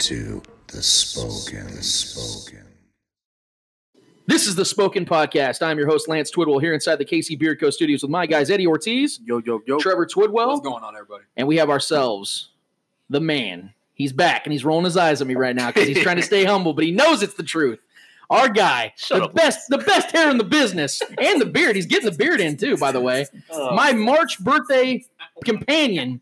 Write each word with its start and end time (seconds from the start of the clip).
To 0.00 0.42
the 0.68 0.82
Spoken, 0.82 1.66
the 1.76 1.82
Spoken. 1.82 2.64
This 4.26 4.46
is 4.46 4.54
the 4.54 4.64
Spoken 4.64 5.04
Podcast. 5.04 5.60
I'm 5.62 5.76
your 5.76 5.88
host, 5.88 6.08
Lance 6.08 6.30
Twidwell, 6.30 6.60
here 6.60 6.72
inside 6.72 6.96
the 6.96 7.04
KC 7.04 7.38
Beard 7.38 7.60
Co. 7.60 7.68
studios 7.68 8.00
with 8.02 8.10
my 8.10 8.24
guys, 8.26 8.48
Eddie 8.50 8.66
Ortiz, 8.66 9.20
Yo, 9.24 9.42
yo, 9.44 9.60
yo. 9.66 9.78
Trevor 9.78 10.06
Twidwell, 10.06 10.48
What's 10.48 10.60
going 10.60 10.82
on, 10.84 10.94
everybody? 10.96 11.24
and 11.36 11.46
we 11.46 11.56
have 11.56 11.68
ourselves 11.68 12.48
the 13.10 13.20
man. 13.20 13.74
He's 13.92 14.12
back 14.14 14.46
and 14.46 14.52
he's 14.52 14.64
rolling 14.64 14.86
his 14.86 14.96
eyes 14.96 15.20
at 15.20 15.26
me 15.26 15.34
right 15.34 15.54
now 15.54 15.66
because 15.68 15.86
he's 15.86 16.00
trying 16.02 16.16
to 16.16 16.22
stay 16.22 16.44
humble, 16.46 16.72
but 16.72 16.84
he 16.84 16.92
knows 16.92 17.22
it's 17.22 17.34
the 17.34 17.42
truth. 17.42 17.78
Our 18.30 18.48
guy, 18.48 18.94
the 19.10 19.28
best, 19.34 19.68
the 19.68 19.78
best 19.78 20.12
hair 20.12 20.30
in 20.30 20.38
the 20.38 20.44
business, 20.44 21.02
and 21.18 21.40
the 21.40 21.46
beard. 21.46 21.74
He's 21.76 21.86
getting 21.86 22.08
the 22.08 22.16
beard 22.16 22.40
in 22.40 22.56
too, 22.56 22.76
by 22.78 22.92
the 22.92 23.00
way. 23.00 23.26
Oh. 23.50 23.74
My 23.74 23.92
March 23.92 24.38
birthday 24.38 25.04
companion, 25.44 26.20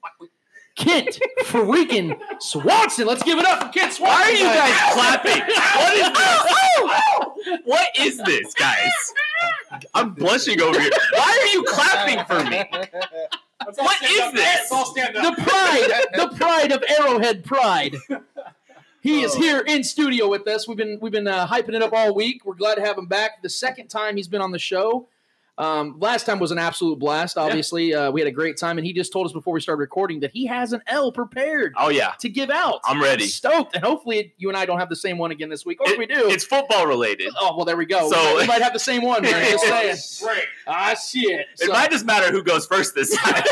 Kent 0.79 1.21
freaking 1.43 2.19
Swanson. 2.41 3.07
Let's 3.07 3.23
give 3.25 3.39
it 3.39 3.45
up 3.45 3.61
for 3.61 3.69
Kent 3.71 3.93
Swanson. 3.93 4.07
Why 4.07 4.23
are 4.23 4.33
you 4.33 4.45
guys 4.45 4.93
clapping? 4.95 5.43
What 5.75 5.95
is 5.95 6.09
this? 6.19 7.61
What 7.65 7.89
is 7.99 8.19
this, 8.19 8.55
guys? 8.55 8.93
I'm 9.95 10.15
blushing 10.15 10.61
over 10.63 10.81
here. 10.81 10.91
Why 11.13 11.43
are 11.43 11.53
you 11.53 11.65
clapping 11.65 12.25
for 12.25 12.45
me? 12.49 12.65
What 13.77 14.03
is 14.03 14.33
this? 14.33 14.69
the 14.71 15.35
pride, 15.37 16.07
the 16.15 16.37
pride 16.37 16.73
of 16.73 16.85
Arrowhead 16.99 17.45
Pride. 17.45 17.97
He 19.01 19.23
is 19.23 19.35
here 19.35 19.61
in 19.61 19.85
studio 19.85 20.29
with 20.29 20.47
us. 20.49 20.69
We've 20.69 20.77
been 20.77 20.99
we've 21.01 21.13
been 21.13 21.27
uh, 21.29 21.47
hyping 21.47 21.75
it 21.75 21.83
up 21.83 21.93
all 21.93 22.15
week. 22.15 22.45
We're 22.45 22.55
glad 22.55 22.77
to 22.77 22.83
have 22.83 22.99
him 22.99 23.07
back. 23.07 23.43
The 23.43 23.49
second 23.49 23.89
time 23.89 24.17
he's 24.17 24.29
been 24.29 24.41
on 24.41 24.53
the 24.53 24.59
show. 24.59 25.09
Um, 25.59 25.97
last 25.99 26.25
time 26.25 26.39
was 26.39 26.53
an 26.53 26.59
absolute 26.59 27.01
blast. 27.01 27.37
Obviously, 27.37 27.93
uh, 27.93 28.13
we 28.13 28.21
had 28.21 28.29
a 28.29 28.33
great 28.33 28.57
time, 28.57 28.79
and 28.79 28.87
he 28.87 28.93
just 28.93 29.13
told 29.13 29.27
us 29.27 29.33
before 29.33 29.53
we 29.53 29.61
started 29.61 29.81
recording 29.81 30.21
that 30.21 30.31
he 30.31 30.47
has 30.47 30.73
an 30.73 30.81
L 30.87 31.11
prepared 31.11 31.75
Oh 31.77 31.89
yeah, 31.89 32.13
to 32.21 32.29
give 32.29 32.49
out. 32.49 32.79
I'm 32.85 33.03
ready. 33.03 33.27
stoked, 33.27 33.75
and 33.75 33.83
hopefully 33.85 34.33
you 34.39 34.49
and 34.49 34.57
I 34.57 34.65
don't 34.67 34.79
have 34.79 34.89
the 34.89 34.95
same 34.97 35.19
one 35.19 35.33
again 35.33 35.49
this 35.49 35.67
week. 35.67 35.81
Or 35.81 35.91
if 35.91 35.99
we 35.99 36.07
do, 36.07 36.29
It's 36.31 36.45
football 36.45 36.87
related. 36.87 37.33
oh 37.41 37.57
well, 37.57 37.65
there 37.65 37.77
we 37.77 37.87
go. 37.87 38.09
So- 38.09 38.37
we 38.37 38.47
might 38.47 38.63
have 38.63 38.73
the 38.73 38.79
same 38.79 39.03
one. 39.03 39.23
Man. 39.23 39.51
Just 39.51 39.65
saying. 40.21 40.41
Ah, 40.69 40.95
shit. 40.95 41.47
It 41.61 41.69
might 41.71 41.91
just 41.91 42.07
matter 42.07 42.31
who 42.31 42.43
goes 42.45 42.65
first 42.65 42.95
this 42.95 43.17
time. 43.17 43.43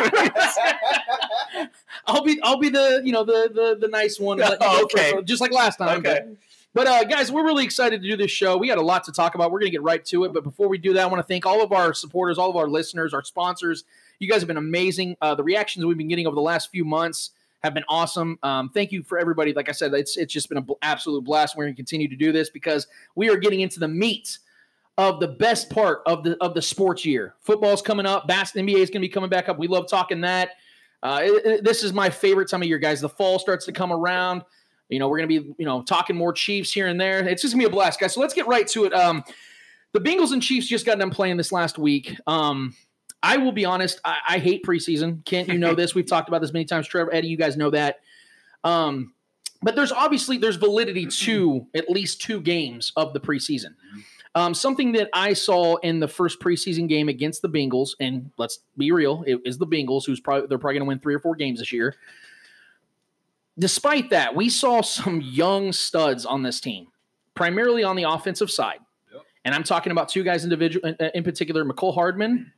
I'll 2.07 2.23
be 2.23 2.39
I'll 2.43 2.59
be 2.59 2.69
the 2.69 3.03
you 3.05 3.13
know 3.13 3.25
the 3.25 3.51
the, 3.53 3.77
the 3.81 3.89
nice 3.89 4.21
one, 4.21 4.41
and 4.41 4.49
let 4.51 4.61
you 4.61 4.67
go 4.67 4.83
Okay. 4.85 5.13
first, 5.13 5.27
just 5.27 5.41
like 5.41 5.53
last 5.53 5.77
time. 5.79 5.99
Okay. 5.99 6.21
But, 6.25 6.37
but 6.77 6.87
uh, 6.87 7.05
guys, 7.05 7.33
we're 7.33 7.45
really 7.45 7.65
excited 7.65 8.03
to 8.03 8.09
do 8.09 8.17
this 8.17 8.31
show. 8.31 8.57
We 8.59 8.69
got 8.69 8.77
a 8.79 8.83
lot 8.83 9.03
to 9.05 9.13
talk 9.13 9.35
about. 9.35 9.51
We're 9.51 9.61
going 9.61 9.71
to 9.73 9.77
get 9.77 9.83
right 9.83 10.05
to 10.05 10.25
it. 10.25 10.33
But 10.35 10.45
before 10.45 10.69
we 10.69 10.77
do 10.77 10.93
that, 10.93 11.03
I 11.03 11.07
want 11.07 11.19
to 11.19 11.27
thank 11.27 11.47
all 11.47 11.63
of 11.63 11.73
our 11.73 11.95
supporters, 11.95 12.37
all 12.37 12.51
of 12.51 12.57
our 12.57 12.69
listeners, 12.69 13.15
our 13.15 13.25
sponsors. 13.25 13.85
You 14.19 14.29
guys 14.29 14.43
have 14.43 14.47
been 14.49 14.59
amazing. 14.59 15.17
Uh, 15.23 15.35
the 15.35 15.43
reactions 15.43 15.85
we've 15.87 15.97
been 15.97 16.09
getting 16.09 16.27
over 16.27 16.35
the 16.35 16.41
last 16.43 16.71
few 16.71 16.85
months 16.85 17.31
have 17.65 17.73
been 17.73 17.85
awesome. 17.89 18.39
Um, 18.43 18.69
thank 18.69 18.93
you 18.93 19.03
for 19.03 19.19
everybody. 19.19 19.55
Like 19.55 19.69
I 19.71 19.73
said, 19.73 19.95
it's 19.95 20.17
it's 20.19 20.33
just 20.33 20.49
been 20.51 20.59
an 20.59 20.65
bl- 20.65 20.75
absolute 20.83 21.25
blast. 21.25 21.57
We're 21.57 21.65
going 21.65 21.75
to 21.75 21.77
continue 21.79 22.09
to 22.09 22.17
do 22.17 22.31
this 22.31 22.51
because 22.51 22.87
we 23.15 23.31
are 23.31 23.37
getting 23.37 23.61
into 23.61 23.81
the 23.81 23.89
meat 23.89 24.39
of 24.99 25.19
the 25.21 25.29
best 25.29 25.71
part 25.71 26.03
of 26.07 26.25
the 26.25 26.37
of 26.43 26.53
the 26.55 26.63
sports 26.63 27.05
year. 27.07 27.35
Football's 27.41 27.81
coming 27.83 28.05
up. 28.07 28.27
Bass 28.29 28.53
NBA 28.53 28.77
is 28.77 28.91
going 28.91 29.01
to 29.03 29.09
be 29.09 29.09
coming 29.09 29.31
back 29.31 29.49
up. 29.49 29.59
We 29.59 29.67
love 29.67 29.89
talking 29.89 30.21
that. 30.21 30.51
Uh, 31.03 31.21
it- 31.25 31.47
it- 31.47 31.65
this 31.65 31.83
is 31.83 31.93
my 31.93 32.11
favorite 32.11 32.49
time 32.49 32.63
of 32.63 32.69
year, 32.69 32.79
guys. 32.79 33.01
The 33.01 33.09
fall 33.09 33.39
starts 33.39 33.65
to 33.67 33.73
come 33.73 33.93
around. 33.93 34.43
You 34.89 34.99
know, 34.99 35.09
we're 35.09 35.19
going 35.19 35.29
to 35.29 35.41
be, 35.41 35.55
you 35.59 35.67
know, 35.67 35.83
talking 35.83 36.17
more 36.17 36.33
Chiefs 36.33 36.73
here 36.73 36.87
and 36.87 37.01
there. 37.01 37.27
It's 37.27 37.43
just 37.43 37.55
going 37.55 37.63
to 37.63 37.69
be 37.69 37.73
a 37.73 37.75
blast, 37.75 37.99
guys. 37.99 38.15
So 38.15 38.21
let's 38.21 38.35
get 38.35 38.47
right 38.47 38.67
to 38.69 38.85
it. 38.85 38.95
Um, 38.95 39.25
the 39.93 40.01
Bengals 40.01 40.33
and 40.33 40.43
Chiefs 40.43 40.67
just 40.67 40.87
got 40.87 40.99
done 40.99 41.11
playing 41.11 41.37
this 41.37 41.53
last 41.53 41.79
week. 41.79 42.17
Um, 42.27 42.75
I 43.23 43.39
will 43.39 43.53
be 43.53 43.65
honest, 43.65 44.01
I, 44.05 44.19
I 44.29 44.39
hate 44.39 44.65
preseason. 44.65 45.25
Kent, 45.25 45.49
you 45.49 45.59
know 45.59 45.75
this. 45.77 45.95
We've 45.95 46.07
talked 46.07 46.29
about 46.29 46.41
this 46.41 46.53
many 46.53 46.65
times. 46.65 46.87
Trevor, 46.87 47.13
Eddie, 47.13 47.29
you 47.29 47.37
guys 47.37 47.57
know 47.57 47.71
that. 47.71 48.01
Um, 48.63 49.15
but 49.63 49.75
there's 49.75 49.93
obviously 49.93 50.39
there's 50.39 50.57
validity 50.57 51.07
to 51.07 51.67
at 51.75 51.91
least 51.91 52.21
two 52.21 52.41
games 52.41 52.93
of 52.97 53.13
the 53.13 53.21
preseason. 53.21 53.75
Um, 54.35 54.53
something 54.53 54.93
that 54.93 55.09
I 55.15 55.33
saw 55.33 55.77
in 55.77 55.99
the 55.99 56.09
first 56.09 56.41
preseason 56.41 56.89
game 56.89 57.09
against 57.09 57.41
the 57.41 57.49
Bengals, 57.49 57.93
and 57.99 58.31
let's 58.37 58.59
be 58.77 58.93
real, 58.93 59.25
it 59.27 59.41
is 59.47 59.57
the 59.57 59.67
Bengals 59.67 60.05
who's 60.05 60.21
probably 60.21 60.47
they're 60.47 60.59
probably 60.59 60.75
going 60.75 60.87
to 60.87 60.89
win 60.89 60.99
three 60.99 61.15
or 61.15 61.19
four 61.19 61.37
games 61.37 61.59
this 61.59 61.73
year. 61.73 61.95
Despite 63.59 64.11
that, 64.11 64.35
we 64.37 64.49
saw 64.49 64.83
some 64.83 65.21
young 65.21 65.73
studs 65.73 66.27
on 66.27 66.43
this 66.43 66.61
team, 66.61 66.89
primarily 67.35 67.85
on 67.85 67.97
the 67.97 68.03
offensive 68.03 68.51
side, 68.51 68.81
and 69.45 69.55
I'm 69.55 69.63
talking 69.63 69.93
about 69.93 70.09
two 70.09 70.25
guys 70.25 70.45
individual 70.45 70.87
in, 70.89 70.97
in 71.15 71.25
particular, 71.25 71.65
Mecole 71.65 71.95
Hardman 71.95 72.53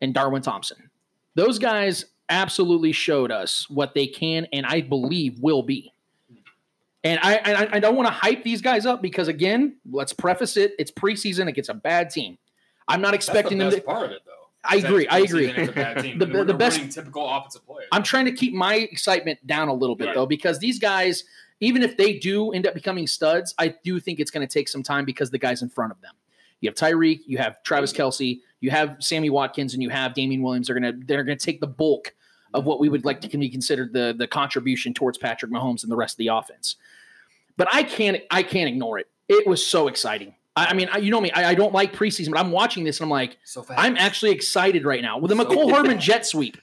and 0.00 0.14
Darwin 0.14 0.42
Thompson. 0.42 0.90
Those 1.34 1.58
guys 1.58 2.04
absolutely 2.28 2.92
showed 2.92 3.30
us 3.30 3.68
what 3.70 3.94
they 3.94 4.06
can 4.06 4.46
and 4.52 4.66
I 4.66 4.82
believe 4.82 5.40
will 5.40 5.62
be. 5.62 5.92
And 7.02 7.18
I, 7.22 7.36
I, 7.38 7.68
I 7.76 7.80
don't 7.80 7.96
want 7.96 8.06
to 8.08 8.12
hype 8.12 8.44
these 8.44 8.60
guys 8.60 8.84
up 8.84 9.00
because 9.00 9.28
again, 9.28 9.76
let's 9.90 10.12
preface 10.12 10.58
it: 10.58 10.74
it's 10.78 10.90
preseason 10.90 11.48
against 11.48 11.70
a 11.70 11.74
bad 11.74 12.10
team. 12.10 12.36
I'm 12.86 13.00
not 13.00 13.14
expecting 13.14 13.58
That's 13.58 13.76
the 13.76 13.80
them 13.80 13.86
to. 13.86 13.92
part 13.92 14.04
of 14.06 14.10
it, 14.12 14.20
though. 14.26 14.39
I 14.64 14.76
agree. 14.76 15.08
I 15.08 15.20
agree. 15.20 15.48
preseason, 15.48 15.58
it's 15.58 15.70
a 15.70 15.72
bad 15.72 15.98
team. 16.02 16.18
The- 16.18 16.26
the 16.44 16.54
best- 16.54 16.90
typical 16.92 17.28
offensive 17.28 17.64
player. 17.66 17.86
I'm 17.92 18.02
trying 18.02 18.26
to 18.26 18.32
keep 18.32 18.52
my 18.52 18.74
excitement 18.76 19.44
down 19.46 19.68
a 19.68 19.74
little 19.74 19.96
bit 19.96 20.06
Right. 20.08 20.14
though, 20.14 20.26
because 20.26 20.58
these 20.58 20.78
guys, 20.78 21.24
even 21.60 21.82
if 21.82 21.96
they 21.96 22.18
do 22.18 22.52
end 22.52 22.66
up 22.66 22.74
becoming 22.74 23.06
studs, 23.06 23.54
I 23.58 23.68
do 23.84 23.98
think 24.00 24.20
it's 24.20 24.30
going 24.30 24.46
to 24.46 24.52
take 24.52 24.68
some 24.68 24.82
time 24.82 25.04
because 25.04 25.30
the 25.30 25.38
guys 25.38 25.62
in 25.62 25.68
front 25.68 25.92
of 25.92 26.00
them. 26.02 26.12
You 26.60 26.68
have 26.68 26.74
Tyreek, 26.76 27.20
you 27.26 27.38
have 27.38 27.62
Travis 27.62 27.90
Kelce, 27.92 28.40
you 28.60 28.70
have 28.70 28.96
Sammy 29.00 29.30
Watkins, 29.30 29.72
and 29.72 29.82
you 29.82 29.88
have 29.88 30.12
Damien 30.12 30.42
Williams. 30.42 30.66
They're 30.66 30.78
gonna 30.78 30.92
they're 31.06 31.24
gonna 31.24 31.36
take 31.38 31.58
the 31.60 31.66
bulk 31.66 32.14
of 32.52 32.66
what 32.66 32.80
we 32.80 32.90
would 32.90 33.06
like 33.06 33.22
to 33.22 33.28
be 33.38 33.48
considered 33.48 33.94
the 33.94 34.14
the 34.16 34.26
contribution 34.26 34.92
towards 34.92 35.16
Patrick 35.16 35.50
Mahomes 35.50 35.82
and 35.84 35.90
the 35.90 35.96
rest 35.96 36.14
of 36.14 36.18
the 36.18 36.26
offense. 36.26 36.76
But 37.56 37.68
I 37.72 37.82
can't 37.82 38.18
I 38.30 38.42
can't 38.42 38.68
ignore 38.68 38.98
it. 38.98 39.08
It 39.26 39.46
was 39.46 39.66
so 39.66 39.88
exciting. 39.88 40.34
I, 40.56 40.66
I 40.66 40.74
mean, 40.74 40.88
I, 40.92 40.98
you 40.98 41.10
know 41.10 41.20
me, 41.20 41.30
I, 41.30 41.50
I 41.50 41.54
don't 41.54 41.72
like 41.72 41.94
preseason, 41.94 42.30
but 42.30 42.40
I'm 42.40 42.50
watching 42.50 42.84
this 42.84 42.98
and 43.00 43.04
I'm 43.06 43.10
like, 43.10 43.38
so 43.44 43.62
fast. 43.62 43.80
I'm 43.80 43.96
actually 43.96 44.32
excited 44.32 44.84
right 44.84 45.02
now 45.02 45.18
with 45.18 45.30
the 45.30 45.36
Mecole 45.36 45.70
Hardman 45.70 46.00
jet 46.00 46.26
sweep. 46.26 46.56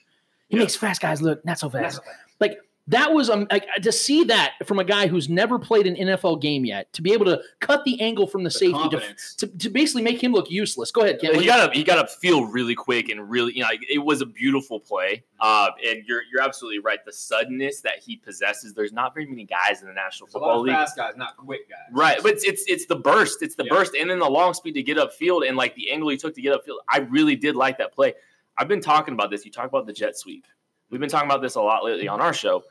He 0.48 0.56
Yeah. 0.56 0.62
makes 0.62 0.76
fast 0.76 1.00
guys 1.00 1.20
look 1.22 1.44
not 1.44 1.58
so 1.58 1.68
fast. 1.70 1.82
Not 1.82 1.92
so 1.92 2.00
fast. 2.02 2.18
Like 2.40 2.58
that 2.88 3.12
was 3.12 3.28
um 3.30 3.46
like 3.50 3.66
to 3.82 3.92
see 3.92 4.24
that 4.24 4.54
from 4.64 4.78
a 4.78 4.84
guy 4.84 5.06
who's 5.06 5.28
never 5.28 5.58
played 5.58 5.86
an 5.86 5.94
NFL 5.94 6.40
game 6.40 6.64
yet 6.64 6.92
to 6.94 7.02
be 7.02 7.12
able 7.12 7.26
to 7.26 7.40
cut 7.60 7.84
the 7.84 8.00
angle 8.00 8.26
from 8.26 8.42
the, 8.42 8.48
The 8.48 8.58
safety 8.58 8.88
to, 8.88 9.14
to, 9.38 9.58
to 9.58 9.70
basically 9.70 10.02
make 10.02 10.22
him 10.22 10.32
look 10.32 10.50
useless. 10.50 10.90
Go 10.90 11.02
ahead, 11.02 11.20
Ken. 11.20 11.34
he 11.38 11.46
got 11.46 11.70
to 11.70 11.78
he 11.78 11.84
got 11.84 12.00
to 12.00 12.08
feel 12.16 12.46
really 12.46 12.74
quick 12.74 13.08
and 13.10 13.28
really 13.30 13.52
you 13.54 13.60
know 13.60 13.68
like, 13.68 13.80
it 13.88 13.98
was 13.98 14.20
a 14.22 14.26
beautiful 14.26 14.80
play. 14.80 15.22
Uh, 15.40 15.68
and 15.86 16.02
you're 16.06 16.22
you're 16.32 16.42
absolutely 16.42 16.80
right. 16.80 17.04
The 17.04 17.12
suddenness 17.12 17.80
that 17.82 17.98
he 18.00 18.16
possesses. 18.16 18.74
There's 18.74 18.92
not 18.92 19.14
very 19.14 19.26
many 19.26 19.44
guys 19.44 19.82
in 19.82 19.88
the 19.88 19.94
National 19.94 20.26
There's 20.26 20.34
a 20.34 20.38
lot 20.38 20.44
Football 20.46 20.60
of 20.60 20.66
League. 20.66 20.74
fast 20.74 20.96
guys, 20.96 21.12
not 21.16 21.36
quick 21.36 21.68
guys. 21.68 21.78
Right, 21.92 22.18
but 22.22 22.32
it's, 22.32 22.44
it's 22.44 22.64
it's 22.66 22.86
the 22.86 22.96
burst, 22.96 23.42
it's 23.42 23.54
the 23.54 23.64
Yeah. 23.64 23.74
burst, 23.74 23.94
and 23.94 24.10
then 24.10 24.18
the 24.18 24.28
long 24.28 24.54
speed 24.54 24.72
to 24.72 24.82
get 24.82 24.96
upfield, 24.96 25.46
and 25.46 25.56
like 25.56 25.74
the 25.76 25.90
angle 25.90 26.08
he 26.08 26.16
took 26.16 26.34
to 26.34 26.42
get 26.42 26.54
upfield. 26.54 26.78
I 26.90 26.98
really 27.00 27.36
did 27.36 27.54
like 27.54 27.78
that 27.78 27.92
play. 27.92 28.14
I've 28.56 28.66
been 28.68 28.80
talking 28.80 29.14
about 29.14 29.30
this. 29.30 29.44
You 29.44 29.52
talk 29.52 29.66
about 29.66 29.86
the 29.86 29.92
jet 29.92 30.16
sweep. 30.18 30.46
We've 30.90 31.00
been 31.00 31.10
talking 31.10 31.28
about 31.30 31.42
this 31.42 31.54
a 31.56 31.60
lot 31.60 31.84
lately 31.84 32.08
on 32.08 32.20
our 32.20 32.32
show. 32.32 32.64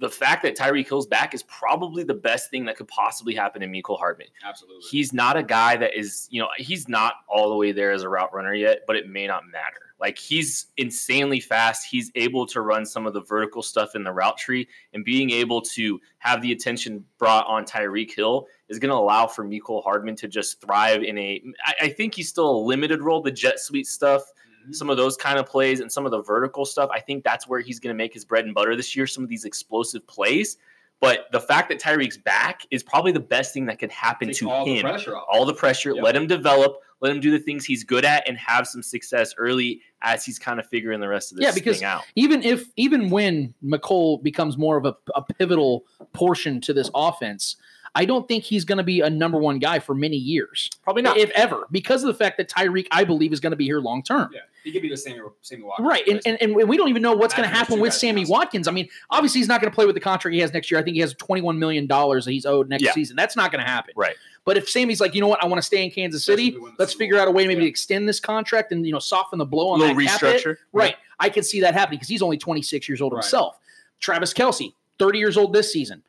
The 0.00 0.08
fact 0.08 0.42
that 0.42 0.56
Tyreek 0.56 0.88
Hill's 0.88 1.06
back 1.06 1.34
is 1.34 1.42
probably 1.42 2.02
the 2.02 2.14
best 2.14 2.50
thing 2.50 2.64
that 2.64 2.76
could 2.76 2.88
possibly 2.88 3.34
happen 3.34 3.60
to 3.60 3.68
Mecole 3.68 3.98
Hardman. 3.98 4.28
Absolutely. 4.44 4.82
He's 4.90 5.12
not 5.12 5.36
a 5.36 5.42
guy 5.42 5.76
that 5.76 5.96
is, 5.96 6.26
you 6.30 6.40
know, 6.40 6.48
he's 6.56 6.88
not 6.88 7.14
all 7.28 7.50
the 7.50 7.56
way 7.56 7.72
there 7.72 7.92
as 7.92 8.02
a 8.02 8.08
route 8.08 8.32
runner 8.34 8.54
yet, 8.54 8.80
but 8.86 8.96
it 8.96 9.08
may 9.08 9.26
not 9.26 9.44
matter. 9.46 9.90
Like 10.00 10.18
he's 10.18 10.66
insanely 10.78 11.40
fast. 11.40 11.86
He's 11.86 12.10
able 12.14 12.46
to 12.46 12.62
run 12.62 12.86
some 12.86 13.06
of 13.06 13.12
the 13.12 13.20
vertical 13.20 13.62
stuff 13.62 13.94
in 13.94 14.02
the 14.02 14.12
route 14.12 14.38
tree, 14.38 14.66
and 14.94 15.04
being 15.04 15.30
able 15.30 15.60
to 15.60 16.00
have 16.18 16.40
the 16.40 16.52
attention 16.52 17.04
brought 17.18 17.46
on 17.46 17.66
Tyreek 17.66 18.10
Hill 18.14 18.46
is 18.70 18.78
going 18.78 18.88
to 18.88 18.96
allow 18.96 19.26
for 19.26 19.44
Mecole 19.44 19.84
Hardman 19.84 20.16
to 20.16 20.28
just 20.28 20.60
thrive 20.62 21.02
in 21.02 21.18
a. 21.18 21.42
I, 21.66 21.74
I 21.82 21.88
think 21.90 22.14
he's 22.14 22.30
still 22.30 22.50
a 22.50 22.64
limited 22.64 23.02
role. 23.02 23.20
The 23.20 23.30
jet 23.30 23.60
sweep 23.60 23.84
stuff. 23.84 24.22
Mm-hmm. 24.62 24.72
some 24.72 24.90
of 24.90 24.96
those 24.96 25.16
kind 25.16 25.38
of 25.38 25.46
plays, 25.46 25.80
and 25.80 25.90
some 25.90 26.04
of 26.06 26.12
the 26.12 26.22
vertical 26.22 26.64
stuff. 26.66 26.90
I 26.92 27.00
think 27.00 27.24
that's 27.24 27.48
where 27.48 27.60
he's 27.60 27.80
going 27.80 27.94
to 27.94 27.96
make 27.96 28.12
his 28.14 28.24
bread 28.24 28.44
and 28.44 28.54
butter 28.54 28.76
this 28.76 28.94
year. 28.94 29.06
Some 29.06 29.24
of 29.24 29.30
these 29.30 29.44
explosive 29.44 30.06
plays. 30.06 30.56
But 31.00 31.28
the 31.32 31.40
fact 31.40 31.70
that 31.70 31.80
Tyreek's 31.80 32.18
back 32.18 32.66
is 32.70 32.82
probably 32.82 33.10
the 33.10 33.20
best 33.20 33.54
thing 33.54 33.64
that 33.66 33.78
could 33.78 33.90
happen 33.90 34.28
Take 34.28 34.36
to 34.38 34.50
all 34.50 34.66
the 34.66 34.74
him 34.76 34.84
off. 34.86 35.06
all 35.32 35.46
the 35.46 35.54
pressure, 35.54 35.94
Yep. 35.94 36.04
let 36.04 36.14
him 36.14 36.26
develop, 36.26 36.76
Let 37.00 37.10
him 37.12 37.20
do 37.20 37.30
the 37.30 37.38
things 37.38 37.64
he's 37.64 37.82
good 37.84 38.04
at 38.04 38.28
and 38.28 38.36
have 38.36 38.66
some 38.66 38.82
success 38.82 39.32
early 39.38 39.80
as 40.02 40.22
he's 40.26 40.38
kind 40.38 40.60
of 40.60 40.66
figuring 40.66 41.00
the 41.00 41.08
rest 41.08 41.32
of 41.32 41.38
this 41.38 41.44
Yeah, 41.46 41.52
because 41.52 41.78
thing 41.78 41.86
out. 41.86 42.02
even 42.16 42.42
if 42.42 42.66
even 42.76 43.08
when 43.08 43.54
Mecole 43.64 44.22
becomes 44.22 44.58
more 44.58 44.76
of 44.76 44.84
a, 44.84 44.94
a 45.14 45.22
pivotal 45.22 45.86
portion 46.12 46.60
to 46.60 46.74
this 46.74 46.90
offense, 46.94 47.56
I 47.94 48.04
don't 48.04 48.28
think 48.28 48.44
he's 48.44 48.64
going 48.64 48.78
to 48.78 48.84
be 48.84 49.00
a 49.00 49.10
number 49.10 49.38
one 49.38 49.58
guy 49.58 49.78
for 49.80 49.94
many 49.94 50.16
years, 50.16 50.70
Probably 50.84 51.02
not. 51.02 51.16
if 51.16 51.30
ever, 51.30 51.66
because 51.72 52.02
of 52.04 52.06
the 52.08 52.14
fact 52.14 52.36
that 52.38 52.48
Tyreek, 52.48 52.86
I 52.92 53.04
believe, 53.04 53.32
is 53.32 53.40
going 53.40 53.50
to 53.50 53.56
be 53.56 53.64
here 53.64 53.80
long 53.80 54.02
term. 54.02 54.30
Yeah, 54.32 54.40
he 54.62 54.70
could 54.72 54.82
be 54.82 54.88
the 54.88 54.96
Sammy 54.96 55.18
Sammy 55.42 55.62
Watkins. 55.64 55.88
Right, 55.88 56.06
and, 56.06 56.20
and 56.24 56.38
and 56.40 56.68
we 56.68 56.76
don't 56.76 56.88
even 56.88 57.02
know 57.02 57.14
what's 57.14 57.34
going 57.34 57.48
to 57.48 57.54
happen 57.54 57.80
with 57.80 57.92
Sammy. 57.92 58.24
Watkins. 58.26 58.68
I 58.68 58.70
mean, 58.70 58.88
obviously 59.10 59.40
he's 59.40 59.48
not 59.48 59.60
going 59.60 59.70
to 59.70 59.74
play 59.74 59.86
with 59.86 59.94
the 59.96 60.00
contract 60.00 60.32
he 60.34 60.40
has 60.40 60.52
next 60.52 60.70
year. 60.70 60.78
I 60.78 60.84
think 60.84 60.94
he 60.94 61.00
has 61.00 61.14
twenty 61.14 61.42
one 61.42 61.58
million 61.58 61.86
dollars 61.86 62.24
that 62.26 62.32
he's 62.32 62.46
owed 62.46 62.68
next 62.68 62.84
Yeah. 62.84 62.92
season. 62.92 63.16
That's 63.16 63.34
not 63.36 63.50
going 63.50 63.64
to 63.64 63.68
happen. 63.70 63.94
Right. 63.96 64.14
But 64.44 64.56
if 64.56 64.70
Sammy's 64.70 65.00
like, 65.00 65.14
you 65.14 65.20
know 65.20 65.28
what, 65.28 65.42
I 65.42 65.46
want 65.46 65.58
to 65.58 65.66
stay 65.66 65.84
in 65.84 65.90
Kansas 65.90 66.24
City, 66.24 66.48
if 66.48 66.54
we 66.54 66.60
win 66.60 66.70
the 66.72 66.76
let's 66.78 66.94
figure 66.94 67.18
out 67.18 67.28
a 67.28 67.30
way 67.30 67.46
maybe 67.46 67.60
Yeah. 67.60 67.64
to 67.66 67.70
extend 67.70 68.08
this 68.08 68.20
contract 68.20 68.70
and 68.72 68.86
you 68.86 68.92
know 68.92 68.98
soften 69.00 69.38
the 69.38 69.44
blow 69.44 69.70
A 69.70 69.72
on 69.72 69.80
little 69.80 69.96
that 69.96 70.06
cap 70.06 70.20
hit. 70.20 70.44
restructure. 70.44 70.56
Right. 70.72 70.94
I 71.18 71.28
can 71.28 71.42
see 71.42 71.60
that 71.62 71.74
happening 71.74 71.98
because 71.98 72.08
he's 72.08 72.22
only 72.22 72.38
26 72.38 72.88
years 72.88 73.00
old 73.02 73.12
Right. 73.12 73.22
himself. 73.24 73.58
Travis 73.98 74.32
Kelce, 74.32 74.72
30 74.98 75.18
years 75.18 75.36
old 75.36 75.52
this 75.52 75.70
season. 75.72 76.02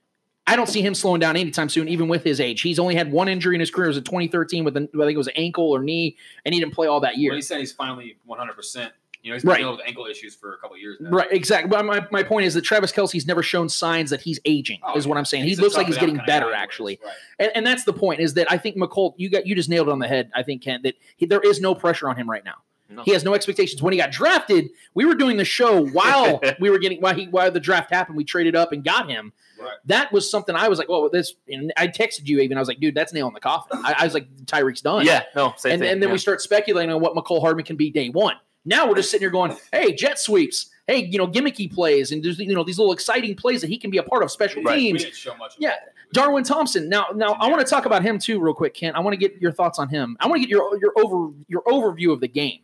I 0.48 0.56
don't 0.56 0.68
see 0.68 0.82
him 0.82 0.96
slowing 0.96 1.20
down 1.20 1.38
anytime 1.38 1.70
soon, 1.70 1.88
even 1.88 2.08
with 2.08 2.24
his 2.24 2.40
age. 2.42 2.62
He's 2.62 2.80
only 2.80 2.96
had 2.96 3.12
one 3.12 3.28
injury 3.30 3.56
in 3.56 3.60
his 3.60 3.70
career. 3.72 3.86
It 3.86 3.90
was 3.90 3.98
in 3.98 4.04
2013 4.04 4.64
with, 4.64 4.76
an, 4.76 4.90
I 4.96 4.98
think 5.06 5.12
it 5.14 5.18
was 5.18 5.28
an 5.28 5.34
ankle 5.38 5.70
or 5.72 5.82
knee, 5.82 6.18
and 6.46 6.54
he 6.54 6.60
didn't 6.60 6.74
play 6.74 6.88
all 6.88 7.00
that 7.02 7.18
year. 7.18 7.32
Well, 7.32 7.36
he 7.38 7.42
said 7.42 7.60
he's 7.60 7.72
finally 7.72 8.18
100. 8.26 8.54
percent 8.54 8.92
You 9.22 9.30
know, 9.30 9.36
he's 9.36 9.44
been 9.44 9.50
Right. 9.52 9.58
dealing 9.60 9.78
with 9.78 9.86
ankle 9.88 10.08
issues 10.08 10.34
for 10.36 10.56
a 10.56 10.58
couple 10.58 10.76
of 10.76 10.82
years 10.82 10.98
now. 11.00 11.12
Right, 11.12 11.28
exactly. 11.32 11.70
But 11.70 11.86
my, 11.86 12.06
my 12.12 12.24
point 12.24 12.48
is 12.48 12.56
that 12.56 12.64
Travis 12.64 12.92
Kelce's 12.92 13.28
never 13.28 13.44
shown 13.44 13.70
signs 13.70 14.10
that 14.10 14.20
he's 14.22 14.40
aging, 14.46 14.80
Oh, 14.84 14.98
is 14.98 15.08
what. 15.08 15.18
I'm 15.18 15.26
saying. 15.26 15.44
He 15.44 15.50
He's 15.50 15.60
a 15.60 15.62
looks 15.62 15.78
like 15.78 15.86
he's 15.86 15.98
getting 16.00 16.20
better, 16.26 16.52
actually. 16.54 17.00
Right. 17.06 17.14
And, 17.40 17.52
and 17.58 17.68
that's 17.68 17.84
the 17.84 17.94
point 17.94 18.20
is 18.20 18.34
that 18.34 18.52
I 18.52 18.58
think 18.58 18.78
Mecole, 18.78 19.14
you 19.18 19.30
got 19.30 19.46
you 19.46 19.54
just 19.56 19.70
nailed 19.70 19.90
it 19.90 19.92
on 19.92 20.00
the 20.00 20.08
head. 20.08 20.32
I 20.36 20.42
think 20.44 20.64
Ken 20.64 20.82
that 20.84 20.96
he, 21.18 21.28
there 21.28 21.40
is 21.42 21.62
no 21.62 21.76
pressure 21.76 22.10
on 22.10 22.18
him 22.18 22.28
right 22.28 22.44
now. 22.44 22.56
No. 22.92 23.04
He 23.04 23.12
has 23.12 23.24
no 23.24 23.34
expectations. 23.34 23.82
When 23.82 23.94
he 23.94 24.00
got 24.00 24.12
drafted, 24.12 24.70
we 24.94 25.06
were 25.06 25.16
doing 25.16 25.38
the 25.38 25.46
show 25.46 25.86
while 25.88 26.42
we 26.60 26.70
were 26.70 26.80
getting 26.80 27.02
while 27.02 27.16
he 27.16 27.28
while 27.28 27.52
the 27.52 27.60
draft 27.60 27.92
happened. 27.92 28.18
We 28.18 28.24
traded 28.24 28.56
up 28.56 28.72
and 28.72 28.84
got 28.84 29.10
him. 29.10 29.34
Right. 29.60 29.72
That 29.86 30.12
was 30.12 30.30
something 30.30 30.56
I 30.56 30.68
was 30.68 30.80
like, 30.80 30.90
"Well, 30.90 31.10
this." 31.10 31.36
And 31.48 31.72
I 31.78 31.88
texted 31.88 32.28
you 32.28 32.40
even. 32.40 32.58
I 32.58 32.62
was 32.62 32.68
like, 32.68 32.80
"Dude, 32.80 32.96
that's 32.96 33.14
nail 33.14 33.28
in 33.28 33.34
the 33.34 33.40
coffin." 33.40 33.80
I, 33.84 33.96
I 34.00 34.04
was 34.04 34.14
like, 34.14 34.28
"Tyreek's 34.46 34.82
done." 34.82 35.06
Yeah, 35.06 35.24
no, 35.36 35.54
same 35.58 35.74
and, 35.74 35.82
thing. 35.82 35.92
and 35.92 36.02
then 36.02 36.10
yeah. 36.10 36.14
we 36.14 36.20
start 36.20 36.42
speculating 36.42 36.92
on 36.92 37.00
what 37.02 37.16
Mecole 37.16 37.42
Hardman 37.42 37.66
can 37.66 37.76
be 37.76 37.90
day 37.90 38.10
one. 38.10 38.36
Now 38.66 38.88
we're 38.88 38.96
just 38.96 39.10
sitting 39.12 39.24
here 39.24 39.32
going, 39.32 39.56
"Hey, 39.72 39.94
jet 39.94 40.20
sweeps. 40.20 40.70
Hey, 40.88 41.06
you 41.06 41.18
know, 41.18 41.28
gimmicky 41.28 41.72
plays, 41.72 42.12
and 42.12 42.24
there's 42.24 42.40
you 42.40 42.54
know 42.54 42.64
these 42.64 42.78
little 42.78 42.94
exciting 42.94 43.36
plays 43.36 43.62
that 43.62 43.68
he 43.68 43.78
can 43.78 43.92
be 43.92 43.98
a 43.98 44.04
part 44.04 44.24
of 44.24 44.32
special 44.32 44.64
Right. 44.64 44.78
Teams." 44.78 45.04
didn't 45.04 45.16
show 45.16 45.36
much. 45.36 45.56
Yeah. 45.58 45.76
Darwin 46.14 46.44
Thompson. 46.44 46.90
Now, 46.90 47.08
now 47.16 47.34
I 47.34 47.48
want 47.50 47.66
to 47.66 47.70
talk 47.70 47.86
about 47.86 48.04
him 48.04 48.20
too, 48.20 48.40
real 48.40 48.54
quick, 48.54 48.74
Kent. 48.74 48.96
I 48.96 49.00
want 49.00 49.14
to 49.14 49.18
get 49.18 49.42
your 49.42 49.52
thoughts 49.52 49.80
on 49.80 49.88
him. 49.90 50.18
I 50.20 50.28
want 50.28 50.42
to 50.42 50.48
get 50.48 50.50
your 50.50 50.78
your 50.80 50.94
over 50.98 51.34
your 51.48 51.62
overview 51.64 52.12
of 52.12 52.20
the 52.20 52.28
game. 52.28 52.60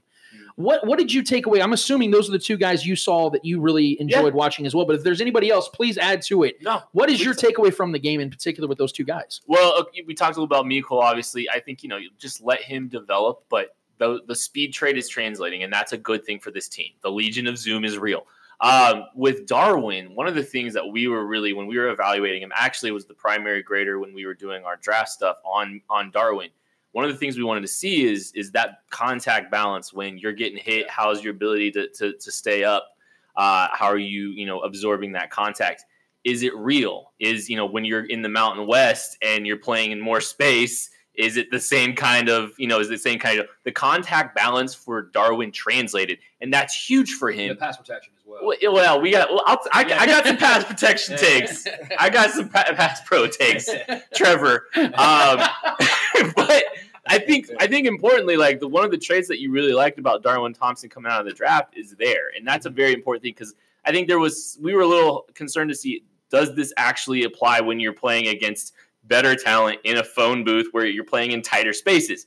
What 0.57 0.87
what 0.87 0.97
did 0.97 1.13
you 1.13 1.21
take 1.21 1.45
away? 1.45 1.61
I'm 1.61 1.71
assuming 1.71 2.09
those 2.09 2.27
are 2.27 2.31
the 2.31 2.39
two 2.39 2.57
guys 2.57 2.83
you 2.83 2.95
saw 2.95 3.29
that 3.29 3.45
you 3.45 3.61
really 3.61 3.99
enjoyed 4.01 4.33
watching 4.33 4.65
as 4.65 4.73
well. 4.73 4.87
But 4.87 4.95
if 4.95 5.03
there's 5.03 5.21
anybody 5.21 5.51
else, 5.51 5.69
please 5.69 5.99
add 5.99 6.23
to 6.23 6.43
it. 6.43 6.61
no. 6.63 6.81
What 6.93 7.11
is 7.11 7.23
your 7.23 7.35
please. 7.35 7.53
takeaway 7.53 7.73
from 7.73 7.91
the 7.91 7.99
game 7.99 8.19
in 8.19 8.31
particular 8.31 8.67
with 8.67 8.79
those 8.79 8.91
two 8.91 9.03
guys? 9.03 9.41
Well, 9.45 9.79
okay, 9.81 10.03
we 10.07 10.15
talked 10.15 10.35
a 10.35 10.41
little 10.41 10.45
about 10.45 10.65
Mecole. 10.65 11.03
Obviously, 11.03 11.47
I 11.47 11.59
think 11.59 11.83
you 11.83 11.89
know 11.89 11.97
you 11.97 12.09
just 12.17 12.41
let 12.41 12.63
him 12.63 12.87
develop, 12.87 13.43
but 13.49 13.75
the 13.99 14.21
the 14.27 14.35
speed 14.35 14.73
trade 14.73 14.97
is 14.97 15.07
translating, 15.07 15.61
and 15.61 15.71
that's 15.71 15.93
a 15.93 15.97
good 15.97 16.25
thing 16.25 16.39
for 16.39 16.49
this 16.49 16.67
team. 16.67 16.91
The 17.03 17.11
Legion 17.11 17.45
of 17.45 17.59
Zoom 17.59 17.85
is 17.85 17.99
real. 17.99 18.25
Um, 18.59 19.03
with 19.13 19.45
Darwin, 19.45 20.15
one 20.15 20.25
of 20.25 20.33
the 20.33 20.43
things 20.43 20.73
that 20.73 20.87
we 20.87 21.07
were 21.07 21.27
really 21.27 21.53
when 21.53 21.67
we 21.67 21.77
were 21.77 21.89
evaluating 21.89 22.41
him, 22.41 22.51
actually 22.55 22.89
was 22.89 23.05
the 23.05 23.13
primary 23.13 23.61
grader 23.61 23.99
when 23.99 24.11
we 24.11 24.25
were 24.25 24.33
doing 24.33 24.63
our 24.63 24.77
draft 24.77 25.09
stuff 25.09 25.37
on 25.45 25.81
on 25.87 26.09
Darwin. 26.09 26.49
One 26.93 27.05
of 27.05 27.11
the 27.11 27.17
things 27.17 27.37
we 27.37 27.43
wanted 27.43 27.61
to 27.61 27.67
see 27.67 28.05
is 28.05 28.31
is 28.35 28.51
that 28.51 28.79
contact 28.89 29.51
balance 29.51 29.93
when 29.93 30.17
you're 30.17 30.33
getting 30.33 30.57
hit. 30.57 30.89
How's 30.89 31.23
your 31.23 31.31
ability 31.33 31.71
to 31.71 31.87
to, 31.89 32.13
to 32.13 32.31
stay 32.31 32.63
up? 32.63 32.87
Uh, 33.35 33.67
how 33.71 33.85
are 33.85 33.97
you 33.99 34.29
you 34.29 34.45
know 34.45 34.59
absorbing 34.61 35.11
that 35.13 35.29
contact? 35.29 35.85
is 36.23 36.43
it 36.43 36.53
real? 36.57 37.13
Is 37.19 37.49
you 37.49 37.55
know 37.55 37.65
when 37.65 37.85
you're 37.85 38.05
in 38.05 38.21
the 38.21 38.27
Mountain 38.29 38.67
West 38.67 39.17
and 39.21 39.47
you're 39.47 39.55
playing 39.57 39.91
in 39.91 39.99
more 40.01 40.19
space, 40.19 40.89
is 41.13 41.37
it 41.37 41.49
the 41.51 41.59
same 41.59 41.95
kind 41.95 42.27
of 42.27 42.51
you 42.57 42.67
know 42.67 42.79
is 42.81 42.87
it 42.87 42.91
the 42.91 42.97
same 42.97 43.17
kind 43.19 43.39
of 43.39 43.47
the 43.63 43.71
contact 43.71 44.35
balance 44.35 44.75
for 44.75 45.03
Darwin 45.03 45.51
translated, 45.53 46.17
and 46.41 46.53
that's 46.53 46.75
huge 46.89 47.11
for 47.13 47.29
And 47.29 47.39
the 47.39 47.43
him. 47.43 47.57
pass 47.57 47.77
protection 47.77 48.11
as 48.19 48.23
well. 48.25 48.39
Well, 48.45 48.73
well, 48.73 48.99
we 49.01 49.11
got. 49.11 49.29
Well, 49.29 49.43
I'll, 49.45 49.59
I, 49.71 49.83
I 49.85 50.05
got 50.05 50.25
some 50.25 50.35
pass 50.35 50.65
protection 50.65 51.17
takes. 51.17 51.65
I 51.97 52.09
got 52.09 52.31
some 52.31 52.49
pa- 52.49 52.73
pass 52.75 52.99
pro 53.05 53.27
takes, 53.27 53.69
Trevor. 54.13 54.65
Um, 54.75 54.91
but 56.35 56.63
I 57.09 57.19
think 57.19 57.49
I 57.59 57.67
think 57.67 57.87
importantly, 57.87 58.37
like 58.37 58.59
the 58.59 58.67
one 58.67 58.83
of 58.85 58.91
the 58.91 58.97
traits 58.97 59.27
that 59.27 59.39
you 59.39 59.51
really 59.51 59.73
liked 59.73 59.99
about 59.99 60.23
Darwin 60.23 60.53
Thompson 60.53 60.89
coming 60.89 61.11
out 61.11 61.19
of 61.21 61.25
the 61.27 61.33
draft 61.33 61.75
is 61.77 61.95
there, 61.97 62.29
and 62.35 62.47
that's 62.47 62.65
a 62.65 62.69
very 62.69 62.93
important 62.93 63.23
thing 63.23 63.33
because 63.33 63.53
I 63.85 63.91
think 63.91 64.07
there 64.07 64.19
was 64.19 64.57
we 64.61 64.73
were 64.73 64.81
a 64.81 64.87
little 64.87 65.25
concerned 65.33 65.69
to 65.69 65.75
see 65.75 66.03
does 66.29 66.55
this 66.55 66.73
actually 66.77 67.23
apply 67.23 67.61
when 67.61 67.79
you're 67.79 67.93
playing 67.93 68.27
against 68.27 68.73
better 69.05 69.35
talent 69.35 69.79
in 69.85 69.97
a 69.97 70.03
phone 70.03 70.43
booth 70.43 70.67
where 70.71 70.85
you're 70.85 71.05
playing 71.05 71.31
in 71.31 71.41
tighter 71.41 71.71
spaces. 71.73 72.25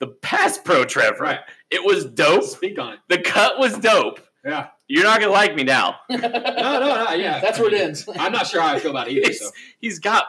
The 0.00 0.08
pass 0.08 0.58
pro, 0.58 0.84
Trevor, 0.84 1.22
Right. 1.24 1.40
it 1.70 1.84
was 1.84 2.04
dope. 2.04 2.44
Speak 2.44 2.78
on 2.78 2.94
it. 2.94 2.98
The 3.08 3.18
cut 3.18 3.58
was 3.58 3.76
dope. 3.78 4.20
Yeah. 4.44 4.68
You're 4.88 5.04
not 5.04 5.20
gonna 5.20 5.32
like 5.32 5.54
me 5.54 5.64
now. 5.64 5.96
No, 6.10 6.16
no, 6.18 7.04
no. 7.04 7.12
Yeah. 7.12 7.40
That's 7.40 7.58
where 7.58 7.68
it 7.72 7.80
ends. 7.80 8.08
I'm 8.18 8.32
not 8.32 8.46
sure 8.46 8.60
how 8.60 8.74
I 8.74 8.78
feel 8.78 8.90
about 8.92 9.08
it 9.08 9.12
either. 9.18 9.32
So 9.32 9.50
he's 9.80 9.98
got. 9.98 10.24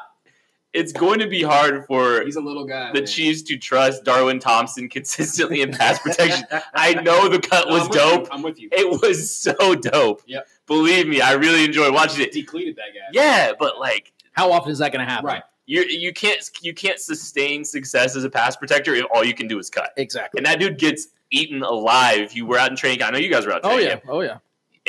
It's 0.74 0.92
going 0.92 1.20
to 1.20 1.28
be 1.28 1.42
hard 1.42 1.86
for 1.88 2.24
he's 2.24 2.36
a 2.36 2.42
little 2.42 2.66
guy. 2.66 2.92
the 2.94 3.00
man. 3.02 3.08
Chiefs 3.08 3.42
to 3.44 3.58
trust 3.58 4.04
Darwin 4.04 4.40
Thompson 4.40 4.88
consistently 4.88 5.62
in 5.62 5.72
pass 5.72 5.98
protection. 6.04 6.46
I 6.76 6.94
know 6.96 7.28
the 7.28 7.40
cut 7.40 7.68
No, 7.68 7.74
was 7.74 7.84
I'm 7.84 7.90
with 7.90 7.96
you. 7.96 8.02
dope. 8.02 8.28
I'm 8.32 8.42
with 8.44 8.60
you. 8.60 8.70
It 8.72 9.02
was 9.02 9.36
so 9.36 9.74
dope. 9.76 10.22
Yep. 10.28 10.48
Believe 10.68 11.08
me, 11.08 11.22
I 11.22 11.34
really 11.34 11.64
enjoyed 11.66 11.94
watching 11.94 12.24
it. 12.24 12.32
Decleated 12.32 12.76
that 12.76 12.94
guy. 12.94 13.08
Yeah, 13.14 13.54
but 13.58 13.80
like 13.80 14.14
How 14.34 14.52
often 14.52 14.72
is 14.72 14.78
that 14.78 14.92
going 14.92 15.04
to 15.06 15.12
happen? 15.12 15.26
Right. 15.26 15.44
you 15.66 15.82
you 15.84 16.14
can't 16.14 16.40
you 16.62 16.74
can't 16.76 17.00
sustain 17.00 17.66
success 17.66 18.16
as 18.16 18.24
a 18.24 18.30
pass 18.30 18.56
protector 18.56 18.94
if 18.94 19.06
all 19.14 19.24
you 19.24 19.34
can 19.34 19.48
do 19.48 19.58
is 19.58 19.70
cut. 19.72 19.92
Exactly. 19.98 20.38
And 20.38 20.46
that 20.46 20.60
dude 20.60 20.78
gets 20.78 21.08
eaten 21.32 21.64
alive. 21.64 22.20
If 22.20 22.36
you 22.36 22.46
were 22.46 22.58
out 22.60 22.70
in 22.70 22.78
training, 22.78 23.00
camp- 23.00 23.10
I 23.10 23.14
know 23.14 23.20
you 23.24 23.32
guys 23.32 23.46
were 23.48 23.54
out. 23.54 23.62
Oh 23.64 23.70
training 23.70 23.86
yeah. 23.86 23.90
camp. 23.96 24.04
Oh 24.08 24.22
yeah. 24.22 24.38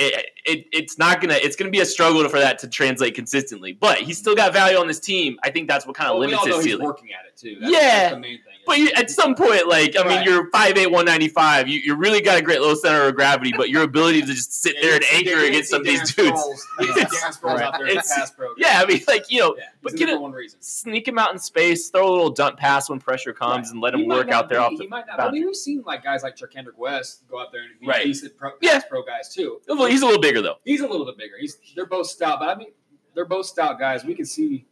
It, 0.03 0.27
it, 0.47 0.67
it's 0.73 0.97
not 0.97 1.21
gonna 1.21 1.35
it's 1.35 1.57
gonna 1.57 1.71
be 1.71 1.81
a 1.81 1.85
struggle 1.85 2.27
for 2.29 2.39
that 2.39 2.59
to 2.61 2.69
translate 2.69 3.15
consistently. 3.15 3.73
But 3.73 3.99
he's 3.99 4.17
still 4.17 4.35
got 4.35 4.53
value 4.55 4.79
on 4.79 4.87
this 4.89 4.99
team. 4.99 5.39
I 5.43 5.51
think 5.51 5.69
that's 5.69 5.87
what 5.87 5.95
kind 5.95 6.09
of 6.09 6.15
Well, 6.15 6.21
we 6.21 6.27
limits 6.29 6.41
all 6.43 6.49
know 6.49 6.57
his 6.57 6.65
he's 6.65 6.73
ceiling. 6.73 6.87
working 6.87 7.09
at 7.13 7.27
it 7.27 7.37
too. 7.37 7.59
That's, 7.61 7.71
Yeah. 7.73 7.81
That's 7.81 8.15
the 8.15 8.21
main 8.21 8.39
thing. 8.39 8.55
But 8.71 8.79
you, 8.79 8.91
at 8.95 9.11
some 9.11 9.35
point, 9.35 9.67
like 9.67 9.97
I 9.99 10.03
mean, 10.05 10.19
Right. 10.19 10.25
you're 10.27 10.49
5'8", 10.51 10.93
195. 10.93 11.67
You, 11.69 11.81
you 11.81 11.97
really 11.97 12.21
got 12.21 12.39
a 12.39 12.43
great 12.43 12.61
low 12.61 12.75
center 12.75 13.09
of 13.09 13.17
gravity, 13.17 13.53
but 13.57 13.69
your 13.69 13.83
ability 13.83 14.21
to 14.23 14.29
just 14.29 14.63
sit 14.63 14.77
there 14.81 14.95
and 14.95 15.05
anchor 15.13 15.39
against 15.45 15.71
some 15.71 15.81
of 15.81 15.87
these 15.87 16.15
dudes. 16.15 16.41
Darren 16.79 17.39
Sproles 17.41 17.61
out 17.61 17.75
there 17.79 17.89
It's- 17.89 18.15
pass 18.17 18.31
pro. 18.31 18.55
Yeah, 18.57 18.81
I 18.83 18.87
mean, 18.87 19.01
like 19.09 19.31
you 19.31 19.41
know, 19.41 19.57
Yeah, 19.59 19.65
but 19.83 19.97
get 19.97 20.09
it 20.09 20.21
one 20.21 20.33
reason. 20.33 20.61
sneak 20.63 21.09
him 21.09 21.19
out 21.19 21.33
in 21.33 21.39
space, 21.39 21.91
throw 21.91 22.09
a 22.09 22.11
little 22.13 22.31
dump 22.31 22.57
pass 22.59 22.89
when 22.89 23.01
pressure 23.01 23.33
comes, 23.33 23.67
Right. 23.69 23.73
and 23.73 23.81
let 23.81 23.95
him 23.95 24.07
work 24.07 24.31
out 24.31 24.49
there 24.49 24.61
off 24.61 24.71
He 24.71 24.77
the. 24.79 24.89
might 24.89 25.07
not. 25.07 25.21
I 25.21 25.31
mean, 25.31 25.45
we've 25.47 25.57
seen 25.57 25.83
like 25.85 26.05
guys 26.05 26.23
like 26.23 26.37
Charcandrick 26.37 26.77
West 26.77 27.29
go 27.29 27.41
out 27.41 27.51
there 27.53 27.63
and 27.63 27.81
be 27.81 27.87
Right. 27.89 28.05
decent 28.05 28.37
pro, 28.37 28.51
Yeah. 28.61 28.81
pro 28.89 29.03
guys 29.03 29.35
too. 29.35 29.61
Well, 29.69 29.87
He's 29.87 30.03
a 30.03 30.07
little 30.07 30.21
bigger 30.23 30.43
though. 30.43 30.57
He's 30.65 30.81
a 30.81 30.87
little 30.87 31.07
bit 31.07 31.19
bigger. 31.19 31.35
He's 31.41 31.57
they're 31.75 31.87
both 31.87 32.07
stout, 32.07 32.39
but 32.41 32.49
I 32.49 32.55
mean 32.55 32.73
they're 33.15 33.25
both 33.25 33.47
stout 33.47 33.79
guys. 33.81 34.05
We 34.05 34.15
can 34.15 34.25
see, 34.27 34.65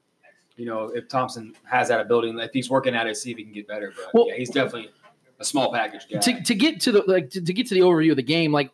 you 0.59 0.67
know, 0.67 0.91
if 0.95 1.09
Thompson 1.09 1.55
has 1.65 1.89
that 1.89 2.01
ability 2.01 2.29
and 2.31 2.41
if 2.41 2.51
he's 2.53 2.69
working 2.69 2.95
at 2.95 3.07
it, 3.07 3.17
see 3.17 3.31
if 3.31 3.39
he 3.39 3.45
can 3.45 3.53
get 3.55 3.67
better. 3.67 3.93
But 3.97 4.13
Well- 4.15 4.29
yeah, 4.29 4.35
he's 4.35 4.51
definitely 4.51 4.91
a 5.41 5.45
small 5.45 5.73
package 5.73 6.07
guy. 6.13 6.19
to, 6.19 6.43
to 6.43 6.55
get 6.55 6.81
to 6.81 6.93
the 6.93 7.05
like 7.07 7.31
to, 7.31 7.41
to 7.41 7.53
get 7.53 7.67
to 7.69 7.75
the 7.75 7.81
overview 7.81 8.11
of 8.11 8.17
the 8.17 8.23
game 8.25 8.51
like 8.53 8.71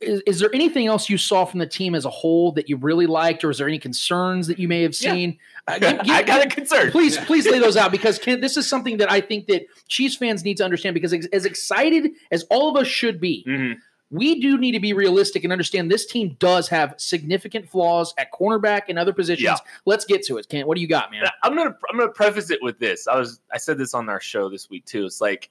is, 0.00 0.20
is 0.26 0.38
there 0.40 0.50
anything 0.54 0.86
else 0.86 1.08
you 1.08 1.16
saw 1.18 1.44
from 1.44 1.58
the 1.60 1.66
team 1.66 1.94
as 1.94 2.04
a 2.04 2.10
whole 2.10 2.50
that 2.52 2.68
you 2.68 2.76
really 2.76 3.06
liked 3.06 3.42
or 3.44 3.50
is 3.50 3.58
there 3.58 3.66
any 3.68 3.78
concerns 3.78 4.46
that 4.48 4.58
you 4.58 4.66
may 4.68 4.82
have 4.82 4.94
Yeah. 5.00 5.12
seen 5.12 5.38
Uh, 5.68 5.78
give- 5.78 6.02
give- 6.02 6.14
I 6.16 6.22
got 6.22 6.44
a 6.44 6.48
concern. 6.48 6.90
please 6.90 7.14
Yeah. 7.14 7.24
please 7.24 7.46
lay 7.48 7.60
those 7.60 7.76
out 7.76 7.92
because 7.92 8.18
Ken, 8.24 8.40
this 8.40 8.56
is 8.56 8.68
something 8.68 8.96
that 8.96 9.12
i 9.12 9.20
think 9.20 9.46
that 9.46 9.62
chiefs 9.86 10.16
fans 10.16 10.42
need 10.44 10.56
to 10.56 10.64
understand 10.64 10.94
because 10.94 11.12
ex- 11.12 11.26
as 11.32 11.44
excited 11.46 12.10
as 12.32 12.42
all 12.50 12.68
of 12.68 12.76
us 12.76 12.88
should 12.88 13.20
be 13.20 13.44
Mhm. 13.48 13.76
We 14.12 14.40
do 14.40 14.58
need 14.58 14.72
to 14.72 14.78
be 14.80 14.92
realistic 14.92 15.42
and 15.42 15.52
understand 15.52 15.90
this 15.90 16.06
team 16.06 16.36
does 16.38 16.68
have 16.68 16.94
significant 16.98 17.68
flaws 17.68 18.12
at 18.18 18.30
cornerback 18.30 18.82
and 18.88 18.98
other 18.98 19.12
positions 19.12 19.44
Yeah. 19.44 19.56
let's 19.86 20.04
get 20.04 20.22
to 20.26 20.36
it 20.36 20.48
Kent. 20.48 20.68
what 20.68 20.76
do 20.76 20.82
you 20.82 20.86
got 20.86 21.10
man 21.10 21.24
I'm 21.42 21.56
gonna 21.56 21.74
I'm 21.90 21.98
gonna 21.98 22.12
preface 22.12 22.50
it 22.50 22.60
with 22.62 22.78
this. 22.78 23.08
I 23.08 23.18
was 23.18 23.40
I 23.52 23.58
said 23.58 23.78
this 23.78 23.94
on 23.94 24.08
our 24.08 24.20
show 24.20 24.48
this 24.48 24.70
week 24.70 24.84
too. 24.84 25.06
It's 25.06 25.20
like 25.20 25.50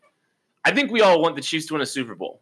I 0.64 0.72
think 0.72 0.92
we 0.92 1.02
all 1.02 1.22
want 1.22 1.36
the 1.36 1.42
Chiefs 1.42 1.66
to 1.68 1.74
win 1.74 1.82
a 1.82 1.86
Super 1.88 2.14
Bowl. 2.16 2.40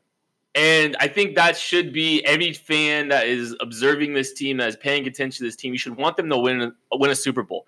And 0.56 0.98
I 1.00 1.08
think 1.08 1.36
that 1.36 1.56
should 1.56 1.94
be 1.94 2.26
every 2.26 2.52
fan 2.54 3.08
that 3.10 3.28
is 3.28 3.56
observing 3.62 4.14
this 4.14 4.34
team, 4.34 4.58
that 4.58 4.68
is 4.68 4.76
paying 4.76 5.08
attention 5.08 5.38
to 5.38 5.44
this 5.48 5.56
team, 5.56 5.72
you 5.72 5.80
should 5.80 5.96
want 5.96 6.18
them 6.18 6.28
to 6.30 6.38
win 6.38 6.62
a, 6.92 6.98
win 6.98 7.12
a 7.12 7.16
Super 7.16 7.44
Bowl. 7.44 7.66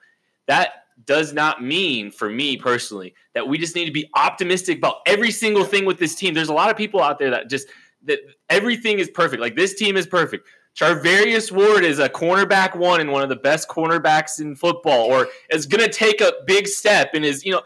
That 0.48 0.86
does 1.05 1.31
not 1.31 1.63
mean, 1.63 2.12
for 2.12 2.29
me 2.29 2.58
personally, 2.58 3.13
that 3.34 3.48
we 3.48 3.58
just 3.58 3.75
need 3.75 3.86
to 3.86 3.91
be 3.91 4.10
optimistic 4.15 4.79
about 4.79 4.98
every 5.05 5.31
single 5.31 5.63
thing 5.63 5.86
with 5.86 6.00
this 6.00 6.15
team. 6.15 6.34
There's 6.34 6.50
a 6.50 6.53
lot 6.53 6.70
of 6.70 6.75
people 6.75 7.01
out 7.01 7.17
there 7.17 7.29
that 7.29 7.50
just 7.50 7.67
that 8.05 8.20
everything 8.50 9.00
is 9.00 9.10
perfect. 9.10 9.41
Like 9.41 9.55
this 9.55 9.75
team 9.75 9.98
is 9.98 10.08
perfect. 10.08 10.48
Charvarius 10.75 11.51
Ward 11.51 11.84
is 11.84 12.00
a 12.00 12.08
cornerback 12.08 12.75
one 12.75 13.01
and 13.01 13.12
one 13.12 13.24
of 13.24 13.29
the 13.29 13.36
best 13.36 13.67
cornerbacks 13.67 14.39
in 14.39 14.55
football, 14.55 15.05
or 15.05 15.27
is 15.50 15.65
going 15.65 15.84
to 15.84 15.91
take 15.91 16.22
a 16.22 16.31
big 16.46 16.67
step 16.67 17.12
and 17.13 17.25
is, 17.25 17.46
you 17.46 17.51
know, 17.51 17.62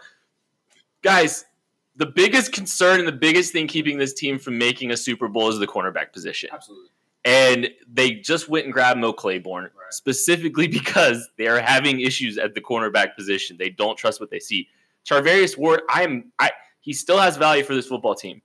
guys, 1.04 1.46
the 1.96 2.08
biggest 2.08 2.51
concern 2.51 3.00
and 3.00 3.08
the 3.08 3.13
biggest 3.13 3.54
thing 3.54 3.68
keeping 3.68 3.98
this 3.98 4.13
team 4.13 4.39
from 4.39 4.58
making 4.58 4.92
a 4.92 4.98
Super 4.98 5.27
Bowl 5.27 5.50
is 5.50 5.60
the 5.60 5.68
cornerback 5.68 6.12
position. 6.12 6.50
Absolutely. 6.51 6.89
And 7.25 7.70
they 7.88 8.12
just 8.12 8.50
went 8.50 8.65
and 8.65 8.74
grabbed 8.74 9.00
Mo 9.00 9.13
Claiborne 9.13 9.70
specifically 9.92 10.68
because 10.68 11.30
they 11.38 11.48
are 11.48 11.60
having 11.60 12.01
issues 12.01 12.38
at 12.38 12.54
the 12.54 12.62
cornerback 12.62 13.15
position. 13.15 13.56
They 13.58 13.70
don't 13.70 13.98
trust 13.98 14.20
what 14.20 14.30
they 14.30 14.39
see. 14.39 14.68
Charvarius 15.08 15.58
Ward, 15.58 15.82
I'm 15.89 16.32
I 16.39 16.51
he 16.82 16.94
still 16.94 17.18
has 17.20 17.38
value 17.38 17.63
for 17.63 17.74
this 17.74 17.88
football 17.88 18.15
team. 18.15 18.42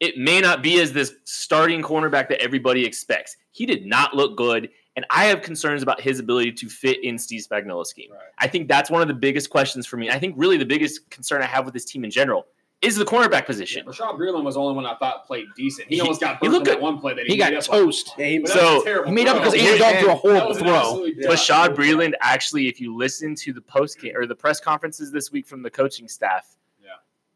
It 0.00 0.16
may 0.16 0.40
not 0.40 0.62
be 0.62 0.80
as 0.80 0.92
this 0.92 1.14
starting 1.24 1.82
cornerback 1.82 2.28
that 2.30 2.40
everybody 2.42 2.84
expects. 2.86 3.36
He 3.52 3.66
did 3.66 3.84
not 3.86 4.14
look 4.16 4.36
good, 4.36 4.70
and 4.96 5.04
I 5.10 5.26
have 5.26 5.42
concerns 5.42 5.82
about 5.82 6.00
his 6.00 6.18
ability 6.18 6.52
to 6.52 6.68
fit 6.68 7.04
in 7.04 7.18
Steve 7.18 7.44
Spagnuolo's 7.48 7.90
scheme. 7.90 8.10
I 8.38 8.46
think 8.48 8.66
that's 8.68 8.90
one 8.90 9.02
of 9.02 9.08
the 9.08 9.14
biggest 9.14 9.50
questions 9.50 9.86
for 9.86 9.98
me. 9.98 10.08
I 10.10 10.18
think 10.18 10.34
really 10.38 10.56
the 10.56 10.64
biggest 10.64 11.10
concern 11.10 11.42
I 11.42 11.46
have 11.46 11.64
with 11.66 11.74
this 11.74 11.84
team 11.84 12.04
in 12.04 12.10
general 12.10 12.46
is 12.80 12.96
the 12.96 13.04
cornerback 13.04 13.44
position. 13.44 13.84
Bashaud 13.84 14.18
Breeland 14.18 14.42
was 14.42 14.54
the 14.54 14.60
only 14.62 14.74
one 14.74 14.86
I 14.86 14.96
thought 14.96 15.26
played 15.26 15.44
decent. 15.54 15.88
He, 15.88 15.96
He- 15.96 16.00
almost 16.00 16.18
got 16.22 16.38
he 16.40 16.46
burnt 16.48 16.52
looked 16.54 16.68
on 16.68 16.72
that 16.72 16.80
good. 16.80 16.82
one 16.82 16.98
play 16.98 17.12
that 17.12 17.26
he, 17.26 17.32
He 17.34 17.36
got 17.38 17.52
made 17.52 17.58
up 17.58 17.68
on. 17.70 17.78
toast. 17.80 18.14
But 18.16 18.24
that 18.46 18.48
So- 18.48 18.82
terrible 18.82 19.08
He 19.10 19.14
made 19.14 19.28
up 19.28 19.36
throw. 19.42 19.50
because 19.50 19.60
Andrew 19.60 19.78
Dalton 19.78 20.00
threw 20.00 20.08
a 20.08 20.14
That 20.14 20.18
horrible 20.18 20.54
throw. 20.54 20.76
absolute 20.76 21.20
dud. 21.20 21.30
Bashaud 21.30 21.74
Breeland 21.76 22.12
actually, 22.22 22.68
if 22.68 22.80
you 22.80 22.96
listen 22.96 23.34
to 23.34 23.52
the 23.52 23.60
post 23.60 24.00
game 24.00 24.16
or 24.16 24.24
the 24.24 24.34
press 24.34 24.60
conferences 24.60 25.12
this 25.12 25.30
week 25.30 25.46
from 25.46 25.62
the 25.62 25.68
coaching 25.68 26.08
staff, 26.08 26.56
Yeah. 26.82 26.92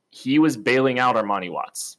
he 0.08 0.38
was 0.38 0.56
bailing 0.56 0.98
out 0.98 1.14
Armani 1.14 1.50
Watts. 1.50 1.98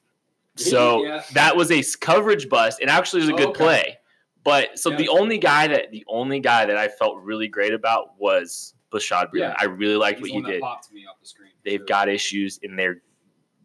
So 0.55 1.03
yeah. 1.03 1.23
that 1.33 1.55
was 1.57 1.71
a 1.71 1.83
coverage 1.99 2.49
bust, 2.49 2.79
and 2.81 2.89
actually 2.89 3.21
was 3.21 3.29
a 3.29 3.33
good 3.33 3.49
Okay. 3.49 3.57
play. 3.63 3.97
But 4.43 4.77
so 4.79 4.91
Yeah. 4.91 4.97
the 4.97 5.09
only 5.09 5.37
guy 5.37 5.67
that 5.67 5.91
the 5.91 6.03
only 6.07 6.39
guy 6.39 6.65
that 6.65 6.77
I 6.77 6.87
felt 6.87 7.21
really 7.21 7.47
great 7.47 7.73
about 7.73 8.17
was 8.19 8.73
Bashaud 8.91 9.31
Breeland. 9.31 9.39
Yeah. 9.39 9.55
I 9.59 9.65
really 9.65 9.95
liked 9.95 10.19
He's 10.19 10.31
what 10.31 10.45
he 10.45 10.51
did. 10.51 10.61
popped 10.61 10.91
me 10.93 11.05
off 11.05 11.19
the 11.19 11.27
screen. 11.27 11.49
They've 11.65 11.79
sure. 11.79 11.85
got 11.87 12.09
issues, 12.09 12.59
and 12.63 12.77
they're 12.77 13.01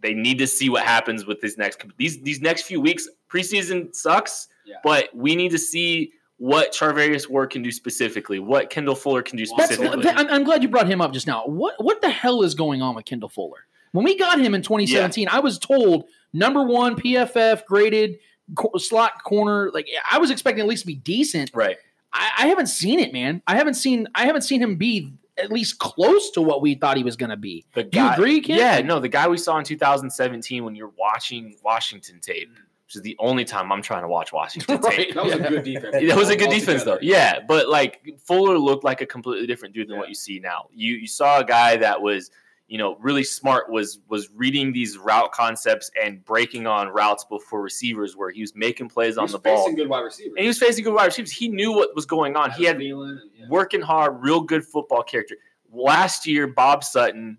they 0.03 0.15
need 0.15 0.39
to 0.39 0.47
see 0.47 0.71
what 0.71 0.83
happens 0.83 1.27
with 1.27 1.41
this 1.43 1.59
next 1.59 1.85
these 1.99 2.21
these 2.23 2.41
next 2.41 2.63
few 2.63 2.81
weeks. 2.81 3.07
Preseason 3.29 3.95
sucks, 3.95 4.49
Yeah. 4.65 4.77
but 4.83 5.15
we 5.15 5.37
need 5.37 5.51
to 5.51 5.59
see 5.59 6.13
what 6.39 6.73
Charvarius 6.73 7.29
Ward 7.29 7.51
can 7.51 7.63
do 7.63 7.71
specifically, 7.71 8.39
what 8.39 8.71
Kendall 8.71 8.95
Fuller 8.95 9.21
can 9.23 9.37
do 9.37 9.45
That's, 9.45 9.75
specifically. 9.75 10.09
I'm, 10.09 10.27
I'm 10.31 10.43
glad 10.45 10.63
you 10.63 10.71
brought 10.71 10.89
him 10.89 11.03
up 11.03 11.13
just 11.13 11.27
now. 11.27 11.45
What 11.45 11.75
what 11.85 12.01
the 12.01 12.09
hell 12.11 12.43
is 12.43 12.55
going 12.55 12.81
on 12.81 12.95
with 12.95 13.05
Kendall 13.05 13.29
Fuller? 13.29 13.67
When 13.93 14.05
we 14.05 14.17
got 14.17 14.41
him 14.41 14.55
in 14.55 14.63
2017, 14.63 15.29
I 15.29 15.41
was 15.41 15.59
told 15.59 16.05
number 16.33 16.63
one 16.63 16.97
PFF 16.97 17.65
graded 17.67 18.19
co- 18.57 18.77
slot 18.79 19.23
corner. 19.25 19.71
Like 19.73 19.89
I 20.11 20.19
was 20.19 20.31
expecting 20.31 20.63
at 20.63 20.69
least 20.69 20.83
to 20.83 20.87
be 20.87 20.97
decent. 20.97 21.51
right. 21.55 21.77
I, 22.13 22.31
I 22.39 22.47
haven't 22.49 22.67
seen 22.67 22.99
it, 22.99 23.13
man. 23.13 23.41
I 23.47 23.55
haven't 23.57 23.75
seen 23.75 24.09
I 24.15 24.27
haven't 24.27 24.43
seen 24.43 24.61
him 24.61 24.77
be 24.77 25.13
at 25.39 25.51
least 25.53 25.79
close 25.79 26.31
to 26.33 26.43
what 26.43 26.61
we 26.61 26.75
thought 26.75 26.97
he 26.97 27.05
was 27.05 27.17
going 27.17 27.31
to 27.31 27.37
be. 27.37 27.65
The 27.75 27.85
Do 27.85 27.99
you 28.01 28.11
agree, 28.11 28.41
Ken? 28.41 28.59
Yeah, 28.59 28.81
no, 28.83 28.99
the 29.01 29.09
guy 29.09 29.27
we 29.29 29.39
saw 29.39 29.57
in 29.59 29.65
2017 29.65 30.65
when 30.65 30.75
you're 30.75 30.93
watching 30.99 31.55
Washington 31.65 32.19
tape, 32.21 32.51
which 32.85 32.97
is 32.97 33.03
the 33.03 33.17
only 33.21 33.45
time 33.45 33.71
I'm 33.73 33.81
trying 33.81 34.03
to 34.03 34.09
watch 34.09 34.33
Washington 34.33 34.81
Right. 34.83 34.97
tape. 34.97 35.15
That 35.15 35.25
was 35.25 35.35
a 35.35 35.39
good 35.39 35.63
defense. 35.65 35.97
That 36.09 36.17
was 36.17 36.29
a 36.31 36.37
good 36.37 36.49
All 36.49 36.55
defense, 36.55 36.83
though. 36.83 36.99
Yeah, 37.01 37.39
but 37.47 37.69
like 37.69 38.03
Fuller 38.27 38.59
looked 38.59 38.83
like 38.85 39.01
a 39.03 39.07
completely 39.07 39.47
different 39.47 39.73
dude 39.73 39.89
than 39.89 39.97
what 39.97 40.09
you 40.09 40.15
see 40.15 40.41
now. 40.41 40.67
You 40.75 40.97
you 40.97 41.07
saw 41.07 41.39
a 41.39 41.45
guy 41.45 41.77
that 41.77 42.03
was, 42.03 42.31
you 42.71 42.79
know, 42.79 42.97
really 43.01 43.25
smart. 43.25 43.69
Was 43.69 43.99
was 44.09 44.31
reading 44.33 44.73
these 44.73 44.97
route 44.97 45.33
concepts 45.33 45.91
and 46.01 46.25
breaking 46.25 46.69
on 46.69 46.87
routes 46.89 47.25
before 47.25 47.61
receivers, 47.61 48.17
where 48.17 48.31
he 48.31 48.43
was 48.43 48.55
making 48.55 48.89
plays 48.89 49.19
on 49.19 49.27
the 49.29 49.41
ball, 49.41 49.65
facing 49.65 49.75
good 49.75 49.89
wide 49.89 50.03
receivers. 50.03 50.35
and 50.37 50.43
he 50.43 50.47
was 50.47 50.59
facing 50.61 50.85
good 50.85 50.95
wide 50.95 51.07
receivers. 51.07 51.33
He 51.33 51.49
knew 51.49 51.73
what 51.73 51.93
was 51.97 52.07
going 52.07 52.37
on. 52.37 52.53
He 52.53 52.63
had 52.65 52.79
Thielen 52.79 53.19
yeah. 53.37 53.47
working 53.49 53.81
hard, 53.81 54.23
real 54.23 54.41
good 54.41 54.65
football 54.65 55.03
character. 55.03 55.35
Last 55.73 56.29
year, 56.29 56.47
Bob 56.47 56.85
Sutton, 56.85 57.39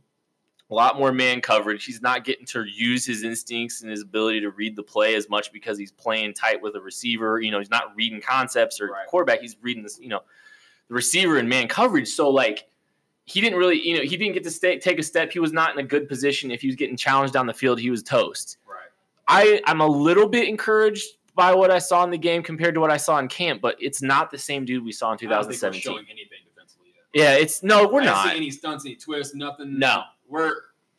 a 0.69 0.75
lot 0.75 0.99
more 0.99 1.13
man 1.13 1.39
coverage. 1.39 1.85
He's 1.85 2.01
not 2.01 2.25
getting 2.25 2.45
to 2.47 2.65
use 2.65 3.05
his 3.05 3.23
instincts 3.23 3.81
and 3.83 3.89
his 3.89 4.01
ability 4.01 4.41
to 4.41 4.49
read 4.49 4.75
the 4.75 4.83
play 4.83 5.15
as 5.15 5.29
much 5.29 5.53
because 5.53 5.77
he's 5.77 5.93
playing 5.93 6.33
tight 6.33 6.61
with 6.61 6.75
a 6.75 6.81
receiver. 6.81 7.39
You 7.39 7.51
know, 7.51 7.59
he's 7.59 7.69
not 7.69 7.95
reading 7.95 8.19
concepts 8.19 8.81
or 8.81 8.87
Right. 8.87 9.07
quarterback. 9.07 9.39
He's 9.39 9.55
reading 9.61 9.83
this, 9.83 9.97
you 9.97 10.09
know, 10.09 10.23
the 10.89 10.93
receiver 10.95 11.37
and 11.37 11.47
man 11.47 11.69
coverage. 11.69 12.09
So 12.09 12.29
like 12.29 12.67
he 13.25 13.41
didn't 13.41 13.57
really, 13.59 13.79
you 13.85 13.95
know, 13.97 14.01
he 14.03 14.17
didn't 14.17 14.33
get 14.33 14.43
to 14.43 14.51
stay, 14.51 14.79
take 14.79 14.99
a 14.99 15.03
step. 15.03 15.31
He 15.31 15.39
was 15.39 15.53
not 15.53 15.73
in 15.73 15.79
a 15.79 15.87
good 15.87 16.07
position. 16.07 16.51
If 16.51 16.61
he 16.61 16.67
was 16.67 16.75
getting 16.75 16.97
challenged 16.97 17.33
down 17.33 17.45
the 17.45 17.53
field, 17.53 17.79
he 17.79 17.89
was 17.89 18.03
toast. 18.03 18.57
Right. 18.67 18.77
I 19.27 19.61
I'm 19.65 19.81
a 19.81 19.87
little 19.87 20.27
bit 20.27 20.47
encouraged 20.47 21.05
by 21.35 21.53
what 21.53 21.71
I 21.71 21.79
saw 21.79 22.03
in 22.03 22.09
the 22.09 22.17
game 22.17 22.43
compared 22.43 22.73
to 22.75 22.81
what 22.81 22.91
I 22.91 22.97
saw 22.97 23.17
in 23.19 23.27
camp, 23.27 23.61
but 23.61 23.75
it's 23.79 24.01
not 24.01 24.31
the 24.31 24.37
same 24.37 24.65
dude 24.65 24.83
we 24.83 24.91
saw 24.91 25.13
in 25.13 25.13
I 25.13 25.29
don't 25.29 25.43
think 25.43 25.61
we're 25.61 25.69
2017. 25.69 25.81
showing 25.81 26.05
anything 26.09 26.39
defensively 26.53 26.89
yet. 27.13 27.23
Yeah, 27.37 27.41
it's 27.41 27.63
no, 27.63 27.87
we're 27.87 28.01
I 28.01 28.31
see 28.31 28.37
any 28.37 28.51
stunts, 28.51 28.85
any 28.85 28.95
twists, 28.95 29.33
nothing. 29.35 29.79
No. 29.79 30.03
we're 30.27 30.53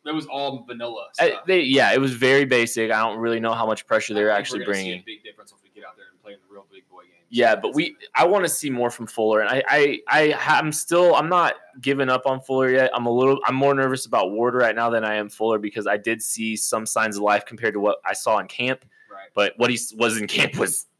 that 0.05 0.13
was 0.13 0.25
all 0.25 0.65
vanilla 0.65 1.07
I- 1.19 1.39
they, 1.47 1.61
yeah, 1.61 1.93
it 1.93 2.01
was 2.01 2.13
very 2.13 2.43
basic. 2.45 2.91
I 2.91 2.99
don't 2.99 3.19
really 3.19 3.39
know 3.39 3.53
how 3.53 3.65
much 3.65 3.87
pressure 3.87 4.13
they're 4.13 4.31
actually 4.31 4.65
bringing. 4.65 5.01
big 5.05 5.23
difference 5.23 5.53
get 5.83 5.89
out 5.89 5.97
there 5.97 6.05
and 6.11 6.21
play 6.21 6.33
in 6.33 6.39
the 6.47 6.53
real 6.53 6.65
big 6.71 6.87
boy 6.89 7.01
games. 7.01 7.13
Yeah, 7.29 7.55
but 7.55 7.73
we 7.73 7.95
I 8.15 8.25
want 8.25 8.45
to 8.45 8.49
see 8.49 8.69
more 8.69 8.89
from 8.89 9.07
Fuller, 9.07 9.41
and 9.41 9.49
I 9.49 9.63
I 9.67 9.99
I 10.07 10.33
I'm 10.59 10.71
still 10.71 11.15
I'm 11.15 11.29
not 11.29 11.55
giving 11.81 12.09
up 12.09 12.25
on 12.25 12.41
Fuller 12.41 12.69
yet. 12.69 12.91
I'm 12.93 13.05
a 13.05 13.11
little 13.11 13.39
I'm 13.47 13.55
more 13.55 13.73
nervous 13.73 14.05
about 14.05 14.31
Ward 14.31 14.53
right 14.55 14.75
now 14.75 14.89
than 14.89 15.03
I 15.03 15.15
am 15.15 15.29
Fuller 15.29 15.57
because 15.57 15.87
I 15.87 15.97
did 15.97 16.21
see 16.21 16.55
some 16.55 16.85
signs 16.85 17.17
of 17.17 17.23
life 17.23 17.45
compared 17.45 17.73
to 17.73 17.79
what 17.79 17.97
I 18.05 18.13
saw 18.13 18.37
in 18.39 18.47
camp, 18.47 18.85
right. 19.11 19.29
but 19.33 19.53
what 19.57 19.69
he 19.69 19.79
was 19.97 20.17
in 20.17 20.27
camp 20.27 20.57
was 20.57 20.85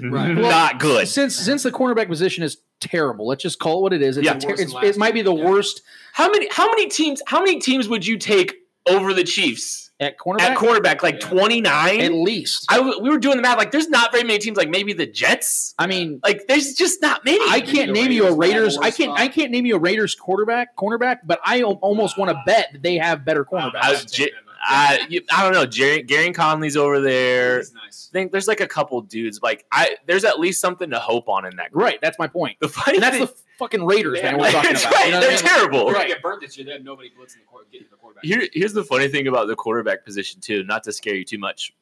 Right. 0.00 0.32
not 0.34 0.78
good. 0.80 1.06
Since 1.08 1.36
since 1.36 1.62
the 1.62 1.70
cornerback 1.70 2.08
position 2.08 2.42
is 2.44 2.58
terrible, 2.80 3.26
let's 3.26 3.42
just 3.42 3.58
call 3.58 3.80
it 3.80 3.82
what 3.82 3.92
it 3.92 4.02
is. 4.02 4.16
It's, 4.16 4.24
Yeah. 4.24 4.38
ter- 4.38 4.54
it's 4.54 4.74
it 4.82 4.96
might 4.96 5.14
be 5.14 5.22
the 5.22 5.34
yeah. 5.34 5.44
worst 5.44 5.82
How 6.12 6.30
many 6.30 6.48
how 6.50 6.66
many 6.68 6.88
teams 6.88 7.20
how 7.26 7.40
many 7.40 7.60
teams 7.60 7.88
would 7.88 8.06
you 8.06 8.16
take 8.16 8.54
over 8.88 9.12
the 9.12 9.24
Chiefs 9.24 9.90
at 10.04 10.18
cornerback. 10.18 10.40
at 10.40 10.56
quarterback? 10.56 11.02
Like 11.02 11.20
Yeah. 11.22 11.28
29. 11.30 12.00
at 12.00 12.12
least. 12.12 12.66
I 12.70 12.76
w- 12.76 13.00
we 13.00 13.08
were 13.10 13.18
doing 13.18 13.36
the 13.36 13.42
math. 13.42 13.58
Like, 13.58 13.70
there's 13.72 13.88
not 13.88 14.12
very 14.12 14.24
many 14.24 14.38
teams. 14.38 14.56
Like 14.56 14.68
maybe 14.70 14.92
the 14.92 15.06
Jets. 15.06 15.74
I 15.78 15.86
mean, 15.86 16.20
Like, 16.22 16.46
there's 16.46 16.74
just 16.74 17.02
not 17.02 17.24
many. 17.24 17.44
I 17.50 17.60
can't 17.60 17.92
name 17.92 18.12
you 18.12 18.26
a 18.26 18.34
Raiders 18.34 18.36
might 18.36 18.46
have 18.46 18.54
a 18.54 18.60
Raiders. 18.60 18.78
I 18.78 18.90
can't. 18.90 19.16
spot. 19.16 19.20
I 19.20 19.28
can't 19.28 19.50
name 19.50 19.66
you 19.66 19.76
a 19.76 19.78
Raiders 19.78 20.14
quarterback, 20.14 20.76
cornerback. 20.76 21.18
But 21.24 21.40
I 21.44 21.62
almost 21.62 22.16
want 22.18 22.30
to 22.30 22.40
bet 22.46 22.68
that 22.72 22.82
they 22.82 22.96
have 22.96 23.24
better 23.24 23.44
cornerbacks. 23.44 23.80
I 23.82 23.90
was 23.92 24.04
J- 24.04 24.30
I, 24.66 25.06
you, 25.10 25.20
I 25.30 25.42
don't 25.42 25.52
know. 25.52 25.66
Jerry, 25.66 26.02
Gareon 26.02 26.34
Conley's 26.34 26.74
over 26.74 26.98
there. 26.98 27.58
He's 27.58 27.74
nice. 27.74 28.08
I 28.10 28.12
think 28.14 28.32
there's 28.32 28.48
like 28.48 28.60
a 28.60 28.66
couple 28.66 28.98
dudes. 29.02 29.40
Like 29.42 29.66
I, 29.70 29.96
there's 30.06 30.24
at 30.24 30.40
least 30.40 30.60
something 30.62 30.88
to 30.88 30.98
hope 30.98 31.28
on 31.28 31.44
in 31.44 31.56
that 31.56 31.70
group. 31.70 31.84
right. 31.84 31.98
That's 32.00 32.18
my 32.18 32.28
point. 32.28 32.56
The 32.60 32.68
funny 32.70 32.96
And 32.96 33.02
that's 33.02 33.16
thing, 33.18 33.26
the 33.26 33.32
fucking 33.58 33.84
Raiders, 33.84 34.22
man. 34.22 34.38
We're 34.38 34.50
talking 34.50 34.70
about. 34.76 34.84
right. 34.92 35.06
You 35.06 35.12
know 35.12 35.20
They're 35.20 35.30
mean? 35.30 35.38
terrible. 35.38 35.86
We're 35.86 35.92
Right. 35.92 35.98
gonna 36.02 36.08
get 36.14 36.22
burnt 36.22 36.40
this 36.42 36.56
year. 36.56 36.66
They 36.66 36.72
have 36.72 36.82
nobody 36.84 37.10
blitzing 37.10 37.38
the 37.40 37.44
quarter, 37.46 37.66
getting 37.72 37.86
the 37.90 37.96
quarterback. 37.96 38.24
Here, 38.24 38.48
here's 38.52 38.72
the 38.72 38.84
funny 38.84 39.08
thing 39.08 39.26
about 39.28 39.46
the 39.48 39.56
quarterback 39.56 40.04
position 40.04 40.40
too. 40.40 40.62
Not 40.64 40.82
to 40.84 40.92
scare 40.92 41.14
you 41.14 41.24
too 41.24 41.38
much. 41.38 41.72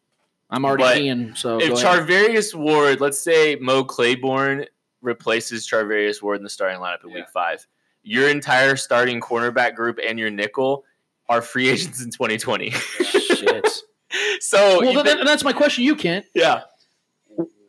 I'm 0.50 0.64
already 0.64 0.82
But 0.82 0.96
seeing. 0.96 1.34
So 1.34 1.58
if 1.60 1.68
go. 1.70 1.74
Charvarius 1.76 2.54
Ward, 2.54 3.00
let's 3.00 3.18
say 3.18 3.56
Mo 3.60 3.84
Claiborne 3.84 4.66
replaces 5.00 5.66
Charvarius 5.66 6.22
Ward 6.22 6.36
in 6.38 6.42
the 6.44 6.50
starting 6.50 6.78
lineup 6.78 7.02
in 7.04 7.10
Yeah. 7.10 7.16
Week 7.16 7.28
Five, 7.32 7.66
your 8.02 8.28
entire 8.28 8.76
starting 8.76 9.20
cornerback 9.20 9.74
group 9.74 9.98
and 10.06 10.18
your 10.18 10.30
nickel 10.30 10.84
are 11.28 11.40
free 11.40 11.68
agents 11.70 12.02
in 12.04 12.10
2020. 12.10 12.70
Shit. 12.70 13.68
so 14.40 14.80
well, 14.80 14.92
you 14.92 15.02
then, 15.02 15.24
that's 15.24 15.42
my 15.44 15.52
question. 15.52 15.84
You 15.84 15.96
Kent. 15.96 16.26
yeah, 16.34 16.62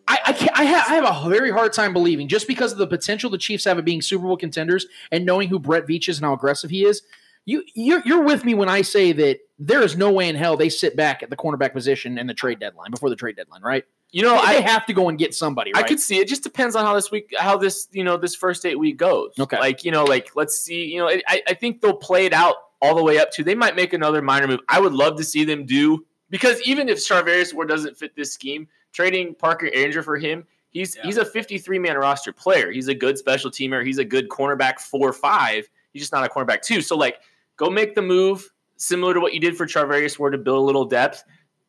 I, 0.08 0.20
I 0.28 0.34
can't. 0.34 0.58
I 0.58 0.64
have. 0.64 0.86
I 0.90 0.96
have 0.96 1.26
a 1.26 1.30
very 1.30 1.52
hard 1.52 1.74
time 1.74 1.94
believing 1.94 2.28
just 2.28 2.48
because 2.48 2.72
of 2.72 2.78
the 2.78 2.88
potential 2.88 3.30
the 3.30 3.38
Chiefs 3.38 3.66
have 3.66 3.78
of 3.78 3.86
being 3.86 4.02
Super 4.02 4.26
Bowl 4.26 4.38
contenders 4.38 4.86
and 5.12 5.26
knowing 5.26 5.50
who 5.50 5.60
Brett 5.60 5.88
Veach 5.88 6.10
is 6.10 6.18
and 6.18 6.26
how 6.26 6.34
aggressive 6.34 6.70
he 6.70 6.86
is. 6.86 7.02
You 7.46 7.64
you're, 7.74 8.02
you're 8.06 8.24
with 8.24 8.46
me 8.46 8.54
when 8.54 8.70
I 8.70 8.82
say 8.82 9.12
that 9.14 9.40
there 9.60 9.82
is 9.82 9.98
no 9.98 10.12
way 10.12 10.30
in 10.30 10.36
hell 10.36 10.58
they 10.58 10.70
sit 10.70 10.96
back 10.96 11.24
at 11.24 11.30
the 11.30 11.36
cornerback 11.36 11.74
position 11.74 12.18
and 12.18 12.30
the 12.30 12.34
trade 12.34 12.60
deadline 12.60 12.92
before 12.92 13.10
the 13.10 13.16
trade 13.16 13.36
deadline, 13.36 13.62
right? 13.62 13.84
you 14.14 14.22
know 14.22 14.36
they, 14.36 14.60
I 14.60 14.62
have 14.62 14.86
to 14.86 14.94
go 14.94 15.10
and 15.10 15.18
get 15.18 15.34
somebody. 15.34 15.72
Right? 15.74 15.84
I 15.84 15.88
could 15.88 16.00
see 16.00 16.20
it. 16.20 16.28
Just 16.28 16.44
depends 16.44 16.76
on 16.76 16.86
how 16.86 16.94
this 16.94 17.12
week, 17.12 17.34
how 17.38 17.58
this 17.58 17.88
you 17.92 18.04
know 18.04 18.16
this 18.16 18.36
first 18.36 18.66
eight 18.66 18.80
week 18.80 18.96
goes. 18.96 19.32
Okay. 19.38 19.60
like 19.60 19.84
you 19.84 19.92
know, 19.92 20.06
like 20.06 20.36
let's 20.36 20.58
see. 20.58 20.86
You 20.86 21.00
know, 21.00 21.10
I, 21.10 21.42
I 21.48 21.54
think 21.56 21.82
they'll 21.82 21.98
play 21.98 22.26
it 22.26 22.34
out 22.34 22.56
all 22.82 22.96
the 22.96 23.04
way 23.04 23.18
up 23.20 23.32
to. 23.32 23.44
They 23.44 23.56
might 23.56 23.76
make 23.76 23.92
another 23.92 24.22
minor 24.22 24.48
move. 24.48 24.62
I 24.70 24.80
would 24.80 24.94
love 24.94 25.18
to 25.18 25.24
see 25.24 25.44
them 25.44 25.66
do 25.66 26.06
because 26.30 26.62
even 26.62 26.90
if 26.90 27.00
Charvarius 27.00 27.54
Ward 27.54 27.68
doesn't 27.68 27.98
fit 27.98 28.16
this 28.16 28.32
scheme, 28.32 28.68
trading 28.98 29.36
Parker 29.36 29.68
Ehinger 29.76 30.04
for 30.04 30.16
him, 30.18 30.46
he's 30.70 30.96
Yeah. 30.96 31.04
he's 31.04 31.18
a 31.18 31.26
53 31.26 31.80
man 31.80 31.98
roster 31.98 32.32
player. 32.32 32.72
He's 32.72 32.88
a 32.88 32.96
good 32.96 33.18
special 33.18 33.52
teamer. 33.52 33.86
He's 33.86 33.98
a 33.98 34.06
good 34.06 34.30
cornerback 34.30 34.80
four 34.80 35.12
five. 35.12 35.68
He's 35.92 36.04
just 36.04 36.14
not 36.14 36.26
a 36.26 36.30
cornerback 36.30 36.62
two. 36.62 36.82
So 36.82 36.96
like, 36.96 37.20
go 37.58 37.70
make 37.70 37.96
the 37.96 38.02
move 38.02 38.50
similar 38.78 39.14
to 39.14 39.20
what 39.20 39.34
you 39.34 39.40
did 39.40 39.58
for 39.58 39.66
Charvarius 39.66 40.18
Ward 40.18 40.34
to 40.34 40.38
build 40.38 40.58
a 40.58 40.66
little 40.66 40.86
depth 40.86 41.24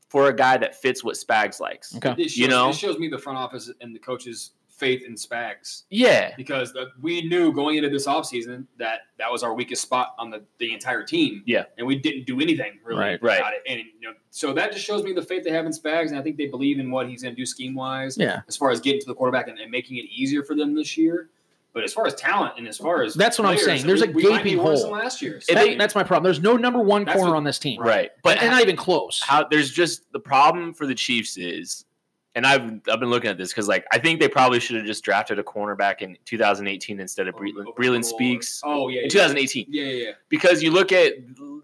for 0.08 0.28
a 0.28 0.32
guy 0.36 0.56
that 0.56 0.80
fits 0.80 1.02
what 1.02 1.16
Spags 1.16 1.58
likes. 1.60 1.94
Okay. 1.96 2.14
This 2.16 2.32
shows, 2.32 2.38
You 2.38 2.48
know? 2.48 2.68
this 2.68 2.78
shows 2.78 2.98
me 2.98 3.08
the 3.08 3.18
front 3.18 3.38
office 3.38 3.70
and 3.80 3.94
the 3.94 3.98
coaches' 3.98 4.52
faith 4.84 5.02
in 5.06 5.14
Spags 5.14 5.84
Yeah. 5.90 6.34
because 6.36 6.72
the, 6.74 6.90
we 7.00 7.22
knew 7.22 7.52
going 7.52 7.76
into 7.78 7.88
this 7.88 8.06
offseason 8.06 8.66
that 8.78 9.00
that 9.18 9.30
was 9.32 9.42
our 9.42 9.54
weakest 9.54 9.80
spot 9.82 10.14
on 10.18 10.30
the, 10.30 10.42
the 10.58 10.72
entire 10.74 11.02
team. 11.02 11.42
Yeah. 11.46 11.64
and 11.78 11.86
we 11.86 11.96
didn't 11.96 12.26
do 12.26 12.40
anything 12.40 12.78
really 12.84 13.00
Right. 13.00 13.18
about 13.22 13.28
Right. 13.40 13.54
it. 13.54 13.62
And 13.66 13.80
you 14.00 14.08
know, 14.08 14.14
so 14.30 14.52
that 14.52 14.72
just 14.72 14.84
shows 14.84 15.02
me 15.02 15.12
the 15.12 15.22
faith 15.22 15.44
they 15.44 15.50
have 15.52 15.64
in 15.66 15.72
Spags, 15.72 16.08
and 16.10 16.18
I 16.18 16.22
think 16.22 16.36
they 16.36 16.46
believe 16.46 16.78
in 16.78 16.90
what 16.90 17.08
he's 17.08 17.22
going 17.22 17.34
to 17.34 17.40
do 17.40 17.46
scheme 17.46 17.74
wise 17.74 18.18
Yeah. 18.18 18.42
as 18.48 18.56
far 18.56 18.70
as 18.70 18.80
getting 18.80 19.00
to 19.00 19.06
the 19.06 19.14
quarterback 19.14 19.48
and, 19.48 19.58
and 19.58 19.70
making 19.70 19.96
it 19.96 20.04
easier 20.14 20.42
for 20.42 20.54
them 20.54 20.74
this 20.74 20.96
year. 20.98 21.30
But 21.72 21.82
as 21.82 21.92
far 21.92 22.06
as 22.06 22.14
talent 22.14 22.54
and 22.56 22.68
as 22.68 22.76
far 22.78 23.02
as 23.02 23.14
That's 23.14 23.36
what 23.38 23.48
I'm 23.48 23.58
saying. 23.58 23.84
There's 23.84 24.02
a 24.02 24.06
we, 24.06 24.22
be 24.22 24.28
gaping 24.28 24.58
hole. 24.58 24.80
than 24.82 24.90
last 24.92 25.20
year. 25.20 25.38
If 25.38 25.46
That- 25.48 25.76
that's 25.78 25.94
my 25.96 26.04
problem. 26.04 26.22
There's 26.22 26.40
no 26.42 26.56
number 26.56 26.78
one 26.78 27.04
corner 27.04 27.30
what- 27.30 27.36
on 27.36 27.42
this 27.44 27.58
team, 27.58 27.80
Right. 27.80 28.10
But 28.22 28.36
But 28.36 28.42
and 28.42 28.50
not 28.52 28.62
even 28.62 28.76
close. 28.76 29.20
how 29.20 29.44
there's 29.50 29.72
just 29.72 30.02
the 30.12 30.20
problem 30.20 30.72
for 30.74 30.86
the 30.86 30.94
Chiefs 30.94 31.36
is, 31.36 31.84
and 32.34 32.46
I've 32.46 32.62
I've 32.90 33.00
been 33.00 33.10
looking 33.10 33.30
at 33.30 33.38
this 33.38 33.50
because 33.50 33.68
like 33.68 33.84
I 33.92 33.98
think 33.98 34.20
they 34.20 34.28
probably 34.28 34.60
should 34.60 34.76
have 34.76 34.84
just 34.86 35.04
drafted 35.04 35.38
a 35.38 35.42
cornerback 35.42 36.02
in 36.02 36.16
2018 36.24 37.00
instead 37.00 37.28
of 37.28 37.34
Breeland, 37.34 37.66
Or- 37.66 37.74
Breeland 37.74 38.04
Speaks 38.04 38.60
Oh 38.64 38.88
yeah, 38.88 38.98
in 38.98 39.04
yeah. 39.04 39.08
2018 39.10 39.66
Yeah, 39.68 39.82
yeah, 39.84 39.90
yeah. 40.06 40.10
because 40.28 40.62
you 40.62 40.70
look 40.70 40.92
at 40.92 41.12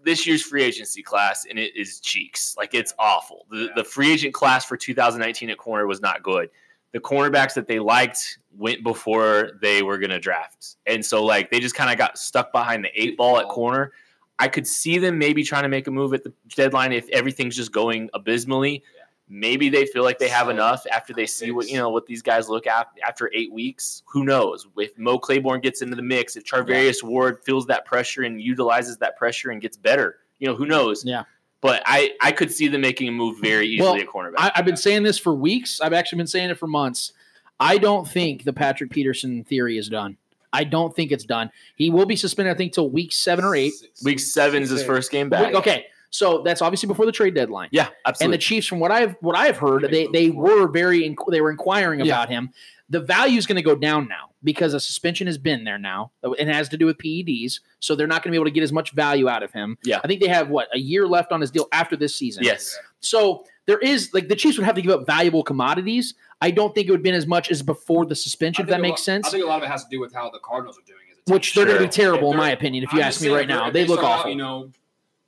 this 0.03 0.25
year's 0.25 0.41
free 0.41 0.63
agency 0.63 1.01
class 1.03 1.45
and 1.49 1.59
it 1.59 1.75
is 1.75 1.99
cheeks 1.99 2.55
like 2.57 2.73
it's 2.73 2.93
awful. 2.99 3.45
The 3.51 3.57
Yeah. 3.57 3.67
the 3.75 3.83
free 3.83 4.11
agent 4.13 4.33
class 4.33 4.65
for 4.65 4.77
2019 4.77 5.49
at 5.49 5.57
corner 5.57 5.87
was 5.87 6.01
not 6.01 6.23
good. 6.23 6.49
The 6.93 6.99
cornerbacks 6.99 7.53
that 7.53 7.67
they 7.67 7.79
liked 7.79 8.39
went 8.57 8.83
before 8.83 9.51
they 9.61 9.81
were 9.81 9.97
going 9.97 10.09
to 10.09 10.19
draft, 10.19 10.75
and 10.85 11.05
so 11.05 11.23
like 11.23 11.49
they 11.49 11.59
just 11.61 11.73
kind 11.75 11.89
of 11.89 11.97
got 11.97 12.17
stuck 12.17 12.51
behind 12.51 12.83
the 12.83 12.89
eight 13.01 13.15
ball 13.17 13.39
at 13.39 13.47
corner. 13.47 13.93
I 14.39 14.47
could 14.47 14.65
see 14.67 14.97
them 14.97 15.17
maybe 15.19 15.43
trying 15.43 15.63
to 15.63 15.69
make 15.69 15.85
a 15.87 15.91
move 15.91 16.13
at 16.15 16.23
the 16.23 16.33
deadline 16.49 16.91
if 16.93 17.07
everything's 17.09 17.55
just 17.55 17.71
going 17.71 18.09
abysmally. 18.13 18.83
Yeah. 18.95 19.00
Maybe 19.33 19.69
they 19.69 19.85
feel 19.85 20.03
like 20.03 20.19
they 20.19 20.27
have 20.27 20.49
enough 20.49 20.85
after 20.91 21.13
they 21.13 21.25
see 21.25 21.51
what 21.51 21.69
you 21.69 21.77
know 21.77 21.89
what 21.89 22.05
these 22.05 22.21
guys 22.21 22.49
look 22.49 22.67
at 22.67 22.87
after 23.07 23.31
eight 23.33 23.51
weeks. 23.53 24.03
Who 24.07 24.25
knows? 24.25 24.67
If 24.77 24.97
Mo 24.97 25.17
Claiborne 25.17 25.61
gets 25.61 25.81
into 25.81 25.95
the 25.95 26.01
mix, 26.01 26.35
if 26.35 26.43
Charvarius 26.43 27.01
Ward 27.01 27.39
feels 27.45 27.65
that 27.67 27.85
pressure 27.85 28.23
and 28.23 28.41
utilizes 28.41 28.97
that 28.97 29.15
pressure 29.17 29.49
and 29.51 29.61
gets 29.61 29.77
better, 29.77 30.17
you 30.39 30.47
know 30.47 30.55
who 30.55 30.65
knows? 30.65 31.05
Yeah. 31.05 31.23
But 31.61 31.81
I 31.85 32.11
I 32.21 32.33
could 32.33 32.51
see 32.51 32.67
them 32.67 32.81
making 32.81 33.07
a 33.07 33.11
move 33.11 33.39
very 33.39 33.67
easily 33.67 33.89
Well, 33.89 34.01
at 34.01 34.07
cornerback. 34.07 34.33
I, 34.37 34.51
I've 34.55 34.65
been 34.65 34.75
saying 34.75 35.03
this 35.03 35.17
for 35.17 35.33
weeks. 35.33 35.79
I've 35.79 35.93
actually 35.93 36.17
been 36.17 36.27
saying 36.27 36.49
it 36.49 36.57
for 36.59 36.67
months. 36.67 37.13
I 37.57 37.77
don't 37.77 38.05
think 38.07 38.43
the 38.43 38.51
Patrick 38.51 38.91
Peterson 38.91 39.45
theory 39.45 39.77
is 39.77 39.87
done. 39.87 40.17
I 40.51 40.65
don't 40.65 40.93
think 40.93 41.13
it's 41.13 41.23
done. 41.23 41.51
He 41.77 41.89
will 41.89 42.05
be 42.05 42.17
suspended, 42.17 42.53
I 42.53 42.57
think, 42.57 42.73
till 42.73 42.89
week 42.89 43.13
seven 43.13 43.45
or 43.45 43.55
eight. 43.55 43.71
Week 44.03 44.19
seven 44.19 44.63
is 44.63 44.69
his 44.69 44.79
Six. 44.79 44.87
first 44.87 45.11
game 45.11 45.29
back. 45.29 45.53
Okay, 45.53 45.85
so 46.11 46.43
that's 46.43 46.61
obviously 46.61 46.85
before 46.87 47.07
the 47.07 47.11
trade 47.11 47.33
deadline. 47.33 47.69
Yeah, 47.71 47.87
absolutely. 48.05 48.25
And 48.25 48.41
the 48.41 48.43
Chiefs, 48.45 48.67
from 48.67 48.79
what 48.79 48.91
I've 48.91 49.15
what 49.21 49.35
I've 49.35 49.57
heard, 49.57 49.87
they 49.89 50.05
they 50.07 50.29
were 50.29 50.67
very 50.67 51.01
inqu- 51.01 51.31
they 51.31 51.41
were 51.41 51.49
inquiring 51.49 52.01
Yeah. 52.01 52.05
about 52.13 52.29
him. 52.29 52.51
The 52.89 52.99
value 52.99 53.37
is 53.37 53.47
going 53.47 53.55
to 53.55 53.61
go 53.61 53.73
down 53.75 54.09
now 54.09 54.31
because 54.43 54.73
a 54.73 54.79
suspension 54.79 55.25
has 55.27 55.37
been 55.37 55.63
there 55.63 55.77
now. 55.79 56.11
It 56.23 56.47
has 56.49 56.67
to 56.69 56.77
do 56.77 56.85
with 56.85 56.97
PEDs, 56.97 57.61
so 57.79 57.95
they're 57.95 58.05
not 58.05 58.21
going 58.21 58.31
to 58.31 58.31
be 58.31 58.35
able 58.35 58.45
to 58.45 58.51
get 58.51 58.63
as 58.63 58.73
much 58.73 58.91
value 58.91 59.29
out 59.29 59.43
of 59.43 59.51
him. 59.53 59.77
Yeah. 59.85 60.01
I 60.03 60.07
think 60.07 60.19
they 60.21 60.27
have 60.27 60.49
what 60.49 60.67
a 60.73 60.77
year 60.77 61.07
left 61.07 61.31
on 61.31 61.39
his 61.39 61.49
deal 61.51 61.67
after 61.71 61.95
this 61.95 62.13
season. 62.15 62.43
yes. 62.43 62.77
So 62.99 63.45
there 63.65 63.79
is 63.79 64.13
like 64.13 64.27
the 64.27 64.35
Chiefs 64.35 64.57
would 64.57 64.65
have 64.65 64.75
to 64.75 64.81
give 64.81 64.91
up 64.91 65.05
valuable 65.05 65.41
commodities. 65.43 66.15
I 66.41 66.51
don't 66.51 66.75
think 66.75 66.87
it 66.87 66.91
would 66.91 66.97
have 66.97 67.03
been 67.03 67.15
as 67.15 67.27
much 67.27 67.49
as 67.49 67.61
before 67.61 68.05
the 68.05 68.15
suspension, 68.15 68.63
if 68.65 68.69
that 68.69 68.81
makes 68.81 68.99
lot- 69.01 69.05
sense. 69.05 69.27
I 69.27 69.31
think 69.31 69.45
a 69.45 69.47
lot 69.47 69.57
of 69.59 69.63
it 69.63 69.71
has 69.71 69.83
to 69.85 69.89
do 69.89 70.01
with 70.01 70.13
how 70.13 70.29
the 70.29 70.39
Cardinals 70.39 70.77
are 70.77 70.81
doing 70.85 70.99
as 71.13 71.19
a 71.19 71.21
team. 71.23 71.33
Which 71.33 71.53
they're 71.53 71.65
going 71.65 71.77
to 71.77 71.83
be 71.83 71.89
terrible, 71.89 72.31
in 72.31 72.37
my 72.37 72.49
opinion. 72.51 72.83
If 72.83 72.91
I'm 72.91 72.97
you 72.97 73.03
ask 73.03 73.21
me 73.21 73.29
right 73.29 73.43
if 73.43 73.47
they're- 73.47 73.55
now, 73.57 73.69
they 73.69 73.85
look 73.85 73.99
start 73.99 74.11
out, 74.13 74.19
awful. 74.19 74.31
you 74.31 74.37
know, 74.37 74.69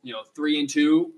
you 0.04 0.14
know, 0.14 0.24
three 0.36 0.60
and 0.60 0.70
two, 0.70 1.12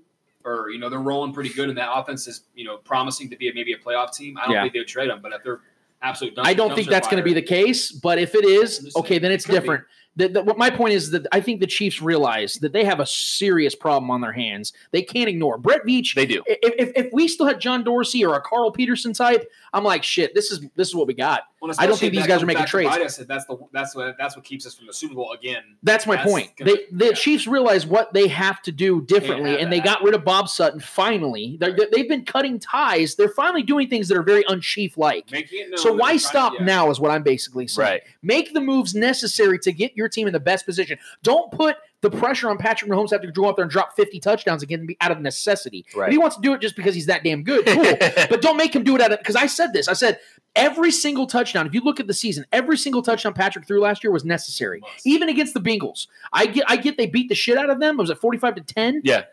or 0.44 0.70
you 0.70 0.78
know, 0.78 0.88
they're 0.88 0.98
rolling 1.00 1.32
pretty 1.32 1.50
good, 1.50 1.68
and 1.68 1.76
that 1.76 1.92
offense 1.92 2.26
is 2.26 2.42
you 2.54 2.64
know 2.64 2.78
promising 2.78 3.28
to 3.30 3.36
be 3.36 3.48
a, 3.48 3.54
maybe 3.54 3.72
a 3.72 3.78
playoff 3.78 4.14
team. 4.14 4.38
I 4.38 4.46
don't 4.46 4.54
Yeah. 4.54 4.62
think 4.62 4.72
they 4.72 4.78
would 4.80 4.88
trade 4.88 5.10
them, 5.10 5.20
but 5.22 5.32
if 5.32 5.42
they're 5.42 5.60
absolute, 6.02 6.34
I 6.38 6.54
don't 6.54 6.74
think 6.74 6.88
that's 6.88 7.08
going 7.08 7.18
to 7.18 7.24
be 7.24 7.34
the 7.34 7.42
case, 7.42 7.90
but 7.92 8.18
if 8.18 8.34
it 8.34 8.44
I'm 8.44 8.62
is, 8.62 8.78
just 8.78 8.96
okay, 8.96 9.18
then 9.18 9.32
it's 9.32 9.44
could 9.44 9.52
different. 9.52 9.84
The, 10.18 10.28
the, 10.28 10.42
what 10.42 10.56
my 10.56 10.70
point 10.70 10.94
is 10.94 11.10
that 11.10 11.26
I 11.30 11.42
think 11.42 11.60
the 11.60 11.66
Chiefs 11.66 12.00
realize 12.00 12.54
that 12.54 12.72
they 12.72 12.84
have 12.84 13.00
a 13.00 13.06
serious 13.06 13.74
problem 13.74 14.10
on 14.10 14.22
their 14.22 14.32
hands. 14.32 14.72
They 14.90 15.02
can't 15.02 15.28
ignore 15.28 15.58
Brett 15.58 15.82
Veach. 15.84 16.14
They 16.14 16.24
do. 16.24 16.42
if, 16.46 16.88
if, 16.88 17.06
if 17.06 17.12
we 17.12 17.28
still 17.28 17.44
had 17.46 17.60
John 17.60 17.84
Dorsey 17.84 18.24
or 18.24 18.34
a 18.34 18.40
Carl 18.40 18.70
Peterson 18.70 19.12
type, 19.12 19.46
I'm 19.72 19.84
like, 19.84 20.02
shit, 20.02 20.34
this 20.34 20.50
is 20.50 20.60
this 20.76 20.88
is 20.88 20.94
what 20.94 21.06
we 21.06 21.14
got. 21.14 21.42
Well, 21.60 21.72
I 21.78 21.86
don't 21.86 21.98
think 21.98 22.12
these 22.12 22.26
guys 22.26 22.42
are 22.42 22.46
making 22.46 22.66
trades. 22.66 22.90
bite 22.90 23.02
us, 23.02 23.16
that's 23.16 23.44
the 23.46 23.56
that's 23.72 23.94
what 23.96 24.16
that's 24.18 24.36
what 24.36 24.44
keeps 24.44 24.66
us 24.66 24.74
from 24.74 24.86
the 24.86 24.92
Super 24.92 25.14
Bowl 25.14 25.32
again. 25.32 25.62
That's 25.82 26.06
my 26.06 26.16
That's 26.16 26.30
point. 26.30 26.52
gonna- 26.56 26.72
They, 26.72 26.84
the 26.92 27.04
yeah. 27.06 27.12
Chiefs 27.12 27.46
realize 27.46 27.86
what 27.86 28.12
they 28.12 28.28
have 28.28 28.62
to 28.62 28.72
do 28.72 29.02
differently, 29.02 29.50
have 29.52 29.60
and 29.60 29.72
that 29.72 29.76
they 29.76 29.80
got 29.80 30.02
rid 30.02 30.14
of 30.14 30.24
Bob 30.24 30.48
Sutton. 30.48 30.80
Finally, 30.80 31.56
They're, 31.60 31.76
they've 31.92 32.08
been 32.08 32.24
cutting 32.24 32.58
ties. 32.58 33.14
They're 33.16 33.28
finally 33.30 33.62
doing 33.62 33.88
things 33.88 34.08
that 34.08 34.16
are 34.16 34.22
very 34.22 34.44
unchief 34.44 34.96
like. 34.96 35.30
Making 35.30 35.60
it 35.60 35.70
known 35.70 35.78
So 35.78 35.92
why 35.92 36.12
they're 36.12 36.18
trying- 36.18 36.18
stop 36.18 36.52
yeah. 36.58 36.64
now? 36.64 36.90
Is 36.90 37.00
what 37.00 37.10
I'm 37.10 37.22
basically 37.22 37.66
saying. 37.66 37.88
Right. 37.88 38.02
Make 38.22 38.52
the 38.54 38.60
moves 38.60 38.94
necessary 38.94 39.58
to 39.60 39.72
get 39.72 39.96
your 39.96 40.08
team 40.08 40.26
in 40.26 40.32
the 40.32 40.40
best 40.40 40.66
position. 40.66 40.98
Don't 41.22 41.50
put 41.50 41.76
the 42.02 42.10
pressure 42.10 42.50
on 42.50 42.58
Patrick 42.58 42.90
Mahomes 42.90 43.08
to 43.08 43.14
have 43.16 43.22
to 43.22 43.32
go 43.32 43.48
out 43.48 43.56
there 43.56 43.62
and 43.62 43.70
drop 43.70 43.96
50 43.96 44.20
touchdowns 44.20 44.62
again 44.62 44.86
out 45.00 45.10
of 45.10 45.20
necessity. 45.20 45.84
Right. 45.94 46.08
If 46.08 46.12
he 46.12 46.18
wants 46.18 46.36
to 46.36 46.42
do 46.42 46.52
it 46.52 46.60
just 46.60 46.76
because 46.76 46.94
he's 46.94 47.06
that 47.06 47.24
damn 47.24 47.42
good, 47.42 47.66
cool. 47.66 47.84
but 48.30 48.42
don't 48.42 48.56
make 48.56 48.74
him 48.74 48.84
do 48.84 48.94
it 48.94 49.00
out 49.00 49.12
of 49.12 49.18
because 49.18 49.36
I 49.36 49.46
said 49.46 49.72
this. 49.72 49.88
I 49.88 49.94
said 49.94 50.20
every 50.54 50.90
single 50.90 51.26
touchdown. 51.26 51.66
If 51.66 51.74
you 51.74 51.80
look 51.80 51.98
at 52.00 52.06
the 52.06 52.14
season, 52.14 52.44
every 52.52 52.76
single 52.76 53.02
touchdown 53.02 53.34
Patrick 53.34 53.66
threw 53.66 53.80
last 53.80 54.04
year 54.04 54.10
was 54.10 54.24
necessary, 54.24 54.82
even 55.04 55.28
against 55.28 55.54
the 55.54 55.60
Bengals. 55.60 56.06
I 56.32 56.46
get, 56.46 56.64
I 56.68 56.76
get 56.76 56.96
they 56.96 57.06
beat 57.06 57.28
the 57.28 57.34
shit 57.34 57.56
out 57.56 57.70
of 57.70 57.80
them. 57.80 57.98
It 57.98 58.02
was 58.02 58.10
it 58.10 58.18
45 58.18 58.56
to 58.56 58.60
10? 58.62 59.02
Yeah. 59.04 59.24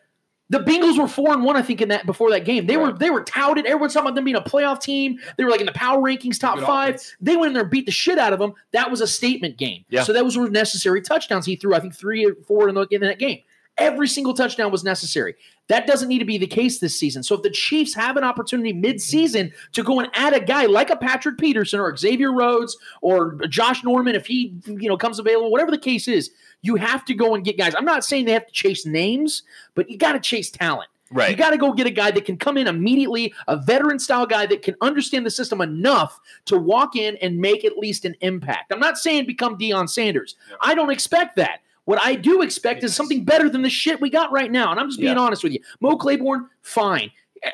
The 0.50 0.60
Bengals 0.60 1.00
were 1.00 1.08
four 1.08 1.34
and 1.34 1.44
one, 1.44 1.56
I 1.56 1.62
think, 1.62 1.82
in 1.82 1.90
that 1.90 2.06
before 2.06 2.30
that 2.32 2.46
game. 2.46 2.68
They 2.68 2.78
were 2.78 2.92
they 2.92 3.10
were 3.10 3.24
touted. 3.24 3.66
Everyone's 3.66 3.94
talking 3.94 4.08
about 4.08 4.16
them 4.16 4.26
being 4.26 4.36
a 4.36 4.42
playoff 4.42 4.82
team. 4.82 5.18
They 5.38 5.44
were 5.46 5.50
like 5.50 5.62
in 5.62 5.66
the 5.66 5.72
power 5.72 6.00
rankings, 6.00 6.40
top 6.40 6.56
Good 6.56 6.66
five. 6.66 6.90
offense. 6.96 7.16
They 7.22 7.36
went 7.38 7.48
in 7.48 7.54
there 7.54 7.64
and 7.64 7.72
beat 7.72 7.86
the 7.86 7.92
shit 7.92 8.20
out 8.20 8.34
of 8.34 8.40
them. 8.40 8.54
That 8.72 8.92
was 8.92 9.02
a 9.02 9.08
statement 9.08 9.58
game. 9.58 9.86
Yeah. 9.90 10.04
So 10.04 10.14
that 10.14 10.24
was 10.24 10.38
were 10.38 10.50
necessary 10.50 11.02
touchdowns. 11.02 11.46
He 11.46 11.56
threw, 11.56 11.74
I 11.74 11.80
think, 11.80 11.96
three 11.96 12.26
or 12.26 12.36
four 12.46 12.70
in, 12.70 12.76
the, 12.76 12.86
in 12.92 13.02
that 13.02 13.20
game. 13.20 13.40
Every 13.78 14.08
single 14.08 14.34
touchdown 14.36 14.72
was 14.72 14.84
necessary. 14.84 15.36
That 15.69 15.88
doesn't 15.88 16.10
need 16.10 16.19
to 16.19 16.26
be 16.26 16.38
the 16.38 16.47
case 16.47 16.80
this 16.80 16.97
season. 16.97 17.23
So 17.23 17.36
if 17.36 17.41
the 17.41 17.49
Chiefs 17.49 17.93
have 17.95 18.17
an 18.17 18.23
opportunity 18.23 18.73
mid-season 18.73 19.54
to 19.71 19.84
go 19.84 19.99
and 19.99 20.10
add 20.13 20.34
a 20.34 20.41
guy 20.41 20.65
like 20.65 20.89
a 20.89 20.97
Patrick 20.97 21.38
Peterson 21.38 21.80
or 21.80 21.95
Xavier 21.95 22.34
Rhodes 22.34 22.78
or 23.02 23.36
Josh 23.47 23.84
Norman, 23.84 24.15
if 24.15 24.26
he 24.26 24.54
you 24.65 24.89
know 24.89 24.97
comes 24.97 25.19
available, 25.19 25.52
whatever 25.52 25.71
the 25.71 25.78
case 25.78 26.08
is, 26.08 26.32
you 26.62 26.76
have 26.76 27.06
to 27.06 27.13
go 27.13 27.34
and 27.34 27.45
get 27.45 27.58
guys. 27.58 27.73
I'm 27.78 27.86
not 27.86 28.04
saying 28.04 28.26
they 28.26 28.34
have 28.34 28.47
to 28.47 28.54
chase 28.54 28.86
names, 28.86 29.43
but 29.73 29.89
you 29.89 29.97
got 29.97 30.13
to 30.13 30.19
chase 30.19 30.52
talent. 30.52 30.89
Right. 31.12 31.30
You 31.30 31.36
got 31.36 31.52
to 31.52 31.58
go 31.58 31.73
get 31.73 31.86
a 31.86 31.91
guy 31.91 32.10
that 32.12 32.26
can 32.26 32.38
come 32.38 32.58
in 32.58 32.67
immediately, 32.67 33.34
a 33.47 33.56
veteran 33.56 33.99
style 33.99 34.26
guy 34.26 34.47
that 34.47 34.63
can 34.63 34.76
understand 34.82 35.26
the 35.26 35.32
system 35.32 35.62
enough 35.62 36.19
to 36.45 36.58
walk 36.58 36.95
in 36.95 37.17
and 37.17 37.38
make 37.38 37.63
at 37.63 37.78
least 37.78 38.04
an 38.04 38.15
impact. 38.21 38.73
I'm 38.73 38.80
not 38.80 38.97
saying 38.97 39.28
become 39.28 39.58
Deion 39.58 39.88
Sanders. 39.88 40.36
Yeah. 40.49 40.56
I 40.62 40.73
don't 40.73 40.89
expect 40.89 41.36
that. 41.36 41.60
What 41.86 42.00
I 42.02 42.15
do 42.15 42.41
expect 42.41 42.84
is 42.84 42.96
something 42.96 43.24
better 43.26 43.50
than 43.50 43.62
the 43.62 43.69
shit 43.69 44.00
we 44.00 44.10
got 44.10 44.32
right 44.32 44.52
now. 44.52 44.72
And 44.72 44.80
I'm 44.80 44.88
just 44.88 45.00
being 45.00 45.15
Yeah. 45.15 45.19
honest 45.22 45.43
with 45.43 45.54
you. 45.54 45.60
Mo 45.82 45.98
Claiborne, 45.98 46.48
fine. 46.62 47.12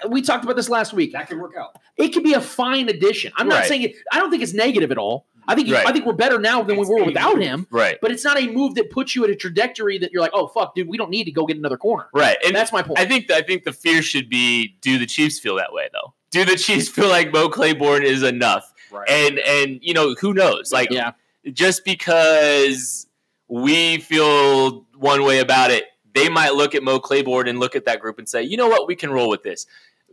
We 0.07 0.21
talked 0.21 0.43
about 0.43 0.55
this 0.55 0.69
last 0.69 0.93
week. 0.93 1.13
That 1.13 1.27
can 1.27 1.39
work 1.39 1.53
out. 1.59 1.75
It 1.97 2.09
could 2.09 2.23
be 2.23 2.33
a 2.33 2.41
fine 2.41 2.89
addition. 2.89 3.31
I'm 3.37 3.47
not 3.47 3.59
Right. 3.61 3.67
saying 3.67 3.81
it. 3.81 3.95
I 4.11 4.19
don't 4.19 4.29
think 4.29 4.43
it's 4.43 4.53
negative 4.53 4.91
at 4.91 4.99
all. 4.99 5.25
I 5.47 5.55
think 5.55 5.67
Right. 5.71 5.87
I 5.87 5.91
think 5.91 6.05
we're 6.05 6.13
better 6.13 6.37
now 6.37 6.61
than 6.61 6.77
we 6.77 6.85
were 6.85 7.03
without 7.03 7.37
move. 7.37 7.43
him. 7.43 7.67
Right. 7.71 7.97
But 7.99 8.11
it's 8.11 8.23
not 8.23 8.39
a 8.39 8.45
move 8.45 8.75
that 8.75 8.91
puts 8.91 9.15
you 9.15 9.23
at 9.23 9.31
a 9.31 9.35
trajectory 9.35 9.97
that 9.97 10.11
you're 10.11 10.21
like, 10.21 10.29
oh 10.35 10.45
fuck, 10.45 10.75
dude, 10.75 10.87
we 10.87 10.95
don't 10.95 11.09
need 11.09 11.23
to 11.23 11.31
go 11.31 11.47
get 11.47 11.57
another 11.57 11.77
corner. 11.77 12.05
Right. 12.13 12.37
And 12.45 12.55
That's 12.55 12.71
my 12.71 12.83
point. 12.83 12.99
I 12.99 13.05
think 13.05 13.31
I 13.31 13.41
think 13.41 13.63
the 13.63 13.73
fear 13.73 14.03
should 14.03 14.29
be: 14.29 14.75
Do 14.81 14.99
the 14.99 15.07
Chiefs 15.07 15.39
feel 15.39 15.55
that 15.55 15.73
way 15.73 15.89
though? 15.91 16.13
Do 16.29 16.45
the 16.45 16.55
Chiefs 16.55 16.87
feel 16.87 17.09
like 17.09 17.33
Mo 17.33 17.49
Claiborne 17.49 18.03
is 18.03 18.21
enough? 18.21 18.71
Right. 18.91 19.09
And 19.09 19.39
and 19.39 19.79
you 19.81 19.95
know 19.95 20.13
who 20.21 20.35
knows? 20.35 20.71
Like 20.71 20.91
yeah. 20.91 21.13
just 21.51 21.83
because 21.83 23.07
we 23.49 23.97
feel 23.97 24.85
one 24.95 25.23
way 25.23 25.39
about 25.39 25.71
it, 25.71 25.85
they 26.13 26.29
might 26.29 26.53
look 26.53 26.75
at 26.75 26.83
Mo 26.83 26.99
Claiborne 26.99 27.47
and 27.47 27.59
look 27.59 27.75
at 27.75 27.85
that 27.85 27.99
group 27.99 28.19
and 28.19 28.29
say, 28.29 28.43
you 28.43 28.57
know 28.57 28.67
what, 28.67 28.87
we 28.87 28.95
can 28.95 29.11
roll 29.11 29.29
with 29.29 29.43
this. 29.43 29.65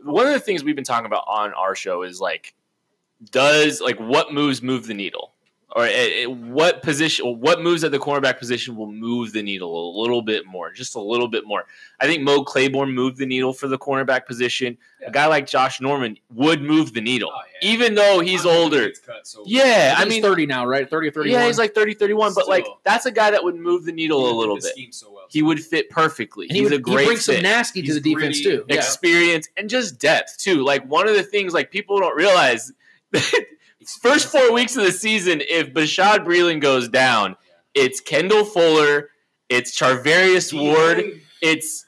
One 0.03 0.25
of 0.25 0.33
the 0.33 0.39
things 0.39 0.63
we've 0.63 0.75
been 0.75 0.83
talking 0.83 1.05
about 1.05 1.23
on 1.27 1.53
our 1.53 1.75
show 1.75 2.03
is 2.03 2.19
like, 2.19 2.53
does 3.31 3.81
like 3.81 3.99
what 3.99 4.33
moves 4.33 4.61
move 4.61 4.87
the 4.87 4.93
needle, 4.93 5.33
or 5.77 5.87
what 6.33 6.81
position, 6.81 7.39
what 7.39 7.61
moves 7.61 7.83
at 7.83 7.91
the 7.91 7.99
cornerback 7.99 8.39
position 8.39 8.75
will 8.75 8.91
move 8.91 9.31
the 9.31 9.43
needle 9.43 9.95
a 9.95 10.01
little 10.01 10.23
bit 10.23 10.45
more, 10.47 10.71
just 10.71 10.95
a 10.95 10.99
little 10.99 11.27
bit 11.27 11.45
more. 11.45 11.65
I 11.99 12.07
think 12.07 12.23
Mo 12.23 12.43
Claiborne 12.43 12.91
moved 12.93 13.17
the 13.17 13.27
needle 13.27 13.53
for 13.53 13.67
the 13.67 13.77
cornerback 13.77 14.25
position. 14.25 14.75
Yeah. 14.99 15.09
A 15.09 15.11
guy 15.11 15.27
like 15.27 15.45
Josh 15.45 15.79
Norman 15.79 16.17
would 16.33 16.63
move 16.63 16.93
the 16.93 17.01
needle, 17.01 17.29
Oh, 17.31 17.39
yeah. 17.61 17.69
even 17.69 17.93
though 17.93 18.19
he's 18.21 18.41
I 18.41 18.43
don't 18.49 18.55
older. 18.63 18.81
it's 18.83 18.99
cut, 18.99 19.27
so- 19.27 19.43
Yeah, 19.45 19.93
I 19.97 20.03
He's 20.05 20.09
mean, 20.15 20.21
30 20.23 20.47
now, 20.47 20.65
right? 20.65 20.89
30 20.89 21.09
or 21.09 21.11
31. 21.11 21.39
yeah, 21.41 21.45
he's 21.45 21.59
like 21.59 21.75
30, 21.75 21.93
31, 21.93 22.33
but 22.33 22.47
like 22.47 22.65
that's 22.83 23.05
a 23.05 23.11
guy 23.11 23.29
that 23.29 23.43
would 23.43 23.55
move 23.55 23.85
the 23.85 23.91
needle 23.91 24.25
He 24.25 24.31
a 24.31 24.35
little 24.35 24.55
bit. 24.55 24.63
scheme 24.63 24.91
so 24.91 25.11
well. 25.11 25.25
He 25.29 25.43
would 25.43 25.63
fit 25.63 25.91
perfectly. 25.91 26.47
and 26.47 26.55
he, 26.55 26.63
He's 26.63 26.71
would, 26.71 26.79
a 26.79 26.81
great 26.81 27.01
he 27.01 27.05
brings 27.05 27.25
some 27.25 27.35
fit. 27.35 27.43
nasty 27.43 27.81
to 27.81 27.85
He's 27.85 28.01
the 28.01 28.13
defense 28.15 28.41
gritty. 28.41 28.57
too. 28.57 28.65
Yeah. 28.67 28.75
experience 28.77 29.47
and 29.57 29.69
just 29.69 29.99
depth 29.99 30.39
too. 30.39 30.63
Like 30.63 30.83
one 30.89 31.07
of 31.07 31.13
the 31.15 31.21
things 31.23 31.53
like 31.53 31.69
people 31.69 31.99
don't 31.99 32.15
realize 32.15 32.71
first 33.95 34.27
four 34.27 34.51
weeks 34.51 34.75
of 34.75 34.83
the 34.83 34.91
season, 34.91 35.41
if 35.47 35.73
Bashaud 35.73 36.25
Breeland 36.25 36.61
goes 36.61 36.89
down, 36.89 37.35
it's 37.73 37.99
Kendall 38.01 38.43
Fuller, 38.43 39.09
it's 39.49 39.79
Charvarius 39.79 40.53
Ward, 40.53 41.21
it's 41.41 41.85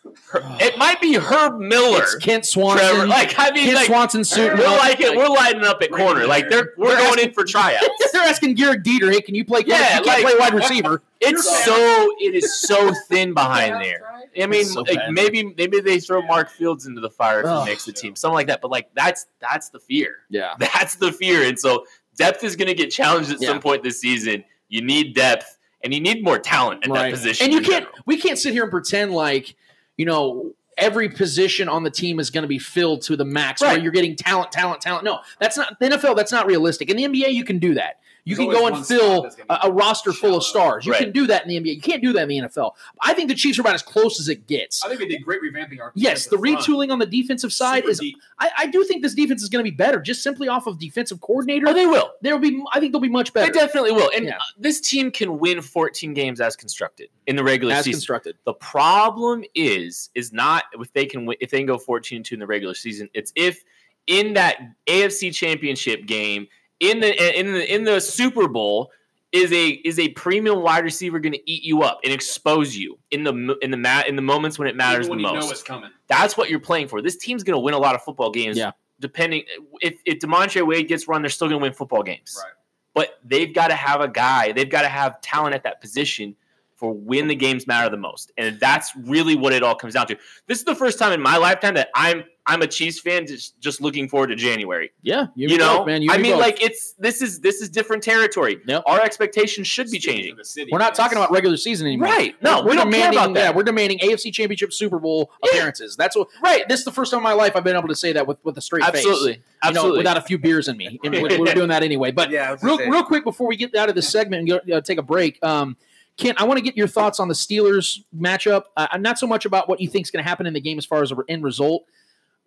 it 0.60 0.78
might 0.78 1.02
be 1.02 1.16
Herb 1.16 1.60
Miller. 1.60 2.04
It's 2.04 2.16
Kent 2.18 2.46
Swanson. 2.46 2.88
Trevor, 2.88 3.08
like 3.08 3.34
I 3.38 3.52
mean, 3.52 3.66
Kent 3.66 3.76
like 3.76 3.88
Swanson 3.88 4.24
suiting 4.24 4.58
we're 4.60 4.66
up. 4.66 4.80
like 4.80 5.00
it. 5.00 5.16
We're 5.18 5.28
lighting 5.28 5.64
up 5.64 5.82
at 5.82 5.92
corner. 5.92 6.26
Like 6.28 6.50
they're 6.50 6.74
we're 6.78 6.96
They're 6.96 7.08
going 7.08 7.20
in 7.28 7.34
for 7.34 7.44
tryouts. 7.44 7.88
They're 8.14 8.22
asking 8.24 8.56
Gehrig 8.58 8.84
Dieter, 8.84 9.12
hey, 9.12 9.22
can 9.22 9.36
you 9.36 9.44
play? 9.46 9.64
Yeah, 9.66 9.98
you 10.00 10.04
can't 10.04 10.06
like- 10.06 10.22
play 10.22 10.34
wide 10.40 10.54
receiver. 10.54 11.02
It's 11.22 11.66
so 11.66 11.76
it 12.22 12.34
is 12.34 12.62
so 12.62 12.94
thin 13.10 13.34
behind 13.34 13.84
there. 13.84 14.04
I 14.42 14.46
mean, 14.48 14.64
so 14.64 14.84
like 14.84 14.96
bad. 15.00 15.12
maybe 15.12 15.54
maybe 15.58 15.82
they 15.82 16.00
throw 16.00 16.22
Mark 16.22 16.50
Fields 16.50 16.86
into 16.86 17.02
the 17.02 17.10
fire 17.10 17.42
if 17.42 17.46
Ugh. 17.48 17.66
he 17.66 17.72
makes 17.72 17.84
the 17.84 17.92
team, 17.92 18.16
something 18.16 18.36
like 18.36 18.48
that. 18.48 18.62
But 18.62 18.72
like 18.72 18.88
that's 18.94 19.26
that's 19.42 19.68
the 19.68 19.80
fear. 19.80 20.20
Yeah. 20.30 20.54
That's 20.60 20.96
the 20.96 21.12
fear, 21.12 21.44
and 21.44 21.60
so 21.60 21.84
depth 22.16 22.46
is 22.46 22.56
going 22.56 22.70
to 22.70 22.74
get 22.74 22.90
challenged 22.90 23.32
at 23.32 23.42
Yeah. 23.42 23.50
some 23.50 23.60
point 23.60 23.84
this 23.84 24.00
season. 24.00 24.46
You 24.70 24.82
need 24.82 25.14
depth, 25.14 25.58
and 25.84 25.94
you 25.94 26.00
need 26.00 26.24
more 26.24 26.40
talent 26.40 26.86
at 26.86 26.94
that 26.94 27.12
position. 27.12 27.46
And 27.46 27.54
you 27.54 27.62
can't. 27.62 27.86
general. 27.86 28.04
We 28.06 28.18
can't 28.18 28.38
sit 28.38 28.54
here 28.54 28.64
and 28.64 28.72
pretend 28.72 29.12
like 29.12 29.56
you 29.98 30.06
know 30.06 30.54
every 30.78 31.10
position 31.10 31.68
on 31.68 31.84
the 31.84 31.92
team 31.92 32.20
is 32.20 32.30
going 32.30 32.44
to 32.44 32.48
be 32.48 32.60
filled 32.60 33.02
to 33.04 33.18
the 33.18 33.26
max, 33.26 33.62
where 33.62 33.72
Right. 33.72 33.84
you're 33.84 33.92
getting 33.92 34.16
talent, 34.16 34.52
talent, 34.52 34.82
talent. 34.82 35.04
No, 35.04 35.20
that's 35.40 35.58
not 35.58 35.78
the 35.80 35.88
NFL. 35.90 36.16
That's 36.16 36.32
not 36.32 36.46
realistic. 36.46 36.90
In 36.90 36.96
the 36.98 37.04
NBA, 37.04 37.34
you 37.34 37.44
can 37.44 37.60
do 37.60 37.74
that. 37.74 38.00
You 38.30 38.36
There's 38.36 38.48
can 38.50 38.56
go 38.56 38.68
and 38.68 38.86
fill 38.86 39.30
a, 39.50 39.60
a 39.64 39.72
roster 39.72 40.14
full 40.14 40.36
of 40.38 40.44
stars. 40.44 40.86
You 40.86 40.92
Right. 40.92 41.02
can 41.02 41.12
do 41.12 41.26
that 41.28 41.44
in 41.44 41.50
the 41.50 41.56
NBA. 41.60 41.76
You 41.76 41.82
can't 41.82 42.02
do 42.02 42.14
that 42.14 42.24
in 42.24 42.28
the 42.30 42.38
NFL. 42.48 42.74
I 43.02 43.14
think 43.14 43.28
the 43.30 43.36
Chiefs 43.36 43.58
are 43.58 43.62
about 43.62 43.74
as 43.74 43.82
close 43.82 44.20
as 44.20 44.30
it 44.30 44.46
gets. 44.48 44.84
I 44.86 44.88
think 44.88 45.00
they 45.00 45.08
did 45.08 45.24
great 45.24 45.42
revamping 45.42 45.80
our. 45.82 45.92
Yes, 45.96 46.26
the 46.28 46.38
defensive 46.38 46.66
front. 46.66 46.90
retooling 46.90 46.92
on 46.94 47.00
the 47.00 47.06
defensive 47.06 47.52
side 47.52 47.84
Super 47.86 47.90
is. 47.92 48.02
I, 48.38 48.50
I 48.60 48.66
do 48.68 48.84
think 48.84 49.02
this 49.02 49.14
defense 49.16 49.42
is 49.42 49.50
going 49.50 49.66
to 49.66 49.70
be 49.72 49.76
better, 49.76 50.00
just 50.00 50.22
simply 50.22 50.48
off 50.48 50.68
of 50.68 50.78
defensive 50.80 51.20
coordinator. 51.22 51.68
Oh, 51.68 51.74
they 51.74 51.86
will. 51.88 52.12
There 52.22 52.34
will 52.34 52.42
be. 52.42 52.64
I 52.72 52.80
think 52.80 52.92
they'll 52.92 53.02
be 53.02 53.10
much 53.10 53.34
better. 53.34 53.52
They 53.52 53.60
definitely 53.60 53.94
will. 53.94 54.12
And 54.16 54.26
Yeah. 54.26 54.36
uh, 54.38 54.42
this 54.58 54.80
team 54.80 55.10
can 55.12 55.40
win 55.40 55.62
14 55.62 56.14
games 56.14 56.40
as 56.40 56.56
constructed 56.56 57.10
in 57.28 57.36
the 57.36 57.44
regular 57.44 57.72
season. 57.72 57.80
as 57.80 57.86
season. 57.86 57.98
constructed. 58.00 58.36
The 58.46 58.54
problem 58.54 59.44
is 59.56 60.10
is 60.16 60.32
not 60.32 60.66
if 60.74 60.94
they 60.94 61.06
can 61.06 61.26
win, 61.26 61.38
if 61.42 61.50
they 61.52 61.58
can 61.58 61.66
go 61.68 61.78
14 61.78 62.18
and 62.18 62.26
2 62.26 62.36
in 62.36 62.40
the 62.40 62.48
regular 62.48 62.74
season. 62.76 63.10
It's 63.14 63.34
if 63.36 63.64
in 64.08 64.34
that 64.34 64.58
AFC 64.88 65.34
championship 65.34 66.06
game 66.06 66.48
in 66.80 67.00
the 67.00 67.40
in 67.40 67.54
the 67.54 67.74
in 67.74 67.84
the 67.84 68.00
Super 68.00 68.48
Bowl 68.48 68.92
is 69.32 69.52
a 69.52 69.70
is 69.86 70.00
a 70.00 70.10
premium 70.10 70.62
wide 70.62 70.84
receiver 70.84 71.20
going 71.20 71.34
to 71.34 71.52
eat 71.52 71.64
you 71.64 71.84
up 71.84 72.00
and 72.04 72.12
expose 72.12 72.76
you 72.76 72.98
in 73.12 73.24
the 73.24 73.58
in 73.62 73.72
the 73.72 73.78
mat 73.78 74.08
in 74.08 74.16
the 74.16 74.22
moments 74.22 74.58
when 74.58 74.68
it 74.68 74.76
matters 74.76 75.06
Even 75.06 75.18
when 75.18 75.24
the 75.24 75.30
you 75.30 75.36
most. 75.36 75.46
know 75.46 75.52
it's 75.52 75.64
coming. 75.64 75.92
That's 76.08 76.36
what 76.36 76.50
you're 76.50 76.60
playing 76.60 76.88
for. 76.88 77.02
This 77.02 77.16
team's 77.18 77.44
going 77.44 77.56
to 77.56 77.60
win 77.60 77.74
a 77.74 77.78
lot 77.78 77.96
of 77.96 78.02
football 78.04 78.32
games. 78.32 78.58
Yeah. 78.58 78.72
Depending 79.00 79.44
if 79.82 80.00
if 80.06 80.20
D'Montre 80.20 80.64
Wade 80.66 80.88
gets 80.88 81.08
run, 81.08 81.22
they're 81.22 81.30
still 81.30 81.48
going 81.48 81.60
to 81.60 81.64
win 81.64 81.74
football 81.74 82.04
games. 82.04 82.36
Right. 82.38 82.54
But 82.94 83.20
they've 83.24 83.54
got 83.54 83.68
to 83.68 83.76
have 83.76 84.02
a 84.02 84.08
guy. 84.08 84.52
They've 84.52 84.70
got 84.70 84.82
to 84.82 84.90
have 84.90 85.22
talent 85.22 85.54
at 85.54 85.64
that 85.64 85.80
position 85.80 86.36
for 86.76 86.94
when 86.94 87.28
the 87.28 87.36
games 87.36 87.68
matter 87.68 87.90
the 87.90 87.98
most, 87.98 88.32
and 88.38 88.60
that's 88.60 88.96
really 88.96 89.36
what 89.36 89.54
it 89.54 89.64
all 89.64 89.76
comes 89.76 89.94
down 89.94 90.08
to. 90.08 90.18
This 90.48 90.60
is 90.60 90.64
the 90.64 90.76
first 90.76 90.98
time 90.98 91.12
in 91.12 91.22
my 91.22 91.38
lifetime 91.38 91.76
that 91.76 91.90
I'm 91.94 92.24
I'm 92.50 92.62
a 92.64 92.68
Chiefs 92.68 93.00
fan, 93.00 93.28
just 93.28 93.60
just 93.62 93.80
looking 93.80 94.10
forward 94.10 94.28
to 94.28 94.36
January. 94.36 94.92
Yeah, 95.04 95.28
You, 95.36 95.58
know, 95.58 95.86
man. 95.86 96.02
You 96.02 96.12
I 96.12 96.18
mean, 96.18 96.34
both. 96.34 96.42
like 96.42 96.64
it's 96.64 96.94
this 97.00 97.22
is 97.22 97.40
this 97.42 97.62
is 97.62 97.70
different 97.70 98.02
territory. 98.04 98.60
Yep. 98.66 98.84
Our 98.88 99.00
expectations 99.02 99.68
should 99.68 99.86
be 99.92 100.00
Speaking 100.00 100.16
changing. 100.18 100.36
the 100.36 100.44
city, 100.44 100.70
We're 100.72 100.80
not 100.80 100.92
yes. 100.92 100.98
talking 100.98 101.18
about 101.18 101.32
regular 101.32 101.58
season 101.58 101.86
anymore. 101.88 102.08
Right. 102.10 102.36
No, 102.42 102.64
we're 102.64 102.72
we 102.72 102.76
don't 102.76 102.92
care 102.92 103.12
demanding. 103.12 103.20
about 103.20 103.34
that. 103.36 103.40
Yeah, 103.52 103.56
we're 103.56 103.64
demanding 103.64 104.00
AFC 104.00 104.34
Championship, 104.34 104.74
Super 104.74 104.98
Bowl 105.00 105.32
Yeah. 105.44 105.52
appearances. 105.52 105.96
That's 105.96 106.16
what. 106.16 106.28
Right. 106.44 106.68
This 106.68 106.80
is 106.80 106.86
the 106.86 106.92
first 106.92 107.12
time 107.12 107.20
in 107.20 107.24
my 107.24 107.34
life 107.34 107.56
I've 107.56 107.64
been 107.64 107.78
able 107.78 107.88
to 107.90 107.96
say 107.96 108.12
that 108.14 108.26
with 108.28 108.38
with 108.44 108.58
a 108.58 108.62
straight 108.62 108.84
Absolutely. 108.84 109.34
face. 109.34 109.38
You 109.38 109.42
know, 109.42 109.70
Absolutely. 109.70 109.98
without 110.00 110.18
a 110.18 110.22
few 110.22 110.38
beers 110.40 110.68
in 110.68 110.76
me. 110.76 111.00
And 111.04 111.14
we're, 111.14 111.40
we're 111.40 111.54
doing 111.54 111.70
that 111.70 111.84
anyway. 111.84 112.12
But 112.12 112.32
Yeah, 112.32 112.56
real, 112.64 112.78
gonna 112.78 112.90
real 112.92 113.04
quick 113.04 113.24
before 113.24 113.48
we 113.48 113.56
get 113.56 113.76
out 113.76 113.90
of 113.90 113.96
this 113.96 114.10
segment 114.10 114.50
and 114.50 114.66
go, 114.68 114.76
uh, 114.78 114.82
take 114.82 114.98
a 114.98 115.04
break, 115.04 115.38
um, 115.44 115.78
Kent, 116.18 116.42
I 116.42 116.44
want 116.44 116.58
to 116.58 116.62
get 116.64 116.76
your 116.76 116.88
thoughts 116.88 117.20
on 117.22 117.30
the 117.30 117.34
Steelers 117.34 118.00
matchup. 118.14 118.64
Uh, 118.76 118.88
I'm 118.92 119.02
not 119.02 119.18
so 119.18 119.26
much 119.26 119.46
about 119.46 119.70
what 119.70 119.80
you 119.80 119.88
think 119.88 120.06
is 120.06 120.12
going 120.12 120.22
to 120.22 120.28
happen 120.28 120.46
in 120.46 120.54
the 120.54 120.60
game 120.60 120.78
as 120.78 120.86
far 120.86 121.02
as 121.02 121.12
an 121.12 121.20
end 121.30 121.46
result. 121.46 121.86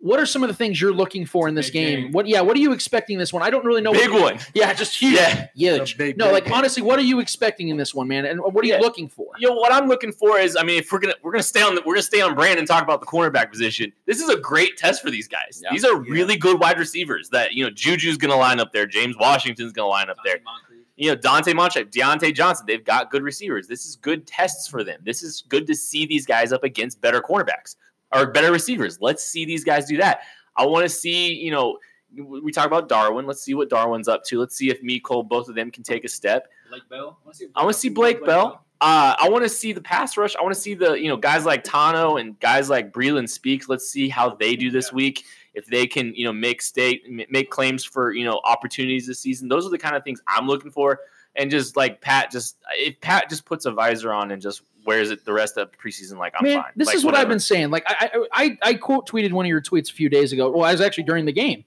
What 0.03 0.19
are 0.19 0.25
some 0.25 0.43
of 0.43 0.49
the 0.49 0.53
things 0.53 0.81
you're 0.81 0.91
looking 0.91 1.25
for 1.25 1.47
in 1.47 1.55
this 1.55 1.69
game? 1.69 2.01
game. 2.01 2.11
What, 2.11 2.27
yeah, 2.27 2.41
what 2.41 2.57
are 2.57 2.59
you 2.59 2.73
expecting 2.73 3.17
this 3.17 3.31
one? 3.31 3.41
I 3.41 3.49
don't 3.49 3.63
really 3.63 3.81
know. 3.81 3.93
Big 3.93 4.11
what, 4.11 4.35
one. 4.35 4.39
Yeah, 4.53 4.73
just 4.73 4.99
huge. 4.99 5.13
Yeah. 5.13 5.47
Huge. 5.55 5.97
Big, 5.97 6.17
no, 6.17 6.25
big 6.25 6.33
like 6.33 6.43
game. 6.43 6.53
honestly, 6.53 6.83
what 6.83 6.99
are 6.99 7.03
you 7.03 7.21
expecting 7.21 7.69
in 7.69 7.77
this 7.77 7.95
one, 7.95 8.09
man? 8.09 8.25
And 8.25 8.41
what 8.41 8.65
are 8.65 8.67
you 8.67 8.79
looking 8.79 9.07
for? 9.07 9.27
you 9.37 9.47
know 9.47 9.55
what 9.55 9.71
I'm 9.71 9.87
looking 9.87 10.11
for 10.11 10.37
is 10.39 10.57
I 10.57 10.63
mean 10.63 10.79
if 10.79 10.91
we're 10.91 10.99
gonna 10.99 11.15
we're 11.23 11.31
gonna 11.31 11.41
stay 11.41 11.61
on 11.61 11.75
the, 11.75 11.81
we're 11.85 11.93
gonna 11.93 12.03
stay 12.03 12.19
on 12.19 12.35
brand 12.35 12.59
and 12.59 12.67
talk 12.67 12.83
about 12.83 12.99
the 12.99 13.05
cornerback 13.05 13.49
position. 13.49 13.93
This 14.05 14.19
is 14.19 14.27
a 14.27 14.35
great 14.35 14.75
test 14.75 15.01
for 15.01 15.09
these 15.09 15.29
guys. 15.29 15.61
Yeah. 15.63 15.69
These 15.71 15.85
are 15.85 15.95
really 15.95 16.35
good 16.35 16.59
wide 16.59 16.77
receivers 16.77 17.29
that 17.29 17.53
you 17.53 17.63
know 17.63 17.71
Juju's 17.71 18.17
gonna 18.17 18.35
line 18.35 18.59
up 18.59 18.73
there, 18.73 18.85
James 18.85 19.15
Washington's 19.17 19.71
gonna 19.71 19.87
line 19.87 20.09
up 20.09 20.17
there. 20.25 20.39
Moncrief. 20.43 20.81
You 20.97 21.11
know 21.11 21.15
Donte 21.15 21.55
Moncrief, 21.55 21.89
Diontae 21.91 22.35
Johnson. 22.35 22.65
They've 22.67 22.83
got 22.83 23.09
good 23.09 23.23
receivers. 23.23 23.67
This 23.67 23.85
is 23.85 23.95
good 23.95 24.27
tests 24.27 24.67
for 24.67 24.83
them. 24.83 24.99
This 25.03 25.23
is 25.23 25.45
good 25.47 25.65
to 25.67 25.75
see 25.75 26.05
these 26.05 26.25
guys 26.25 26.51
up 26.51 26.65
against 26.65 26.99
better 26.99 27.21
cornerbacks 27.21 27.77
or 28.13 28.27
better 28.27 28.51
receivers. 28.51 28.99
Let's 29.01 29.23
see 29.23 29.45
these 29.45 29.63
guys 29.63 29.85
do 29.85 29.97
that. 29.97 30.21
I 30.55 30.65
want 30.65 30.83
to 30.85 30.89
see 30.89 31.33
you 31.33 31.51
know. 31.51 31.77
We 32.15 32.51
talk 32.51 32.67
about 32.67 32.89
Darwin. 32.89 33.25
Let's 33.25 33.41
see 33.41 33.55
what 33.55 33.71
Darwin's 33.71 34.07
up 34.07 34.23
to. 34.25 34.39
Let's 34.39 34.55
see 34.55 34.69
if 34.69 34.83
Mecole, 34.83 35.27
both 35.27 35.49
of 35.49 35.55
them, 35.55 35.71
can 35.71 35.81
take 35.81 36.03
a 36.05 36.07
step. 36.07 36.47
Blake 36.69 36.87
Bell. 36.87 37.17
I 37.19 37.25
want 37.25 37.33
to 37.33 37.39
see, 37.39 37.47
I 37.55 37.63
want 37.63 37.73
to 37.73 37.79
see 37.79 37.89
Blake 37.89 38.23
Bell. 38.23 38.63
Uh, 38.81 39.15
I 39.17 39.29
want 39.29 39.43
to 39.43 39.49
see 39.49 39.71
the 39.71 39.81
pass 39.81 40.15
rush. 40.15 40.35
I 40.35 40.43
want 40.43 40.53
to 40.53 40.59
see 40.59 40.75
the 40.75 40.93
you 40.93 41.07
know 41.07 41.17
guys 41.17 41.43
like 41.45 41.63
Tanoh 41.63 42.21
and 42.21 42.39
guys 42.39 42.69
like 42.69 42.91
Breeland 42.91 43.29
speak. 43.29 43.67
Let's 43.67 43.89
see 43.89 44.09
how 44.09 44.35
they 44.35 44.55
do 44.55 44.69
this 44.69 44.89
Yeah. 44.91 44.95
week. 44.95 45.25
If 45.55 45.65
they 45.67 45.87
can 45.87 46.13
you 46.13 46.25
know 46.25 46.33
make 46.33 46.61
state 46.61 47.03
make 47.31 47.49
claims 47.49 47.83
for 47.83 48.11
you 48.11 48.25
know 48.25 48.41
opportunities 48.43 49.07
this 49.07 49.19
season. 49.19 49.47
Those 49.47 49.65
are 49.65 49.69
the 49.69 49.77
kind 49.77 49.95
of 49.95 50.03
things 50.03 50.21
I'm 50.27 50.47
looking 50.47 50.69
for. 50.69 50.99
And 51.35 51.49
just 51.49 51.75
like 51.75 51.99
Pat, 51.99 52.29
just 52.31 52.57
if 52.73 52.99
Pat 53.01 53.29
just 53.29 53.45
puts 53.45 53.65
a 53.65 53.71
visor 53.71 54.13
on 54.13 54.29
and 54.31 54.41
just 54.41 54.61
wears 54.85 55.09
it 55.09 55.25
the 55.25 55.33
rest 55.33 55.57
of 55.57 55.71
the 55.71 55.77
preseason, 55.77 56.17
like 56.17 56.33
I'm 56.37 56.43
Man, 56.47 56.61
fine. 56.61 56.71
this 56.75 56.87
Like, 56.87 56.95
is 56.97 57.03
what 57.05 57.15
I've 57.15 57.27
been 57.27 57.39
saying. 57.39 57.71
Like 57.71 57.83
I, 57.87 58.11
I, 58.13 58.27
I, 58.43 58.57
I 58.69 58.73
quote 58.75 59.07
tweeted 59.09 59.31
one 59.31 59.45
of 59.45 59.49
your 59.49 59.61
tweets 59.61 59.89
a 59.89 59.93
few 59.93 60.09
days 60.09 60.31
ago. 60.31 60.51
Well, 60.51 60.63
I 60.63 60.71
was 60.71 60.81
actually 60.81 61.05
during 61.05 61.25
the 61.25 61.31
game, 61.31 61.63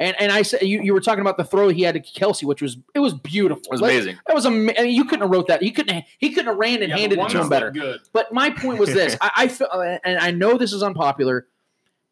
and 0.00 0.16
and 0.20 0.32
I 0.32 0.42
said 0.42 0.62
you, 0.62 0.82
you 0.82 0.92
were 0.92 1.00
talking 1.00 1.20
about 1.20 1.36
the 1.36 1.44
throw 1.44 1.68
he 1.68 1.82
had 1.82 1.94
to 1.94 2.00
Kelce, 2.00 2.42
which 2.42 2.60
was 2.60 2.78
it 2.96 2.98
was 2.98 3.14
beautiful. 3.14 3.62
It 3.66 3.70
was 3.70 3.80
Like, 3.80 3.92
amazing. 3.92 4.18
That 4.26 4.34
was 4.34 4.44
am- 4.44 4.70
I 4.76 4.82
mean, 4.82 4.94
you 4.94 5.04
couldn't 5.04 5.20
have 5.20 5.30
wrote 5.30 5.46
that. 5.46 5.62
He 5.62 5.70
couldn't. 5.70 6.04
He 6.18 6.30
couldn't 6.30 6.46
have 6.46 6.56
ran 6.58 6.82
and 6.82 6.88
Yeah, 6.90 6.96
handed 6.98 7.20
it 7.20 7.28
to 7.28 7.40
him 7.42 7.48
better. 7.48 7.70
Good. 7.70 8.00
But 8.12 8.32
my 8.32 8.50
point 8.50 8.80
was 8.80 8.92
this: 8.92 9.16
I, 9.20 9.30
I 9.36 9.48
feel, 9.48 9.68
and 10.04 10.18
I 10.18 10.32
know 10.32 10.58
this 10.58 10.72
is 10.72 10.82
unpopular. 10.82 11.46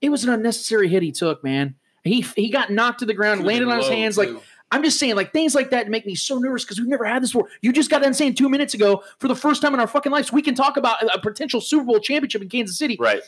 It 0.00 0.11
was 0.11 0.22
an 0.22 0.30
unnecessary 0.30 0.87
hit 0.88 1.02
he 1.02 1.11
took, 1.11 1.42
man. 1.42 1.74
He 2.04 2.20
he 2.20 2.50
got 2.50 2.70
knocked 2.70 3.00
to 3.00 3.07
the 3.07 3.14
ground, 3.14 3.38
Could've 3.40 3.46
landed 3.46 3.68
on 3.68 3.78
his 3.78 3.88
low, 3.88 3.94
hands. 3.96 4.18
Like 4.18 4.28
too. 4.28 4.40
I'm 4.70 4.83
just 4.83 4.98
saying, 4.98 5.14
like 5.14 5.33
things 5.33 5.55
like 5.55 5.70
that 5.70 5.88
make 5.88 6.05
me 6.05 6.14
so 6.14 6.38
nervous 6.38 6.64
because 6.64 6.79
we've 6.79 6.88
never 6.88 7.05
had 7.05 7.22
this 7.22 7.33
before. 7.33 7.48
You 7.61 7.72
just 7.72 7.90
got 7.90 8.03
done 8.03 8.14
saying 8.14 8.35
two 8.35 8.48
minutes 8.48 8.74
ago, 8.74 9.05
for 9.18 9.29
the 9.29 9.37
first 9.37 9.62
time 9.62 9.72
in 9.74 9.81
our 9.81 9.87
fucking 9.87 10.11
lives, 10.11 10.33
we 10.33 10.42
can 10.42 10.55
talk 10.55 10.77
about 10.77 11.03
a 11.03 11.18
potential 11.20 11.61
Super 11.61 11.85
Bowl 11.85 12.00
championship 12.00 12.42
in 12.42 12.48
Kansas 12.48 12.77
City. 12.77 12.96
Right. 12.98 13.22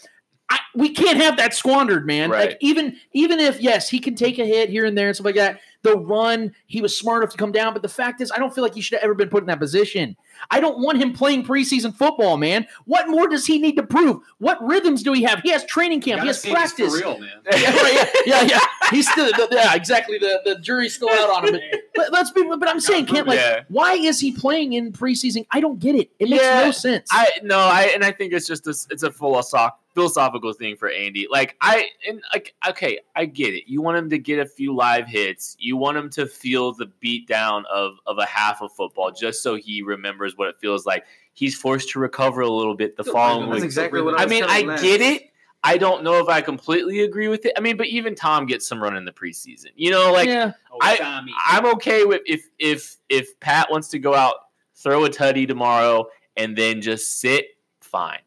I, 0.49 0.59
we 0.75 0.90
can't 0.90 1.18
have 1.18 1.37
that 1.38 1.55
squandered, 1.55 2.07
man. 2.07 2.31
Right. 2.31 2.51
Like 2.51 2.59
even 2.61 2.96
even 3.12 3.40
if 3.40 3.61
yes, 3.61 3.88
he 3.88 3.99
can 3.99 4.14
take 4.14 4.38
a 4.38 4.44
hit 4.44 4.70
here 4.70 4.85
and 4.85 4.96
there 4.96 5.09
and 5.09 5.16
stuff 5.16 5.27
like 5.27 5.35
that. 5.37 5.61
The 5.87 5.96
run, 5.96 6.53
he 6.66 6.81
was 6.83 6.96
smart 6.96 7.22
enough 7.22 7.31
to 7.33 7.38
come 7.38 7.53
down, 7.53 7.72
but 7.72 7.83
the 7.83 7.88
fact 7.88 8.20
is, 8.20 8.33
I 8.33 8.38
don't 8.38 8.55
feel 8.55 8.62
like 8.64 8.75
he 8.75 8.81
should 8.81 8.96
have 8.99 9.05
ever 9.05 9.14
been 9.14 9.29
put 9.29 9.42
in 9.42 9.46
that 9.46 9.59
position. 9.61 10.16
I 10.51 10.61
don't 10.61 10.81
want 10.81 10.99
him 10.99 11.12
playing 11.12 11.44
preseason 11.44 11.94
football, 11.94 12.37
man. 12.37 12.66
What 12.85 13.09
more 13.09 13.29
does 13.29 13.46
he 13.46 13.59
need 13.59 13.77
to 13.77 13.83
prove? 13.83 14.20
What 14.38 14.62
rhythms 14.62 15.03
do 15.03 15.12
he 15.12 15.22
have? 15.22 15.40
He 15.40 15.51
has 15.51 15.64
training 15.64 16.01
camp. 16.03 16.20
He 16.22 16.27
has 16.27 16.42
see 16.42 16.51
if 16.51 16.57
he's 16.59 16.72
practice. 16.72 16.94
real, 17.01 17.18
man. 17.18 17.31
yeah, 17.53 18.07
yeah, 18.27 18.42
yeah. 18.42 18.61
He's 18.90 19.11
still, 19.11 19.31
yeah, 19.51 19.75
exactly. 19.75 20.18
The 20.18 20.40
the 20.44 20.59
jury's 20.59 20.94
still 20.94 21.11
out 21.11 21.31
on 21.44 21.55
him. 21.55 21.61
But, 21.94 22.12
let's 22.12 22.31
be. 22.31 22.42
But 22.42 22.68
I'm 22.68 22.79
saying, 22.81 23.07
Kent, 23.07 23.27
like, 23.27 23.38
Yeah. 23.38 23.62
why 23.68 23.94
is 23.94 24.20
he 24.20 24.31
playing 24.31 24.75
in 24.75 24.92
preseason? 24.92 25.46
I 25.51 25.61
don't 25.61 25.79
get 25.79 25.94
it. 25.94 26.11
It 26.18 26.29
makes 26.29 26.42
Yeah, 26.42 26.64
no 26.64 26.70
sense. 26.70 27.09
I 27.11 27.27
no, 27.42 27.59
I 27.59 27.85
and 27.94 28.05
I 28.05 28.12
think 28.12 28.35
it's 28.35 28.46
just 28.46 28.66
a 28.66 28.70
it's 28.92 29.03
a 29.03 29.11
philosoph- 29.11 29.72
philosophical 29.96 30.52
thing 30.52 30.76
for 30.76 30.88
Andy. 30.90 31.26
Like 31.28 31.56
I 31.61 31.87
and 32.06 32.22
like 32.32 32.54
okay, 32.68 33.00
I 33.16 33.24
get 33.24 33.54
it. 33.54 33.64
You 33.66 33.82
want 33.82 33.96
him 33.98 34.09
to 34.11 34.18
get 34.18 34.38
a 34.38 34.46
few 34.46 34.72
live 34.76 35.09
hits. 35.09 35.56
You 35.59 35.76
want 35.76 35.96
him 35.96 36.09
to 36.11 36.26
feel 36.26 36.72
the 36.74 36.87
beat 37.00 37.26
down 37.26 37.64
of 37.72 37.94
of 38.06 38.18
a 38.18 38.26
half 38.26 38.62
of 38.62 38.70
football, 38.72 39.11
just 39.11 39.42
so 39.42 39.56
he 39.56 39.82
remembers 39.82 40.37
what 40.37 40.48
it 40.48 40.56
feels 40.61 40.87
like. 40.87 41.04
He's 41.32 41.56
forced 41.56 41.88
to 41.90 41.98
recover 41.98 42.42
a 42.42 42.48
little 42.50 42.74
bit 42.76 42.96
the 42.96 43.02
Still 43.02 43.14
following. 43.14 43.48
That's 43.50 43.56
week. 43.62 43.64
exactly 43.64 44.02
what 44.02 44.20
I 44.20 44.22
I 44.22 44.26
mean, 44.26 44.44
I 44.44 44.61
telling 44.62 44.76
get 44.82 45.00
it. 45.00 45.22
I 45.64 45.78
don't 45.78 46.04
know 46.04 46.20
if 46.20 46.28
I 46.28 46.42
completely 46.42 47.00
agree 47.00 47.26
with 47.26 47.44
it. 47.44 47.52
I 47.56 47.61
mean, 47.61 47.76
but 47.76 47.87
even 47.88 48.14
Tom 48.14 48.46
gets 48.46 48.68
some 48.68 48.80
run 48.80 48.96
in 48.96 49.04
the 49.04 49.11
preseason. 49.12 49.70
You 49.74 49.90
know, 49.90 50.12
like 50.12 50.28
yeah, 50.28 50.52
Oh, 50.70 50.78
I- 50.80 50.96
Tommy. 50.96 51.32
I'm 51.44 51.66
okay 51.74 52.04
with 52.04 52.22
if 52.26 52.46
if 52.59 52.96
if 53.09 53.38
Pat 53.40 53.68
wants 53.70 53.88
to 53.88 53.98
go 53.98 54.14
out, 54.14 54.35
throw 54.76 55.04
a 55.06 55.09
tutty 55.11 55.48
tomorrow, 55.48 56.06
and 56.37 56.54
then 56.56 56.80
just 56.82 57.18
sit. 57.20 57.46
Fine, 57.80 58.18
Yeah. 58.18 58.20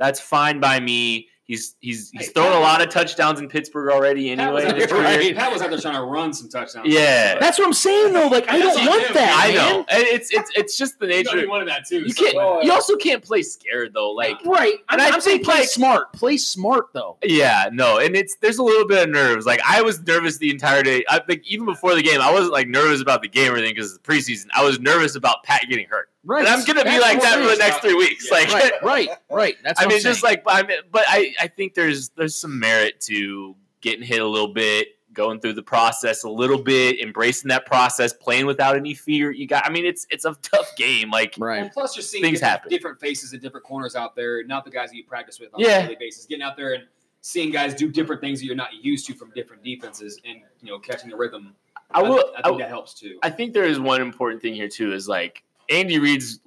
That's 0.00 0.18
fine 0.18 0.58
by 0.58 0.80
me. 0.80 1.28
He's 1.44 1.74
he's 1.80 2.10
he's 2.12 2.26
Hey, 2.28 2.32
thrown 2.32 2.52
a 2.52 2.60
lot 2.60 2.80
of 2.80 2.90
touchdowns 2.90 3.40
in 3.40 3.48
Pittsburgh 3.48 3.90
already. 3.92 4.32
Pat 4.36 4.52
was, 4.52 4.62
Anyway, 4.62 4.72
out 4.84 4.88
there, 4.88 5.16
career. 5.18 5.34
Pat 5.34 5.52
was 5.52 5.60
out 5.60 5.70
there 5.70 5.80
trying 5.80 5.96
to 5.96 6.02
run 6.02 6.32
some 6.32 6.48
touchdowns. 6.48 6.86
Yeah. 6.88 7.40
that's 7.40 7.58
what 7.58 7.66
I'm 7.66 7.72
saying 7.72 8.12
though. 8.12 8.28
Like, 8.28 8.48
I 8.48 8.56
don't 8.60 8.86
want 8.86 9.08
you 9.08 9.14
that. 9.14 9.42
I 9.44 9.48
man. 9.48 9.56
know, 9.56 9.78
and 9.90 10.04
it's 10.04 10.32
it's 10.32 10.48
it's 10.54 10.78
just 10.78 11.00
the 11.00 11.06
You 11.08 11.10
know, 11.24 11.32
nature. 11.32 11.40
he 11.40 11.46
wanted 11.48 11.66
that 11.66 11.86
too. 11.88 12.02
You 12.02 12.10
so, 12.10 12.22
can't. 12.22 12.36
like, 12.36 12.64
You 12.64 12.70
also 12.72 12.94
can't 12.94 13.20
play 13.20 13.42
scared 13.42 13.92
though. 13.94 14.12
Like 14.12 14.36
Right. 14.44 14.74
I'm, 14.88 15.00
And 15.00 15.02
I 15.02 15.12
I'm 15.12 15.20
saying 15.20 15.42
play 15.42 15.56
like- 15.60 15.68
smart. 15.68 16.12
Play 16.12 16.36
smart 16.36 16.92
though. 16.92 17.16
Yeah, 17.24 17.68
no, 17.72 17.98
and 17.98 18.14
it's 18.14 18.36
there's 18.36 18.58
a 18.58 18.62
little 18.62 18.86
bit 18.86 19.02
of 19.08 19.12
nerves. 19.12 19.44
Like 19.44 19.60
I 19.68 19.82
was 19.82 20.00
nervous 20.06 20.38
the 20.38 20.50
entire 20.52 20.84
day. 20.84 21.02
I 21.10 21.18
think 21.18 21.42
even 21.48 21.66
before 21.66 21.96
the 21.96 22.02
game, 22.02 22.20
I 22.20 22.32
wasn't 22.32 22.52
like 22.52 22.68
nervous 22.68 23.00
about 23.02 23.22
the 23.22 23.28
game 23.28 23.52
or 23.52 23.56
anything 23.56 23.74
because 23.74 23.92
it's 23.92 24.00
the 24.00 24.12
preseason. 24.12 24.46
I 24.54 24.62
was 24.62 24.78
nervous 24.78 25.16
about 25.16 25.42
Pat 25.42 25.62
getting 25.68 25.88
hurt, 25.88 26.09
Right. 26.24 26.40
and 26.40 26.48
I'm 26.48 26.64
gonna 26.64 26.84
be 26.84 26.90
That's 26.90 27.02
like 27.02 27.22
that 27.22 27.38
for 27.38 27.48
the 27.48 27.56
next 27.56 27.78
three 27.80 27.94
weeks. 27.94 28.28
Yeah. 28.30 28.38
Like, 28.38 28.52
right, 28.52 28.72
right, 28.82 29.08
right. 29.30 29.56
That's. 29.64 29.80
I 29.80 29.84
what 29.84 29.88
mean, 29.88 29.96
I'm 29.98 30.02
just 30.02 30.20
saying. 30.20 30.42
like, 30.46 30.64
I 30.64 30.66
mean, 30.66 30.78
but 30.92 31.04
I 31.08 31.34
I 31.40 31.46
think 31.48 31.74
there's 31.74 32.10
there's 32.10 32.34
some 32.36 32.58
merit 32.58 33.00
to 33.02 33.56
getting 33.80 34.02
hit 34.04 34.20
a 34.20 34.26
little 34.26 34.52
bit, 34.52 34.88
going 35.14 35.40
through 35.40 35.54
the 35.54 35.62
process 35.62 36.24
a 36.24 36.28
little 36.28 36.58
bit, 36.62 37.00
embracing 37.00 37.48
that 37.48 37.64
process, 37.64 38.12
playing 38.12 38.44
without 38.44 38.76
any 38.76 38.92
fear. 38.92 39.30
You 39.30 39.46
got. 39.46 39.64
I 39.66 39.70
mean, 39.70 39.86
it's 39.86 40.06
it's 40.10 40.26
a 40.26 40.34
tough 40.42 40.76
game. 40.76 41.10
Like, 41.10 41.36
And 41.36 41.42
right. 41.44 41.72
plus, 41.72 41.96
you're 41.96 42.02
seeing 42.02 42.22
Things 42.22 42.40
different, 42.40 42.50
happen. 42.52 42.70
different 42.70 43.00
faces 43.00 43.32
and 43.32 43.40
different 43.40 43.64
corners 43.64 43.96
out 43.96 44.14
there, 44.14 44.44
not 44.44 44.66
the 44.66 44.70
guys 44.70 44.90
that 44.90 44.96
you 44.96 45.04
practice 45.04 45.40
with 45.40 45.54
on 45.54 45.60
Yeah. 45.60 45.78
a 45.78 45.82
daily 45.84 45.96
basis. 45.98 46.26
Getting 46.26 46.42
out 46.42 46.56
there 46.56 46.74
and 46.74 46.84
seeing 47.22 47.50
guys 47.50 47.74
do 47.74 47.90
different 47.90 48.20
things 48.20 48.40
that 48.40 48.46
you're 48.46 48.54
not 48.56 48.74
used 48.82 49.06
to 49.06 49.14
from 49.14 49.30
different 49.30 49.62
defenses, 49.64 50.20
and 50.26 50.40
you 50.60 50.70
know, 50.70 50.78
catching 50.78 51.08
the 51.08 51.16
rhythm. 51.16 51.54
I 51.92 52.02
will. 52.02 52.32
I, 52.36 52.40
I, 52.40 52.42
think 52.42 52.58
that 52.58 52.68
helps 52.68 52.92
too. 52.94 53.18
I 53.22 53.30
think 53.30 53.54
there 53.54 53.64
is 53.64 53.80
one 53.80 54.00
important 54.02 54.42
thing 54.42 54.54
here 54.54 54.68
too. 54.68 54.92
Is 54.92 55.08
like 55.08 55.42
Andy 55.70 55.98
Reid's 55.98 56.40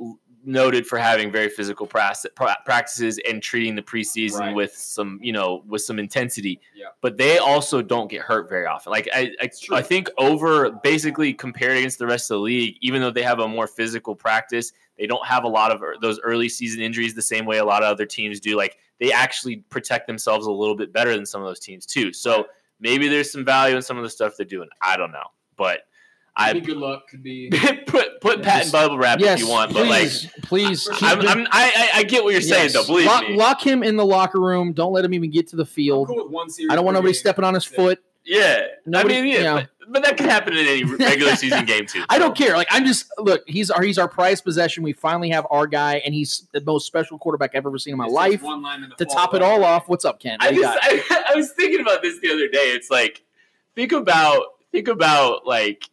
noted 0.46 0.86
for 0.86 0.98
having 1.00 1.32
very 1.32 1.48
physical 1.48 1.88
practices 1.88 3.20
and 3.28 3.42
treating 3.42 3.76
the 3.76 3.82
preseason 3.82 4.40
Right. 4.40 4.56
with 4.56 4.76
some, 4.76 5.18
you 5.22 5.32
know, 5.32 5.64
with 5.68 5.82
some 5.82 6.00
intensity. 6.00 6.60
Yeah. 6.76 6.88
But 7.02 7.18
they 7.18 7.38
also 7.38 7.82
don't 7.82 8.10
get 8.10 8.22
hurt 8.22 8.50
very 8.50 8.66
often. 8.66 8.92
Like 8.92 9.08
I, 9.14 9.32
I. 9.42 9.50
I 9.72 9.82
think 9.82 10.10
over 10.18 10.70
basically 10.72 11.34
compared 11.34 11.78
against 11.78 11.98
the 11.98 12.06
rest 12.08 12.30
of 12.30 12.36
the 12.36 12.42
league, 12.42 12.76
even 12.82 13.02
though 13.02 13.12
they 13.12 13.24
have 13.24 13.40
a 13.40 13.48
more 13.48 13.68
physical 13.68 14.16
practice, 14.16 14.74
they 14.98 15.08
don't 15.08 15.26
have 15.26 15.46
a 15.46 15.48
lot 15.48 15.72
of 15.72 15.82
er- 15.82 15.96
those 16.02 16.20
early 16.20 16.50
season 16.50 16.82
injuries 16.82 17.14
the 17.16 17.22
same 17.22 17.46
way 17.46 17.60
a 17.60 17.66
lot 17.66 17.82
of 17.82 17.90
other 17.90 18.06
teams 18.06 18.42
do. 18.42 18.58
Like 18.58 18.78
they 19.00 19.14
actually 19.14 19.58
protect 19.70 20.08
themselves 20.08 20.46
a 20.46 20.52
little 20.52 20.76
bit 20.76 20.92
better 20.92 21.16
than 21.16 21.26
some 21.26 21.42
of 21.42 21.48
those 21.48 21.60
teams 21.62 21.86
too. 21.86 22.12
So 22.12 22.48
maybe 22.82 23.08
there's 23.08 23.32
some 23.32 23.46
value 23.46 23.78
in 23.78 23.82
some 23.82 23.96
of 23.98 24.04
the 24.04 24.10
stuff 24.10 24.34
they're 24.38 24.46
doing. 24.46 24.68
I 24.82 24.98
don't 24.98 25.12
know, 25.14 25.28
but 25.56 25.84
I 26.36 26.54
be 26.54 26.62
good 26.62 26.78
luck. 26.78 27.08
Could 27.10 27.22
be. 27.24 27.50
put 27.86 28.20
put 28.22 28.42
Pat 28.42 28.66
in 28.66 28.72
bubble 28.72 28.98
wrap 28.98 29.20
yes, 29.20 29.40
if 29.40 29.46
you 29.46 29.52
want, 29.52 29.72
but 29.74 29.88
like 29.88 30.02
please, 30.10 30.28
please. 30.42 30.90
keep 30.96 31.04
I'm, 31.04 31.22
him- 31.22 31.28
I'm, 31.28 31.48
I, 31.52 31.90
I 31.94 32.00
I 32.00 32.04
get 32.04 32.24
what 32.24 32.34
you're 32.34 32.42
saying 32.42 32.72
yes. 32.72 32.74
though. 32.74 32.86
Believe 32.88 33.06
lock, 33.06 33.24
me. 33.28 33.36
lock 33.36 33.62
him 33.66 33.84
in 33.84 33.96
the 33.98 34.06
locker 34.06 34.40
room. 34.40 34.74
Don't 34.74 34.94
let 34.94 35.06
him 35.06 35.14
even 35.14 35.30
get 35.30 35.48
to 35.50 35.56
the 35.56 35.64
I'm 35.64 35.68
field. 35.68 36.08
cool 36.08 36.24
with 36.24 36.32
one 36.32 36.48
I 36.70 36.76
don't 36.76 36.86
want 36.86 36.96
per 36.96 37.00
nobody 37.00 37.14
game. 37.14 37.20
stepping 37.20 37.46
on 37.46 37.54
his 37.54 37.66
That's 37.66 37.74
it. 37.74 37.76
foot. 37.76 38.04
yeah, 38.26 38.62
Nobody- 38.88 39.18
I 39.18 39.22
mean, 39.22 39.32
yeah, 39.34 39.40
yeah. 39.42 39.54
But, 39.56 39.70
but 39.92 40.04
that 40.06 40.18
could 40.18 40.26
happen 40.28 40.54
in 40.58 40.66
any 40.66 40.84
regular 40.96 41.36
season 41.36 41.66
game 41.66 41.86
too. 41.86 42.04
I 42.10 42.18
don't 42.18 42.36
care. 42.36 42.56
Like 42.58 42.68
I'm 42.72 42.86
just 42.86 43.12
look. 43.20 43.44
He's 43.46 43.70
our 43.70 43.84
he's 43.84 44.00
our 44.00 44.08
prized 44.08 44.44
possession. 44.44 44.82
We 44.82 44.94
finally 44.94 45.30
have 45.30 45.46
our 45.52 45.68
guy, 45.68 45.98
and 46.06 46.16
he's 46.16 46.48
the 46.52 46.62
most 46.62 46.88
special 46.88 47.20
quarterback 47.20 47.52
I've 47.54 47.66
ever 47.68 47.78
seen 47.78 47.92
in 47.92 47.98
my 48.00 48.06
It's 48.06 48.14
life. 48.14 48.42
one 48.42 48.62
lineman 48.64 48.92
To 48.98 49.06
fall 49.06 49.14
top 49.16 49.34
it 49.36 49.42
back. 49.42 49.48
all 49.50 49.64
off, 49.64 49.88
what's 49.90 50.06
up, 50.06 50.20
Ken? 50.20 50.38
What 50.42 50.48
I 50.48 50.50
you 50.56 50.62
just 50.64 50.82
got? 51.10 51.18
I, 51.20 51.26
I 51.34 51.36
was 51.36 51.52
thinking 51.52 51.82
about 51.82 52.02
this 52.02 52.18
the 52.22 52.32
other 52.32 52.48
day. 52.48 52.72
It's 52.72 52.90
like 52.90 53.24
think 53.76 53.92
about 53.92 54.44
think 54.72 54.88
about 54.88 55.46
like 55.46 55.84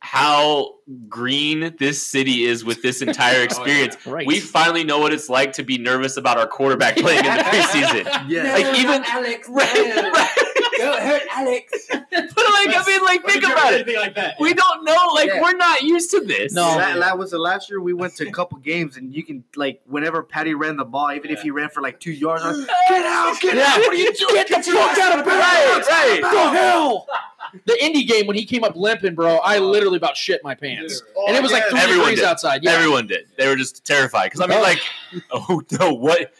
how 0.00 0.74
green 1.08 1.74
this 1.78 2.06
city 2.06 2.44
is 2.44 2.64
with 2.64 2.82
this 2.82 3.02
entire 3.02 3.40
oh, 3.40 3.44
experience. 3.44 3.96
Right. 4.06 4.26
We 4.26 4.40
finally 4.40 4.84
know 4.84 4.98
what 5.00 5.12
it's 5.12 5.28
like 5.28 5.52
to 5.54 5.62
be 5.62 5.76
nervous 5.76 6.16
about 6.16 6.38
our 6.38 6.46
quarterback 6.46 6.96
playing 6.96 7.24
in 7.24 7.36
the 7.36 7.42
preseason. 7.42 8.04
Yeah. 8.28 8.52
Like 8.52 8.78
even 8.78 9.02
Alex. 9.06 9.48
right, 9.50 9.74
right. 9.74 10.28
Don't 10.76 11.00
hurt 11.02 11.22
Alex. 11.32 11.86
but 11.90 12.00
like 12.12 12.76
I 12.76 12.84
mean, 12.86 13.04
like 13.04 13.24
think 13.24 13.42
about 13.44 13.72
it. 13.72 13.88
Like 13.88 14.14
that. 14.16 14.36
We 14.38 14.54
don't 14.54 14.84
know. 14.84 15.10
Like 15.14 15.28
Yeah. 15.28 15.40
we're 15.42 15.56
not 15.56 15.82
used 15.82 16.10
to 16.12 16.20
this. 16.20 16.52
No. 16.52 16.76
That, 16.76 16.98
that 17.00 17.18
was 17.18 17.30
the 17.32 17.38
last 17.38 17.68
year 17.70 17.80
we 17.80 17.94
went 17.94 18.14
to 18.16 18.28
a 18.28 18.30
couple 18.30 18.58
games, 18.58 18.96
and 18.96 19.14
you 19.14 19.22
can 19.24 19.44
like 19.56 19.80
whenever 19.86 20.22
Patty 20.22 20.54
ran 20.54 20.76
the 20.76 20.84
ball, 20.84 21.12
even 21.12 21.30
if 21.30 21.42
he 21.42 21.50
ran 21.50 21.70
for 21.70 21.80
like 21.82 21.98
two 22.00 22.12
yards, 22.12 22.44
I 22.44 22.48
was, 22.50 22.66
get 22.88 23.06
out, 23.06 23.40
get 23.40 23.56
Yeah. 23.56 23.62
out! 23.66 23.78
What 23.80 23.90
are 23.90 23.94
you 23.94 24.12
doing? 24.14 24.34
Get 24.34 24.48
the 24.64 24.72
fuck 24.72 24.98
out 24.98 25.18
of 25.18 25.24
bed! 25.24 25.38
Right, 25.38 25.84
right. 25.88 26.20
Go 26.22 26.50
hell! 26.50 27.06
The 27.66 27.82
Indy 27.84 28.04
game 28.04 28.26
when 28.26 28.36
he 28.36 28.44
came 28.44 28.64
up 28.64 28.76
limping, 28.76 29.14
bro, 29.14 29.36
I 29.38 29.58
literally 29.58 29.96
about 29.96 30.16
shit 30.16 30.42
my 30.44 30.54
pants, 30.54 31.02
and 31.26 31.36
it 31.36 31.42
was 31.42 31.52
like 31.52 31.64
three 31.68 31.78
Everyone 31.80 32.00
degrees 32.06 32.18
did. 32.20 32.28
outside. 32.28 32.62
Yeah, 32.64 32.72
Everyone 32.72 33.06
did. 33.06 33.26
They 33.36 33.46
were 33.48 33.56
just 33.56 33.84
terrified 33.84 34.26
because 34.30 34.40
I 34.40 34.46
mean, 34.46 34.58
Oh. 34.58 34.62
like, 34.62 34.80
oh 35.32 35.62
no, 35.78 35.92
what? 35.94 36.32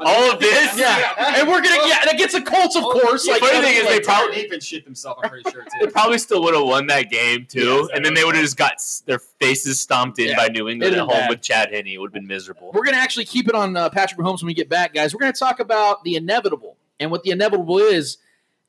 All 0.00 0.30
of 0.32 0.38
this? 0.38 0.78
yeah, 0.78 1.14
and 1.38 1.48
we're 1.48 1.62
gonna 1.62 1.88
yeah, 1.88 2.00
and 2.02 2.10
against 2.12 2.34
the 2.34 2.42
Colts, 2.42 2.76
of 2.76 2.82
course. 2.82 3.24
The 3.24 3.30
Like, 3.32 3.40
funny 3.40 3.62
thing 3.62 3.76
is 3.76 3.84
they 3.88 4.00
probably- 4.00 4.44
even 4.44 4.60
shit 4.60 4.84
himself. 4.84 5.16
I'm 5.22 5.30
pretty 5.30 5.50
sure 5.50 5.64
They 5.80 5.86
too. 5.86 5.90
probably 5.92 6.18
still 6.18 6.42
would 6.42 6.52
have 6.54 6.64
won 6.64 6.86
that 6.88 7.10
game 7.10 7.46
too, 7.48 7.60
Yes, 7.64 7.88
and 7.94 8.04
then 8.04 8.12
they 8.12 8.22
would 8.22 8.34
have 8.34 8.44
just 8.44 8.58
got 8.58 8.72
s- 8.74 9.02
their 9.06 9.18
faces 9.18 9.80
stomped 9.80 10.18
in 10.18 10.28
Yeah. 10.28 10.36
by 10.36 10.48
New 10.48 10.68
England 10.68 10.92
It'd 10.92 10.98
at 10.98 11.06
been 11.06 11.08
home 11.14 11.20
bad. 11.22 11.30
with 11.30 11.40
Chad 11.40 11.72
Henne. 11.72 11.86
It 11.86 11.96
would 11.96 12.08
have 12.08 12.12
been 12.12 12.26
miserable. 12.26 12.70
We're 12.74 12.84
gonna 12.84 12.98
actually 12.98 13.24
keep 13.24 13.48
it 13.48 13.54
on 13.54 13.76
uh, 13.78 13.88
Patrick 13.88 14.20
Mahomes 14.20 14.42
when 14.42 14.48
we 14.48 14.54
get 14.54 14.68
back, 14.68 14.92
guys. 14.92 15.14
We're 15.14 15.20
gonna 15.20 15.32
talk 15.32 15.58
about 15.58 16.04
the 16.04 16.16
inevitable, 16.16 16.76
and 17.00 17.10
what 17.10 17.22
the 17.22 17.30
inevitable 17.30 17.78
is 17.78 18.18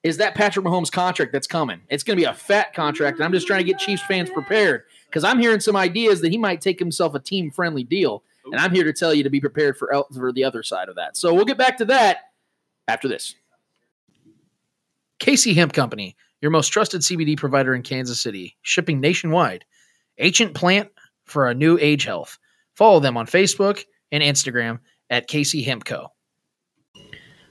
is 0.03 0.17
that 0.17 0.35
Patrick 0.35 0.65
Mahomes 0.65 0.91
contract 0.91 1.31
that's 1.33 1.47
coming. 1.47 1.81
It's 1.89 2.03
gonna 2.03 2.15
be 2.17 2.23
a 2.23 2.33
fat 2.33 2.73
contract, 2.73 3.17
and 3.17 3.25
I'm 3.25 3.33
just 3.33 3.47
trying 3.47 3.59
to 3.59 3.65
get 3.65 3.79
Chiefs 3.79 4.01
fans 4.03 4.29
prepared 4.29 4.83
because 5.07 5.23
I'm 5.23 5.39
hearing 5.39 5.59
some 5.59 5.75
ideas 5.75 6.21
that 6.21 6.31
he 6.31 6.37
might 6.37 6.61
take 6.61 6.79
himself 6.79 7.15
a 7.15 7.19
team 7.19 7.51
friendly 7.51 7.83
deal, 7.83 8.23
and 8.45 8.55
I'm 8.55 8.71
here 8.73 8.85
to 8.85 8.93
tell 8.93 9.13
you 9.13 9.23
to 9.23 9.29
be 9.29 9.41
prepared 9.41 9.77
for 9.77 9.91
el- 9.93 10.07
for 10.13 10.31
the 10.31 10.43
other 10.43 10.63
side 10.63 10.89
of 10.89 10.95
that. 10.95 11.17
So 11.17 11.33
we'll 11.33 11.45
get 11.45 11.57
back 11.57 11.77
to 11.79 11.85
that 11.85 12.19
after 12.87 13.07
this. 13.07 13.35
KC 15.19 15.53
Hemp 15.53 15.73
Company, 15.73 16.15
your 16.41 16.51
most 16.51 16.69
trusted 16.69 17.01
CBD 17.01 17.37
provider 17.37 17.75
in 17.75 17.83
Kansas 17.83 18.21
City, 18.21 18.55
shipping 18.61 19.01
nationwide. 19.01 19.65
Ancient 20.17 20.53
plant 20.53 20.89
for 21.25 21.49
a 21.49 21.53
new 21.53 21.77
age 21.79 22.05
health. 22.05 22.37
Follow 22.75 22.99
them 22.99 23.17
on 23.17 23.25
Facebook 23.25 23.83
and 24.11 24.23
Instagram 24.23 24.79
at 25.09 25.29
KC 25.29 25.65
Hemp 25.65 25.83
Co. 25.85 26.07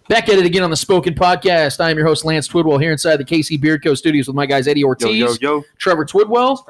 Back 0.08 0.28
at 0.30 0.38
it 0.38 0.46
again 0.46 0.62
on 0.62 0.70
the 0.70 0.76
Spoken 0.76 1.14
Podcast. 1.14 1.80
I 1.80 1.90
am 1.90 1.98
your 1.98 2.06
host, 2.06 2.24
Lance 2.24 2.48
Twidwell, 2.48 2.80
here 2.80 2.92
inside 2.92 3.16
the 3.18 3.24
KC 3.24 3.60
Beard 3.60 3.84
Co. 3.84 3.94
studios 3.94 4.26
with 4.26 4.36
my 4.36 4.46
guys, 4.46 4.66
Eddie 4.66 4.82
Ortiz, 4.84 5.38
yo! 5.42 5.62
Trevor 5.76 6.06
Twidwell, 6.06 6.64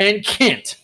and 0.00 0.24
Kent 0.24 0.78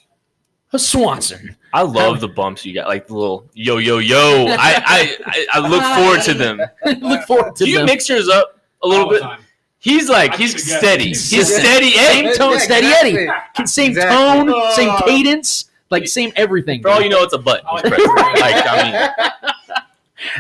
Swanson. 0.77 1.57
I 1.73 1.83
love 1.83 2.21
the 2.21 2.29
bumps 2.29 2.65
you 2.65 2.73
got, 2.73 2.87
like 2.87 3.09
the 3.09 3.15
little 3.15 3.49
yo 3.53 3.79
yo 3.79 3.99
yo. 3.99 4.47
I 4.49 4.57
I, 4.87 5.17
I, 5.27 5.47
I 5.55 5.69
look 5.69 5.83
forward 5.99 6.23
to 6.23 6.35
them. 6.35 6.61
Look 7.03 7.23
forward 7.27 7.57
to 7.57 7.65
Do 7.65 7.71
you 7.71 7.79
them. 7.79 7.87
mix 7.87 8.09
yours 8.09 8.29
up 8.29 8.61
a 8.83 8.87
little 8.89 9.07
All 9.07 9.11
bit? 9.11 9.23
time. 9.23 9.41
He's 9.81 10.09
like 10.09 10.33
I 10.35 10.37
he's 10.37 10.55
keep 10.55 10.63
it 10.65 10.69
going. 10.69 10.79
steady. 10.81 11.05
He's 11.09 11.31
He's 11.31 11.49
steady. 11.55 11.91
steady. 11.91 12.23
same 12.27 12.35
tone, 12.37 12.53
Yeah, 12.53 12.59
steady 12.59 12.87
exactly. 12.87 13.29
Eddie. 13.29 13.67
Same 13.67 13.91
Exactly. 13.91 14.53
tone, 14.53 14.73
same 14.73 14.89
Oh. 14.91 15.03
cadence, 15.05 15.71
like 15.91 16.07
same 16.09 16.33
everything. 16.37 16.81
For 16.83 16.91
all 16.91 17.03
you 17.03 17.09
know, 17.09 17.23
it's 17.23 17.35
a 17.35 17.39
butt. 17.39 17.65
Like 17.65 17.85
oh, 17.87 18.33
Like 18.41 18.67
I 18.67 19.31
mean, 19.43 19.53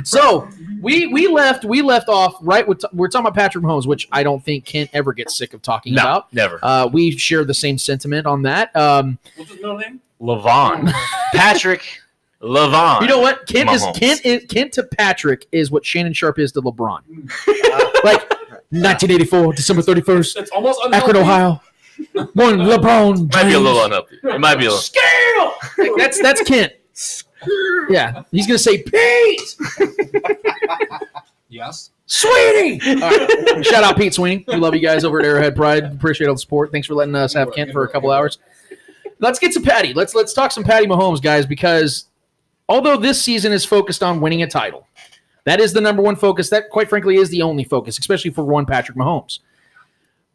So 0.05 0.49
we 0.81 1.07
we 1.07 1.29
left 1.29 1.65
we 1.65 1.83
left 1.83 2.09
off 2.09 2.35
right 2.41 2.67
with 2.67 2.85
we're 2.93 3.09
talking 3.09 3.27
about 3.27 3.35
Patrick 3.35 3.65
Mahomes, 3.65 3.87
which 3.87 4.09
I 4.13 4.23
don't 4.23 4.45
think 4.45 4.65
Kent 4.65 4.91
ever 4.93 5.13
gets 5.13 5.37
sick 5.37 5.55
of 5.55 5.63
talking 5.63 5.95
no, 5.95 6.03
about. 6.03 6.33
never. 6.33 6.59
Uh, 6.63 6.87
we 6.93 7.11
share 7.17 7.45
the 7.45 7.55
same 7.55 7.79
sentiment 7.79 8.27
on 8.27 8.43
that. 8.43 8.75
Um, 8.75 9.19
What's 9.37 9.51
his 9.53 9.61
middle 9.61 9.79
name? 9.79 10.01
Lavon, 10.21 10.91
Patrick, 11.33 11.85
Lavon. 12.43 13.03
you 13.03 13.07
know 13.07 13.21
what? 13.21 13.47
Kent 13.47 13.71
is 13.71 13.85
Kent 13.95 14.25
is 14.27 14.45
Kent 14.49 14.73
to 14.73 14.83
Patrick 14.83 15.47
is 15.53 15.71
what 15.71 15.87
Shannon 15.87 16.13
Sharpe 16.13 16.41
is 16.41 16.51
to 16.53 16.61
LeBron. 16.63 17.03
like 18.05 18.29
1984, 18.71 19.53
December 19.55 19.83
31st, 19.83 20.37
It's 20.39 20.51
almost 20.51 20.81
Akron. 20.93 21.17
Ohio. 21.19 21.61
One 22.35 22.59
LeBron. 22.59 23.33
might 23.33 23.45
be 23.45 23.51
a 23.51 23.53
James. 23.53 23.57
little 23.65 23.85
unhealthy. 23.85 24.17
It 24.25 24.41
might 24.41 24.57
be 24.57 24.67
a 24.67 24.71
little. 24.71 24.79
Scale. 24.79 25.53
Like, 25.79 25.91
that's 25.97 26.21
that's 26.21 26.43
Kent. 26.43 26.73
Yeah, 27.91 28.23
he's 28.31 28.47
gonna 28.47 28.59
say 28.59 28.83
Pete, 28.83 29.57
Yes. 31.49 31.91
Sweetie. 32.07 32.81
All 33.03 33.11
right. 33.11 33.65
Shout 33.65 33.85
out 33.85 33.97
Pete 33.97 34.15
Sweeney. 34.15 34.45
We 34.49 34.57
love 34.57 34.75
you 34.75 34.81
guys 34.81 35.05
over 35.05 35.19
at 35.21 35.27
Arrowhead 35.27 35.57
Pride. 35.57 35.85
Appreciate 35.85 36.27
all 36.27 36.35
the 36.35 36.39
support. 36.41 36.71
Thanks 36.73 36.87
for 36.87 36.95
letting 36.95 37.15
us 37.15 37.33
have 37.35 37.53
Kent 37.53 37.73
for 37.73 37.85
a 37.85 37.89
couple 37.89 38.11
hours. 38.11 38.39
Let's 39.19 39.39
get 39.39 39.53
to 39.53 39.61
Patty. 39.61 39.95
Let's 39.95 40.15
let's 40.15 40.33
talk 40.33 40.53
some 40.53 40.65
Patty 40.65 40.87
Mahomes, 40.87 41.23
guys, 41.23 41.45
because 41.47 42.07
although 42.69 42.97
this 42.97 43.21
season 43.21 43.53
is 43.53 43.65
focused 43.65 44.03
on 44.03 44.21
winning 44.21 44.43
a 44.43 44.47
title, 44.47 44.87
that 45.45 45.61
is 45.61 45.73
the 45.73 45.81
number 45.81 46.03
one 46.03 46.17
focus. 46.17 46.51
That, 46.51 46.71
quite 46.71 46.89
frankly, 46.89 47.17
is 47.17 47.31
the 47.31 47.43
only 47.43 47.65
focus, 47.65 47.99
especially 47.99 48.31
for 48.31 48.45
one 48.45 48.65
Patrick 48.67 48.97
Mahomes. 48.97 49.41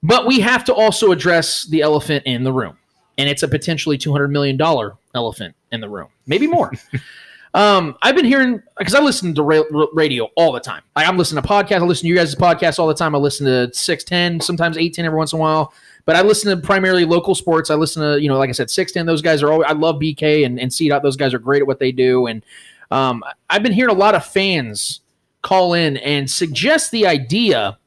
But 0.02 0.28
we 0.28 0.40
have 0.42 0.64
to 0.66 0.74
also 0.74 1.12
address 1.12 1.64
the 1.64 1.82
elephant 1.82 2.24
in 2.26 2.44
the 2.44 2.52
room, 2.52 2.78
and 3.18 3.30
it's 3.30 3.44
a 3.44 3.48
potentially 3.48 3.98
two 3.98 4.12
hundred 4.12 4.30
million 4.30 4.58
dollar 4.58 4.96
elephant 5.16 5.56
in 5.72 5.82
the 5.82 5.90
room, 5.90 6.08
maybe 6.26 6.48
more. 6.48 6.72
um, 7.54 7.96
I've 8.02 8.16
been 8.16 8.26
hearing 8.26 8.62
because 8.78 8.96
I 8.96 9.02
listen 9.02 9.34
to 9.36 9.44
ra- 9.44 9.88
radio 9.94 10.30
all 10.36 10.52
the 10.52 10.60
time. 10.60 10.82
I, 10.96 11.06
I'm 11.06 11.18
listening 11.18 11.42
to 11.42 11.48
podcasts. 11.48 11.82
I 11.82 11.86
listen 11.86 12.04
to 12.04 12.08
you 12.08 12.16
guys' 12.16 12.36
podcasts 12.36 12.80
all 12.80 12.88
the 12.88 12.96
time. 12.96 13.16
I 13.16 13.18
listen 13.18 13.46
to 13.46 13.74
six 13.74 14.04
ten, 14.04 14.40
sometimes 14.40 14.78
eight 14.78 14.94
ten 14.94 15.06
every 15.06 15.18
once 15.18 15.34
in 15.34 15.40
a 15.40 15.42
while. 15.42 15.74
But 16.06 16.16
I 16.16 16.22
listen 16.22 16.56
to 16.56 16.62
primarily 16.66 17.06
local 17.06 17.34
sports. 17.36 17.70
I 17.70 17.76
listen 17.76 18.02
to 18.02 18.22
you 18.22 18.28
know, 18.28 18.38
like 18.38 18.50
I 18.50 18.54
said, 18.54 18.70
six 18.70 18.92
ten. 18.92 19.06
Those 19.06 19.22
guys 19.22 19.44
are 19.44 19.52
always. 19.52 19.68
I 19.70 19.74
love 19.74 19.98
BK 19.98 20.46
and 20.46 20.60
and 20.60 20.74
C 20.74 20.90
dot. 20.90 21.04
Those 21.04 21.18
guys 21.18 21.34
are 21.34 21.40
great 21.40 21.62
at 21.62 21.68
what 21.68 21.80
they 21.80 21.92
do. 21.92 22.28
And 22.28 22.44
um, 22.92 23.24
I've 23.50 23.64
been 23.64 23.72
hearing 23.72 23.96
a 23.96 23.98
lot 23.98 24.16
of 24.16 24.26
fans 24.26 25.02
call 25.42 25.74
in 25.74 25.98
and 25.98 26.30
suggest 26.30 26.92
the 26.92 27.06
idea, 27.06 27.78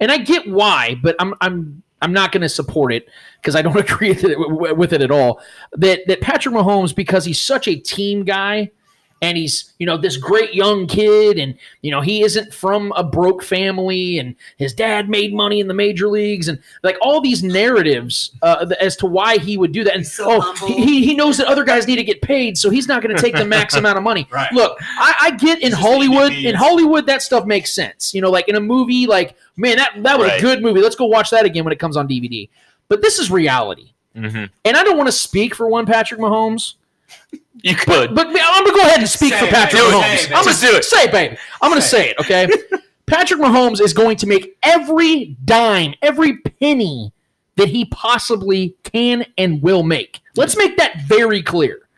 and 0.00 0.10
I 0.10 0.18
get 0.18 0.48
why, 0.48 0.96
but 1.02 1.16
I'm 1.18 1.34
I'm 1.40 1.82
I'm 2.02 2.12
not 2.12 2.32
going 2.32 2.42
to 2.42 2.48
support 2.48 2.92
it 2.92 3.08
because 3.40 3.54
I 3.54 3.62
don't 3.62 3.76
agree 3.90 4.10
with 4.10 4.24
it, 4.24 4.76
with 4.76 4.92
it 4.92 5.02
at 5.02 5.10
all. 5.10 5.40
That 5.72 6.00
that 6.06 6.20
Patrick 6.20 6.54
Mahomes, 6.54 6.94
because 6.94 7.24
he's 7.24 7.40
such 7.40 7.68
a 7.68 7.76
team 7.76 8.24
guy, 8.24 8.70
and 9.22 9.36
he's 9.36 9.72
you 9.78 9.86
know 9.86 9.96
this 9.96 10.16
great 10.16 10.54
young 10.54 10.86
kid, 10.86 11.38
and 11.38 11.54
you 11.82 11.90
know 11.90 12.00
he 12.00 12.22
isn't 12.22 12.54
from 12.54 12.92
a 12.96 13.04
broke 13.04 13.42
family, 13.42 14.18
and 14.18 14.34
his 14.56 14.72
dad 14.72 15.08
made 15.08 15.34
money 15.34 15.60
in 15.60 15.68
the 15.68 15.74
major 15.74 16.08
leagues, 16.08 16.48
and 16.48 16.58
like 16.82 16.96
all 17.02 17.20
these 17.20 17.42
narratives 17.42 18.30
uh, 18.42 18.66
as 18.80 18.96
to 18.96 19.06
why 19.06 19.36
he 19.38 19.56
would 19.56 19.72
do 19.72 19.84
that. 19.84 19.94
And 19.94 20.06
oh, 20.20 20.54
he, 20.66 21.04
he 21.04 21.14
knows 21.14 21.36
that 21.36 21.46
other 21.46 21.64
guys 21.64 21.86
need 21.86 21.96
to 21.96 22.04
get 22.04 22.22
paid, 22.22 22.56
so 22.56 22.70
he's 22.70 22.88
not 22.88 23.02
going 23.02 23.14
to 23.14 23.20
take 23.20 23.34
the 23.34 23.44
max 23.44 23.74
amount 23.76 23.98
of 23.98 24.04
money. 24.04 24.26
Right. 24.30 24.50
Look, 24.52 24.78
I, 24.80 25.14
I 25.20 25.30
get 25.32 25.60
in 25.60 25.70
Just 25.70 25.82
Hollywood. 25.82 26.32
In 26.32 26.54
Hollywood, 26.54 27.06
that 27.06 27.22
stuff 27.22 27.44
makes 27.44 27.72
sense. 27.72 28.14
You 28.14 28.22
know, 28.22 28.30
like 28.30 28.48
in 28.48 28.56
a 28.56 28.60
movie, 28.60 29.06
like 29.06 29.36
man, 29.56 29.76
that 29.76 30.02
that 30.02 30.18
was 30.18 30.30
a 30.32 30.40
good 30.40 30.62
movie. 30.62 30.80
Let's 30.80 30.96
go 30.96 31.06
watch 31.06 31.30
that 31.30 31.44
again 31.44 31.64
when 31.64 31.72
it 31.72 31.78
comes 31.78 31.96
on 31.96 32.08
DVD. 32.08 32.48
But 32.88 33.02
this 33.02 33.18
is 33.18 33.30
reality, 33.30 33.92
hmm 34.14 34.46
and 34.64 34.76
I 34.76 34.82
don't 34.82 34.96
want 34.96 35.08
to 35.08 35.12
speak 35.12 35.54
for 35.54 35.68
one 35.68 35.86
Patrick 35.86 36.20
Mahomes. 36.20 36.74
You 37.62 37.74
could. 37.74 38.14
But 38.14 38.28
I'm 38.28 38.64
gonna 38.64 38.76
go 38.76 38.82
ahead 38.82 39.00
and 39.00 39.08
speak 39.08 39.34
Say 39.34 39.40
for 39.40 39.46
Patrick 39.46 39.82
do 39.82 39.88
it, 39.88 39.92
Mahomes. 39.92 40.16
say 40.16 40.24
it, 40.24 40.32
I'm 40.32 40.44
gonna 40.44 40.56
do 40.56 40.76
it. 40.76 40.84
Say 40.84 41.02
it, 41.04 41.12
baby. 41.12 41.36
I'm 41.60 41.70
gonna 41.70 41.82
say 41.82 42.10
it. 42.10 42.18
Okay. 42.20 42.48
Patrick 43.06 43.40
Mahomes 43.40 43.80
is 43.80 43.92
going 43.92 44.16
to 44.18 44.26
make 44.26 44.56
every 44.62 45.36
dime, 45.44 45.94
every 46.00 46.38
penny 46.38 47.12
that 47.56 47.68
he 47.68 47.84
possibly 47.86 48.76
can 48.84 49.26
and 49.36 49.60
will 49.60 49.82
make. 49.82 50.20
Let's 50.36 50.56
make 50.56 50.76
that 50.76 51.02
very 51.02 51.42
clear. 51.42 51.88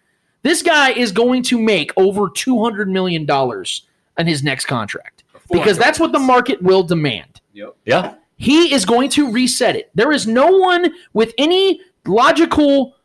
This 0.43 0.63
guy 0.63 0.93
is 0.93 1.13
going 1.13 1.43
to 1.45 1.61
make 1.61 1.93
over 1.97 2.29
two 2.31 2.63
hundred 2.63 2.89
million 2.89 3.27
dollars 3.27 3.87
in 4.19 4.27
his 4.27 4.43
next 4.43 4.65
contract 4.67 5.25
because 5.51 5.79
that's 5.79 6.01
what 6.01 6.13
the 6.13 6.19
market 6.19 6.61
will 6.63 6.83
demand. 6.83 7.41
Yep. 7.53 7.77
Yeah. 7.85 8.15
He 8.37 8.75
is 8.75 8.85
going 8.85 9.11
to 9.11 9.31
reset 9.31 9.77
it. 9.77 9.91
There 9.95 10.11
is 10.13 10.27
no 10.27 10.47
one 10.47 10.93
with 11.13 11.33
any 11.39 11.81
logical 12.07 12.97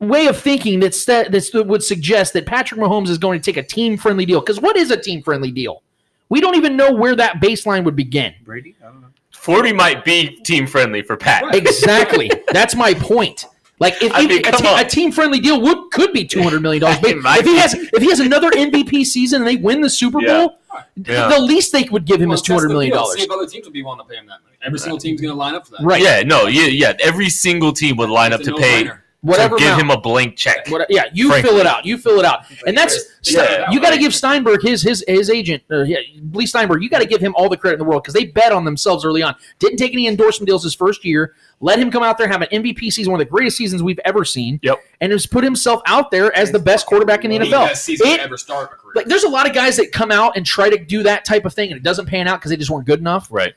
way 0.00 0.26
of 0.26 0.36
thinking 0.40 0.80
that's 0.80 1.04
that 1.04 1.30
that's, 1.30 1.50
that 1.50 1.66
would 1.66 1.82
suggest 1.84 2.32
that 2.32 2.46
Patrick 2.46 2.80
Mahomes 2.80 3.08
is 3.08 3.18
going 3.18 3.40
to 3.40 3.44
take 3.52 3.56
a 3.56 3.66
team 3.66 3.96
friendly 3.96 4.26
deal. 4.26 4.40
Because 4.40 4.60
what 4.60 4.76
is 4.76 4.90
a 4.90 4.96
team 5.00 5.22
friendly 5.22 5.50
deal? 5.50 5.82
We 6.28 6.40
don't 6.40 6.56
even 6.56 6.76
know 6.76 6.92
where 6.92 7.14
that 7.16 7.40
baseline 7.40 7.84
would 7.84 7.96
begin. 7.96 8.34
Brady? 8.44 8.74
I 8.82 8.86
don't 8.86 9.00
know. 9.00 9.08
40 9.32 9.72
might 9.72 10.04
be 10.04 10.36
team 10.44 10.66
friendly 10.66 11.02
for 11.02 11.16
Pat. 11.16 11.54
Exactly. 11.54 12.30
That's 12.52 12.74
my 12.76 12.94
point. 12.94 13.46
Like 13.78 14.02
if, 14.02 14.12
I 14.12 14.22
if 14.24 14.28
mean, 14.28 14.46
a, 14.46 14.52
te- 14.52 14.80
a 14.80 14.84
team 14.84 15.10
friendly 15.10 15.40
deal 15.40 15.58
would 15.62 15.90
could 15.90 16.12
be 16.12 16.26
two 16.26 16.42
hundred 16.42 16.60
million 16.60 16.82
dollars. 16.82 16.98
But 17.22 17.38
if 17.38 17.46
he 17.46 17.56
has 17.56 17.72
if 17.74 18.02
he 18.02 18.10
has 18.10 18.20
another 18.20 18.50
MVP 18.50 19.06
season 19.06 19.40
and 19.40 19.48
they 19.48 19.56
win 19.56 19.80
the 19.80 19.88
Super 19.88 20.20
Yeah. 20.20 20.46
Bowl, 20.46 20.58
Yeah. 20.96 21.28
the 21.30 21.38
least 21.40 21.72
they 21.72 21.84
would 21.90 22.04
give 22.04 22.20
him 22.20 22.28
Well, 22.28 22.34
is 22.34 22.40
test 22.42 22.46
two 22.46 22.52
hundred 22.52 22.68
the 22.68 22.74
million 22.74 22.92
field, 22.92 23.04
dollars. 23.04 23.16
See 23.16 23.22
if 23.24 23.30
other 23.30 23.46
teams 23.46 23.64
would 23.64 23.72
be 23.72 23.82
willing 23.82 23.98
to 24.00 24.04
pay 24.04 24.16
him 24.16 24.26
that 24.26 24.42
money. 24.42 24.56
Every 24.62 24.78
single 24.78 24.98
team's 24.98 25.22
going 25.22 25.32
to 25.32 25.38
line 25.38 25.54
up 25.54 25.64
for 25.66 25.72
that. 25.76 25.82
Right. 25.82 26.02
Yeah, 26.02 26.22
no, 26.22 26.46
yeah, 26.46 26.66
yeah. 26.66 26.92
Every 27.02 27.30
single 27.30 27.72
team 27.72 27.96
would 27.96 28.10
line 28.10 28.34
up 28.34 28.40
It's 28.40 28.48
a 28.50 28.52
to 28.52 28.58
pay 28.58 28.84
no-brainer. 28.84 28.99
Whatever 29.22 29.56
to 29.56 29.60
give 29.60 29.68
amount. 29.74 29.82
him 29.82 29.90
a 29.90 30.00
blank 30.00 30.36
check. 30.36 30.66
What, 30.68 30.86
yeah, 30.88 31.04
you 31.12 31.28
Frankly. 31.28 31.50
fill 31.50 31.58
it 31.60 31.66
out. 31.66 31.84
You 31.84 31.98
fill 31.98 32.18
it 32.20 32.24
out, 32.24 32.44
and 32.66 32.74
that's 32.74 32.98
Yeah, 33.24 33.70
you 33.70 33.78
got 33.78 33.90
to 33.90 33.98
give 33.98 34.14
Steinberg 34.14 34.62
his 34.62 34.80
his 34.82 35.04
his 35.06 35.28
agent, 35.28 35.62
uh, 35.70 35.82
yeah, 35.82 35.98
Leigh 36.32 36.46
Steinberg. 36.46 36.82
You 36.82 36.88
got 36.88 37.00
to 37.00 37.06
give 37.06 37.20
him 37.20 37.34
all 37.36 37.50
the 37.50 37.56
credit 37.58 37.74
in 37.74 37.78
the 37.80 37.84
world 37.84 38.02
because 38.02 38.14
they 38.14 38.24
bet 38.24 38.50
on 38.50 38.64
themselves 38.64 39.04
early 39.04 39.22
on. 39.22 39.34
Didn't 39.58 39.76
take 39.76 39.92
any 39.92 40.06
endorsement 40.06 40.46
deals 40.46 40.62
his 40.62 40.74
first 40.74 41.04
year. 41.04 41.34
Let 41.60 41.78
him 41.78 41.90
come 41.90 42.02
out 42.02 42.16
there 42.16 42.28
have 42.28 42.40
an 42.40 42.48
MVP 42.50 42.90
season, 42.90 43.12
one 43.12 43.20
of 43.20 43.26
the 43.26 43.30
greatest 43.30 43.58
seasons 43.58 43.82
we've 43.82 44.00
ever 44.06 44.24
seen. 44.24 44.58
Yep. 44.62 44.78
and 45.02 45.12
has 45.12 45.26
put 45.26 45.44
himself 45.44 45.82
out 45.84 46.10
there 46.10 46.34
as 46.34 46.50
the 46.50 46.58
best 46.58 46.86
quarterback 46.86 47.22
in 47.26 47.30
the 47.30 47.36
The 47.38 47.44
NFL. 47.44 47.66
best 47.68 47.84
season 47.84 48.06
It- 48.08 48.20
ever 48.20 48.38
start 48.38 48.70
a 48.72 48.76
career. 48.76 48.92
like, 48.96 49.04
there's 49.06 49.24
a 49.24 49.28
lot 49.28 49.46
of 49.46 49.52
guys 49.54 49.76
that 49.76 49.92
come 49.92 50.10
out 50.10 50.36
and 50.38 50.46
try 50.46 50.70
to 50.70 50.78
do 50.78 51.02
that 51.02 51.26
type 51.26 51.44
of 51.44 51.52
thing, 51.52 51.70
and 51.70 51.76
it 51.76 51.82
doesn't 51.82 52.06
pan 52.06 52.26
out 52.26 52.38
because 52.40 52.50
they 52.50 52.56
just 52.56 52.70
weren't 52.70 52.86
good 52.86 53.00
enough. 53.00 53.28
Right. 53.30 53.52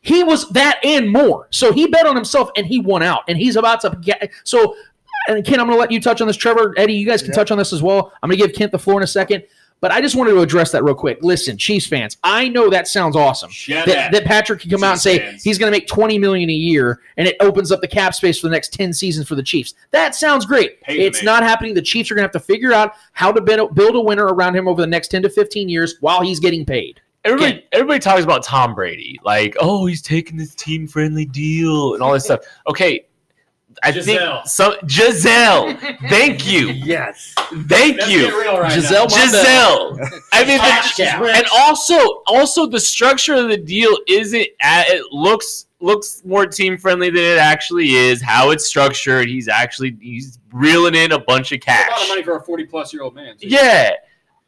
He 0.00 0.22
was 0.22 0.48
that 0.50 0.78
and 0.84 1.10
more. 1.10 1.48
So 1.50 1.72
he 1.72 1.88
bet 1.88 2.06
on 2.06 2.14
himself 2.14 2.50
and 2.56 2.64
he 2.66 2.78
won 2.78 3.02
out. 3.02 3.22
And 3.26 3.36
he's 3.36 3.56
about 3.56 3.80
to 3.80 3.98
get 4.00 4.30
so 4.44 4.76
and 5.28 5.44
Kent, 5.44 5.60
I'm 5.60 5.68
gonna 5.68 5.78
let 5.78 5.92
you 5.92 6.00
touch 6.00 6.20
on 6.20 6.26
this. 6.26 6.36
Trevor, 6.36 6.74
Eddie, 6.76 6.94
you 6.94 7.06
guys 7.06 7.22
can 7.22 7.32
touch 7.32 7.50
on 7.50 7.58
this 7.58 7.72
as 7.72 7.82
well. 7.82 8.12
I'm 8.22 8.28
gonna 8.28 8.36
give 8.36 8.52
Kent 8.54 8.72
the 8.72 8.78
floor 8.78 8.98
in 8.98 9.04
a 9.04 9.06
second. 9.06 9.44
But 9.80 9.92
I 9.92 10.00
just 10.00 10.16
wanted 10.16 10.32
to 10.32 10.40
address 10.40 10.72
that 10.72 10.82
real 10.82 10.94
quick. 10.94 11.18
Listen, 11.22 11.56
Chiefs 11.56 11.86
fans, 11.86 12.16
I 12.24 12.48
know 12.48 12.68
that 12.68 12.88
sounds 12.88 13.14
awesome. 13.14 13.50
That, 13.86 14.10
that 14.12 14.24
Patrick 14.24 14.60
can 14.60 14.70
come 14.70 14.82
out 14.82 14.92
and 14.92 15.00
say 15.00 15.18
fans. 15.20 15.44
he's 15.44 15.58
going 15.58 15.72
to 15.72 15.76
make 15.76 15.86
20 15.86 16.18
million 16.18 16.50
a 16.50 16.52
year 16.52 17.00
and 17.16 17.28
it 17.28 17.36
opens 17.38 17.70
up 17.70 17.80
the 17.80 17.88
cap 17.88 18.14
space 18.14 18.40
for 18.40 18.48
the 18.48 18.52
next 18.52 18.72
10 18.72 18.92
seasons 18.92 19.28
for 19.28 19.36
the 19.36 19.42
Chiefs. 19.42 19.74
That 19.92 20.14
sounds 20.16 20.46
great. 20.46 20.80
Pay 20.82 20.98
it's 20.98 21.22
not 21.22 21.44
happening. 21.44 21.74
The 21.74 21.82
Chiefs 21.82 22.10
are 22.10 22.14
going 22.14 22.28
to 22.28 22.32
have 22.34 22.42
to 22.42 22.46
figure 22.46 22.72
out 22.72 22.94
how 23.12 23.30
to 23.30 23.40
build 23.40 23.74
build 23.74 23.94
a 23.94 24.00
winner 24.00 24.26
around 24.26 24.56
him 24.56 24.66
over 24.66 24.80
the 24.80 24.86
next 24.86 25.08
10 25.08 25.22
to 25.22 25.30
15 25.30 25.68
years 25.68 25.96
while 26.00 26.22
he's 26.22 26.40
getting 26.40 26.64
paid. 26.64 27.00
Everybody, 27.24 27.66
everybody 27.72 27.98
talks 27.98 28.22
about 28.22 28.44
Tom 28.44 28.74
Brady, 28.74 29.18
like, 29.24 29.56
oh, 29.60 29.86
he's 29.86 30.00
taking 30.00 30.36
this 30.36 30.54
team 30.54 30.86
friendly 30.86 31.26
deal 31.26 31.94
and 31.94 32.02
all 32.02 32.12
this 32.12 32.24
stuff. 32.26 32.40
Okay, 32.68 33.06
I 33.82 33.92
Gisele. 33.92 34.36
think 34.42 34.46
some 34.48 34.74
Gisele. 34.86 35.76
Thank 36.08 36.46
you, 36.50 36.68
Yes. 36.68 37.34
thank 37.68 37.98
Let's 37.98 38.10
you, 38.10 38.20
get 38.26 38.34
real 38.34 38.58
right 38.60 38.72
Gisele 38.72 39.06
now. 39.08 39.16
Gisele. 39.24 39.98
I 40.32 40.44
mean, 40.44 40.58
the, 40.58 41.32
and 41.34 41.46
also, 41.54 42.22
also 42.26 42.66
the 42.66 42.80
structure 42.80 43.34
of 43.34 43.48
the 43.48 43.56
deal 43.56 43.96
isn't. 44.08 44.40
a- 44.62 44.84
It 44.88 45.02
looks 45.12 45.66
looks 45.80 46.22
more 46.24 46.44
team 46.46 46.76
friendly 46.76 47.08
than 47.10 47.22
it 47.22 47.38
actually 47.38 47.90
is. 47.94 48.20
How 48.20 48.50
it's 48.50 48.66
structured, 48.66 49.28
he's 49.28 49.48
actually 49.48 49.96
he's 50.00 50.38
reeling 50.52 50.94
in 50.94 51.12
a 51.12 51.18
bunch 51.18 51.52
of 51.52 51.56
It's 51.58 51.66
a 51.68 51.90
lot 51.90 52.02
of 52.02 52.08
money 52.08 52.22
for 52.22 52.36
a 52.36 52.42
40 52.42 52.64
plus 52.64 52.92
year 52.92 53.02
old 53.02 53.14
man. 53.14 53.36
too. 53.36 53.46
Yeah, 53.48 53.90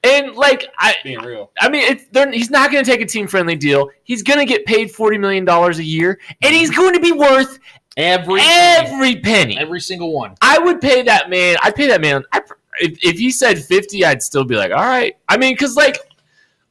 and 0.02 0.34
like 0.34 0.66
I, 0.78 0.94
Being 1.04 1.20
real. 1.20 1.50
I 1.60 1.68
mean, 1.68 1.82
it's, 1.92 2.06
they're, 2.10 2.30
he's 2.32 2.50
not 2.50 2.72
going 2.72 2.82
to 2.84 2.90
take 2.90 3.00
a 3.00 3.06
team 3.06 3.26
friendly 3.26 3.54
deal. 3.54 3.90
He's 4.02 4.22
going 4.22 4.38
to 4.38 4.44
get 4.46 4.64
paid 4.64 4.90
forty 4.90 5.18
million 5.18 5.44
dollars 5.44 5.78
a 5.78 5.84
year, 5.84 6.18
and 6.42 6.54
he's 6.54 6.70
going 6.70 6.94
to 6.94 7.00
be 7.00 7.12
worth 7.12 7.58
Every 7.96 8.40
every 8.42 9.16
penny. 9.16 9.58
every 9.58 9.80
single 9.80 10.12
one. 10.12 10.34
I 10.40 10.58
would 10.58 10.80
pay 10.80 11.02
that 11.02 11.28
man. 11.28 11.56
I'd 11.62 11.74
pay 11.74 11.88
that 11.88 12.00
man. 12.00 12.24
I, 12.32 12.40
if 12.80 12.98
if 13.04 13.18
he 13.18 13.30
said 13.30 13.62
fifty, 13.64 14.04
I'd 14.04 14.22
still 14.22 14.44
be 14.44 14.56
like, 14.56 14.70
all 14.70 14.78
right. 14.86 15.16
I 15.28 15.36
mean, 15.36 15.54
because 15.54 15.76
like, 15.76 15.98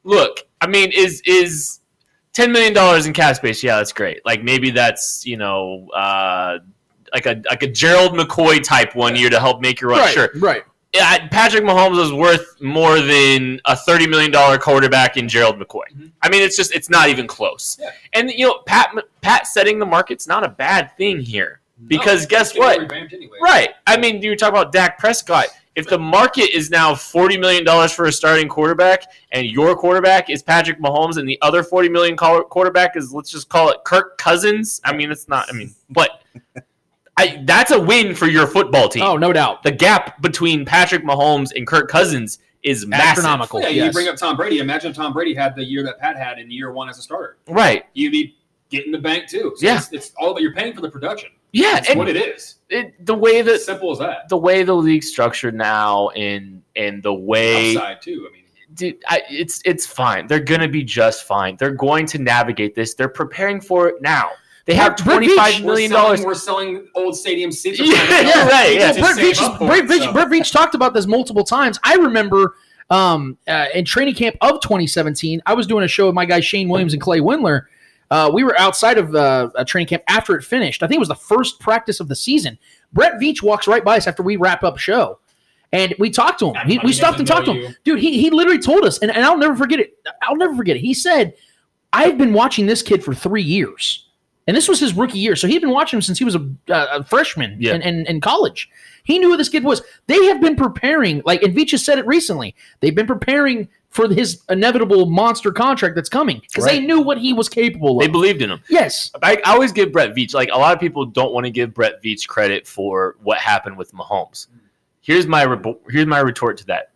look, 0.04 0.40
I 0.60 0.66
mean, 0.66 0.90
is 0.92 1.20
is 1.26 1.80
ten 2.32 2.52
million 2.52 2.72
dollars 2.72 3.06
in 3.06 3.12
cap 3.12 3.36
space? 3.36 3.62
Yeah, 3.62 3.76
that's 3.76 3.92
great. 3.92 4.24
Like 4.24 4.42
maybe 4.42 4.70
that's 4.70 5.24
you 5.26 5.36
know. 5.36 5.88
uh 5.90 6.58
like 7.12 7.26
a 7.26 7.42
like 7.50 7.64
a 7.64 7.66
Gerald 7.66 8.12
McCoy 8.12 8.62
type 8.62 8.94
one 8.94 9.16
year 9.16 9.28
to 9.30 9.40
help 9.40 9.60
make 9.60 9.80
your 9.80 9.90
run. 9.90 9.98
Right, 9.98 10.14
Sure, 10.14 10.30
right. 10.36 10.62
Yeah, 10.94 11.28
Patrick 11.28 11.62
Mahomes 11.62 12.02
is 12.04 12.12
worth 12.12 12.60
more 12.60 13.00
than 13.00 13.60
a 13.64 13.76
thirty 13.76 14.06
million 14.08 14.30
dollar 14.30 14.58
quarterback 14.58 15.16
in 15.16 15.28
Gerald 15.28 15.58
McCoy. 15.60 16.10
I 16.22 16.28
mean, 16.28 16.42
it's 16.42 16.56
just 16.56 16.74
it's 16.74 16.90
not 16.90 17.08
even 17.08 17.26
close. 17.26 17.78
Yeah. 17.80 17.90
And 18.12 18.30
you 18.30 18.46
know, 18.46 18.58
Pat 18.66 18.92
Pat 19.20 19.46
setting 19.46 19.78
the 19.78 19.86
market's 19.86 20.26
not 20.26 20.44
a 20.44 20.48
bad 20.48 20.96
thing 20.96 21.20
here 21.20 21.60
because 21.86 22.22
No, 22.22 22.28
guess 22.28 22.56
what? 22.56 22.92
anyway. 22.92 23.38
Right. 23.42 23.70
I 23.86 23.96
mean, 23.96 24.20
you 24.20 24.36
talk 24.36 24.50
about 24.50 24.72
Dak 24.72 24.98
Prescott. 24.98 25.46
If 25.76 25.86
the 25.86 25.98
market 25.98 26.54
is 26.54 26.68
now 26.70 26.96
forty 26.96 27.38
million 27.38 27.64
dollars 27.64 27.92
for 27.92 28.06
a 28.06 28.12
starting 28.12 28.48
quarterback, 28.48 29.04
and 29.30 29.46
your 29.46 29.76
quarterback 29.76 30.28
is 30.28 30.42
Patrick 30.42 30.80
Mahomes, 30.80 31.16
and 31.18 31.28
the 31.28 31.38
other 31.40 31.62
forty 31.62 31.88
million 31.88 32.16
quarterback 32.16 32.96
is 32.96 33.14
let's 33.14 33.30
just 33.30 33.48
call 33.48 33.70
it 33.70 33.78
Kirk 33.84 34.18
Cousins. 34.18 34.80
I 34.84 34.92
mean, 34.92 35.12
it's 35.12 35.28
not. 35.28 35.46
I 35.48 35.52
mean, 35.52 35.72
but 35.88 36.22
I, 37.20 37.42
that's 37.44 37.70
a 37.70 37.80
win 37.80 38.14
for 38.14 38.26
your 38.26 38.46
football 38.46 38.88
team 38.88 39.02
Oh, 39.02 39.16
no 39.16 39.32
doubt. 39.32 39.62
the 39.62 39.72
gap 39.72 40.20
between 40.22 40.64
Patrick 40.64 41.04
Mahomes 41.04 41.50
and 41.54 41.66
Kirk 41.66 41.88
Cousins 41.90 42.38
is 42.62 42.86
massive. 42.86 43.24
Astronomical. 43.24 43.60
Yeah, 43.62 43.68
you 43.86 43.92
bring 43.92 44.08
up 44.08 44.16
Tom 44.16 44.36
Brady. 44.36 44.58
Imagine 44.58 44.92
Tom 44.92 45.12
Brady 45.12 45.34
had 45.34 45.54
the 45.56 45.64
year 45.64 45.82
that 45.84 45.98
Pat 45.98 46.16
had 46.16 46.38
in 46.38 46.50
year 46.50 46.72
one 46.72 46.88
as 46.88 46.98
a 46.98 47.02
starter. 47.02 47.38
Right. 47.48 47.84
You'd 47.94 48.12
be 48.12 48.36
getting 48.68 48.92
the 48.92 48.98
bank 48.98 49.28
too. 49.28 49.54
So 49.56 49.66
Yeah. 49.66 49.78
It's, 49.78 49.92
it's 49.92 50.12
all 50.18 50.30
about 50.32 50.42
you're 50.42 50.54
paying 50.54 50.74
for 50.74 50.80
the 50.82 50.90
production. 50.90 51.30
Yeah, 51.52 51.72
That's 51.72 51.90
and 51.90 51.98
what 51.98 52.08
it 52.08 52.16
is. 52.16 52.56
it, 52.68 53.04
the 53.04 53.14
way 53.14 53.38
It's 53.38 53.48
that 53.48 53.60
simple 53.60 53.90
as 53.90 53.98
that. 53.98 54.28
the 54.28 54.36
way 54.36 54.62
the 54.62 54.72
league's 54.74 55.08
structured 55.08 55.54
now, 55.54 56.10
and 56.10 56.62
and 56.76 57.02
the 57.02 57.12
way 57.12 57.74
Upside 57.74 58.00
too. 58.02 58.28
I 58.30 58.32
mean, 58.32 58.44
dude, 58.74 59.02
I, 59.08 59.22
it's 59.28 59.60
it's 59.64 59.84
fine. 59.84 60.28
They're 60.28 60.38
gonna 60.38 60.68
be 60.68 60.84
just 60.84 61.24
fine. 61.24 61.56
They're 61.56 61.72
going 61.74 62.06
to 62.06 62.18
navigate 62.18 62.76
this. 62.76 62.94
They're 62.94 63.08
preparing 63.08 63.60
for 63.60 63.88
it 63.88 64.00
now. 64.00 64.30
They 64.70 64.76
have 64.76 64.94
twenty 64.94 65.36
five 65.36 65.64
million 65.64 65.90
Brett 65.90 66.00
twenty 66.00 66.18
five 66.20 66.22
we're 66.22 66.22
selling, 66.22 66.22
dollars. 66.22 66.24
we're 66.24 66.34
selling 66.34 66.88
old 66.94 67.16
stadium 67.16 67.50
seats. 67.50 67.80
Yeah, 67.84 68.20
Yeah, 68.20 68.48
right, 68.48 68.74
yeah. 68.74 68.92
Just 68.92 69.00
Brett 69.00 69.16
Veach, 69.16 69.58
Brett, 69.66 69.84
Veach, 69.86 70.04
so. 70.04 70.12
Brett 70.12 70.28
Veach 70.28 70.52
talked 70.52 70.76
about 70.76 70.94
this 70.94 71.08
multiple 71.08 71.42
times. 71.42 71.76
I 71.82 71.96
remember 71.96 72.54
um, 72.88 73.36
uh, 73.48 73.66
in 73.74 73.84
training 73.84 74.14
camp 74.14 74.36
of 74.40 74.60
2017, 74.60 75.42
I 75.44 75.54
was 75.54 75.66
doing 75.66 75.82
a 75.82 75.88
show 75.88 76.06
with 76.06 76.14
my 76.14 76.24
guy 76.24 76.38
Shane 76.38 76.68
Williams 76.68 76.92
and 76.92 77.02
Clay 77.02 77.18
Windler. 77.18 77.62
Uh, 78.12 78.30
we 78.32 78.44
were 78.44 78.56
outside 78.60 78.96
of 78.96 79.12
uh, 79.12 79.50
a 79.56 79.64
training 79.64 79.88
camp 79.88 80.04
after 80.06 80.36
it 80.36 80.44
finished. 80.44 80.84
I 80.84 80.86
think 80.86 80.98
it 80.98 81.00
was 81.00 81.08
the 81.08 81.16
first 81.16 81.58
practice 81.58 81.98
of 81.98 82.06
the 82.06 82.14
season. 82.14 82.56
Brett 82.92 83.14
Veach 83.14 83.42
walks 83.42 83.66
right 83.66 83.84
by 83.84 83.96
us 83.96 84.06
after 84.06 84.22
we 84.22 84.36
wrap 84.36 84.62
up 84.62 84.78
show. 84.78 85.18
And 85.72 85.96
we 85.98 86.10
talked 86.10 86.38
to 86.40 86.52
him. 86.52 86.66
He, 86.68 86.78
we 86.78 86.92
stopped 86.92 87.18
and 87.18 87.26
talked 87.26 87.46
to 87.46 87.54
him. 87.54 87.76
Dude, 87.82 87.98
he, 87.98 88.20
he 88.20 88.30
literally 88.30 88.60
told 88.60 88.84
us, 88.84 88.98
and, 88.98 89.10
and 89.10 89.24
I'll 89.24 89.38
never 89.38 89.56
forget 89.56 89.80
it. 89.80 89.98
I'll 90.22 90.36
never 90.36 90.54
forget 90.54 90.76
it. 90.76 90.80
He 90.80 90.94
said, 90.94 91.34
I've 91.92 92.18
been 92.18 92.32
watching 92.32 92.66
this 92.66 92.82
kid 92.82 93.02
for 93.02 93.14
three 93.14 93.42
years. 93.42 94.06
And 94.46 94.56
this 94.56 94.68
was 94.68 94.80
his 94.80 94.94
rookie 94.94 95.18
year. 95.18 95.36
So 95.36 95.46
he'd 95.46 95.60
been 95.60 95.70
watching 95.70 95.98
him 95.98 96.02
since 96.02 96.18
he 96.18 96.24
was 96.24 96.34
a, 96.34 96.40
uh, 96.68 96.86
a 97.00 97.04
freshman 97.04 97.56
Yeah. 97.60 97.74
in, 97.74 97.82
in, 97.82 98.06
in 98.06 98.20
college. 98.20 98.68
He 99.04 99.18
knew 99.18 99.30
who 99.30 99.36
this 99.36 99.48
kid 99.48 99.64
was. 99.64 99.82
They 100.06 100.24
have 100.26 100.40
been 100.40 100.56
preparing, 100.56 101.22
like, 101.24 101.42
and 101.42 101.54
Veach 101.54 101.70
has 101.72 101.84
said 101.84 101.98
it 101.98 102.06
recently. 102.06 102.54
They've 102.80 102.94
been 102.94 103.06
preparing 103.06 103.68
for 103.90 104.08
his 104.08 104.42
inevitable 104.48 105.06
monster 105.06 105.50
contract 105.52 105.94
that's 105.96 106.08
coming 106.08 106.40
because 106.40 106.64
they 106.64 106.80
knew 106.80 107.00
what 107.00 107.18
he 107.18 107.32
was 107.32 107.48
capable 107.48 107.96
of. 107.98 108.00
They 108.04 108.10
believed 108.10 108.40
in 108.40 108.50
him. 108.50 108.62
yes. 108.68 109.10
I, 109.22 109.40
I 109.44 109.52
always 109.52 109.72
give 109.72 109.92
Brett 109.92 110.14
Veach 110.14 110.32
like 110.34 110.48
a 110.52 110.58
lot 110.58 110.72
of 110.74 110.80
people 110.80 111.04
don't 111.06 111.32
want 111.32 111.44
to 111.46 111.50
give 111.50 111.74
Brett 111.74 112.02
Veach 112.02 112.26
credit 112.28 112.66
for 112.68 113.16
what 113.22 113.38
happened 113.38 113.76
with 113.76 113.92
Mahomes. 113.92 114.46
Here's 115.00 115.26
my 115.26 115.42
re- 115.42 115.74
here's 115.88 116.06
my 116.06 116.20
retort 116.20 116.56
to 116.58 116.66
that. 116.66 116.89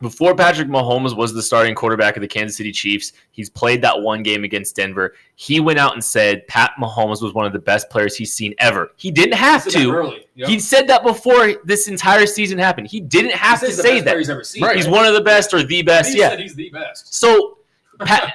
Before 0.00 0.34
Patrick 0.34 0.68
Mahomes 0.68 1.16
was 1.16 1.32
the 1.32 1.42
starting 1.42 1.74
quarterback 1.74 2.16
of 2.16 2.20
the 2.20 2.28
Kansas 2.28 2.56
City 2.56 2.70
Chiefs, 2.70 3.12
he's 3.30 3.48
played 3.48 3.80
that 3.82 3.98
one 3.98 4.22
game 4.22 4.44
against 4.44 4.76
Denver. 4.76 5.14
He 5.36 5.58
went 5.58 5.78
out 5.78 5.94
and 5.94 6.04
said 6.04 6.46
Pat 6.48 6.72
Mahomes 6.78 7.22
was 7.22 7.32
one 7.32 7.46
of 7.46 7.54
the 7.54 7.58
best 7.58 7.88
players 7.88 8.14
he's 8.14 8.32
seen 8.32 8.54
ever. 8.58 8.92
He 8.96 9.10
didn't 9.10 9.34
have 9.34 9.62
Said 9.62 9.72
that 9.72 9.78
to. 9.78 10.20
Yep. 10.34 10.48
He 10.48 10.60
said 10.60 10.86
that 10.88 11.02
before 11.02 11.54
this 11.64 11.88
entire 11.88 12.26
season 12.26 12.58
happened. 12.58 12.88
He 12.88 13.00
didn't 13.00 13.32
have 13.32 13.60
He 13.60 13.68
to 13.68 13.72
say 13.72 14.00
that. 14.00 14.18
He's 14.18 14.28
ever 14.28 14.44
seen. 14.44 14.62
Right. 14.62 14.76
He's 14.76 14.86
one 14.86 15.06
of 15.06 15.14
the 15.14 15.22
best 15.22 15.54
or 15.54 15.62
the 15.62 15.80
best. 15.82 16.12
He 16.12 16.18
yeah. 16.18 16.28
said 16.28 16.40
he's 16.40 16.54
the 16.54 16.68
best. 16.68 17.14
So 17.14 17.56
Pat, 18.00 18.34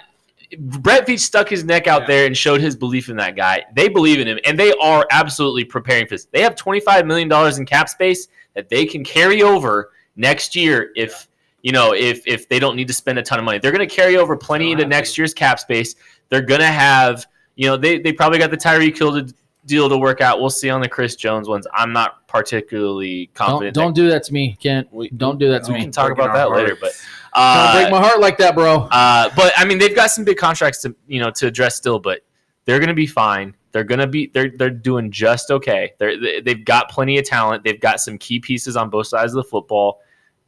Brett 0.57 1.05
Veach 1.05 1.19
stuck 1.19 1.47
his 1.47 1.63
neck 1.63 1.85
out 1.85 2.01
Yeah. 2.01 2.07
there 2.07 2.25
and 2.25 2.35
showed 2.35 2.59
his 2.59 2.75
belief 2.75 3.07
in 3.09 3.15
that 3.17 3.35
guy. 3.35 3.63
They 3.75 3.87
believe 3.87 4.19
in 4.19 4.27
him, 4.27 4.39
and 4.45 4.57
they 4.57 4.73
are 4.81 5.05
absolutely 5.11 5.63
preparing 5.63 6.07
for 6.07 6.15
this. 6.15 6.25
They 6.25 6.41
have 6.41 6.55
twenty 6.55 6.79
five 6.79 7.05
million 7.05 7.27
dollars 7.27 7.59
in 7.59 7.67
cap 7.67 7.87
space 7.87 8.27
that 8.55 8.67
they 8.67 8.85
can 8.85 9.03
carry 9.03 9.43
over 9.43 9.91
next 10.15 10.55
year 10.55 10.91
if 10.95 11.27
you 11.63 11.71
know 11.71 11.93
if 11.93 12.25
if 12.27 12.47
they 12.49 12.59
don't 12.59 12.75
need 12.75 12.87
to 12.87 12.93
spend 12.93 13.19
a 13.19 13.23
ton 13.23 13.39
of 13.39 13.45
money. 13.45 13.59
They're 13.59 13.71
going 13.71 13.87
to 13.87 13.95
carry 13.95 14.17
over 14.17 14.35
plenty 14.37 14.65
Don't 14.65 14.81
into 14.81 14.85
next 14.87 15.17
year's 15.17 15.33
cap 15.33 15.59
space. 15.59 15.95
They're 16.29 16.41
going 16.41 16.61
to 16.61 16.67
have 16.67 17.25
you 17.55 17.67
know 17.67 17.77
they 17.77 17.99
they 17.99 18.13
probably 18.13 18.39
got 18.39 18.51
the 18.51 18.57
Tyreek 18.57 18.97
Hill 18.97 19.21
deal 19.67 19.87
to 19.89 19.97
work 19.97 20.21
out. 20.21 20.39
We'll 20.39 20.49
see 20.49 20.69
on 20.71 20.81
the 20.81 20.89
Chris 20.89 21.15
Jones 21.15 21.47
ones. 21.47 21.67
I'm 21.73 21.93
not 21.93 22.27
particularly 22.27 23.27
Don't, 23.27 23.33
confident. 23.47 23.75
don't 23.75 23.93
do 23.93 24.09
that 24.09 24.23
to 24.23 24.33
me, 24.33 24.57
Kent. 24.61 24.87
We- 24.91 25.09
Don't 25.09 25.37
do 25.37 25.49
that 25.49 25.63
to 25.65 25.71
we 25.71 25.77
me. 25.77 25.83
can 25.83 25.91
talk 25.91 26.11
about 26.11 26.33
that 26.33 26.49
later, 26.51 26.75
but 26.79 26.91
uh, 27.33 27.73
break 27.79 27.91
my 27.91 27.99
heart 27.99 28.19
like 28.19 28.37
that, 28.39 28.55
bro. 28.55 28.87
uh, 28.91 29.29
but 29.35 29.53
I 29.55 29.65
mean, 29.65 29.77
they've 29.77 29.95
got 29.95 30.11
some 30.11 30.25
big 30.25 30.37
contracts 30.37 30.81
to 30.81 30.95
you 31.07 31.19
know 31.19 31.29
to 31.31 31.47
address 31.47 31.75
still, 31.75 31.99
but 31.99 32.21
they're 32.65 32.79
going 32.79 32.89
to 32.89 32.93
be 32.95 33.07
fine. 33.07 33.55
They're 33.71 33.83
going 33.83 33.99
to 33.99 34.07
be 34.07 34.27
they're 34.33 34.49
they're 34.49 34.69
doing 34.69 35.11
just 35.11 35.51
okay. 35.51 35.93
They're 35.99 36.19
they- 36.19 36.41
they've 36.41 36.65
got 36.65 36.89
plenty 36.89 37.17
of 37.19 37.25
talent. 37.25 37.63
They've 37.63 37.79
got 37.79 37.99
some 38.01 38.17
key 38.17 38.39
pieces 38.39 38.75
on 38.75 38.89
both 38.89 39.07
sides 39.07 39.33
of 39.33 39.37
the 39.37 39.49
football. 39.49 40.01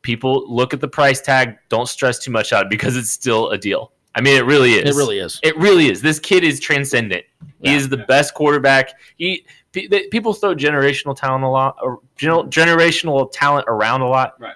People 0.04 0.46
look 0.48 0.74
at 0.74 0.80
the 0.82 0.88
price 0.88 1.20
tag. 1.22 1.58
Don't 1.70 1.88
stress 1.90 2.20
too 2.20 2.30
much 2.32 2.54
out 2.54 2.70
because 2.70 2.96
it's 2.96 3.10
still 3.10 3.50
a 3.50 3.58
deal. 3.58 3.92
I 4.16 4.22
mean, 4.22 4.36
it 4.38 4.46
really 4.46 4.74
is. 4.74 4.96
It 4.96 4.98
really 4.98 5.18
is. 5.18 5.40
It 5.42 5.58
really 5.58 5.90
is. 5.90 6.02
This 6.02 6.20
kid 6.20 6.44
is 6.44 6.60
transcendent. 6.60 7.26
He 7.64 7.74
is 7.74 7.90
the 7.90 7.98
best 7.98 8.36
quarterback. 8.36 8.92
He 9.18 9.46
pe- 9.72 9.88
they- 9.88 10.08
people 10.10 10.34
throw 10.34 10.54
generational 10.54 11.16
talent 11.16 11.44
a 11.44 11.48
lot, 11.48 11.78
uh, 11.82 11.86
or 11.86 12.00
gener- 12.20 12.48
generational 12.50 13.32
talent 13.32 13.66
around 13.68 14.02
a 14.02 14.08
lot. 14.08 14.40
Right. 14.40 14.54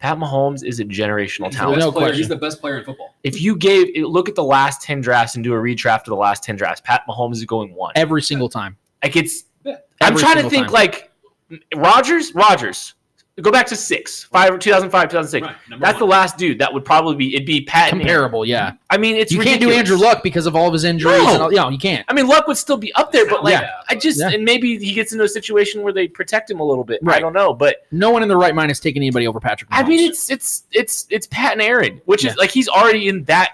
Pat 0.00 0.18
Mahomes 0.18 0.64
is 0.64 0.80
a 0.80 0.84
generational 0.84 1.46
He's 1.46 1.54
the 1.54 1.58
talent. 1.60 1.76
best 1.76 1.86
No 1.86 1.92
player. 1.92 2.06
question. 2.08 2.18
He's 2.18 2.28
the 2.28 2.36
best 2.36 2.60
player 2.60 2.78
in 2.78 2.84
football. 2.84 3.14
If 3.22 3.40
you 3.40 3.54
gave 3.56 3.86
look 4.04 4.28
at 4.28 4.34
the 4.34 4.42
last 4.44 4.82
ten 4.82 5.00
drafts 5.00 5.36
and 5.36 5.44
do 5.44 5.54
a 5.54 5.56
redraft 5.56 6.00
of 6.00 6.06
the 6.06 6.16
last 6.16 6.42
ten 6.42 6.56
drafts, 6.56 6.82
Pat 6.84 7.02
Mahomes 7.08 7.34
is 7.36 7.44
going 7.44 7.72
one. 7.74 7.92
Every 7.94 8.20
single 8.20 8.48
time. 8.48 8.76
Like 9.02 9.14
it's, 9.16 9.44
Yeah. 9.64 9.76
I'm 10.00 10.16
trying 10.16 10.42
to 10.42 10.50
think 10.50 10.64
time. 10.66 10.72
like 10.72 11.12
Rodgers. 11.74 12.34
Rodgers. 12.34 12.94
Go 13.40 13.50
back 13.50 13.66
to 13.68 13.76
six, 13.76 14.24
five, 14.24 14.58
2005, 14.58 15.08
2006. 15.08 15.46
Right, 15.46 15.56
number 15.70 15.86
That's 15.86 15.98
the 15.98 16.04
last 16.04 16.36
dude 16.36 16.58
that 16.58 16.70
would 16.70 16.84
probably 16.84 17.16
be. 17.16 17.34
It'd 17.34 17.46
be 17.46 17.62
Pat. 17.62 17.88
Comparable, 17.88 18.44
yeah. 18.44 18.74
I 18.90 18.98
mean, 18.98 19.16
it's 19.16 19.32
you 19.32 19.40
can't 19.40 19.58
do. 19.58 19.70
Andrew 19.70 19.96
Luck 19.96 20.22
because 20.22 20.44
of 20.46 20.54
all 20.54 20.66
of 20.66 20.74
his 20.74 20.84
injuries. 20.84 21.16
No. 21.22 21.32
And 21.32 21.42
all, 21.44 21.52
yeah, 21.52 21.66
you 21.70 21.78
can't. 21.78 22.04
I 22.08 22.12
mean, 22.12 22.26
Luck 22.28 22.46
would 22.46 22.58
still 22.58 22.76
be 22.76 22.92
up 22.92 23.10
there, 23.10 23.26
but 23.26 23.42
like 23.42 23.52
Yeah. 23.52 23.70
I 23.88 23.94
just 23.94 24.20
Yeah. 24.20 24.28
and 24.28 24.44
maybe 24.44 24.76
he 24.76 24.92
gets 24.92 25.12
into 25.12 25.24
a 25.24 25.28
situation 25.28 25.80
where 25.82 25.94
they 25.94 26.08
protect 26.08 26.50
him 26.50 26.60
a 26.60 26.64
little 26.64 26.84
bit. 26.84 27.00
I 27.06 27.20
don't 27.20 27.32
know, 27.32 27.54
but 27.54 27.86
No 27.90 28.10
one 28.10 28.22
in 28.22 28.28
their 28.28 28.36
right 28.36 28.54
mind 28.54 28.70
is 28.70 28.80
taking 28.80 29.00
anybody 29.00 29.26
over 29.26 29.40
Patrick. 29.40 29.70
Mahomes. 29.70 29.76
I 29.78 29.88
mean, 29.88 30.10
it's 30.10 30.30
it's 30.30 30.64
it's 30.72 31.06
it's 31.08 31.26
Pat 31.28 31.52
and 31.52 31.62
Aaron, 31.62 32.02
which 32.04 32.24
Yeah. 32.24 32.32
is 32.32 32.36
like 32.36 32.50
he's 32.50 32.68
already 32.68 33.08
in 33.08 33.24
that. 33.24 33.52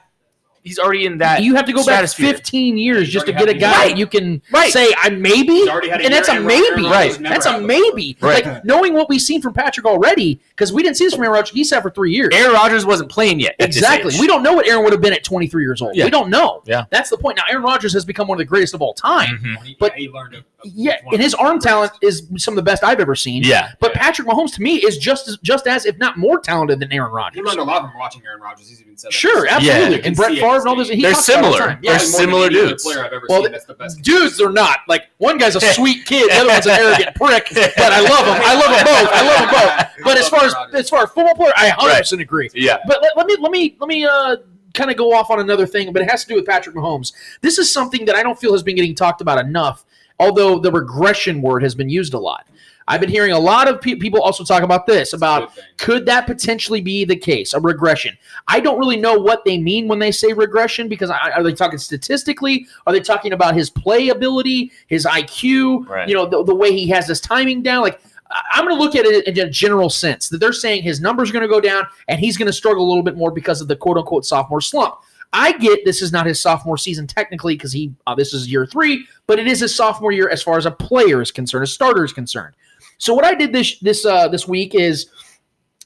He's 0.62 0.78
already 0.78 1.06
in 1.06 1.18
that. 1.18 1.42
you 1.42 1.54
have 1.54 1.64
to 1.66 1.72
go 1.72 1.78
back 1.84 2.06
stratosphere. 2.08 2.32
15 2.34 2.76
years 2.78 3.08
just 3.08 3.26
to 3.26 3.32
get 3.32 3.48
a 3.48 3.54
guy 3.54 3.86
Right. 3.88 3.96
you 3.96 4.06
can 4.06 4.42
Right. 4.52 4.72
say 4.72 4.92
I 4.98 5.10
maybe, 5.10 5.52
He's 5.54 5.68
already 5.68 5.88
had 5.88 6.00
a 6.00 6.04
and 6.04 6.12
that's 6.12 6.28
a 6.28 6.32
year, 6.32 6.40
and 6.42 6.50
Aaron 6.50 6.74
maybe. 6.76 6.88
Right. 6.88 7.18
That's 7.22 7.46
a 7.46 7.60
maybe. 7.60 8.16
Right. 8.20 8.44
Like 8.44 8.64
knowing 8.64 8.94
what 8.94 9.08
we've 9.08 9.20
seen 9.22 9.40
from 9.40 9.54
Patrick 9.54 9.86
already, 9.86 10.40
because 10.58 10.72
we 10.72 10.82
didn't 10.82 10.96
see 10.96 11.04
this 11.04 11.14
from 11.14 11.22
Aaron 11.22 11.34
Rodgers. 11.34 11.50
He 11.54 11.62
sat 11.62 11.82
for 11.82 11.90
three 11.90 12.12
years. 12.12 12.30
Aaron 12.34 12.52
Rodgers 12.52 12.84
wasn't 12.84 13.08
playing 13.10 13.38
yet. 13.38 13.54
Exactly. 13.60 14.12
We 14.18 14.26
don't 14.26 14.42
know 14.42 14.52
what 14.54 14.66
Aaron 14.66 14.82
would 14.82 14.92
have 14.92 15.00
been 15.00 15.12
at 15.12 15.22
23 15.22 15.62
years 15.62 15.80
old. 15.80 15.94
Yeah. 15.94 16.04
We 16.06 16.10
don't 16.10 16.30
know. 16.30 16.62
Yeah. 16.66 16.84
That's 16.90 17.10
the 17.10 17.16
point. 17.16 17.36
Now, 17.36 17.44
Aaron 17.48 17.62
Rodgers 17.62 17.92
has 17.92 18.04
become 18.04 18.26
one 18.26 18.36
of 18.36 18.40
the 18.40 18.44
greatest 18.44 18.74
of 18.74 18.82
all 18.82 18.92
time. 18.94 19.38
Mhm. 19.42 19.62
He- 19.64 19.76
But- 19.78 19.94
he 19.94 20.08
learned 20.08 20.34
a- 20.34 20.38
a- 20.38 20.42
Yeah, 20.64 20.96
and 21.12 21.22
his 21.22 21.34
arm 21.34 21.60
talent 21.60 21.92
is 22.02 22.24
some 22.36 22.52
of 22.52 22.56
the 22.56 22.62
best 22.62 22.82
I've 22.82 22.98
ever 22.98 23.14
seen. 23.14 23.44
Yeah. 23.44 23.68
But 23.78 23.94
Patrick 23.94 24.26
Mahomes 24.26 24.52
to 24.56 24.62
me 24.62 24.76
is 24.76 24.98
just 24.98 25.28
as 25.28 25.38
just 25.42 25.68
as, 25.68 25.86
if 25.86 25.96
not 25.98 26.16
more 26.18 26.40
talented 26.40 26.80
than 26.80 26.92
Aaron 26.92 27.12
Rodgers. 27.12 27.36
He 27.36 27.40
Rodgers. 27.42 27.58
learned 27.58 27.68
a 27.68 27.72
lot 27.72 27.82
from 27.82 27.98
watching 28.00 28.22
Aaron 28.26 28.40
Rodgers. 28.40 28.68
He's 28.68 28.80
even 28.80 28.96
said 28.96 29.08
that. 29.08 29.12
Sure, 29.14 29.46
absolutely. 29.46 29.96
Yeah. 29.98 30.02
And 30.04 30.16
Brett 30.16 30.32
see. 30.32 30.40
Favre 30.40 30.56
and 30.56 30.66
all 30.66 30.74
this. 30.74 30.88
He 30.88 31.00
They're 31.00 31.12
talks 31.12 31.28
about 31.28 31.38
it 31.38 31.44
all 31.44 31.50
the 31.52 31.56
similar. 31.58 31.78
They're 31.80 31.92
Yeah. 31.92 31.98
Probably 31.98 32.26
more 32.26 32.40
than 32.40 32.50
similar 32.50 32.68
dudes. 32.68 32.82
Player 32.82 33.04
I've 33.04 33.12
ever 33.12 33.26
Well, 33.28 33.42
seen. 33.44 33.52
That's 33.52 33.64
the 33.66 33.74
best. 33.74 34.02
Dudes, 34.02 34.36
they're 34.36 34.50
not. 34.50 34.78
Like 34.88 35.04
one 35.18 35.38
guy's 35.38 35.54
a 35.54 35.60
sweet 35.74 36.04
kid, 36.06 36.28
the 36.28 36.36
other 36.40 36.48
one's 36.48 36.66
an 36.66 36.72
arrogant 36.80 37.14
prick. 37.14 37.46
But 37.54 37.92
I 37.92 38.00
love 38.00 38.26
them. 38.26 38.40
I 38.44 38.54
love 38.54 38.70
them 38.74 38.84
both. 38.84 39.10
I 39.12 39.22
love 39.22 39.38
them 39.38 39.50
both. 39.50 40.04
But 40.04 40.16
as 40.18 40.28
far 40.28 40.44
as 40.48 40.74
as 40.74 40.90
far 40.90 41.02
as 41.02 41.10
football 41.10 41.34
player, 41.34 41.52
I 41.56 41.68
100 41.68 41.98
percent 41.98 42.22
agree. 42.22 42.50
Yeah. 42.54 42.78
But 42.86 43.02
let, 43.02 43.16
let 43.16 43.26
me 43.26 43.36
let 43.40 43.50
me 43.50 43.76
let 43.80 43.88
me 43.88 44.04
uh, 44.04 44.36
kind 44.74 44.90
of 44.90 44.96
go 44.96 45.12
off 45.12 45.30
on 45.30 45.40
another 45.40 45.66
thing, 45.66 45.92
but 45.92 46.02
it 46.02 46.10
has 46.10 46.22
to 46.24 46.28
do 46.28 46.34
with 46.34 46.46
Patrick 46.46 46.74
Mahomes. 46.76 47.12
This 47.40 47.58
is 47.58 47.72
something 47.72 48.04
that 48.06 48.16
I 48.16 48.22
don't 48.22 48.38
feel 48.38 48.52
has 48.52 48.62
been 48.62 48.76
getting 48.76 48.94
talked 48.94 49.20
about 49.20 49.38
enough, 49.38 49.84
although 50.18 50.58
the 50.58 50.70
regression 50.70 51.42
word 51.42 51.62
has 51.62 51.74
been 51.74 51.88
used 51.88 52.14
a 52.14 52.18
lot. 52.18 52.46
I've 52.88 53.02
been 53.02 53.10
hearing 53.10 53.32
a 53.32 53.38
lot 53.38 53.68
of 53.68 53.82
pe- 53.82 53.96
people 53.96 54.22
also 54.22 54.44
talk 54.44 54.62
about 54.62 54.86
this 54.86 55.12
about 55.12 55.52
could 55.76 56.06
that 56.06 56.26
potentially 56.26 56.80
be 56.80 57.04
the 57.04 57.14
case, 57.14 57.52
a 57.52 57.60
regression? 57.60 58.16
I 58.48 58.60
don't 58.60 58.78
really 58.78 58.96
know 58.96 59.14
what 59.14 59.44
they 59.44 59.58
mean 59.58 59.88
when 59.88 59.98
they 59.98 60.10
say 60.10 60.32
regression 60.32 60.88
because 60.88 61.10
I, 61.10 61.32
are 61.32 61.42
they 61.42 61.52
talking 61.52 61.78
statistically? 61.78 62.66
Are 62.86 62.92
they 62.92 63.00
talking 63.00 63.34
about 63.34 63.54
his 63.54 63.68
play 63.68 64.08
ability, 64.08 64.72
his 64.86 65.04
IQ? 65.04 65.86
Right. 65.86 66.08
You 66.08 66.14
know, 66.14 66.26
the, 66.26 66.42
the 66.44 66.54
way 66.54 66.72
he 66.72 66.88
has 66.88 67.06
his 67.06 67.20
timing 67.20 67.62
down. 67.62 67.82
Like 67.82 68.00
I'm 68.30 68.64
going 68.64 68.76
to 68.76 68.82
look 68.82 68.94
at 68.94 69.06
it 69.06 69.26
in 69.26 69.46
a 69.46 69.50
general 69.50 69.88
sense 69.88 70.28
that 70.28 70.38
they're 70.38 70.52
saying 70.52 70.82
his 70.82 71.00
numbers 71.00 71.30
are 71.30 71.32
going 71.32 71.42
to 71.42 71.48
go 71.48 71.60
down 71.60 71.86
and 72.08 72.20
he's 72.20 72.36
going 72.36 72.46
to 72.46 72.52
struggle 72.52 72.84
a 72.84 72.88
little 72.88 73.02
bit 73.02 73.16
more 73.16 73.30
because 73.30 73.60
of 73.60 73.68
the 73.68 73.76
quote 73.76 73.96
unquote 73.96 74.26
sophomore 74.26 74.60
slump. 74.60 74.96
I 75.32 75.52
get 75.52 75.84
this 75.84 76.00
is 76.00 76.12
not 76.12 76.26
his 76.26 76.40
sophomore 76.40 76.78
season 76.78 77.06
technically 77.06 77.54
because 77.54 77.72
he 77.72 77.92
uh, 78.06 78.14
this 78.14 78.32
is 78.32 78.50
year 78.50 78.66
three, 78.66 79.06
but 79.26 79.38
it 79.38 79.46
is 79.46 79.60
his 79.60 79.74
sophomore 79.74 80.12
year 80.12 80.28
as 80.30 80.42
far 80.42 80.56
as 80.56 80.66
a 80.66 80.70
player 80.70 81.20
is 81.20 81.30
concerned, 81.30 81.64
a 81.64 81.66
starter 81.66 82.04
is 82.04 82.12
concerned. 82.12 82.54
So 82.98 83.14
what 83.14 83.24
I 83.24 83.34
did 83.34 83.52
this 83.52 83.78
this 83.80 84.04
uh, 84.06 84.28
this 84.28 84.48
week 84.48 84.74
is 84.74 85.08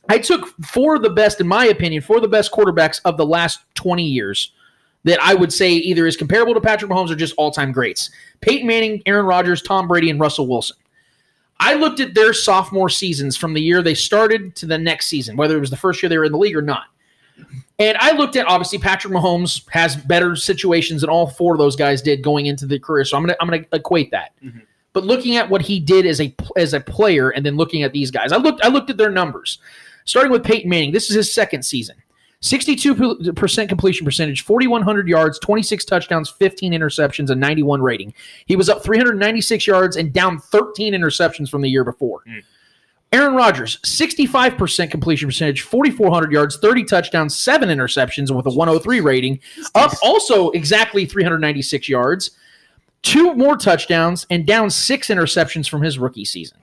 I 0.08 0.18
took 0.18 0.48
four 0.64 0.96
of 0.96 1.02
the 1.02 1.10
best, 1.10 1.40
in 1.40 1.46
my 1.46 1.66
opinion, 1.66 2.02
four 2.02 2.16
of 2.16 2.22
the 2.22 2.28
best 2.28 2.52
quarterbacks 2.52 3.00
of 3.04 3.16
the 3.16 3.26
last 3.26 3.60
20 3.74 4.02
years 4.02 4.52
that 5.04 5.20
I 5.20 5.34
would 5.34 5.52
say 5.52 5.72
either 5.72 6.06
is 6.06 6.16
comparable 6.16 6.54
to 6.54 6.60
Patrick 6.60 6.90
Mahomes 6.90 7.10
or 7.10 7.16
just 7.16 7.34
all 7.36 7.50
time 7.50 7.72
greats. 7.72 8.10
Peyton 8.40 8.66
Manning, 8.66 9.02
Aaron 9.06 9.26
Rodgers, 9.26 9.62
Tom 9.62 9.88
Brady, 9.88 10.10
and 10.10 10.20
Russell 10.20 10.46
Wilson. 10.46 10.76
I 11.64 11.74
looked 11.74 12.00
at 12.00 12.12
their 12.12 12.32
sophomore 12.32 12.88
seasons 12.88 13.36
from 13.36 13.54
the 13.54 13.62
year 13.62 13.82
they 13.82 13.94
started 13.94 14.56
to 14.56 14.66
the 14.66 14.76
next 14.76 15.06
season, 15.06 15.36
whether 15.36 15.56
it 15.56 15.60
was 15.60 15.70
the 15.70 15.76
first 15.76 16.02
year 16.02 16.10
they 16.10 16.18
were 16.18 16.24
in 16.24 16.32
the 16.32 16.38
league 16.38 16.56
or 16.56 16.62
not. 16.62 16.86
And 17.78 17.96
I 17.98 18.12
looked 18.12 18.34
at 18.34 18.46
obviously 18.48 18.78
Patrick 18.78 19.14
Mahomes 19.14 19.68
has 19.70 19.94
better 19.94 20.34
situations 20.34 21.02
than 21.02 21.10
all 21.10 21.28
four 21.28 21.54
of 21.54 21.58
those 21.58 21.76
guys 21.76 22.02
did 22.02 22.20
going 22.22 22.46
into 22.46 22.66
the 22.66 22.80
career. 22.80 23.04
So 23.04 23.16
I'm 23.16 23.22
gonna 23.22 23.36
I'm 23.40 23.48
gonna 23.48 23.64
equate 23.72 24.10
that. 24.10 24.32
Mm-hmm. 24.42 24.58
But 24.92 25.04
looking 25.04 25.36
at 25.36 25.48
what 25.48 25.62
he 25.62 25.78
did 25.78 26.04
as 26.04 26.20
a 26.20 26.34
as 26.56 26.74
a 26.74 26.80
player, 26.80 27.30
and 27.30 27.46
then 27.46 27.56
looking 27.56 27.84
at 27.84 27.92
these 27.92 28.10
guys, 28.10 28.32
I 28.32 28.38
looked 28.38 28.62
I 28.64 28.68
looked 28.68 28.90
at 28.90 28.96
their 28.96 29.10
numbers. 29.10 29.58
Starting 30.04 30.32
with 30.32 30.42
Peyton 30.42 30.68
Manning, 30.68 30.90
this 30.90 31.10
is 31.10 31.16
his 31.16 31.32
second 31.32 31.62
season. 31.62 31.96
62% 32.42 33.68
completion 33.68 34.04
percentage, 34.04 34.42
4,100 34.42 35.08
yards, 35.08 35.38
26 35.38 35.84
touchdowns, 35.84 36.28
15 36.28 36.72
interceptions, 36.72 37.30
and 37.30 37.40
91 37.40 37.80
rating. 37.80 38.12
He 38.46 38.56
was 38.56 38.68
up 38.68 38.82
396 38.82 39.66
yards 39.66 39.96
and 39.96 40.12
down 40.12 40.38
13 40.38 40.92
interceptions 40.92 41.48
from 41.48 41.62
the 41.62 41.70
year 41.70 41.84
before. 41.84 42.22
Hmm. 42.26 42.40
Aaron 43.12 43.34
Rodgers, 43.34 43.78
65% 43.84 44.90
completion 44.90 45.28
percentage, 45.28 45.62
4,400 45.62 46.32
yards, 46.32 46.58
30 46.58 46.84
touchdowns, 46.84 47.36
7 47.36 47.68
interceptions 47.68 48.28
and 48.28 48.36
with 48.36 48.46
a 48.46 48.50
103 48.50 49.00
rating. 49.00 49.38
Up 49.74 49.92
also 50.02 50.50
exactly 50.50 51.04
396 51.04 51.90
yards, 51.90 52.30
two 53.02 53.34
more 53.34 53.56
touchdowns, 53.56 54.26
and 54.30 54.46
down 54.46 54.70
6 54.70 55.08
interceptions 55.08 55.68
from 55.68 55.82
his 55.82 55.98
rookie 55.98 56.24
season. 56.24 56.58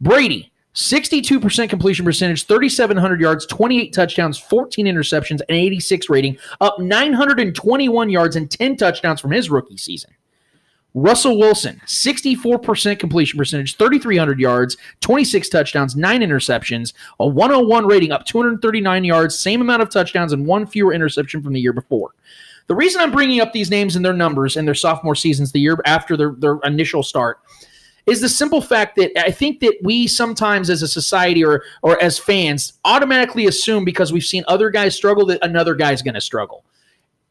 Brady, 0.00 0.52
62% 0.76 1.70
completion 1.70 2.04
percentage, 2.04 2.44
3,700 2.44 3.18
yards, 3.18 3.46
28 3.46 3.94
touchdowns, 3.94 4.38
14 4.38 4.84
interceptions, 4.84 5.40
and 5.48 5.56
86 5.56 6.10
rating, 6.10 6.36
up 6.60 6.78
921 6.78 8.10
yards 8.10 8.36
and 8.36 8.50
10 8.50 8.76
touchdowns 8.76 9.18
from 9.18 9.30
his 9.30 9.48
rookie 9.48 9.78
season. 9.78 10.10
Russell 10.92 11.38
Wilson, 11.38 11.80
64% 11.86 12.98
completion 12.98 13.38
percentage, 13.38 13.76
3,300 13.76 14.38
yards, 14.38 14.76
26 15.00 15.48
touchdowns, 15.48 15.96
9 15.96 16.20
interceptions, 16.20 16.92
a 17.20 17.26
101 17.26 17.86
rating, 17.86 18.12
up 18.12 18.26
239 18.26 19.04
yards, 19.04 19.38
same 19.38 19.62
amount 19.62 19.82
of 19.82 19.90
touchdowns, 19.90 20.32
and 20.32 20.46
one 20.46 20.66
fewer 20.66 20.92
interception 20.92 21.42
from 21.42 21.54
the 21.54 21.60
year 21.60 21.74
before. 21.74 22.12
The 22.66 22.74
reason 22.74 23.00
I'm 23.00 23.12
bringing 23.12 23.40
up 23.40 23.52
these 23.52 23.70
names 23.70 23.94
and 23.96 24.04
their 24.04 24.12
numbers 24.12 24.56
and 24.56 24.66
their 24.66 24.74
sophomore 24.74 25.14
seasons, 25.14 25.52
the 25.52 25.60
year 25.60 25.78
after 25.84 26.16
their, 26.16 26.32
their 26.32 26.58
initial 26.64 27.02
start, 27.02 27.40
is 28.06 28.20
the 28.20 28.28
simple 28.28 28.60
fact 28.60 28.96
that 28.96 29.18
I 29.18 29.30
think 29.30 29.60
that 29.60 29.74
we 29.82 30.06
sometimes 30.06 30.70
as 30.70 30.82
a 30.82 30.88
society 30.88 31.44
or 31.44 31.62
or 31.82 32.00
as 32.02 32.18
fans 32.18 32.74
automatically 32.84 33.46
assume 33.46 33.84
because 33.84 34.12
we've 34.12 34.24
seen 34.24 34.44
other 34.48 34.70
guys 34.70 34.94
struggle 34.94 35.26
that 35.26 35.44
another 35.44 35.74
guy's 35.74 36.02
going 36.02 36.14
to 36.14 36.20
struggle 36.20 36.64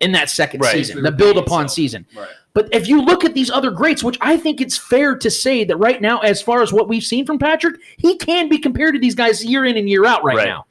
in 0.02 0.12
that 0.12 0.30
second 0.30 0.60
Right. 0.62 0.74
season, 0.74 1.02
the 1.04 1.12
build 1.12 1.38
upon 1.38 1.70
season. 1.70 2.06
Right. 2.16 2.28
But 2.54 2.68
if 2.74 2.88
you 2.88 3.02
look 3.02 3.24
at 3.26 3.34
these 3.34 3.50
other 3.50 3.72
greats, 3.72 4.04
which 4.04 4.18
I 4.22 4.38
think 4.38 4.60
it's 4.62 4.78
fair 4.78 5.16
to 5.18 5.30
say 5.32 5.64
that 5.66 5.76
right 5.78 6.02
now, 6.02 6.20
as 6.20 6.42
far 6.42 6.62
as 6.62 6.72
what 6.74 6.88
we've 6.90 7.04
seen 7.04 7.26
from 7.26 7.38
Patrick, 7.40 7.76
he 7.98 8.18
can 8.18 8.48
be 8.50 8.58
compared 8.58 8.94
to 8.96 9.00
these 9.00 9.16
guys 9.16 9.44
year 9.44 9.66
in 9.66 9.78
and 9.78 9.90
year 9.90 10.06
out 10.06 10.24
right, 10.24 10.38
Right. 10.38 10.48
now. 10.48 10.66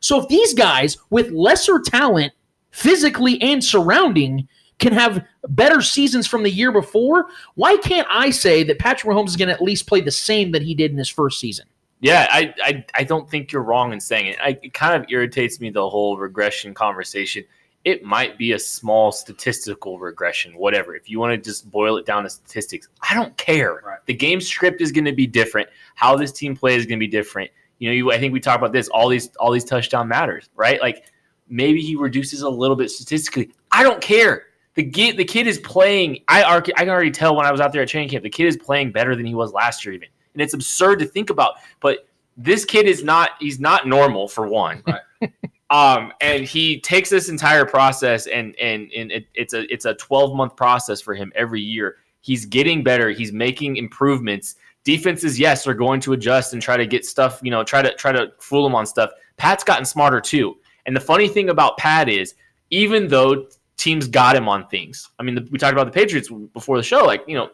So 0.00 0.20
if 0.20 0.28
these 0.28 0.52
guys 0.54 0.96
with 1.10 1.30
lesser 1.30 1.78
talent 1.78 2.32
physically 2.70 3.40
and 3.42 3.62
surrounding 3.62 4.48
can 4.80 4.92
have 4.92 5.24
better 5.48 5.80
seasons 5.80 6.26
from 6.26 6.42
the 6.42 6.50
year 6.50 6.72
before, 6.72 7.28
why 7.54 7.76
can't 7.76 8.08
I 8.10 8.30
say 8.30 8.62
that 8.64 8.78
Patrick 8.78 9.14
Mahomes 9.14 9.28
is 9.28 9.36
going 9.36 9.48
to 9.48 9.54
at 9.54 9.62
least 9.62 9.86
play 9.86 10.00
the 10.00 10.10
same 10.10 10.50
that 10.52 10.62
he 10.62 10.74
did 10.74 10.90
in 10.90 10.98
his 10.98 11.08
first 11.08 11.38
season? 11.38 11.66
Yeah, 12.00 12.26
I, 12.30 12.54
I 12.64 12.84
I 12.94 13.04
don't 13.04 13.28
think 13.28 13.52
you're 13.52 13.62
wrong 13.62 13.92
in 13.92 14.00
saying 14.00 14.26
it. 14.26 14.38
I, 14.42 14.58
it 14.62 14.72
kind 14.72 15.00
of 15.00 15.08
irritates 15.10 15.60
me 15.60 15.68
the 15.68 15.88
whole 15.88 16.16
regression 16.16 16.72
conversation. 16.72 17.44
It 17.84 18.02
might 18.02 18.38
be 18.38 18.52
a 18.52 18.58
small 18.58 19.12
statistical 19.12 19.98
regression, 19.98 20.56
whatever. 20.56 20.94
If 20.94 21.10
you 21.10 21.18
want 21.18 21.32
to 21.32 21.36
just 21.38 21.70
boil 21.70 21.98
it 21.98 22.06
down 22.06 22.24
to 22.24 22.30
statistics, 22.30 22.88
I 23.08 23.14
don't 23.14 23.36
care. 23.36 23.82
Right. 23.84 23.98
The 24.06 24.14
game 24.14 24.40
script 24.40 24.80
is 24.80 24.92
going 24.92 25.04
to 25.04 25.12
be 25.12 25.26
different. 25.26 25.68
How 25.94 26.16
this 26.16 26.32
team 26.32 26.56
plays 26.56 26.80
is 26.80 26.86
going 26.86 26.98
to 26.98 27.06
be 27.06 27.10
different. 27.10 27.50
You 27.78 27.88
know, 27.90 27.94
you, 27.94 28.12
I 28.12 28.18
think 28.18 28.32
we 28.32 28.40
talk 28.40 28.58
about 28.58 28.72
this. 28.72 28.88
All 28.88 29.08
these 29.08 29.28
all 29.36 29.52
these 29.52 29.64
touchdown 29.64 30.08
matters, 30.08 30.48
right? 30.56 30.80
Like 30.80 31.04
maybe 31.50 31.82
he 31.82 31.96
reduces 31.96 32.40
a 32.40 32.48
little 32.48 32.76
bit 32.76 32.90
statistically. 32.90 33.52
I 33.72 33.82
don't 33.82 34.00
care. 34.00 34.44
The 34.80 34.90
kid, 34.90 35.18
the 35.18 35.26
kid 35.26 35.46
is 35.46 35.58
playing. 35.58 36.24
I, 36.26 36.42
I 36.42 36.60
can 36.62 36.88
already 36.88 37.10
tell 37.10 37.36
when 37.36 37.44
I 37.44 37.52
was 37.52 37.60
out 37.60 37.70
there 37.70 37.82
at 37.82 37.88
training 37.88 38.08
camp. 38.08 38.22
The 38.22 38.30
kid 38.30 38.46
is 38.46 38.56
playing 38.56 38.92
better 38.92 39.14
than 39.14 39.26
he 39.26 39.34
was 39.34 39.52
last 39.52 39.84
year, 39.84 39.94
even, 39.94 40.08
and 40.32 40.40
it's 40.40 40.54
absurd 40.54 41.00
to 41.00 41.04
think 41.04 41.28
about. 41.28 41.56
But 41.80 42.08
this 42.38 42.64
kid 42.64 42.86
is 42.86 43.04
not. 43.04 43.32
He's 43.40 43.60
not 43.60 43.86
normal 43.86 44.26
for 44.26 44.48
one. 44.48 44.82
Right. 44.86 45.32
um, 45.70 46.14
and 46.22 46.44
he 46.44 46.80
takes 46.80 47.10
this 47.10 47.28
entire 47.28 47.66
process, 47.66 48.26
and 48.26 48.56
and 48.58 48.90
and 48.96 49.12
it, 49.12 49.26
it's 49.34 49.52
a 49.52 49.70
it's 49.70 49.84
a 49.84 49.92
twelve 49.96 50.34
month 50.34 50.56
process 50.56 51.02
for 51.02 51.14
him 51.14 51.30
every 51.34 51.60
year. 51.60 51.96
He's 52.22 52.46
getting 52.46 52.82
better. 52.82 53.10
He's 53.10 53.32
making 53.32 53.76
improvements. 53.76 54.54
Defenses, 54.84 55.38
yes, 55.38 55.66
are 55.66 55.74
going 55.74 56.00
to 56.00 56.14
adjust 56.14 56.54
and 56.54 56.62
try 56.62 56.78
to 56.78 56.86
get 56.86 57.04
stuff. 57.04 57.38
You 57.42 57.50
know, 57.50 57.62
try 57.64 57.82
to 57.82 57.94
try 57.96 58.12
to 58.12 58.32
fool 58.38 58.66
him 58.66 58.74
on 58.74 58.86
stuff. 58.86 59.10
Pat's 59.36 59.62
gotten 59.62 59.84
smarter 59.84 60.22
too. 60.22 60.56
And 60.86 60.96
the 60.96 61.00
funny 61.00 61.28
thing 61.28 61.50
about 61.50 61.76
Pat 61.76 62.08
is, 62.08 62.34
even 62.70 63.08
though 63.08 63.46
teams 63.80 64.06
got 64.06 64.36
him 64.36 64.48
on 64.48 64.66
things, 64.68 65.10
I 65.18 65.22
mean, 65.22 65.34
the, 65.34 65.48
we 65.50 65.58
talked 65.58 65.72
about 65.72 65.86
the 65.86 65.92
Patriots 65.92 66.30
before 66.52 66.76
the 66.76 66.82
show. 66.82 67.04
Like, 67.04 67.22
you 67.26 67.34
know, 67.34 67.50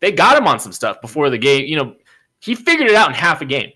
they 0.00 0.12
got 0.12 0.36
him 0.36 0.46
on 0.46 0.60
some 0.60 0.72
stuff 0.72 1.00
before 1.00 1.30
the 1.30 1.38
game. 1.38 1.66
You 1.66 1.76
know, 1.76 1.94
he 2.40 2.54
figured 2.54 2.88
it 2.88 2.94
out 2.94 3.08
in 3.08 3.14
half 3.14 3.40
a 3.40 3.44
game. 3.44 3.72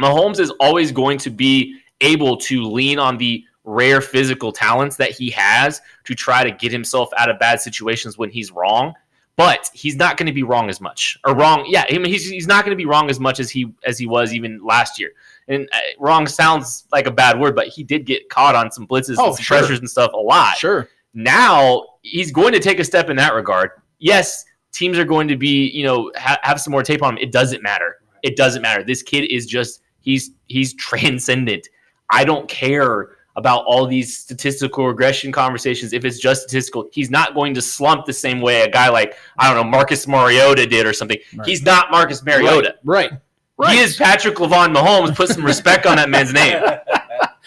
Mahomes 0.00 0.38
is 0.38 0.50
always 0.60 0.92
going 0.92 1.18
to 1.18 1.30
be 1.30 1.80
able 2.00 2.36
to 2.38 2.62
lean 2.62 2.98
on 2.98 3.18
the 3.18 3.44
rare 3.64 4.00
physical 4.00 4.52
talents 4.52 4.96
that 4.96 5.10
he 5.10 5.30
has 5.30 5.82
to 6.04 6.14
try 6.14 6.42
to 6.42 6.50
get 6.50 6.72
himself 6.72 7.10
out 7.18 7.28
of 7.28 7.38
bad 7.38 7.60
situations 7.60 8.16
when 8.16 8.30
he's 8.30 8.50
wrong. 8.50 8.94
But 9.36 9.70
he's 9.72 9.96
not 9.96 10.18
going 10.18 10.26
to 10.26 10.32
be 10.34 10.42
wrong 10.42 10.68
as 10.68 10.82
much, 10.82 11.18
or 11.24 11.34
wrong. 11.34 11.64
Yeah, 11.66 11.86
I 11.88 11.96
mean, 11.96 12.12
he's, 12.12 12.28
he's 12.28 12.46
not 12.46 12.62
going 12.62 12.76
to 12.76 12.76
be 12.76 12.84
wrong 12.84 13.08
as 13.08 13.18
much 13.18 13.40
as 13.40 13.50
he 13.50 13.72
as 13.84 13.98
he 13.98 14.06
was 14.06 14.34
even 14.34 14.60
last 14.62 14.98
year. 14.98 15.12
And 15.48 15.66
uh, 15.72 15.78
wrong 15.98 16.26
sounds 16.26 16.84
like 16.92 17.06
a 17.06 17.10
bad 17.10 17.40
word, 17.40 17.56
but 17.56 17.68
he 17.68 17.82
did 17.82 18.04
get 18.04 18.28
caught 18.28 18.54
on 18.54 18.70
some 18.70 18.86
blitzes 18.86 19.16
Oh, 19.18 19.28
and 19.28 19.36
some 19.36 19.42
sure. 19.42 19.58
pressures 19.58 19.78
and 19.78 19.88
stuff 19.88 20.12
a 20.12 20.16
lot 20.16 20.56
Sure. 20.58 20.88
Now 21.14 21.84
he's 22.02 22.30
going 22.32 22.52
to 22.52 22.60
take 22.60 22.78
a 22.78 22.84
step 22.84 23.10
in 23.10 23.16
that 23.16 23.34
regard. 23.34 23.70
Yes, 23.98 24.44
teams 24.72 24.98
are 24.98 25.04
going 25.04 25.28
to 25.28 25.36
be, 25.36 25.70
you 25.70 25.84
know, 25.84 26.10
ha- 26.16 26.38
have 26.42 26.60
some 26.60 26.70
more 26.70 26.82
tape 26.82 27.02
on 27.02 27.14
him. 27.14 27.18
It 27.22 27.32
doesn't 27.32 27.62
matter. 27.62 27.96
It 28.22 28.36
doesn't 28.36 28.62
matter. 28.62 28.84
This 28.84 29.02
kid 29.02 29.30
is 29.30 29.46
just 29.46 29.82
he's 30.00 30.30
he's 30.46 30.74
transcendent. 30.78 31.68
I 32.10 32.24
don't 32.24 32.48
care 32.48 33.16
about 33.36 33.64
all 33.64 33.86
these 33.86 34.16
statistical 34.16 34.86
regression 34.86 35.32
conversations. 35.32 35.92
If 35.92 36.04
it's 36.04 36.18
just 36.18 36.42
statistical, 36.42 36.88
he's 36.92 37.10
not 37.10 37.34
going 37.34 37.54
to 37.54 37.62
slump 37.62 38.04
the 38.04 38.12
same 38.12 38.40
way 38.40 38.62
a 38.62 38.70
guy 38.70 38.88
like 38.88 39.16
I 39.38 39.52
don't 39.52 39.56
know 39.56 39.70
Marcus 39.70 40.06
Mariota 40.06 40.66
did 40.66 40.86
or 40.86 40.92
something. 40.92 41.18
Right. 41.34 41.48
He's 41.48 41.62
not 41.62 41.90
Marcus 41.90 42.22
Mariota. 42.24 42.76
Right. 42.84 43.72
He 43.72 43.78
is 43.78 43.96
Patrick 43.96 44.36
Lavon 44.36 44.74
Mahomes. 44.74 45.14
Put 45.14 45.28
some 45.28 45.44
respect 45.44 45.84
on 45.84 45.96
that 45.96 46.08
man's 46.08 46.32
name. 46.32 46.62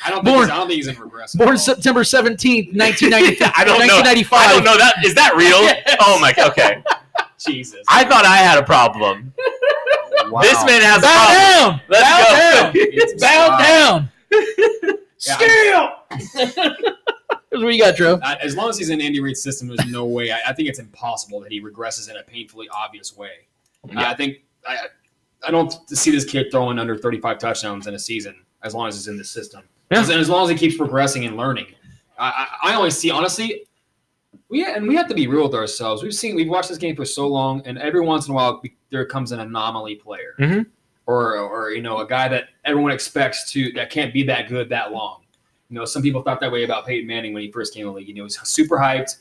I 0.06 0.10
don't 0.10 0.26
Born- 0.26 0.41
he's, 0.41 0.49
I 0.49 0.58
don't 0.58 0.68
think 0.68 0.78
he's 0.78 0.88
in 0.88 0.99
regress. 0.99 1.34
Born. 1.36 1.58
September 1.58 2.01
17th, 2.04 2.76
1990, 2.76 3.43
I 3.56 3.64
don't 3.64 3.80
know. 3.80 4.01
1995. 4.01 4.39
I 4.39 4.54
don't 4.54 4.64
know 4.64 4.78
that. 4.78 4.95
Is 5.06 5.16
that 5.16 5.36
real? 5.36 5.60
Oh 6.06 6.20
my. 6.20 6.34
God, 6.34 6.51
okay. 6.51 6.84
Jesus. 7.39 7.80
I 7.88 8.04
thought 8.04 8.26
I 8.26 8.38
had 8.38 8.58
a 8.58 8.64
problem. 8.64 9.34
Wow. 10.30 10.41
This 10.41 10.64
man 10.66 10.82
has 10.82 10.97
a 10.99 11.01
Bow 11.01 11.26
problem. 11.26 11.80
down. 11.80 11.82
Let's 11.89 12.10
Bow 12.10 12.20
go. 12.20 12.64
down. 12.64 12.72
It's 12.76 13.22
Bow 13.22 13.47
fine. 13.49 13.64
down. 13.64 14.10
Yeah, 15.26 16.54
Here's 17.51 17.64
what 17.64 17.74
you 17.74 17.80
got, 17.84 17.95
Joe. 17.95 18.20
I- 18.24 18.34
uh, 18.34 18.38
as 18.41 18.56
long 18.56 18.70
as 18.70 18.78
he's 18.78 18.89
in 18.89 18.99
Andy 18.99 19.20
Reid's 19.20 19.41
system, 19.43 19.68
there's 19.68 19.86
no 19.89 20.06
way. 20.06 20.32
I, 20.32 20.39
I 20.47 20.54
think 20.54 20.68
it's 20.70 20.80
impossible 20.80 21.39
that 21.41 21.51
he 21.51 21.62
regresses 21.62 22.10
in 22.10 22.18
a 22.18 22.24
painfully 22.24 22.68
obvious 22.70 23.16
way. 23.16 23.32
Yeah. 23.89 24.10
I 24.10 24.16
think 24.16 24.38
I, 24.66 24.78
I 25.47 25.51
don't 25.51 25.72
see 25.89 26.10
this 26.12 26.26
kid 26.26 26.47
throwing 26.51 26.80
under 26.80 26.97
35 26.97 27.38
touchdowns 27.38 27.86
in 27.88 27.93
a 27.93 27.99
season 27.99 28.36
as 28.64 28.74
long 28.74 28.88
as 28.88 28.95
he's 28.95 29.08
in 29.08 29.18
the 29.18 29.24
system. 29.26 29.62
Yeah. 29.92 30.02
And 30.02 30.12
as 30.12 30.30
long 30.30 30.44
as 30.46 30.50
he 30.50 30.56
keeps 30.56 30.76
progressing 30.78 31.26
and 31.26 31.38
learning. 31.38 31.68
I, 32.18 32.48
I, 32.64 32.72
I 32.72 32.76
only 32.76 32.92
see 32.92 33.12
honestly. 33.12 33.64
We 34.50 34.64
and 34.66 34.88
we 34.88 34.96
have 34.96 35.08
to 35.08 35.16
be 35.16 35.26
real 35.28 35.44
with 35.44 35.56
ourselves. 35.56 36.04
We've 36.04 36.14
seen 36.14 36.36
we've 36.36 36.50
watched 36.50 36.70
this 36.70 36.78
game 36.78 36.96
for 36.96 37.06
so 37.06 37.28
long, 37.28 37.62
and 37.66 37.78
every 37.80 38.02
once 38.02 38.28
in 38.28 38.34
a 38.34 38.36
while 38.36 38.62
there 38.92 39.04
comes 39.06 39.32
an 39.32 39.40
anomaly 39.40 39.96
player, 39.96 40.36
Mhm. 40.40 40.68
or 41.08 41.38
or 41.38 41.72
you 41.72 41.82
know 41.82 42.00
a 42.00 42.08
guy 42.08 42.28
that 42.28 42.50
everyone 42.66 42.92
expects 42.92 43.52
to 43.54 43.72
that 43.74 43.90
can't 43.90 44.14
be 44.14 44.22
that 44.24 44.48
good 44.50 44.70
that 44.70 44.92
long. 44.92 45.22
You 45.70 45.80
know, 45.80 45.86
some 45.86 46.04
people 46.04 46.22
thought 46.22 46.40
that 46.42 46.52
way 46.52 46.64
about 46.66 46.86
Peyton 46.86 47.08
Manning 47.08 47.34
when 47.34 47.42
he 47.42 47.52
first 47.52 47.74
came 47.74 47.88
in 47.88 47.94
the 47.94 47.98
league. 47.98 48.08
You 48.08 48.14
know, 48.14 48.20
he 48.20 48.24
was 48.24 48.40
super 48.44 48.78
hyped, 48.78 49.18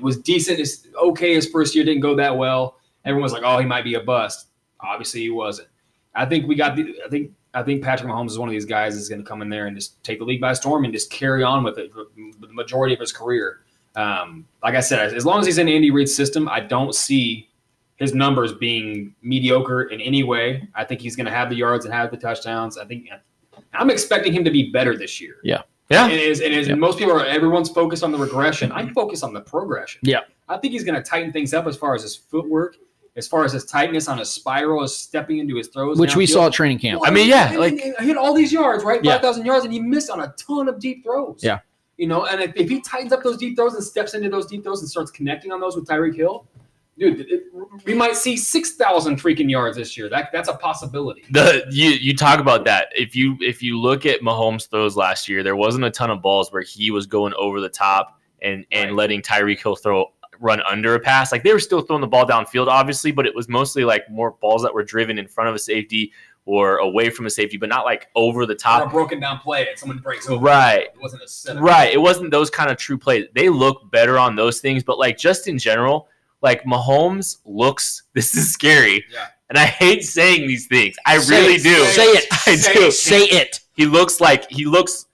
was 0.00 0.16
decent, 0.16 0.58
is 0.58 0.88
okay 1.00 1.34
his 1.34 1.48
first 1.48 1.76
year, 1.76 1.84
didn't 1.84 2.00
go 2.00 2.16
that 2.16 2.36
well. 2.36 2.76
Everyone 3.04 3.22
was 3.22 3.32
like, 3.32 3.42
oh, 3.44 3.58
he 3.58 3.66
might 3.66 3.84
be 3.84 3.94
a 3.94 4.00
bust. 4.00 4.48
Obviously, 4.80 5.20
he 5.20 5.30
wasn't. 5.30 5.68
I 6.14 6.26
think 6.26 6.48
we 6.48 6.56
got 6.56 6.74
the. 6.74 6.96
I 7.06 7.08
think 7.08 7.30
I 7.54 7.62
think 7.62 7.82
Patrick 7.82 8.10
Mahomes 8.10 8.28
is 8.30 8.38
one 8.38 8.48
of 8.48 8.52
these 8.52 8.64
guys 8.64 8.94
that's 8.94 9.08
going 9.08 9.22
to 9.22 9.28
come 9.28 9.42
in 9.42 9.48
there 9.48 9.66
and 9.66 9.76
just 9.76 10.02
take 10.02 10.18
the 10.18 10.24
league 10.24 10.40
by 10.40 10.52
storm 10.54 10.84
and 10.84 10.92
just 10.92 11.10
carry 11.10 11.42
on 11.42 11.62
with 11.64 11.78
it 11.78 11.92
for 11.92 12.04
the 12.40 12.52
majority 12.52 12.94
of 12.94 13.00
his 13.00 13.12
career. 13.12 13.60
Um, 13.94 14.46
like 14.62 14.74
I 14.74 14.80
said, 14.80 15.12
as 15.14 15.26
long 15.26 15.40
as 15.40 15.46
he's 15.46 15.58
in 15.58 15.68
Andy 15.68 15.90
Reid's 15.90 16.14
system, 16.14 16.48
I 16.48 16.60
don't 16.60 16.94
see 16.94 17.50
his 17.96 18.14
numbers 18.14 18.52
being 18.54 19.14
mediocre 19.22 19.82
in 19.82 20.00
any 20.00 20.22
way. 20.22 20.66
I 20.74 20.84
think 20.84 21.00
he's 21.02 21.14
going 21.14 21.26
to 21.26 21.32
have 21.32 21.50
the 21.50 21.56
yards 21.56 21.84
and 21.84 21.92
have 21.92 22.10
the 22.10 22.16
touchdowns. 22.16 22.78
I 22.78 22.86
think 22.86 23.08
I'm 23.74 23.90
expecting 23.90 24.32
him 24.32 24.44
to 24.44 24.50
be 24.50 24.70
better 24.70 24.96
this 24.96 25.20
year. 25.20 25.36
Yeah. 25.44 25.62
And 25.90 26.12
as, 26.12 26.40
and 26.40 26.54
as 26.54 26.68
Yeah. 26.68 26.74
most 26.76 26.98
people 26.98 27.12
are, 27.12 27.24
everyone's 27.26 27.68
focused 27.68 28.02
on 28.02 28.12
the 28.12 28.18
regression. 28.18 28.72
I 28.72 28.88
focus 28.92 29.22
on 29.22 29.34
the 29.34 29.42
progression. 29.42 30.00
Yeah. 30.04 30.20
I 30.48 30.56
think 30.56 30.72
he's 30.72 30.84
going 30.84 30.94
to 30.94 31.02
tighten 31.02 31.32
things 31.32 31.52
up 31.52 31.66
as 31.66 31.76
far 31.76 31.94
as 31.94 32.02
his 32.02 32.16
footwork, 32.16 32.76
as 33.16 33.28
far 33.28 33.44
as 33.44 33.52
his 33.52 33.64
tightness 33.66 34.08
on 34.08 34.18
his 34.18 34.30
spiral, 34.30 34.82
as 34.82 34.96
stepping 34.96 35.38
into 35.38 35.56
his 35.56 35.68
throws. 35.68 35.98
Which 35.98 36.16
we 36.16 36.24
downfield. 36.24 36.28
saw 36.30 36.46
at 36.46 36.52
training 36.52 36.78
camp. 36.78 37.02
I 37.04 37.10
mean, 37.10 37.28
yeah, 37.28 37.50
And- 37.50 37.60
like- 37.60 37.72
and 37.80 37.94
he 38.00 38.06
hit 38.06 38.16
all 38.16 38.32
these 38.34 38.52
yards, 38.52 38.84
right? 38.84 39.02
Yeah. 39.04 39.12
Five 39.12 39.20
thousand 39.22 39.44
yards, 39.46 39.64
and 39.64 39.72
he 39.72 39.80
missed 39.80 40.08
on 40.10 40.20
a 40.20 40.34
ton 40.38 40.68
of 40.68 40.78
deep 40.78 41.04
throws. 41.04 41.40
Yeah. 41.42 41.58
You 41.98 42.06
know, 42.08 42.24
and 42.24 42.40
if, 42.40 42.52
if 42.56 42.68
he 42.70 42.80
tightens 42.80 43.12
up 43.12 43.22
those 43.22 43.36
deep 43.36 43.54
throws 43.56 43.74
and 43.74 43.84
steps 43.84 44.14
into 44.14 44.28
those 44.30 44.46
deep 44.46 44.64
throws 44.64 44.80
and 44.80 44.88
starts 44.88 45.10
connecting 45.10 45.52
on 45.52 45.60
those 45.60 45.76
with 45.76 45.86
Tyreek 45.86 46.16
Hill, 46.16 46.46
dude, 46.98 47.20
it, 47.30 47.42
we 47.84 47.92
might 47.94 48.16
see 48.16 48.34
six 48.36 48.72
thousand 48.76 49.20
freaking 49.20 49.50
yards 49.50 49.76
this 49.76 49.96
year. 49.96 50.08
That 50.08 50.30
that's 50.32 50.48
a 50.48 50.54
possibility. 50.54 51.24
The 51.30 51.66
you 51.70 51.90
you 51.90 52.16
talk 52.16 52.40
about 52.40 52.64
that. 52.64 52.88
If 52.96 53.14
you 53.14 53.36
if 53.40 53.62
you 53.62 53.78
look 53.78 54.06
at 54.06 54.20
Mahomes 54.22 54.68
throws 54.70 54.96
last 54.96 55.28
year, 55.28 55.42
there 55.42 55.54
wasn't 55.54 55.84
a 55.84 55.90
ton 55.90 56.10
of 56.10 56.22
balls 56.22 56.50
where 56.50 56.62
he 56.62 56.90
was 56.90 57.06
going 57.06 57.34
over 57.36 57.60
the 57.60 57.68
top 57.68 58.18
and 58.40 58.64
and 58.72 58.90
Right. 58.90 58.96
letting 58.96 59.20
Tyreek 59.22 59.62
Hill 59.62 59.76
throw 59.76 60.06
run 60.42 60.60
under 60.62 60.94
a 60.94 61.00
pass. 61.00 61.32
Like 61.32 61.42
they 61.42 61.52
were 61.52 61.58
still 61.60 61.80
throwing 61.80 62.00
the 62.02 62.06
ball 62.06 62.26
downfield, 62.26 62.66
obviously, 62.66 63.12
but 63.12 63.26
it 63.26 63.34
was 63.34 63.48
mostly 63.48 63.84
like 63.84 64.08
more 64.10 64.32
balls 64.32 64.62
that 64.62 64.74
were 64.74 64.82
driven 64.82 65.18
in 65.18 65.26
front 65.26 65.48
of 65.48 65.54
a 65.54 65.58
safety 65.58 66.12
or 66.44 66.78
away 66.78 67.08
from 67.08 67.24
a 67.26 67.30
safety, 67.30 67.56
but 67.56 67.68
not 67.68 67.84
like 67.84 68.08
over 68.16 68.44
the 68.44 68.52
Or 68.52 68.56
a 68.56 68.58
top. 68.58 68.90
broken 68.90 69.20
down 69.20 69.38
play 69.38 69.68
and 69.68 69.78
someone 69.78 69.98
breaks 69.98 70.28
over. 70.28 70.44
Right. 70.44 70.88
It 70.92 71.00
wasn't 71.00 71.22
a 71.22 71.28
setup. 71.28 71.62
Right. 71.62 71.92
It 71.94 71.98
wasn't 71.98 72.32
those 72.32 72.50
kind 72.50 72.68
of 72.70 72.76
true 72.76 72.98
plays. 72.98 73.26
They 73.34 73.48
look 73.48 73.88
better 73.92 74.18
on 74.18 74.34
those 74.34 74.60
things, 74.60 74.82
but 74.82 74.98
like 74.98 75.16
just 75.16 75.46
in 75.46 75.56
general, 75.56 76.08
like 76.42 76.64
Mahomes 76.64 77.38
looks. 77.44 78.02
This 78.14 78.34
is 78.34 78.52
scary, 78.52 79.04
Yeah. 79.12 79.26
and 79.48 79.56
I 79.56 79.64
hate 79.66 80.02
saying 80.04 80.48
these 80.48 80.66
things. 80.66 80.96
I 81.06 81.18
Say 81.18 81.40
really 81.40 81.54
it. 81.54 81.62
do. 81.62 81.84
Say 81.86 82.02
it. 82.06 82.26
I 82.46 82.56
Say 82.56 82.74
do. 82.74 82.86
it. 82.86 82.92
Say 82.92 83.22
it. 83.22 83.60
He 83.74 83.86
looks 83.86 84.20
like 84.20 84.50
he 84.50 84.64
looks 84.64 85.06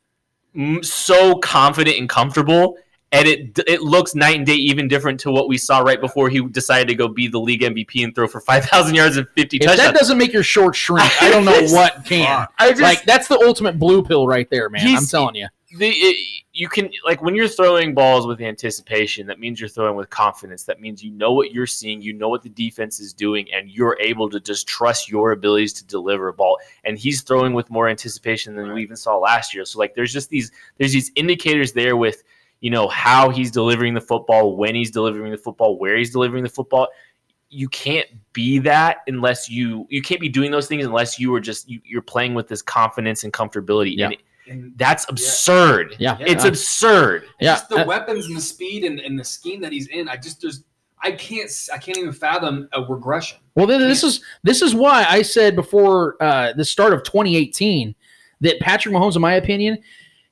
so 0.83 1.37
confident 1.37 1.99
and 1.99 2.09
comfortable, 2.09 2.77
and 3.13 3.27
it 3.27 3.59
it 3.67 3.83
looks 3.83 4.15
night 4.15 4.37
and 4.37 4.47
day 4.47 4.55
even 4.55 4.89
different 4.89 5.19
to 5.21 5.31
what 5.31 5.49
we 5.49 5.57
saw 5.57 5.81
right 5.81 6.01
before 6.01 6.29
he 6.29 6.41
decided 6.49 6.89
to 6.89 6.95
go 6.95 7.09
be 7.09 7.29
the 7.29 7.39
league 7.39 7.63
MVP 7.63 8.05
and 8.05 8.15
throw 8.15 8.29
for 8.29 8.41
five 8.49 8.65
thousand 8.65 8.95
yards 8.95 9.17
and 9.17 9.27
fifty 9.31 9.59
If 9.59 9.77
that 9.77 9.95
doesn't 9.95 10.19
make 10.19 10.33
your 10.33 10.43
short 10.43 10.77
shrink, 10.77 11.11
I 11.23 11.31
don't 11.31 11.45
know 11.47 11.63
what 11.75 12.05
can. 12.05 12.47
I 12.59 12.71
just 12.71 12.83
Like 12.83 13.05
that's 13.05 13.29
the 13.29 13.39
ultimate 13.39 13.79
blue 13.79 14.03
pill 14.03 14.27
right 14.27 14.49
there, 14.51 14.69
man. 14.69 14.97
I'm 14.97 15.07
telling 15.07 15.35
you. 15.35 15.49
the 15.77 15.89
it, 15.89 16.43
you 16.59 16.69
can 16.69 16.91
like 17.05 17.23
when 17.23 17.35
you're 17.37 17.47
throwing 17.47 17.95
balls 17.95 18.27
with 18.27 18.41
anticipation 18.41 19.27
that 19.27 19.39
means 19.39 19.61
you're 19.61 19.69
throwing 19.69 19.95
with 19.95 20.11
confidence 20.11 20.65
that 20.65 20.81
means 20.81 21.05
you 21.05 21.11
know 21.13 21.33
what 21.33 21.53
you're 21.53 21.67
seeing 21.67 22.03
you 22.03 22.13
know 22.13 22.29
what 22.29 22.43
the 22.43 22.49
defense 22.49 22.99
is 22.99 23.13
doing 23.13 23.47
and 23.53 23.71
you're 23.71 23.97
able 24.01 24.29
to 24.29 24.41
just 24.41 24.67
trust 24.67 25.09
your 25.09 25.33
abilities 25.33 25.73
to 25.75 25.87
deliver 25.87 26.29
a 26.29 26.33
ball 26.33 26.59
and 26.85 26.99
he's 26.99 27.21
throwing 27.21 27.53
with 27.53 27.71
more 27.71 27.89
anticipation 27.89 28.57
than 28.57 28.73
we 28.73 28.83
even 28.83 28.97
saw 28.97 29.17
last 29.17 29.55
year 29.55 29.65
so 29.65 29.79
like 29.79 29.95
there's 29.95 30.13
just 30.13 30.31
these 30.31 30.51
there's 30.79 30.93
these 30.93 31.13
indicators 31.15 31.73
there 31.73 31.97
with 31.97 32.25
you 32.61 32.71
know 32.71 32.89
how 32.89 33.31
he's 33.31 33.51
delivering 33.51 33.95
the 33.95 34.01
football 34.01 34.57
when 34.57 34.75
he's 34.75 34.91
delivering 34.91 35.31
the 35.31 35.39
football 35.39 35.79
where 35.79 35.97
he's 35.97 36.11
delivering 36.11 36.43
the 36.43 36.49
football 36.49 36.89
you 37.51 37.69
can't 37.69 38.07
be 38.33 38.59
that 38.59 38.99
unless 39.07 39.49
you 39.49 39.87
you 39.89 40.03
can't 40.03 40.21
be 40.21 40.29
doing 40.29 40.51
those 40.51 40.67
things 40.67 40.85
unless 40.85 41.19
you 41.19 41.35
are 41.35 41.41
just 41.41 41.69
you, 41.69 41.81
you're 41.85 42.03
playing 42.03 42.35
with 42.35 42.47
this 42.49 42.61
confidence 42.61 43.25
and 43.25 43.33
comfortability 43.33 43.97
Yeah. 43.97 44.07
and 44.07 44.15
it- 44.15 44.21
And 44.51 44.73
that's 44.79 45.05
absurd. 45.11 45.95
Yeah. 45.99 46.17
It's 46.21 46.45
Uh, 46.45 46.49
absurd. 46.49 47.25
Yeah. 47.39 47.53
just 47.55 47.69
the 47.69 47.83
uh, 47.83 47.87
weapons 47.87 48.27
and 48.27 48.35
the 48.37 48.41
speed 48.41 48.83
and, 48.85 48.99
and 48.99 49.19
the 49.19 49.25
scheme 49.25 49.61
that 49.61 49.73
he's 49.73 49.89
in. 49.89 50.09
I 50.09 50.17
just 50.17 50.41
there's 50.41 50.65
I 51.03 51.13
can't 51.13 51.51
I 51.73 51.77
can't 51.79 51.99
even 51.99 52.13
fathom 52.13 52.67
a 52.73 52.83
regression. 52.83 53.39
Well, 53.55 53.67
then 53.67 53.81
this 53.83 54.03
is 54.03 54.23
this 54.43 54.63
is 54.63 54.75
why 54.75 55.05
I 55.09 55.21
said 55.23 55.55
before 55.55 56.17
uh, 56.23 56.55
the 56.55 56.65
start 56.65 56.93
of 56.95 57.03
2018 57.03 57.95
that 58.41 58.59
Patrick 58.61 58.95
Mahomes, 58.95 59.17
in 59.17 59.23
my 59.23 59.35
opinion, 59.35 59.79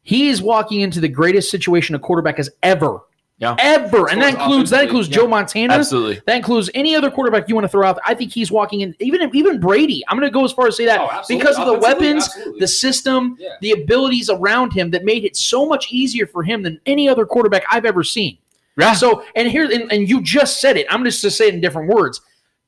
he 0.06 0.28
is 0.28 0.40
walking 0.40 0.82
into 0.82 1.00
the 1.00 1.08
greatest 1.08 1.50
situation 1.50 1.96
a 1.96 1.98
quarterback 1.98 2.36
has 2.36 2.48
ever, 2.62 3.00
Yeah. 3.38 3.56
ever, 3.58 4.08
and 4.08 4.22
that 4.22 4.28
As 4.28 4.34
far 4.34 4.40
as 4.42 4.46
includes 4.46 4.70
that 4.70 4.84
includes 4.84 5.08
yeah. 5.08 5.16
Joe 5.16 5.26
Montana. 5.26 5.74
Absolutely. 5.74 6.20
That 6.26 6.36
includes 6.36 6.70
any 6.74 6.94
other 6.94 7.10
quarterback 7.10 7.48
you 7.48 7.56
want 7.56 7.64
to 7.64 7.68
throw 7.68 7.84
out. 7.86 7.98
I 8.06 8.14
think 8.14 8.32
he's 8.32 8.52
walking 8.52 8.82
in, 8.82 8.94
even 9.00 9.28
even 9.34 9.58
Brady. 9.58 10.04
I'm 10.08 10.16
going 10.16 10.30
to 10.30 10.32
go 10.32 10.44
as 10.44 10.52
far 10.52 10.68
as 10.68 10.76
say 10.76 10.84
that 10.86 11.00
Oh, 11.00 11.22
because 11.28 11.58
of 11.58 11.66
the 11.66 11.74
weapons, 11.78 12.24
absolutely. 12.28 12.60
the 12.60 12.68
system, 12.68 13.36
Yeah. 13.40 13.48
the 13.60 13.72
abilities 13.72 14.30
around 14.30 14.72
him 14.72 14.90
that 14.92 15.04
made 15.04 15.24
it 15.24 15.36
so 15.36 15.66
much 15.66 15.92
easier 15.92 16.26
for 16.28 16.44
him 16.44 16.62
than 16.62 16.80
any 16.86 17.08
other 17.08 17.26
quarterback 17.26 17.64
I've 17.70 17.84
ever 17.84 18.04
seen. 18.04 18.38
Yeah. 18.78 18.92
So, 18.92 19.24
and 19.34 19.48
here, 19.48 19.64
and, 19.64 19.90
and 19.90 20.08
you 20.08 20.22
just 20.22 20.60
said 20.60 20.76
it. 20.76 20.86
I'm 20.88 21.02
just 21.04 21.20
to 21.22 21.30
say 21.30 21.48
it 21.48 21.54
in 21.54 21.60
different 21.60 21.88
words. 21.92 22.20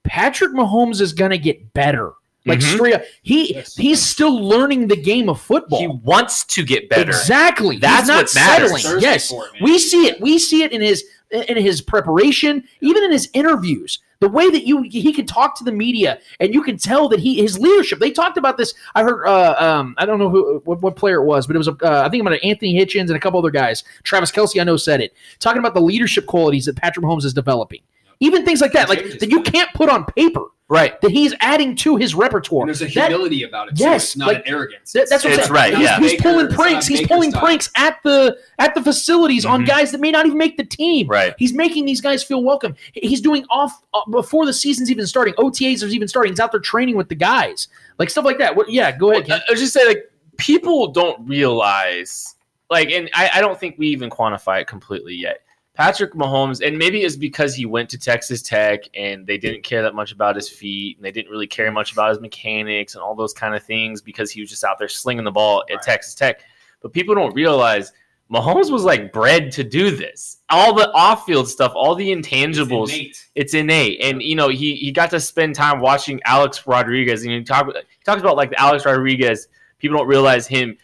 Patrick 0.05 0.53
Mahomes 0.53 1.01
is 1.01 1.13
going 1.13 1.31
to 1.33 1.39
get 1.39 1.73
better. 1.75 2.13
Like 2.49 2.61
Mhm. 2.61 2.75
straight 2.75 2.95
up, 2.95 3.03
he 3.23 3.63
he's 3.77 4.01
still 4.03 4.41
learning 4.43 4.89
the 4.89 4.97
game 4.97 5.29
of 5.29 5.41
football. 5.41 5.81
He 5.81 5.87
wants 5.87 6.45
to 6.45 6.65
get 6.65 6.89
better. 6.89 7.11
Exactly. 7.11 7.79
That's 7.79 8.01
He's 8.01 8.09
not 8.09 8.17
what 8.25 8.35
matters. 8.35 8.71
settling. 8.71 8.83
Thirsty 8.83 9.03
Yes, 9.07 9.31
it, 9.33 9.63
we 9.63 9.79
see 9.79 10.07
it. 10.07 10.21
We 10.21 10.39
see 10.39 10.63
it 10.63 10.73
in 10.73 10.81
his 10.81 11.05
in 11.31 11.59
his 11.59 11.83
preparation, 11.83 12.65
even 12.81 13.05
in 13.05 13.13
his 13.13 13.29
interviews. 13.35 13.99
The 14.21 14.29
way 14.29 14.51
that 14.51 14.67
you 14.67 14.83
he 14.83 15.13
can 15.13 15.27
talk 15.27 15.57
to 15.59 15.65
the 15.65 15.71
media, 15.71 16.19
and 16.41 16.53
you 16.53 16.63
can 16.63 16.77
tell 16.77 17.09
that 17.11 17.21
he 17.21 17.41
his 17.41 17.57
leadership. 17.59 18.01
They 18.01 18.11
talked 18.11 18.37
about 18.37 18.57
this. 18.57 18.75
I 18.97 19.03
heard. 19.05 19.25
Uh, 19.27 19.55
um, 19.59 19.95
I 19.99 20.07
don't 20.07 20.19
know 20.19 20.29
who 20.31 20.61
what, 20.65 20.81
what 20.81 20.97
player 20.97 21.21
it 21.21 21.25
was, 21.25 21.47
but 21.47 21.55
it 21.55 21.59
was. 21.59 21.69
Uh, 21.69 21.75
I 22.05 22.09
think 22.09 22.23
about 22.23 22.43
Anthony 22.43 22.75
Hitchens 22.75 23.03
and 23.09 23.11
a 23.17 23.21
couple 23.21 23.39
other 23.39 23.51
guys. 23.53 23.85
Travis 24.03 24.33
Kelce, 24.33 24.61
I 24.61 24.65
know, 24.65 24.77
said 24.77 25.01
it. 25.01 25.13
Talking 25.39 25.61
about 25.61 25.75
the 25.75 25.81
leadership 25.83 26.27
qualities 26.27 26.65
that 26.65 26.75
Patrick 26.77 27.05
Mahomes 27.07 27.25
is 27.25 27.33
developing. 27.35 27.81
Even 28.21 28.45
things 28.45 28.61
like 28.61 28.73
that, 28.73 28.89
like 28.89 29.19
that 29.21 29.31
you 29.31 29.43
can't 29.43 29.73
put 29.75 29.89
on 29.89 30.05
paper. 30.05 30.43
Right. 30.71 31.01
That 31.01 31.13
he's 31.13 31.35
adding 31.41 31.75
to 31.77 31.97
his 31.97 32.15
repertoire. 32.15 32.63
And 32.65 32.69
there's 32.69 32.83
a 32.83 32.85
That- 32.93 33.09
humility 33.09 33.43
about 33.45 33.69
it. 33.69 33.77
Too. 33.77 33.85
Yes, 33.85 34.05
It's 34.09 34.17
not 34.19 34.29
like- 34.29 34.37
an 34.39 34.43
arrogance. 34.53 34.93
That- 34.93 35.09
that's 35.09 35.25
what 35.25 35.33
I'm 35.33 35.39
saying. 35.41 35.53
right, 35.53 35.73
He's, 35.75 35.83
yeah. 35.83 35.99
he's 35.99 36.11
Baker- 36.13 36.23
pulling 36.25 36.49
pranks. 36.49 36.87
He's 36.87 36.99
Baker 37.01 37.15
pulling 37.15 37.31
style. 37.31 37.41
pranks 37.43 37.71
at 37.75 37.97
the 38.05 38.37
at 38.59 38.75
the 38.75 38.83
facilities 38.83 39.47
on 39.47 39.63
Mhm. 39.63 39.67
guys 39.67 39.93
that 39.93 40.01
may 40.03 40.11
not 40.11 40.27
even 40.27 40.37
make 40.37 40.59
the 40.59 40.65
team. 40.65 41.07
Right. 41.09 41.33
He's 41.39 41.55
making 41.55 41.87
these 41.87 42.03
guys 42.03 42.23
feel 42.23 42.43
welcome. 42.45 42.75
He's 42.93 43.23
doing 43.23 43.47
off 43.49 43.81
uh, 43.95 44.01
before 44.11 44.45
the 44.45 44.53
season's 44.53 44.91
even 44.91 45.07
starting. 45.07 45.33
OTAs 45.39 45.83
are 45.83 45.87
even 45.87 46.07
starting. 46.07 46.33
He's 46.33 46.41
out 46.41 46.53
there 46.53 46.61
training 46.61 46.97
with 46.97 47.09
the 47.09 47.15
guys, 47.15 47.69
like 47.99 48.11
stuff 48.11 48.27
like 48.27 48.37
that. 48.39 48.55
What? 48.55 48.71
Yeah, 48.71 48.95
go 48.95 49.13
ahead. 49.13 49.31
I 49.31 49.37
I 49.37 49.51
was 49.53 49.61
just 49.61 49.73
say 49.73 49.87
like 49.87 50.11
people 50.37 50.89
don't 50.89 51.27
realize 51.27 52.35
like, 52.71 52.91
and 52.91 53.09
I, 53.15 53.31
I 53.37 53.41
don't 53.41 53.59
think 53.59 53.77
we 53.79 53.87
even 53.89 54.11
quantify 54.11 54.61
it 54.61 54.67
completely 54.67 55.15
yet. 55.15 55.41
Patrick 55.79 56.15
Mahomes, 56.15 56.67
and 56.67 56.77
maybe 56.77 57.03
it's 57.03 57.15
because 57.15 57.55
he 57.55 57.65
went 57.65 57.89
to 57.91 57.99
Texas 57.99 58.43
Tech 58.43 58.81
and 58.95 59.25
they 59.25 59.39
didn't 59.39 59.63
care 59.63 59.81
that 59.81 59.95
much 59.95 60.11
about 60.11 60.35
his 60.35 60.49
feet 60.49 60.97
and 60.97 61.05
they 61.05 61.13
didn't 61.13 61.31
really 61.31 61.47
care 61.47 61.71
much 61.71 61.93
about 61.93 62.09
his 62.11 62.21
mechanics 62.21 62.97
and 62.97 63.03
all 63.03 63.15
those 63.15 63.33
kind 63.33 63.55
of 63.55 63.63
things 63.63 64.03
because 64.03 64.29
he 64.29 64.41
was 64.41 64.51
just 64.51 64.65
out 64.65 64.77
there 64.81 64.89
slinging 64.89 65.23
the 65.25 65.31
ball 65.31 65.63
at 65.71 65.77
Right. 65.77 65.83
Texas 65.85 66.17
Tech. 66.17 66.41
But 66.83 66.93
people 66.93 67.15
don't 67.15 67.33
realize 67.33 67.93
Mahomes 68.29 68.73
was 68.73 68.83
like 68.83 69.13
bred 69.13 69.53
to 69.53 69.63
do 69.63 69.93
this. 69.93 70.39
All 70.51 70.75
the 70.75 70.91
off-field 70.95 71.49
stuff, 71.49 71.71
all 71.77 71.95
the 71.95 72.11
It's 72.11 72.27
intangibles 72.27 72.89
innate. 72.89 73.29
it's 73.37 73.55
innate. 73.55 74.01
And 74.03 74.21
you 74.21 74.35
know, 74.35 74.49
he 74.49 74.75
he 74.75 74.91
got 74.91 75.11
to 75.11 75.21
spend 75.21 75.55
time 75.55 75.79
watching 75.81 76.21
Alex 76.25 76.67
Rodriguez, 76.67 77.23
and 77.23 77.31
he 77.33 77.45
talk 77.45 77.67
he 77.69 78.05
talks 78.05 78.21
about 78.21 78.37
like 78.37 78.53
Alex 78.57 78.85
Rodriguez. 78.85 79.47
People 79.79 79.97
don't 79.99 80.09
realize 80.09 80.49
him 80.49 80.77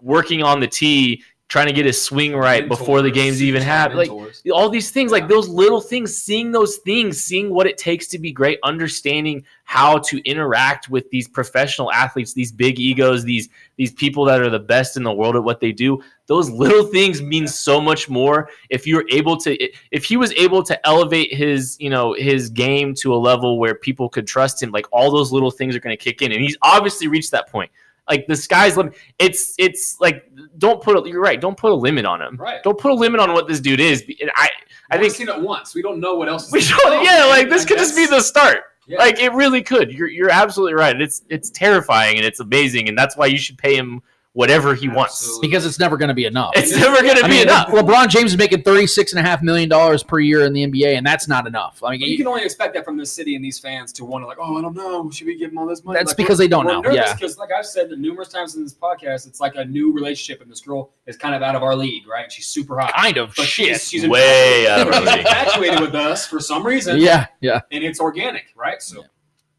working 0.00 0.44
on 0.44 0.60
the 0.60 0.68
tee, 0.68 1.24
trying 1.48 1.66
to 1.66 1.72
get 1.72 1.86
his 1.86 2.00
swing 2.00 2.36
right 2.36 2.68
before 2.68 3.00
the 3.00 3.10
games 3.10 3.42
even 3.42 3.62
happen. 3.62 3.96
Like 3.96 4.10
all 4.52 4.68
these 4.68 4.90
things, 4.90 5.10
like 5.10 5.28
those 5.28 5.48
little 5.48 5.80
things, 5.80 6.14
seeing 6.14 6.52
those 6.52 6.76
things, 6.76 7.22
seeing 7.22 7.48
what 7.48 7.66
it 7.66 7.78
takes 7.78 8.06
to 8.08 8.18
be 8.18 8.32
great, 8.32 8.58
understanding 8.62 9.44
how 9.64 9.98
to 9.98 10.18
interact 10.28 10.90
with 10.90 11.08
these 11.10 11.26
professional 11.26 11.90
athletes, 11.90 12.34
these 12.34 12.52
big 12.52 12.78
egos, 12.78 13.24
these 13.24 13.48
these 13.76 13.92
people 13.92 14.26
that 14.26 14.42
are 14.42 14.50
the 14.50 14.58
best 14.58 14.98
in 14.98 15.02
the 15.02 15.12
world 15.12 15.36
at 15.36 15.44
what 15.44 15.58
they 15.58 15.72
do. 15.72 16.02
Those 16.26 16.50
little 16.50 16.84
things 16.84 17.22
mean 17.22 17.48
so 17.48 17.80
much 17.80 18.10
more 18.10 18.50
if 18.68 18.86
you're 18.86 19.04
able 19.10 19.38
to 19.38 19.56
if 19.90 20.04
he 20.04 20.18
was 20.18 20.32
able 20.32 20.62
to 20.64 20.86
elevate 20.86 21.32
his, 21.32 21.78
you 21.80 21.88
know, 21.88 22.12
his 22.12 22.50
game 22.50 22.94
to 22.96 23.14
a 23.14 23.16
level 23.16 23.58
where 23.58 23.74
people 23.74 24.10
could 24.10 24.26
trust 24.26 24.62
him, 24.62 24.70
like 24.70 24.86
all 24.92 25.10
those 25.10 25.32
little 25.32 25.50
things 25.50 25.74
are 25.74 25.80
going 25.80 25.96
to 25.96 26.02
kick 26.02 26.20
in 26.20 26.30
and 26.30 26.42
he's 26.42 26.58
obviously 26.60 27.08
reached 27.08 27.30
that 27.30 27.48
point. 27.50 27.70
Like 28.08 28.26
the 28.26 28.36
sky's 28.36 28.76
limit. 28.76 28.94
It's 29.18 29.54
it's 29.58 29.96
like 30.00 30.30
don't 30.58 30.80
put 30.82 30.96
a, 30.96 31.08
you're 31.08 31.20
right. 31.20 31.40
Don't 31.40 31.56
put 31.56 31.70
a 31.72 31.74
limit 31.74 32.04
on 32.06 32.22
him. 32.22 32.36
Right. 32.36 32.62
Don't 32.62 32.78
put 32.78 32.90
a 32.90 32.94
limit 32.94 33.20
on 33.20 33.32
what 33.32 33.46
this 33.48 33.60
dude 33.60 33.80
is. 33.80 34.02
And 34.20 34.30
I 34.34 34.48
I 34.90 34.94
I've 34.96 35.00
think 35.00 35.12
seen 35.14 35.28
it 35.28 35.40
once. 35.40 35.74
We 35.74 35.82
don't 35.82 36.00
know 36.00 36.14
what 36.14 36.28
else. 36.28 36.50
we 36.50 36.60
should, 36.60 36.78
yeah, 36.86 37.26
like 37.26 37.48
this 37.50 37.60
Like, 37.62 37.68
could 37.68 37.78
just 37.78 37.94
be 37.94 38.06
the 38.06 38.20
start. 38.20 38.60
yeah. 38.86 38.98
Like 38.98 39.18
it 39.20 39.32
really 39.34 39.62
could. 39.62 39.92
You're 39.92 40.08
you're 40.08 40.30
absolutely 40.30 40.74
right. 40.74 40.98
It's 41.00 41.22
it's 41.28 41.50
terrifying 41.50 42.16
and 42.16 42.24
it's 42.24 42.40
amazing, 42.40 42.88
and 42.88 42.96
that's 42.96 43.16
why 43.16 43.26
you 43.26 43.36
should 43.36 43.58
pay 43.58 43.76
him 43.76 44.00
whatever 44.38 44.72
he 44.72 44.88
wants. 44.88 45.14
Absolutely. 45.20 45.48
because 45.48 45.66
it's 45.66 45.80
never 45.80 45.96
going 45.96 46.10
to 46.10 46.14
be 46.14 46.24
enough. 46.24 46.52
It's 46.54 46.70
never 46.70 47.02
gonna 47.02 47.22
be 47.24 47.28
mean, 47.28 47.42
enough. 47.42 47.68
LeBron 47.70 48.06
James 48.08 48.30
is 48.30 48.38
making 48.38 48.62
thirty 48.62 48.86
six 48.86 49.12
and 49.12 49.18
a 49.18 49.22
half 49.28 49.42
million 49.42 49.68
dollars 49.68 50.04
per 50.04 50.20
year 50.20 50.46
in 50.46 50.52
the 50.52 50.64
NBA, 50.64 50.96
and 50.96 51.04
that's 51.04 51.26
not 51.26 51.48
enough. 51.48 51.82
I 51.82 51.90
mean, 51.90 52.02
you 52.02 52.16
can 52.16 52.28
only 52.28 52.44
expect 52.44 52.74
that 52.74 52.84
from 52.84 52.96
this 52.96 53.12
city 53.12 53.34
and 53.34 53.44
these 53.44 53.58
fans 53.58 53.92
to 53.94 54.04
want 54.04 54.22
to 54.22 54.26
like, 54.28 54.38
oh, 54.40 54.56
I 54.56 54.62
don't 54.62 54.76
know, 54.76 55.10
should 55.10 55.26
we 55.26 55.36
give 55.36 55.50
him 55.50 55.58
all 55.58 55.66
this 55.66 55.82
money? 55.82 55.98
That's 55.98 56.10
Like, 56.10 56.18
because 56.18 56.38
they 56.38 56.46
don't 56.46 56.66
know, 56.66 56.82
yeah. 56.92 57.14
because 57.14 57.36
like 57.36 57.50
I've 57.50 57.66
said 57.66 57.90
numerous 57.90 58.28
times 58.28 58.54
in 58.54 58.62
this 58.62 58.74
podcast, 58.74 59.26
it's 59.26 59.40
like 59.40 59.56
a 59.56 59.64
new 59.64 59.92
relationship, 59.92 60.40
and 60.40 60.48
this 60.48 60.60
girl 60.60 60.92
is 61.06 61.16
kind 61.16 61.34
of 61.34 61.42
out 61.42 61.56
of 61.56 61.64
our 61.64 61.74
league, 61.74 62.06
right? 62.06 62.22
And 62.24 62.32
she's 62.32 62.46
super 62.46 62.78
hot, 62.78 62.92
kind 62.94 63.16
of 63.16 63.34
but 63.36 63.46
shit. 63.46 63.80
she's, 63.80 63.88
she's 63.88 64.08
Way 64.08 64.66
infatuated- 64.66 64.70
out 64.70 64.88
of 64.88 64.94
our 64.94 65.16
league. 65.16 65.26
infatuated 65.26 65.80
with 65.80 65.94
us 65.96 66.26
for 66.28 66.38
some 66.38 66.64
reason, 66.64 67.00
yeah, 67.00 67.26
yeah. 67.40 67.60
and 67.72 67.82
it's 67.82 67.98
organic, 67.98 68.46
right? 68.54 68.80
So 68.80 69.04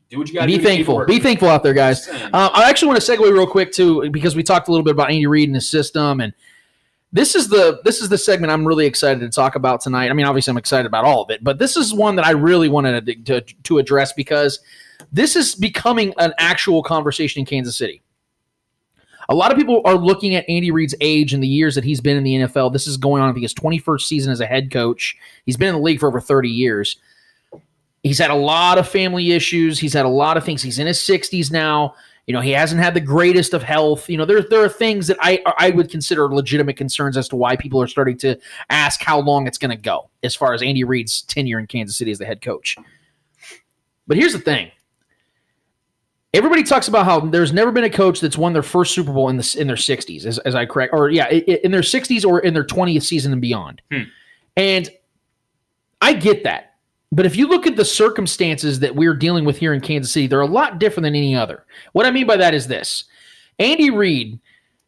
do 0.10 0.18
what 0.18 0.28
you 0.28 0.34
got 0.34 0.41
to 0.41 0.47
Be 0.47 0.57
do. 0.57 0.64
thankful. 0.64 1.05
Be 1.05 1.20
thankful 1.20 1.49
out 1.49 1.62
there, 1.64 1.74
guys. 1.74 2.07
Uh, 2.07 2.30
I 2.34 2.70
actually 2.70 2.88
want 2.89 3.01
to 3.01 3.12
segue 3.12 3.32
real 3.32 3.45
quick 3.45 3.72
too, 3.72 4.10
because 4.10 4.36
we 4.36 4.43
talked 4.43 4.68
a 4.68 4.72
little 4.72 4.84
bit 4.84 4.91
about 4.91 5.12
Andy 5.12 5.28
Reid 5.28 5.49
and 5.49 5.55
his 5.55 5.70
system, 5.70 6.20
and 6.22 6.34
this 7.12 7.36
is 7.36 7.47
the 7.47 7.80
this 7.84 8.01
is 8.01 8.10
the 8.10 8.18
segment 8.18 8.51
I'm 8.51 8.66
really 8.66 8.86
excited 8.86 9.20
to 9.20 9.30
talk 9.30 9.55
about 9.55 9.82
tonight. 9.82 10.10
I 10.10 10.14
mean, 10.14 10.26
obviously, 10.26 10.51
I'm 10.51 10.57
excited 10.57 10.86
about 10.86 11.05
all 11.05 11.22
of 11.24 11.30
it, 11.30 11.43
but 11.43 11.60
this 11.60 11.78
is 11.78 11.93
one 11.93 12.16
that 12.16 12.26
I 12.26 12.32
really 12.32 12.70
wanted 12.70 13.05
to, 13.05 13.41
to, 13.41 13.53
to 13.64 13.78
address 13.78 14.14
because 14.14 14.60
this 15.12 15.36
is 15.36 15.55
becoming 15.55 16.14
an 16.18 16.34
actual 16.38 16.84
conversation 16.84 17.39
in 17.39 17.45
Kansas 17.45 17.78
City. 17.78 18.01
A 19.30 19.36
lot 19.36 19.51
of 19.51 19.57
people 19.57 19.82
are 19.86 19.95
looking 19.95 20.34
at 20.34 20.49
Andy 20.49 20.72
Reid's 20.72 20.95
age 21.01 21.36
and 21.36 21.43
the 21.43 21.47
years 21.47 21.76
that 21.76 21.84
he's 21.84 22.01
been 22.01 22.18
in 22.18 22.24
the 22.24 22.36
NFL. 22.36 22.74
This 22.74 22.88
is 22.88 22.97
going 22.97 23.22
on, 23.22 23.30
I 23.30 23.32
think, 23.32 23.43
his 23.43 23.53
21st 23.53 24.01
season 24.01 24.32
as 24.32 24.39
a 24.39 24.45
head 24.47 24.72
coach. 24.72 25.16
He's 25.45 25.55
been 25.55 25.70
in 25.70 25.76
the 25.76 25.82
league 25.82 25.99
for 25.99 26.07
over 26.07 26.20
30 26.20 26.49
years. 26.49 26.97
He's 28.04 28.20
had 28.20 28.32
a 28.32 28.36
lot 28.36 28.78
of 28.78 28.88
family 28.88 29.32
issues. 29.32 29.80
He's 29.80 29.93
had 29.93 30.06
a 30.06 30.10
lot 30.10 30.38
of 30.38 30.45
things. 30.45 30.62
He's 30.62 30.80
in 30.80 30.88
his 30.88 31.00
60s 31.00 31.52
now. 31.52 31.95
You 32.28 32.34
know, 32.34 32.41
he 32.41 32.52
hasn't 32.52 32.80
had 32.80 32.93
the 32.93 33.02
greatest 33.02 33.54
of 33.54 33.64
health. 33.64 34.08
You 34.08 34.18
know, 34.18 34.26
there, 34.26 34.41
there 34.43 34.64
are 34.64 34.70
things 34.70 35.08
that 35.08 35.18
I 35.20 35.41
I 35.58 35.72
would 35.72 35.89
consider 35.89 36.32
legitimate 36.34 36.78
concerns 36.78 37.18
as 37.18 37.28
to 37.30 37.36
why 37.36 37.56
people 37.56 37.82
are 37.82 37.88
starting 37.88 38.20
to 38.20 38.38
ask 38.70 39.02
how 39.02 39.20
long 39.20 39.47
it's 39.47 39.58
going 39.58 39.72
to 39.72 39.82
go 39.82 40.12
as 40.22 40.36
far 40.36 40.54
as 40.54 40.62
Andy 40.62 40.84
Reid's 40.84 41.24
tenure 41.24 41.60
in 41.60 41.66
Kansas 41.66 41.97
City 41.97 42.12
as 42.12 42.20
the 42.20 42.26
head 42.26 42.41
coach. 42.41 42.78
But 44.06 44.18
here's 44.18 44.34
the 44.34 44.39
thing. 44.39 44.70
Everybody 46.32 46.62
talks 46.62 46.88
about 46.88 47.06
how 47.06 47.20
there's 47.20 47.52
never 47.52 47.72
been 47.72 47.86
a 47.86 47.89
coach 47.89 48.20
that's 48.20 48.38
won 48.38 48.54
their 48.54 48.62
first 48.62 48.93
Super 48.93 49.12
Bowl 49.12 49.30
in 49.30 49.38
the 49.38 49.56
in 49.60 49.66
their 49.66 49.76
60s, 49.76 50.26
as, 50.26 50.38
as 50.39 50.54
I 50.54 50.68
correct, 50.68 50.93
or 50.93 51.10
yeah, 51.10 51.28
in 51.30 51.72
their 51.72 51.82
60s 51.82 52.24
or 52.24 52.41
in 52.41 52.54
their 52.54 52.64
20th 52.64 53.02
season 53.02 53.32
and 53.32 53.41
beyond. 53.41 53.82
Hmm. 53.91 54.04
And 54.56 54.89
I 56.00 56.14
get 56.14 56.43
that. 56.43 56.68
But 57.12 57.26
if 57.26 57.36
you 57.36 57.47
look 57.47 57.66
at 57.66 57.76
the 57.76 57.86
circumstances 57.86 58.80
that 58.80 58.95
we're 58.95 59.16
dealing 59.16 59.43
with 59.45 59.57
here 59.57 59.74
in 59.74 59.82
Kansas 59.82 60.12
City, 60.14 60.28
they're 60.28 60.41
a 60.41 60.45
lot 60.47 60.80
different 60.80 61.05
than 61.05 61.16
any 61.16 61.36
other. 61.36 61.66
What 61.93 62.05
I 62.05 62.12
mean 62.12 62.28
by 62.28 62.38
that 62.38 62.53
is 62.53 62.68
this 62.68 63.05
Andy 63.57 63.89
Reid 63.89 64.39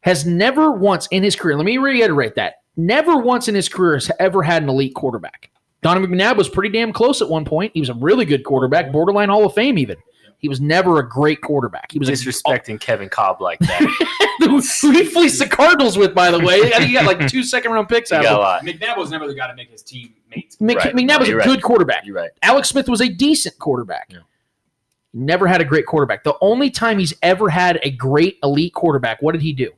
has 0.01 0.26
never 0.26 0.72
once 0.72 1.07
in 1.07 1.24
his 1.24 1.36
career, 1.36 1.57
let 1.57 1.65
me 1.65 1.78
reiterate 1.78 2.36
that, 2.36 2.61
never 2.78 3.17
once 3.17 3.47
in 3.47 3.55
his 3.55 3.69
career 3.69 3.95
has 3.95 4.11
ever 4.19 4.43
had 4.43 4.61
an 4.63 4.69
elite 4.69 4.93
quarterback. 4.95 5.49
Donovan 5.82 6.11
McNabb 6.11 6.38
was 6.38 6.47
pretty 6.47 6.69
damn 6.69 6.93
close 6.93 7.22
at 7.22 7.30
one 7.30 7.43
point. 7.43 7.72
He 7.74 7.80
was 7.80 7.89
a 7.89 7.95
really 7.95 8.26
good 8.26 8.43
quarterback, 8.43 8.91
borderline 8.91 9.30
Hall 9.30 9.45
of 9.45 9.53
Fame 9.55 9.80
even. 9.80 9.97
He 10.38 10.47
was 10.47 10.59
never 10.59 10.99
a 10.99 11.07
great 11.07 11.41
quarterback. 11.41 11.91
He 11.91 11.99
was 11.99 12.09
a 12.09 12.13
Disrespecting 12.13 12.80
Kevin 12.80 13.09
Kolb 13.09 13.41
like 13.41 13.59
that. 13.59 13.80
who 14.39 14.59
he 14.91 15.05
fleeced 15.05 15.38
the 15.38 15.47
Cardinals 15.47 15.99
with, 15.99 16.15
by 16.15 16.32
the 16.32 16.39
way. 16.39 16.55
I 16.74 16.78
think 16.78 16.84
he 16.86 16.93
got 16.93 17.05
like 17.05 17.28
two 17.28 17.43
second 17.43 17.72
round 17.72 17.89
picks 17.89 18.09
you 18.09 18.17
out 18.17 18.24
got 18.24 18.32
a 18.32 18.36
of 18.36 18.41
lot. 18.41 18.65
McNabb 18.65 18.97
was 18.97 19.11
never 19.11 19.28
the 19.28 19.36
guy 19.36 19.47
to 19.47 19.55
make 19.55 19.69
his 19.69 19.84
team 19.84 20.01
mates. 20.01 20.17
him. 20.17 20.20
Mc- 20.59 20.77
Right. 20.77 20.95
McNabb 20.95 21.19
was 21.19 21.29
a 21.29 21.36
right. 21.36 21.45
good 21.45 21.61
quarterback. 21.61 22.05
You're 22.05 22.15
right. 22.15 22.32
Alex 22.41 22.69
Smith 22.69 22.88
was 22.88 23.01
a 23.01 23.09
decent 23.09 23.57
quarterback. 23.59 24.07
Yeah. 24.09 24.19
Never 25.13 25.45
had 25.47 25.59
a 25.61 25.65
great 25.65 25.86
quarterback. 25.86 26.23
The 26.23 26.36
only 26.41 26.69
time 26.69 26.97
he's 26.99 27.13
ever 27.21 27.49
had 27.49 27.79
a 27.84 27.91
great 27.91 28.38
elite 28.43 28.73
quarterback, 28.73 29.21
what 29.21 29.34
did 29.34 29.41
he 29.41 29.51
do? 29.51 29.71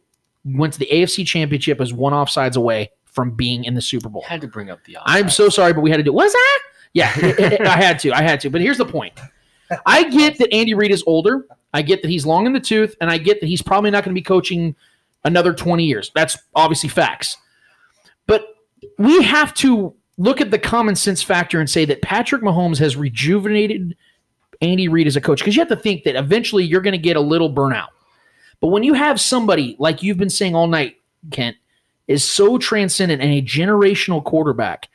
He 0.45 0.55
went 0.55 0.73
to 0.73 0.79
the 0.79 0.87
AFC 0.91 1.25
Championship 1.25 1.81
as 1.81 1.91
one 1.93 2.13
offsides 2.13 2.55
away 2.55 2.91
from 3.05 3.31
being 3.31 3.63
in 3.63 3.73
the 3.73 3.81
Super 3.81 4.09
Bowl. 4.09 4.23
I 4.27 4.31
had 4.33 4.41
to 4.41 4.47
bring 4.47 4.69
up 4.69 4.83
the. 4.85 4.97
I'm 5.05 5.29
so 5.29 5.49
sorry, 5.49 5.73
but 5.73 5.81
we 5.81 5.89
had 5.89 5.97
to 5.97 6.03
do. 6.03 6.13
Was 6.13 6.31
that? 6.33 6.59
Yeah, 6.93 7.11
it- 7.17 7.53
it- 7.61 7.67
I 7.67 7.77
had 7.77 7.97
to. 7.99 8.11
I 8.11 8.21
had 8.21 8.39
to. 8.41 8.49
But 8.49 8.61
here's 8.61 8.77
the 8.77 8.85
point. 8.85 9.13
I 9.87 10.03
get 10.09 10.37
that 10.37 10.53
Andy 10.53 10.75
Reid 10.75 10.91
is 10.91 11.03
older. 11.07 11.47
I 11.73 11.81
get 11.81 12.03
that 12.03 12.09
he's 12.09 12.25
long 12.27 12.45
in 12.45 12.53
the 12.53 12.59
tooth, 12.59 12.95
and 13.01 13.09
I 13.09 13.17
get 13.17 13.39
that 13.41 13.47
he's 13.47 13.61
probably 13.63 13.89
not 13.89 14.03
going 14.03 14.13
to 14.13 14.19
be 14.19 14.23
coaching 14.23 14.75
another 15.23 15.53
20 15.53 15.83
years. 15.83 16.11
That's 16.13 16.37
obviously 16.53 16.89
facts. 16.89 17.37
But 18.27 18.45
we 18.99 19.23
have 19.23 19.53
to 19.55 19.95
look 20.17 20.41
at 20.41 20.51
the 20.51 20.59
common 20.59 20.95
sense 20.95 21.21
factor 21.21 21.59
and 21.59 21.69
say 21.69 21.85
that 21.85 22.01
Patrick 22.01 22.41
Mahomes 22.41 22.77
has 22.79 22.95
rejuvenated 22.95 23.95
Andy 24.61 24.87
Reid 24.87 25.07
as 25.07 25.15
a 25.15 25.21
coach 25.21 25.39
because 25.39 25.55
you 25.55 25.61
have 25.61 25.69
to 25.69 25.75
think 25.75 26.03
that 26.03 26.15
eventually 26.15 26.63
you're 26.63 26.81
going 26.81 26.93
to 26.93 26.97
get 26.97 27.17
a 27.17 27.21
little 27.21 27.53
burnout. 27.53 27.87
But 28.59 28.67
when 28.67 28.83
you 28.83 28.93
have 28.93 29.19
somebody 29.19 29.75
like 29.79 30.03
you've 30.03 30.17
been 30.17 30.29
saying 30.29 30.55
all 30.55 30.67
night, 30.67 30.95
Kent, 31.31 31.57
is 32.07 32.23
so 32.23 32.57
transcendent 32.57 33.21
and 33.21 33.33
a 33.33 33.41
generational 33.41 34.23
quarterback, 34.23 34.89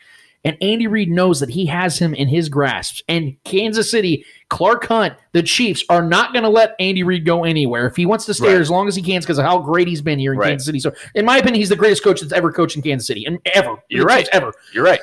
and 0.44 0.56
Andy 0.60 0.86
Reid 0.86 1.10
knows 1.10 1.40
that 1.40 1.50
he 1.50 1.66
has 1.66 1.98
him 1.98 2.14
in 2.14 2.28
his 2.28 2.48
grasp. 2.48 3.02
And 3.08 3.36
Kansas 3.44 3.90
City, 3.90 4.24
Clark 4.48 4.86
Hunt, 4.86 5.14
the 5.32 5.42
Chiefs 5.42 5.84
are 5.88 6.02
not 6.02 6.32
going 6.32 6.44
to 6.44 6.48
let 6.48 6.74
Andy 6.78 7.02
Reid 7.02 7.24
go 7.24 7.44
anywhere. 7.44 7.86
If 7.86 7.96
he 7.96 8.06
wants 8.06 8.24
to 8.26 8.34
stay 8.34 8.52
Right. 8.52 8.60
as 8.60 8.70
long 8.70 8.88
as 8.88 8.94
he 8.96 9.02
can, 9.02 9.20
because 9.20 9.38
of 9.38 9.44
how 9.44 9.58
great 9.58 9.88
he's 9.88 10.00
been 10.02 10.18
here 10.18 10.32
in 10.32 10.38
Right. 10.38 10.50
Kansas 10.50 10.66
City. 10.66 10.80
So, 10.80 10.92
in 11.14 11.24
my 11.24 11.38
opinion, 11.38 11.56
he's 11.60 11.68
the 11.68 11.76
greatest 11.76 12.02
coach 12.04 12.20
that's 12.20 12.32
ever 12.32 12.52
coached 12.52 12.76
in 12.76 12.82
Kansas 12.82 13.06
City, 13.06 13.24
and 13.26 13.38
ever. 13.54 13.76
You're 13.88 14.06
right. 14.06 14.28
Ever. 14.32 14.52
You're 14.72 14.84
right. 14.84 15.00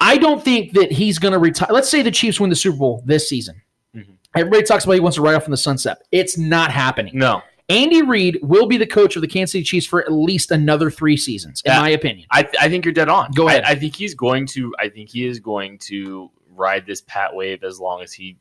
I 0.00 0.18
don't 0.18 0.44
think 0.44 0.72
that 0.74 0.92
he's 0.92 1.18
going 1.18 1.32
to 1.32 1.38
retire. 1.38 1.68
Let's 1.70 1.88
say 1.88 2.02
the 2.02 2.10
Chiefs 2.10 2.38
win 2.38 2.50
the 2.50 2.56
Super 2.56 2.76
Bowl 2.76 3.02
this 3.06 3.28
season. 3.28 3.62
Mhm. 3.96 4.04
Everybody 4.34 4.62
talks 4.64 4.84
about 4.84 4.92
he 4.94 5.00
wants 5.00 5.14
to 5.16 5.22
ride 5.22 5.34
off 5.36 5.46
in 5.46 5.50
the 5.52 5.56
sunset. 5.56 5.98
It's 6.12 6.36
not 6.36 6.70
happening. 6.70 7.12
No, 7.16 7.40
Andy 7.68 8.02
Reid 8.02 8.38
will 8.42 8.66
be 8.66 8.76
the 8.76 8.86
coach 8.86 9.16
of 9.16 9.22
the 9.22 9.28
Kansas 9.28 9.52
City 9.52 9.64
Chiefs 9.64 9.86
for 9.86 10.02
at 10.02 10.12
least 10.12 10.50
another 10.52 10.90
three 10.90 11.16
seasons, 11.16 11.62
in 11.64 11.72
Yeah. 11.72 11.80
my 11.80 11.90
opinion. 11.90 12.26
I, 12.30 12.48
I 12.60 12.68
think 12.68 12.84
you're 12.84 12.94
dead 12.94 13.08
on. 13.08 13.30
Go 13.32 13.48
ahead. 13.48 13.64
I, 13.64 13.70
I 13.70 13.74
think 13.74 13.96
he's 13.96 14.14
going 14.14 14.46
to. 14.48 14.74
I 14.78 14.88
think 14.88 15.08
he 15.10 15.26
is 15.26 15.40
going 15.40 15.78
to 15.78 16.30
ride 16.54 16.86
this 16.86 17.00
Pat 17.02 17.34
wave 17.34 17.64
as 17.64 17.80
long 17.80 18.02
as 18.02 18.12
he 18.12 18.38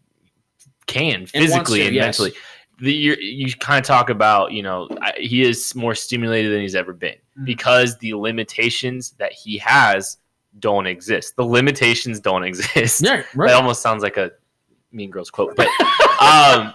can 0.85 1.25
physically 1.25 1.79
to, 1.79 1.85
and 1.87 1.95
yes. 1.95 2.19
mentally. 2.19 2.37
The, 2.79 2.93
you 2.93 3.15
you 3.19 3.53
kind 3.53 3.79
of 3.79 3.85
talk 3.87 4.09
about 4.09 4.51
you 4.51 4.61
know 4.61 4.89
I, 5.01 5.13
he 5.17 5.41
is 5.43 5.73
more 5.75 5.95
stimulated 5.95 6.51
than 6.51 6.61
he's 6.61 6.75
ever 6.75 6.93
been 6.93 7.15
Mm. 7.39 7.45
because 7.45 7.97
the 7.97 8.13
limitations 8.13 9.11
that 9.17 9.33
he 9.33 9.57
has 9.57 10.17
don't 10.59 10.85
exist. 10.87 11.35
The 11.35 11.43
limitations 11.43 12.19
don't 12.21 12.43
exist. 12.49 13.01
Yeah, 13.03 13.23
That 13.35 13.53
almost 13.55 13.81
sounds 13.81 14.03
like 14.03 14.15
a 14.17 14.31
Mean 14.93 15.09
Girls 15.09 15.29
quote, 15.29 15.53
but 15.57 15.67
um, 16.21 16.71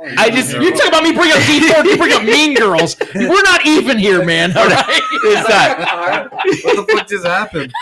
I 0.00 0.30
just 0.30 0.52
you 0.52 0.70
talk 0.76 0.88
about 0.88 1.02
me 1.02 1.12
bring 1.12 1.32
up 1.32 1.38
D4, 1.38 1.84
you 1.84 1.96
bring 1.96 2.12
up 2.12 2.22
Mean 2.22 2.54
Girls. 2.54 2.96
We're 3.14 3.42
not 3.42 3.66
even 3.66 3.98
here, 3.98 4.24
man. 4.24 4.56
All 4.56 4.66
right. 4.66 4.84
it's 4.88 5.48
that. 5.48 6.30
what 6.32 6.86
the 6.86 6.92
fuck 6.92 7.08
just 7.08 7.26
happened? 7.26 7.72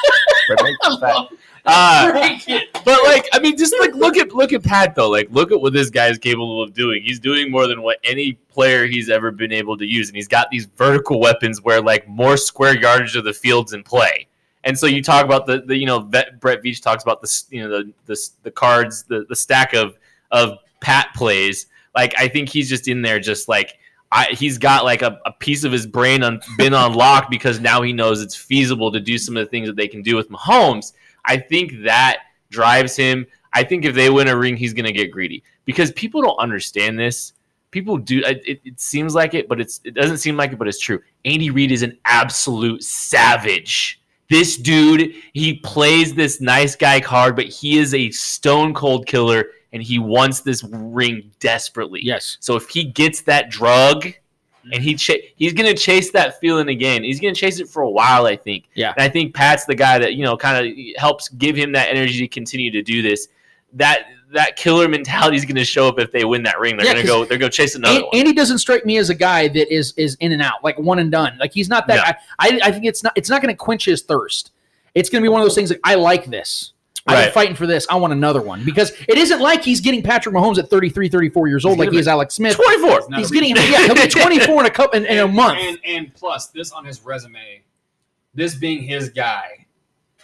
Uh, 1.68 2.38
But 2.84 3.02
like, 3.02 3.28
I 3.32 3.40
mean, 3.40 3.56
just 3.56 3.74
like 3.80 3.92
look 3.94 4.16
at 4.16 4.32
look 4.32 4.52
at 4.52 4.62
Pat 4.62 4.94
though. 4.94 5.10
Like, 5.10 5.28
look 5.32 5.50
at 5.50 5.60
what 5.60 5.72
this 5.72 5.90
guy 5.90 6.06
is 6.06 6.16
capable 6.16 6.62
of 6.62 6.72
doing. 6.72 7.02
He's 7.02 7.18
doing 7.18 7.50
more 7.50 7.66
than 7.66 7.82
what 7.82 7.98
any 8.04 8.34
player 8.34 8.86
he's 8.86 9.10
ever 9.10 9.32
been 9.32 9.52
able 9.52 9.76
to 9.78 9.84
use, 9.84 10.08
and 10.08 10.14
he's 10.16 10.28
got 10.28 10.48
these 10.50 10.66
vertical 10.66 11.18
weapons 11.18 11.62
where 11.62 11.82
like 11.82 12.06
more 12.06 12.36
square 12.36 12.78
yardage 12.78 13.16
of 13.16 13.24
the 13.24 13.32
fields 13.32 13.72
in 13.72 13.82
play. 13.82 14.28
And 14.62 14.78
so 14.78 14.86
you 14.86 15.02
talk 15.02 15.24
about 15.24 15.46
the, 15.46 15.62
the 15.62 15.76
you 15.76 15.86
know 15.86 16.00
Vet, 16.00 16.40
Brett 16.40 16.62
Veach 16.62 16.80
talks 16.80 17.02
about 17.02 17.20
the 17.20 17.42
you 17.50 17.62
know 17.62 17.68
the 17.68 17.92
the, 18.06 18.28
the 18.44 18.50
cards 18.52 19.02
the, 19.02 19.26
the 19.28 19.36
stack 19.36 19.74
of 19.74 19.98
of 20.30 20.58
Pat 20.80 21.08
plays. 21.16 21.66
Like 21.96 22.14
I 22.18 22.28
think 22.28 22.48
he's 22.50 22.68
just 22.68 22.86
in 22.86 23.02
there 23.02 23.18
just 23.18 23.48
like 23.48 23.78
I, 24.12 24.26
he's 24.26 24.58
got 24.58 24.84
like 24.84 25.02
a, 25.02 25.18
a 25.26 25.32
piece 25.32 25.64
of 25.64 25.72
his 25.72 25.86
brain 25.86 26.22
un, 26.22 26.40
been 26.56 26.74
unlocked 26.74 27.30
because 27.30 27.58
now 27.58 27.82
he 27.82 27.92
knows 27.92 28.22
it's 28.22 28.36
feasible 28.36 28.92
to 28.92 29.00
do 29.00 29.18
some 29.18 29.36
of 29.36 29.44
the 29.44 29.50
things 29.50 29.66
that 29.66 29.76
they 29.76 29.88
can 29.88 30.02
do 30.02 30.14
with 30.14 30.30
Mahomes. 30.30 30.92
I 31.24 31.38
think 31.38 31.82
that 31.82 32.18
drives 32.50 32.94
him. 32.94 33.26
I 33.52 33.64
think 33.64 33.84
if 33.84 33.94
they 33.94 34.10
win 34.10 34.28
a 34.28 34.36
ring, 34.36 34.56
he's 34.56 34.74
going 34.74 34.84
to 34.84 34.92
get 34.92 35.10
greedy 35.10 35.42
because 35.64 35.90
people 35.92 36.22
don't 36.22 36.38
understand 36.38 36.98
this. 36.98 37.32
People 37.70 37.96
do. 37.96 38.20
It, 38.20 38.42
it, 38.46 38.60
it 38.64 38.80
seems 38.80 39.14
like 39.14 39.34
it, 39.34 39.48
but 39.48 39.60
it's 39.60 39.80
it 39.84 39.94
doesn't 39.94 40.18
seem 40.18 40.36
like 40.36 40.52
it, 40.52 40.58
but 40.58 40.68
it's 40.68 40.78
true. 40.78 41.02
Andy 41.24 41.50
Reid 41.50 41.72
is 41.72 41.82
an 41.82 41.98
absolute 42.04 42.82
savage. 42.84 44.00
This 44.28 44.56
dude, 44.56 45.14
he 45.34 45.54
plays 45.54 46.14
this 46.14 46.40
nice 46.40 46.74
guy 46.74 47.00
card, 47.00 47.36
but 47.36 47.46
he 47.46 47.78
is 47.78 47.94
a 47.94 48.10
stone 48.10 48.74
cold 48.74 49.06
killer, 49.06 49.46
and 49.76 49.84
he 49.84 49.98
wants 49.98 50.40
this 50.40 50.64
ring 50.64 51.30
desperately. 51.38 52.00
Yes. 52.02 52.38
So 52.40 52.56
if 52.56 52.66
he 52.70 52.82
gets 52.82 53.20
that 53.22 53.50
drug, 53.50 54.06
and 54.06 54.14
mm-hmm. 54.72 54.82
he 54.82 54.94
ch- 54.94 55.34
he's 55.36 55.52
gonna 55.52 55.74
chase 55.74 56.10
that 56.12 56.40
feeling 56.40 56.68
again. 56.68 57.04
He's 57.04 57.20
gonna 57.20 57.34
chase 57.34 57.60
it 57.60 57.68
for 57.68 57.82
a 57.82 57.90
while, 57.90 58.24
I 58.24 58.36
think. 58.36 58.64
Yeah. 58.74 58.94
And 58.96 59.02
I 59.02 59.08
think 59.10 59.34
Pat's 59.34 59.66
the 59.66 59.74
guy 59.74 59.98
that 59.98 60.14
you 60.14 60.24
know 60.24 60.34
kind 60.34 60.66
of 60.66 60.74
helps 60.96 61.28
give 61.28 61.54
him 61.54 61.72
that 61.72 61.90
energy 61.90 62.18
to 62.20 62.28
continue 62.28 62.70
to 62.70 62.82
do 62.82 63.02
this. 63.02 63.28
That 63.74 64.06
that 64.32 64.56
killer 64.56 64.88
mentality 64.88 65.36
is 65.36 65.44
gonna 65.44 65.62
show 65.62 65.86
up 65.86 66.00
if 66.00 66.10
they 66.10 66.24
win 66.24 66.42
that 66.44 66.58
ring. 66.58 66.78
They're 66.78 66.86
Yeah, 66.86 66.94
gonna 66.94 67.06
go. 67.06 67.24
They're 67.26 67.38
gonna 67.38 67.50
chase 67.50 67.74
another 67.74 67.98
An- 67.98 68.02
one. 68.04 68.10
Andy 68.14 68.32
doesn't 68.32 68.58
strike 68.58 68.86
me 68.86 68.96
as 68.96 69.10
a 69.10 69.14
guy 69.14 69.46
that 69.48 69.72
is 69.72 69.92
is 69.98 70.16
in 70.20 70.32
and 70.32 70.40
out, 70.40 70.64
like 70.64 70.78
one 70.78 70.98
and 71.00 71.12
done. 71.12 71.36
Like 71.38 71.52
he's 71.52 71.68
not 71.68 71.86
that. 71.88 72.18
I, 72.40 72.48
I 72.48 72.60
I 72.64 72.72
think 72.72 72.86
it's 72.86 73.04
not 73.04 73.12
it's 73.14 73.28
not 73.28 73.42
going 73.42 73.54
to 73.54 73.58
quench 73.58 73.84
his 73.84 74.02
thirst. 74.02 74.52
It's 74.94 75.10
going 75.10 75.22
to 75.22 75.24
be 75.24 75.28
one 75.28 75.42
of 75.42 75.44
those 75.44 75.54
things 75.54 75.68
like 75.68 75.80
I 75.84 75.94
like 75.94 76.24
this. 76.24 76.72
I've 77.06 77.24
been 77.24 77.32
fighting 77.32 77.54
for 77.54 77.66
this. 77.66 77.86
I 77.88 77.96
want 77.96 78.12
another 78.12 78.42
one 78.42 78.64
because 78.64 78.92
it 79.08 79.16
isn't 79.16 79.40
like 79.40 79.62
he's 79.62 79.80
getting 79.80 80.02
Patrick 80.02 80.34
Mahomes 80.34 80.58
at 80.58 80.68
33, 80.68 81.08
34 81.08 81.48
years 81.48 81.64
old 81.64 81.78
like 81.78 81.90
he 81.90 81.98
is 81.98 82.08
Alex 82.08 82.34
Smith. 82.34 82.56
Twenty 82.56 82.82
four. 82.82 83.06
He's 83.16 83.30
getting 83.30 83.54
yeah, 83.56 83.86
he'll 83.86 83.94
be 83.94 84.08
24 84.08 84.60
in 84.60 84.66
a 84.66 84.70
couple 84.70 84.98
in, 84.98 85.06
in 85.06 85.18
a 85.18 85.28
month. 85.28 85.58
And, 85.60 85.78
and 85.84 86.14
plus, 86.14 86.48
this 86.48 86.72
on 86.72 86.84
his 86.84 87.02
resume, 87.02 87.62
this 88.34 88.54
being 88.54 88.82
his 88.82 89.08
guy, 89.08 89.66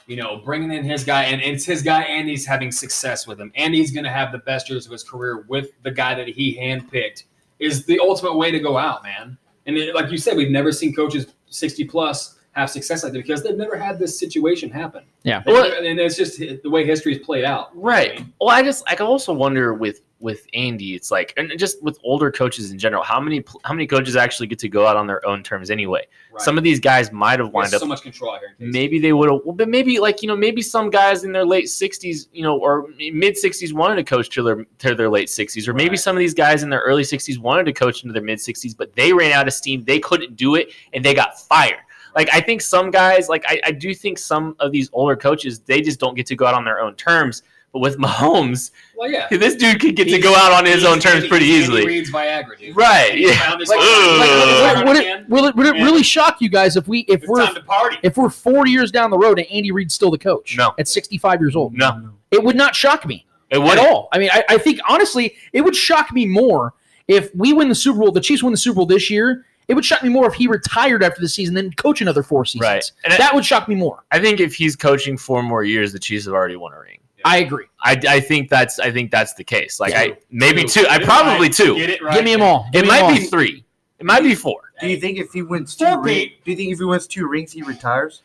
you 0.07 0.17
know, 0.17 0.39
bringing 0.45 0.73
in 0.73 0.85
his 0.85 1.05
guy, 1.05 1.25
and 1.25 1.41
it's 1.41 1.65
his 1.65 1.83
guy, 1.83 2.03
and 2.03 2.29
he's 2.29 2.45
having 2.45 2.73
success 2.73 3.27
with 3.27 3.41
him, 3.41 3.53
and 3.55 3.75
he's 3.75 3.93
going 3.93 4.05
to 4.05 4.11
have 4.11 4.33
the 4.33 4.39
best 4.39 4.69
years 4.69 4.87
of 4.87 4.93
his 4.93 5.05
career 5.05 5.45
with 5.49 5.71
the 5.83 5.91
guy 5.91 6.15
that 6.15 6.29
he 6.29 6.59
handpicked, 6.59 7.25
is 7.59 7.87
the 7.87 7.99
ultimate 8.01 8.37
way 8.37 8.51
to 8.51 8.59
go 8.59 8.77
out, 8.77 9.03
man. 9.03 9.39
And 9.67 9.77
it, 9.77 9.95
like 9.95 10.11
you 10.11 10.19
said, 10.19 10.37
we've 10.37 10.51
never 10.51 10.73
seen 10.73 10.95
coaches 10.95 11.27
60 11.47 11.85
plus 11.85 12.39
have 12.53 12.69
success 12.71 13.03
like 13.03 13.13
that 13.13 13.19
because 13.19 13.43
they've 13.43 13.57
never 13.57 13.77
had 13.77 13.99
this 13.99 14.19
situation 14.19 14.69
happen. 14.71 15.03
Yeah. 15.23 15.43
They've 15.45 15.55
never- 15.55 15.75
and 15.75 15.99
it's 15.99 16.17
just 16.17 16.39
the 16.39 16.69
way 16.71 16.85
history's 16.85 17.19
played 17.19 17.45
out. 17.45 17.71
Right. 17.75 18.23
Well, 18.41 18.51
I 18.51 18.63
just 18.63 18.85
I 18.87 18.95
can 18.95 19.07
also 19.07 19.33
wonder 19.33 19.73
with 19.75 20.03
with 20.21 20.47
Andy, 20.55 20.95
it's 20.95 21.11
like, 21.11 21.35
and 21.37 21.51
just 21.59 21.83
with 21.83 21.99
older 22.05 22.31
coaches 22.31 22.71
in 22.71 22.79
general, 22.79 23.03
how 23.03 23.19
many 23.21 23.43
how 23.65 23.75
many 23.75 23.89
coaches 23.89 24.15
actually 24.15 24.47
get 24.47 24.59
to 24.61 24.69
go 24.69 24.87
out 24.87 24.97
on 24.97 25.07
their 25.09 25.27
own 25.27 25.43
terms 25.43 25.69
anyway? 25.71 26.07
Right. 26.31 26.41
Some 26.43 26.57
of 26.59 26.63
these 26.63 26.79
guys 26.79 27.11
might 27.11 27.41
have 27.41 27.47
There's 27.47 27.53
wind 27.55 27.75
up 27.75 27.81
so 27.81 27.87
much 27.87 28.03
control 28.03 28.39
here. 28.39 28.55
maybe 28.61 29.01
they 29.01 29.13
would 29.13 29.29
have 29.31 29.41
well, 29.45 29.55
but 29.57 29.69
maybe 29.69 29.99
like 29.99 30.23
you 30.23 30.29
know 30.29 30.37
maybe 30.37 30.63
some 30.63 30.91
guys 30.91 31.25
in 31.25 31.33
their 31.33 31.45
late 31.47 31.65
60s 31.65 32.29
you 32.33 32.43
know 32.45 32.57
or 32.59 32.87
mid 33.13 33.35
60s 33.35 33.73
wanted 33.73 33.97
to 33.97 34.05
coach 34.05 34.29
to 34.31 34.43
their 34.45 34.65
to 34.79 34.95
their 34.95 35.09
late 35.09 35.29
60s 35.29 35.67
or 35.67 35.73
maybe 35.75 35.91
Right. 35.91 35.99
some 36.01 36.15
of 36.15 36.21
these 36.21 36.35
guys 36.35 36.63
in 36.63 36.71
their 36.71 36.81
early 36.83 37.03
60s 37.03 37.39
wanted 37.39 37.65
to 37.65 37.73
coach 37.73 38.05
into 38.05 38.13
their 38.13 38.23
mid 38.23 38.39
60s 38.39 38.77
but 38.77 38.95
they 38.95 39.13
ran 39.13 39.33
out 39.33 39.49
of 39.49 39.55
steam 39.55 39.83
they 39.85 39.99
couldn't 39.99 40.37
do 40.37 40.55
it 40.55 40.69
and 40.93 41.05
they 41.05 41.15
got 41.15 41.41
fired 41.41 41.81
like 42.15 42.29
i 42.33 42.41
think 42.41 42.61
some 42.61 42.91
guys 42.91 43.29
like 43.29 43.45
i, 43.47 43.61
I 43.65 43.71
do 43.73 43.95
think 43.95 44.19
some 44.19 44.55
of 44.59 44.73
these 44.73 44.89
older 44.93 45.17
coaches 45.17 45.61
they 45.61 45.81
just 45.81 45.99
don't 46.01 46.15
get 46.15 46.27
to 46.27 46.37
go 46.37 46.47
out 46.47 46.55
on 46.55 46.65
their 46.65 46.81
own 46.81 46.95
terms 46.97 47.43
but 47.73 47.79
with 47.79 47.97
Mahomes, 47.99 48.71
Well, 48.99 49.11
yeah. 49.11 49.29
this 49.31 49.55
dude 49.55 49.81
could 49.81 49.97
get 49.97 50.05
to 50.09 50.19
go 50.19 50.35
out 50.35 50.53
on 50.53 50.67
his 50.67 50.85
own 50.85 50.99
terms 51.01 51.17
Andy- 51.17 51.29
pretty 51.31 51.47
he's 51.47 51.65
Andy 51.71 51.79
easily. 51.79 51.87
Reid's 51.87 52.13
Viagra, 52.13 52.59
dude. 52.59 52.77
Right, 52.77 53.15
He 53.15 53.27
yeah. 53.29 53.49
found 53.49 53.61
his- 53.61 53.71
Like- 53.71 53.79
like- 53.81 54.85
would 54.87 54.97
it, 54.99 55.29
will 55.31 55.47
it, 55.47 55.57
would 55.57 55.67
it 55.67 55.77
Yeah. 55.77 55.85
really 55.85 56.03
shock 56.03 56.43
you 56.43 56.51
guys 56.51 56.77
if 56.77 56.87
we 56.87 56.99
if 57.09 57.21
It's 57.23 57.29
we're 57.31 57.47
time 57.47 57.55
to 57.55 57.63
party. 57.63 57.97
if 58.03 58.19
we're 58.19 58.29
four 58.29 58.67
years 58.67 58.91
down 58.91 59.09
the 59.11 59.17
road 59.17 59.39
and 59.39 59.49
Andy 59.51 59.71
Reid's 59.73 59.95
still 59.95 60.11
the 60.11 60.19
coach? 60.19 60.55
No. 60.59 60.75
at 60.79 60.87
65 60.87 61.41
years 61.41 61.57
old. 61.57 61.73
No, 61.73 62.11
It 62.31 62.45
would 62.45 62.57
not 62.57 62.75
shock 62.77 63.07
me 63.07 63.25
it 63.51 63.57
at 63.57 63.63
would 63.63 63.79
all. 63.79 64.09
I 64.13 64.19
mean, 64.19 64.29
I, 64.31 64.45
I 64.51 64.59
think 64.59 64.79
honestly, 64.87 65.35
it 65.55 65.63
would 65.63 65.75
shock 65.75 66.13
me 66.13 66.27
more 66.27 66.75
if 67.09 67.35
we 67.35 67.55
win 67.55 67.71
the 67.71 67.75
Super 67.75 68.01
Bowl. 68.01 68.13
The 68.13 68.21
Chiefs 68.21 68.43
win 68.43 68.53
the 68.53 68.59
Super 68.59 68.77
Bowl 68.77 68.87
this 68.87 69.09
year. 69.09 69.47
It 69.73 69.75
would 69.75 69.87
shock 69.87 70.03
me 70.03 70.11
more 70.11 70.27
if 70.27 70.35
he 70.35 70.49
retired 70.49 71.03
after 71.03 71.23
the 71.23 71.29
season, 71.31 71.55
than 71.55 71.73
coach 71.73 72.03
another 72.03 72.23
four 72.23 72.45
seasons. 72.45 72.69
Right. 72.69 72.93
And 73.05 73.15
I- 73.15 73.17
that 73.17 73.35
would 73.35 73.43
shock 73.43 73.69
me 73.69 73.75
more. 73.75 74.05
I 74.11 74.21
think 74.21 74.39
if 74.39 74.55
he's 74.55 74.77
coaching 74.77 75.17
four 75.17 75.43
more 75.43 75.65
years, 75.65 75.95
the 75.95 75.99
Chiefs 75.99 76.27
have 76.27 76.35
already 76.35 76.57
won 76.57 76.75
a 76.75 76.79
ring. 76.79 76.99
I 77.25 77.39
agree. 77.39 77.65
I, 77.81 77.99
I 78.07 78.21
think 78.21 78.51
that's 78.51 78.79
I 78.79 78.91
think 78.91 79.11
that's 79.11 79.33
the 79.33 79.45
case. 79.45 79.81
Like 79.81 79.95
I 79.95 80.19
maybe 80.31 80.65
Two. 80.65 80.83
two. 80.83 80.89
I 80.91 80.99
probably 80.99 81.47
right. 81.47 81.53
two. 81.53 81.77
Get 81.77 81.89
it 81.89 82.03
right. 82.03 82.17
Give 82.17 82.25
me 82.25 82.33
them 82.33 82.43
all. 82.43 82.69
Give 82.71 82.83
It 82.83 82.89
might 82.89 83.03
them 83.03 83.15
be 83.15 83.21
three. 83.21 83.65
It 83.99 84.05
might 84.05 84.23
be 84.23 84.35
four. 84.35 84.61
Do 84.81 84.89
you 84.89 84.99
think 84.99 85.17
if 85.17 85.33
he 85.33 85.41
wins 85.41 85.75
two 85.75 85.87
Four 85.87 86.03
rings, 86.03 86.33
do 86.45 86.51
you 86.51 86.57
think 86.57 86.73
if 86.73 86.79
he 86.79 86.85
wins 86.85 87.07
two 87.07 87.27
rings, 87.29 87.53
he 87.53 87.63
retires? 87.63 88.23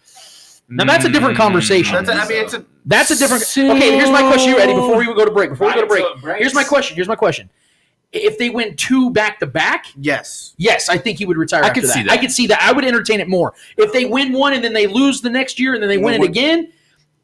Now 0.67 0.83
that's 0.83 1.05
a 1.05 1.09
different 1.09 1.35
hmm. 1.35 1.43
conversation. 1.43 1.93
That's 1.93 2.09
a, 2.09 2.13
I 2.13 2.27
mean, 2.27 2.43
it's 2.43 2.53
a 2.55 2.65
That's 2.85 3.11
a 3.11 3.15
different. 3.15 3.43
Okay, 3.43 3.95
here's 3.95 4.09
my 4.09 4.21
question, 4.21 4.49
you 4.49 4.59
Eddie. 4.59 4.73
Before 4.73 4.97
we 4.97 5.05
go 5.05 5.23
to 5.23 5.31
break, 5.31 5.51
before 5.51 5.67
we 5.67 5.73
go 5.75 5.81
to 5.81 5.87
break, 5.87 6.03
so 6.03 6.13
it 6.13 6.21
breaks. 6.21 6.39
here's 6.39 6.53
my 6.53 6.63
question. 6.65 6.95
Here's 6.95 7.07
my 7.07 7.15
question. 7.15 7.49
If 8.13 8.37
they 8.37 8.49
win 8.49 8.75
two 8.77 9.09
back 9.09 9.39
to 9.41 9.45
back, 9.45 9.87
yes. 9.99 10.53
yes, 10.57 10.87
I 10.87 10.97
think 10.97 11.17
he 11.17 11.25
would 11.25 11.35
retire. 11.37 11.63
I 11.63 11.67
after 11.67 11.81
could 11.81 11.89
see 11.89 12.03
that. 12.03 12.11
I 12.11 12.15
that. 12.15 12.21
could 12.21 12.31
see 12.31 12.47
that. 12.47 12.61
I 12.61 12.71
would 12.71 12.85
entertain 12.85 13.19
it 13.19 13.27
more. 13.27 13.53
If 13.75 13.91
they 13.91 14.05
win 14.05 14.31
one 14.31 14.53
and 14.53 14.63
then 14.63 14.71
they 14.73 14.87
lose 14.87 15.19
the 15.21 15.29
next 15.29 15.59
year 15.59 15.73
and 15.73 15.83
then 15.83 15.89
they 15.89 15.95
And 15.95 16.05
win 16.05 16.13
it 16.15 16.19
what- 16.21 16.29
again, 16.29 16.71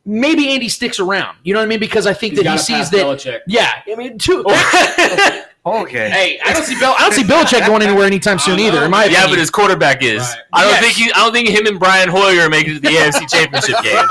maybe 0.05 0.49
Andy 0.49 0.69
sticks 0.69 0.99
around. 0.99 1.37
You 1.43 1.53
know 1.53 1.59
what 1.59 1.65
I 1.65 1.69
mean? 1.69 1.79
Because 1.79 2.05
I 2.07 2.13
think 2.13 2.33
He's 2.33 2.43
that 2.43 2.51
he 2.51 2.57
sees 2.57 2.75
pass 2.77 2.89
that. 2.91 3.05
Belichick. 3.05 3.39
Yeah, 3.47 3.81
I 3.91 3.95
mean, 3.95 4.17
two. 4.17 4.43
Okay. 5.65 6.09
hey, 6.09 6.39
I 6.43 6.51
don't 6.51 6.65
see 6.65 6.77
Bill. 6.77 6.93
I 6.97 7.03
don't 7.03 7.13
see 7.13 7.23
Belichick 7.33 7.65
going 7.65 7.81
anywhere 7.81 8.05
anytime 8.05 8.37
soon 8.37 8.59
either. 8.59 8.79
know. 8.79 8.83
In 8.83 8.91
my 8.91 9.05
yeah, 9.05 9.11
opinion. 9.11 9.29
but 9.29 9.39
his 9.39 9.49
quarterback 9.49 10.03
is. 10.03 10.19
Right. 10.19 10.35
I 10.51 10.61
don't 10.63 10.71
Yes. 10.71 10.81
think 10.81 10.93
he. 11.07 11.13
I 11.13 11.19
don't 11.19 11.31
think 11.31 11.47
him 11.47 11.65
and 11.67 11.79
Brian 11.79 12.09
Hoyer 12.09 12.41
are 12.41 12.49
making 12.49 12.71
it 12.71 12.73
to 12.75 12.79
the 12.81 12.87
AFC 12.97 13.29
Championship 13.31 13.81
game. 13.81 14.05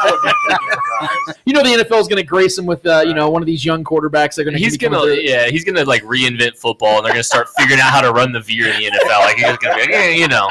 you 1.45 1.53
know 1.53 1.63
the 1.63 1.85
NFL 1.85 2.01
is 2.01 2.09
going 2.09 2.23
to 2.23 2.27
grace 2.27 2.57
him 2.57 2.65
with 2.65 2.87
uh, 2.87 3.03
you 3.07 3.13
know 3.13 3.29
one 3.29 3.43
of 3.43 3.47
these 3.47 3.67
young 3.67 3.85
quarterbacks. 3.85 4.35
They're 4.37 4.47
going 4.47 4.55
to 4.57 4.61
He's 4.61 4.79
gonna, 4.79 5.05
yeah, 5.13 5.49
he's 5.49 5.63
gonna 5.63 5.85
like 5.85 6.03
reinvent 6.05 6.57
football, 6.57 6.97
and 6.97 7.05
they're 7.05 7.13
gonna 7.13 7.23
start 7.23 7.51
figuring 7.59 7.83
out 7.83 7.91
how 7.91 8.01
to 8.01 8.13
run 8.13 8.33
the 8.33 8.41
veer 8.41 8.69
in 8.69 8.81
the 8.81 8.87
NFL. 8.91 9.21
Like 9.21 9.37
he's 9.37 9.45
gonna, 9.59 9.75
be 9.75 9.81
like, 9.83 9.91
yeah, 9.91 10.09
you 10.09 10.29
know, 10.29 10.49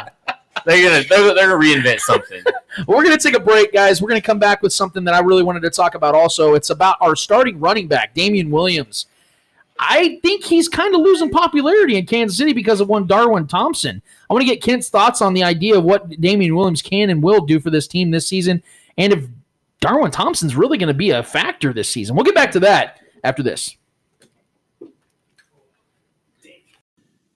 they're 0.65 0.89
gonna, 0.89 1.03
they're, 1.07 1.33
they're 1.33 1.49
gonna 1.49 1.63
reinvent 1.63 1.99
something. 1.99 2.43
We're 2.87 3.03
to 3.03 3.17
take 3.17 3.35
a 3.35 3.39
break, 3.39 3.73
guys. 3.73 4.01
We're 4.01 4.09
to 4.09 4.21
come 4.21 4.39
back 4.39 4.61
with 4.61 4.73
something 4.73 5.03
that 5.03 5.13
I 5.13 5.19
really 5.19 5.43
wanted 5.43 5.61
to 5.61 5.69
talk 5.69 5.95
about 5.95 6.15
also. 6.15 6.53
It's 6.53 6.69
about 6.69 6.97
our 7.01 7.15
starting 7.15 7.59
running 7.59 7.87
back, 7.87 8.13
Damien 8.13 8.49
Williams. 8.49 9.07
I 9.77 10.19
think 10.21 10.43
he's 10.43 10.69
kind 10.69 10.93
of 10.93 11.01
losing 11.01 11.31
popularity 11.31 11.97
in 11.97 12.05
Kansas 12.05 12.37
City 12.37 12.53
because 12.53 12.81
of 12.81 12.87
one 12.87 13.07
Darwin 13.07 13.47
Thompson. 13.47 14.01
I 14.29 14.33
want 14.33 14.45
to 14.45 14.47
get 14.47 14.61
Kent's 14.61 14.89
thoughts 14.89 15.21
on 15.21 15.33
the 15.33 15.43
idea 15.43 15.77
of 15.77 15.83
what 15.83 16.09
Damien 16.21 16.55
Williams 16.55 16.81
can 16.81 17.09
and 17.09 17.23
will 17.23 17.41
do 17.41 17.59
for 17.59 17.71
this 17.71 17.87
team 17.87 18.11
this 18.11 18.27
season, 18.27 18.61
and 18.97 19.11
if 19.11 19.25
Darwin 19.81 20.11
Thompson's 20.11 20.55
really 20.55 20.77
going 20.77 20.87
to 20.87 20.93
be 20.93 21.09
a 21.09 21.23
factor 21.23 21.73
this 21.73 21.89
season. 21.89 22.15
We'll 22.15 22.23
get 22.23 22.35
back 22.35 22.51
to 22.51 22.59
that 22.61 22.99
after 23.23 23.43
this. 23.43 23.75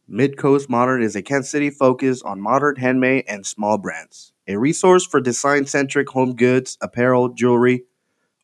Midcoast 0.09 0.69
Modern 0.69 1.01
is 1.01 1.15
a 1.15 1.23
Kansas 1.23 1.49
City 1.49 1.71
focus 1.71 2.21
on 2.21 2.39
modern 2.39 2.75
handmade 2.75 3.25
and 3.27 3.43
small 3.43 3.79
brands. 3.79 4.33
A 4.47 4.55
resource 4.55 5.03
for 5.03 5.19
design 5.19 5.65
centric 5.65 6.09
home 6.09 6.35
goods, 6.35 6.77
apparel, 6.79 7.29
jewelry. 7.29 7.85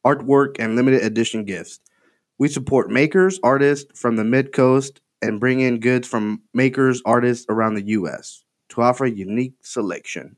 artwork, 0.03 0.55
and 0.57 0.75
limited 0.75 1.03
edition 1.03 1.45
gifts. 1.45 1.79
We 2.39 2.47
support 2.47 2.89
makers, 2.89 3.39
artists 3.43 3.99
from 3.99 4.15
the 4.15 4.23
Mid 4.23 4.51
Coast, 4.51 5.01
and 5.21 5.39
bring 5.39 5.59
in 5.59 5.79
goods 5.79 6.07
from 6.07 6.41
makers, 6.51 7.03
artists 7.05 7.45
around 7.47 7.75
the 7.75 7.85
U.S. 7.89 8.43
to 8.69 8.81
offer 8.81 9.05
a 9.05 9.11
unique 9.11 9.53
selection. 9.61 10.37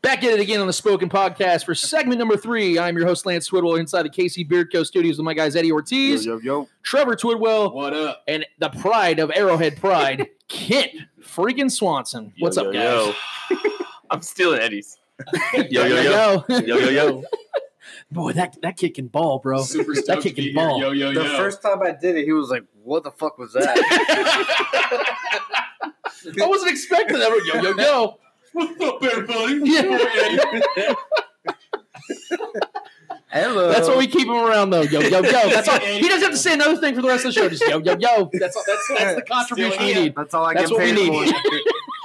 Back 0.00 0.22
at 0.22 0.30
it 0.32 0.40
again 0.40 0.60
on 0.60 0.68
the 0.68 0.72
Spoken 0.72 1.08
Podcast 1.08 1.64
for 1.64 1.74
segment 1.74 2.18
number 2.20 2.36
three. 2.36 2.78
I'm 2.78 2.96
your 2.96 3.06
host, 3.06 3.26
Lance 3.26 3.50
Twidwell, 3.50 3.80
inside 3.80 4.04
the 4.04 4.10
KC 4.10 4.48
Beard 4.48 4.72
Co. 4.72 4.84
studios 4.84 5.18
with 5.18 5.24
my 5.24 5.34
guys, 5.34 5.56
Eddie 5.56 5.72
Ortiz, 5.72 6.24
Yo, 6.24 6.34
yo, 6.38 6.60
yo. 6.60 6.68
Trevor 6.84 7.16
Twidwell, 7.16 7.74
What 7.74 7.94
up? 7.94 8.22
and 8.28 8.46
the 8.58 8.68
pride 8.70 9.18
of 9.18 9.32
Arrowhead 9.34 9.76
Pride, 9.80 10.28
Kent 10.48 10.92
freaking 11.20 11.70
Swanson. 11.70 12.32
What's 12.38 12.56
Yo, 12.56 12.68
up, 12.68 12.72
guys? 12.72 13.14
yo. 13.50 13.58
I'm 14.10 14.22
stealing 14.22 14.60
Eddie's. 14.60 14.96
Yo, 15.54 15.62
yo, 15.84 15.86
yo. 15.86 16.44
yo. 16.48 16.58
Yo, 16.60 16.76
yo, 16.78 16.88
yo. 16.90 17.24
Boy, 18.12 18.32
that, 18.34 18.56
that 18.62 18.76
kid 18.76 18.94
can 18.94 19.08
ball, 19.08 19.40
bro. 19.40 19.62
Super 19.64 19.94
that 19.94 20.04
stoked 20.04 20.22
kid 20.22 20.28
to 20.30 20.34
can 20.36 20.44
be 20.44 20.52
ball. 20.54 20.78
here. 20.78 20.94
Yo, 20.94 21.10
yo, 21.10 21.22
The 21.22 21.28
yo. 21.28 21.36
first 21.36 21.60
time 21.60 21.82
I 21.82 21.90
did 21.90 22.16
it, 22.16 22.24
he 22.24 22.32
was 22.32 22.48
like, 22.50 22.62
"What 22.84 23.02
the 23.02 23.10
fuck 23.10 23.36
was 23.36 23.52
that?" 23.54 23.76
I 26.40 26.46
wasn't 26.46 26.70
expecting 26.70 27.18
that. 27.18 27.28
Yo, 27.52 27.60
yo, 27.62 27.74
yo. 27.76 28.18
What's 28.52 28.80
up, 28.80 29.02
everybody? 29.02 29.60
Yeah. 29.64 30.94
Hello. 33.30 33.70
That's 33.70 33.86
why 33.86 33.96
we 33.98 34.06
keep 34.06 34.26
him 34.26 34.34
around, 34.34 34.70
though. 34.70 34.80
Yo, 34.82 35.00
yo, 35.00 35.20
yo. 35.20 35.22
That's 35.22 35.68
all. 35.68 35.78
He 35.80 36.08
doesn't 36.08 36.22
have 36.22 36.30
to 36.30 36.36
say 36.38 36.54
another 36.54 36.76
thing 36.78 36.94
for 36.94 37.02
the 37.02 37.08
rest 37.08 37.26
of 37.26 37.34
the 37.34 37.40
show. 37.40 37.48
Just 37.48 37.62
yo, 37.68 37.78
yo, 37.78 37.96
yo. 37.98 38.30
That's 38.32 38.56
all, 38.56 38.64
that's 38.66 38.88
that's 38.98 39.14
the 39.16 39.22
contribution 39.22 39.84
we 39.84 39.94
need. 39.94 40.14
That's 40.16 40.32
all 40.32 40.46
I 40.46 40.54
That's 40.54 40.70
get 40.70 40.78
what 40.78 40.84
we 40.86 40.92
need. 40.92 41.34
for. 41.34 41.50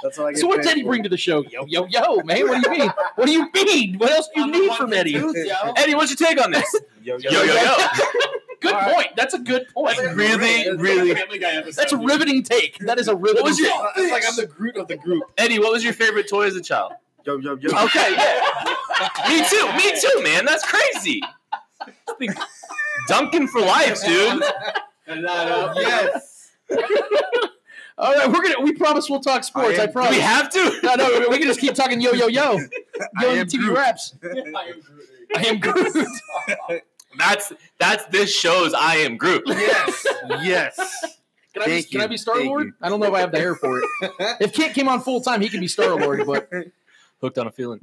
That's 0.02 0.18
all 0.18 0.26
I 0.26 0.32
get 0.32 0.40
So 0.40 0.48
what 0.48 0.58
paid 0.58 0.62
did 0.64 0.70
Eddie 0.72 0.82
for. 0.82 0.88
bring 0.90 1.02
to 1.04 1.08
the 1.08 1.16
show? 1.16 1.42
Yo, 1.44 1.64
yo, 1.66 1.86
yo, 1.86 2.20
man. 2.24 2.46
What 2.46 2.62
do 2.62 2.70
you 2.70 2.78
mean? 2.78 2.90
What 3.14 3.26
do 3.26 3.32
you 3.32 3.50
mean? 3.54 3.98
What 3.98 4.10
else 4.10 4.28
do 4.34 4.40
you 4.42 4.50
need 4.50 4.72
from 4.74 4.92
Eddie? 4.92 5.16
Eddie, 5.16 5.94
what's 5.94 6.10
your 6.18 6.28
take 6.28 6.42
on 6.44 6.50
this? 6.52 6.74
Yo, 7.02 7.16
Yo, 7.16 7.30
yo, 7.30 7.42
yo. 7.42 7.76
Good 8.64 8.94
point. 8.94 9.08
That's 9.16 9.34
a 9.34 9.38
good 9.38 9.66
point. 9.74 9.98
Really, 10.14 10.70
really. 10.76 11.14
Family 11.14 11.38
Guy 11.38 11.52
episode. 11.52 11.80
That's 11.80 11.92
a 11.92 11.98
riveting 11.98 12.42
take. 12.42 12.78
That 12.78 12.98
is 12.98 13.08
a 13.08 13.14
riveting. 13.14 13.42
What 13.42 13.50
was 13.50 13.58
your- 13.58 13.68
take. 13.94 14.04
It's 14.04 14.12
like 14.12 14.24
I'm 14.26 14.36
the 14.36 14.46
Groot 14.46 14.76
of 14.76 14.88
the 14.88 14.96
group. 14.96 15.22
Eddie, 15.38 15.58
what 15.58 15.72
was 15.72 15.84
your 15.84 15.92
favorite 15.92 16.28
toy 16.28 16.46
as 16.46 16.56
a 16.56 16.62
child? 16.62 16.92
Yo, 17.26 17.36
yo, 17.38 17.56
yo. 17.56 17.70
Okay, 17.84 18.12
yeah. 18.12 19.08
me 19.28 19.44
too. 19.48 19.72
Me 19.76 20.00
too, 20.00 20.22
man. 20.22 20.44
That's 20.44 20.64
crazy. 20.64 21.22
Duncan 23.08 23.48
for 23.48 23.60
life, 23.60 24.02
dude. 24.04 24.42
Uh, 25.06 25.74
yes. 25.76 26.52
All 27.96 28.12
right, 28.12 28.26
we're 28.26 28.42
gonna. 28.42 28.60
We 28.62 28.72
promise 28.72 29.08
we'll 29.08 29.20
talk 29.20 29.44
sports. 29.44 29.78
I 29.78 29.82
I, 29.82 29.84
am- 29.86 29.92
promise. 29.92 30.10
We 30.16 30.20
have 30.20 30.50
to. 30.50 30.80
No, 30.82 30.94
no, 30.96 31.28
we 31.30 31.38
can 31.38 31.46
just 31.46 31.60
keep 31.60 31.74
talking 31.74 32.00
yo, 32.00 32.12
yo, 32.12 32.26
yo. 32.26 32.58
I 33.18 33.22
Yo, 33.24 33.30
am 33.30 33.46
TV 33.46 33.58
Groot. 33.60 33.76
raps. 33.76 34.14
I 35.36 35.44
am 35.46 35.60
Groot. 35.60 35.96
That's 37.18 37.52
that's 37.78 38.04
this 38.06 38.34
show's 38.34 38.74
I 38.74 38.96
am 38.96 39.16
Groot. 39.16 39.44
Yes. 39.48 40.06
Yes. 40.42 40.76
Can 41.52 41.62
I, 41.62 41.66
be, 41.66 41.70
Thank 41.72 41.90
can 41.90 42.00
I 42.00 42.06
be 42.08 42.16
Star 42.16 42.36
Thank 42.36 42.48
Lord? 42.48 42.66
you. 42.66 42.72
I 42.82 42.88
don't 42.88 42.98
know 42.98 43.06
if 43.06 43.14
I 43.14 43.20
have 43.20 43.30
the 43.30 43.38
hair 43.38 43.54
for 43.54 43.78
it. 43.78 43.84
If 44.40 44.52
Kent 44.52 44.74
came 44.74 44.88
on 44.88 45.00
full 45.00 45.20
time, 45.20 45.40
he 45.40 45.48
could 45.48 45.60
be 45.60 45.68
Star 45.68 45.94
Lord. 45.94 46.26
But 46.26 46.50
Hooked 47.20 47.38
on 47.38 47.46
a 47.46 47.52
feeling. 47.52 47.80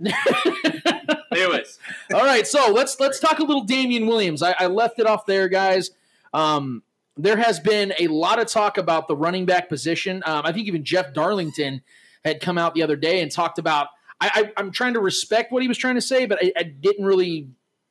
Anyways, 1.32 1.80
all 2.14 2.24
right, 2.26 2.46
so 2.46 2.72
let's 2.72 3.00
let's 3.00 3.20
talk 3.20 3.40
a 3.40 3.44
little 3.44 3.64
Damien 3.64 4.06
Williams. 4.06 4.44
I, 4.44 4.54
I 4.60 4.68
left 4.68 5.00
it 5.00 5.08
off 5.08 5.26
there, 5.26 5.48
guys. 5.48 5.92
Um, 6.34 6.84
there 7.18 7.38
has 7.38 7.60
been 7.60 7.94
a 7.98 8.08
lot 8.08 8.40
of 8.40 8.48
talk 8.48 8.78
about 8.78 9.08
the 9.08 9.16
running 9.16 9.46
back 9.46 9.70
position. 9.70 10.22
Um, 10.26 10.42
I 10.46 10.52
think 10.52 10.68
even 10.68 10.84
Jeff 10.84 11.14
Darlington 11.14 11.82
had 12.26 12.42
come 12.42 12.58
out 12.58 12.76
the 12.76 12.84
other 12.84 12.96
day 12.96 13.22
and 13.22 13.32
talked 13.32 13.58
about. 13.58 13.88
I, 14.20 14.30
I, 14.34 14.62
I'm 14.62 14.72
trying 14.72 14.94
to 14.94 15.00
respect 15.00 15.52
what 15.52 15.64
he 15.64 15.68
was 15.68 15.78
trying 15.80 15.96
to 15.96 16.02
say, 16.02 16.28
but 16.28 16.38
I, 16.44 16.52
I 16.56 16.64
didn't 16.64 17.06
really 17.06 17.48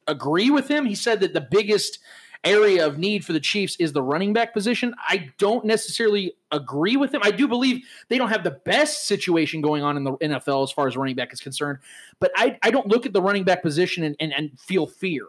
agree 0.06 0.50
with 0.50 0.68
him. 0.68 0.84
He 0.86 0.94
said 0.94 1.20
that 1.20 1.32
the 1.32 1.40
biggest 1.40 1.98
area 2.44 2.86
of 2.86 2.98
need 2.98 3.24
for 3.24 3.32
the 3.32 3.40
Chiefs 3.40 3.76
is 3.78 3.92
the 3.92 4.02
running 4.02 4.32
back 4.32 4.54
position. 4.54 4.94
I 4.98 5.30
don't 5.38 5.64
necessarily 5.64 6.34
agree 6.50 6.96
with 6.96 7.12
him. 7.12 7.20
I 7.22 7.30
do 7.30 7.46
believe 7.46 7.84
they 8.08 8.18
don't 8.18 8.30
have 8.30 8.44
the 8.44 8.58
best 8.64 9.06
situation 9.06 9.60
going 9.60 9.82
on 9.82 9.96
in 9.96 10.04
the 10.04 10.12
NFL 10.12 10.64
as 10.64 10.72
far 10.72 10.88
as 10.88 10.96
running 10.96 11.16
back 11.16 11.32
is 11.32 11.40
concerned, 11.40 11.78
but 12.18 12.32
I, 12.36 12.58
I 12.62 12.70
don't 12.70 12.86
look 12.86 13.04
at 13.04 13.12
the 13.12 13.22
running 13.22 13.44
back 13.44 13.62
position 13.62 14.04
and, 14.04 14.16
and, 14.20 14.32
and 14.32 14.58
feel 14.58 14.86
fear. 14.86 15.26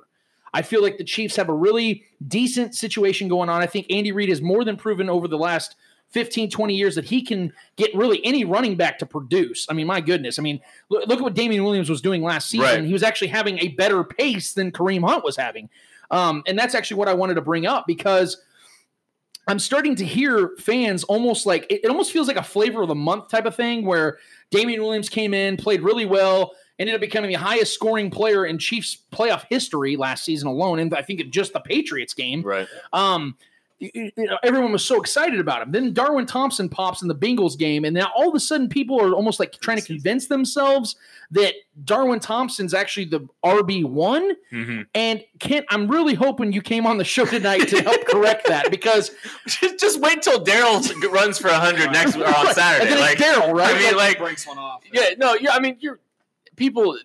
I 0.54 0.62
feel 0.62 0.82
like 0.82 0.98
the 0.98 1.04
Chiefs 1.04 1.36
have 1.38 1.50
a 1.50 1.54
really 1.54 2.04
decent 2.28 2.76
situation 2.76 3.28
going 3.28 3.50
on. 3.50 3.62
I 3.62 3.68
think 3.68 3.88
Andy 3.90 4.12
Reid 4.12 4.30
has 4.30 4.42
more 4.42 4.66
than 4.66 4.76
proven 4.76 5.10
over 5.10 5.28
the 5.28 5.38
last 5.38 5.76
15, 6.12 6.50
20 6.50 6.76
years 6.76 6.96
that 6.96 7.06
he 7.06 7.22
can 7.22 7.54
get 7.78 7.94
really 7.96 8.24
any 8.26 8.44
running 8.44 8.76
back 8.76 9.00
to 9.00 9.06
produce. 9.06 9.66
I 9.70 9.74
mean, 9.74 9.88
my 9.88 10.02
goodness. 10.02 10.38
I 10.38 10.42
mean, 10.42 10.60
look, 10.90 11.08
look 11.08 11.20
at 11.20 11.24
what 11.24 11.34
Damien 11.34 11.64
Williams 11.64 11.90
was 11.90 12.02
doing 12.02 12.22
last 12.22 12.50
season. 12.50 12.66
Right. 12.66 12.84
He 12.84 12.94
was 12.94 13.04
actually 13.04 13.30
having 13.30 13.60
a 13.60 13.70
better 13.70 14.04
pace 14.04 14.54
than 14.54 14.72
Kareem 14.72 15.08
Hunt 15.08 15.24
was 15.24 15.38
having. 15.38 15.70
Um, 16.10 16.44
and 16.46 16.60
that's 16.60 16.76
actually 16.76 16.98
what 16.98 17.08
I 17.08 17.14
wanted 17.14 17.36
to 17.36 17.42
bring 17.42 17.66
up 17.66 17.88
because 17.88 18.42
I'm 19.48 19.60
starting 19.60 19.96
to 19.96 20.06
hear 20.06 20.52
fans 20.60 21.04
almost 21.06 21.46
like 21.46 21.66
it, 21.70 21.86
it 21.86 21.88
almost 21.88 22.12
feels 22.12 22.28
like 22.28 22.38
a 22.38 22.44
flavor 22.44 22.82
of 22.82 22.90
the 22.90 22.96
month 22.96 23.30
type 23.30 23.46
of 23.46 23.56
thing 23.56 23.86
where 23.86 24.18
Damien 24.52 24.82
Williams 24.82 25.10
came 25.10 25.34
in, 25.34 25.56
played 25.56 25.82
really 25.82 26.06
well, 26.06 26.52
ended 26.78 26.94
up 26.94 27.02
becoming 27.02 27.32
the 27.32 27.38
highest 27.38 27.74
scoring 27.74 28.12
player 28.12 28.46
in 28.46 28.58
Chiefs 28.58 28.98
playoff 29.14 29.46
history 29.50 29.96
last 29.96 30.26
season 30.26 30.48
alone. 30.48 30.80
And 30.80 30.94
I 30.94 31.02
think 31.02 31.22
it 31.22 31.32
just 31.32 31.54
the 31.54 31.60
Patriots 31.62 32.14
game. 32.14 32.42
right. 32.44 32.68
Um, 32.92 33.38
you- 33.94 34.12
you 34.16 34.26
know, 34.28 34.38
everyone 34.44 34.72
was 34.72 34.86
so 34.86 35.00
excited 35.02 35.40
about 35.40 35.62
him. 35.62 35.72
Then 35.72 35.94
Darwin 35.94 36.26
Thompson 36.26 36.70
pops 36.70 37.02
in 37.02 37.08
the 37.08 37.16
Bengals 37.16 37.58
game, 37.58 37.84
and 37.84 37.94
now 37.94 38.12
all 38.16 38.30
of 38.30 38.36
a 38.36 38.40
sudden 38.40 38.70
people 38.70 39.02
are 39.02 39.14
almost 39.14 39.40
like 39.40 39.60
trying 39.60 39.78
to 39.78 39.84
convince 39.86 40.28
themselves 40.28 40.96
that 41.32 41.54
Darwin 41.86 42.20
Thompson's 42.20 42.74
actually 42.74 43.06
the 43.06 43.28
RB 43.44 43.84
one. 43.86 44.36
Mm-hmm. 44.52 44.82
And 44.94 45.24
Kent, 45.40 45.66
I'm 45.70 45.88
really 45.88 46.14
hoping 46.14 46.52
you 46.54 46.62
came 46.62 46.86
on 46.86 46.98
the 46.98 47.04
show 47.06 47.26
tonight 47.26 47.68
to 47.70 47.82
help 47.82 48.06
correct 48.08 48.48
that 48.48 48.70
because 48.70 49.12
Just, 49.48 49.80
just 49.80 50.00
wait 50.02 50.22
till 50.22 50.44
Daryl 50.44 50.84
runs 51.12 51.38
for 51.40 51.50
hundred 51.50 51.92
next 51.92 52.16
or 52.18 52.26
on 52.28 52.54
Saturday. 52.54 52.92
And 52.92 52.94
then 52.94 53.00
Like, 53.00 53.18
Daryl, 53.18 53.54
right? 53.54 53.76
I 53.76 53.80
mean, 53.80 53.96
like, 53.98 54.18
breaks 54.20 54.46
one 54.46 54.58
off. 54.58 54.82
yeah, 54.94 55.12
no, 55.18 55.36
yeah. 55.36 55.52
I 55.54 55.60
mean, 55.60 55.78
you're 55.80 56.00
people. 56.62 56.98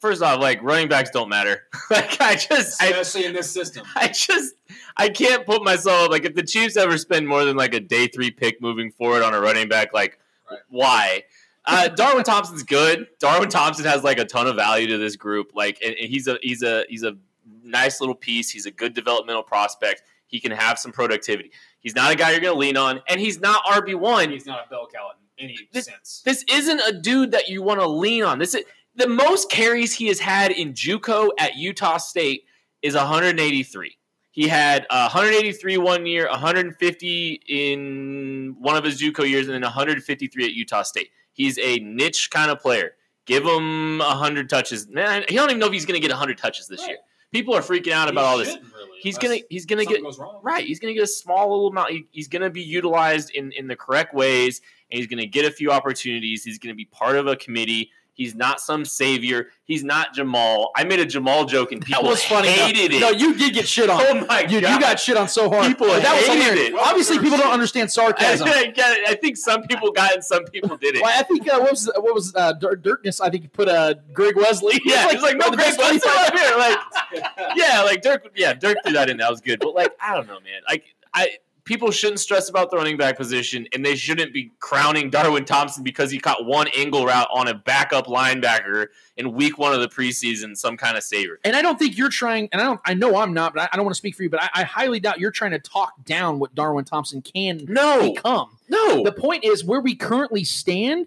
First 0.00 0.22
off, 0.22 0.40
like 0.40 0.62
running 0.62 0.88
backs 0.88 1.10
don't 1.10 1.28
matter. 1.28 1.62
like, 1.90 2.20
I 2.20 2.34
just, 2.36 2.82
I, 2.82 2.88
Especially 2.88 3.24
in 3.26 3.32
this 3.32 3.50
system. 3.50 3.86
I 3.96 4.08
just, 4.08 4.54
I 4.96 5.08
can't 5.08 5.44
put 5.46 5.62
myself 5.64 6.10
like 6.10 6.24
if 6.24 6.34
the 6.34 6.42
Chiefs 6.42 6.76
ever 6.76 6.98
spend 6.98 7.26
more 7.26 7.44
than 7.44 7.56
like 7.56 7.74
a 7.74 7.80
day 7.80 8.06
three 8.08 8.30
pick 8.30 8.60
moving 8.60 8.90
forward 8.90 9.22
on 9.22 9.34
a 9.34 9.40
running 9.40 9.68
back, 9.68 9.92
like, 9.92 10.18
Right. 10.50 10.60
why? 10.70 11.22
Uh, 11.66 11.88
Darwin 11.88 12.24
Thompson's 12.24 12.62
good. 12.62 13.06
Darwin 13.18 13.50
Thompson 13.50 13.84
has 13.84 14.02
like 14.02 14.18
a 14.18 14.24
ton 14.24 14.46
of 14.46 14.56
value 14.56 14.86
to 14.88 14.96
this 14.98 15.16
group. 15.16 15.52
Like, 15.54 15.78
and, 15.84 15.94
and 15.94 16.08
he's 16.08 16.26
a 16.26 16.38
he's 16.42 16.62
a 16.62 16.84
he's 16.88 17.02
a 17.02 17.16
nice 17.62 18.00
little 18.00 18.14
piece. 18.14 18.48
He's 18.50 18.64
a 18.64 18.70
good 18.70 18.94
developmental 18.94 19.42
prospect. 19.42 20.02
He 20.26 20.40
can 20.40 20.50
have 20.52 20.78
some 20.78 20.90
productivity. 20.92 21.50
He's 21.80 21.94
not 21.94 22.10
a 22.10 22.14
guy 22.16 22.30
you're 22.30 22.40
going 22.40 22.54
to 22.54 22.58
lean 22.58 22.76
on, 22.78 23.00
and 23.08 23.20
he's 23.20 23.40
not 23.40 23.62
RB 23.66 23.94
one. 23.94 24.30
He's 24.30 24.46
not 24.46 24.66
a 24.66 24.70
bell 24.70 24.88
cow 24.92 25.10
in 25.36 25.44
any 25.50 25.58
This- 25.72 25.84
sense. 25.84 26.22
This 26.24 26.44
isn't 26.50 26.80
a 26.80 26.92
dude 26.98 27.30
that 27.32 27.48
you 27.48 27.62
want 27.62 27.80
to 27.80 27.86
lean 27.86 28.24
on. 28.24 28.38
This 28.38 28.54
is 28.54 28.64
the 28.98 29.08
most 29.08 29.50
carries 29.50 29.94
he 29.94 30.08
has 30.08 30.18
had 30.20 30.50
in 30.52 30.72
JUCO 30.74 31.30
at 31.38 31.56
Utah 31.56 31.96
State 31.98 32.44
is 32.82 32.94
183. 32.94 33.96
He 34.32 34.46
had 34.48 34.86
uh, 34.90 35.08
183 35.12 35.78
one 35.78 36.04
year, 36.06 36.28
150 36.28 37.40
in 37.48 38.56
one 38.58 38.76
of 38.76 38.84
his 38.84 39.00
JUCO 39.00 39.28
years, 39.28 39.46
and 39.48 39.54
then 39.54 39.62
153 39.62 40.44
at 40.44 40.52
Utah 40.52 40.82
State. 40.82 41.08
He's 41.32 41.58
a 41.58 41.78
niche 41.78 42.30
kind 42.30 42.50
of 42.50 42.60
player. 42.60 42.92
Give 43.26 43.44
him 43.44 43.98
100 43.98 44.48
touches. 44.50 44.88
Man, 44.88 45.24
he 45.28 45.36
don't 45.36 45.50
even 45.50 45.58
know 45.58 45.66
if 45.66 45.72
he's 45.72 45.86
going 45.86 46.00
to 46.00 46.06
get 46.06 46.10
100 46.12 46.38
touches 46.38 46.66
this 46.66 46.80
Right. 46.80 46.88
year. 46.90 46.98
People 47.30 47.54
are 47.54 47.60
freaking 47.60 47.92
out 47.92 48.08
about 48.08 48.24
all 48.24 48.38
this. 48.38 48.56
He's 49.02 49.18
gonna 49.18 49.38
he's 49.50 49.66
gonna 49.66 49.84
get. 49.84 50.00
Right. 50.42 50.64
He's 50.64 50.80
going 50.80 50.94
to 50.94 50.98
get 50.98 51.04
a 51.04 51.06
small 51.06 51.50
little 51.50 51.68
amount. 51.68 51.90
He- 51.90 52.06
He's 52.10 52.26
going 52.26 52.40
to 52.42 52.48
be 52.50 52.62
utilized 52.62 53.30
in, 53.30 53.52
in 53.52 53.66
the 53.68 53.76
correct 53.76 54.14
ways, 54.14 54.62
and 54.90 54.96
he's 54.98 55.06
going 55.06 55.18
to 55.20 55.26
get 55.26 55.44
a 55.44 55.50
few 55.50 55.70
opportunities. 55.70 56.42
He's 56.42 56.58
going 56.58 56.72
to 56.72 56.76
be 56.76 56.86
part 56.86 57.16
of 57.16 57.26
a 57.26 57.36
committee. 57.36 57.90
He's 58.18 58.34
not 58.34 58.60
some 58.60 58.84
savior. 58.84 59.50
He's 59.62 59.84
not 59.84 60.12
Jamal. 60.12 60.72
I 60.74 60.82
made 60.82 60.98
a 60.98 61.06
Jamal 61.06 61.44
joke, 61.44 61.70
and 61.70 61.80
people 61.80 62.02
that 62.02 62.08
was 62.08 62.20
funny. 62.24 62.48
hated 62.48 62.90
no, 62.90 62.96
it. 62.96 63.00
No, 63.00 63.10
you 63.10 63.32
did 63.32 63.54
get 63.54 63.68
shit 63.68 63.88
on. 63.88 64.02
oh 64.02 64.26
my 64.26 64.40
you, 64.40 64.56
you 64.56 64.62
got 64.80 64.98
shit 64.98 65.16
on 65.16 65.28
so 65.28 65.48
hard. 65.48 65.68
People 65.68 65.86
But 65.86 66.02
that 66.02 66.16
was 66.16 66.26
hated 66.26 66.42
hilarious. 66.42 66.68
it. 66.70 66.74
Obviously, 66.74 67.20
people 67.20 67.38
don't 67.38 67.52
understand 67.52 67.92
sarcasm. 67.92 68.48
I. 68.50 68.74
I 69.06 69.14
think 69.14 69.36
some 69.36 69.62
people 69.62 69.92
got 69.92 70.10
it, 70.10 70.14
and 70.16 70.24
some 70.24 70.42
people 70.46 70.76
didn't. 70.76 71.02
Well, 71.02 71.16
I 71.16 71.22
think 71.22 71.48
uh, 71.48 71.60
what 71.60 71.70
was 71.70 71.88
what 71.94 72.12
was 72.12 72.34
uh, 72.34 72.54
Dirk 72.54 72.82
Dirkness? 72.82 73.20
I 73.20 73.30
think 73.30 73.44
he 73.44 73.48
put 73.48 73.68
uh, 73.68 73.94
Greg 74.12 74.34
Wesley. 74.34 74.80
Yeah, 74.84 75.08
it's 75.10 75.22
like 75.22 75.36
no 75.36 75.50
Greg 75.50 75.78
Wesley 75.78 76.00
here. 76.40 76.56
Like, 76.56 76.78
yeah, 77.56 77.82
like 77.82 78.02
Dirk. 78.02 78.32
Yeah, 78.34 78.52
Dirk 78.52 78.78
threw 78.82 78.94
that 78.94 79.10
in. 79.10 79.18
That 79.18 79.30
was 79.30 79.40
good. 79.40 79.60
But 79.60 79.74
like, 79.76 79.92
I 80.02 80.14
don't 80.14 80.26
know, 80.26 80.40
man. 80.40 80.62
Like, 80.68 80.82
I 81.14 81.36
people 81.68 81.90
shouldn't 81.90 82.18
stress 82.18 82.48
about 82.48 82.70
the 82.70 82.76
running 82.78 82.96
back 82.96 83.16
position, 83.18 83.68
and 83.74 83.84
they 83.84 83.94
shouldn't 83.94 84.32
be 84.32 84.50
crowning 84.58 85.10
Darwin 85.10 85.44
Thompson 85.44 85.84
because 85.84 86.10
he 86.10 86.18
caught 86.18 86.46
one 86.46 86.66
angle 86.76 87.04
route 87.04 87.28
on 87.30 87.46
a 87.46 87.54
backup 87.54 88.06
linebacker 88.06 88.86
in 89.18 89.32
week 89.34 89.58
one 89.58 89.74
of 89.74 89.80
the 89.80 89.88
preseason, 89.88 90.56
some 90.56 90.78
kind 90.78 90.96
of 90.96 91.02
saver. 91.04 91.38
And 91.44 91.54
I 91.54 91.60
don't 91.60 91.78
think 91.78 91.98
you're 91.98 92.08
trying, 92.08 92.48
and 92.52 92.62
I 92.62 92.64
don't, 92.64 92.80
I 92.86 92.94
know 92.94 93.18
I'm 93.18 93.34
not, 93.34 93.52
but 93.54 93.64
I, 93.64 93.68
I 93.72 93.76
don't 93.76 93.84
want 93.84 93.94
to 93.94 93.98
speak 93.98 94.16
for 94.16 94.22
you, 94.22 94.30
but 94.30 94.42
I, 94.42 94.48
I 94.54 94.62
highly 94.64 94.98
doubt 94.98 95.20
you're 95.20 95.30
trying 95.30 95.50
to 95.50 95.58
talk 95.58 95.92
down 96.06 96.38
what 96.38 96.54
Darwin 96.54 96.86
Thompson 96.86 97.20
can 97.20 97.64
No, 97.68 98.14
become. 98.14 98.56
no. 98.70 99.04
The 99.04 99.12
point 99.12 99.44
is 99.44 99.62
where 99.64 99.80
we 99.80 99.94
currently 99.94 100.44
stand. 100.44 101.06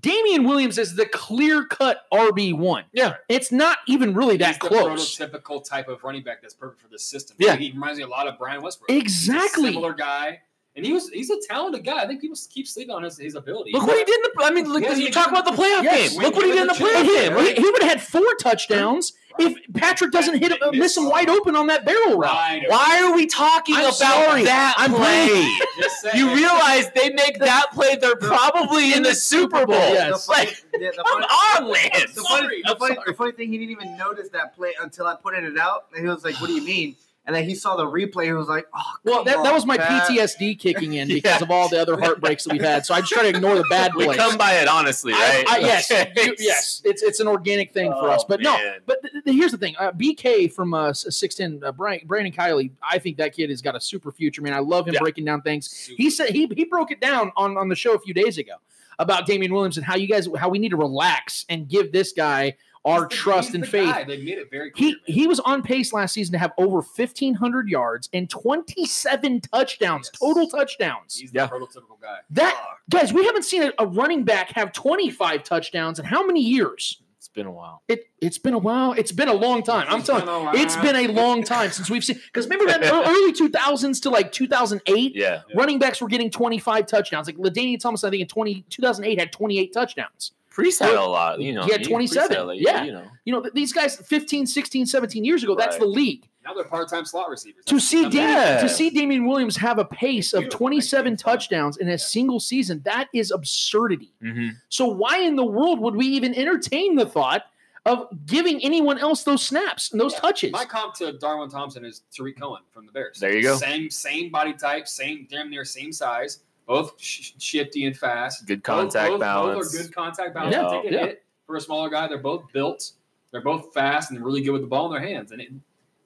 Damien 0.00 0.44
Williams 0.44 0.78
is 0.78 0.96
the 0.96 1.06
clear 1.06 1.64
cut 1.64 2.02
RB 2.12 2.56
one. 2.56 2.84
Yeah. 2.92 3.14
it's 3.28 3.52
not 3.52 3.78
even 3.86 4.14
really 4.14 4.36
that 4.38 4.48
He's 4.48 4.58
the 4.58 4.68
close. 4.68 5.16
prototypical 5.16 5.64
type 5.66 5.88
of 5.88 6.02
running 6.04 6.22
back 6.22 6.42
that's 6.42 6.54
perfect 6.54 6.80
for 6.82 6.88
this 6.88 7.04
system. 7.04 7.36
Yeah. 7.38 7.56
he 7.56 7.70
reminds 7.70 7.98
me 7.98 8.04
a 8.04 8.08
lot 8.08 8.26
of 8.26 8.36
Brian 8.38 8.62
Westbrook. 8.62 8.90
Exactly. 8.90 9.70
Similar 9.72 9.94
guy, 9.94 10.42
and 10.76 10.84
he 10.86 10.92
was 10.92 11.08
he's 11.08 11.30
a 11.30 11.36
talented 11.48 11.84
guy. 11.84 12.02
I 12.02 12.06
think 12.06 12.20
people 12.20 12.36
keep 12.50 12.68
sleeping 12.68 12.94
on 12.94 13.02
his, 13.02 13.18
his 13.18 13.34
ability. 13.34 13.72
Look 13.72 13.86
what 13.86 13.96
he 13.98 14.04
did 14.04 14.14
in 14.16 14.22
the. 14.22 14.44
I 14.44 14.50
mean, 14.50 14.70
look, 14.70 14.82
Yes, 14.82 14.98
you 14.98 15.10
talk 15.10 15.28
about 15.30 15.44
the 15.44 15.52
playoff 15.52 15.82
Yes. 15.82 16.12
game. 16.12 16.22
Look 16.22 16.34
what 16.36 16.44
he 16.44 16.52
did 16.52 16.60
in 16.62 16.66
the 16.68 16.72
With 16.74 16.82
playoff 16.92 17.02
He, 17.02 17.14
game. 17.16 17.32
Right? 17.34 17.58
he 17.58 17.64
would 17.64 17.82
have 17.82 17.90
had 17.92 18.02
four 18.02 18.34
touchdowns 18.40 19.12
if 19.38 19.54
Patrick 19.74 20.12
doesn't 20.12 20.38
hit 20.38 20.52
him, 20.52 20.58
miss 20.78 20.96
him 20.96 21.10
wide 21.10 21.28
open 21.28 21.56
on 21.56 21.66
that 21.66 21.84
barrel 21.84 22.16
route. 22.16 22.32
Right. 22.32 22.62
Why 22.68 23.02
are 23.04 23.14
we 23.14 23.26
talking 23.26 23.74
I'm 23.74 23.82
about 23.82 23.94
sorry. 23.94 24.44
that 24.44 24.74
I'm 24.78 24.94
play? 24.94 25.56
Just 25.82 26.00
saying. 26.00 26.16
You 26.16 26.34
realize 26.34 26.90
they 26.92 27.10
make 27.10 27.38
that 27.40 27.66
play, 27.74 27.96
they're 27.96 28.16
probably 28.16 28.94
in 28.94 29.02
the 29.02 29.14
Super 29.14 29.66
Bowl. 29.66 29.76
Yes. 29.76 30.26
Like, 30.26 30.64
yeah, 30.78 30.88
the 30.96 31.04
come 31.06 31.22
funny- 31.22 31.66
on, 31.66 31.70
Lance. 31.70 32.14
The 32.14 32.22
funny, 32.22 32.62
the, 32.62 32.70
I'm 32.70 32.76
funny, 32.78 32.94
sorry. 32.94 33.04
the 33.08 33.14
funny 33.14 33.32
thing, 33.32 33.52
he 33.52 33.58
didn't 33.58 33.72
even 33.72 33.96
notice 33.98 34.30
that 34.30 34.56
play 34.56 34.72
until 34.80 35.06
I 35.06 35.16
put 35.16 35.34
it 35.34 35.58
out, 35.58 35.86
and 35.94 36.02
he 36.02 36.08
was 36.08 36.24
like, 36.24 36.40
"What 36.40 36.46
do 36.46 36.54
you 36.54 36.64
mean?" 36.64 36.96
And 37.26 37.34
then 37.34 37.42
he 37.44 37.56
saw 37.56 37.74
the 37.74 37.84
replay. 37.84 38.26
He 38.26 38.32
was 38.32 38.46
like, 38.46 38.66
"Oh, 38.72 38.80
Well, 39.02 39.16
come 39.16 39.24
that, 39.24 39.36
that 39.42 39.48
on, 39.48 39.54
was 39.54 39.66
my 39.66 39.76
Pat." 39.76 40.08
PTSD 40.08 40.58
kicking 40.60 40.94
in 40.94 41.08
because 41.08 41.38
Yeah. 41.40 41.42
of 41.44 41.50
all 41.50 41.68
the 41.68 41.80
other 41.82 41.98
heartbreaks 41.98 42.44
that 42.44 42.52
we've 42.52 42.62
had. 42.62 42.86
So 42.86 42.94
I 42.94 43.00
just 43.00 43.12
try 43.12 43.22
to 43.22 43.28
ignore 43.28 43.56
the 43.56 43.64
bad 43.70 43.92
We 43.96 44.04
plays. 44.04 44.16
come 44.16 44.36
by 44.38 44.54
it 44.58 44.68
honestly, 44.68 45.12
right? 45.12 45.44
I, 45.48 45.58
yes, 45.58 45.90
you- 45.90 46.34
yes, 46.38 46.82
it's 46.84 47.02
it's 47.02 47.18
an 47.18 47.26
organic 47.26 47.72
thing 47.74 47.90
for 47.90 48.08
Oh, 48.10 48.12
us. 48.12 48.24
But 48.24 48.40
no, 48.42 48.56
but 48.86 49.02
th- 49.02 49.24
th- 49.24 49.36
here's 49.36 49.50
the 49.52 49.58
thing: 49.58 49.74
uh, 49.78 49.90
BK 49.92 50.52
from 50.52 50.72
uh, 50.72 50.92
six 50.92 51.34
ten, 51.34 51.60
uh, 51.64 51.72
Brian, 51.72 52.00
Brandon 52.06 52.32
Kiley. 52.32 52.70
I 52.88 52.98
think 53.00 53.16
that 53.16 53.32
kid 53.34 53.50
has 53.50 53.60
got 53.60 53.74
a 53.74 53.80
super 53.80 54.12
future, 54.12 54.40
man. 54.42 54.52
I 54.52 54.60
love 54.60 54.86
him 54.86 54.94
Yeah. 54.94 55.00
breaking 55.00 55.24
down 55.24 55.42
things. 55.42 55.90
He 55.96 56.10
said 56.10 56.30
he 56.30 56.48
he 56.56 56.64
broke 56.64 56.90
it 56.92 57.00
down 57.00 57.32
on 57.36 57.56
on 57.56 57.68
the 57.68 57.74
show 57.76 57.94
a 57.94 57.98
few 57.98 58.14
days 58.14 58.38
ago 58.38 58.52
about 58.98 59.26
Damien 59.26 59.52
Williams 59.52 59.76
and 59.76 59.84
how 59.86 59.96
you 59.96 60.06
guys 60.08 60.28
how 60.38 60.48
we 60.48 60.58
need 60.58 60.70
to 60.70 60.76
relax 60.76 61.44
and 61.48 61.68
give 61.68 61.92
this 61.92 62.12
guy 62.12 62.56
our 62.84 63.08
He's 63.10 63.18
trust 63.18 63.48
he's 63.48 63.54
and 63.56 63.64
the 63.64 63.68
faith. 63.68 63.90
guy. 63.92 64.04
They 64.04 64.18
made 64.18 64.38
it 64.38 64.48
very 64.48 64.70
clear. 64.70 64.90
He 64.90 64.92
man. 64.92 65.00
he 65.06 65.26
was 65.26 65.40
on 65.40 65.62
pace 65.62 65.92
last 65.92 66.14
season 66.14 66.32
to 66.34 66.38
have 66.38 66.52
over 66.56 66.76
1500 66.76 67.68
yards 67.68 68.08
and 68.12 68.30
27 68.30 69.40
touchdowns, 69.40 70.10
Yes. 70.12 70.18
total 70.20 70.48
touchdowns. 70.48 71.16
He's 71.16 71.32
Yeah. 71.32 71.46
the 71.46 71.52
prototypical 71.56 72.00
guy. 72.00 72.18
That 72.30 72.56
guys, 72.88 73.12
we 73.12 73.24
haven't 73.24 73.42
seen 73.44 73.62
a, 73.64 73.72
a 73.80 73.86
running 73.86 74.22
back 74.24 74.52
have 74.52 74.72
25 74.72 75.42
touchdowns 75.42 75.98
in 75.98 76.04
how 76.04 76.24
many 76.24 76.40
years? 76.40 77.02
It's 77.36 77.42
been 77.42 77.46
a 77.46 77.52
while. 77.52 77.82
It 77.86 78.08
it's 78.22 78.38
been 78.38 78.54
a 78.54 78.58
while. 78.58 78.92
It's 78.92 79.12
been 79.12 79.28
a 79.28 79.34
long 79.34 79.62
time. 79.62 79.86
I'm 79.90 80.02
telling 80.02 80.26
you, 80.26 80.60
it's 80.62 80.74
been 80.76 80.96
a 80.96 81.08
long 81.08 81.44
time 81.44 81.70
since 81.70 81.90
we've 81.90 82.02
seen. 82.02 82.16
Because 82.24 82.46
remember 82.48 82.66
that 82.72 82.82
early 82.82 83.32
2000s 83.34 84.00
to 84.02 84.10
like 84.10 84.32
2008, 84.32 85.12
Yeah. 85.14 85.42
running 85.54 85.78
backs 85.78 86.00
were 86.00 86.08
getting 86.08 86.30
25 86.30 86.86
touchdowns. 86.86 87.26
Like 87.26 87.36
LaDainian 87.36 87.78
Thomas, 87.78 88.04
I 88.04 88.10
think 88.10 88.22
in 88.22 88.26
20, 88.28 88.64
2008 88.70 89.18
had 89.20 89.32
28 89.32 89.72
touchdowns. 89.74 90.32
Priest 90.48 90.80
had 90.80 90.94
a 90.94 91.04
lot, 91.04 91.38
you 91.38 91.52
know. 91.52 91.64
He 91.64 91.72
had 91.72 91.84
27, 91.84 92.46
like, 92.46 92.58
yeah. 92.58 92.84
You 92.84 92.92
know. 92.92 93.04
You 93.26 93.32
know, 93.34 93.44
these 93.52 93.74
guys 93.74 93.96
15, 93.96 94.46
16, 94.46 94.86
17 94.86 95.22
years 95.22 95.42
ago, 95.44 95.54
that's 95.54 95.74
Right. 95.74 95.80
the 95.80 95.86
league. 95.86 96.28
Now 96.46 96.54
they're 96.54 96.64
part-time 96.64 97.04
slot 97.04 97.28
receivers. 97.28 97.64
to 97.64 97.74
That's- 97.74 97.88
see 97.88 98.02
that's- 98.04 98.12
Damien, 98.14 98.30
Yeah. 98.30 98.60
to 98.62 98.68
see 98.68 98.90
Damien 98.90 99.26
Williams 99.26 99.56
have 99.56 99.78
a 99.78 99.84
pace 99.84 100.32
of 100.32 100.48
27 100.48 101.16
touchdowns 101.16 101.76
in 101.78 101.88
a 101.88 101.98
single 101.98 102.38
season, 102.38 102.82
that 102.84 103.08
is 103.12 103.30
absurdity. 103.32 104.12
hmm 104.20 104.50
So 104.68 104.86
why 104.86 105.18
in 105.18 105.34
the 105.36 105.44
world 105.44 105.80
would 105.80 105.96
we 105.96 106.06
even 106.06 106.34
entertain 106.34 106.94
the 106.94 107.06
thought 107.06 107.46
of 107.84 108.06
giving 108.26 108.62
anyone 108.64 108.98
else 108.98 109.22
those 109.24 109.42
snaps 109.44 109.90
and 109.90 110.00
those 110.00 110.12
Yeah. 110.14 110.20
touches? 110.20 110.52
My 110.52 110.64
comp 110.64 110.94
to 110.94 111.12
Darwin 111.14 111.50
Thompson 111.50 111.84
is 111.84 112.02
Tarik 112.14 112.38
Cohen 112.38 112.62
from 112.70 112.86
the 112.86 112.92
Bears. 112.92 113.18
There 113.18 113.34
you 113.36 113.42
go. 113.42 113.56
Same 113.56 113.90
same 113.90 114.30
body 114.30 114.52
type, 114.52 114.86
same 114.86 115.26
damn 115.30 115.50
near 115.50 115.64
same 115.64 115.92
size, 115.92 116.40
both 116.66 116.94
sh- 117.00 117.32
shifty 117.38 117.86
and 117.86 117.96
fast. 117.96 118.46
Good 118.46 118.62
contact 118.62 119.10
both, 119.10 119.20
balance. 119.20 119.72
Both 119.72 119.80
are 119.80 119.82
good 119.84 119.94
contact 119.94 120.34
balance. 120.34 120.54
Yeah, 120.54 120.68
take 120.80 120.90
a 120.90 120.94
yeah. 120.94 121.06
hit 121.06 121.24
for 121.46 121.56
a 121.56 121.60
smaller 121.60 121.88
guy. 121.90 122.06
They're 122.08 122.18
both 122.18 122.52
built. 122.52 122.92
They're 123.32 123.40
both 123.42 123.72
fast 123.74 124.10
and 124.12 124.24
really 124.24 124.40
good 124.40 124.52
with 124.52 124.62
the 124.62 124.66
ball 124.68 124.86
in 124.86 124.92
their 125.00 125.08
hands. 125.08 125.30
And 125.32 125.40
it, 125.42 125.50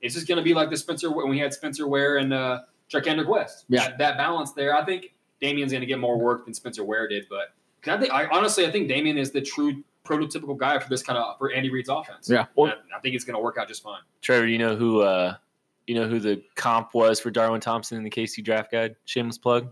it's 0.03 0.15
just 0.15 0.27
going 0.29 0.39
to 0.39 0.43
be 0.43 0.55
like 0.55 0.71
the 0.71 0.77
Spencer 0.77 1.11
when 1.11 1.29
we 1.29 1.39
had 1.39 1.53
Spencer 1.55 1.87
Ware 1.87 2.17
and 2.19 2.33
uh, 2.33 2.61
Kendrick 2.91 3.29
West. 3.29 3.65
Yeah. 3.69 3.89
that, 3.89 3.99
that 3.99 4.17
balance 4.17 4.53
there. 4.53 4.77
I 4.77 4.85
think 4.85 5.13
Damien's 5.41 5.73
going 5.73 5.81
to 5.81 5.87
get 5.87 5.99
more 5.99 6.19
work 6.19 6.45
than 6.45 6.55
Spencer 6.55 6.85
Ware 6.85 7.07
did, 7.09 7.27
but 7.31 7.53
'cause 7.83 7.95
I 7.95 8.01
think 8.01 8.13
I 8.13 8.27
honestly 8.27 8.67
I 8.67 8.71
think 8.71 8.89
Damien 8.89 9.17
is 9.17 9.31
the 9.31 9.41
true 9.41 9.83
prototypical 10.05 10.57
guy 10.57 10.79
for 10.79 10.89
this 10.89 11.03
kind 11.03 11.19
of 11.19 11.39
for 11.39 11.53
Andy 11.53 11.71
Reid's 11.71 11.89
offense. 11.89 12.29
Yeah. 12.29 12.47
And 12.57 12.73
I 12.95 13.01
think 13.01 13.15
it's 13.15 13.25
going 13.25 13.37
to 13.37 13.41
work 13.43 13.57
out 13.59 13.69
just 13.69 13.83
fine. 13.83 14.01
Trevor, 14.23 14.47
you 14.47 14.59
know 14.59 14.77
who 14.77 15.01
uh 15.03 15.37
you 15.87 15.95
know 15.95 16.07
who 16.07 16.19
the 16.21 16.43
comp 16.57 16.95
was 16.95 17.19
for 17.21 17.31
Darwin 17.31 17.61
Thompson 17.61 17.97
in 17.97 18.05
the 18.05 18.11
KC 18.11 18.45
draft 18.45 18.71
guide? 18.71 18.97
Shameless 19.07 19.39
plug. 19.39 19.71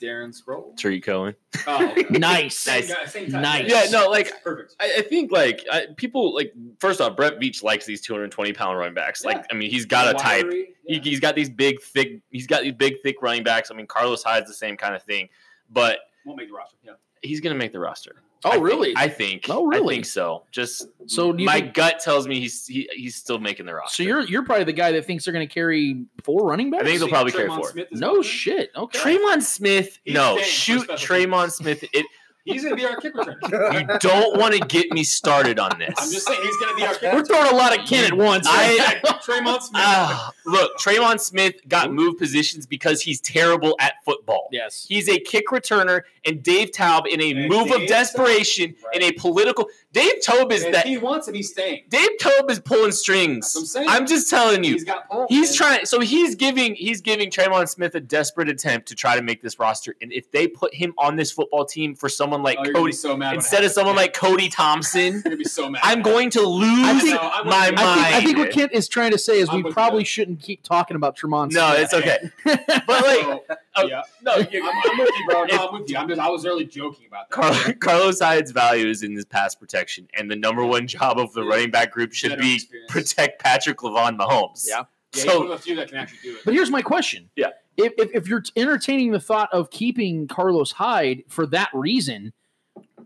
Darren 0.00 0.34
Sproles. 0.34 0.76
Tarik 0.76 1.04
Cohen. 1.04 1.34
Oh, 1.66 1.90
okay. 1.90 2.06
nice. 2.18 2.58
Same 2.58 2.88
guy, 2.88 3.04
same. 3.06 3.30
Nice. 3.30 3.70
Yeah, 3.70 3.86
no, 3.90 4.08
like 4.08 4.42
perfect. 4.42 4.74
I, 4.80 4.94
I 4.98 5.02
think 5.02 5.30
like 5.30 5.64
I, 5.70 5.86
people 5.96 6.34
like 6.34 6.52
first 6.78 7.00
off, 7.00 7.16
Brett 7.16 7.38
Veach 7.38 7.62
likes 7.62 7.84
these 7.84 8.00
220 8.00 8.52
pound 8.52 8.78
running 8.78 8.94
backs. 8.94 9.24
Like 9.24 9.36
Yeah. 9.38 9.46
I 9.50 9.54
mean, 9.54 9.70
he's 9.70 9.86
got 9.86 10.08
a 10.08 10.14
type. 10.18 10.44
Wiry, 10.46 10.74
He, 10.86 10.94
yeah. 10.94 11.00
he's 11.02 11.20
got 11.20 11.34
these 11.34 11.50
big, 11.50 11.80
thick. 11.82 12.20
He's 12.30 12.46
got 12.46 12.62
these 12.62 12.72
big, 12.74 12.94
thick 13.02 13.20
running 13.22 13.44
backs. 13.44 13.70
I 13.70 13.74
mean, 13.74 13.86
Carlos 13.86 14.22
Hyde's 14.22 14.48
the 14.48 14.54
same 14.54 14.76
kind 14.76 14.94
of 14.94 15.02
thing, 15.02 15.28
but 15.70 15.98
won't 16.24 16.38
make 16.38 16.48
the 16.48 16.54
roster. 16.54 16.76
Yeah. 16.82 16.92
he's 17.22 17.40
gonna 17.40 17.54
make 17.54 17.72
the 17.72 17.80
roster. 17.80 18.16
Oh, 18.44 18.48
I 18.48 18.52
think- 18.52 18.64
really? 18.64 18.92
I 18.96 19.08
think. 19.08 19.46
Oh, 19.50 19.66
really? 19.66 19.94
I 19.94 19.96
think 19.96 20.06
so. 20.06 20.44
Just 20.50 20.88
So 21.06 21.32
do 21.32 21.42
you 21.42 21.46
my 21.46 21.60
think- 21.60 21.74
gut 21.74 21.98
tells 22.00 22.26
me 22.26 22.40
he's 22.40 22.66
he, 22.66 22.88
he's 22.94 23.14
still 23.16 23.38
making 23.38 23.66
the 23.66 23.74
roster. 23.74 24.02
So 24.02 24.08
you're 24.08 24.22
you're 24.22 24.44
probably 24.44 24.64
the 24.64 24.72
guy 24.72 24.92
that 24.92 25.04
thinks 25.04 25.24
they're 25.24 25.34
going 25.34 25.46
to 25.46 25.52
carry 25.52 26.04
four 26.24 26.46
running 26.48 26.70
backs. 26.70 26.84
I 26.84 26.86
think 26.86 26.98
they'll 27.00 27.08
See, 27.08 27.12
probably 27.12 27.32
carry 27.32 27.48
four. 27.48 27.70
Smith 27.70 27.88
no 27.92 28.22
shit. 28.22 28.70
Okay. 28.74 28.98
Tremon 28.98 29.42
Smith, 29.42 29.98
He's 30.04 30.14
no, 30.14 30.38
shoot 30.38 30.84
special 30.84 31.16
Tremon. 31.16 31.50
Smith. 31.50 31.82
It, 31.92 32.06
He's 32.44 32.62
going 32.64 32.76
to 32.76 32.82
be 32.82 32.86
our 32.86 32.96
kick 32.96 33.14
returner. 33.14 33.92
you 33.92 33.98
don't 33.98 34.38
want 34.38 34.54
to 34.54 34.60
get 34.60 34.90
me 34.92 35.04
started 35.04 35.58
on 35.58 35.78
this. 35.78 35.94
I'm 35.98 36.10
just 36.10 36.26
saying 36.26 36.40
he's 36.42 36.56
going 36.56 36.70
to 36.70 36.76
be 36.76 36.84
our 36.86 36.94
kick 36.94 37.12
We're 37.12 37.24
throwing 37.24 37.52
a 37.52 37.56
lot 37.56 37.78
of 37.78 37.84
kin 37.86 38.04
at 38.04 38.14
once. 38.16 38.46
I- 38.48 39.00
Tremon 39.20 39.60
Smith. 39.60 39.82
Ah, 39.84 40.32
look, 40.46 40.76
Tremon 40.78 41.20
Smith 41.20 41.56
got 41.68 41.92
moved 41.92 42.18
positions 42.18 42.66
because 42.66 43.02
he's 43.02 43.20
terrible 43.20 43.76
at 43.78 43.94
football. 44.04 44.48
yes. 44.50 44.86
He's 44.88 45.08
a 45.08 45.18
kick 45.20 45.48
returner, 45.48 46.02
and 46.26 46.42
Dave 46.42 46.72
Toub, 46.72 47.06
in 47.06 47.20
a 47.20 47.30
And 47.32 47.48
move 47.48 47.70
of 47.70 47.86
desperation, 47.86 48.74
Toub, 48.74 48.90
in 48.94 49.02
a 49.02 49.12
political, 49.12 49.68
Dave 49.92 50.20
Toub 50.22 50.50
is 50.52 50.64
if 50.64 50.72
that. 50.72 50.86
he 50.86 50.96
wants 50.98 51.28
him, 51.28 51.34
he's 51.34 51.50
staying. 51.50 51.84
Dave 51.88 52.08
Toub 52.18 52.50
is 52.50 52.58
pulling 52.60 52.92
strings. 52.92 53.52
That's 53.52 53.54
what 53.54 53.60
I'm 53.60 53.66
saying. 53.66 53.88
I'm 53.90 54.06
just 54.06 54.30
telling 54.30 54.64
you. 54.64 54.72
He's 54.72 54.84
got 54.84 55.08
pull. 55.08 55.26
He's 55.28 55.50
and- 55.50 55.56
trying. 55.58 55.84
So 55.86 56.00
he's 56.00 56.34
giving 56.34 56.74
he's 56.74 57.00
giving 57.00 57.30
Tremon 57.30 57.68
Smith 57.68 57.94
a 57.94 58.00
desperate 58.00 58.48
attempt 58.48 58.88
to 58.88 58.94
try 58.94 59.16
to 59.16 59.22
make 59.22 59.42
this 59.42 59.58
roster. 59.58 59.94
And 60.00 60.12
if 60.12 60.30
they 60.30 60.48
put 60.48 60.74
him 60.74 60.94
on 60.98 61.16
this 61.16 61.30
football 61.30 61.64
team 61.64 61.94
for 61.94 62.08
someone 62.30 62.42
like 62.42 62.58
Oh, 62.60 62.72
Cody 62.72 62.92
so 62.92 63.16
mad 63.16 63.34
instead 63.34 63.64
of 63.64 63.72
someone 63.72 63.94
Yeah. 63.96 64.02
like 64.02 64.14
Cody 64.14 64.48
Thompson, 64.48 65.14
You're 65.14 65.22
going 65.22 65.30
to 65.32 65.36
be 65.36 65.44
so 65.44 65.68
mad. 65.68 65.80
I'm 65.84 66.02
going 66.02 66.30
to 66.30 66.42
lose 66.42 66.86
I 66.86 66.98
think- 67.00 67.14
No, 67.20 67.30
I'm 67.32 67.46
my 67.46 67.70
mind. 67.70 67.80
I 68.14 68.20
think, 68.24 68.38
what 68.38 68.50
Kent 68.52 68.72
is 68.72 68.88
trying 68.88 69.10
to 69.12 69.18
say 69.18 69.38
is 69.40 69.48
I'm 69.48 69.56
we 69.56 69.62
with 69.62 69.70
you, 69.70 69.74
probably 69.74 70.04
shouldn't 70.04 70.40
keep 70.40 70.62
talking 70.62 70.94
about 70.96 71.16
Tremon. 71.16 71.50
no, 71.52 71.72
it's 71.74 71.92
okay. 71.94 72.30
But 72.44 72.88
like, 72.88 73.20
So, 73.22 73.42
oh, 73.76 73.86
yeah. 73.86 74.02
no, 74.22 74.32
I'm, 74.34 74.40
I'm 74.40 74.98
with 74.98 75.10
you, 75.18 75.26
bro. 75.28 75.44
No, 75.44 75.68
I'm 75.68 75.80
with 75.80 75.90
you. 75.90 75.96
I'm 75.96 76.08
just, 76.08 76.20
I 76.20 76.28
was 76.28 76.44
really 76.44 76.64
joking 76.66 77.06
about 77.06 77.30
that. 77.30 77.34
Car- 77.34 77.74
Carlos 77.74 78.20
Hyde's 78.20 78.50
value 78.52 78.86
is 78.88 79.02
in 79.02 79.14
his 79.14 79.24
pass 79.24 79.54
protection, 79.54 80.08
and 80.14 80.30
the 80.30 80.36
number 80.36 80.64
one 80.64 80.86
job 80.86 81.18
of 81.18 81.32
the 81.32 81.42
Yeah. 81.42 81.48
running 81.50 81.70
back 81.70 81.90
group 81.92 82.12
should 82.12 82.30
Veteran 82.30 82.46
be 82.48 82.54
experience. 82.56 82.90
protect 82.92 83.42
Patrick 83.42 83.78
Lavon 83.78 84.16
Mahomes. 84.18 84.66
Yeah. 84.68 84.84
Yeah, 85.14 85.22
So- 85.24 85.28
he's 85.30 85.38
one 85.38 85.42
of 85.46 85.50
the 85.50 85.58
few 85.58 85.76
that 85.76 85.88
can 85.88 85.96
actually 85.98 86.18
do 86.22 86.32
it. 86.36 86.40
But 86.44 86.54
here's 86.54 86.70
my 86.70 86.82
question. 86.82 87.30
Yeah. 87.36 87.48
If, 87.84 87.92
if, 87.98 88.10
if 88.14 88.28
you're 88.28 88.42
entertaining 88.56 89.12
the 89.12 89.20
thought 89.20 89.48
of 89.52 89.70
keeping 89.70 90.26
Carlos 90.28 90.72
Hyde 90.72 91.24
for 91.28 91.46
that 91.46 91.70
reason, 91.72 92.32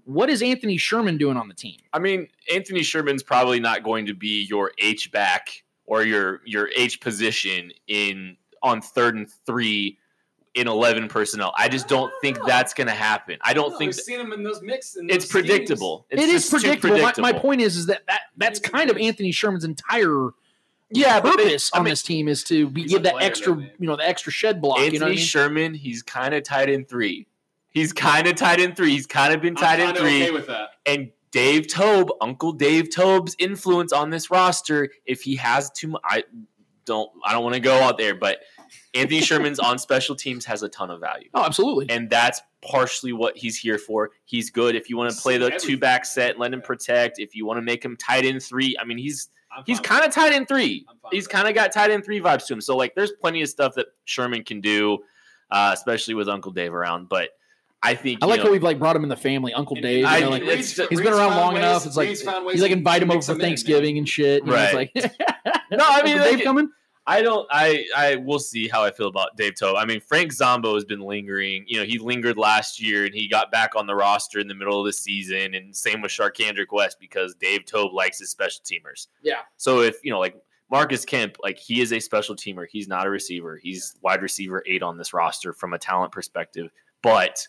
what 0.05 0.29
is 0.29 0.43
Anthony 0.43 0.77
Sherman 0.77 1.17
doing 1.17 1.37
on 1.37 1.49
the 1.49 1.55
team? 1.55 1.79
I 1.93 1.99
mean, 1.99 2.29
Anthony 2.53 2.83
Sherman's 2.83 3.23
probably 3.23 3.61
not 3.61 3.83
going 3.83 4.07
to 4.07 4.15
be 4.15 4.45
your 4.49 4.73
H 4.79 5.11
back 5.13 5.63
or 5.87 6.03
your 6.05 6.41
your 6.45 6.69
H 6.77 7.01
position 7.01 7.71
in 7.87 8.37
on 8.63 8.81
third 8.81 9.17
and 9.17 9.31
three 9.47 9.99
in 10.55 10.69
eleven 10.69 11.09
personnel. 11.09 11.53
I 11.59 11.69
just 11.69 11.89
don't 11.89 12.13
think 12.21 12.39
that's 12.47 12.75
going 12.75 12.87
to 12.87 12.95
happen. 12.95 13.39
I 13.41 13.55
don't 13.55 13.73
No, 13.73 13.79
think 13.79 13.89
we've 13.89 13.95
seen 13.97 14.21
him 14.21 14.33
in 14.33 14.43
those 14.45 14.63
mix. 14.63 14.97
And 14.97 15.11
it's 15.11 15.25
those 15.25 15.31
schemes. 15.31 15.47
predictable. 15.49 16.07
It's 16.11 16.23
It 16.23 16.29
is 16.29 16.51
just 16.51 16.65
too 16.65 16.77
predictable. 16.79 17.23
My, 17.23 17.33
my 17.33 17.39
point 17.39 17.61
is, 17.61 17.77
is 17.77 17.87
that, 17.87 18.07
that 18.07 18.21
that's 18.37 18.61
kind 18.61 18.91
of 18.91 18.97
Anthony 18.97 19.33
Sherman's 19.33 19.65
entire 19.65 20.31
Yeah, 20.95 21.21
but 21.21 21.37
they- 21.37 21.45
purpose 21.45 21.71
I 21.75 21.79
on 21.79 21.85
mean- 21.85 21.91
this 21.93 22.03
team 22.03 22.29
is 22.29 22.43
to 22.45 22.69
be, 22.69 22.85
give 22.85 23.03
that 23.03 23.15
player, 23.15 23.27
extra, 23.27 23.57
man. 23.57 23.71
you 23.79 23.87
know, 23.87 23.97
the 23.97 24.09
extra 24.09 24.33
shed 24.33 24.61
block. 24.61 24.79
Anthony 24.79 24.95
you 24.95 25.01
know 25.01 25.07
what 25.07 25.13
I 25.13 25.17
mean? 25.17 25.25
Sherman, 25.25 25.75
he's 25.75 26.03
kind 26.03 26.35
of 26.35 26.43
tight 26.43 26.69
in 26.71 26.85
three. 26.85 27.27
He's 27.71 27.93
kind 27.93 28.27
of 28.29 28.37
tight 28.37 28.61
in 28.61 28.75
three. 28.75 28.91
He's 28.91 29.07
kind 29.07 29.35
of 29.35 29.41
been 29.43 29.57
I'm 29.57 29.63
tight 29.63 29.81
in 29.81 29.95
three. 29.97 30.23
okay 30.23 30.31
with 30.31 30.47
that. 30.47 30.71
and 30.87 31.11
Dave 31.33 31.67
Toub, 31.67 32.11
Uncle 32.21 32.53
Dave 32.53 32.91
Toub's 32.95 33.35
influence 33.41 33.93
on 33.93 34.11
this 34.11 34.31
roster, 34.31 34.91
if 35.05 35.23
he 35.23 35.35
has 35.37 35.69
too 35.73 35.89
much, 35.89 36.03
I 36.05 36.23
don't, 36.85 37.11
I 37.25 37.33
don't 37.33 37.43
want 37.43 37.55
to 37.55 37.61
go 37.61 37.75
out 37.83 37.99
there, 37.99 38.15
but 38.15 38.39
Anthony 38.95 39.21
Sherman's 39.23 39.59
on 39.59 39.79
special 39.79 40.15
teams 40.15 40.45
has 40.45 40.63
a 40.63 40.69
ton 40.69 40.91
of 40.93 41.01
value, 41.01 41.29
Oh, 41.35 41.43
absolutely. 41.45 41.87
and 41.91 42.09
that's 42.09 42.41
partially 42.63 43.13
what 43.13 43.37
he's 43.37 43.57
here 43.59 43.79
for. 43.79 44.11
He's 44.27 44.51
good 44.51 44.77
if 44.77 44.89
you 44.89 44.97
want 44.97 45.13
to 45.13 45.21
play 45.21 45.37
the 45.39 45.51
two 45.51 45.77
back 45.77 46.05
set, 46.05 46.31
and 46.31 46.39
let 46.39 46.53
him 46.55 46.63
protect. 46.63 47.19
If 47.19 47.35
you 47.35 47.45
want 47.47 47.57
to 47.59 47.63
make 47.63 47.85
him 47.85 47.97
tight 47.97 48.25
in 48.25 48.39
three, 48.39 48.77
I 48.81 48.85
mean, 48.85 48.99
he's 48.99 49.29
I'm 49.44 49.44
he's 49.67 49.81
kind 49.81 50.05
of 50.05 50.13
tight 50.13 50.33
in 50.33 50.47
three. 50.47 50.87
He's 51.11 51.27
kind 51.27 51.49
of 51.49 51.55
got 51.55 51.73
tight 51.73 51.91
in 51.91 52.03
three 52.03 52.21
vibes 52.21 52.47
to 52.47 52.55
him. 52.55 52.61
So 52.61 52.77
like, 52.77 52.95
there's 52.95 53.13
plenty 53.13 53.43
of 53.43 53.49
stuff 53.49 53.75
that 53.75 53.87
Sherman 54.05 54.45
can 54.45 54.61
do, 54.61 54.99
uh, 55.51 55.71
especially 55.75 56.15
with 56.15 56.29
Uncle 56.29 56.53
Dave 56.53 56.73
around, 56.75 57.09
but. 57.09 57.31
I 57.87 57.95
think 57.95 58.21
I 58.23 58.27
like 58.27 58.39
know, 58.39 58.47
how 58.47 58.51
we've 58.53 58.63
like 58.63 58.79
brought 58.79 58.97
him 58.97 59.03
in 59.03 59.11
the 59.11 59.17
family, 59.17 59.53
Uncle 59.53 59.77
Dave. 59.77 59.99
you 59.99 60.07
I- 60.07 60.21
know, 60.21 60.31
like, 60.31 60.43
it's- 60.45 60.71
he's 60.75 60.79
Reid's 60.89 61.03
been 61.03 61.13
around 61.13 61.37
long 61.37 61.53
ways- 61.53 61.63
enough. 61.65 61.85
It's 61.85 61.97
like 61.99 62.07
Reid's 62.09 62.23
found 62.23 62.47
ways 62.47 62.55
he's 62.55 62.63
like 62.63 62.71
invite 62.71 63.03
him 63.03 63.11
over 63.11 63.21
for 63.21 63.33
them 63.33 63.43
in. 63.43 63.47
Thanksgiving 63.49 63.99
and 63.99 64.09
shit. 64.09 64.43
You 64.43 64.51
know, 64.53 64.57
it's 64.57 64.73
Right. 64.75 64.91
like, 64.95 65.13
No, 65.71 65.85
I 65.87 66.03
mean, 66.03 66.15
Uncle 66.15 66.25
Dave 66.31 66.35
like, 66.37 66.45
coming. 66.45 66.71
I 67.07 67.21
don't. 67.21 67.47
I 67.51 67.85
I 67.97 68.17
will 68.17 68.39
see 68.39 68.67
how 68.67 68.83
I 68.83 68.91
feel 68.91 69.09
about 69.09 69.37
Dave 69.37 69.57
Toub. 69.57 69.77
I 69.77 69.85
mean, 69.85 70.01
Frank 70.01 70.33
Zombo 70.33 70.75
has 70.75 70.85
been 70.85 71.01
lingering. 71.01 71.65
You 71.67 71.79
know, 71.79 71.85
he 71.85 71.99
lingered 71.99 72.39
last 72.39 72.81
year 72.81 73.05
and 73.05 73.15
he 73.15 73.29
got 73.29 73.53
back 73.53 73.77
on 73.77 73.87
the 73.87 73.95
roster 73.95 74.39
in 74.39 74.49
the 74.49 74.55
middle 74.55 74.81
of 74.81 74.87
the 74.87 74.93
season. 74.93 75.55
And 75.55 75.75
same 75.77 76.01
with 76.01 76.11
Charcandrick 76.11 76.73
West 76.73 76.99
because 76.99 77.35
Dave 77.35 77.67
Toub 77.67 77.93
likes 77.93 78.19
his 78.19 78.31
special 78.31 78.63
teamers. 78.65 79.09
Yeah. 79.23 79.41
So 79.59 79.81
if 79.81 79.97
you 80.03 80.11
know, 80.11 80.19
like 80.19 80.35
Marcus 80.71 81.05
Kemp, 81.05 81.37
like 81.43 81.59
he 81.59 81.83
is 81.83 81.93
a 81.93 82.01
special 82.01 82.35
teamer. 82.35 82.67
He's 82.69 82.89
not 82.89 83.07
a 83.07 83.11
receiver. 83.11 83.59
He's 83.63 83.97
wide 84.03 84.23
receiver 84.23 84.63
eight 84.67 84.83
on 84.83 84.97
this 84.97 85.13
roster 85.13 85.53
from 85.53 85.75
a 85.75 85.79
talent 85.79 86.11
perspective, 86.11 86.71
but 87.03 87.47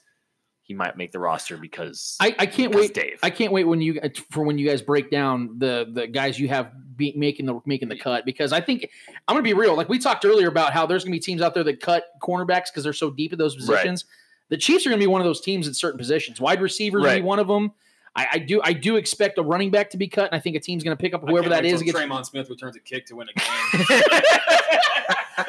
he 0.66 0.74
might 0.74 0.98
make 0.98 1.12
the 1.12 1.20
roster 1.20 1.58
because 1.58 2.18
I, 2.20 2.36
I 2.40 2.46
can't 2.48 2.72
because 2.72 2.88
wait. 2.88 2.94
Dave. 2.96 3.20
I 3.24 3.30
can't 3.30 3.52
wait 3.54 3.64
when 3.66 3.82
you 3.82 4.00
uh, 4.02 4.10
for 4.32 4.44
when 4.44 4.58
you 4.58 4.68
guys 4.68 4.82
break 4.82 5.10
down 5.12 5.58
the 5.60 5.88
the 5.92 6.08
guys 6.08 6.40
you 6.40 6.48
have 6.50 6.72
be, 6.98 7.14
making 7.16 7.46
the 7.46 7.60
making 7.66 7.88
the 7.88 7.98
cut 7.98 8.26
because 8.26 8.52
I 8.52 8.62
think 8.62 8.90
I'm 9.28 9.36
gonna 9.36 9.44
be 9.44 9.54
real. 9.54 9.76
Like 9.76 9.90
we 9.90 10.00
talked 10.00 10.26
earlier 10.26 10.48
about 10.48 10.74
how 10.74 10.86
there's 10.86 11.04
gonna 11.04 11.12
be 11.16 11.20
teams 11.20 11.42
out 11.42 11.54
there 11.54 11.64
that 11.64 11.82
cut 11.82 12.06
cornerbacks 12.22 12.66
because 12.66 12.84
they're 12.84 12.94
so 12.94 13.12
deep 13.12 13.32
at 13.32 13.38
those 13.38 13.56
positions. 13.56 14.06
The 14.50 14.58
Chiefs 14.58 14.86
are 14.86 14.90
gonna 14.90 15.00
be 15.00 15.08
one 15.08 15.22
of 15.22 15.26
those 15.26 15.42
teams 15.42 15.68
in 15.68 15.74
certain 15.74 15.98
positions. 15.98 16.42
Wide 16.42 16.62
receivers 16.62 17.00
will 17.02 17.08
Right. 17.10 17.18
be 17.18 17.22
one 17.22 17.40
of 17.40 17.48
them. 17.48 17.72
I, 18.16 18.28
I 18.34 18.38
do 18.40 18.62
I 18.64 18.74
do 18.74 18.96
expect 18.96 19.38
a 19.38 19.44
running 19.44 19.72
back 19.72 19.90
to 19.92 19.98
be 19.98 20.08
cut, 20.08 20.32
and 20.32 20.36
I 20.36 20.40
think 20.40 20.56
a 20.56 20.60
team's 20.60 20.84
gonna 20.84 20.96
pick 20.96 21.14
up 21.14 21.24
I 21.24 21.30
whoever 21.30 21.50
can't 21.50 21.64
that 21.64 21.64
wait 21.64 21.74
is. 21.74 21.82
till 21.82 21.90
Against, 21.90 22.10
Tremon 22.12 22.26
Smith 22.26 22.50
returns 22.50 22.76
a 22.76 22.80
kick 22.80 23.06
to 23.08 23.16
win 23.18 23.28
a 23.30 23.34
game. 23.40 24.00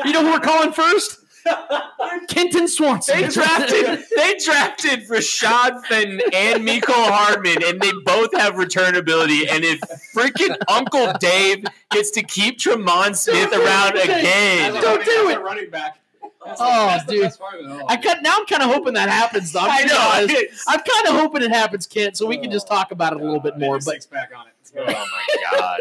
you 0.04 0.12
know 0.12 0.22
who 0.24 0.32
we're 0.32 0.40
calling 0.40 0.72
first? 0.72 1.20
Kenton 2.28 2.68
Swanson. 2.68 3.20
They 3.20 3.28
drafted 3.28 4.04
they 4.16 4.34
drafted 4.44 5.08
Rashad 5.08 5.84
Fenton 5.86 6.20
and 6.32 6.66
Mecole 6.66 6.94
Hardman, 6.94 7.62
and 7.64 7.80
they 7.80 7.92
both 8.04 8.34
have 8.36 8.54
returnability. 8.54 9.48
And 9.50 9.64
if 9.64 9.80
freaking 10.14 10.56
Uncle 10.68 11.12
Dave 11.20 11.64
gets 11.90 12.10
to 12.12 12.22
keep 12.22 12.58
Tremon 12.58 13.14
Smith 13.16 13.52
around 13.52 13.96
again, 13.96 14.72
Don't 14.74 15.04
do 15.04 15.28
it. 15.30 15.40
Running 15.40 15.70
back. 15.70 15.98
That's 16.44 16.60
Oh, 16.62 16.98
the 17.06 17.12
dude. 17.12 17.22
best 17.22 17.40
part 17.40 17.54
of 17.60 17.66
it 17.66 17.72
all. 17.72 17.86
I 17.88 17.96
cut, 17.96 18.22
now 18.22 18.36
I'm 18.38 18.46
kind 18.46 18.62
of 18.62 18.70
hoping 18.70 18.94
that 18.94 19.08
happens. 19.08 19.50
Though. 19.50 19.60
I'm, 19.60 19.70
I 19.70 19.82
know. 19.84 20.12
honest. 20.14 20.64
I'm 20.68 20.78
kind 20.78 21.08
of 21.08 21.20
hoping 21.20 21.42
it 21.42 21.50
happens, 21.50 21.88
Kent, 21.88 22.16
so 22.16 22.24
we 22.26 22.38
can 22.38 22.52
just 22.52 22.68
talk 22.68 22.92
about 22.92 23.14
it 23.14 23.20
a 23.20 23.24
little 23.24 23.40
bit 23.40 23.54
oh, 23.56 23.58
more. 23.58 23.74
Maybe 23.74 23.84
But 23.84 23.92
six 23.94 24.06
pack 24.06 24.30
on 24.36 24.46
it. 24.46 24.52
Oh 24.78 24.84
my 24.84 25.58
god! 25.58 25.80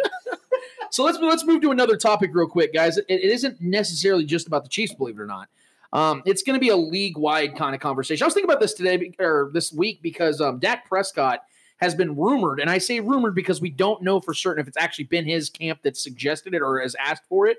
So 0.95 1.03
let's 1.03 1.19
let's 1.19 1.45
move 1.45 1.61
to 1.63 1.71
another 1.71 1.97
topic 1.97 2.31
real 2.33 2.47
quick, 2.47 2.73
guys. 2.73 2.97
It, 2.97 3.03
it 3.09 3.21
isn't 3.21 3.59
necessarily 3.59 4.23
just 4.23 4.47
about 4.47 4.63
the 4.63 4.69
Chiefs, 4.69 4.93
believe 4.93 5.19
it 5.19 5.21
or 5.21 5.25
not. 5.25 5.49
Um, 5.91 6.23
it's 6.25 6.41
going 6.41 6.55
to 6.55 6.59
be 6.61 6.69
a 6.69 6.77
league 6.77 7.17
wide 7.17 7.57
kind 7.57 7.75
of 7.75 7.81
conversation. 7.81 8.23
I 8.23 8.27
was 8.27 8.33
thinking 8.33 8.49
about 8.49 8.61
this 8.61 8.73
today 8.73 9.11
or 9.19 9.51
this 9.53 9.73
week 9.73 10.01
because 10.01 10.39
um, 10.39 10.57
Dak 10.57 10.87
Prescott 10.87 11.41
has 11.81 11.95
been 11.95 12.15
rumored, 12.15 12.61
and 12.61 12.69
I 12.69 12.77
say 12.77 13.01
rumored 13.01 13.35
because 13.35 13.59
we 13.59 13.71
don't 13.71 14.03
know 14.03 14.21
for 14.21 14.33
certain 14.33 14.61
if 14.61 14.69
it's 14.69 14.77
actually 14.77 15.03
been 15.03 15.25
his 15.25 15.49
camp 15.49 15.81
that 15.83 15.97
suggested 15.97 16.53
it 16.53 16.61
or 16.61 16.79
has 16.79 16.95
asked 16.95 17.23
for 17.27 17.45
it. 17.45 17.57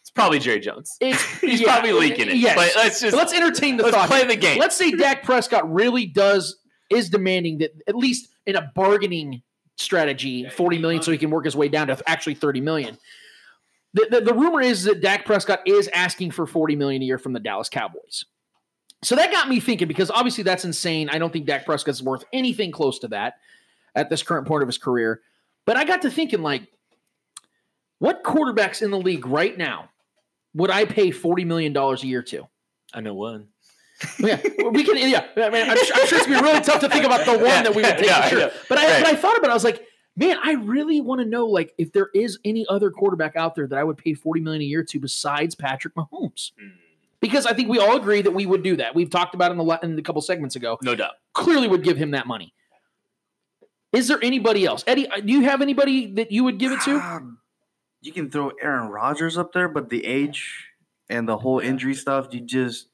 It's 0.00 0.10
probably 0.12 0.38
Jerry 0.38 0.60
Jones. 0.60 0.96
It's 1.00 1.24
He's 1.40 1.62
yeah, 1.62 1.66
probably 1.66 1.90
leaking 1.90 2.28
it. 2.28 2.36
Yes. 2.36 2.54
But 2.54 2.70
let's 2.76 3.00
just 3.00 3.10
But 3.10 3.18
let's 3.18 3.32
entertain 3.32 3.78
the 3.78 3.82
let's 3.82 3.96
thought. 3.96 4.08
play 4.08 4.24
the 4.24 4.36
game. 4.36 4.60
Let's 4.60 4.76
say 4.76 4.92
Dak 4.92 5.24
Prescott 5.24 5.68
really 5.74 6.06
does 6.06 6.56
is 6.88 7.10
demanding 7.10 7.58
that 7.58 7.72
at 7.88 7.96
least 7.96 8.28
in 8.46 8.54
a 8.54 8.70
bargaining 8.76 9.42
strategy, 9.76 10.48
forty 10.48 10.78
million, 10.78 11.02
so 11.02 11.12
he 11.12 11.18
can 11.18 11.30
work 11.30 11.44
his 11.44 11.56
way 11.56 11.68
down 11.68 11.86
to 11.86 12.02
actually 12.06 12.34
thirty 12.34 12.60
million. 12.60 12.98
The, 13.94 14.08
the, 14.10 14.20
the 14.20 14.34
rumor 14.34 14.60
is 14.60 14.84
that 14.84 15.00
Dak 15.00 15.24
Prescott 15.24 15.60
is 15.66 15.88
asking 15.88 16.32
for 16.32 16.46
forty 16.46 16.76
million 16.76 17.02
a 17.02 17.04
year 17.04 17.18
from 17.18 17.32
the 17.32 17.40
Dallas 17.40 17.68
Cowboys. 17.68 18.24
So 19.02 19.14
that 19.16 19.30
got 19.30 19.48
me 19.48 19.60
thinking 19.60 19.88
because 19.88 20.10
obviously 20.10 20.44
that's 20.44 20.64
insane. 20.64 21.08
I 21.08 21.18
don't 21.18 21.32
think 21.32 21.46
Dak 21.46 21.64
Prescott's 21.64 22.02
worth 22.02 22.24
anything 22.32 22.72
close 22.72 22.98
to 23.00 23.08
that 23.08 23.34
at 23.94 24.10
this 24.10 24.22
current 24.22 24.46
point 24.48 24.62
of 24.62 24.68
his 24.68 24.78
career. 24.78 25.20
But 25.64 25.76
I 25.76 25.84
got 25.84 26.02
to 26.02 26.10
thinking, 26.10 26.42
like, 26.42 26.68
what 27.98 28.24
quarterbacks 28.24 28.82
in 28.82 28.90
the 28.90 28.98
league 28.98 29.26
right 29.26 29.56
now 29.56 29.90
would 30.54 30.70
I 30.70 30.84
pay 30.84 31.10
forty 31.10 31.44
million 31.44 31.72
dollars 31.72 32.02
a 32.02 32.06
year 32.06 32.22
to? 32.22 32.48
I 32.92 33.00
know 33.00 33.14
one. 33.14 33.48
Yeah, 34.18 34.40
we 34.70 34.84
can. 34.84 34.96
Yeah, 34.98 35.26
I 35.36 35.50
mean, 35.50 35.70
I'm, 35.70 35.76
sure, 35.84 35.96
I'm 35.96 36.06
sure 36.06 36.18
it's 36.18 36.26
gonna 36.26 36.40
be 36.40 36.44
really 36.48 36.60
tough 36.60 36.80
to 36.80 36.88
think 36.88 37.04
about 37.04 37.24
the 37.24 37.32
one 37.32 37.40
that 37.64 37.74
we 37.74 37.82
would 37.82 37.96
take 37.96 38.06
Yeah, 38.06 38.22
for 38.22 38.28
sure. 38.28 38.38
yeah. 38.40 38.50
But 38.68 38.78
I, 38.78 38.84
Right. 38.92 39.04
but 39.04 39.12
I 39.12 39.16
thought 39.16 39.38
about. 39.38 39.48
it. 39.48 39.52
I 39.52 39.54
was 39.54 39.64
like, 39.64 39.82
man, 40.16 40.36
I 40.42 40.52
really 40.52 41.00
want 41.00 41.20
to 41.22 41.24
know, 41.24 41.46
like, 41.46 41.72
if 41.78 41.92
there 41.92 42.08
is 42.14 42.38
any 42.44 42.66
other 42.68 42.90
quarterback 42.90 43.36
out 43.36 43.54
there 43.54 43.66
that 43.66 43.78
I 43.78 43.84
would 43.84 43.96
pay 43.96 44.12
forty 44.14 44.40
million 44.40 44.60
a 44.62 44.66
year 44.66 44.82
to 44.84 45.00
besides 45.00 45.54
Patrick 45.54 45.94
Mahomes. 45.94 46.52
Hmm. 46.60 46.68
Because 47.20 47.46
I 47.46 47.54
think 47.54 47.70
we 47.70 47.78
all 47.78 47.96
agree 47.96 48.20
that 48.20 48.32
we 48.32 48.44
would 48.44 48.62
do 48.62 48.76
that. 48.76 48.94
We've 48.94 49.08
talked 49.08 49.34
about 49.34 49.50
it 49.50 49.52
in 49.52 49.58
the 49.58 49.64
la- 49.64 49.78
in 49.82 49.98
a 49.98 50.02
couple 50.02 50.20
segments 50.20 50.54
ago. 50.56 50.78
No 50.82 50.94
doubt. 50.94 51.12
Clearly, 51.32 51.66
would 51.66 51.82
give 51.82 51.96
him 51.96 52.10
that 52.10 52.26
money. 52.26 52.52
Is 53.92 54.08
there 54.08 54.18
anybody 54.22 54.66
else, 54.66 54.84
Eddie? 54.86 55.08
uh, 55.08 55.20
Do 55.20 55.32
you 55.32 55.40
have 55.44 55.62
anybody 55.62 56.12
that 56.16 56.30
you 56.30 56.44
would 56.44 56.58
give 56.58 56.72
it 56.72 56.80
to? 56.82 56.96
Um, 56.96 57.38
you 58.02 58.12
can 58.12 58.30
throw 58.30 58.52
Aaron 58.60 58.88
Rodgers 58.90 59.38
up 59.38 59.52
there, 59.54 59.68
but 59.68 59.88
the 59.88 60.04
age 60.04 60.66
and 61.08 61.26
the 61.26 61.38
whole 61.38 61.58
injury 61.60 61.94
stuff, 61.94 62.28
you 62.32 62.40
just 62.40 62.88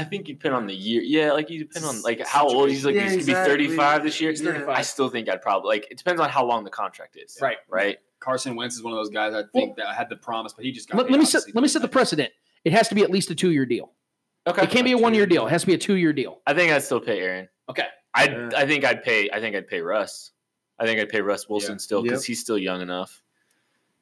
I 0.00 0.04
think 0.04 0.28
you 0.28 0.34
depend 0.34 0.54
on 0.54 0.66
the 0.66 0.74
year. 0.74 1.02
Yeah, 1.02 1.32
like 1.32 1.50
you 1.50 1.58
depend 1.58 1.84
on 1.84 2.00
like 2.02 2.26
how 2.26 2.48
old 2.48 2.70
he's 2.70 2.84
like. 2.84 2.94
Yeah, 2.94 3.02
he's 3.02 3.26
gonna 3.26 3.38
exactly. 3.40 3.56
be 3.58 3.74
35 3.76 4.02
this 4.04 4.20
year. 4.20 4.30
He's 4.30 4.40
35. 4.40 4.68
I 4.68 4.82
still 4.82 5.08
think 5.08 5.28
I'd 5.28 5.42
probably 5.42 5.68
like. 5.68 5.88
It 5.90 5.98
depends 5.98 6.20
on 6.20 6.28
how 6.30 6.44
long 6.44 6.64
the 6.64 6.70
contract 6.70 7.16
is. 7.16 7.38
Right. 7.40 7.58
Right. 7.68 7.98
Carson 8.18 8.56
Wentz 8.56 8.76
is 8.76 8.82
one 8.82 8.92
of 8.92 8.98
those 8.98 9.10
guys 9.10 9.34
I 9.34 9.42
think 9.52 9.76
that 9.76 9.94
had 9.94 10.08
the 10.08 10.16
promise, 10.16 10.52
but 10.52 10.64
he 10.64 10.72
just 10.72 10.88
got. 10.88 10.98
Let, 10.98 11.06
paid, 11.06 11.12
let 11.12 11.18
me 11.20 11.24
set 11.26 11.42
let 11.54 11.62
me 11.62 11.68
set 11.68 11.82
the 11.82 11.88
precedent. 11.88 12.32
It 12.64 12.72
has 12.72 12.88
to 12.88 12.94
be 12.94 13.02
at 13.02 13.10
least 13.10 13.30
a 13.30 13.34
two 13.34 13.50
year 13.50 13.66
deal. 13.66 13.92
Okay. 14.46 14.62
It 14.62 14.70
can't 14.70 14.84
be 14.84 14.92
a 14.92 14.98
one 14.98 15.14
year 15.14 15.26
deal. 15.26 15.46
It 15.46 15.50
has 15.50 15.62
to 15.62 15.66
be 15.66 15.74
a 15.74 15.78
two 15.78 15.96
year 15.96 16.12
deal. 16.12 16.40
I 16.46 16.54
think 16.54 16.72
I'd 16.72 16.82
still 16.82 17.00
pay 17.00 17.20
Aaron. 17.20 17.48
Okay. 17.68 17.86
I 18.14 18.24
Yeah. 18.24 18.50
I 18.56 18.66
think 18.66 18.84
I'd 18.84 19.02
pay. 19.02 19.30
I 19.30 19.40
think 19.40 19.54
I'd 19.54 19.68
pay 19.68 19.80
Russ. 19.80 20.32
I 20.78 20.86
think 20.86 20.98
I'd 21.00 21.08
pay 21.10 21.20
Russ 21.20 21.48
Wilson 21.48 21.72
Yeah. 21.72 21.78
still 21.78 22.02
because 22.02 22.22
Yep. 22.24 22.26
he's 22.26 22.40
still 22.40 22.58
young 22.58 22.80
enough. 22.80 23.22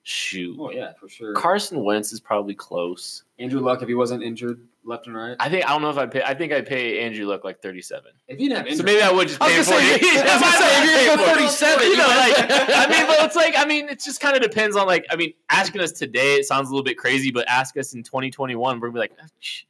Shoot. 0.04 0.56
Oh 0.58 0.70
yeah, 0.70 0.92
for 0.94 1.08
sure. 1.08 1.34
Carson 1.34 1.84
Wentz 1.84 2.12
is 2.14 2.20
probably 2.20 2.54
close. 2.54 3.24
Andrew 3.38 3.60
Luck, 3.60 3.82
if 3.82 3.88
he 3.88 3.94
wasn't 3.94 4.22
injured 4.22 4.58
left 4.88 5.06
and 5.06 5.14
right. 5.16 5.36
I 5.38 5.48
think 5.48 5.64
I 5.66 5.68
don't 5.68 5.82
know 5.82 5.90
if 5.90 5.98
I'd 5.98 6.10
pay. 6.10 6.22
I 6.22 6.34
think 6.34 6.52
I'd 6.52 6.66
pay 6.66 7.00
Andrew 7.00 7.26
Luck 7.26 7.44
like 7.44 7.60
37. 7.62 8.10
If 8.26 8.38
he 8.38 8.48
didn't 8.48 8.56
have 8.58 8.66
injury, 8.66 8.78
So 8.78 8.82
maybe 8.84 9.02
I 9.02 9.10
would 9.12 9.28
just 9.28 9.40
pay 9.40 9.56
was 9.58 9.68
him 9.68 9.74
gonna 9.74 9.86
40. 9.98 10.04
say, 10.04 10.20
I 10.20 10.22
was 10.22 10.42
gonna 10.42 10.56
say, 10.56 10.82
if 10.82 11.06
you're 11.06 11.16
gonna 11.16 11.26
go 11.26 11.34
37, 11.34 11.86
you 11.86 11.96
know, 11.96 12.06
like, 12.08 12.34
I 12.38 12.86
mean, 12.90 13.06
but 13.06 13.24
it's 13.24 13.36
like, 13.36 13.54
I 13.56 13.64
mean, 13.64 13.88
it 13.88 14.00
just 14.00 14.20
kind 14.20 14.34
of 14.36 14.42
depends 14.42 14.76
on 14.76 14.86
like, 14.86 15.04
I 15.10 15.16
mean, 15.16 15.32
asking 15.50 15.80
us 15.82 15.92
today, 15.92 16.34
it 16.36 16.46
sounds 16.46 16.68
a 16.68 16.72
little 16.72 16.84
bit 16.84 16.98
crazy, 16.98 17.30
but 17.30 17.46
ask 17.48 17.76
us 17.76 17.94
in 17.94 18.02
2021, 18.02 18.80
we're 18.80 18.88
gonna 18.88 18.94
be 18.94 18.98
like, 19.00 19.12
"Ah, 19.22 19.26
shh." 19.38 19.62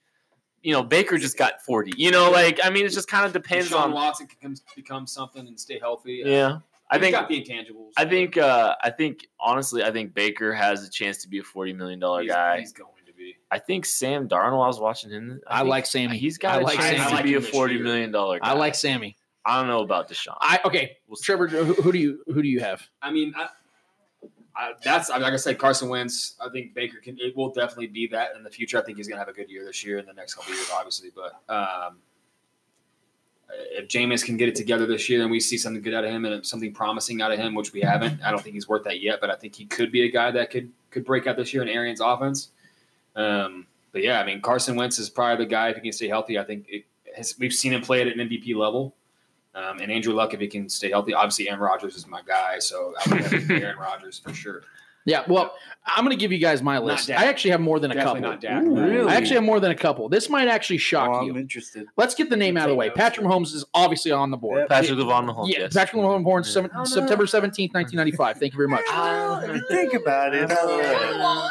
you 0.62 0.72
know, 0.72 0.82
Baker 0.82 1.18
just 1.18 1.38
got 1.38 1.62
40. 1.62 1.92
You 1.96 2.10
know, 2.10 2.30
like, 2.32 2.58
I 2.64 2.70
mean, 2.70 2.84
it 2.84 2.88
just 2.90 3.08
kind 3.08 3.24
of 3.24 3.32
depends 3.32 3.70
Deshaun 3.70 3.80
on. 3.84 3.92
Watson 3.92 4.26
can 4.26 4.38
come, 4.40 4.54
become 4.74 5.06
something 5.06 5.46
and 5.46 5.58
stay 5.58 5.78
healthy. 5.78 6.22
Yeah, 6.24 6.58
I 6.90 6.96
He's 6.96 7.02
think. 7.04 7.14
got 7.14 7.28
the 7.28 7.40
intangibles. 7.42 7.92
I 7.96 8.04
think. 8.04 8.36
uh 8.36 8.74
I 8.82 8.90
think 8.90 9.26
honestly, 9.38 9.84
I 9.84 9.92
think 9.92 10.14
Baker 10.14 10.52
has 10.52 10.86
a 10.86 10.90
chance 10.90 11.18
to 11.22 11.28
be 11.28 11.38
a 11.38 11.42
40 11.44 11.74
million 11.74 12.00
dollar 12.00 12.24
guy. 12.24 12.58
He's 12.58 12.72
going 12.72 12.90
to 12.96 12.97
be. 13.28 13.36
I 13.50 13.58
think 13.58 13.84
Sam 13.86 14.28
Darnold. 14.28 14.64
I 14.64 14.66
was 14.66 14.80
watching 14.80 15.10
him. 15.10 15.40
I 15.46 15.58
think 15.58 15.68
like 15.70 15.86
Sammy. 15.86 16.18
He's 16.18 16.38
got 16.38 16.56
I 16.56 16.60
a 16.60 16.64
like 16.64 16.78
chance 16.78 17.08
Sammy. 17.08 17.16
to 17.16 17.22
be 17.22 17.34
a 17.34 17.36
him 17.36 17.42
this 17.42 17.50
40 17.50 17.74
year. 17.74 17.82
million 17.82 18.10
dollar. 18.10 18.38
I 18.42 18.54
like 18.54 18.74
Sammy. 18.74 19.16
I 19.44 19.58
don't 19.58 19.68
know 19.68 19.80
about 19.80 20.08
Deshaun. 20.08 20.36
I 20.40 20.60
okay, 20.64 20.98
We'll. 21.06 21.16
Trevor. 21.16 21.48
Who, 21.48 21.74
who 21.74 21.92
do 21.92 21.98
you 21.98 22.22
who 22.26 22.42
do 22.42 22.48
you 22.48 22.60
have? 22.60 22.86
I 23.00 23.10
mean, 23.10 23.32
I, 23.36 23.48
I, 24.54 24.72
that's 24.82 25.08
I 25.08 25.14
mean, 25.14 25.22
like 25.22 25.32
I 25.32 25.36
said, 25.36 25.58
Carson 25.58 25.88
Wentz. 25.88 26.36
I 26.40 26.48
think 26.50 26.74
Baker 26.74 26.98
can. 26.98 27.16
It 27.18 27.36
will 27.36 27.50
definitely 27.52 27.86
be 27.86 28.06
that 28.08 28.30
in 28.36 28.42
the 28.42 28.50
future. 28.50 28.78
I 28.78 28.82
think 28.82 28.98
he's 28.98 29.08
going 29.08 29.16
to 29.16 29.20
have 29.20 29.28
a 29.28 29.32
good 29.32 29.48
year 29.48 29.64
this 29.64 29.84
year 29.84 29.98
and 29.98 30.06
the 30.06 30.12
next 30.12 30.34
couple 30.34 30.52
years, 30.52 30.68
obviously. 30.74 31.10
But 31.14 31.40
um, 31.52 31.98
if 33.50 33.88
Jameis 33.88 34.24
can 34.24 34.36
get 34.36 34.48
it 34.48 34.54
together 34.54 34.84
this 34.84 35.08
year 35.08 35.22
and 35.22 35.30
we 35.30 35.40
see 35.40 35.56
something 35.56 35.80
good 35.80 35.94
out 35.94 36.04
of 36.04 36.10
him 36.10 36.24
and 36.24 36.44
something 36.44 36.72
promising 36.74 37.22
out 37.22 37.32
of 37.32 37.38
him, 37.38 37.54
which 37.54 37.72
we 37.72 37.80
haven't, 37.80 38.20
I 38.22 38.30
don't 38.30 38.42
think 38.42 38.54
he's 38.54 38.68
worth 38.68 38.84
that 38.84 39.00
yet. 39.00 39.20
But 39.20 39.30
I 39.30 39.36
think 39.36 39.54
he 39.54 39.64
could 39.64 39.90
be 39.90 40.02
a 40.02 40.10
guy 40.10 40.30
that 40.32 40.50
could 40.50 40.70
could 40.90 41.04
break 41.04 41.26
out 41.26 41.36
this 41.36 41.54
year 41.54 41.62
in 41.62 41.68
Arians' 41.68 42.00
offense. 42.00 42.50
Um, 43.18 43.66
but 43.92 44.02
yeah, 44.02 44.20
I 44.20 44.24
mean, 44.24 44.40
Carson 44.40 44.76
Wentz 44.76 44.98
is 44.98 45.10
probably 45.10 45.44
the 45.44 45.50
guy 45.50 45.70
if 45.70 45.76
he 45.76 45.82
can 45.82 45.92
stay 45.92 46.08
healthy. 46.08 46.38
I 46.38 46.44
think 46.44 46.66
it 46.68 46.84
has, 47.16 47.34
we've 47.38 47.52
seen 47.52 47.72
him 47.72 47.82
play 47.82 48.00
at 48.00 48.06
an 48.06 48.18
MVP 48.18 48.54
level. 48.54 48.94
Um, 49.54 49.80
and 49.80 49.90
Andrew 49.90 50.14
Luck, 50.14 50.34
if 50.34 50.40
he 50.40 50.46
can 50.46 50.68
stay 50.68 50.90
healthy, 50.90 51.14
obviously 51.14 51.48
Aaron 51.48 51.60
Rodgers 51.60 51.96
is 51.96 52.06
my 52.06 52.22
guy, 52.22 52.60
so 52.60 52.94
I 53.04 53.10
would 53.10 53.20
have 53.22 53.50
Aaron 53.50 53.78
Rodgers 53.78 54.20
for 54.20 54.32
sure. 54.32 54.62
Yeah, 55.08 55.24
well, 55.26 55.54
I'm 55.86 56.04
going 56.04 56.14
to 56.14 56.20
give 56.20 56.32
you 56.32 56.38
guys 56.38 56.62
my 56.62 56.78
list. 56.78 57.10
I 57.10 57.24
actually 57.26 57.52
have 57.52 57.62
more 57.62 57.80
than 57.80 57.90
a 57.90 57.94
Definitely 57.94 58.20
couple. 58.20 58.32
not 58.32 58.40
Dak. 58.42 58.62
Ooh, 58.62 58.74
really? 58.76 59.10
I 59.10 59.14
actually 59.14 59.36
have 59.36 59.44
more 59.44 59.58
than 59.58 59.70
a 59.70 59.74
couple. 59.74 60.10
This 60.10 60.28
might 60.28 60.46
actually 60.46 60.76
shock 60.76 61.08
oh, 61.10 61.24
you. 61.24 61.30
I'm 61.30 61.38
interested. 61.38 61.86
Let's 61.96 62.14
get 62.14 62.28
the 62.28 62.36
name 62.36 62.58
out 62.58 62.64
of 62.64 62.70
the 62.70 62.74
way. 62.74 62.90
Patrick 62.90 63.24
Mahomes 63.24 63.54
is 63.54 63.64
obviously 63.72 64.12
on 64.12 64.30
the 64.30 64.36
board. 64.36 64.58
Yep. 64.58 64.68
Patrick 64.68 64.98
Lavon 64.98 65.26
Mahomes. 65.32 65.50
Yeah, 65.50 65.60
yes. 65.60 65.74
Patrick 65.74 66.02
Mahomes 66.02 66.24
born 66.24 66.42
Yeah. 66.44 66.50
seven- 66.50 66.70
September 66.84 67.24
17th, 67.24 67.72
1995. 67.72 68.36
Thank 68.36 68.52
you 68.52 68.56
very 68.58 68.68
much. 68.68 68.84
Uh, 68.92 69.58
think 69.70 69.94
about 69.94 70.34
it. 70.34 70.50
uh, 70.52 71.48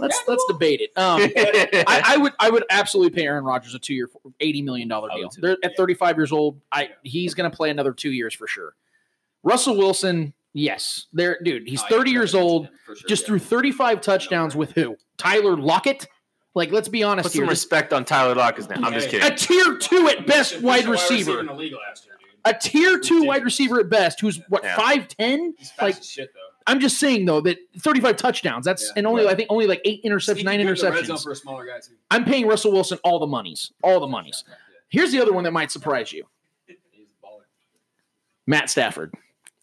Let's 0.00 0.20
let's 0.26 0.44
debate 0.48 0.80
it. 0.80 0.90
Um, 0.98 1.20
I, 1.86 2.02
I 2.04 2.16
would 2.16 2.32
I 2.40 2.50
would 2.50 2.64
absolutely 2.70 3.14
pay 3.14 3.24
Aaron 3.26 3.44
Rodgers 3.44 3.72
a 3.74 3.78
two 3.78 3.94
year, 3.94 4.10
eighty 4.40 4.60
million 4.60 4.88
dollar 4.88 5.10
deal. 5.14 5.30
They're 5.38 5.56
at 5.62 5.76
thirty 5.76 5.94
five 5.94 6.16
years 6.16 6.32
old. 6.32 6.60
I 6.72 6.90
he's 7.04 7.34
going 7.34 7.48
to 7.48 7.56
play 7.56 7.70
another 7.70 7.92
two 7.92 8.10
years 8.10 8.34
for 8.34 8.48
sure. 8.48 8.74
Russell 9.44 9.76
Wilson, 9.76 10.34
yes, 10.56 11.06
there, 11.12 11.38
dude. 11.42 11.68
He's 11.68 11.80
Oh, 11.82 11.86
yeah, 11.90 11.96
thirty 11.96 12.10
years 12.10 12.34
old. 12.34 12.68
sure, 12.86 12.94
Just 13.08 13.22
yeah. 13.22 13.26
threw 13.26 13.38
thirty 13.38 13.70
five 13.72 14.00
touchdowns 14.00 14.56
with 14.56 14.72
who? 14.72 14.96
Tyler 15.18 15.56
Lockett. 15.56 16.06
Like, 16.54 16.72
let's 16.72 16.88
be 16.88 17.02
honest 17.02 17.26
Put 17.26 17.32
here. 17.34 17.42
some 17.42 17.48
This- 17.48 17.58
respect 17.62 17.92
on 17.92 18.04
Tyler 18.06 18.34
Lockett's 18.34 18.68
name. 18.68 18.82
I'm 18.84 18.94
just 18.94 19.10
kidding. 19.10 19.30
a 19.30 19.36
tier 19.36 19.76
two 19.76 20.08
at 20.08 20.26
best 20.26 20.60
wide 20.62 20.86
Official 20.86 20.92
receiver. 20.92 21.40
in 21.40 21.46
the 21.46 21.52
league 21.54 21.74
last 21.74 22.06
year, 22.06 22.14
dude. 22.18 22.30
A 22.46 22.58
tier 22.58 22.98
two 22.98 23.24
wide 23.24 23.44
receiver 23.44 23.78
at 23.80 23.90
best, 23.90 24.20
who's 24.20 24.40
what 24.48 24.64
Yeah. 24.64 24.74
five 24.76 25.06
ten? 25.08 25.54
Like 25.80 25.98
as 25.98 26.08
shit 26.10 26.30
though. 26.34 26.40
I'm 26.68 26.80
just 26.80 26.98
saying 26.98 27.26
though 27.26 27.40
that 27.42 27.58
35 27.78 28.16
touchdowns. 28.16 28.64
That's 28.64 28.82
Yeah. 28.84 28.92
and 28.96 29.06
only 29.06 29.24
Right. 29.24 29.32
I 29.34 29.36
think 29.36 29.50
only 29.52 29.66
like 29.66 29.82
eight 29.84 30.02
interceptions, 30.02 30.44
nine 30.44 30.56
good 30.56 30.60
in 30.60 30.66
the 30.66 30.72
red 30.72 30.78
zone 30.78 30.92
interceptions. 31.16 31.22
for 31.22 31.30
a 31.32 31.36
smaller 31.36 31.66
guy 31.66 31.78
too. 31.80 31.92
I'm 32.10 32.24
paying 32.24 32.46
Russell 32.46 32.72
Wilson 32.72 32.98
all 33.04 33.18
the 33.18 33.26
monies, 33.26 33.70
all 33.84 34.00
the 34.00 34.06
monies. 34.08 34.42
Here's 34.88 35.12
the 35.12 35.20
other 35.20 35.32
one 35.32 35.44
that 35.44 35.52
might 35.52 35.70
surprise 35.70 36.12
you: 36.12 36.24
He's 36.66 36.76
a 37.22 37.26
baller. 37.26 37.42
Matt 38.46 38.70
Stafford. 38.70 39.14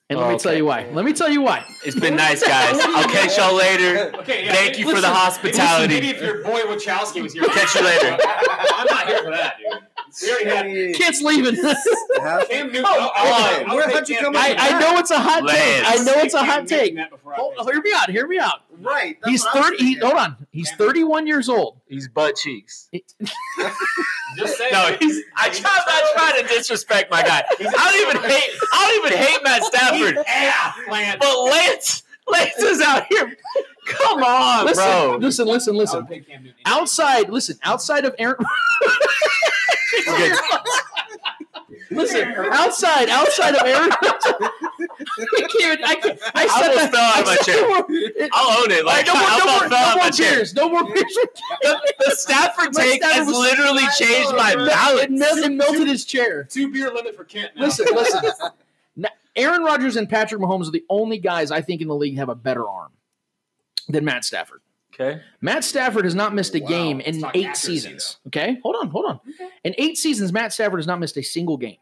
And 0.09 0.19
let 0.19 0.27
me 0.27 0.34
Okay. 0.35 0.43
tell 0.43 0.53
you 0.53 0.65
why. 0.65 0.85
Let 0.91 1.05
me 1.05 1.13
tell 1.13 1.30
you 1.30 1.41
why. 1.41 1.65
It's 1.85 1.97
been 1.99 2.15
nice, 2.15 2.45
guys. 2.45 2.77
I'll 2.80 3.09
catch 3.09 3.38
y'all 3.38 3.55
later. 3.55 4.11
Okay, 4.19 4.45
yeah, 4.45 4.53
Thank 4.53 4.77
you 4.77 4.89
for 4.89 4.99
the 5.01 5.07
hospitality. 5.07 5.93
Maybe 5.93 6.09
if 6.09 6.21
your 6.21 6.43
boy 6.43 6.61
Wachowski 6.61 7.21
was 7.23 7.34
here, 7.34 7.43
Catch 7.45 7.75
you 7.75 7.84
later. 7.84 8.17
I'm 8.75 8.85
not 8.89 9.07
here 9.07 9.23
for 9.23 9.31
that, 9.31 9.55
dude. 9.57 9.80
We 10.22 10.31
already 10.31 10.88
had 10.88 10.95
Kid's 10.95 11.22
leaving. 11.22 11.56
Cam 11.56 12.68
Newton. 12.68 12.85
I- 12.85 13.11
I 13.15 13.57
would- 13.60 13.68
I 13.72 13.76
would 13.76 13.91
how'd 13.94 14.10
you 14.10 14.18
come 14.19 14.35
I, 14.35 14.56
I 14.57 14.80
know 14.80 14.98
it's 14.99 15.11
a 15.11 15.19
hot 15.19 15.48
take. 15.48 15.84
I 15.88 15.95
know 16.03 16.14
it's 16.22 16.34
a 16.34 16.44
hot 16.44 16.64
Newton 16.64 16.77
take. 16.80 16.95
that 16.95 17.10
before 17.10 17.34
I 17.34 17.38
Hold, 17.38 17.56
face 17.56 17.73
hear 17.73 17.81
me 17.81 17.91
out. 17.95 18.10
Hear 18.10 18.27
me 18.27 18.38
out. 18.40 18.61
Right. 18.80 19.18
that's 19.22 19.31
He's 19.31 19.44
what 19.45 19.56
I 19.56 19.60
was 19.60 19.69
30. 19.80 19.84
He, 19.85 19.95
hold 19.95 20.14
on. 20.14 20.48
He's 20.52 20.72
31 20.72 21.27
years 21.27 21.49
old. 21.49 21.77
He's 21.88 22.07
butt 22.07 22.35
cheeks. 22.35 22.90
Just 24.38 24.57
saying. 24.57 24.72
No, 24.73 24.95
he's. 24.99 25.22
I 25.38 25.49
try, 25.49 25.69
I'm 25.88 26.03
not 26.03 26.14
trying 26.31 26.41
to 26.48 26.53
disrespect 26.53 27.11
my 27.11 27.22
guy. 27.22 27.44
I 27.49 27.91
don't 27.91 28.15
even 28.15 28.30
hate. 28.30 28.49
I 28.73 28.88
don't 28.88 29.06
even 29.06 29.18
hate 29.26 29.44
Matt 29.44 29.64
Stafford. 29.64 30.18
Yeah, 30.27 30.73
Lance. 30.91 31.18
But 31.19 31.44
Lance, 31.44 32.03
Lance 32.27 32.57
is 32.57 32.81
out 32.81 33.06
here. 33.10 33.35
Come 33.85 34.23
on, 34.23 34.65
Listen, 34.65 34.84
bro. 34.84 35.18
listen, 35.19 35.45
listen, 35.48 35.76
listen. 35.76 35.99
would 35.99 36.07
pick 36.07 36.27
Cam 36.27 36.41
Newton. 36.44 36.57
Outside, 36.65 37.30
listen, 37.30 37.57
outside 37.64 38.06
of 38.06 38.15
Aaron. 38.18 38.38
listen, 41.91 42.24
outside, 42.52 43.10
outside 43.10 43.56
of 43.56 43.65
Aaron. 43.68 43.91
I 44.02 45.48
can't. 45.60 45.82
I 45.86 45.95
can't. 45.95 46.20
I 46.36 46.44
I 46.44 46.48
said 46.48 46.70
almost 46.70 46.91
that. 46.91 46.91
fell 46.91 47.02
out 47.02 47.22
of 47.22 47.28
I 47.28 47.30
my 47.30 47.36
said 47.36 47.45
chair. 47.53 47.68
more- 47.68 48.30
I'll 48.34 48.64
own 48.64 48.72
it. 48.72 48.86
Like 48.86 49.06
no 49.07 49.14
more, 49.14 49.24
I 49.24 49.38
no 49.38 49.45
more, 49.45 49.70
fell 49.70 49.74
out 49.78 49.95
no 49.95 49.95
my 49.98 50.03
more 50.03 50.11
chair. 50.11 50.36
beers. 50.36 50.53
No 50.53 50.70
more 50.70 50.84
beers. 50.86 51.18
The, 51.61 51.94
the 52.07 52.15
Stafford 52.15 52.74
take 52.74 53.02
Stafford 53.02 53.18
has 53.18 53.28
was- 53.28 53.38
literally 53.38 53.84
changed 53.98 54.32
my 54.36 54.52
It, 54.53 54.68
balance. 54.68 55.10
mel- 55.11 55.38
it 55.44 55.52
melted 55.52 55.88
his 55.88 56.06
chair. 56.06 56.44
Two 56.45 56.72
beer 56.72 56.91
limit 56.94 57.15
for 57.15 57.24
Kent. 57.24 57.52
Now. 57.56 57.65
Listen, 57.65 57.86
listen. 57.94 58.22
Now, 58.95 59.10
Aaron 59.36 59.64
Rodgers 59.64 59.95
and 59.95 60.10
Patrick 60.10 60.41
Mahomes 60.41 60.68
are 60.68 60.72
the 60.72 60.84
only 60.90 61.18
guys 61.18 61.52
I 61.52 61.61
think 61.61 61.82
in 61.82 61.88
the 61.88 61.95
league 61.95 62.18
have 62.18 62.30
a 62.30 62.36
better 62.36 62.68
arm 62.68 62.91
than 63.88 64.06
Matt 64.06 64.26
Stafford. 64.26 64.61
Okay. 64.94 65.22
Matt 65.41 65.64
Stafford 65.64 66.06
has 66.06 66.14
not 66.15 66.34
missed 66.36 66.56
a 66.56 66.60
Wow. 66.60 66.68
game 66.70 66.98
Let's 66.99 67.10
in 67.10 67.15
eight 67.18 67.28
accuracy, 67.48 67.68
seasons. 67.80 68.18
Okay, 68.28 68.57
hold 68.64 68.76
on, 68.80 68.90
hold 68.90 69.06
on. 69.06 69.20
In 69.64 69.74
eight 69.78 69.98
seasons, 69.98 70.32
Matt 70.32 70.53
Stafford 70.53 70.80
has 70.80 70.88
not 70.88 70.99
missed 70.99 71.18
a 71.18 71.24
single 71.24 71.57
game. 71.57 71.78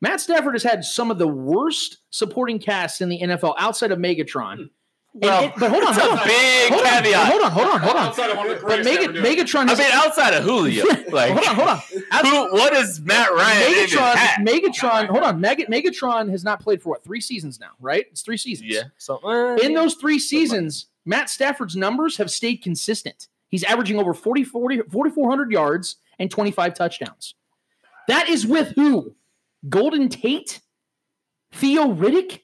Matt 0.00 0.20
Stafford 0.20 0.54
has 0.54 0.62
had 0.62 0.84
some 0.84 1.10
of 1.10 1.18
the 1.18 1.28
worst 1.28 1.98
supporting 2.10 2.58
casts 2.58 3.00
in 3.00 3.08
the 3.08 3.20
NFL 3.20 3.54
outside 3.58 3.92
of 3.92 3.98
Megatron. 3.98 4.70
And 5.14 5.22
Well, 5.24 5.44
it- 5.44 5.52
but 5.58 5.70
hold 5.70 5.82
on, 5.84 5.92
hold 5.94 6.18
on. 6.20 6.26
big 6.26 6.72
hold 6.72 6.86
on, 6.86 6.90
caveat. 7.02 7.26
Hold 7.30 7.42
on, 7.42 7.50
hold 7.52 7.68
on, 7.68 7.80
hold 7.80 7.96
on. 7.96 8.06
Outside 8.06 8.30
of 8.30 8.36
one 8.38 8.46
of 8.50 8.54
the 8.56 8.60
But 8.66 8.82
greatest 8.82 8.88
Mega, 8.90 9.02
ever 9.04 9.12
do. 9.12 9.22
Megatron 9.22 9.68
I 9.68 9.74
mean, 9.74 9.86
outside 9.92 10.32
of 10.32 10.42
Julio, 10.42 10.86
like 11.10 11.32
hold 11.32 11.46
on, 11.46 11.54
hold 11.54 11.68
on. 11.68 11.78
who? 12.24 12.52
What 12.58 12.72
is 12.72 12.98
Matt 13.02 13.30
Ryan 13.30 13.72
Megatron. 13.74 14.14
Megatron, 14.48 15.06
hold 15.08 15.22
on. 15.22 15.38
Meg- 15.38 15.66
Megatron 15.68 16.30
has 16.30 16.42
not 16.44 16.60
played 16.60 16.80
for 16.82 16.88
what 16.88 17.04
three 17.04 17.20
seasons 17.20 17.60
now, 17.60 17.72
right? 17.78 18.06
It's 18.10 18.22
three 18.22 18.38
seasons. 18.38 18.70
Yeah. 18.70 18.84
So 18.96 19.16
uh, 19.18 19.56
In 19.62 19.74
those 19.74 19.94
three 19.96 20.18
seasons, 20.18 20.86
Matt 21.04 21.30
Stafford's 21.30 21.76
numbers 21.76 22.16
have 22.16 22.30
stayed 22.30 22.58
consistent. 22.58 23.28
He's 23.48 23.64
averaging 23.64 23.98
over 23.98 24.14
40, 24.14 24.44
40 24.44 24.82
4,400 24.90 25.50
yards 25.50 25.96
and 26.18 26.30
25 26.30 26.74
touchdowns. 26.74 27.34
That 28.08 28.28
is 28.28 28.46
with 28.46 28.72
who? 28.76 29.14
Golden 29.68 30.08
Tate? 30.08 30.60
Theo 31.52 31.92
Riddick? 31.92 32.40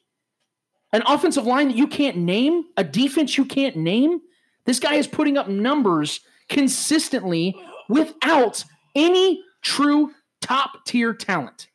An 0.91 1.03
offensive 1.05 1.45
line 1.45 1.69
that 1.69 1.77
you 1.77 1.87
can't 1.87 2.17
name? 2.17 2.63
A 2.77 2.83
defense 2.83 3.37
you 3.37 3.45
can't 3.45 3.75
name? 3.75 4.21
This 4.65 4.79
guy 4.79 4.95
is 4.95 5.07
putting 5.07 5.37
up 5.37 5.47
numbers 5.47 6.19
consistently 6.47 7.55
without 7.87 8.63
any 8.95 9.43
true 9.61 10.11
top 10.41 10.85
tier 10.85 11.13
talent. 11.13 11.67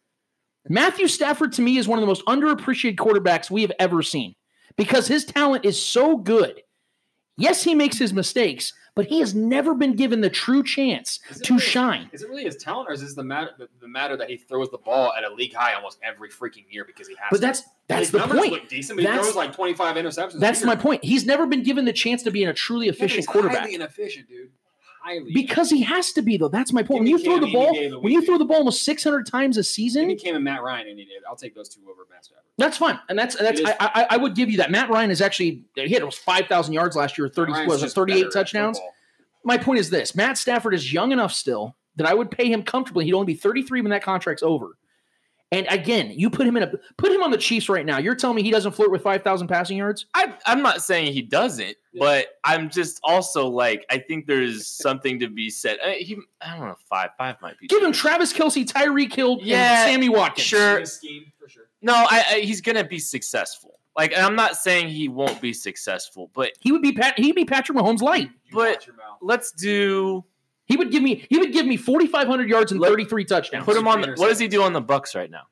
Matthew 0.69 1.09
Stafford 1.09 1.52
to 1.55 1.62
me 1.62 1.77
is 1.77 1.86
one 1.86 1.98
of 1.98 2.01
the 2.01 2.06
most 2.06 2.24
underappreciated 2.27 2.97
quarterbacks 2.97 3.51
we 3.51 3.62
have 3.62 3.73
ever 3.78 4.02
seen 4.02 4.35
because 4.77 5.06
his 5.06 5.24
talent 5.24 5.65
is 5.65 5.81
so 5.81 6.16
good. 6.16 6.62
Yes, 7.36 7.65
he 7.65 7.74
makes 7.74 7.98
his 7.98 8.12
mistakes, 8.12 8.73
but 8.94 9.06
he 9.06 9.19
has 9.19 9.35
never 9.35 9.74
been 9.74 9.97
given 9.97 10.20
the 10.20 10.31
true 10.31 10.62
chance 10.62 11.19
to 11.43 11.55
really- 11.55 11.61
shine. 11.65 12.09
Is 12.12 12.23
it 12.23 12.28
really 12.28 12.44
his 12.44 12.56
talent, 12.56 12.89
or 12.89 12.93
is 12.93 13.01
this 13.01 13.15
the 13.15 13.24
matter 13.24 13.51
the, 13.59 13.69
the 13.81 13.89
matter 13.89 14.16
that 14.16 14.31
he 14.31 14.36
throws 14.36 14.70
the 14.70 14.78
ball 14.78 15.12
at 15.19 15.24
a 15.24 15.35
league 15.35 15.52
high 15.52 15.74
almost 15.74 15.98
every 16.02 16.28
freaking 16.28 16.65
year 16.70 16.85
because 16.85 17.09
he 17.09 17.15
has? 17.15 17.27
But 17.31 17.36
to? 17.39 17.40
that's 17.40 17.62
that's 17.89 18.01
His 18.02 18.11
the 18.12 18.19
numbers 18.19 18.39
point. 18.39 18.52
Look 18.52 18.69
decent, 18.69 18.97
but 18.97 19.01
he 19.02 19.06
That's- 19.06 19.24
throws 19.24 19.36
like 19.36 19.52
twenty 19.52 19.74
five 19.74 19.97
interceptions. 19.97 20.39
That's 20.39 20.62
my 20.65 20.77
point. 20.77 21.02
He's 21.05 21.27
never 21.27 21.47
been 21.47 21.62
given 21.65 21.85
the 21.86 21.93
chance 21.93 22.23
to 22.23 22.31
be 22.31 22.43
in 22.44 22.48
a 22.48 22.55
truly 22.55 22.86
Yeah, 22.86 22.93
efficient 22.93 23.16
he's 23.16 23.27
quarterback. 23.27 23.59
Highly 23.61 23.74
inefficient, 23.74 24.28
dude. 24.28 24.51
Highly. 25.05 25.32
Because 25.35 25.68
he 25.68 25.82
has 25.82 26.12
to 26.14 26.22
be 26.22 26.39
though. 26.39 26.48
That's 26.48 26.72
my 26.72 26.82
point. 26.82 27.01
When 27.01 27.06
you 27.09 27.18
throw 27.18 27.39
the 27.39 27.52
ball, 27.52 27.74
the 27.74 28.01
when 28.01 28.10
you 28.10 28.24
throw 28.24 28.39
the 28.39 28.47
ball 28.47 28.56
almost 28.59 28.85
600 28.85 29.26
times 29.26 29.59
a 29.59 29.62
season, 29.62 30.06
me 30.06 30.16
Cam 30.16 30.35
and 30.35 30.43
Matt 30.43 30.62
Ryan 30.62 30.89
any 30.89 31.05
day. 31.05 31.10
I'll 31.28 31.36
take 31.36 31.55
those 31.55 31.68
two 31.68 31.82
over 31.90 32.06
Matt 32.10 32.24
Stafford. 32.24 32.44
that's 32.56 32.78
fine. 32.78 32.98
And 33.10 33.18
that's 33.18 33.36
that's 33.36 33.60
I, 33.62 33.76
I 33.81 34.06
I 34.12 34.16
would 34.16 34.35
give 34.35 34.48
you 34.48 34.56
that. 34.59 34.70
Matt 34.70 34.89
Ryan 34.89 35.10
is 35.10 35.20
actually 35.20 35.64
he 35.74 35.93
had 35.93 36.01
almost 36.01 36.20
5,000 36.20 36.72
yards 36.72 36.97
last 36.97 37.18
year, 37.18 37.28
30 37.28 37.66
was 37.66 37.82
it 37.82 37.90
38 37.93 38.32
touchdowns. 38.32 38.81
My 39.44 39.59
point 39.59 39.78
is 39.78 39.90
this: 39.90 40.14
Matt 40.14 40.39
Stafford 40.39 40.72
is 40.72 40.90
young 40.90 41.12
enough 41.12 41.35
still 41.35 41.76
that 41.97 42.06
I 42.06 42.14
would 42.14 42.31
pay 42.31 42.51
him 42.51 42.62
comfortably. 42.62 43.05
He'd 43.05 43.12
only 43.12 43.26
be 43.26 43.35
33 43.35 43.82
when 43.82 43.90
that 43.90 44.02
contract's 44.02 44.43
over. 44.43 44.78
And 45.55 45.66
again, 45.70 46.10
you 46.10 46.31
put 46.31 46.47
him 46.47 46.56
in 46.56 46.62
a 46.64 46.72
put 46.98 47.12
him 47.12 47.22
on 47.22 47.31
the 47.31 47.39
Chiefs 47.39 47.68
right 47.68 47.86
now. 47.86 47.98
You're 47.98 48.14
telling 48.14 48.36
me 48.36 48.43
he 48.43 48.51
doesn't 48.51 48.72
flirt 48.72 48.90
with 48.90 49.02
5,000 49.02 49.47
passing 49.47 49.76
yards? 49.76 50.06
I, 50.14 50.35
I'm 50.47 50.62
not 50.62 50.82
saying 50.82 51.12
he 51.12 51.22
doesn't, 51.22 51.76
but 51.98 52.26
I'm 52.43 52.68
just 52.70 52.98
also 53.05 53.47
like 53.48 53.85
I 53.90 53.98
think 53.98 54.26
there's 54.26 54.66
something 54.66 55.20
to 55.20 55.28
be 55.28 55.51
said. 55.51 55.78
I, 55.85 55.93
he, 55.94 56.18
I 56.40 56.56
don't 56.56 56.66
know, 56.66 56.76
five, 56.89 57.10
five 57.16 57.36
might 57.40 57.59
be. 57.59 57.68
Give 57.68 57.82
him 57.82 57.93
Travis 57.93 58.32
Kelce, 58.32 58.64
Tyreek 58.66 59.14
Hill, 59.14 59.39
Yeah, 59.43 59.85
and 59.85 59.90
Sammy 59.93 60.09
Watkins. 60.09 60.47
sure. 60.47 60.85
Scheme 60.85 61.32
for 61.39 61.48
sure. 61.48 61.64
No, 61.82 61.94
I, 61.94 62.24
I, 62.31 62.40
he's 62.40 62.60
gonna 62.60 62.85
be 62.85 62.98
successful. 62.98 63.78
Like 63.97 64.12
and 64.12 64.22
I'm 64.22 64.35
not 64.35 64.56
saying 64.56 64.89
he 64.89 65.09
won't 65.09 65.40
be 65.40 65.52
successful, 65.52 66.31
but 66.35 66.51
He 66.60 66.72
would 66.72 66.82
be 66.82 66.90
Pat. 66.93 67.16
He'd 67.18 67.36
be 67.36 67.44
Patrick 67.44 67.78
Mahomes 67.78 68.01
light. 68.02 68.28
But- 68.52 68.76
watch 68.78 68.86
your 68.89 68.97
mouth. 68.97 69.18
let's 69.22 69.52
do 69.52 70.24
He 70.66 70.77
would 70.77 70.91
give 70.91 71.03
me. 71.03 71.27
He 71.28 71.39
would 71.39 71.53
give 71.53 71.66
me 71.66 71.77
4,500 71.77 72.49
yards 72.49 72.73
and 72.73 72.81
33 72.81 73.24
touchdowns. 73.24 73.65
put 73.65 73.77
him 73.77 73.86
on. 73.89 74.01
The, 74.01 74.15
what 74.16 74.28
does 74.28 74.39
he 74.39 74.49
do 74.49 74.62
on 74.62 74.73
the 74.73 74.81
Bucks 74.81 75.15
right 75.15 75.31
now? 75.31 75.43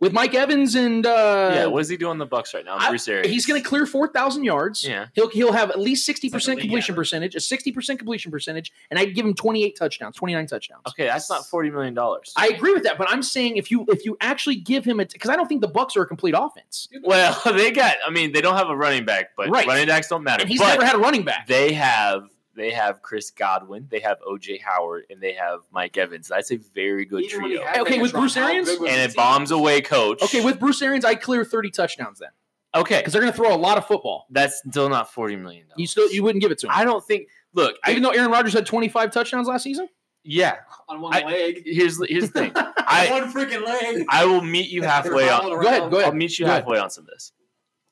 with 0.00 0.12
Mike 0.12 0.32
Evans 0.32 0.76
and 0.76 1.04
uh, 1.04 1.50
yeah, 1.52 1.66
what 1.66 1.80
does 1.80 1.88
he 1.88 1.96
do 1.96 2.08
on 2.08 2.18
the 2.18 2.24
Bucks 2.24 2.54
right 2.54 2.64
now? 2.64 2.76
I- 2.78 2.88
Bruce 2.88 3.08
Arians. 3.08 3.26
He's 3.32 3.46
going 3.46 3.60
to 3.60 3.68
clear 3.68 3.84
4,000 3.84 4.44
yards. 4.44 4.86
Yeah. 4.86 5.06
He'll 5.14 5.28
he'll 5.28 5.52
have 5.52 5.70
at 5.70 5.80
least 5.80 6.08
60% 6.08 6.22
It's 6.36 6.46
like 6.46 6.46
a 6.46 6.50
league 6.50 6.60
completion 6.60 6.92
average. 6.94 7.10
percentage, 7.10 7.34
a 7.34 7.38
60% 7.38 7.98
completion 7.98 8.30
percentage, 8.30 8.70
and 8.92 8.98
I'd 9.00 9.12
give 9.16 9.26
him 9.26 9.34
28 9.34 9.76
touchdowns, 9.76 10.14
29 10.14 10.46
touchdowns. 10.46 10.82
Okay, 10.90 11.06
that's 11.06 11.28
not 11.28 11.46
forty 11.46 11.68
million 11.70 11.94
dollars. 11.94 12.32
I 12.36 12.46
agree 12.46 12.72
with 12.74 12.84
that, 12.84 12.96
but 12.96 13.10
I'm 13.10 13.24
saying 13.24 13.56
if 13.56 13.72
you 13.72 13.84
if 13.88 14.04
you 14.04 14.16
actually 14.20 14.54
give 14.54 14.84
him 14.84 15.00
it 15.00 15.12
because 15.12 15.30
I 15.30 15.36
don't 15.36 15.48
think 15.48 15.62
the 15.62 15.66
Bucks 15.68 15.96
are 15.96 16.02
a 16.02 16.06
complete 16.06 16.34
offense, 16.38 16.86
Well, 17.02 17.36
they 17.56 17.72
got. 17.72 17.96
I 18.06 18.10
mean, 18.10 18.30
they 18.30 18.40
don't 18.40 18.56
have 18.56 18.68
a 18.70 18.76
running 18.76 19.04
back, 19.04 19.30
but 19.36 19.50
Right. 19.50 19.66
running 19.66 19.88
backs 19.88 20.06
don't 20.06 20.22
matter. 20.22 20.42
and 20.42 20.48
he's 20.48 20.60
but 20.60 20.68
never 20.68 20.84
had 20.84 20.94
a 20.94 20.98
running 20.98 21.24
back. 21.24 21.48
they 21.48 21.72
have. 21.72 22.22
They 22.58 22.72
have 22.72 23.00
Chris 23.00 23.30
Godwin, 23.30 23.86
they 23.90 24.00
have 24.00 24.18
OJ 24.28 24.60
Howard, 24.60 25.04
and 25.08 25.20
they 25.22 25.32
have 25.32 25.60
Mike 25.70 25.96
Evans. 25.96 26.28
That's 26.28 26.50
a 26.52 26.56
very 26.56 27.04
good 27.06 27.24
Even 27.24 27.40
trio. 27.40 27.62
Okay, 27.78 28.00
with 28.02 28.12
Bruce 28.12 28.34
how 28.34 28.46
Arians? 28.48 28.68
And 28.68 28.84
it 28.86 28.90
a 28.90 29.06
team? 29.06 29.14
bombs 29.16 29.50
away 29.50 29.80
coach. 29.80 30.22
Okay, 30.22 30.44
with 30.44 30.58
Bruce 30.60 30.82
Arians, 30.82 31.04
I 31.04 31.14
clear 31.14 31.44
30 31.44 31.70
touchdowns 31.70 32.18
then 32.18 32.30
okay, 32.74 32.98
because 32.98 33.12
they're 33.12 33.22
going 33.22 33.32
to 33.32 33.36
throw 33.36 33.54
a 33.54 33.56
lot 33.56 33.78
of 33.78 33.86
football. 33.86 34.26
that's 34.30 34.62
still 34.68 34.88
not 34.88 35.10
forty 35.12 35.36
million. 35.36 35.66
You 35.76 35.86
still 35.86 36.10
you 36.12 36.22
wouldn't 36.22 36.42
give 36.42 36.50
it 36.50 36.58
to 36.58 36.66
him, 36.66 36.72
I 36.74 36.84
don't 36.84 37.04
think. 37.04 37.28
Look, 37.54 37.76
I, 37.84 37.92
even 37.92 38.02
though 38.02 38.10
Aaron 38.10 38.30
Rodgers 38.30 38.52
had 38.52 38.66
25 38.66 39.10
touchdowns 39.10 39.48
last 39.48 39.62
season. 39.62 39.88
yeah. 40.22 40.56
on 40.88 41.00
one 41.00 41.14
I- 41.14 41.22
leg. 41.24 41.62
Here's 41.64 42.04
here's 42.08 42.30
the 42.30 42.40
thing. 42.40 42.52
I 42.56 43.08
one 43.10 43.32
freaking 43.32 43.64
leg. 43.64 44.04
I 44.10 44.24
will 44.26 44.42
meet 44.42 44.68
you 44.68 44.82
halfway 44.94 45.28
on. 45.28 45.42
Go 45.42 45.60
ahead, 45.60 45.90
go 45.90 45.96
ahead. 45.98 46.08
I'll 46.10 46.14
meet 46.14 46.38
you 46.38 46.44
Go 46.44 46.50
ahead. 46.50 46.62
halfway 46.64 46.78
on 46.78 46.90
some 46.90 47.04
of 47.04 47.10
this. 47.10 47.32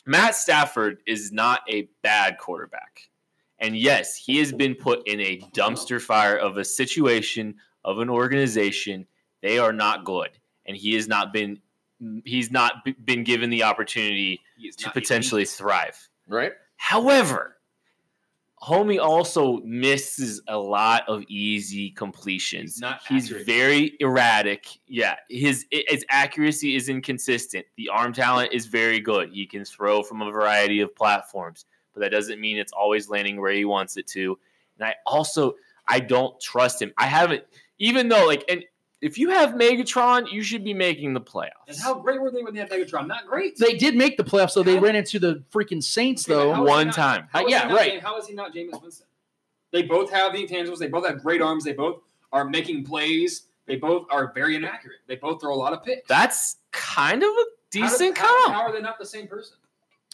Matt 0.05 0.35
Stafford 0.37 0.99
is 1.07 1.33
not 1.33 1.63
a 1.69 1.89
bad 2.03 2.39
quarterback. 2.39 3.01
And 3.59 3.77
yes, 3.77 4.15
he 4.17 4.39
has 4.39 4.53
been 4.53 4.75
put 4.75 5.07
in 5.09 5.21
a 5.21 5.39
dumpster 5.55 6.01
fire 6.01 6.37
of 6.37 6.57
a 6.59 6.65
situation 6.65 7.55
of 7.85 7.99
an 8.01 8.11
organization. 8.11 9.07
They 9.43 9.59
are 9.59 9.73
not 9.73 10.05
good. 10.05 10.31
And 10.67 10.77
he 10.77 10.95
has 10.95 11.09
not 11.09 11.33
been 11.33 11.61
he's 12.25 12.51
not 12.51 12.85
b- 12.85 12.95
been 13.05 13.25
given 13.25 13.49
the 13.49 13.63
opportunity 13.63 14.41
to 14.77 14.91
potentially 14.91 15.43
elite. 15.43 15.49
thrive. 15.49 16.09
Right. 16.29 16.53
However, 16.77 17.57
Homie 18.63 19.01
also 19.03 19.59
misses 19.65 20.43
a 20.49 20.59
lot 20.59 21.05
of 21.09 21.23
easy 21.29 21.91
completions. 21.91 22.75
He's 22.75 22.81
not 22.81 23.01
He's 23.09 23.25
accurate. 23.27 23.47
very 23.47 23.97
erratic. 24.01 24.67
Yeah, 24.87 25.17
his 25.29 25.67
his 25.71 26.05
accuracy 26.11 26.75
is 26.75 26.89
inconsistent. 26.89 27.65
The 27.77 27.89
arm 27.91 28.13
talent 28.13 28.53
is 28.53 28.67
very 28.67 28.99
good. 29.01 29.31
He 29.33 29.47
can 29.47 29.65
throw 29.65 30.03
from 30.03 30.21
a 30.23 30.31
variety 30.31 30.81
of 30.81 30.95
platforms, 30.97 31.65
but 31.97 32.03
that 32.03 32.11
doesn't 32.13 32.39
mean 32.41 32.59
it's 32.59 32.73
always 32.73 33.09
landing 33.09 33.41
where 33.41 33.53
he 33.53 33.65
wants 33.65 33.97
it 33.97 34.07
to. 34.09 34.39
And 34.79 34.87
I 34.87 34.95
also 35.07 35.55
I 35.89 36.01
don't 36.01 36.39
trust 36.41 36.81
him. 36.83 36.93
I 36.99 37.07
haven't 37.07 37.45
even 37.79 38.09
though 38.11 38.27
like 38.27 38.45
and 38.51 38.65
if 39.01 39.17
you 39.19 39.31
have 39.31 39.51
Megatron, 39.51 40.31
you 40.31 40.43
should 40.43 40.63
be 40.65 40.75
making 40.75 41.15
the 41.15 41.21
playoffs. 41.21 41.69
And 41.69 41.77
how 41.79 41.95
great 41.95 42.21
were 42.21 42.31
they 42.31 42.43
when 42.43 42.53
they 42.55 42.61
had 42.61 42.71
Megatron? 42.71 43.07
Not 43.07 43.27
great. 43.27 43.57
They 43.59 43.75
did 43.75 43.95
make 43.95 44.17
the 44.17 44.25
playoffs, 44.25 44.51
so 44.53 44.63
They 44.63 44.79
ran 44.79 44.97
into 44.97 45.19
the 45.19 45.43
freaking 45.53 45.83
Saints, 45.83 46.25
though. 46.25 46.53
How 46.55 46.65
is 46.65 46.69
One 46.69 46.87
not- 46.89 46.95
time. 46.97 47.29
how 47.31 47.41
uh, 47.43 47.45
is 47.47 47.51
Yeah, 47.51 47.73
right. 47.73 47.91
James- 47.93 48.03
How 48.03 48.19
is 48.19 48.27
he 48.27 48.35
not 48.35 48.55
Jameis 48.55 48.81
Winston? 48.83 49.07
They 49.71 49.83
both 49.83 50.11
have 50.11 50.33
the 50.33 50.47
intangibles. 50.47 50.79
They 50.79 50.89
both 50.89 51.07
have 51.07 51.23
great 51.23 51.43
arms. 51.43 51.65
They 51.65 51.73
both 51.75 52.01
are 52.33 52.45
making 52.47 52.85
plays. 52.85 53.49
They 53.67 53.77
both 53.77 54.07
are 54.11 54.33
very 54.35 54.57
inaccurate. 54.57 55.01
They 55.09 55.17
both 55.17 55.41
throw 55.43 55.55
a 55.55 55.57
lot 55.57 55.73
of 55.75 55.85
picks. 55.85 56.09
That's 56.09 56.57
kind 56.73 57.23
of 57.23 57.29
a 57.29 57.33
How 57.33 57.43
does- 57.83 57.99
decent 57.99 58.17
how, 58.17 58.45
comp. 58.45 58.55
How 58.55 58.63
are 58.63 58.73
they 58.73 58.81
not 58.81 58.99
the 58.99 59.07
same 59.07 59.27
person? 59.29 59.59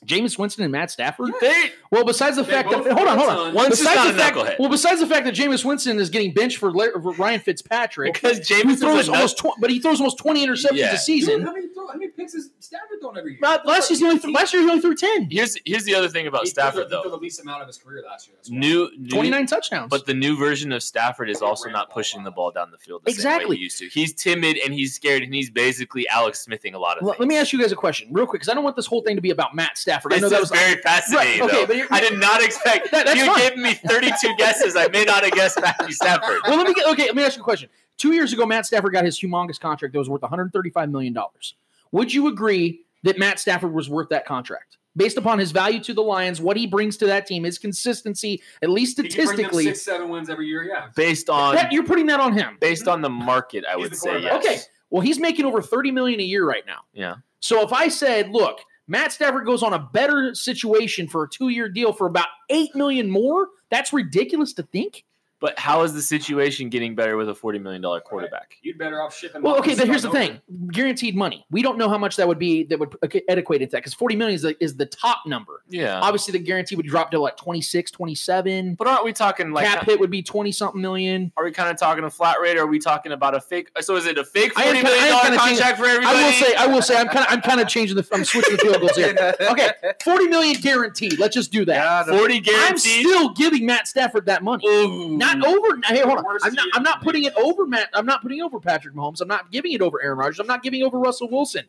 Jameis 0.07 0.37
Winston 0.39 0.65
and 0.65 0.73
Matt 0.73 0.91
Stafford. 0.91 1.31
They 1.41 1.71
Well, 1.91 2.05
besides 2.05 2.37
the 2.37 2.43
They 2.43 2.53
fact 2.53 2.71
that 2.71 2.83
both 2.85 2.93
hold 2.93 3.07
on, 3.09 3.17
throw 3.19 3.27
hold 3.27 3.29
a 3.29 3.41
on. 3.41 3.45
ton. 3.47 3.55
One's 3.55 3.69
just 3.69 3.83
besides 3.83 3.97
not 3.97 4.05
the 4.07 4.15
a 4.15 4.19
fact, 4.19 4.37
knucklehead. 4.37 4.59
well, 4.59 4.69
besides 4.69 5.01
the 5.01 5.07
fact 5.07 5.25
that 5.27 5.35
Jameis 5.35 5.65
Winston 5.65 5.99
is 5.99 6.11
getting 6.11 6.33
benched 6.33 6.59
for, 6.59 6.73
La- 6.73 6.91
for 7.01 7.13
Ryan 7.13 7.41
Fitzpatrick, 7.41 8.15
because 8.15 8.39
who 8.39 8.43
James 8.45 8.81
throws 8.81 9.01
is 9.03 9.09
almost, 9.09 9.39
tw- 9.39 9.61
but 9.61 9.71
he 9.71 9.79
throws 9.79 10.01
almost 10.01 10.19
twenty 10.19 10.45
interceptions 10.47 10.71
Yeah. 10.79 10.95
a 10.95 10.99
season. 10.99 11.39
Dude, 11.39 11.47
how 11.47 11.53
many 11.53 11.69
throw, 11.69 11.87
how 11.87 11.95
many 11.95 12.09
picks 12.11 12.35
is 12.35 12.51
Stafford 12.61 12.99
throwing 13.01 13.19
every 13.19 13.33
year? 13.33 13.39
Not- 13.43 13.65
last 13.67 13.89
season, 13.89 14.07
he 14.07 14.11
only 14.11 14.21
threw, 14.21 14.33
last 14.33 14.53
year 14.53 14.63
he 14.63 14.69
only 14.69 14.81
threw 14.81 14.95
ten. 14.97 15.29
Here's 15.31 15.57
here's 15.65 15.85
the 15.85 15.95
other 15.95 16.09
thing 16.09 16.27
about 16.27 16.41
He 16.43 16.47
threw 16.51 16.63
Stafford 16.63 16.85
he 16.85 16.89
threw 16.89 17.01
though. 17.05 17.11
the 17.11 17.17
least 17.17 17.41
amount 17.41 17.63
of 17.63 17.69
his 17.69 17.77
career 17.79 18.03
last 18.05 18.27
year. 18.27 18.37
That's. 18.39 18.51
New, 18.51 18.91
new 18.99 19.09
29 19.09 19.47
touchdowns. 19.47 19.91
But 19.91 20.07
the 20.07 20.15
new 20.15 20.37
version 20.37 20.73
of 20.73 20.83
Stafford 20.83 21.31
is 21.31 21.43
also 21.43 21.69
not 21.71 21.91
pushing 21.91 22.25
the 22.25 22.31
ball 22.31 22.51
down 22.51 22.71
the 22.71 22.79
field 22.79 23.03
the 23.05 23.13
same 23.13 23.17
way 23.25 23.35
Exactly. 23.37 23.57
he 23.57 23.63
used 23.63 23.79
to. 23.79 23.87
He's 23.89 24.13
timid 24.15 24.59
and 24.65 24.75
he's 24.75 24.95
scared 24.95 25.23
and 25.23 25.35
he's 25.35 25.51
basically 25.51 26.09
Alex 26.09 26.41
Smithing 26.41 26.75
a 26.75 26.79
lot 26.79 26.97
of 26.97 27.03
Well, 27.05 27.13
things. 27.13 27.21
let 27.21 27.29
me 27.29 27.37
ask 27.37 27.53
you 27.53 27.61
guys 27.61 27.71
a 27.73 27.77
question, 27.77 28.09
real 28.11 28.27
quick, 28.27 28.41
because 28.41 28.49
I 28.51 28.55
don't 28.55 28.65
want 28.65 28.75
this 28.77 28.87
whole 28.87 29.03
thing 29.03 29.17
to 29.17 29.23
be 29.23 29.31
about 29.31 29.55
Matt 29.55 29.77
Stafford. 29.79 29.92
I 29.95 30.15
This 30.15 30.23
know 30.23 30.29
that 30.29 30.37
is 30.43 30.51
was 30.51 30.59
very 30.59 30.81
fascinating. 30.83 31.41
Right, 31.41 31.49
okay, 31.51 31.61
though. 31.63 31.67
but 31.67 31.77
you're- 31.77 31.89
I 31.91 32.01
did 32.01 32.19
not 32.19 32.43
expect. 32.43 32.91
That- 32.91 33.07
that's 33.07 33.19
you 33.19 33.27
fine. 33.27 33.39
gave 33.39 33.57
me 33.57 33.75
32 33.75 34.35
guesses. 34.37 34.77
I 34.77 34.89
may 34.89 35.05
not 35.05 35.23
have 35.25 35.33
guessed 35.33 35.61
Matthew 35.61 35.93
Stafford. 35.93 36.39
well, 36.47 36.57
let 36.57 36.67
me 36.67 36.75
get 36.75 36.87
okay. 36.89 37.07
Let 37.07 37.17
me 37.17 37.25
ask 37.25 37.37
you 37.37 37.43
a 37.43 37.45
question. 37.45 37.69
Two 37.99 38.13
years 38.13 38.33
ago, 38.33 38.47
Matt 38.47 38.67
Stafford 38.67 38.93
got 38.93 39.05
his 39.05 39.19
humongous 39.21 39.61
contract 39.61 39.93
that 39.93 39.99
was 39.99 40.09
worth 40.09 40.23
135 40.23 40.91
million 40.91 41.13
dollars. 41.13 41.55
Would 41.93 42.13
you 42.13 42.27
agree 42.29 42.81
that 43.03 43.19
Matt 43.19 43.39
Stafford 43.39 43.73
was 43.73 43.89
worth 43.91 44.09
that 44.09 44.25
contract? 44.27 44.79
Based 44.95 45.17
upon 45.17 45.39
his 45.39 45.53
value 45.53 45.81
to 45.85 45.95
the 45.95 46.03
Lions, 46.03 46.41
what 46.41 46.57
he 46.57 46.67
brings 46.67 46.99
to 46.99 47.07
that 47.07 47.27
team, 47.27 47.45
his 47.45 47.59
consistency, 47.59 48.43
at 48.63 48.69
least 48.69 49.01
He 49.01 49.09
can 49.09 49.15
bring 49.15 49.27
them 49.27 49.27
statistically, 49.37 49.65
six, 49.65 49.83
seven 49.83 50.09
wins 50.11 50.29
every 50.29 50.47
year. 50.47 50.65
Yeah. 50.65 50.89
Based 50.95 51.31
on 51.31 51.55
that, 51.55 51.73
you're 51.73 51.85
putting 51.85 52.07
that 52.07 52.21
on 52.21 52.35
him. 52.35 52.59
based 52.61 52.87
on 52.89 53.01
the 53.01 53.09
market, 53.09 53.65
I 53.67 53.77
He's 53.77 53.91
would 53.91 53.97
say 53.97 54.21
yes. 54.21 54.35
Okay. 54.45 54.59
Well, 54.91 55.01
he's 55.01 55.19
making 55.19 55.47
over 55.47 55.63
30 55.63 55.93
million 55.93 56.21
a 56.21 56.25
year 56.25 56.47
right 56.47 56.67
now. 56.67 56.81
Yeah. 56.93 57.17
So 57.41 57.63
if 57.63 57.73
I 57.73 57.89
said, 57.89 58.31
look, 58.31 58.61
Matt 58.93 59.11
Stafford 59.11 59.47
goes 59.47 59.63
on 59.63 59.73
a 59.73 59.79
better 59.79 60.35
situation 60.35 61.09
for 61.09 61.25
a 61.25 61.29
two-year 61.31 61.71
deal 61.71 61.95
for 61.95 62.07
about 62.07 62.27
eight 62.51 62.75
million 62.75 63.09
more, 63.09 63.49
that's 63.71 63.91
ridiculous 63.91 64.53
to 64.53 64.65
think. 64.65 65.07
But 65.43 65.59
how 65.59 65.83
is 65.83 65.93
the 65.93 66.01
situation 66.01 66.69
getting 66.69 66.95
better 66.95 67.17
with 67.17 67.29
a 67.29 67.33
$40 67.35 67.61
million 67.61 67.83
quarterback? 68.05 68.57
You'd 68.63 68.79
better 68.79 69.03
off 69.03 69.15
shipping. 69.19 69.43
Well, 69.43 69.57
okay, 69.59 69.75
but 69.75 69.89
here's 69.89 70.03
the 70.03 70.09
starting 70.11 70.41
thing: 70.49 70.69
guaranteed 70.73 71.17
money. 71.17 71.45
We 71.51 71.63
don't 71.63 71.77
know 71.79 71.89
how 71.89 71.99
much 71.99 72.15
that 72.17 72.29
would 72.29 72.39
be. 72.39 72.63
That 72.63 72.79
would 72.79 72.95
equate 73.03 73.61
to 73.61 73.67
that 73.67 73.71
because 73.73 73.93
40 73.93 74.15
million 74.15 74.37
is 74.37 74.43
the, 74.43 74.57
is 74.63 74.77
the 74.77 74.87
top 74.87 75.19
number. 75.27 75.65
Yeah. 75.69 75.99
Obviously, 76.01 76.31
the 76.31 76.39
guarantee 76.39 76.77
would 76.77 76.87
drop 76.87 77.11
to 77.11 77.19
like 77.19 77.37
26, 77.37 77.91
27. 77.91 78.77
But 78.77 78.87
aren't 78.87 79.05
we 79.05 79.13
talking 79.13 79.51
like 79.51 79.67
Cap 79.67 79.85
hit 79.85 79.99
would 79.99 80.11
be 80.13 80.23
20 80.23 80.53
something 80.53 80.81
million. 80.81 81.33
Are 81.37 81.43
we 81.43 81.51
kind 81.51 81.71
of 81.71 81.77
talking 81.77 82.05
a 82.05 82.11
flat 82.11 82.37
rate? 82.41 82.57
Or 82.57 82.63
are 82.63 82.67
we 82.69 82.79
talking 82.79 83.11
about 83.11 83.35
a 83.35 83.41
fake? 83.41 83.71
Uh, 83.75 83.83
so 83.83 83.97
is 83.97 84.07
it 84.07 84.19
a 84.19 84.25
fake 84.25 84.53
I 84.57 84.63
am 84.63 84.67
forty 84.67 84.79
kinda- 84.83 84.91
million 84.91 85.05
I 85.15 85.19
am 85.19 85.25
dollar 85.33 85.37
contract 85.49 85.79
for 85.79 85.87
everybody? 85.87 86.19
I 86.19 86.23
will 86.25 86.33
say, 86.33 86.55
I 86.55 86.67
will 86.69 86.83
say, 86.83 86.97
I'm 86.97 87.09
kind 87.09 87.27
of, 87.27 87.33
I'm 87.33 87.41
kind 87.41 87.61
of 87.61 87.67
changing 87.67 87.97
the, 87.97 88.07
I'm 88.13 88.25
switching 88.25 88.53
the 88.53 88.59
field 88.59 88.81
goals 88.81 88.97
here. 88.97 89.13
Okay, 89.53 89.71
40 90.05 90.29
million 90.29 90.61
guaranteed. 90.61 91.19
Let's 91.19 91.35
just 91.35 91.51
do 91.53 91.65
that. 91.65 92.07
forty 92.07 92.41
guaranteed. 92.41 92.71
I'm 92.71 92.79
still 92.79 93.29
giving 93.31 93.67
Matt 93.67 93.89
Stafford 93.89 94.27
that 94.27 94.43
money. 94.45 94.67
Ooh. 94.67 95.17
Not 95.17 95.32
over. 95.45 95.79
Hey, 95.85 96.01
hold 96.01 96.19
on. 96.19 96.25
I'm 96.43 96.55
not. 96.55 96.69
I'm 96.75 96.83
not 96.83 97.03
putting 97.03 97.25
it 97.25 97.35
over 97.37 97.67
Matt. 97.67 97.89
I'm 97.95 98.07
not 98.07 98.23
putting 98.23 98.39
it 98.39 98.43
over 98.43 98.61
Patrick 98.61 98.95
Mahomes. 98.95 99.21
I'm 99.21 99.29
not 99.29 99.51
giving 99.51 99.73
it 99.73 99.81
over 99.81 100.03
Aaron 100.03 100.19
Rodgers. 100.19 100.41
I'm 100.41 100.47
not 100.47 100.63
giving 100.63 100.83
over 100.83 100.99
Russell 100.99 101.29
Wilson. 101.31 101.65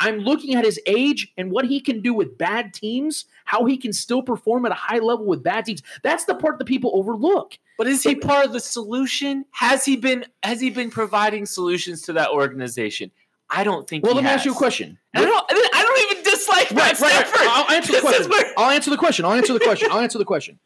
I'm 0.00 0.18
looking 0.18 0.54
at 0.56 0.64
his 0.64 0.80
age 0.86 1.32
and 1.36 1.52
what 1.52 1.64
he 1.64 1.80
can 1.80 2.00
do 2.00 2.12
with 2.12 2.36
bad 2.36 2.74
teams. 2.74 3.26
How 3.44 3.64
he 3.64 3.76
can 3.76 3.92
still 3.92 4.22
perform 4.22 4.66
at 4.66 4.72
a 4.72 4.76
high 4.76 4.98
level 4.98 5.26
with 5.26 5.42
bad 5.42 5.64
teams. 5.64 5.82
That's 6.02 6.24
the 6.24 6.34
part 6.34 6.58
that 6.58 6.64
people 6.64 6.90
overlook. 6.94 7.56
But 7.78 7.86
is 7.86 8.02
he 8.02 8.14
part 8.14 8.44
of 8.44 8.52
the 8.52 8.60
solution? 8.60 9.44
Has 9.50 9.84
he 9.84 9.96
been? 9.96 10.24
Has 10.42 10.60
he 10.60 10.70
been 10.70 10.90
providing 10.90 11.46
solutions 11.46 12.02
to 12.02 12.12
that 12.14 12.30
organization? 12.30 13.10
I 13.52 13.64
don't 13.64 13.86
think. 13.86 14.04
Well, 14.04 14.14
let 14.14 14.24
me 14.24 14.30
has. 14.30 14.38
ask 14.38 14.46
you 14.46 14.52
a 14.52 14.56
question. 14.56 14.98
I 15.14 15.24
don't. 15.24 15.46
I, 15.50 15.82
don't 15.82 16.12
even 16.12 16.24
dislike 16.24 16.72
Matt 16.72 16.98
Right, 16.98 17.12
right, 17.12 17.32
right. 17.32 17.48
I'll 17.50 17.76
answer 17.76 17.92
the 17.92 18.00
question. 18.00 18.30
where- 18.30 18.52
I'll 18.56 18.70
answer 18.70 18.90
the 18.90 18.96
question. 18.96 19.24
I'll 19.24 19.32
answer 19.32 19.52
the 19.52 19.60
question. 19.60 19.88
I'll 19.92 20.00
answer 20.00 20.18
the 20.18 20.24
question. 20.24 20.58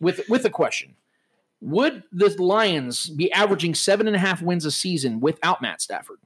With 0.00 0.28
with 0.28 0.42
the 0.42 0.50
question, 0.50 0.96
would 1.60 2.02
the 2.12 2.30
Lions 2.42 3.10
be 3.10 3.30
averaging 3.32 3.74
seven 3.74 4.06
and 4.06 4.16
a 4.16 4.18
half 4.18 4.42
wins 4.42 4.64
a 4.64 4.70
season 4.70 5.20
without 5.20 5.60
Matt 5.60 5.80
Stafford? 5.80 6.18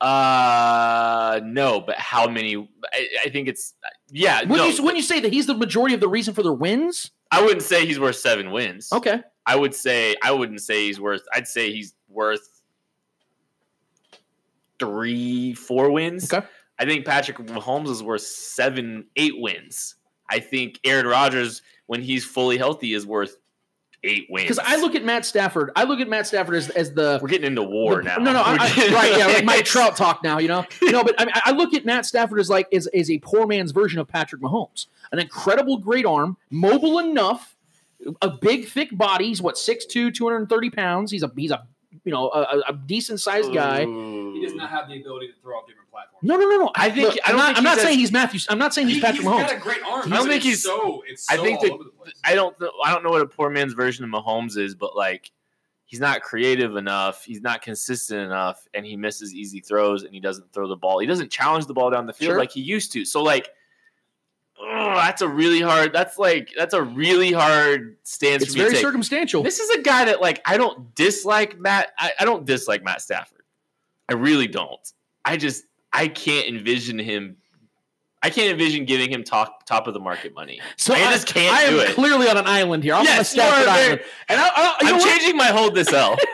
Uh, 0.00 1.40
no. 1.44 1.80
But 1.80 1.96
how 1.96 2.28
many? 2.28 2.56
I, 2.92 3.08
I 3.26 3.28
think 3.28 3.48
it's. 3.48 3.74
Yeah. 4.10 4.40
Wouldn't, 4.40 4.56
no. 4.56 4.66
you, 4.66 4.82
wouldn't 4.82 4.96
you 4.96 5.02
say 5.02 5.20
that 5.20 5.32
he's 5.32 5.46
the 5.46 5.54
majority 5.54 5.94
of 5.94 6.00
the 6.00 6.08
reason 6.08 6.34
for 6.34 6.42
their 6.42 6.52
wins? 6.52 7.10
I 7.30 7.42
wouldn't 7.42 7.62
say 7.62 7.86
he's 7.86 8.00
worth 8.00 8.16
seven 8.16 8.50
wins. 8.50 8.92
Okay. 8.92 9.22
I 9.46 9.56
would 9.56 9.74
say 9.74 10.16
I 10.22 10.32
wouldn't 10.32 10.60
say 10.60 10.86
he's 10.86 11.00
worth. 11.00 11.22
I'd 11.34 11.48
say 11.48 11.72
he's 11.72 11.94
worth 12.08 12.62
three, 14.78 15.54
four 15.54 15.90
wins. 15.90 16.32
Okay. 16.32 16.46
I 16.78 16.84
think 16.84 17.06
Patrick 17.06 17.38
Mahomes 17.38 17.88
is 17.88 18.02
worth 18.02 18.22
seven, 18.22 19.06
eight 19.16 19.34
wins. 19.36 19.96
I 20.28 20.40
think 20.40 20.80
Aaron 20.84 21.06
Rodgers, 21.06 21.62
when 21.86 22.02
he's 22.02 22.24
fully 22.24 22.58
healthy, 22.58 22.94
is 22.94 23.06
worth 23.06 23.36
eight 24.04 24.26
wins. 24.30 24.44
Because 24.48 24.58
I 24.58 24.76
look 24.80 24.94
at 24.94 25.04
Matt 25.04 25.24
Stafford, 25.24 25.70
I 25.76 25.84
look 25.84 26.00
at 26.00 26.08
Matt 26.08 26.26
Stafford 26.26 26.54
as, 26.56 26.70
as 26.70 26.92
the 26.92 27.18
we're 27.22 27.28
getting 27.28 27.46
into 27.46 27.62
war 27.62 27.96
the- 27.96 28.02
now. 28.02 28.16
No, 28.16 28.32
no, 28.32 28.40
I, 28.42 28.52
I, 28.54 28.56
right, 28.94 29.18
yeah, 29.18 29.26
like 29.26 29.44
Mike 29.44 29.64
Trout 29.64 29.96
talk 29.96 30.22
now, 30.24 30.38
you 30.38 30.48
know. 30.48 30.64
No, 30.82 31.02
but 31.04 31.14
I, 31.20 31.24
mean, 31.24 31.34
I 31.44 31.52
look 31.52 31.72
at 31.74 31.84
Matt 31.84 32.04
Stafford 32.06 32.38
as 32.40 32.50
like 32.50 32.68
is 32.70 32.88
is 32.92 33.10
a 33.10 33.18
poor 33.18 33.46
man's 33.46 33.70
version 33.72 33.98
of 34.00 34.08
Patrick 34.08 34.42
Mahomes. 34.42 34.86
An 35.12 35.18
incredible, 35.18 35.78
great 35.78 36.04
arm, 36.06 36.36
mobile 36.50 36.98
enough, 36.98 37.56
a 38.20 38.28
big, 38.30 38.66
thick 38.66 38.88
body. 38.96 39.26
He's 39.28 39.40
what 39.42 39.54
6'2", 39.56 40.12
230 40.14 40.70
pounds. 40.70 41.10
He's 41.10 41.22
a 41.22 41.30
he's 41.36 41.50
a 41.50 41.66
you 42.04 42.10
know 42.12 42.30
a, 42.30 42.40
a- 42.40 42.62
a 42.70 42.72
decent 42.72 43.20
sized 43.20 43.52
guy. 43.54 43.84
Ooh. 43.84 44.31
He 44.42 44.48
does 44.48 44.56
not 44.56 44.70
have 44.70 44.88
the 44.88 45.00
ability 45.00 45.28
to 45.28 45.32
throw 45.42 45.56
off 45.56 45.66
different 45.66 45.90
platforms. 45.90 46.22
No, 46.22 46.36
no, 46.36 46.48
no, 46.48 46.64
no. 46.66 46.70
I 46.74 46.90
think- 46.90 47.08
Look, 47.08 47.18
I 47.24 47.30
I'm 47.30 47.36
don't 47.36 47.38
not, 47.38 47.46
think 47.46 47.58
I'm 47.58 47.64
not 47.64 47.78
saying 47.78 47.94
as- 47.94 48.00
he's 48.00 48.12
Matthews. 48.12 48.46
I'm 48.50 48.58
not 48.58 48.74
saying 48.74 48.86
he's 48.88 48.96
He, 48.96 49.02
Patrick 49.02 49.22
has 49.22 49.32
Mahomes. 49.32 49.40
He's 49.42 49.50
got 49.52 49.56
a 49.56 49.60
great 49.60 49.82
arm. 49.84 50.12
I 50.12 50.16
don't 50.16 50.28
think 50.28 50.42
he's- 50.42 50.62
so. 50.62 51.02
It's 51.08 51.30
I 51.30 51.36
so 51.36 51.42
think 51.44 51.58
all 51.58 51.64
that- 51.64 51.72
over 51.72 51.84
the 51.84 51.90
place. 51.90 52.14
I 52.24 52.34
don't. 52.34 52.56
I 52.84 52.92
don't 52.92 53.02
know 53.04 53.10
what 53.10 53.22
a 53.22 53.26
poor 53.26 53.50
man's 53.50 53.72
version 53.74 54.04
of 54.04 54.10
Mahomes 54.10 54.56
is, 54.56 54.74
but 54.74 54.96
like. 54.96 55.30
He's 55.84 56.00
not 56.00 56.22
creative 56.22 56.76
enough. 56.76 57.22
He's 57.22 57.42
not 57.42 57.60
consistent 57.60 58.20
enough, 58.20 58.66
and 58.72 58.86
he 58.86 58.96
misses 58.96 59.34
easy 59.34 59.60
throws, 59.60 60.04
and 60.04 60.14
he 60.14 60.20
doesn't 60.20 60.50
throw 60.50 60.66
the 60.66 60.74
ball. 60.74 61.00
He 61.00 61.06
doesn't 61.06 61.30
challenge 61.30 61.66
the 61.66 61.74
ball 61.74 61.90
down 61.90 62.06
the 62.06 62.14
field 62.14 62.30
Sure. 62.30 62.38
like 62.38 62.50
he 62.50 62.62
used 62.62 62.92
to. 62.94 63.04
So, 63.04 63.22
like, 63.22 63.50
ugh, 64.58 64.94
that's 64.96 65.20
a 65.20 65.28
really 65.28 65.60
hard. 65.60 65.92
That's 65.92 66.16
like 66.18 66.50
that's 66.56 66.72
a 66.72 66.82
really 66.82 67.30
hard 67.32 67.98
stance 68.04 68.42
It's 68.42 68.52
for 68.52 68.58
me 68.58 68.60
to 68.60 68.64
very 68.70 68.74
take. 68.76 68.82
circumstantial. 68.82 69.42
This 69.42 69.60
is 69.60 69.68
a 69.76 69.82
guy 69.82 70.06
that 70.06 70.22
like 70.22 70.40
I 70.46 70.56
don't 70.56 70.94
dislike 70.94 71.58
Matt. 71.58 71.92
I, 71.98 72.12
I 72.20 72.24
don't 72.24 72.46
dislike 72.46 72.82
Matt 72.82 73.02
Stafford. 73.02 73.41
I 74.08 74.14
really 74.14 74.46
don't. 74.46 74.80
I 75.24 75.36
just 75.36 75.64
I 75.92 76.08
can't 76.08 76.48
envision 76.48 76.98
him. 76.98 77.36
I 78.24 78.30
can't 78.30 78.52
envision 78.52 78.84
giving 78.84 79.10
him 79.12 79.24
top 79.24 79.66
top 79.66 79.86
of 79.86 79.94
the 79.94 80.00
market 80.00 80.34
money. 80.34 80.60
So 80.76 80.94
I 80.94 80.98
just 81.12 81.26
can't 81.26 81.54
I 81.54 81.62
am 81.62 81.74
it. 81.80 81.94
clearly 81.94 82.28
on 82.28 82.36
an 82.36 82.46
island 82.46 82.84
here. 82.84 82.94
I'm 82.94 83.04
Yes, 83.04 83.16
on 83.16 83.20
a 83.20 83.24
Stafford 83.24 83.68
island, 83.68 84.00
and 84.28 84.40
I, 84.40 84.48
I, 84.80 84.92
what? 84.92 85.02
changing 85.04 85.36
my 85.36 85.46
hold 85.46 85.74
this 85.74 85.92
L. 85.92 86.16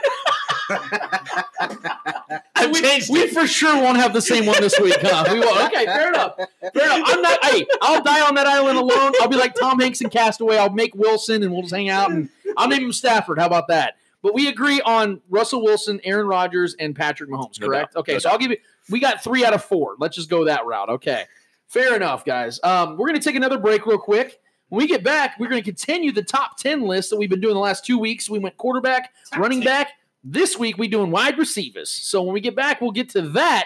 We, 2.71 2.83
we 3.11 3.29
for 3.29 3.47
sure 3.47 3.81
won't 3.81 3.97
have 3.97 4.13
the 4.13 4.21
same 4.21 4.45
one 4.45 4.61
this 4.61 4.79
week, 4.79 4.97
huh? 5.01 5.25
We 5.33 5.39
will. 5.39 5.57
Okay, 5.67 5.87
fair 5.87 6.09
enough. 6.09 6.37
Fair 6.75 6.85
enough. 6.85 7.01
I'm 7.07 7.23
not. 7.23 7.45
Hey, 7.45 7.67
I'll 7.81 8.03
die 8.03 8.21
on 8.27 8.35
that 8.35 8.47
island 8.47 8.77
alone. 8.79 9.13
I'll 9.21 9.29
be 9.29 9.37
like 9.37 9.55
Tom 9.55 9.81
Hanks 9.81 10.01
in 10.01 10.11
Castaway. 10.11 10.59
I'll 10.59 10.71
make 10.71 10.95
Wilson, 10.95 11.43
and 11.43 11.53
we'll 11.53 11.63
just 11.63 11.75
hang 11.75 11.89
out, 11.89 12.11
and 12.11 12.29
I'll 12.57 12.69
name 12.69 12.83
him 12.83 12.93
Stafford. 12.93 13.39
How 13.39 13.47
about 13.47 13.69
that? 13.69 13.95
But 14.23 14.35
we 14.35 14.49
agree 14.49 14.81
on 14.81 15.21
Russell 15.29 15.63
Wilson, 15.63 16.01
Aaron 16.05 16.27
Rodgers, 16.27 16.75
and 16.79 16.95
Patrick 16.95 17.31
Mahomes. 17.31 17.61
Correct? 17.61 17.95
doubt. 17.95 18.01
Okay, 18.01 18.15
No 18.15 18.19
so 18.19 18.31
I'll 18.31 18.39
give 18.39 18.51
you. 18.51 18.57
We 18.91 19.01
got 19.01 19.23
three 19.23 19.45
out 19.45 19.55
of 19.55 19.63
four. 19.65 19.95
Let's 19.99 20.17
just 20.17 20.29
go 20.29 20.45
that 20.47 20.67
route. 20.67 20.89
Okay, 20.89 21.25
fair 21.69 21.95
enough, 21.95 22.25
guys. 22.25 22.59
Um, 22.65 22.97
we're 22.97 23.07
gonna 23.07 23.21
take 23.21 23.37
another 23.37 23.59
break 23.59 23.87
real 23.87 23.99
quick. 23.99 24.41
When 24.69 24.83
we 24.83 24.87
get 24.87 25.03
back, 25.03 25.39
we're 25.39 25.49
going 25.49 25.63
to 25.63 25.65
continue 25.65 26.13
the 26.13 26.23
top 26.23 26.59
10 26.59 26.83
list 26.83 27.09
that 27.09 27.17
we've 27.17 27.31
been 27.31 27.41
doing 27.41 27.55
the 27.55 27.61
last 27.61 27.87
two 27.87 27.99
weeks. 27.99 28.29
We 28.29 28.39
went 28.39 28.59
quarterback, 28.59 29.13
Top 29.31 29.41
running 29.41 29.61
10. 29.63 29.65
back. 29.65 29.93
This 30.23 30.59
week, 30.59 30.77
we 30.77 30.89
doing 30.89 31.11
wide 31.11 31.39
receivers. 31.39 31.89
So 31.89 32.23
when 32.23 32.35
we 32.35 32.41
get 32.43 32.55
back, 32.55 32.83
we'll 32.83 32.91
get 32.91 33.09
to 33.11 33.23
that 33.31 33.65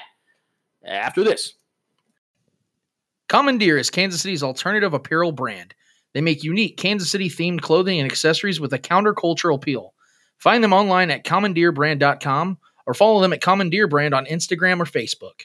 after 0.85 1.25
this. 1.25 1.55
Commandeer 3.29 3.79
is 3.79 3.91
Kansas 3.91 4.21
City's 4.23 4.43
alternative 4.43 4.95
apparel 4.95 5.33
brand. 5.33 5.75
They 6.13 6.21
make 6.21 6.45
unique 6.45 6.77
Kansas 6.77 7.11
City 7.11 7.29
themed 7.29 7.63
clothing 7.63 7.99
and 7.99 8.09
accessories 8.11 8.61
with 8.61 8.73
a 8.73 8.79
countercultural 8.79 9.57
appeal. 9.57 9.92
Find 10.43 10.65
them 10.65 10.73
online 10.73 11.13
at 11.13 11.23
commandeerbrand.com 11.23 12.59
or 12.85 12.95
follow 12.95 13.21
them 13.21 13.33
at 13.33 13.41
Commandeer 13.41 13.87
Brand 13.87 14.13
on 14.13 14.27
Instagram 14.27 14.81
or 14.81 14.85
Facebook. 14.85 15.43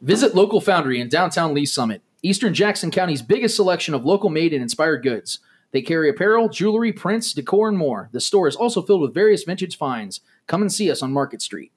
Visit 0.00 0.32
Local 0.36 0.60
Foundry 0.60 1.00
in 1.00 1.08
downtown 1.08 1.54
Lee 1.54 1.66
Summit, 1.66 2.00
Eastern 2.22 2.54
Jackson 2.54 2.92
County's 2.92 3.20
biggest 3.20 3.56
selection 3.56 3.94
of 3.94 4.04
local 4.04 4.30
made 4.30 4.52
and 4.52 4.62
inspired 4.62 5.02
goods. 5.02 5.40
They 5.72 5.82
carry 5.82 6.08
apparel, 6.08 6.48
jewelry, 6.48 6.92
prints, 6.92 7.32
decor, 7.32 7.68
and 7.68 7.76
more. 7.76 8.10
The 8.12 8.20
store 8.20 8.46
is 8.46 8.54
also 8.54 8.80
filled 8.80 9.00
with 9.00 9.12
various 9.12 9.42
vintage 9.42 9.76
finds. 9.76 10.20
Come 10.46 10.62
and 10.62 10.72
see 10.72 10.88
us 10.88 11.02
on 11.02 11.12
Market 11.12 11.42
Street. 11.42 11.72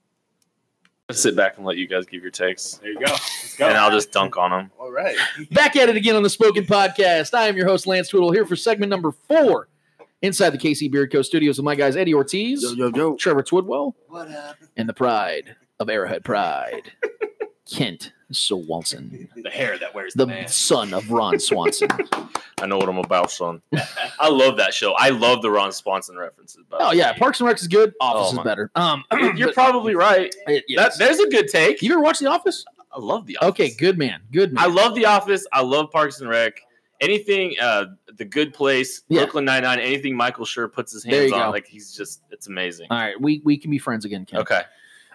I'll 1.09 1.15
sit 1.15 1.35
back 1.35 1.57
and 1.57 1.65
let 1.65 1.77
you 1.77 1.87
guys 1.87 2.05
give 2.05 2.21
your 2.21 2.29
takes, 2.29 2.75
There 2.75 2.91
you 2.91 2.99
go. 2.99 3.11
Let's 3.11 3.57
go. 3.57 3.67
and 3.67 3.75
I'll 3.75 3.89
just 3.89 4.11
dunk 4.11 4.37
on 4.37 4.51
them. 4.51 4.71
All 4.79 4.91
right. 4.91 5.17
Back 5.49 5.75
at 5.77 5.89
it 5.89 5.95
again 5.95 6.15
on 6.15 6.21
the 6.21 6.29
Spoken 6.29 6.63
Podcast. 6.65 7.33
I 7.33 7.47
am 7.47 7.57
your 7.57 7.65
host, 7.65 7.87
Lance 7.87 8.09
Twiddle, 8.09 8.31
here 8.31 8.45
for 8.45 8.55
segment 8.55 8.91
number 8.91 9.11
four 9.11 9.67
inside 10.21 10.51
the 10.51 10.57
KC 10.57 10.91
Beard 10.91 11.11
Co. 11.11 11.21
studios 11.21 11.57
with 11.57 11.65
my 11.65 11.75
guys, 11.75 11.95
Eddie 11.95 12.13
Ortiz, 12.13 12.61
Yo, 12.63 12.73
yo, 12.73 12.91
yo. 12.95 13.15
Trevor 13.15 13.43
Twidwell, 13.43 13.93
What 14.07 14.29
happened? 14.29 14.69
and 14.77 14.87
the 14.89 14.93
pride 14.93 15.55
of 15.79 15.89
Arrowhead 15.89 16.23
Pride, 16.23 16.91
Kent 17.71 18.11
Swanson, 18.31 19.27
the 19.35 19.49
hair 19.49 19.77
that 19.77 19.93
wears 19.93 20.13
the, 20.13 20.25
the 20.25 20.33
man. 20.33 20.47
son 20.47 20.93
of 20.93 21.09
Ron 21.11 21.39
Swanson. 21.39 21.89
I 22.61 22.65
know 22.67 22.77
what 22.77 22.87
I'm 22.89 22.97
about, 22.97 23.31
son. 23.31 23.61
I 24.19 24.29
love 24.29 24.57
that 24.57 24.73
show. 24.73 24.93
I 24.93 25.09
love 25.09 25.41
the 25.41 25.49
Ron 25.49 25.71
Swanson 25.71 26.17
references. 26.17 26.63
oh 26.71 26.91
yeah, 26.91 27.13
Parks 27.13 27.39
and 27.39 27.47
Rec 27.47 27.57
is 27.59 27.67
good. 27.67 27.93
Office 27.99 28.37
Oh, 28.37 28.39
is 28.39 28.43
better. 28.45 28.69
Um, 28.75 29.03
You're 29.35 29.47
but- 29.47 29.53
probably 29.55 29.95
right. 29.95 30.33
it- 30.47 30.63
That, 30.75 30.93
there's 30.97 31.19
a 31.19 31.27
good 31.29 31.47
take. 31.47 31.81
you 31.81 31.91
ever 31.93 32.01
watch 32.01 32.19
The 32.19 32.27
Office? 32.27 32.63
I 32.93 32.99
love 32.99 33.25
the 33.25 33.37
Office. 33.37 33.49
Okay, 33.49 33.71
good 33.71 33.97
man, 33.97 34.21
good 34.31 34.53
man. 34.53 34.63
I 34.63 34.67
love 34.67 34.95
The 34.95 35.05
Office. 35.05 35.47
I 35.53 35.61
love 35.61 35.91
Parks 35.91 36.19
and 36.21 36.29
Rec. 36.29 36.53
Anything, 37.01 37.55
uh, 37.59 37.85
The 38.15 38.25
Good 38.25 38.53
Place, 38.53 39.01
Yeah. 39.09 39.21
Brooklyn 39.21 39.45
Nine 39.45 39.63
Nine, 39.63 39.79
anything 39.79 40.15
Michael 40.15 40.45
Schur 40.45 40.71
puts 40.71 40.93
his 40.93 41.03
hands 41.03 41.31
on, 41.33 41.39
go. 41.39 41.49
like 41.49 41.65
he's 41.67 41.91
just, 41.93 42.21
it's 42.29 42.47
amazing. 42.47 42.87
All 42.91 42.97
right, 42.97 43.19
we 43.19 43.41
we 43.43 43.57
can 43.57 43.71
be 43.71 43.79
friends 43.79 44.05
again, 44.05 44.25
Kent. 44.25 44.41
Okay. 44.43 44.61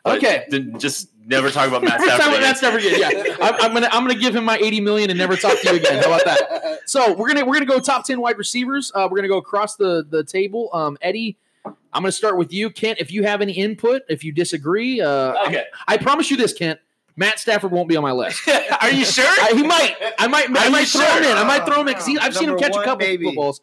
But 0.04 0.18
Okay. 0.18 0.44
Then 0.50 0.78
just 0.78 1.10
never 1.24 1.50
talk 1.50 1.66
about 1.68 1.82
Matt 1.82 2.00
Stafford. 2.02 2.16
about 2.16 2.30
Matt 2.30 2.40
again. 2.40 2.56
Stafford 2.56 2.84
again. 2.84 3.24
Yeah, 3.26 3.36
I'm, 3.40 3.54
I'm 3.54 3.72
gonna 3.72 3.88
I'm 3.92 4.02
gonna 4.06 4.18
give 4.18 4.34
him 4.36 4.44
my 4.44 4.56
80 4.58 4.80
million 4.80 5.10
and 5.10 5.18
never 5.18 5.36
talk 5.36 5.60
to 5.60 5.68
you 5.70 5.76
again. 5.76 6.02
How 6.02 6.12
about 6.12 6.24
that? 6.24 6.80
So 6.86 7.12
we're 7.14 7.28
gonna 7.28 7.44
we're 7.44 7.54
gonna 7.54 7.66
go 7.66 7.78
top 7.80 8.04
10 8.04 8.20
wide 8.20 8.38
receivers. 8.38 8.92
Uh, 8.94 9.08
we're 9.10 9.16
gonna 9.18 9.28
go 9.28 9.38
across 9.38 9.76
the 9.76 10.04
the 10.08 10.22
table. 10.24 10.70
Um, 10.72 10.96
Eddie, 11.00 11.36
I'm 11.64 11.74
gonna 12.02 12.12
start 12.12 12.36
with 12.36 12.52
you, 12.52 12.70
Kent. 12.70 12.98
If 13.00 13.10
you 13.10 13.24
have 13.24 13.40
any 13.42 13.52
input, 13.54 14.02
if 14.08 14.22
you 14.22 14.30
disagree, 14.32 15.00
uh, 15.00 15.34
Okay. 15.46 15.64
I 15.88 15.96
promise 15.96 16.30
you 16.30 16.36
this, 16.36 16.52
Kent. 16.52 16.78
Matt 17.16 17.38
Stafford 17.40 17.70
won't 17.72 17.88
be 17.88 17.96
on 17.96 18.02
my 18.02 18.12
list. 18.12 18.46
Are 18.80 18.90
you 18.90 19.04
sure? 19.04 19.24
I, 19.26 19.52
he 19.54 19.62
might. 19.62 19.96
I 20.18 20.26
might. 20.26 20.48
I 20.50 20.68
might 20.68 20.86
throw 20.86 21.00
sure? 21.02 21.18
him 21.18 21.24
in. 21.24 21.36
I 21.36 21.44
might 21.44 21.64
throw 21.64 21.80
him 21.80 21.88
in 21.88 21.94
because 21.94 22.08
I've 22.20 22.34
seen 22.34 22.44
him 22.44 22.56
Number 22.56 22.62
catch 22.62 22.76
a 22.76 22.84
couple 22.84 23.06
maybe. 23.06 23.24
footballs. 23.24 23.60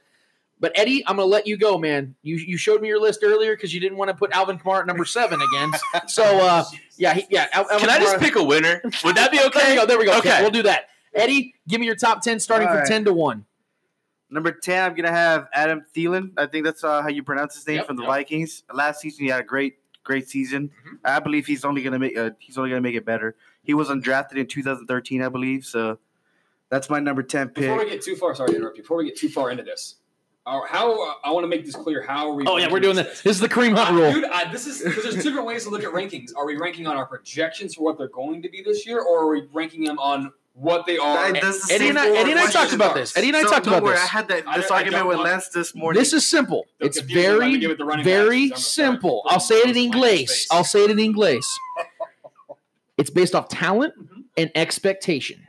But 0.59 0.71
Eddie, 0.75 1.03
I'm 1.07 1.17
going 1.17 1.27
to 1.27 1.29
let 1.31 1.45
you 1.45 1.57
go, 1.57 1.77
man. 1.77 2.15
You 2.23 2.37
you 2.37 2.57
showed 2.57 2.81
me 2.81 2.87
your 2.87 2.99
list 2.99 3.19
earlier 3.23 3.55
because 3.55 3.73
you 3.73 3.79
didn't 3.79 3.97
want 3.97 4.09
to 4.09 4.15
put 4.15 4.31
Alvin 4.31 4.57
Kamara 4.57 4.79
at 4.81 4.87
number 4.87 5.05
seven 5.05 5.39
again. 5.41 5.71
So 6.07 6.23
uh, 6.23 6.63
yeah, 6.97 7.13
he, 7.13 7.25
yeah. 7.29 7.47
Al- 7.53 7.63
Alvin 7.69 7.79
Can 7.79 7.89
I 7.89 7.99
just 7.99 8.15
Kamara- 8.15 8.19
pick 8.21 8.35
a 8.37 8.43
winner? 8.43 8.81
Would 9.03 9.15
that 9.17 9.31
be 9.31 9.39
okay? 9.45 9.59
There 9.59 9.69
we 9.71 9.75
go. 9.75 9.85
There 9.85 9.99
we 9.99 10.05
go. 10.05 10.17
Okay, 10.17 10.31
Okay. 10.31 10.41
we'll 10.41 10.51
do 10.51 10.63
that. 10.63 10.87
Eddie, 11.13 11.53
give 11.67 11.79
me 11.79 11.85
your 11.85 11.95
top 11.95 12.21
ten, 12.21 12.39
starting 12.39 12.67
All 12.67 12.73
from 12.73 12.79
right. 12.79 12.87
ten 12.87 13.05
to 13.05 13.13
one. 13.13 13.45
Number 14.29 14.51
10, 14.51 14.83
I'm 14.83 14.91
going 14.95 15.05
to 15.05 15.11
have 15.11 15.47
Adam 15.53 15.85
Thielen. 15.95 16.31
I 16.37 16.47
think 16.47 16.65
that's 16.65 16.83
uh, 16.83 17.03
how 17.03 17.07
you 17.09 17.21
pronounce 17.21 17.53
his 17.53 17.67
name 17.67 17.75
Yep, 17.77 17.85
from 17.85 17.97
the 17.97 18.01
yep. 18.01 18.09
Vikings. 18.09 18.63
Last 18.73 19.01
season, 19.01 19.25
he 19.25 19.29
had 19.29 19.41
a 19.41 19.43
great, 19.43 19.75
great 20.03 20.29
season. 20.29 20.71
I 21.03 21.19
believe 21.19 21.45
he's 21.47 21.65
only 21.65 21.81
going 21.81 21.93
to 21.93 21.99
make 21.99 22.17
uh, 22.17 22.31
he's 22.39 22.57
only 22.57 22.69
going 22.69 22.81
to 22.81 22.87
make 22.87 22.95
it 22.95 23.05
better. 23.05 23.35
He 23.63 23.73
was 23.73 23.89
undrafted 23.89 24.35
in 24.35 24.47
2013, 24.47 25.21
I 25.21 25.29
believe. 25.29 25.65
So 25.65 25.99
that's 26.69 26.89
my 26.89 26.99
number 26.99 27.23
10 27.23 27.49
pick. 27.49 27.55
Before 27.55 27.77
we 27.77 27.83
pick. 27.85 27.93
get 27.93 28.01
too 28.03 28.15
far, 28.15 28.35
sorry 28.35 28.51
to 28.51 28.57
interrupt 28.57 28.77
you. 28.77 28.83
Before 28.83 28.97
we 28.97 29.05
get 29.05 29.17
too 29.17 29.29
far 29.29 29.51
into 29.51 29.63
this, 29.63 29.95
uh, 30.45 30.61
how 30.67 30.91
uh, 30.91 31.13
I 31.23 31.31
want 31.31 31.45
to 31.45 31.47
make 31.47 31.65
this 31.65 31.75
clear. 31.75 32.01
How 32.05 32.29
are 32.29 32.33
we? 32.33 32.45
Oh 32.45 32.57
yeah, 32.57 32.69
we're 32.71 32.81
doing 32.81 32.95
this? 32.95 33.07
this. 33.07 33.21
This 33.21 33.35
is 33.37 33.41
the 33.41 33.49
cream 33.49 33.75
hunt 33.75 33.91
Uh, 33.91 34.01
rule. 34.01 34.11
Dude, 34.11 34.25
I, 34.25 34.51
this 34.51 34.67
is 34.67 34.81
because 34.81 35.03
there's 35.03 35.23
different 35.23 35.47
ways 35.47 35.63
to 35.63 35.69
look 35.69 35.83
at 35.83 35.91
rankings. 35.91 36.31
Are 36.35 36.45
we 36.45 36.57
ranking 36.57 36.85
on 36.85 36.97
our 36.97 37.05
projections 37.05 37.75
for 37.75 37.83
what 37.83 37.97
they're 37.97 38.09
going 38.09 38.41
to 38.41 38.49
be 38.49 38.61
this 38.61 38.85
year, 38.85 39.01
or 39.01 39.23
are 39.23 39.29
we 39.29 39.47
ranking 39.53 39.83
them 39.83 39.99
on 39.99 40.31
what 40.53 40.85
they 40.85 40.97
are? 40.97 41.31
That- 41.33 41.41
that's 41.41 41.67
the 41.67 41.73
Eddie 41.73 41.89
and 41.89 41.97
I, 41.99 42.07
Eddie 42.09 42.31
and 42.31 42.39
I 42.39 42.49
talked 42.51 42.73
about 42.73 42.95
this. 42.95 43.15
Eddie 43.17 43.29
and 43.29 43.37
I 43.37 43.41
So 43.43 43.49
talked 43.49 43.65
don't 43.65 43.73
about 43.75 43.83
worry, 43.83 43.93
this. 43.95 44.03
I 44.03 44.07
had 44.07 44.27
that, 44.29 44.45
this 44.55 44.69
I 44.71 44.75
argument 44.77 45.01
don't 45.03 45.07
with 45.09 45.17
Lance 45.19 45.49
this 45.49 45.73
morning. 45.75 45.99
This 45.99 46.13
is 46.13 46.25
simple. 46.25 46.65
Don't 46.79 46.87
It's 46.89 46.99
confuse 46.99 47.17
me 47.17 47.23
when 47.25 47.41
I 47.41 47.59
very, 47.59 47.99
it 47.99 48.03
very 48.03 48.49
backs, 48.49 48.61
'cause 48.61 48.71
start 48.71 48.91
simple. 48.93 49.23
I'll 49.27 49.39
say 49.39 49.55
it 49.55 49.69
in 49.69 49.75
English. 49.77 50.47
I'll 50.51 50.63
say 50.63 50.83
it 50.85 50.91
in 50.91 50.99
English. 50.99 51.43
It's 52.97 53.09
based 53.09 53.33
off 53.35 53.49
talent 53.49 53.93
Mhm. 53.97 54.23
and 54.37 54.51
expectation. 54.55 55.42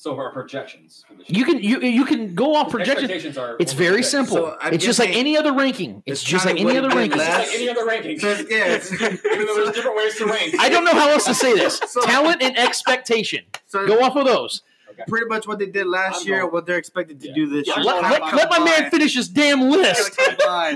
So 0.00 0.16
our 0.16 0.30
projections. 0.32 1.04
For 1.08 1.14
this. 1.14 1.28
You 1.28 1.44
can 1.44 1.60
you 1.60 1.80
you 1.80 2.04
can 2.04 2.32
go 2.36 2.54
off 2.54 2.70
projections. 2.70 3.10
Expectations 3.10 3.36
are. 3.36 3.56
It's 3.58 3.72
very 3.72 3.94
project. 4.02 4.06
simple. 4.10 4.36
So, 4.36 4.56
it's 4.70 4.84
just 4.84 5.00
like 5.00 5.10
any 5.10 5.36
other 5.36 5.52
ranking. 5.52 6.04
It's, 6.06 6.22
it's 6.22 6.30
just 6.30 6.46
like 6.46 6.56
any 6.60 6.78
other 6.78 6.88
ranking. 6.88 7.18
It's 7.18 7.26
just 7.28 7.38
like 7.48 7.48
any 7.58 7.68
other 7.68 7.84
ranking. 7.84 8.20
So, 8.20 8.28
yeah, 8.48 8.74
it's- 8.76 8.92
Even 9.02 9.18
though 9.46 9.56
there's 9.56 9.72
different 9.74 9.96
ways 9.96 10.14
to 10.18 10.26
rank. 10.26 10.54
I 10.60 10.68
don't 10.68 10.84
know 10.84 10.92
how 10.94 11.08
else 11.10 11.24
to 11.24 11.34
say 11.34 11.52
this. 11.52 11.80
So- 11.88 12.02
Talent 12.02 12.40
and 12.44 12.56
expectation. 12.56 13.42
so 13.66 13.88
Go 13.88 14.00
off 14.04 14.14
of 14.14 14.24
those. 14.24 14.62
Okay. 14.90 15.02
pretty 15.08 15.26
much 15.26 15.46
what 15.48 15.58
they 15.58 15.66
did 15.66 15.86
last 15.88 16.20
I'm 16.22 16.26
year, 16.28 16.40
going- 16.42 16.52
what 16.52 16.64
they're 16.66 16.78
expected 16.78 17.20
to 17.22 17.28
Yeah. 17.28 17.34
do 17.34 17.46
this 17.48 17.66
Yeah, 17.66 17.76
year. 17.78 17.84
Let, 17.84 18.04
I'm 18.04 18.10
let- 18.12 18.34
let 18.34 18.50
my 18.50 18.60
man 18.60 18.90
finish 18.92 19.14
his 19.16 19.28
damn 19.28 19.62
list. 19.68 20.16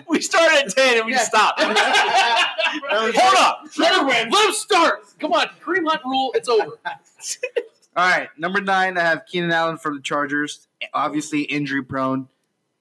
We 0.09 0.21
started 0.21 0.65
at 0.67 0.71
10 0.75 0.97
and 0.97 1.07
we 1.07 1.13
just 1.13 1.27
stopped. 1.27 1.61
Hold 1.63 1.77
up. 3.39 3.69
Let 3.79 3.95
him, 4.01 4.31
let 4.33 4.47
him 4.49 4.53
start. 4.53 5.05
Come 5.21 5.33
on. 5.33 5.47
Cream 5.61 5.87
hunt 5.87 6.01
rule. 6.05 6.33
It's 6.35 6.49
over. 6.49 6.77
All 7.97 8.09
right, 8.09 8.29
number 8.39 8.61
nine, 8.61 8.97
I 8.97 9.03
have 9.03 9.27
Keenan 9.27 9.53
Allen 9.53 9.77
from 9.77 9.97
the 9.97 10.01
Chargers. 10.03 10.67
Obviously 10.95 11.43
injury 11.43 11.83
prone. 11.83 12.29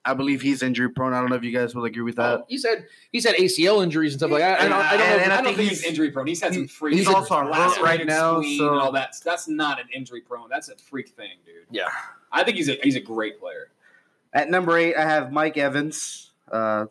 I 0.04 0.14
believe 0.14 0.42
he's 0.42 0.62
injury 0.64 0.90
prone. 0.90 1.12
I 1.12 1.20
don't 1.20 1.30
know 1.30 1.36
if 1.36 1.44
you 1.44 1.52
guys 1.52 1.74
will 1.76 1.84
agree 1.84 2.02
with 2.02 2.16
that. 2.16 2.40
Oh, 2.40 2.44
he's 2.48 2.66
had 2.66 2.86
he's 3.12 3.24
had 3.24 3.36
ACL 3.36 3.84
injuries 3.84 4.14
and 4.14 4.20
stuff 4.20 4.30
like 4.32 4.40
that. 4.40 4.60
I 4.60 4.68
don't, 4.68 4.72
I 4.78 4.96
don't 4.96 4.98
know. 4.98 5.04
And- 5.04 5.16
if- 5.16 5.22
and 5.24 5.32
I, 5.32 5.34
I 5.34 5.36
don't 5.38 5.44
think 5.44 5.56
think 5.58 5.68
he's, 5.70 5.80
he's- 5.80 5.90
injury 5.90 6.10
prone. 6.10 6.26
He's 6.26 6.40
had 6.42 6.54
some 6.54 6.62
he's- 6.62 6.72
freak. 6.74 6.96
he's 6.96 7.06
also 7.06 7.36
hurt 7.36 7.80
right 7.80 8.04
now, 8.04 8.40
so- 8.42 8.70
and 8.72 8.80
all 8.80 8.90
that. 8.92 9.14
That's 9.24 9.46
not 9.46 9.78
an 9.78 9.86
injury 9.94 10.22
prone. 10.22 10.48
That's 10.50 10.70
a 10.70 10.76
freak 10.76 11.10
thing, 11.10 11.36
dude. 11.46 11.66
Yeah. 11.70 11.88
I 12.32 12.42
think 12.42 12.56
he's 12.56 12.68
a 12.68 12.78
he's 12.82 12.96
a 12.96 13.00
great 13.00 13.38
player. 13.38 13.68
At 14.32 14.48
number 14.50 14.76
eight, 14.78 14.96
I 14.96 15.02
have 15.04 15.30
Mike 15.30 15.56
Evans. 15.58 16.30
Uh, 16.50 16.86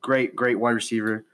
great, 0.00 0.34
great 0.36 0.58
wide 0.58 0.70
receiver. 0.70 1.24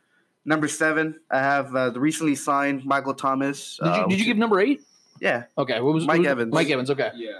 Number 0.44 0.66
seven, 0.66 1.20
I 1.30 1.38
have 1.38 1.76
uh, 1.76 1.90
the 1.90 2.00
recently 2.00 2.34
signed 2.34 2.84
Michael 2.84 3.14
Thomas. 3.14 3.76
Did 3.76 3.86
you, 3.86 3.92
uh, 3.92 4.06
did 4.08 4.18
you 4.18 4.24
give 4.24 4.38
number 4.38 4.58
eight? 4.60 4.82
Yeah. 5.22 5.44
Okay. 5.56 5.80
What 5.80 5.94
was 5.94 6.04
Mike 6.04 6.18
what 6.18 6.24
was- 6.24 6.30
Evans. 6.32 6.52
Mike 6.52 6.68
Evans. 6.70 6.90
Okay. 6.90 7.10
Yeah. 7.14 7.30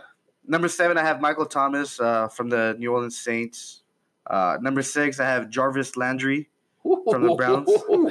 Number 0.47 0.69
seven, 0.69 0.97
I 0.99 1.03
have 1.03 1.21
Michael 1.21 1.47
Thomas 1.47 2.01
uh, 2.01 2.29
from 2.29 2.49
the 2.49 2.77
New 2.79 2.93
Orleans 2.93 3.19
Saints. 3.19 3.83
Uh, 4.27 4.57
number 4.61 4.83
six, 4.83 5.19
I 5.21 5.25
have 5.25 5.51
Jarvis 5.51 5.97
Landry. 5.97 6.49
From 6.83 7.23
the 7.23 7.35
Browns. 7.37 7.71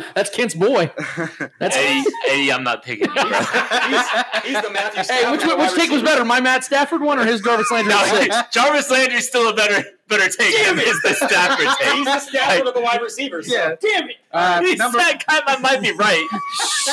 That's 0.15 0.29
Kent's 0.29 0.55
boy. 0.55 0.89
That's 1.59 1.75
Eddie, 1.75 2.09
Eddie, 2.29 2.53
I'm 2.53 2.63
not 2.63 2.83
picking 2.83 3.07
you, 3.09 3.13
bro. 3.13 3.23
He's, 3.29 4.09
he's 4.45 4.61
the 4.61 4.69
Matthew. 4.71 5.03
Hey, 5.13 5.29
which 5.29 5.43
of 5.43 5.49
which 5.49 5.57
wide 5.57 5.75
take 5.75 5.89
was 5.91 6.01
better, 6.01 6.23
my 6.23 6.39
Matt 6.39 6.63
Stafford 6.63 7.01
one 7.01 7.19
or 7.19 7.25
his 7.25 7.41
Jarvis 7.41 7.69
Landry 7.69 7.93
No, 7.93 8.01
six? 8.05 8.35
Jarvis 8.53 8.89
Landry's 8.89 9.27
still 9.27 9.49
a 9.49 9.53
better 9.53 9.83
better 10.07 10.29
take 10.29 10.55
than 10.65 10.79
is 10.79 11.01
the 11.01 11.13
Stafford 11.15 11.67
take. 11.81 11.93
He's 11.95 12.05
the 12.05 12.19
Stafford 12.19 12.67
of 12.67 12.73
the 12.73 12.79
wide 12.81 13.01
receivers. 13.01 13.49
So, 13.49 13.53
Yeah. 13.53 13.75
Damn 13.81 14.09
it. 14.09 14.15
Uh, 14.31 14.61
He's 14.61 14.77
number, 14.79 14.99
that 14.99 15.21
guy 15.27 15.41
that 15.47 15.61
might 15.61 15.81
be 15.81 15.91
right. 15.91 16.25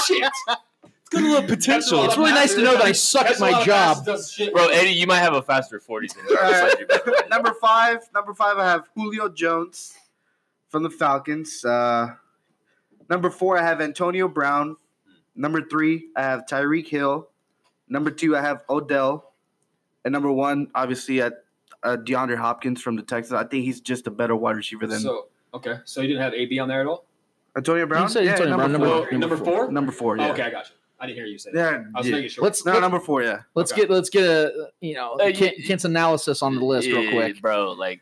Shit. 0.05 0.33
It's 1.11 1.23
got 1.23 1.27
a 1.27 1.33
little 1.33 1.49
potential. 1.49 2.05
It's 2.05 2.19
really 2.19 2.33
nice 2.33 2.55
to 2.55 2.63
know 2.63 2.75
that 2.75 2.85
I 2.85 2.93
suck 2.93 3.27
at 3.27 3.41
my 3.41 3.65
job. 3.65 3.97
passes 3.97 4.05
does 4.05 4.31
shit. 4.33 4.53
Bro, 4.53 4.69
Eddie, 4.69 4.91
you 4.91 5.07
might 5.07 5.21
have 5.21 5.33
a 5.33 5.41
faster 5.41 5.81
40s 5.81 6.15
than 6.15 6.25
Jarvis 6.29 6.61
Landry. 6.61 6.85
by 6.85 6.99
the 7.03 7.11
way. 7.13 7.19
number 7.31 7.55
five, 7.55 8.01
number 8.13 8.35
five, 8.35 8.59
I 8.59 8.67
have 8.67 8.89
Julio 8.95 9.31
Jones 9.31 9.95
from 10.69 10.83
the 10.83 10.91
Falcons. 10.91 11.65
Uh, 11.65 12.15
number 13.09 13.31
four, 13.31 13.57
I 13.57 13.63
have 13.63 13.81
Antonio 13.81 14.29
Brown. 14.29 14.77
Number 15.35 15.63
three, 15.63 16.09
I 16.15 16.21
have 16.21 16.45
Tyreek 16.45 16.89
Hill. 16.89 17.31
Number 17.89 18.11
two, 18.11 18.37
I 18.37 18.43
have 18.43 18.65
Odell. 18.69 19.33
And 20.05 20.13
number 20.13 20.31
one, 20.31 20.69
obviously, 20.75 21.23
at 21.23 21.43
uh, 21.83 21.97
DeAndre 21.97 22.37
Hopkins 22.37 22.83
from 22.83 22.97
the 22.97 23.03
Texans. 23.03 23.33
I 23.33 23.45
think 23.45 23.65
he's 23.65 23.81
just 23.81 24.07
a 24.07 24.11
better 24.11 24.37
wide 24.37 24.57
receiver 24.57 24.87
than 24.87 25.01
So 25.01 25.29
okay, 25.55 25.77
so 25.87 26.03
you 26.03 26.09
didn't 26.09 26.23
have 26.23 26.35
AB 26.35 26.59
on 26.59 26.69
there 26.69 26.83
at 26.83 26.87
all? 26.87 27.07
Antonio 27.57 27.87
Brown. 27.87 28.03
You 28.03 28.09
said 28.11 28.27
Antonio 28.27 28.57
number, 28.59 28.69
number- 28.69 28.87
four. 28.87 29.09
Oh, 29.11 29.17
number 29.17 29.37
four. 29.39 29.73
Number 29.73 29.93
four. 29.93 30.17
Yeah. 30.19 30.29
Oh, 30.29 30.33
okay, 30.33 30.43
I 30.43 30.51
got 30.51 30.69
you. 30.69 30.75
I 31.01 31.07
didn't 31.07 31.19
hear 31.19 31.27
you 31.27 31.39
say 31.39 31.51
that. 31.53 31.73
Yeah. 31.73 31.85
I 31.95 31.99
was 31.99 32.07
yeah. 32.09 32.13
making 32.17 32.31
sure. 32.31 32.45
Let's 32.45 32.65
No, 32.67 32.79
number 32.81 32.99
four. 33.01 33.23
Yeah. 33.23 33.43
let's 33.55 33.71
Okay. 33.73 33.83
get 33.83 33.91
let's 33.91 34.11
get 34.11 34.25
a 34.25 34.71
you 34.81 34.95
know 34.95 35.13
Uh, 35.15 35.33
Kent, 35.33 35.59
you- 35.59 35.65
Kent's 35.65 35.85
analysis 35.85 36.43
on 36.43 36.55
the 36.57 36.65
list 36.65 36.89
real 36.89 37.11
quick. 37.13 37.41
bro. 37.41 37.73
Like 37.73 38.01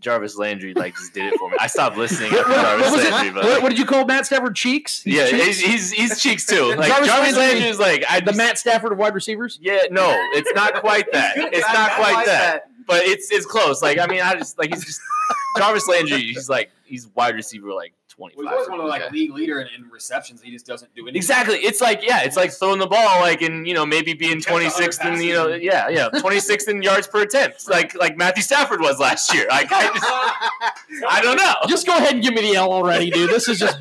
Jarvis 0.00 0.36
Landry, 0.36 0.74
like 0.74 0.94
just 0.94 1.12
did 1.14 1.32
it 1.32 1.38
for 1.38 1.50
me. 1.50 1.56
I 1.58 1.66
stopped 1.66 1.96
listening 1.96 2.30
What, 2.32 2.40
after 2.48 2.52
what- 2.52 2.62
Jarvis 2.62 2.90
what 2.90 2.96
was 3.02 3.10
Landry, 3.10 3.34
but 3.34 3.44
What, 3.44 3.62
what 3.64 3.68
did 3.70 3.78
you 3.80 3.84
call 3.84 4.04
Matt 4.04 4.26
Stafford? 4.26 4.54
Cheeks? 4.54 5.02
He's 5.02 5.14
yeah, 5.14 5.26
cheeks? 5.26 5.44
he's, 5.44 5.60
he's 5.60 5.92
he's 5.92 6.20
cheeks 6.22 6.46
too. 6.46 6.74
Like 6.76 6.86
Jarvis 6.88 7.08
Jarvis, 7.08 7.36
Landry- 7.36 7.42
Landry 7.54 7.68
is 7.68 7.78
like 7.80 8.04
I 8.08 8.20
the 8.20 8.26
just- 8.26 8.36
Matt 8.38 8.58
Stafford 8.58 8.92
of 8.92 8.98
wide 8.98 9.14
receivers. 9.14 9.58
Yeah, 9.60 9.80
no, 9.90 10.06
it's 10.34 10.52
not 10.54 10.74
quite 10.74 11.10
that. 11.12 11.36
It's 11.52 11.66
not 11.72 11.92
quite 11.92 12.26
that. 12.26 12.70
But 12.86 13.02
it's 13.04 13.30
it's 13.32 13.44
close. 13.46 13.82
Like 13.82 13.98
I 13.98 14.06
mean, 14.06 14.20
I 14.22 14.34
just 14.36 14.56
like 14.58 14.72
he's 14.72 14.84
just 14.84 15.00
Jarvis 15.58 15.88
Landry. 15.88 16.20
He's 16.22 16.48
like 16.48 16.70
he's 16.84 17.08
wide 17.16 17.34
receiver 17.34 17.72
like 17.72 17.92
twenty 18.18 18.34
Well, 18.36 18.46
he's 18.46 18.52
always 18.52 18.68
one 18.68 18.80
of 18.80 18.84
the 18.84 18.90
like 18.90 19.10
league 19.12 19.32
leader 19.32 19.60
in, 19.60 19.68
in 19.76 19.88
receptions. 19.90 20.42
He 20.42 20.50
just 20.50 20.66
doesn't 20.66 20.94
do 20.94 21.02
anything. 21.02 21.16
Exactly. 21.16 21.56
It's 21.56 21.80
like 21.80 22.04
yeah, 22.04 22.22
it's 22.24 22.36
like 22.36 22.52
throwing 22.52 22.78
the 22.78 22.86
ball 22.86 23.20
like 23.20 23.40
and 23.42 23.66
you 23.66 23.74
know 23.74 23.86
maybe 23.86 24.12
being 24.12 24.40
Catch 24.40 24.48
other 24.48 24.60
twenty 24.60 24.70
sixth 24.70 25.04
in 25.04 25.20
you 25.22 25.32
know 25.34 25.48
yeah 25.48 25.88
yeah 25.88 26.08
twenty 26.08 26.40
sixth 26.40 26.68
in 26.68 26.82
yards 26.82 27.06
per 27.06 27.22
attempt 27.22 27.68
like 27.70 27.94
like 27.94 28.16
Matthew 28.16 28.42
Stafford 28.42 28.80
was 28.80 28.98
last 28.98 29.32
year. 29.32 29.46
Like 29.48 29.68
I 29.70 29.82
just 29.94 31.04
I 31.08 31.20
don't 31.22 31.36
know. 31.36 31.54
Just 31.68 31.86
go 31.86 31.96
ahead 31.96 32.14
and 32.14 32.22
give 32.22 32.34
me 32.34 32.42
the 32.42 32.56
L 32.56 32.72
already, 32.72 33.10
dude. 33.10 33.30
This 33.30 33.48
is 33.48 33.58
just 33.58 33.78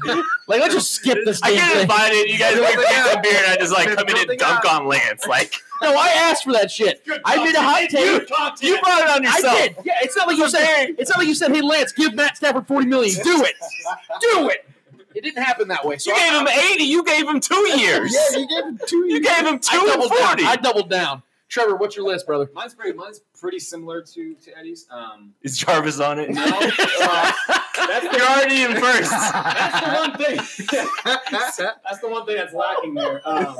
like 0.47 0.61
let's 0.61 0.73
just 0.73 0.91
skip 0.91 1.17
this 1.25 1.41
I 1.43 1.49
damn 1.49 1.57
get 1.57 1.71
thing. 1.73 1.81
invited. 1.81 2.29
You 2.29 2.37
guys 2.37 2.59
like 2.59 2.73
Building 2.75 2.85
pick 2.93 3.15
up. 3.15 3.23
beer, 3.23 3.37
and 3.43 3.51
I 3.51 3.57
just 3.57 3.73
like 3.73 3.87
come 3.95 4.07
in 4.07 4.29
and 4.29 4.39
dunk 4.39 4.65
up. 4.65 4.73
on 4.81 4.87
Lance. 4.87 5.25
Like 5.27 5.53
No, 5.81 5.95
I 5.95 6.07
asked 6.09 6.43
for 6.43 6.53
that 6.53 6.71
shit. 6.71 7.05
I 7.25 7.43
made 7.43 7.55
a 7.55 7.61
hot 7.61 7.87
take. 7.89 8.61
You 8.61 8.79
brought 8.81 9.01
it 9.03 9.09
on 9.09 9.23
yourself. 9.23 9.45
I 9.53 9.57
yourself. 9.65 9.75
did. 9.77 9.85
Yeah, 9.85 9.93
it's 10.01 10.15
not 10.17 10.27
like 10.27 10.37
you 10.37 10.49
said. 10.49 10.87
It's 10.97 11.09
not 11.09 11.19
like 11.19 11.27
you 11.27 11.35
said, 11.35 11.51
"Hey, 11.51 11.61
Lance, 11.61 11.91
give 11.91 12.13
Matt 12.15 12.37
Stafford 12.37 12.67
forty 12.67 12.87
million. 12.87 13.15
Do 13.23 13.43
it. 13.43 13.55
Do 14.21 14.49
it." 14.49 14.65
It 15.15 15.23
didn't 15.23 15.43
happen 15.43 15.67
that 15.69 15.83
way. 15.83 15.97
So 15.97 16.11
You 16.11 16.17
I- 16.17 16.29
gave 16.29 16.41
him 16.41 16.47
80. 16.73 16.83
You 16.83 17.03
gave 17.03 17.27
him 17.27 17.39
two 17.39 17.55
years. 17.79 18.13
Yeah, 18.13 18.37
you 18.39 18.47
gave 18.47 18.63
him 18.65 18.79
two. 18.85 19.05
You 19.07 19.19
gave 19.19 19.37
him 19.47 19.55
I 19.55 19.57
two 19.57 19.77
and 19.79 19.87
doubled 19.87 20.11
down. 20.11 20.27
40. 20.27 20.43
I 20.45 20.55
doubled 20.57 20.89
down. 20.91 21.23
Trevor, 21.49 21.75
what's 21.77 21.95
your 21.95 22.05
list, 22.05 22.27
brother? 22.27 22.51
Mine's 22.53 22.75
pretty. 22.75 22.95
Mine's 22.95 23.21
pretty 23.39 23.57
similar 23.59 24.01
to 24.01 24.35
to 24.35 24.57
Eddie's. 24.57 24.85
Um, 24.91 25.33
Is 25.41 25.57
Jarvis 25.57 25.99
on 25.99 26.19
it? 26.19 26.29
no, 26.29 26.43
Uh, 26.45 27.31
You're 28.13 28.21
already 28.21 28.61
in 28.63 28.75
first. 28.79 29.09
That's 29.33 29.79
the 29.79 29.93
one 29.95 30.17
thing. 30.17 30.37
that's 31.31 31.99
the 32.01 32.09
one 32.09 32.25
thing 32.25 32.35
that's 32.35 32.53
lacking 32.53 32.93
there. 32.95 33.21
Um, 33.27 33.55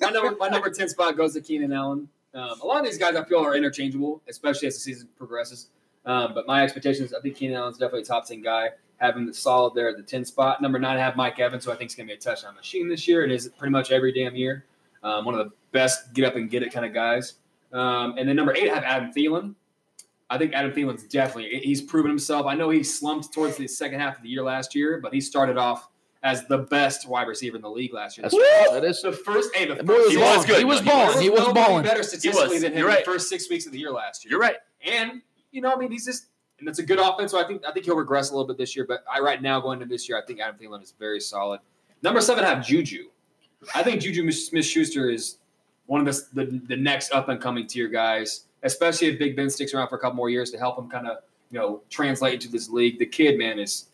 my 0.00 0.10
number, 0.10 0.36
my 0.38 0.48
number 0.48 0.70
ten 0.70 0.88
spot 0.88 1.16
goes 1.16 1.34
to 1.34 1.40
Keenan 1.40 1.72
Allen. 1.72 2.08
Um, 2.34 2.60
a 2.62 2.66
lot 2.66 2.80
of 2.80 2.86
these 2.86 2.98
guys 2.98 3.16
I 3.16 3.24
feel 3.24 3.38
are 3.38 3.56
interchangeable, 3.56 4.22
especially 4.28 4.68
as 4.68 4.74
the 4.74 4.80
season 4.80 5.08
progresses. 5.18 5.68
Um, 6.06 6.32
but 6.34 6.46
my 6.46 6.62
expectations, 6.62 7.12
I 7.12 7.20
think 7.20 7.36
Keenan 7.36 7.56
Allen's 7.56 7.76
definitely 7.76 8.02
a 8.02 8.04
top 8.04 8.26
ten 8.26 8.42
guy. 8.42 8.70
Have 8.98 9.16
him 9.16 9.32
solid 9.32 9.74
there 9.74 9.88
at 9.88 9.96
the 9.96 10.02
ten 10.02 10.24
spot. 10.24 10.60
Number 10.60 10.78
nine, 10.78 10.96
I 10.96 11.00
have 11.00 11.16
Mike 11.16 11.38
Evans, 11.38 11.64
who 11.64 11.72
I 11.72 11.76
think 11.76 11.90
is 11.90 11.96
going 11.96 12.06
to 12.06 12.14
be 12.14 12.18
a 12.18 12.20
touchdown 12.20 12.54
machine 12.54 12.88
this 12.88 13.08
year. 13.08 13.24
It 13.24 13.32
is 13.32 13.48
pretty 13.58 13.72
much 13.72 13.90
every 13.90 14.12
damn 14.12 14.36
year. 14.36 14.64
Um, 15.02 15.24
one 15.24 15.34
of 15.34 15.44
the 15.44 15.52
best 15.72 16.12
get 16.12 16.24
up 16.26 16.36
and 16.36 16.50
get 16.50 16.62
it 16.62 16.72
kind 16.72 16.84
of 16.84 16.92
guys. 16.92 17.34
Um, 17.72 18.16
and 18.18 18.28
then 18.28 18.36
number 18.36 18.54
eight, 18.54 18.70
I 18.70 18.74
have 18.74 18.84
Adam 18.84 19.12
Thielen. 19.12 19.54
I 20.28 20.38
think 20.38 20.52
Adam 20.54 20.72
Thielen's 20.72 21.04
definitely 21.04 21.60
he's 21.60 21.82
proven 21.82 22.10
himself. 22.10 22.46
I 22.46 22.54
know 22.54 22.70
he 22.70 22.84
slumped 22.84 23.32
towards 23.32 23.56
the 23.56 23.66
second 23.66 24.00
half 24.00 24.16
of 24.16 24.22
the 24.22 24.28
year 24.28 24.44
last 24.44 24.74
year, 24.74 25.00
but 25.02 25.12
he 25.12 25.20
started 25.20 25.56
off 25.58 25.88
as 26.22 26.46
the 26.46 26.58
best 26.58 27.08
wide 27.08 27.26
receiver 27.28 27.56
in 27.56 27.62
the 27.62 27.70
league 27.70 27.94
last 27.94 28.18
year. 28.18 28.22
That's 28.22 28.34
right. 28.34 28.68
That 28.72 28.84
is. 28.84 29.00
the 29.02 29.12
first. 29.12 29.54
Hey, 29.54 29.66
the 29.66 29.76
The 29.76 29.84
first 29.84 30.04
was 30.06 30.12
He 30.12 30.18
balling. 30.18 30.36
was 30.36 30.46
good. 30.46 30.58
He 30.58 30.64
was 30.64 30.80
balling. 30.82 31.20
He 31.20 31.30
was 31.30 31.40
nobody 31.40 31.66
balling. 31.66 31.84
better 31.84 32.02
statistically 32.02 32.58
than 32.58 32.72
him 32.72 32.86
right. 32.86 32.98
the 33.04 33.10
first 33.10 33.28
six 33.28 33.48
weeks 33.48 33.66
of 33.66 33.72
the 33.72 33.78
year 33.78 33.90
last 33.90 34.24
year. 34.24 34.32
You're 34.32 34.40
right. 34.40 34.56
And 34.84 35.22
you 35.50 35.60
know, 35.60 35.72
I 35.72 35.76
mean, 35.76 35.90
he's 35.90 36.04
just 36.06 36.26
and 36.58 36.68
it's 36.68 36.78
a 36.78 36.82
good 36.82 36.98
offense. 36.98 37.30
So 37.32 37.42
I 37.42 37.46
think 37.46 37.62
I 37.66 37.72
think 37.72 37.86
he'll 37.86 37.96
regress 37.96 38.30
a 38.30 38.32
little 38.34 38.46
bit 38.46 38.58
this 38.58 38.76
year. 38.76 38.84
But 38.86 39.02
I 39.12 39.20
right 39.20 39.40
now 39.40 39.60
going 39.60 39.80
into 39.80 39.92
this 39.92 40.08
year, 40.08 40.18
I 40.22 40.24
think 40.26 40.40
Adam 40.40 40.56
Thielen 40.60 40.82
is 40.82 40.94
very 40.98 41.20
solid. 41.20 41.60
Number 42.02 42.20
seven, 42.20 42.44
I 42.44 42.48
have 42.48 42.64
Juju. 42.66 43.08
I 43.74 43.82
think 43.82 44.00
Juju 44.00 44.30
Smith 44.32 44.64
Schuster 44.64 45.10
is 45.10 45.38
one 45.86 46.06
of 46.06 46.06
the, 46.06 46.44
the 46.44 46.60
the 46.68 46.76
next 46.76 47.12
up 47.12 47.28
and 47.28 47.40
coming 47.40 47.66
tier 47.66 47.88
guys, 47.88 48.44
especially 48.62 49.08
if 49.08 49.18
Big 49.18 49.36
Ben 49.36 49.50
sticks 49.50 49.74
around 49.74 49.88
for 49.88 49.96
a 49.96 49.98
couple 49.98 50.16
more 50.16 50.30
years 50.30 50.50
to 50.50 50.58
help 50.58 50.78
him 50.78 50.88
kind 50.88 51.06
of 51.06 51.18
you 51.50 51.58
know 51.58 51.82
translate 51.90 52.34
into 52.34 52.48
this 52.48 52.68
league. 52.68 52.98
The 52.98 53.06
kid, 53.06 53.38
man, 53.38 53.58
is 53.58 53.86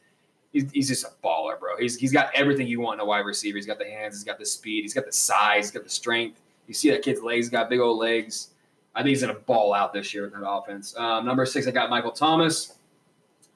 he's, 0.57 0.71
he's 0.73 0.89
just 0.89 1.05
a 1.05 1.11
baller, 1.25 1.59
bro. 1.59 1.77
He's 1.79 1.97
he's 1.97 2.13
got 2.13 2.31
everything 2.35 2.67
you 2.67 2.81
want 2.81 3.01
in 3.01 3.05
a 3.05 3.05
wide 3.05 3.27
receiver. 3.27 3.57
He's 3.57 3.67
got 3.67 3.79
the 3.79 3.85
hands, 3.85 4.15
he's 4.15 4.25
got 4.25 4.39
the 4.39 4.47
speed, 4.47 4.83
he's 4.83 4.95
got 4.95 5.05
the 5.05 5.13
size, 5.13 5.67
he's 5.67 5.71
got 5.71 5.85
the 5.85 5.91
strength. 5.91 6.41
You 6.67 6.75
see 6.75 6.91
that 6.91 7.03
kid's 7.03 7.23
legs, 7.23 7.47
he's 7.47 7.51
got 7.51 7.69
big 7.69 7.81
old 7.81 7.99
legs. 7.99 8.51
I 8.95 9.01
think 9.01 9.11
he's 9.11 9.21
gonna 9.21 9.35
ball 9.35 9.75
out 9.75 9.93
this 9.93 10.15
year 10.15 10.25
with 10.25 10.33
that 10.33 10.49
offense. 10.49 10.97
Um, 10.97 11.27
number 11.27 11.45
six, 11.45 11.67
I 11.67 11.71
got 11.71 11.91
Michael 11.91 12.13
Thomas, 12.13 12.79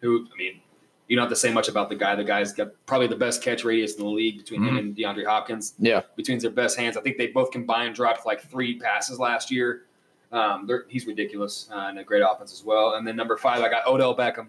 who 0.01 0.27
I 0.32 0.36
mean, 0.36 0.60
you 1.09 1.16
don't 1.16 1.24
have 1.24 1.31
to 1.31 1.36
say 1.36 1.52
much 1.52 1.68
about 1.68 1.89
the 1.89 1.97
guy. 1.97 2.14
The 2.14 2.24
guy's 2.24 2.52
got 2.52 2.68
probably 2.86 3.09
the 3.09 3.16
best 3.16 3.43
catch 3.43 3.64
radius 3.64 3.94
in 3.94 4.05
the 4.05 4.10
league 4.10 4.39
between 4.39 4.62
him 4.62 4.77
and 4.77 4.94
DeAndre 4.94 5.27
Hopkins. 5.27 5.74
Yeah. 5.78 6.02
between 6.14 6.39
their 6.39 6.51
best 6.51 6.78
hands, 6.78 6.97
I 6.97 7.01
think 7.01 7.16
they 7.16 7.28
both 7.28 7.51
combined 7.51 7.94
dropped 7.94 8.27
like 8.27 8.43
three 8.43 8.78
passes 8.78 9.18
last 9.18 9.51
year. 9.51 9.86
Um, 10.31 10.68
he's 10.89 11.06
ridiculous 11.06 11.68
uh, 11.72 11.86
and 11.89 11.98
a 11.98 12.05
great 12.05 12.22
offense 12.22 12.52
as 12.52 12.64
well. 12.64 12.94
And 12.94 13.05
then 13.05 13.16
number 13.16 13.36
five, 13.36 13.60
I 13.62 13.68
got 13.68 13.89
Odell 13.89 14.16
Beckham. 14.16 14.47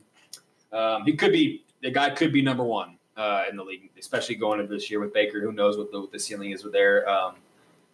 Um, 0.71 1.03
he 1.03 1.13
could 1.13 1.31
be 1.31 1.63
the 1.81 1.91
guy 1.91 2.09
could 2.09 2.31
be 2.31 2.41
number 2.41 2.63
one 2.63 2.97
uh, 3.17 3.43
in 3.49 3.55
the 3.55 3.63
league, 3.63 3.89
especially 3.97 4.35
going 4.35 4.59
into 4.59 4.73
this 4.73 4.89
year 4.89 4.99
with 4.99 5.13
Baker. 5.13 5.41
Who 5.41 5.51
knows 5.51 5.77
what 5.77 5.91
the, 5.91 5.99
what 5.99 6.11
the 6.11 6.19
ceiling 6.19 6.51
is 6.51 6.63
with 6.63 6.73
there? 6.73 7.07
Um, 7.09 7.35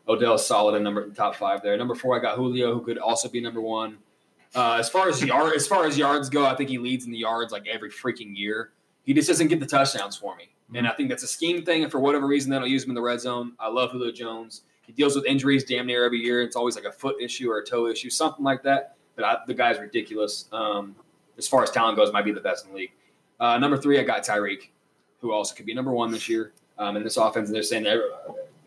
Odell's 0.07 0.45
solid 0.45 0.76
in 0.76 0.84
number 0.84 1.09
top 1.09 1.35
five 1.35 1.61
there. 1.61 1.76
Number 1.77 1.95
four, 1.95 2.18
I 2.18 2.22
got 2.22 2.38
Julio, 2.38 2.73
who 2.73 2.81
could 2.81 2.97
also 2.97 3.27
be 3.27 3.41
number 3.41 3.61
one. 3.61 3.97
Uh, 4.55 4.77
as 4.80 4.89
far 4.89 5.09
as 5.09 5.23
yard, 5.23 5.53
as 5.55 5.68
far 5.68 5.85
as 5.85 5.97
yards 5.97 6.30
go, 6.30 6.45
I 6.45 6.55
think 6.55 6.69
he 6.69 6.77
leads 6.77 7.05
in 7.05 7.11
the 7.11 7.18
yards 7.18 7.51
like 7.51 7.68
every 7.68 7.89
freaking 7.89 8.35
year. 8.35 8.72
He 9.03 9.14
just 9.14 9.27
doesn't 9.27 9.47
get 9.47 9.59
the 9.59 9.65
touchdowns 9.65 10.15
for 10.15 10.35
me, 10.35 10.49
and 10.73 10.88
I 10.88 10.91
think 10.93 11.09
that's 11.09 11.23
a 11.23 11.27
scheme 11.27 11.64
thing. 11.64 11.84
And 11.84 11.91
for 11.91 11.99
whatever 11.99 12.27
reason, 12.27 12.51
they 12.51 12.59
don't 12.59 12.69
use 12.69 12.84
him 12.84 12.91
in 12.91 12.95
the 12.95 13.01
red 13.01 13.19
zone. 13.22 13.53
I 13.59 13.69
love 13.69 13.91
Julio 13.91 14.11
Jones. 14.11 14.64
He 14.85 14.93
deals 14.93 15.15
with 15.15 15.26
injuries 15.26 15.65
damn 15.65 15.85
near 15.85 16.05
every 16.05 16.19
year. 16.19 16.41
It's 16.41 16.55
always 16.55 16.76
like 16.76 16.85
a 16.85 16.91
foot 16.91 17.22
issue 17.22 17.51
or 17.51 17.59
a 17.59 17.65
toe 17.65 17.88
issue, 17.88 18.09
something 18.09 18.43
like 18.43 18.64
that. 18.64 18.95
But 19.15 19.26
I, 19.26 19.38
the 19.45 19.53
guy's 19.53 19.80
ridiculous. 19.80 20.45
Um, 20.53 20.95
as 21.38 21.47
far 21.47 21.64
as 21.64 21.72
talent 21.72 21.97
goes, 21.97 22.11
might 22.14 22.26
be 22.26 22.31
the 22.31 22.39
best 22.39 22.65
in 22.65 22.72
the 22.72 22.77
league. 22.77 22.91
Uh, 23.39 23.57
number 23.57 23.77
three, 23.77 23.99
I 23.99 24.03
got 24.03 24.23
Tyreek, 24.26 24.69
who 25.19 25.31
also 25.31 25.55
could 25.55 25.65
be 25.65 25.73
number 25.73 25.91
one 25.91 26.11
this 26.11 26.27
year. 26.30 26.53
Um, 26.77 26.95
in 26.97 27.03
this 27.03 27.18
offense, 27.18 27.49
they're 27.49 27.64
saying 27.64 27.84
that 27.84 27.99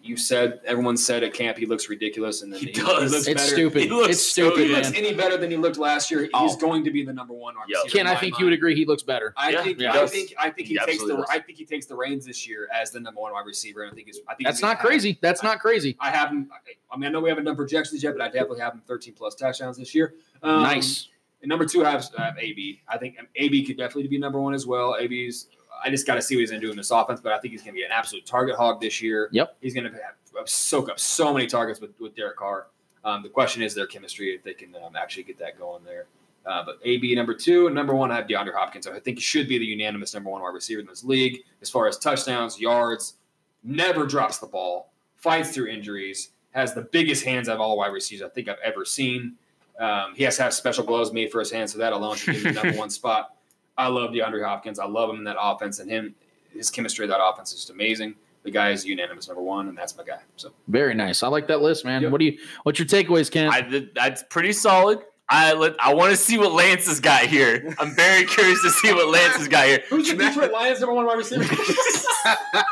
you 0.03 0.17
said 0.17 0.61
everyone 0.65 0.97
said 0.97 1.23
at 1.23 1.35
camp 1.35 1.59
he 1.59 1.67
looks 1.67 1.89
ridiculous, 1.91 2.43
and 2.43 2.51
then 2.53 2.59
He 2.61 2.73
does. 2.73 3.13
looks 3.13 3.27
It's 3.29 3.41
better. 3.43 3.53
stupid. 3.55 3.83
He 3.83 3.89
looks 3.91 4.09
it's 4.09 4.33
so 4.33 4.49
stupid, 4.51 4.63
If 4.63 4.69
he 4.69 4.75
looks 4.75 4.93
any 4.97 5.15
better 5.15 5.37
than 5.37 5.51
he 5.51 5.57
looked 5.59 5.77
last 5.77 6.11
year, 6.11 6.23
he's 6.23 6.31
Oh. 6.33 6.57
going 6.57 6.85
to 6.85 6.91
be 6.91 7.05
the 7.05 7.13
number 7.13 7.35
one. 7.35 7.55
wide 7.55 7.67
Yep. 7.69 7.85
receiver 7.85 7.99
Ken, 7.99 8.07
I 8.07 8.15
my 8.15 8.21
think 8.21 8.39
you 8.39 8.47
would 8.47 8.55
agree 8.55 8.75
he 8.75 8.87
looks 8.87 9.03
better. 9.03 9.35
I 9.37 9.51
Yeah, 9.51 9.63
think 9.63 9.79
he 9.79 9.87
I 9.87 10.07
think 10.07 10.35
I 10.39 10.51
think 10.51 10.69
he, 10.69 10.75
He 10.75 10.81
takes 10.87 11.05
the 11.05 11.17
does. 11.19 11.27
I 11.31 11.39
think 11.39 11.59
he 11.59 11.65
takes 11.67 11.87
the 11.87 11.95
reins 11.95 12.25
this 12.25 12.49
year 12.49 12.67
as 12.73 12.91
the 12.91 12.99
number 13.01 13.21
one 13.21 13.33
wide 13.33 13.45
receiver. 13.47 13.83
And 13.83 13.93
I 13.93 13.95
think 13.95 14.07
he's 14.07 14.21
I 14.27 14.35
think 14.35 14.47
That's 14.47 14.59
he's 14.59 14.63
not 14.63 14.69
gonna 14.69 14.79
have- 14.79 14.87
crazy. 14.89 15.19
That's 15.21 15.43
not 15.43 15.61
crazy. 15.61 15.97
I 16.01 16.11
haven't. 16.11 16.49
I 16.91 16.97
mean, 16.97 17.09
I 17.09 17.11
know 17.11 17.21
we 17.21 17.29
haven't 17.29 17.45
done 17.45 17.55
projections 17.57 18.03
yet, 18.03 18.15
but 18.17 18.23
I 18.23 18.29
definitely 18.29 18.61
have 18.61 18.73
him 18.73 18.83
13 18.89 19.13
plus 19.15 19.35
touchdowns 19.35 19.77
this 19.77 19.95
year. 19.95 20.15
Um, 20.43 20.63
Nice. 20.63 21.09
And 21.43 21.49
number 21.49 21.65
two, 21.65 21.85
I 21.85 21.91
have, 21.91 22.07
I 22.19 22.25
have 22.25 22.39
AB. 22.39 22.83
I 22.89 22.99
think 22.99 23.17
AB 23.37 23.65
could 23.65 23.77
definitely 23.79 24.09
be 24.09 24.19
number 24.19 24.41
one 24.41 24.55
as 24.55 24.67
well. 24.67 24.97
AB's. 24.99 25.49
I 25.83 25.89
just 25.89 26.07
got 26.07 26.17
to 26.17 26.23
see 26.23 26.37
what 26.37 26.41
he's 26.41 26.51
going 26.51 26.61
to 26.61 26.67
do 26.67 26.71
in 26.71 26.77
this 26.77 26.91
offense, 26.91 27.21
but 27.21 27.33
I 27.33 27.39
think 27.39 27.53
he's 27.53 27.63
going 27.63 27.75
to 27.75 27.79
be 27.79 27.85
an 27.85 27.93
absolute 27.93 28.27
target 28.27 28.57
hog 28.57 28.81
this 28.81 29.01
year. 29.01 29.31
Yep. 29.33 29.57
He's 29.63 29.73
going 29.73 29.91
to 29.91 29.99
soak 30.45 30.91
up 30.91 31.01
so 31.01 31.33
many 31.33 31.47
targets 31.47 31.81
with, 31.81 31.99
with 31.99 32.15
Derek 32.15 32.37
Carr. 32.37 32.67
Um, 33.05 33.23
the 33.23 33.31
question 33.31 33.63
is 33.63 33.75
their 33.75 33.87
chemistry 33.87 34.35
if 34.35 34.43
they 34.43 34.53
can 34.53 34.75
um, 34.85 34.95
actually 34.95 35.23
get 35.23 35.39
that 35.39 35.59
going 35.59 35.83
there. 35.85 36.07
Uh, 36.47 36.65
but 36.65 36.79
AB 36.85 37.15
number 37.15 37.35
two 37.35 37.67
and 37.67 37.75
number 37.75 37.95
one, 37.95 38.11
I 38.11 38.17
have 38.17 38.27
DeAndre 38.27 38.55
Hopkins. 38.55 38.87
I 38.87 38.99
think 38.99 39.19
he 39.19 39.23
should 39.23 39.49
be 39.49 39.59
the 39.59 39.65
unanimous 39.65 40.15
number 40.15 40.31
one 40.31 40.43
wide 40.43 40.55
receiver 40.55 40.81
in 40.81 40.87
this 40.87 41.05
league 41.05 41.41
as 41.61 41.69
far 41.69 41.87
as 41.87 41.99
touchdowns, 41.99 42.59
yards. 42.59 43.15
Never 43.63 44.07
drops 44.07 44.39
the 44.39 44.47
ball, 44.47 44.91
fights 45.17 45.51
through 45.51 45.69
injuries, 45.69 46.31
has 46.53 46.75
the 46.75 46.83
biggest 46.83 47.25
hands 47.25 47.49
of 47.49 47.61
all 47.61 47.77
wide 47.77 47.93
receivers 47.93 48.23
I 48.25 48.31
think 48.31 48.49
I've 48.49 48.59
ever 48.65 48.85
seen. 48.85 49.35
Um, 49.79 50.15
he 50.15 50.25
has 50.25 50.37
to 50.37 50.43
have 50.45 50.55
special 50.55 50.85
gloves 50.85 51.13
made 51.13 51.31
for 51.33 51.39
his 51.41 51.51
hands, 51.51 51.73
so 51.73 51.79
that 51.79 51.93
alone 51.93 52.17
should 52.17 52.35
give 52.35 52.45
him 52.45 52.55
the 52.55 52.63
number 52.63 52.79
one 52.79 52.91
spot. 53.01 53.35
I 53.79 53.87
love 53.89 54.11
DeAndre 54.11 54.45
Hopkins. 54.45 54.79
I 54.79 54.87
love 54.87 55.11
him 55.11 55.17
in 55.17 55.25
that 55.25 55.37
offense, 55.41 55.79
and 55.79 55.91
him 55.91 56.15
his 56.53 56.71
chemistry 56.71 57.05
of 57.05 57.11
that 57.11 57.23
offense 57.23 57.53
is 57.53 57.57
just 57.61 57.71
amazing. 57.71 58.15
The 58.43 58.51
guy 58.51 58.71
is 58.71 58.85
unanimous 58.85 59.29
number 59.29 59.43
one, 59.43 59.69
and 59.69 59.77
that's 59.77 59.97
my 59.97 60.05
guy. 60.05 60.19
So 60.37 60.53
Very 60.69 60.95
nice. 60.95 61.23
I 61.23 61.29
like 61.29 61.47
that 61.49 61.61
list, 61.61 61.85
man. 61.85 62.03
Yep. 62.03 62.13
What 62.13 62.19
do 62.19 62.25
you? 62.25 62.39
What's 62.63 62.79
your 62.79 62.89
takeaways, 62.89 63.31
Ken? 63.31 63.51
I 63.53 63.61
did, 63.61 63.95
that's 63.95 64.23
pretty 64.31 64.53
solid. 64.53 65.01
I 65.29 65.53
let, 65.53 65.77
I 65.81 65.95
want 65.95 66.11
to 66.11 66.17
see 66.17 66.39
what 66.39 66.53
Lance 66.53 66.87
has 66.89 66.99
got 66.99 67.23
here. 67.23 67.75
I'm 67.79 67.95
very 67.95 68.25
curious 68.25 68.61
to 68.63 68.71
see 68.71 68.93
what 68.93 69.09
Lance 69.09 69.37
has 69.37 69.47
got 69.47 69.67
here. 69.67 69.83
who's 69.89 70.11
the 70.11 70.17
Detroit 70.17 70.51
Lions 70.51 70.81
number 70.81 70.95
one 70.95 71.07
wide 71.07 71.19
receiver? 71.19 71.45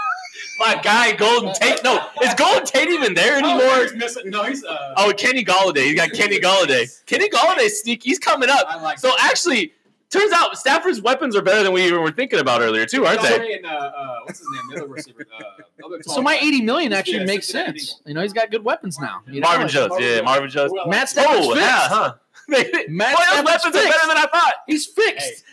My 0.59 0.80
guy, 0.82 1.12
Golden 1.12 1.52
Tate. 1.55 1.82
No, 1.85 2.01
is 2.22 2.35
Golden 2.35 2.64
Tate 2.64 2.89
even 2.89 3.14
there 3.14 3.36
anymore? 3.39 3.60
Oh, 3.62 3.82
he's 3.82 3.94
missing. 3.94 4.30
No, 4.30 4.44
he's. 4.44 4.64
Uh, 4.64 4.94
Oh, 4.97 5.12
Kenny 5.16 5.44
Golladay. 5.44 5.85
He's 5.85 5.94
got 5.94 6.10
Kenny 6.12 6.40
Golladay. 6.40 7.05
Kenny 7.06 7.28
Golladay 7.28 7.68
sneak. 7.70 8.02
He's 8.02 8.18
coming 8.18 8.51
up. 8.51 8.66
I 8.68 8.80
like. 8.80 8.98
So 8.98 9.12
actually, 9.20 9.72
turns 10.10 10.32
out 10.35 10.56
Stafford's 10.59 11.01
weapons 11.01 11.36
are 11.36 11.43
better 11.43 11.62
than 11.62 11.72
we 11.72 11.85
even 11.86 12.01
were 12.02 12.10
thinking 12.10 12.40
about 12.40 12.60
earlier 12.60 12.86
too, 12.86 13.06
aren't 13.06 13.22
they? 13.22 13.55
And, 13.55 13.66
uh, 13.66 13.68
uh, 13.68 14.14
what's 14.24 14.39
his 14.40 14.48
name? 14.52 14.62
The 14.70 14.76
other 14.82 14.93
receiver. 14.93 15.26
Uh, 15.32 16.02
so 16.02 16.20
my 16.20 16.36
eighty 16.36 16.60
million 16.60 16.93
actually 16.93 17.18
Yeah, 17.18 17.24
makes 17.24 17.47
sense. 17.48 18.01
You 18.05 18.14
know, 18.14 18.22
he's 18.22 18.32
got 18.32 18.51
good 18.51 18.64
weapons 18.64 18.98
now. 18.98 19.20
You 19.28 19.40
know? 19.40 19.48
Marvin 19.48 19.68
Jones. 19.68 19.90
Marvin 19.90 20.06
Yeah, 20.09 20.14
Jones. 20.16 20.24
Marvin 20.24 20.51
Jones. 20.51 20.72
Well, 20.74 20.86
Matt 20.89 21.09
Stafford's 21.09 21.47
Oh, 21.47 21.55
fixed. 21.55 21.60
yeah, 21.66 21.89
huh? 21.89 22.14
Matt 22.88 23.16
Boy, 23.16 23.22
those 23.42 23.42
Stafford's 23.42 23.44
weapons 23.44 23.76
are 23.76 23.84
better 23.84 24.06
than 24.08 24.16
I 24.16 24.26
thought. 24.32 24.54
He's 24.66 24.86
fixed. 24.86 25.44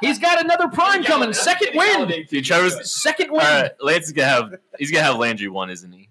He's 0.00 0.18
got 0.18 0.42
another 0.42 0.68
prime 0.68 1.02
coming. 1.02 1.32
Second 1.32 1.70
win. 1.74 2.24
Dude, 2.28 2.44
Trevor's. 2.44 2.90
Second 2.90 3.30
All 3.30 3.36
win. 3.38 3.44
right, 3.46 3.70
Lance 3.80 4.06
is 4.06 4.12
gonna 4.12 4.28
have. 4.28 4.54
He's 4.78 4.90
gonna 4.90 5.04
have 5.04 5.16
Landry 5.16 5.48
one, 5.48 5.70
isn't 5.70 5.90
he? 5.92 6.08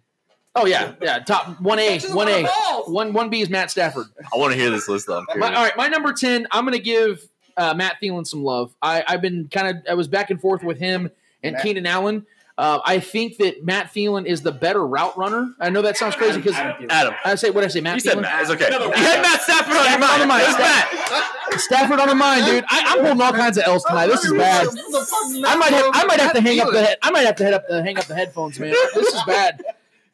Oh 0.55 0.65
yeah, 0.65 0.93
yeah. 1.01 1.19
Top 1.19 1.61
one 1.61 1.79
A, 1.79 1.99
one 2.11 2.27
A, 2.27 2.45
one 2.85 3.13
one 3.13 3.29
B 3.29 3.39
is 3.41 3.49
Matt 3.49 3.71
Stafford. 3.71 4.07
I 4.33 4.37
want 4.37 4.51
to 4.53 4.59
hear 4.59 4.69
this 4.69 4.89
list 4.89 5.07
though. 5.07 5.23
My, 5.37 5.47
all 5.55 5.63
right, 5.63 5.75
my 5.77 5.87
number 5.87 6.11
ten. 6.11 6.45
I'm 6.51 6.65
going 6.65 6.77
to 6.77 6.83
give 6.83 7.25
uh, 7.55 7.73
Matt 7.73 7.95
Thielen 8.03 8.27
some 8.27 8.43
love. 8.43 8.75
I, 8.81 9.03
I've 9.07 9.21
been 9.21 9.47
kind 9.49 9.69
of 9.77 9.83
I 9.89 9.93
was 9.93 10.09
back 10.09 10.29
and 10.29 10.41
forth 10.41 10.63
with 10.63 10.77
him 10.77 11.09
and 11.41 11.53
Matt- 11.53 11.63
Keenan 11.63 11.85
Allen. 11.85 12.25
Uh, 12.57 12.79
I 12.85 12.99
think 12.99 13.37
that 13.37 13.63
Matt 13.63 13.87
Thielen 13.87 14.25
is 14.25 14.41
the 14.41 14.51
better 14.51 14.85
route 14.85 15.17
runner. 15.17 15.53
I 15.59 15.69
know 15.69 15.81
that 15.81 15.97
sounds 15.97 16.15
crazy 16.15 16.37
because 16.37 16.55
Adam, 16.55 17.15
I 17.25 17.35
say 17.35 17.49
what 17.49 17.63
I 17.63 17.67
say. 17.67 17.81
Matt 17.81 17.95
you 17.95 18.01
said 18.01 18.19
Matt. 18.19 18.41
It's 18.41 18.51
okay. 18.51 18.67
Another 18.67 18.85
You 18.87 18.93
had 18.93 19.21
Matt 19.21 19.41
Stafford 19.41 19.75
on 19.75 19.83
your 19.83 19.93
Stafford 19.93 20.03
on 20.03 20.19
the 20.19 20.27
mind. 20.27 20.43
mind. 20.43 20.59
Matt. 20.59 21.59
Stafford 21.59 21.99
on 21.99 22.07
the 22.09 22.15
mind, 22.15 22.45
dude. 22.45 22.63
I, 22.67 22.83
I'm 22.87 23.05
holding 23.05 23.21
all 23.21 23.33
kinds 23.33 23.57
of 23.57 23.63
L's 23.65 23.83
tonight. 23.83 24.07
This 24.07 24.23
is 24.23 24.33
bad. 24.33 24.67
I 24.67 25.55
might 25.55 25.71
have 25.73 25.85
I 25.93 26.05
might 26.05 26.19
have 26.19 26.33
to 26.33 26.41
hang 26.41 26.59
up 26.59 26.71
the 26.71 26.83
head, 26.83 26.97
I 27.01 27.11
might 27.11 27.25
have 27.25 27.35
to 27.37 27.43
head 27.43 27.53
up 27.53 27.67
the 27.67 27.81
hang 27.83 27.97
up 27.97 28.05
the 28.05 28.15
headphones, 28.15 28.59
man. 28.59 28.75
This 28.93 29.13
is 29.13 29.23
bad. 29.25 29.63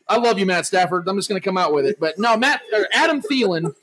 I 0.07 0.17
love 0.17 0.39
you, 0.39 0.45
Matt 0.45 0.65
Stafford. 0.65 1.07
I'm 1.07 1.17
just 1.17 1.27
going 1.27 1.41
to 1.41 1.45
come 1.45 1.57
out 1.57 1.73
with 1.73 1.85
it, 1.85 1.99
but 1.99 2.17
no, 2.17 2.37
Matt 2.37 2.61
or 2.71 2.87
Adam 2.93 3.21
Thielen 3.21 3.75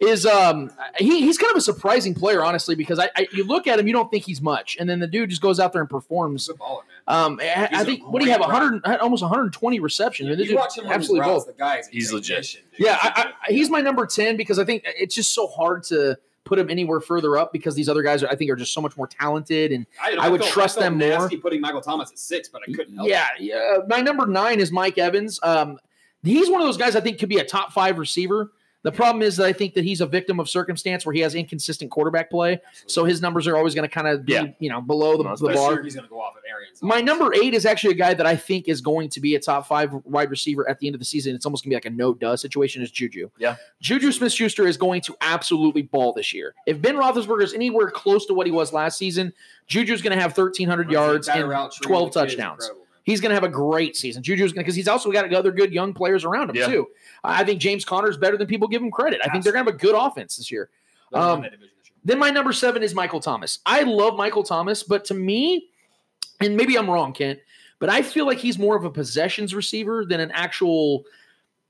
is 0.00 0.26
um 0.26 0.70
he, 0.98 1.22
he's 1.22 1.38
kind 1.38 1.50
of 1.50 1.56
a 1.56 1.60
surprising 1.60 2.14
player, 2.14 2.44
honestly, 2.44 2.74
because 2.74 2.98
I, 2.98 3.10
I 3.16 3.26
you 3.32 3.44
look 3.44 3.66
at 3.66 3.78
him, 3.78 3.86
you 3.86 3.92
don't 3.92 4.10
think 4.10 4.24
he's 4.24 4.40
much, 4.40 4.76
and 4.78 4.88
then 4.88 5.00
the 5.00 5.06
dude 5.06 5.30
just 5.30 5.42
goes 5.42 5.58
out 5.58 5.72
there 5.72 5.80
and 5.80 5.90
performs. 5.90 6.46
He's 6.46 6.54
a 6.54 6.58
baller, 6.58 6.82
man. 6.86 6.97
Um, 7.08 7.40
I, 7.42 7.68
He's 7.70 7.78
I 7.78 7.82
a 7.82 7.84
think 7.86 8.06
what 8.06 8.20
do 8.20 8.26
you 8.26 8.32
have? 8.32 8.40
great 8.42 8.52
100, 8.52 9.00
almost 9.00 9.22
120 9.22 9.80
receptions. 9.80 10.26
I 10.26 10.30
mean, 10.30 10.38
you 10.40 10.44
dude 10.46 10.56
watch 10.56 10.76
him 10.76 10.84
absolutely 10.86 11.20
absolutely 11.20 11.34
both. 11.34 11.46
The 11.46 11.52
guy 11.54 11.78
is 11.78 11.88
He's 11.88 12.12
legit. 12.12 12.42
dude. 12.44 12.62
Yeah, 12.86 12.96
He's 12.96 13.10
I, 13.14 13.18
legit. 13.20 13.34
I, 13.48 13.52
he's 13.52 13.70
my 13.70 13.80
number 13.80 14.06
10 14.06 14.36
because 14.36 14.58
I 14.58 14.64
think 14.64 14.82
it's 14.84 15.14
just 15.14 15.34
so 15.34 15.46
hard 15.46 15.82
to 15.84 16.18
put 16.44 16.58
him 16.58 16.70
anywhere 16.70 17.00
further 17.00 17.36
up 17.36 17.52
because 17.52 17.74
these 17.74 17.88
other 17.88 18.02
guys 18.02 18.22
are, 18.22 18.28
I 18.28 18.34
think 18.36 18.50
are 18.50 18.56
just 18.56 18.72
so 18.72 18.80
much 18.80 18.96
more 18.96 19.06
talented 19.06 19.72
and 19.72 19.86
I, 20.02 20.16
I 20.20 20.28
would 20.28 20.40
felt- 20.42 20.52
trust 20.52 20.74
felt 20.76 20.84
them 20.84 20.98
more. 20.98 21.08
nasty 21.08 21.36
Putting 21.38 21.60
Michael 21.60 21.80
Thomas 21.80 22.10
at 22.10 22.18
six, 22.18 22.48
but 22.48 22.62
I 22.68 22.72
couldn't. 22.72 22.94
Help 22.96 23.08
yeah, 23.08 23.26
yeah. 23.38 23.78
My 23.88 24.00
number 24.00 24.26
nine 24.26 24.60
is 24.60 24.70
Mike 24.70 24.98
Evans. 24.98 25.40
Um, 25.42 25.78
he's 26.22 26.50
one 26.50 26.60
of 26.60 26.66
those 26.66 26.76
guys 26.76 26.94
I 26.96 27.00
think 27.00 27.18
could 27.18 27.28
be 27.30 27.38
a 27.38 27.44
top 27.44 27.72
five 27.72 27.98
receiver. 27.98 28.52
The 28.84 28.92
problem 28.92 29.22
is 29.22 29.36
that 29.38 29.46
I 29.46 29.52
think 29.52 29.74
that 29.74 29.84
he's 29.84 30.00
a 30.00 30.06
victim 30.06 30.38
of 30.38 30.48
circumstance 30.48 31.04
where 31.04 31.12
he 31.12 31.20
has 31.20 31.34
inconsistent 31.34 31.90
quarterback 31.90 32.30
play, 32.30 32.60
so 32.86 33.04
his 33.04 33.20
numbers 33.20 33.48
are 33.48 33.56
always 33.56 33.74
going 33.74 33.88
to 33.88 33.92
kind 33.92 34.06
of 34.06 34.24
be, 34.24 34.34
Yeah. 34.34 34.46
you 34.60 34.70
know, 34.70 34.80
below 34.80 35.16
the, 35.16 35.24
the 35.34 35.52
bar. 35.54 35.74
sure, 35.74 35.82
he's 35.82 35.96
going 35.96 36.04
to 36.06 36.08
go 36.10 36.20
off 36.20 36.36
of 36.36 36.42
Arians. 36.48 36.80
My 36.80 37.00
number 37.00 37.34
eight 37.34 37.54
is 37.54 37.66
actually 37.66 37.94
a 37.94 37.96
guy 37.96 38.14
that 38.14 38.24
I 38.24 38.36
think 38.36 38.68
is 38.68 38.80
going 38.80 39.08
to 39.10 39.20
be 39.20 39.34
a 39.34 39.40
top 39.40 39.66
five 39.66 39.92
wide 40.04 40.30
receiver 40.30 40.68
at 40.70 40.78
the 40.78 40.86
end 40.86 40.94
of 40.94 41.00
the 41.00 41.04
season. 41.04 41.34
It's 41.34 41.44
almost 41.44 41.64
gonna 41.64 41.70
be 41.72 41.76
like 41.76 41.86
a 41.86 41.90
no 41.90 42.14
duh 42.14 42.36
situation. 42.36 42.80
Is 42.82 42.90
Juju? 42.92 43.30
Yeah. 43.36 43.56
Juju 43.80 44.12
Smith 44.12 44.32
Schuster 44.32 44.66
is 44.66 44.76
going 44.76 45.00
to 45.02 45.16
absolutely 45.22 45.82
ball 45.82 46.12
this 46.12 46.32
year. 46.32 46.54
If 46.66 46.80
Ben 46.80 46.94
Roethlisberger 46.94 47.42
is 47.42 47.54
anywhere 47.54 47.90
close 47.90 48.26
to 48.26 48.34
what 48.34 48.46
he 48.46 48.52
was 48.52 48.72
last 48.72 48.96
season, 48.96 49.32
Juju's 49.66 50.02
going 50.02 50.16
to 50.16 50.22
have 50.22 50.36
1,300 50.36 50.90
yards 50.90 51.28
and 51.28 51.50
12 51.82 52.10
touchdowns. 52.12 52.70
He's 53.08 53.22
going 53.22 53.30
to 53.30 53.34
have 53.34 53.42
a 53.42 53.48
great 53.48 53.96
season. 53.96 54.22
Juju's 54.22 54.52
going 54.52 54.56
to 54.56 54.64
because 54.64 54.74
he's 54.74 54.86
also 54.86 55.10
got 55.10 55.32
other 55.32 55.50
good 55.50 55.72
young 55.72 55.94
players 55.94 56.26
around 56.26 56.50
him 56.50 56.56
Yeah. 56.56 56.66
too. 56.66 56.88
I 57.24 57.42
think 57.42 57.58
James 57.58 57.82
Conner 57.82 58.10
is 58.10 58.18
better 58.18 58.36
than 58.36 58.46
people 58.46 58.68
give 58.68 58.82
him 58.82 58.90
credit. 58.90 59.22
I 59.24 59.30
think 59.30 59.44
they're 59.44 59.52
going 59.54 59.64
to 59.64 59.72
have 59.72 59.80
a 59.80 59.82
good 59.82 59.94
offense 59.94 60.36
this 60.36 60.50
year. 60.52 60.68
Um, 61.14 61.46
Then 62.04 62.18
my 62.18 62.28
number 62.28 62.52
seven 62.52 62.82
is 62.82 62.94
Michael 62.94 63.20
Thomas. 63.20 63.60
I 63.64 63.80
love 63.84 64.14
Michael 64.16 64.42
Thomas, 64.42 64.82
but 64.82 65.06
to 65.06 65.14
me, 65.14 65.68
and 66.40 66.54
maybe 66.54 66.76
I'm 66.76 66.88
wrong, 66.90 67.14
Kent, 67.14 67.38
but 67.78 67.88
I 67.88 68.02
feel 68.02 68.26
like 68.26 68.36
he's 68.36 68.58
more 68.58 68.76
of 68.76 68.84
a 68.84 68.90
possessions 68.90 69.54
receiver 69.54 70.04
than 70.04 70.20
an 70.20 70.30
actual 70.32 71.06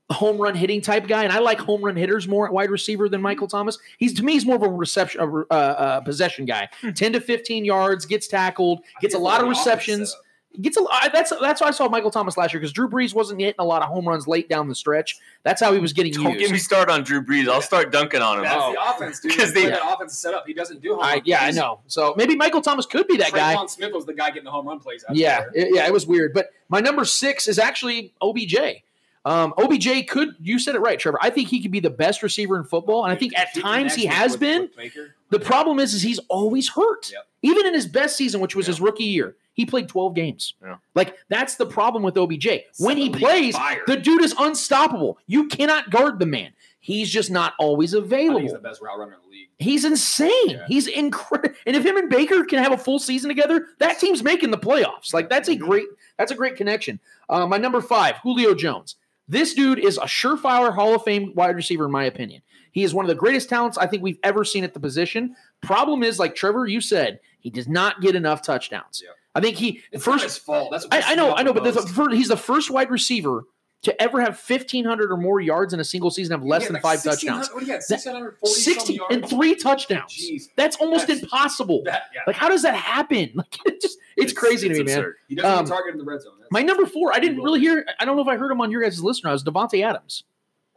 home 0.09 0.37
run 0.37 0.55
hitting 0.55 0.81
type 0.81 1.07
guy. 1.07 1.23
And 1.23 1.31
I 1.31 1.39
like 1.39 1.59
home 1.59 1.85
run 1.85 1.95
hitters 1.95 2.27
more 2.27 2.47
at 2.47 2.51
wide 2.53 2.69
receiver 2.69 3.07
than 3.07 3.21
Michael 3.21 3.47
Thomas. 3.47 3.77
He's 3.97 4.13
to 4.15 4.23
me, 4.25 4.33
he's 4.33 4.45
more 4.45 4.57
of 4.57 4.63
a 4.63 4.67
reception, 4.67 5.21
a, 5.21 5.25
uh, 5.25 5.43
uh, 5.53 6.01
possession 6.01 6.45
guy. 6.45 6.67
Ten 6.95 7.13
to 7.13 7.21
fifteen 7.21 7.63
yards, 7.63 8.05
gets 8.05 8.27
tackled, 8.27 8.81
gets 8.99 9.15
a 9.15 9.19
lot 9.19 9.41
of 9.41 9.47
receptions. 9.47 10.13
Gets 10.59 10.77
a 10.77 10.81
lot. 10.81 11.11
That's 11.13 11.31
that's 11.41 11.61
why 11.61 11.67
I 11.67 11.71
saw 11.71 11.87
Michael 11.87 12.09
Thomas 12.09 12.35
last 12.35 12.53
year 12.53 12.59
because 12.59 12.73
Drew 12.73 12.89
Brees 12.89 13.13
wasn't 13.13 13.39
hitting 13.39 13.55
a 13.59 13.63
lot 13.63 13.83
of 13.83 13.87
home 13.87 14.07
runs 14.07 14.27
late 14.27 14.49
down 14.49 14.67
the 14.67 14.73
stretch. 14.73 15.17
That's 15.43 15.61
how 15.61 15.71
he 15.73 15.79
was 15.79 15.93
getting 15.93 16.11
Don't 16.11 16.25
used. 16.33 16.39
get 16.39 16.51
me 16.51 16.57
started 16.57 16.91
on 16.91 17.03
Drew 17.03 17.23
Brees. 17.23 17.47
I'll 17.47 17.61
start 17.61 17.91
dunking 17.91 18.21
on 18.23 18.39
him. 18.39 18.43
That's 18.45 18.55
Oh. 18.57 18.73
the 18.73 18.89
offense, 18.95 19.19
dude. 19.19 19.31
'Cause 19.37 19.51
Because 19.51 19.53
they- 19.53 19.69
that 19.69 19.81
offense 19.87 20.13
is 20.13 20.17
set 20.17 20.33
up. 20.33 20.45
He 20.47 20.53
doesn't 20.55 20.81
do 20.81 20.95
home 20.95 21.03
I, 21.03 21.13
run 21.13 21.21
yeah, 21.25 21.43
I 21.43 21.51
know. 21.51 21.81
So 21.87 22.15
maybe 22.17 22.35
Michael 22.35 22.61
Thomas 22.61 22.87
could 22.87 23.07
be 23.07 23.15
that 23.17 23.31
guy. 23.31 23.55
Tre'Quan 23.55 23.69
Smith 23.69 23.93
was 23.93 24.05
the 24.07 24.13
guy 24.13 24.29
getting 24.29 24.43
the 24.45 24.51
home 24.51 24.67
run 24.67 24.79
plays. 24.79 25.05
out 25.07 25.15
Yeah, 25.15 25.41
there. 25.41 25.51
it, 25.67 25.75
yeah, 25.75 25.85
it 25.85 25.93
was 25.93 26.07
weird. 26.07 26.33
But 26.33 26.49
my 26.67 26.79
number 26.79 27.05
six 27.05 27.47
is 27.47 27.59
actually 27.59 28.13
OBJ. 28.19 28.83
Um, 29.25 29.53
OBJ 29.57 30.07
could 30.07 30.35
you 30.41 30.57
said 30.57 30.73
it 30.75 30.79
right, 30.79 30.97
Trevor. 30.97 31.19
I 31.21 31.29
think 31.29 31.49
he 31.49 31.61
could 31.61 31.71
be 31.71 31.79
the 31.79 31.89
best 31.91 32.23
receiver 32.23 32.57
in 32.57 32.63
football, 32.63 33.03
and 33.03 33.13
I 33.13 33.15
think 33.15 33.37
at 33.37 33.53
times 33.53 33.93
he 33.93 34.07
has 34.07 34.35
been. 34.35 34.69
Baker. 34.75 35.15
The 35.29 35.39
problem 35.39 35.77
is, 35.79 35.93
is 35.93 36.01
he's 36.01 36.19
always 36.27 36.69
hurt. 36.69 37.11
Yep. 37.11 37.27
Even 37.41 37.65
in 37.65 37.73
his 37.73 37.87
best 37.87 38.17
season, 38.17 38.41
which 38.41 38.55
was 38.55 38.67
his 38.67 38.81
rookie 38.81 39.05
year, 39.05 39.35
he 39.53 39.65
played 39.65 39.87
12 39.87 40.13
games. 40.13 40.53
Yeah. 40.61 40.77
Like 40.95 41.15
that's 41.29 41.55
the 41.55 41.65
problem 41.65 42.03
with 42.03 42.17
OBJ. 42.17 42.47
When 42.79 42.97
he 42.97 43.05
Set 43.05 43.13
the 43.13 43.25
league 43.27 43.53
plays, 43.53 43.55
the 43.87 43.97
dude 43.97 44.23
is 44.23 44.33
unstoppable. 44.37 45.17
You 45.27 45.47
cannot 45.47 45.89
guard 45.89 46.19
the 46.19 46.25
man. 46.25 46.51
He's 46.81 47.09
just 47.09 47.29
not 47.29 47.53
always 47.59 47.93
available. 47.93 48.39
he's 48.39 48.53
the 48.53 48.59
best 48.59 48.81
route 48.81 48.97
runner 48.97 49.13
in 49.13 49.19
the 49.21 49.27
league. 49.29 49.49
He's 49.57 49.83
insane. 49.83 50.31
Yeah. 50.49 50.65
He's 50.67 50.87
incredible. 50.87 51.53
And 51.65 51.75
if 51.75 51.85
him 51.85 51.97
and 51.97 52.09
Baker 52.09 52.45
can 52.45 52.63
have 52.63 52.71
a 52.71 52.77
full 52.77 52.99
season 52.99 53.27
together, 53.27 53.67
that 53.79 53.99
team's 53.99 54.23
making 54.23 54.51
the 54.51 54.57
playoffs. 54.57 55.13
Like 55.13 55.29
that's 55.29 55.49
a 55.49 55.55
great 55.55 55.85
that's 56.17 56.31
a 56.31 56.35
great 56.35 56.55
connection. 56.55 56.99
Uh, 57.29 57.45
my 57.47 57.57
number 57.57 57.81
five, 57.81 58.15
Julio 58.23 58.55
Jones. 58.55 58.95
This 59.27 59.53
dude 59.53 59.77
is 59.77 59.97
a 59.97 60.05
surefire 60.05 60.73
Hall 60.73 60.95
of 60.95 61.03
Fame 61.03 61.33
wide 61.35 61.55
receiver, 61.55 61.85
in 61.85 61.91
my 61.91 62.05
opinion. 62.05 62.41
He 62.71 62.83
is 62.83 62.93
one 62.93 63.05
of 63.05 63.09
the 63.09 63.15
greatest 63.15 63.49
talents 63.49 63.77
I 63.77 63.87
think 63.87 64.03
we've 64.03 64.19
ever 64.23 64.43
seen 64.45 64.63
at 64.63 64.73
the 64.73 64.79
position. 64.79 65.35
Problem 65.61 66.03
is, 66.03 66.19
like 66.19 66.35
Trevor, 66.35 66.67
you 66.67 66.81
said, 66.81 67.19
he 67.39 67.49
does 67.49 67.67
not 67.67 68.01
get 68.01 68.15
enough 68.15 68.41
touchdowns. 68.41 69.01
Yeah. 69.03 69.11
I 69.35 69.41
think 69.41 69.55
he 69.57 69.81
It's 69.91 70.03
first. 70.03 70.17
not 70.17 70.23
his 70.23 70.37
fault. 70.37 70.69
That's 70.71 70.85
what 70.85 70.93
I, 70.93 71.01
pisses 71.01 71.07
I 71.07 71.15
know, 71.15 71.35
I 71.35 71.43
know, 71.43 71.53
but 71.53 71.63
the, 71.63 71.73
most. 71.73 72.13
he's 72.13 72.27
the 72.27 72.37
first 72.37 72.69
wide 72.71 72.89
receiver 72.91 73.43
to 73.83 74.01
ever 74.01 74.19
have 74.19 74.37
fifteen 74.37 74.83
hundred 74.83 75.09
or 75.11 75.15
more 75.17 75.39
yards 75.39 75.73
in 75.73 75.79
a 75.79 75.83
single 75.85 76.11
season, 76.11 76.31
have 76.37 76.43
less 76.45 76.63
He 76.63 76.67
than 76.67 76.73
like 76.73 76.81
five 76.81 77.01
touchdowns. 77.01 77.49
What 77.49 77.61
do 77.61 77.65
you 77.65 77.71
got? 77.71 77.77
That- 77.87 78.01
640 78.01 78.53
60 78.53 78.97
some 78.97 79.05
and 79.11 79.29
three 79.29 79.55
touchdowns. 79.55 80.11
Jeez. 80.13 80.49
That's 80.57 80.75
almost 80.77 81.07
That's- 81.07 81.23
impossible. 81.23 81.83
That, 81.85 82.03
yeah. 82.13 82.21
Like, 82.27 82.35
how 82.35 82.49
does 82.49 82.63
that 82.63 82.75
happen? 82.75 83.31
Like, 83.35 83.57
it 83.65 83.81
just 83.81 83.97
it's, 84.17 84.33
crazy 84.33 84.67
to 84.67 84.75
me, 84.75 84.83
man. 84.83 85.13
he 85.29 85.35
doesn't 85.35 85.49
um, 85.59 85.63
get 85.65 85.69
targeted 85.71 85.93
in 85.97 86.05
the 86.05 86.11
red 86.11 86.21
zone. 86.21 86.33
That's- 86.37 86.49
My 86.51 86.61
number 86.61 86.85
four, 86.85 87.13
I 87.13 87.19
didn't 87.19 87.41
really 87.41 87.61
hear. 87.61 87.85
I 87.99 88.05
don't 88.05 88.17
know 88.17 88.21
if 88.21 88.27
I 88.27 88.35
heard 88.35 88.51
him 88.51 88.59
on 88.59 88.69
your 88.69 88.81
guys' 88.81 89.01
listener. 89.01 89.29
I 89.29 89.33
was 89.33 89.45
Davante 89.45 89.81
Adams. 89.85 90.23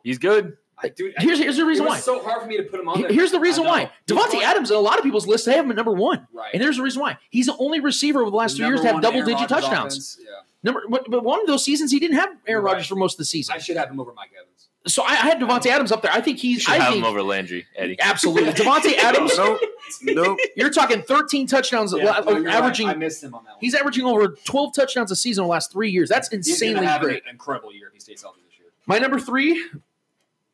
He's 0.05 0.19
good. 0.19 0.57
I, 0.83 0.89
dude, 0.89 1.15
Here's 1.19 1.39
here's 1.39 1.57
the 1.57 1.65
reason 1.65 1.87
it 1.87 1.89
why. 1.89 1.97
It's 1.97 2.05
so 2.05 2.23
hard 2.23 2.43
for 2.43 2.49
me 2.49 2.57
to 2.57 2.63
put 2.65 2.81
him 2.81 2.89
on 2.89 3.01
there. 3.03 3.11
Here's 3.13 3.31
the 3.31 3.41
reason 3.41 3.65
why. 3.65 3.91
He's 4.07 4.17
Davante 4.17 4.43
Adams, 4.43 4.71
in 4.71 4.77
a 4.77 4.81
lot 4.81 4.99
of 4.99 5.05
people's 5.05 5.27
lists, 5.27 5.47
they 5.47 5.55
have 5.55 5.65
him 5.65 5.71
at 5.71 5.77
number 5.77 5.93
one. 5.93 6.27
Right. 6.33 6.51
And 6.55 6.63
there's 6.63 6.77
the 6.77 6.83
reason 6.83 7.01
why. 7.03 7.19
He's 7.31 7.47
the 7.47 7.57
only 7.59 7.81
receiver 7.81 8.21
over 8.21 8.31
the 8.31 8.37
last 8.37 8.57
two 8.57 8.65
years 8.67 8.81
to 8.83 8.87
have 8.89 9.03
double 9.03 9.19
Aaron 9.19 9.29
digit 9.31 9.51
Rodgers 9.51 9.69
touchdowns. 9.69 10.19
Yeah. 10.21 10.29
Number, 10.65 10.83
but, 10.89 11.11
but 11.11 11.25
one 11.25 11.41
of 11.41 11.47
those 11.47 11.65
seasons 11.65 11.91
he 11.91 11.99
didn't 11.99 12.17
have 12.19 12.29
Aaron 12.29 12.41
You're 12.47 12.61
Rodgers 12.61 12.87
for 12.87 12.95
most 12.97 13.15
of 13.15 13.19
the 13.19 13.25
season. 13.25 13.55
I 13.55 13.59
should 13.59 13.77
have 13.77 13.91
him 13.91 13.99
over 13.99 14.13
Mike 14.15 14.31
Evans. 14.39 14.69
So 14.87 15.03
I, 15.05 15.11
I 15.11 15.15
had 15.15 15.39
Davante 15.41 15.67
Adams 15.67 15.93
up 15.93 16.03
there. 16.03 16.11
I 16.13 16.21
think 16.21 16.43
You 16.43 16.55
he's. 16.55 16.63
should 16.63 16.73
I 16.75 16.79
have 16.79 16.93
think 16.93 17.05
him 17.05 17.11
over 17.11 17.23
Landry, 17.23 17.67
Eddie. 17.77 17.97
absolutely 18.01 18.53
Davante 18.53 18.97
Adams. 18.97 19.37
Nope. 19.37 19.61
Nope. 20.03 20.39
You're 20.57 20.71
talking 20.71 21.03
13 21.03 21.47
touchdowns, 21.47 21.93
Yeah, 21.97 22.05
no, 22.05 22.23
oh, 22.27 22.31
you're 22.37 22.45
right. 22.45 22.55
averaging. 22.55 22.89
I 22.89 22.95
missed 22.95 23.23
him 23.23 23.35
on 23.35 23.45
that 23.45 23.51
one. 23.51 23.59
He's 23.61 23.75
averaging 23.75 24.05
over 24.07 24.29
12 24.29 24.75
touchdowns 24.75 25.11
a 25.13 25.17
season 25.17 25.43
in 25.43 25.47
the 25.47 25.51
last 25.53 25.71
three 25.73 25.91
years. 25.91 26.09
That's 26.09 26.29
He's 26.31 26.49
insanely 26.49 26.87
have 26.87 27.01
great. 27.03 27.23
an 27.25 27.31
incredible 27.31 27.73
year 27.73 27.89
if 27.89 27.95
he 27.95 28.01
stays 28.01 28.23
healthy 28.23 28.41
this 28.49 28.59
year. 28.59 28.69
My 28.87 28.99
number 28.99 29.21
three 29.21 29.65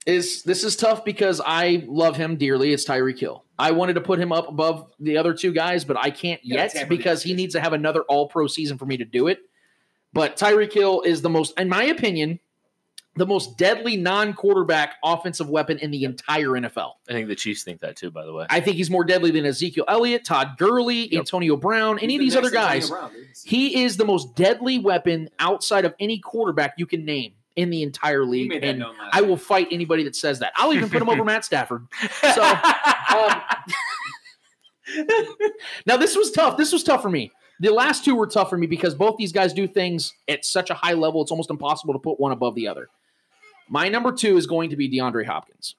is 0.09 0.43
this 0.43 0.65
is 0.65 0.75
tough 0.75 1.05
because 1.05 1.41
I 1.45 1.85
love 1.87 2.17
him 2.17 2.37
dearly. 2.37 2.73
It's 2.73 2.85
Tyreek 2.87 3.19
Hill. 3.19 3.45
I 3.59 3.73
wanted 3.73 3.95
to 3.95 4.01
put 4.01 4.19
him 4.19 4.33
up 4.33 4.49
above 4.49 4.91
the 4.99 5.19
other 5.19 5.35
two 5.35 5.53
guys, 5.53 5.85
but 5.85 5.99
I 5.99 6.11
can't 6.11 6.43
You 6.43 6.55
yet 6.55 6.73
tamper 6.73 6.89
because 6.89 7.23
he 7.23 7.35
needs 7.35 7.55
to 7.55 7.61
have 7.61 7.75
another 7.75 8.01
all 8.03 8.27
pro 8.27 8.47
season 8.47 8.79
for 8.79 8.87
me 8.87 8.97
to 8.97 9.05
do 9.05 9.27
it. 9.29 9.41
But 10.15 10.39
Tyreek 10.39 10.73
Hill 10.73 11.03
is 11.03 11.21
the 11.21 11.29
most, 11.29 11.59
in 11.61 11.69
my 11.69 11.85
opinion, 11.85 12.41
the 13.17 13.27
most 13.27 13.59
deadly 13.59 13.99
non 13.99 14.33
quarterback 14.33 14.95
offensive 15.05 15.51
weapon 15.51 15.77
in 15.79 15.91
the 15.91 16.05
entire 16.05 16.49
NFL. 16.51 16.93
I 17.07 17.13
think 17.13 17.29
the 17.29 17.35
Chiefs 17.37 17.63
think 17.63 17.81
that 17.81 17.97
too, 17.97 18.11
by 18.11 18.25
the 18.25 18.33
way. 18.33 18.47
I 18.49 18.61
think 18.61 18.77
he's 18.79 18.91
more 18.91 19.05
deadly 19.05 19.31
than 19.31 19.45
Ezekiel 19.45 19.85
Elliott, 19.89 20.25
Todd 20.25 20.57
Gurley, 20.57 21.13
Yep. 21.13 21.19
Antonio 21.19 21.57
Brown, 21.57 21.99
any 21.99 22.17
of 22.17 22.23
He's 22.23 22.33
these 22.33 22.37
other 22.39 22.51
guys. 22.51 22.89
Brown. 22.89 23.11
He 23.45 23.83
is 23.83 23.99
the 23.99 24.07
most 24.07 24.37
deadly 24.37 24.79
weapon 24.79 25.29
outside 25.39 25.85
of 25.85 25.95
any 26.01 26.19
quarterback 26.19 26.75
you 26.79 26.87
can 26.87 27.05
name 27.05 27.35
in 27.59 27.71
the 27.71 27.83
entire 27.83 28.25
league. 28.25 28.53
And 28.63 28.85
I 29.13 29.21
will 29.21 29.37
fight 29.37 29.67
anybody 29.73 30.05
that 30.05 30.15
says 30.15 30.39
that. 30.39 30.53
I'll 30.55 30.73
even 30.73 30.89
put 30.89 31.03
him 31.03 31.09
over 31.09 31.25
Matt 31.27 31.45
Stafford. 31.45 31.89
So 32.35 32.43
um, 32.45 33.43
now 35.85 35.97
this 35.97 36.17
was 36.17 36.31
tough. 36.31 36.57
This 36.57 36.73
was 36.73 36.85
tough 36.85 37.03
for 37.03 37.11
me. 37.11 37.33
The 37.59 37.71
last 37.71 38.05
two 38.05 38.15
were 38.15 38.29
tough 38.29 38.49
for 38.49 38.57
me 38.57 38.69
because 38.69 38.95
both 38.95 39.17
these 39.17 39.33
guys 39.33 39.53
do 39.53 39.67
things 39.67 40.15
at 40.29 40.45
such 40.45 40.71
a 40.71 40.75
high 40.75 40.93
level, 40.93 41.21
it's 41.21 41.33
almost 41.33 41.51
impossible 41.51 41.95
to 41.95 41.99
put 41.99 42.21
one 42.21 42.31
above 42.31 42.55
the 42.55 42.69
other. 42.69 42.89
My 43.69 43.89
number 43.89 44.13
two 44.13 44.37
is 44.37 44.47
going 44.47 44.71
to 44.71 44.77
be 44.77 44.89
DeAndre 44.89 45.27
Hopkins. 45.27 45.75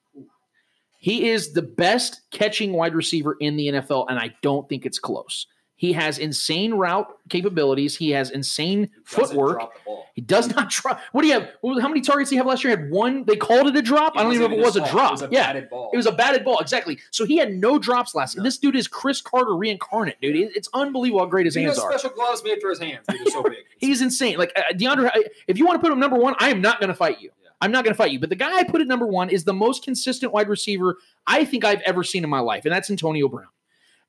He 0.97 1.29
is 1.29 1.53
the 1.53 1.61
best 1.61 2.19
catching 2.29 2.73
wide 2.73 2.93
receiver 2.93 3.37
in 3.39 3.55
the 3.55 3.67
NFL, 3.69 4.07
and 4.09 4.19
I 4.19 4.35
don't 4.41 4.67
think 4.67 4.85
it's 4.85 4.99
close. 4.99 5.47
He 5.79 5.93
has 5.93 6.17
insane 6.17 6.73
route 6.73 7.07
capabilities. 7.29 7.95
He 7.95 8.09
has 8.09 8.31
insane 8.31 8.89
Doesn't 9.09 9.27
footwork. 9.29 9.59
drop 9.59 9.73
the 9.75 9.79
ball. 9.85 10.05
He 10.13 10.19
does 10.21 10.53
not 10.53 10.69
drop. 10.69 10.99
What 11.13 11.21
do 11.21 11.29
you 11.29 11.35
have? 11.35 11.49
How 11.81 11.87
many 11.87 12.01
targets 12.01 12.29
did 12.29 12.35
he 12.35 12.37
have 12.37 12.45
last 12.47 12.65
year? 12.65 12.75
Had 12.75 12.91
one. 12.91 13.23
They 13.23 13.37
called 13.37 13.67
it 13.67 13.77
a 13.77 13.81
drop. 13.81 14.17
I 14.17 14.23
don't 14.23 14.33
even 14.33 14.51
know 14.51 14.57
if 14.57 14.61
it 14.61 14.65
was 14.65 14.75
a 14.75 14.81
his 14.81 14.91
drop. 14.91 15.11
It 15.11 15.13
was 15.13 15.21
a 15.21 15.29
yeah, 15.31 15.47
batted 15.53 15.69
ball. 15.69 15.89
it 15.93 15.95
was 15.95 16.05
a 16.05 16.11
batted 16.11 16.43
ball. 16.43 16.59
Exactly. 16.59 16.99
So 17.11 17.23
he 17.23 17.37
had 17.37 17.53
no 17.53 17.79
drops 17.79 18.13
last 18.13 18.35
year. 18.35 18.43
This 18.43 18.57
dude 18.57 18.75
is 18.75 18.89
Cris 18.89 19.21
Carter 19.21 19.55
reincarnate, 19.55 20.19
dude. 20.19 20.35
It's 20.53 20.67
unbelievable 20.73 21.21
how 21.21 21.27
great 21.27 21.45
his 21.45 21.55
He 21.55 21.63
has 21.63 21.77
hands 21.77 21.85
are. 21.85 21.97
special 21.97 22.13
gloves 22.13 22.43
made 22.43 22.59
for 22.59 22.71
his 22.71 22.79
hands. 22.79 23.05
Dude, 23.09 23.29
so 23.29 23.41
big. 23.43 23.59
He's 23.77 24.01
insane. 24.01 24.37
Like 24.37 24.51
uh, 24.57 24.63
DeAndre, 24.73 25.11
if 25.47 25.57
you 25.57 25.65
want 25.65 25.77
to 25.77 25.81
put 25.81 25.93
him 25.93 25.99
number 26.01 26.17
one, 26.17 26.35
I 26.39 26.49
am 26.49 26.59
not 26.59 26.81
going 26.81 26.89
to 26.89 26.93
fight 26.93 27.21
you. 27.21 27.29
I'm 27.61 27.71
not 27.71 27.85
going 27.85 27.93
to 27.93 27.97
fight 27.97 28.11
you. 28.11 28.19
But 28.19 28.27
the 28.27 28.35
guy 28.35 28.57
I 28.57 28.65
put 28.65 28.81
at 28.81 28.87
number 28.87 29.07
one 29.07 29.29
is 29.29 29.45
the 29.45 29.53
most 29.53 29.81
consistent 29.85 30.33
wide 30.33 30.49
receiver 30.49 30.97
I 31.25 31.45
think 31.45 31.63
I've 31.63 31.81
ever 31.85 32.03
seen 32.03 32.25
in 32.25 32.29
my 32.29 32.41
life, 32.41 32.65
and 32.65 32.73
that's 32.73 32.89
Antonio 32.89 33.29
Brown. 33.29 33.47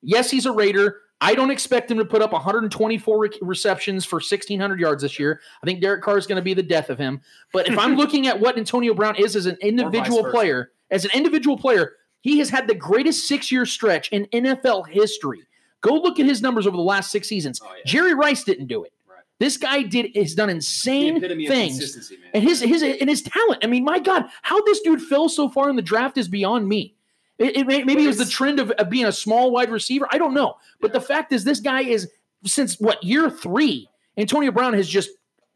Yes, 0.03 0.33
he's 0.33 0.47
a 0.47 0.53
Raider. 0.53 0.97
I 1.23 1.35
don't 1.35 1.51
expect 1.51 1.91
him 1.91 1.99
to 1.99 2.05
put 2.05 2.23
up 2.23 2.33
124 2.33 3.19
re- 3.19 3.31
receptions 3.43 4.05
for 4.05 4.17
1,600 4.17 4.81
yards 4.81 5.03
this 5.03 5.19
year. 5.19 5.41
I 5.63 5.67
think 5.67 5.81
Derek 5.81 6.03
Carr 6.03 6.17
is 6.17 6.27
going 6.27 6.37
to 6.37 6.43
be 6.43 6.55
the 6.55 6.63
death 6.63 6.89
of 6.89 6.99
him. 6.99 7.21
But 7.53 7.69
if 7.69 7.79
I'm 7.79 7.95
looking 7.97 8.27
at 8.27 8.41
what 8.41 8.57
Antonio 8.57 8.95
Brown 8.95 9.17
is 9.17 9.37
as 9.37 9.47
an 9.47 9.57
individual 9.61 10.25
player, 10.31 10.71
as 10.91 11.05
an 11.05 11.11
individual 11.13 11.59
player, 11.59 11.93
he 12.23 12.39
has 12.39 12.49
had 12.51 12.67
the 12.69 12.75
greatest 12.75 13.27
six 13.29 13.53
year 13.53 13.67
stretch 13.67 14.09
in 14.11 14.27
NFL 14.27 14.89
history. 14.89 15.41
Go 15.83 15.95
look 15.95 16.19
at 16.21 16.27
his 16.27 16.43
numbers 16.43 16.67
over 16.67 16.77
the 16.77 16.83
last 16.83 17.11
six 17.11 17.29
seasons. 17.29 17.61
Oh, 17.63 17.69
yeah. 17.71 17.83
Jerry 17.87 18.15
Rice 18.15 18.45
didn't 18.45 18.67
do 18.67 18.85
it. 18.85 18.93
Right. 19.09 19.21
This 19.39 19.57
guy 19.57 19.83
did 19.83 20.15
has 20.15 20.35
done 20.35 20.51
insane 20.51 21.21
things. 21.21 22.11
man. 22.11 22.31
And 22.35 22.43
his 22.43 22.61
his 22.61 22.83
and 22.83 23.09
his 23.09 23.23
talent. 23.23 23.65
I 23.65 23.67
mean, 23.67 23.85
my 23.85 23.99
God, 23.99 24.27
how 24.43 24.63
this 24.63 24.81
dude 24.81 25.01
fell 25.01 25.29
so 25.29 25.49
far 25.49 25.71
in 25.71 25.77
the 25.77 25.83
draft 25.83 26.19
is 26.19 26.29
beyond 26.29 26.69
me. 26.69 26.95
It, 27.41 27.57
it 27.57 27.67
may, 27.67 27.83
maybe 27.83 28.05
it 28.05 28.07
was 28.07 28.19
the 28.19 28.27
trend 28.27 28.61
of, 28.61 28.71
of 28.73 28.89
being 28.89 29.07
a 29.07 29.13
small 29.13 29.51
wide 29.51 29.71
receiver. 29.71 30.07
I 30.13 30.19
don't 30.19 30.35
know, 30.35 30.55
but 30.81 30.93
Yeah. 30.93 30.99
the 31.01 31.05
fact 31.05 31.33
is, 31.33 31.43
this 31.43 31.59
guy 31.59 31.81
is 31.83 32.09
since 32.45 32.79
what 32.79 33.03
year 33.03 33.29
three 33.31 33.89
Antonio 34.17 34.53
Brown 34.53 34.75
has 34.75 34.89
just 34.89 35.11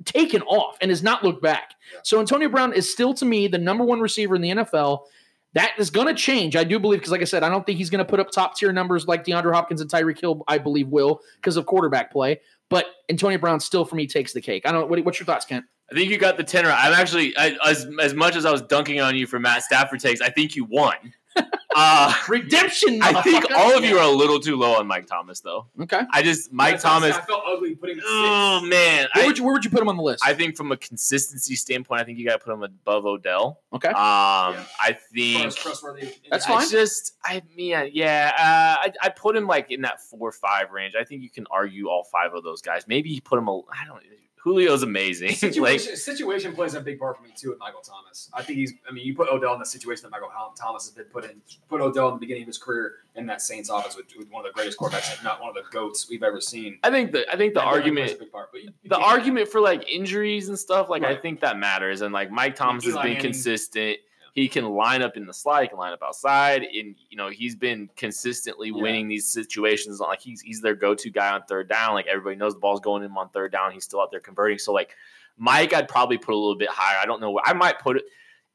taken 0.04 0.42
off 0.42 0.76
and 0.80 0.90
has 0.90 1.02
not 1.02 1.22
looked 1.22 1.42
back. 1.42 1.74
So 2.02 2.18
Antonio 2.20 2.48
Brown 2.48 2.72
is 2.72 2.90
still 2.90 3.14
to 3.14 3.24
me 3.24 3.46
the 3.46 3.58
number 3.58 3.84
one 3.84 4.00
receiver 4.00 4.34
in 4.34 4.42
the 4.42 4.50
NFL. 4.50 5.04
That 5.52 5.70
is 5.78 5.88
going 5.90 6.08
to 6.08 6.14
change, 6.14 6.56
I 6.56 6.64
do 6.64 6.80
believe, 6.80 6.98
because 6.98 7.12
like 7.12 7.20
I 7.20 7.24
said, 7.26 7.44
I 7.44 7.48
don't 7.48 7.64
think 7.64 7.78
he's 7.78 7.88
going 7.90 8.04
to 8.04 8.10
put 8.10 8.18
up 8.18 8.30
top 8.32 8.56
tier 8.56 8.72
numbers 8.72 9.06
like 9.06 9.24
DeAndre 9.24 9.52
Hopkins 9.54 9.80
and 9.80 9.88
Tyreek 9.88 10.18
Hill. 10.20 10.42
I 10.48 10.58
believe 10.58 10.88
will 10.88 11.20
because 11.36 11.56
of 11.56 11.64
quarterback 11.66 12.10
play. 12.10 12.40
But 12.70 12.86
Antonio 13.08 13.38
Brown 13.38 13.60
still 13.60 13.84
for 13.84 13.94
me 13.94 14.06
takes 14.08 14.32
the 14.32 14.40
cake. 14.40 14.66
I 14.66 14.72
don't. 14.72 14.90
What, 14.90 15.04
what's 15.04 15.20
your 15.20 15.26
thoughts, 15.26 15.44
Kent? 15.44 15.64
I 15.92 15.94
think 15.94 16.10
you 16.10 16.18
got 16.18 16.36
the 16.38 16.42
ten 16.42 16.64
right. 16.64 16.76
I'm 16.76 16.92
actually 16.94 17.36
I, 17.36 17.56
as 17.64 17.86
as 18.02 18.14
much 18.14 18.34
as 18.34 18.44
I 18.46 18.50
was 18.50 18.62
dunking 18.62 19.00
on 19.00 19.14
you 19.14 19.26
for 19.28 19.38
Matt 19.38 19.62
Stafford 19.62 20.00
takes, 20.00 20.20
I 20.20 20.30
think 20.30 20.56
you 20.56 20.64
won. 20.64 20.94
Uh, 21.76 22.14
Redemption. 22.28 23.02
I 23.02 23.20
think 23.22 23.46
all 23.50 23.76
of 23.76 23.84
you 23.84 23.98
are 23.98 24.04
a 24.04 24.08
little 24.14 24.38
too 24.38 24.54
low 24.54 24.78
on 24.78 24.86
Mike 24.86 25.08
Thomas, 25.08 25.40
though. 25.40 25.66
Okay. 25.82 26.02
I 26.12 26.22
just 26.22 26.52
Mike 26.52 26.74
That's 26.74 26.84
why 26.84 26.90
I 26.90 27.00
said 27.00 27.08
Thomas. 27.10 27.16
I 27.16 27.26
felt 27.26 27.42
ugly 27.48 27.74
putting 27.74 27.96
him 27.96 28.04
at 28.04 28.08
Oh 28.10 28.58
six. 28.60 28.70
man, 28.70 29.08
Where 29.12 29.24
I, 29.24 29.26
would 29.26 29.38
you 29.38 29.42
where 29.42 29.52
would 29.54 29.64
you 29.64 29.70
put 29.72 29.80
him 29.82 29.88
on 29.88 29.96
the 29.96 30.02
list? 30.04 30.22
I 30.24 30.34
think 30.34 30.56
from 30.56 30.70
a 30.70 30.76
consistency 30.76 31.56
standpoint, 31.56 32.00
I 32.00 32.04
think 32.04 32.18
you 32.20 32.26
got 32.28 32.34
to 32.38 32.44
put 32.44 32.52
him 32.54 32.62
above 32.62 33.06
Odell. 33.06 33.58
okay. 33.72 33.88
Um, 33.88 33.94
I 33.96 34.96
think 35.12 35.40
Trust- 35.42 35.58
trustworthy. 35.58 36.12
That's 36.30 36.46
I 36.46 36.60
fine. 36.60 36.70
just, 36.70 37.16
I 37.24 37.42
mean, 37.56 37.90
yeah, 37.92 38.30
uh, 38.38 38.86
I, 38.86 38.92
I 39.02 39.08
put 39.08 39.34
him 39.34 39.48
like 39.48 39.72
in 39.72 39.80
that 39.82 40.00
four 40.00 40.28
or 40.28 40.32
five 40.32 40.70
range. 40.70 40.94
I 40.96 41.02
think 41.02 41.22
you 41.22 41.30
can 41.30 41.44
argue 41.50 41.88
all 41.88 42.04
five 42.04 42.34
of 42.34 42.44
those 42.44 42.62
guys. 42.62 42.86
Maybe 42.86 43.10
you 43.10 43.20
put 43.20 43.36
him. 43.36 43.48
A, 43.48 43.58
I 43.58 43.84
don't. 43.84 44.00
Julio's 44.44 44.82
amazing. 44.82 45.28
like, 45.32 45.36
Situation, 45.38 45.96
situation 45.96 46.52
plays 46.54 46.74
a 46.74 46.80
big 46.80 46.98
part 46.98 47.16
for 47.16 47.22
me 47.22 47.30
too 47.36 47.50
with 47.50 47.58
Michael 47.58 47.80
Thomas. 47.80 48.28
I 48.34 48.42
think 48.42 48.58
he's. 48.58 48.74
I 48.88 48.92
mean, 48.92 49.06
you 49.06 49.14
put 49.16 49.28
Odell 49.28 49.54
in 49.54 49.58
the 49.58 49.64
situation 49.66 50.02
that 50.02 50.10
Michael 50.10 50.30
Thomas 50.54 50.84
has 50.84 50.92
been 50.92 51.06
put 51.06 51.24
in. 51.24 51.40
Put 51.68 51.80
Odell 51.80 52.08
in 52.08 52.14
the 52.14 52.20
beginning 52.20 52.42
of 52.42 52.48
his 52.48 52.58
career 52.58 52.92
in 53.16 53.26
that 53.26 53.40
Saints 53.40 53.70
office 53.70 53.96
with, 53.96 54.06
with 54.18 54.30
one 54.30 54.44
of 54.44 54.52
the 54.52 54.54
greatest 54.54 54.78
quarterbacks, 54.78 55.12
if 55.12 55.24
not 55.24 55.40
one 55.40 55.48
of 55.48 55.54
the 55.54 55.62
goats 55.70 56.08
we've 56.10 56.22
ever 56.22 56.40
seen. 56.40 56.78
I 56.82 56.90
think 56.90 57.12
the 57.12 57.30
I 57.32 57.36
think 57.36 57.54
the 57.54 57.62
argument 57.62 58.08
plays 58.08 58.16
a 58.16 58.20
big 58.20 58.32
part, 58.32 58.50
you- 58.54 58.70
you 58.82 58.90
the 58.90 58.98
argument 58.98 59.48
for 59.48 59.60
like 59.60 59.88
injuries 59.90 60.48
and 60.48 60.58
stuff, 60.58 60.88
like 60.90 61.04
I 61.04 61.16
think 61.16 61.40
that 61.40 61.58
matters. 61.58 62.02
And 62.02 62.12
like 62.12 62.30
Mike 62.30 62.54
Thomas 62.54 62.84
has 62.84 62.94
been 62.94 63.02
Manning. 63.04 63.20
consistent. 63.20 63.98
He 64.34 64.48
can 64.48 64.64
line 64.64 65.00
up 65.00 65.16
in 65.16 65.26
the 65.26 65.32
slide, 65.32 65.62
he 65.62 65.68
can 65.68 65.78
line 65.78 65.92
up 65.92 66.02
outside, 66.02 66.62
and 66.64 66.96
you 67.08 67.16
know 67.16 67.30
he's 67.30 67.54
been 67.54 67.88
consistently 67.96 68.72
Yeah. 68.74 68.82
winning 68.82 69.06
these 69.08 69.28
situations. 69.28 70.00
Like 70.00 70.20
he's 70.20 70.40
he's 70.40 70.60
their 70.60 70.74
go 70.74 70.94
to 70.94 71.08
guy 71.10 71.30
on 71.30 71.42
third 71.48 71.68
down. 71.68 71.94
Like 71.94 72.08
everybody 72.08 72.34
knows 72.36 72.54
the 72.54 72.60
ball's 72.60 72.80
going 72.80 73.04
in 73.04 73.12
on 73.12 73.28
third 73.30 73.52
down. 73.52 73.70
He's 73.72 73.84
still 73.84 74.00
out 74.00 74.10
there 74.10 74.18
converting. 74.20 74.58
So 74.58 74.72
like 74.72 74.94
Mike, 75.38 75.72
I'd 75.72 75.88
probably 75.88 76.18
put 76.18 76.34
a 76.34 76.36
little 76.36 76.56
bit 76.56 76.68
higher. 76.68 76.98
I 77.00 77.06
don't 77.06 77.20
know. 77.20 77.30
where 77.30 77.42
I 77.46 77.52
might 77.52 77.78
put 77.78 77.96
it. 77.96 78.04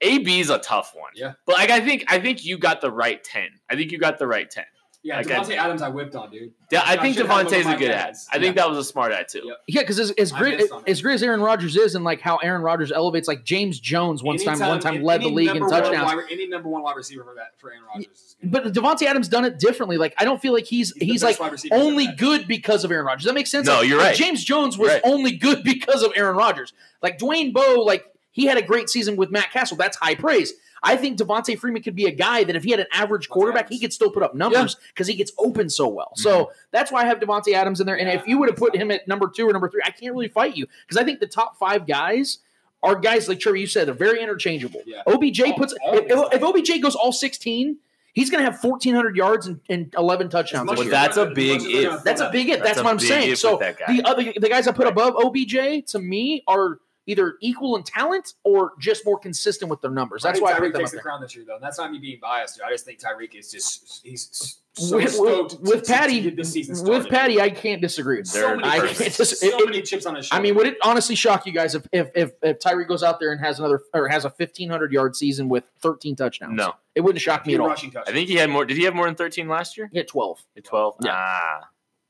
AB 0.02 0.40
is 0.40 0.50
a 0.50 0.60
tough 0.60 0.94
one. 0.96 1.12
Yeah. 1.16 1.34
but 1.46 1.56
like 1.56 1.70
I 1.72 1.80
think 1.82 2.06
I 2.10 2.20
think 2.20 2.44
you 2.46 2.58
got 2.58 2.82
the 2.82 2.92
right 2.92 3.24
ten. 3.24 3.50
I 3.70 3.76
think 3.76 3.92
you 3.92 3.98
got 4.00 4.20
the 4.20 4.28
right 4.28 4.50
ten. 4.50 4.66
Yeah, 5.02 5.16
Like, 5.16 5.28
Davante 5.28 5.56
Adams, 5.56 5.82
I 5.82 5.88
whipped 5.88 6.14
on, 6.16 6.30
dude. 6.30 6.52
Yeah, 6.72 6.82
I 6.86 6.98
think 6.98 7.16
should've 7.16 7.32
had 7.32 7.48
Davante's 7.48 7.68
a 7.68 7.78
good 7.78 7.90
ad. 7.92 8.16
I 8.32 8.34
think 8.34 8.58
Yeah. 8.58 8.64
that 8.64 8.70
was 8.70 8.78
a 8.80 8.84
smart 8.84 9.14
ad 9.14 9.30
too. 9.30 9.44
Yep. 9.46 9.58
Yeah, 9.68 9.82
because 9.82 9.98
as, 9.98 10.12
as 10.12 10.34
great 10.34 10.58
missed 10.58 10.74
as 10.88 11.02
great 11.02 11.14
as 11.14 11.24
Aaron 11.24 11.40
Rodgers 11.40 11.78
is, 11.78 11.96
and 11.96 12.04
like 12.04 12.20
how 12.20 12.36
Aaron 12.38 12.62
Rodgers 12.62 12.92
elevates, 12.92 13.26
like 13.26 13.46
James 13.46 13.80
Jones 13.80 14.22
one 14.22 14.36
time 14.38 14.50
Anytime- 14.50 14.68
one 14.68 14.80
time 14.82 15.02
led 15.02 15.22
the 15.22 15.30
league 15.30 15.56
in 15.56 15.62
touchdowns. 15.70 16.14
wide- 16.14 16.26
any 16.30 16.48
number 16.50 16.68
one 16.68 16.82
wide 16.84 16.98
receiver 16.98 17.24
for 17.24 17.34
that 17.36 17.58
for 17.58 17.72
Aaron 17.72 17.84
Rodgers. 17.88 18.08
Is. 18.14 18.36
But 18.44 18.66
Davante 18.74 19.04
Adams 19.04 19.30
done 19.30 19.46
it 19.46 19.58
differently. 19.58 19.96
Like 19.96 20.14
I 20.18 20.26
don't 20.26 20.42
feel 20.42 20.52
like 20.52 20.66
he's 20.66 20.92
the 20.94 21.06
he's, 21.06 21.24
like 21.24 21.40
wide 21.40 21.54
receiver 21.54 21.76
in 21.76 21.82
only 21.82 22.08
good 22.08 22.46
because 22.46 22.84
of 22.84 22.92
Aaron 22.92 23.06
Rodgers. 23.06 23.24
Does 23.24 23.30
that 23.30 23.36
make 23.36 23.48
sense? 23.48 23.68
No, 23.68 23.76
Like, 23.78 23.88
you're 23.88 23.98
like, 24.00 24.08
right. 24.08 24.16
James 24.18 24.44
Jones 24.44 24.78
was 24.78 24.90
Right. 24.90 25.02
only 25.06 25.32
good 25.32 25.64
because 25.64 26.04
of 26.04 26.12
Aaron 26.18 26.36
Rodgers. 26.36 26.74
Like 27.02 27.18
Dwayne 27.18 27.54
Bowe, 27.54 27.84
like 27.86 28.04
he 28.32 28.48
had 28.48 28.58
a 28.58 28.62
great 28.62 28.90
season 28.90 29.16
with 29.16 29.32
Matt 29.32 29.52
Cassel. 29.54 29.78
That's 29.78 29.96
high 29.98 30.16
praise. 30.16 30.54
I 30.84 30.96
think 30.96 31.18
Devontae 31.18 31.58
Freeman 31.58 31.82
could 31.82 31.96
be 31.96 32.06
a 32.06 32.12
guy 32.12 32.44
that 32.44 32.56
if 32.56 32.64
he 32.64 32.72
had 32.72 32.80
an 32.80 32.88
average 32.92 33.30
quarterback, 33.30 33.70
he 33.70 33.80
could 33.80 33.94
still 33.94 34.12
put 34.12 34.24
up 34.24 34.36
numbers 34.36 34.78
because 34.90 35.08
he 35.08 35.16
gets 35.16 35.32
open 35.38 35.70
so 35.70 35.88
well. 35.88 36.12
So 36.16 36.46
mm-hmm. 36.46 36.52
that's 36.72 36.92
why 36.92 37.02
I 37.02 37.06
have 37.06 37.20
Davante 37.20 37.54
Adams 37.54 37.80
in 37.80 37.88
there. 37.88 37.98
And 37.98 38.10
if 38.10 38.28
you 38.28 38.38
would 38.40 38.50
have 38.50 38.58
put 38.58 38.76
him 38.76 38.92
at 38.92 39.08
number 39.08 39.28
two 39.28 39.48
or 39.48 39.54
number 39.54 39.70
three, 39.70 39.82
I 39.86 39.92
can't 39.92 40.14
really 40.14 40.30
fight 40.30 40.56
you 40.56 40.68
because 40.88 41.02
I 41.02 41.04
think 41.04 41.20
the 41.20 41.28
top 41.28 41.58
five 41.58 41.86
guys 41.88 42.40
are 42.82 42.96
guys 42.96 43.28
like 43.28 43.40
Trevor. 43.40 43.58
You 43.58 43.68
said 43.68 43.88
they're 43.88 43.94
very 43.94 44.22
interchangeable. 44.22 44.82
Yeah. 44.86 45.02
OBJ 45.08 45.42
All- 45.42 45.50
oh, 45.50 45.54
puts 45.54 45.74
all 45.84 45.98
if, 45.98 46.06
if, 46.10 46.34
if 46.34 46.44
OBJ 46.44 46.82
goes 46.82 46.96
all 46.96 47.12
sixteen. 47.12 47.78
He's 48.12 48.32
going 48.32 48.44
to 48.44 48.52
have 48.52 48.62
1,400 48.62 49.16
yards 49.16 49.46
and, 49.46 49.62
and 49.70 49.94
11 49.96 50.30
touchdowns. 50.30 50.66
much 50.66 50.78
But 50.78 50.90
that's 50.90 51.16
a 51.16 51.28
big 51.28 51.62
if. 51.62 52.04
That's 52.04 52.20
a 52.20 52.30
big 52.32 52.50
if. 52.50 52.58
That's 52.58 52.70
That's, 52.70 52.84
what 52.84 52.90
I'm 52.90 53.00
saying. 53.00 53.36
So 53.36 53.52
with 53.52 53.60
that 53.60 53.78
guy. 53.78 53.96
the 53.96 54.04
other 54.04 54.34
the 54.36 54.50
guys 54.50 54.68
I 54.68 54.72
put 54.72 54.88
above 54.88 55.16
OBJ 55.16 55.86
to 55.92 56.00
me 56.00 56.44
are 56.48 56.80
either 57.10 57.36
equal 57.42 57.76
in 57.76 57.84
talent 57.84 58.34
or 58.44 58.74
just 58.80 59.06
more 59.06 59.18
consistent 59.20 59.70
with 59.70 59.82
their 59.82 59.92
numbers. 59.92 60.24
I 60.24 60.30
That's 60.30 60.40
think 60.40 60.50
why 60.50 60.56
I 60.56 60.60
Tyreek 60.60 60.64
put 60.64 60.74
them 60.74 60.82
takes 60.82 60.92
the 60.92 60.96
there. 60.98 61.04
crown 61.04 61.22
this 61.22 61.36
year, 61.36 61.44
though. 61.48 61.56
And 61.56 61.64
that's 61.64 61.78
not 61.78 61.92
me 61.92 61.98
being 61.98 62.20
biased, 62.22 62.56
dude. 62.58 62.66
I 62.66 62.72
just 62.72 62.86
think 62.86 63.00
Tyreek 63.00 63.36
is 63.36 63.52
just 63.52 64.02
he's 64.06 64.58
so 64.74 64.96
With, 64.98 65.16
with, 65.20 65.60
with 65.60 65.72
to- 65.72 65.82
to 65.82 65.92
Patty, 65.94 66.22
get 66.22 66.38
with. 66.38 67.10
Patty, 67.10 67.42
I 67.42 67.50
can't 67.50 67.82
disagree. 67.82 68.24
so 68.24 68.56
many, 68.56 68.68
I 68.68 68.80
can't 68.80 68.98
dis- 69.18 69.40
so 69.40 69.46
it- 69.48 69.54
it- 69.60 69.66
many 69.66 69.82
chips 69.82 70.06
on 70.06 70.16
his 70.16 70.28
shoulder. 70.28 70.40
I 70.40 70.44
mean, 70.44 70.56
would 70.56 70.68
it 70.68 70.78
honestly 70.84 71.16
shock 71.16 71.46
you 71.46 71.52
guys 71.52 71.76
if 71.76 71.86
if 71.92 72.10
if, 72.16 72.32
if 72.44 72.60
Tyree 72.60 72.86
goes 72.86 73.04
out 73.04 73.20
there 73.20 73.32
and 73.32 73.42
has 73.42 73.60
another 73.60 73.82
or 73.94 74.08
has 74.08 74.24
a 74.26 74.30
1,500 74.30 74.94
yard 74.94 75.16
season 75.16 75.50
with 75.50 75.64
13 75.82 76.16
touchdowns? 76.16 76.56
No. 76.56 76.76
it 76.96 77.02
wouldn't 77.02 77.22
shock 77.22 77.46
me 77.46 77.56
at 77.56 77.60
all. 77.60 77.70
touchdowns. 77.70 78.08
I 78.08 78.12
think 78.12 78.30
he 78.30 78.36
had 78.36 78.50
more. 78.50 78.64
Did 78.66 78.78
he 78.78 78.84
have 78.84 78.94
more 78.96 79.06
than 79.06 79.16
thirteen 79.16 79.48
last 79.50 79.76
year? 79.78 79.90
He 79.92 79.98
had 79.98 80.08
12. 80.08 80.44
At 80.56 80.64
Twelve. 80.64 80.96
Yeah. 81.04 81.12
Ah. 81.14 81.68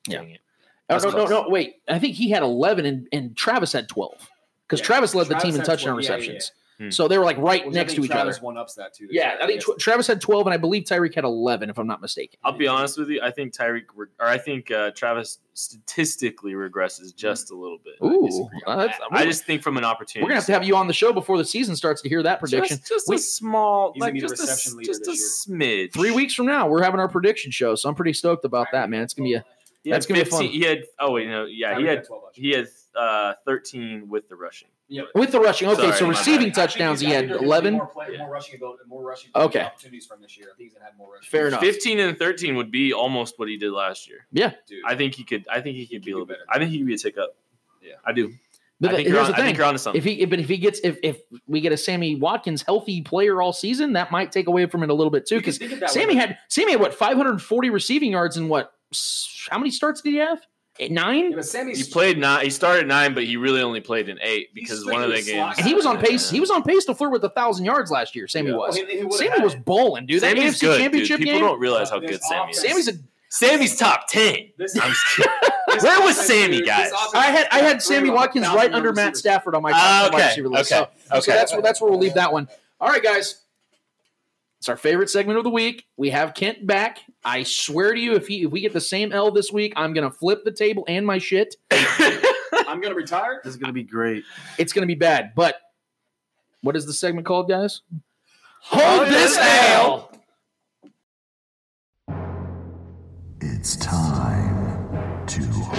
Yeah. 0.07 0.17
dang 0.19 0.29
it. 0.31 0.39
Oh, 0.91 0.97
no, 0.97 1.09
no, 1.11 1.25
no, 1.27 1.45
wait. 1.49 1.75
I 1.87 1.99
think 1.99 2.15
he 2.15 2.31
had 2.31 2.41
11 2.41 2.83
and, 2.87 3.07
and 3.11 3.37
Travis 3.37 3.71
had 3.73 3.87
12 3.87 4.28
because 4.69 4.79
Yeah. 4.79 4.85
Travis 4.85 5.15
led 5.15 5.27
the 5.27 5.35
team 5.35 5.51
in 5.55 5.57
had 5.57 5.65
touchdown 5.65 5.93
12. 5.95 6.03
Yeah, 6.03 6.09
yeah, 6.11 6.15
receptions. 6.15 6.51
yeah. 6.79 6.89
So 6.91 7.09
they 7.09 7.17
were 7.17 7.25
like 7.25 7.37
right 7.39 7.65
Which 7.67 7.75
I 7.75 7.79
next 7.79 7.95
to 7.95 8.03
each 8.05 8.09
Travis 8.09 8.37
other. 8.37 8.45
one 8.45 8.57
ups 8.57 8.75
that 8.75 8.93
too. 8.93 9.07
Yeah, 9.11 9.33
year. 9.33 9.37
I 9.41 9.47
think 9.47 9.61
Tra- 9.61 9.75
Travis 9.77 10.07
had 10.07 10.21
12, 10.21 10.47
and 10.47 10.53
I 10.53 10.57
believe 10.57 10.83
Tyreek 10.83 11.13
had 11.13 11.25
11, 11.25 11.69
if 11.69 11.77
I'm 11.77 11.87
not 11.87 11.99
mistaken. 12.01 12.39
I'll 12.41 12.53
be 12.57 12.67
honest 12.67 12.97
with 12.97 13.09
you. 13.09 13.19
I 13.21 13.31
think 13.31 13.53
Tyreek, 13.53 13.83
re- 13.93 14.07
or 14.17 14.27
I 14.27 14.37
think 14.37 14.71
uh, 14.71 14.91
Travis 14.91 15.39
statistically 15.55 16.53
regresses 16.53 17.13
just 17.15 17.51
a 17.51 17.55
little 17.55 17.79
bit. 17.83 17.95
Ooh, 18.01 18.25
disagree 18.27 18.61
well, 18.65 18.89
I 19.11 19.25
just 19.25 19.43
think 19.45 19.61
from 19.61 19.75
an 19.77 19.83
opportunity. 19.83 20.23
we're 20.23 20.29
gonna 20.29 20.35
have 20.39 20.45
to 20.45 20.53
have 20.53 20.63
you 20.63 20.75
on 20.77 20.87
the 20.87 20.93
show 20.93 21.11
before 21.11 21.37
the 21.37 21.43
season 21.43 21.75
starts 21.75 22.01
to 22.03 22.09
hear 22.09 22.23
that 22.23 22.39
prediction. 22.39 22.77
Just, 22.77 22.87
just 22.87 23.09
We- 23.09 23.15
a 23.17 23.19
small, 23.19 23.93
like 23.97 24.15
just, 24.15 24.39
a, 24.39 24.75
leader 24.75 24.87
just 24.93 25.07
a 25.07 25.11
smidge. 25.51 25.91
Three 25.93 26.11
weeks 26.11 26.33
from 26.33 26.45
now, 26.45 26.67
we're 26.69 26.83
having 26.83 26.99
our 27.01 27.09
prediction 27.09 27.51
show, 27.51 27.75
so 27.75 27.89
I'm 27.89 27.95
pretty 27.95 28.13
stoked 28.13 28.45
about 28.45 28.67
that, 28.71 28.89
man. 28.89 29.01
It's 29.03 29.13
gonna 29.13 29.27
be 29.27 29.33
a 29.35 29.45
He 29.83 29.89
had 29.89 29.95
that's 29.97 30.05
gonna 30.05 30.23
be 30.23 30.29
fun. 30.29 30.45
He 30.45 30.61
had. 30.61 30.83
Oh 30.99 31.11
wait, 31.11 31.27
no. 31.27 31.45
Yeah, 31.45 31.77
he 31.77 31.85
had. 31.85 32.05
12 32.05 32.23
He 32.33 32.51
had 32.51 32.67
uh, 32.95 33.33
thirteen 33.45 34.07
with 34.09 34.27
the 34.29 34.35
rushing. 34.35 34.69
Yeah. 34.91 35.03
with 35.13 35.31
the 35.31 35.39
rushing. 35.39 35.67
Okay, 35.69 35.83
Sorry, 35.83 35.93
so 35.97 36.07
receiving 36.07 36.51
touchdowns, 36.51 36.99
he 36.99 37.11
had 37.11 37.25
he's- 37.25 37.35
I 37.35 37.37
think 37.37 37.45
11. 37.45 37.73
More, 37.75 37.85
play, 37.85 38.17
more 38.17 38.27
rushing 38.31 38.55
ability, 38.55 38.79
more 38.87 39.03
rushing 39.03 39.29
Okay. 39.35 39.61
opportunities 39.61 40.07
from 40.07 40.19
this 40.19 40.35
year. 40.35 40.47
I 40.51 40.57
think 40.57 40.69
he's 40.69 40.73
gonna 40.73 40.85
have 40.85 40.97
more 40.97 41.13
rushing. 41.13 41.29
Fair 41.29 41.47
enough. 41.49 41.59
Fifteen 41.61 41.99
and 41.99 42.17
thirteen 42.17 42.55
would 42.55 42.71
be 42.71 42.91
almost 42.93 43.37
what 43.37 43.47
he 43.49 43.57
did 43.57 43.71
last 43.71 44.07
year. 44.09 44.25
Yeah, 44.31 44.53
dude. 44.67 44.81
I 44.85 44.95
think 44.95 45.13
he 45.15 45.23
could. 45.23 45.45
I 45.47 45.61
think 45.61 45.77
he 45.77 45.85
could 45.85 46.03
be 46.03 46.11
a 46.11 46.15
little 46.15 46.25
bit. 46.25 46.37
better. 46.39 46.45
I 46.49 46.57
think 46.57 46.71
he 46.71 46.79
could 46.79 46.87
be 46.87 46.95
a 46.95 46.97
tick 46.97 47.17
up. 47.19 47.35
Yeah. 47.83 47.93
I 48.03 48.13
do. 48.13 48.33
but 48.81 48.91
I 48.91 48.95
think 48.95 49.07
here's 49.09 49.19
on, 49.19 49.25
the 49.27 49.33
I 49.33 49.35
thing: 49.37 49.45
think 49.45 49.57
you're 49.57 49.67
onto 49.67 49.77
something. 49.77 49.99
if 49.99 50.05
he, 50.05 50.25
but 50.25 50.39
if 50.39 50.47
he 50.49 50.57
gets, 50.57 50.79
if 50.83 50.97
if 51.03 51.21
we 51.47 51.61
get 51.61 51.71
a 51.71 51.77
Sammy 51.77 52.15
Watkins 52.15 52.63
healthy 52.63 53.01
player 53.03 53.41
all 53.43 53.53
season, 53.53 53.93
that 53.93 54.09
might 54.11 54.31
take 54.31 54.47
away 54.47 54.65
from 54.65 54.81
it 54.81 54.89
a 54.89 54.93
little 54.95 55.11
bit 55.11 55.27
too. 55.27 55.37
Because 55.37 55.59
think 55.59 55.71
of 55.73 55.79
that 55.81 55.91
Sammy 55.91 56.15
way. 56.15 56.21
had 56.21 56.37
Sammy 56.47 56.71
had 56.71 56.81
what 56.81 56.93
540 56.95 57.69
receiving 57.69 58.11
yards 58.11 58.37
and 58.37 58.49
what? 58.49 58.73
How 59.51 59.59
many 59.59 59.69
starts 59.69 60.01
did 60.01 60.11
he 60.13 60.17
have? 60.17 60.41
Eight, 60.81 60.91
nine. 60.91 61.31
Yeah, 61.31 61.35
but 61.35 61.45
Sammy's 61.45 61.85
he 61.85 61.91
played 61.91 62.17
nine. 62.17 62.43
He 62.45 62.49
started 62.49 62.87
nine, 62.87 63.13
but 63.13 63.25
he 63.25 63.35
really 63.35 63.61
only 63.61 63.81
played 63.81 64.07
in 64.07 64.17
eight 64.21 64.53
because 64.55 64.85
one 64.85 65.03
of 65.03 65.09
the 65.09 65.21
games. 65.21 65.55
And 65.57 65.67
he 65.67 65.73
was 65.73 65.85
on 65.85 65.97
pace. 65.99 66.29
He 66.29 66.39
was 66.39 66.49
on 66.49 66.63
pace 66.63 66.85
to 66.85 66.95
flirt 66.95 67.11
with 67.11 67.23
a 67.25 67.29
thousand 67.29 67.65
yards 67.65 67.91
last 67.91 68.15
year. 68.15 68.27
Sammy 68.27 68.51
Yeah. 68.51 68.55
was. 68.57 68.77
Well, 68.77 68.85
he- 68.87 69.01
he 69.01 69.11
Sammy 69.11 69.29
had 69.31 69.43
was 69.43 69.55
bowling, 69.55 70.05
dude. 70.05 70.21
That 70.21 70.37
Sammy's 70.37 70.55
AFC 70.55 70.59
good, 70.61 70.91
dude. 70.93 71.07
People 71.07 71.25
game. 71.25 71.41
don't 71.41 71.59
realize 71.59 71.89
how 71.89 71.97
Uh, 71.97 71.99
good 71.99 72.21
Sammy 72.23 72.51
is. 72.51 72.61
Sammy's 72.61 72.87
a. 72.87 72.93
Sammy's 73.31 73.75
top 73.77 74.07
ten. 74.07 74.49
This, 74.57 74.75
I'm 74.81 74.89
just 74.89 75.05
kidding. 75.15 75.83
Where 75.83 76.01
was 76.01 76.17
Sammy, 76.19 76.57
dude, 76.59 76.65
guys? 76.65 76.91
I 77.13 77.25
had 77.27 77.47
I 77.51 77.59
had 77.59 77.81
Sammy 77.81 78.09
Watkins 78.09 78.47
right 78.47 78.73
under 78.73 78.91
Matt. 78.93 79.17
Stafford 79.17 79.53
on 79.55 79.61
my 79.61 79.71
Ah, 79.73 80.03
top 80.05 80.13
wide 80.13 80.19
okay, 80.19 80.27
receiver 80.29 80.47
list. 80.49 80.71
okay, 80.71 80.87
So, 81.09 81.09
so 81.09 81.17
okay. 81.31 81.31
that's 81.37 81.51
where 81.53 81.61
that's 81.61 81.81
where 81.81 81.91
we'll 81.91 81.99
leave 81.99 82.15
that 82.15 82.31
one. 82.33 82.47
All 82.81 82.89
right, 82.89 83.03
guys. 83.03 83.41
It's 84.59 84.67
our 84.67 84.75
favorite 84.75 85.09
segment 85.09 85.37
of 85.37 85.45
the 85.45 85.49
week. 85.49 85.85
We 85.95 86.09
have 86.09 86.33
Kent 86.33 86.67
back. 86.67 86.99
I 87.23 87.43
swear 87.43 87.93
to 87.93 87.99
you, 87.99 88.15
if 88.15 88.27
he 88.27 88.43
if 88.43 88.51
we 88.51 88.59
get 88.59 88.73
the 88.73 88.81
same 88.81 89.13
L 89.13 89.31
this 89.31 89.53
week, 89.53 89.71
I'm 89.77 89.93
gonna 89.93 90.11
flip 90.11 90.43
the 90.43 90.51
table 90.51 90.83
and 90.89 91.05
my 91.05 91.17
shit. 91.17 91.55
I'm 91.71 92.81
gonna 92.81 92.93
retire. 92.93 93.39
This 93.41 93.53
is 93.53 93.57
gonna 93.57 93.71
be 93.71 93.83
great. 93.83 94.25
It's 94.57 94.73
gonna 94.73 94.85
be 94.85 94.95
bad. 94.95 95.31
But 95.33 95.55
what 96.61 96.75
is 96.75 96.85
the 96.85 96.91
segment 96.91 97.25
called, 97.25 97.47
guys? 97.47 97.83
Hold 98.63 99.07
this 99.07 99.37
L. 99.39 100.11
It's 103.39 103.77
time 103.77 105.25
to 105.25 105.41
hold 105.41 105.73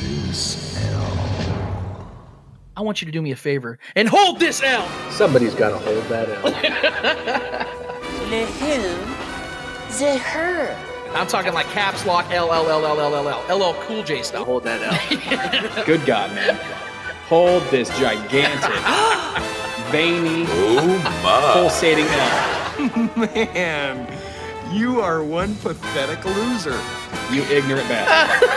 this 0.00 0.76
L. 0.88 2.08
I 2.76 2.80
want 2.80 3.00
you 3.00 3.06
to 3.06 3.12
do 3.12 3.22
me 3.22 3.30
a 3.30 3.36
favor 3.36 3.78
and 3.94 4.08
hold 4.08 4.40
this 4.40 4.60
L. 4.60 4.88
Somebody's 5.12 5.54
got 5.54 5.68
to 5.68 5.78
hold 5.78 6.02
that 6.06 6.28
L. 6.28 7.78
Le 8.32 8.46
who? 8.46 8.78
The 9.98 10.16
her. 10.16 10.74
I'm 11.12 11.26
talking 11.26 11.52
like 11.52 11.66
caps 11.66 12.06
lock 12.06 12.32
L 12.32 12.50
L 12.50 12.70
L 12.70 12.86
L 12.86 12.98
L 12.98 13.14
L 13.14 13.28
L 13.28 13.44
L 13.46 13.62
L 13.62 13.74
Cool 13.82 14.02
J 14.02 14.22
stuff. 14.22 14.46
Hold 14.46 14.64
that 14.64 14.80
L. 14.80 15.84
Good 15.84 16.06
God, 16.06 16.34
man. 16.34 16.58
Hold 17.28 17.62
this 17.64 17.90
gigantic, 17.98 18.70
veiny, 19.92 20.46
oh, 20.48 21.52
pulsating 21.52 22.06
L. 22.06 23.10
Man, 23.44 24.18
you 24.72 25.02
are 25.02 25.22
one 25.22 25.54
pathetic 25.56 26.24
loser. 26.24 26.80
You 27.30 27.42
ignorant 27.44 27.86
bastard. 27.86 28.48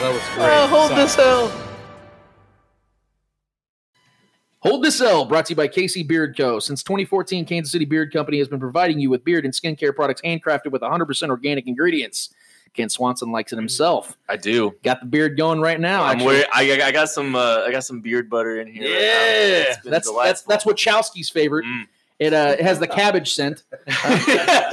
that 0.00 0.12
was 0.12 0.22
great. 0.36 0.48
Oh, 0.48 0.68
hold 0.68 0.92
this 0.92 1.18
L. 1.18 1.50
Hold 4.62 4.84
this 4.84 5.00
L, 5.00 5.24
brought 5.24 5.46
to 5.46 5.52
you 5.52 5.56
by 5.56 5.66
KC 5.66 6.06
Beard 6.06 6.36
Co. 6.36 6.60
Since 6.60 6.84
2014, 6.84 7.44
Kansas 7.44 7.72
City 7.72 7.84
Beard 7.84 8.12
Company 8.12 8.38
has 8.38 8.46
been 8.46 8.60
providing 8.60 9.00
you 9.00 9.10
with 9.10 9.24
beard 9.24 9.44
and 9.44 9.52
skincare 9.52 9.92
products 9.94 10.22
handcrafted 10.22 10.70
with 10.70 10.82
100% 10.82 11.30
organic 11.30 11.66
ingredients. 11.66 12.32
Kent 12.72 12.92
Swanson 12.92 13.32
likes 13.32 13.52
it 13.52 13.56
himself. 13.56 14.16
I 14.28 14.36
do. 14.36 14.72
Got 14.84 15.00
the 15.00 15.06
beard 15.06 15.36
going 15.36 15.60
right 15.60 15.80
now. 15.80 16.04
I'm 16.04 16.20
wearing, 16.20 16.44
I, 16.52 16.80
I 16.80 16.92
got 16.92 17.08
some 17.10 17.34
uh, 17.34 17.64
I 17.66 17.72
got 17.72 17.84
some 17.84 18.00
beard 18.00 18.30
butter 18.30 18.60
in 18.60 18.68
here. 18.68 18.84
Yeah, 18.84 19.74
been 19.82 19.90
that's 19.90 20.10
that's 20.10 20.42
that's 20.42 20.64
Wachowski's 20.64 21.28
favorite. 21.28 21.66
Mm. 21.66 21.88
It 22.20 22.32
uh, 22.32 22.56
it 22.58 22.62
has 22.62 22.78
the 22.78 22.86
cabbage 22.86 23.34
scent. 23.34 23.64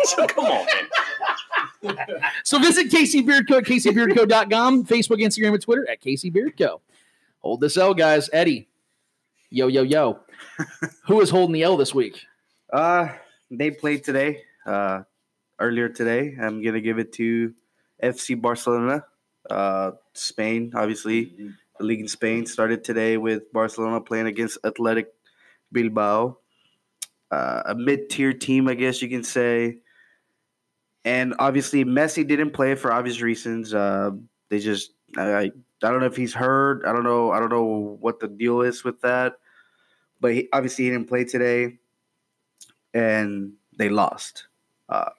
so, 0.03 0.27
Come 0.27 0.45
on, 0.45 0.65
man. 1.83 1.97
So 2.43 2.59
visit 2.59 2.89
KC 2.89 3.25
Beard 3.25 3.49
Co. 3.49 3.57
at 3.57 3.63
CaseyBeardCo.com, 3.65 4.85
Facebook, 4.85 5.21
Instagram, 5.21 5.53
and 5.55 5.61
Twitter 5.61 5.89
at 5.89 6.01
KC 6.01 6.31
Beard 6.31 6.57
Co. 6.57 6.79
Hold 7.39 7.59
this 7.59 7.75
L, 7.75 7.93
guys. 7.93 8.29
Eddie, 8.31 8.68
yo 9.49 9.67
yo 9.67 9.83
yo. 9.83 10.19
Who 11.07 11.21
is 11.21 11.29
holding 11.29 11.53
the 11.53 11.63
L 11.63 11.77
this 11.77 11.93
week? 11.93 12.25
Uh, 12.71 13.09
they 13.51 13.71
played 13.71 14.03
today. 14.03 14.43
Uh, 14.65 15.01
earlier 15.59 15.89
today. 15.89 16.35
I'm 16.41 16.63
gonna 16.63 16.81
give 16.81 16.99
it 16.99 17.13
to 17.13 17.53
FC 18.03 18.39
Barcelona. 18.39 19.05
Uh, 19.49 19.91
Spain, 20.13 20.71
obviously, 20.75 21.35
the 21.77 21.85
league 21.85 22.01
in 22.01 22.07
Spain 22.07 22.45
started 22.45 22.83
today 22.83 23.17
with 23.17 23.51
Barcelona 23.51 24.01
playing 24.01 24.27
against 24.27 24.57
Athletic 24.63 25.07
Bilbao, 25.71 26.37
uh, 27.31 27.61
a 27.65 27.75
mid-tier 27.75 28.33
team, 28.33 28.67
I 28.67 28.75
guess 28.75 29.01
you 29.01 29.09
can 29.09 29.23
say. 29.23 29.77
And 31.05 31.33
obviously, 31.39 31.85
Messi 31.85 32.27
didn't 32.27 32.51
play 32.51 32.75
for 32.75 32.91
obvious 32.91 33.21
reasons. 33.21 33.73
Uh, 33.73 34.11
they 34.49 34.59
just, 34.59 34.91
I, 35.17 35.51
I, 35.83 35.89
don't 35.89 35.99
know 35.99 36.05
if 36.05 36.15
he's 36.15 36.33
hurt. 36.33 36.83
I 36.85 36.93
don't 36.93 37.03
know. 37.03 37.31
I 37.31 37.39
don't 37.39 37.49
know 37.49 37.97
what 37.99 38.19
the 38.19 38.27
deal 38.27 38.61
is 38.61 38.83
with 38.83 39.01
that. 39.01 39.33
But 40.19 40.33
he, 40.33 40.49
obviously, 40.51 40.85
he 40.85 40.91
didn't 40.91 41.07
play 41.07 41.23
today, 41.23 41.79
and 42.93 43.53
they 43.77 43.89
lost. 43.89 44.47
Uh, 44.89 45.09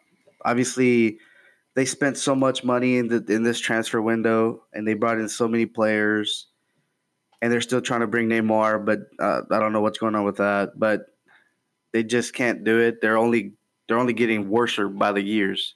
obviously, 0.44 1.18
they 1.74 1.84
spent 1.84 2.18
so 2.18 2.34
much 2.34 2.64
money 2.64 2.98
in 2.98 3.08
the 3.08 3.24
in 3.28 3.42
this 3.42 3.58
transfer 3.58 4.02
window, 4.02 4.64
and 4.72 4.86
they 4.86 4.94
brought 4.94 5.18
in 5.18 5.28
so 5.28 5.48
many 5.48 5.66
players, 5.66 6.48
and 7.40 7.52
they're 7.52 7.60
still 7.60 7.80
trying 7.80 8.00
to 8.00 8.06
bring 8.06 8.28
Neymar, 8.28 8.84
but 8.84 9.00
uh, 9.18 9.42
I 9.50 9.58
don't 9.58 9.72
know 9.72 9.80
what's 9.80 9.98
going 9.98 10.14
on 10.14 10.24
with 10.24 10.36
that. 10.36 10.78
But 10.78 11.06
they 11.92 12.02
just 12.02 12.34
can't 12.34 12.64
do 12.64 12.78
it. 12.78 13.00
They're 13.00 13.18
only 13.18 13.54
they're 13.88 13.98
only 13.98 14.12
getting 14.12 14.48
worse 14.48 14.78
by 14.94 15.12
the 15.12 15.22
years. 15.22 15.74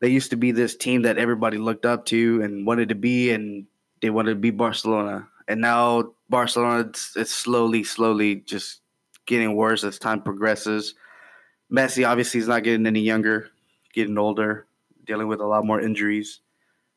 They 0.00 0.08
used 0.08 0.30
to 0.30 0.36
be 0.36 0.52
this 0.52 0.76
team 0.76 1.02
that 1.02 1.18
everybody 1.18 1.58
looked 1.58 1.86
up 1.86 2.06
to 2.06 2.42
and 2.42 2.66
wanted 2.66 2.88
to 2.90 2.94
be, 2.94 3.30
and 3.30 3.66
they 4.04 4.10
wanted 4.10 4.32
to 4.32 4.36
be 4.36 4.50
Barcelona. 4.50 5.26
And 5.48 5.62
now 5.62 6.12
Barcelona, 6.28 6.90
it's, 6.90 7.34
slowly, 7.34 7.82
slowly 7.84 8.36
just 8.36 8.82
getting 9.24 9.56
worse 9.56 9.82
as 9.82 9.98
time 9.98 10.20
progresses. 10.20 10.94
Messi 11.72 12.06
obviously 12.06 12.38
is 12.38 12.46
not 12.46 12.64
getting 12.64 12.86
any 12.86 13.00
younger, 13.00 13.48
getting 13.94 14.18
older, 14.18 14.66
dealing 15.06 15.26
with 15.26 15.40
a 15.40 15.46
lot 15.46 15.64
more 15.64 15.80
injuries. 15.80 16.40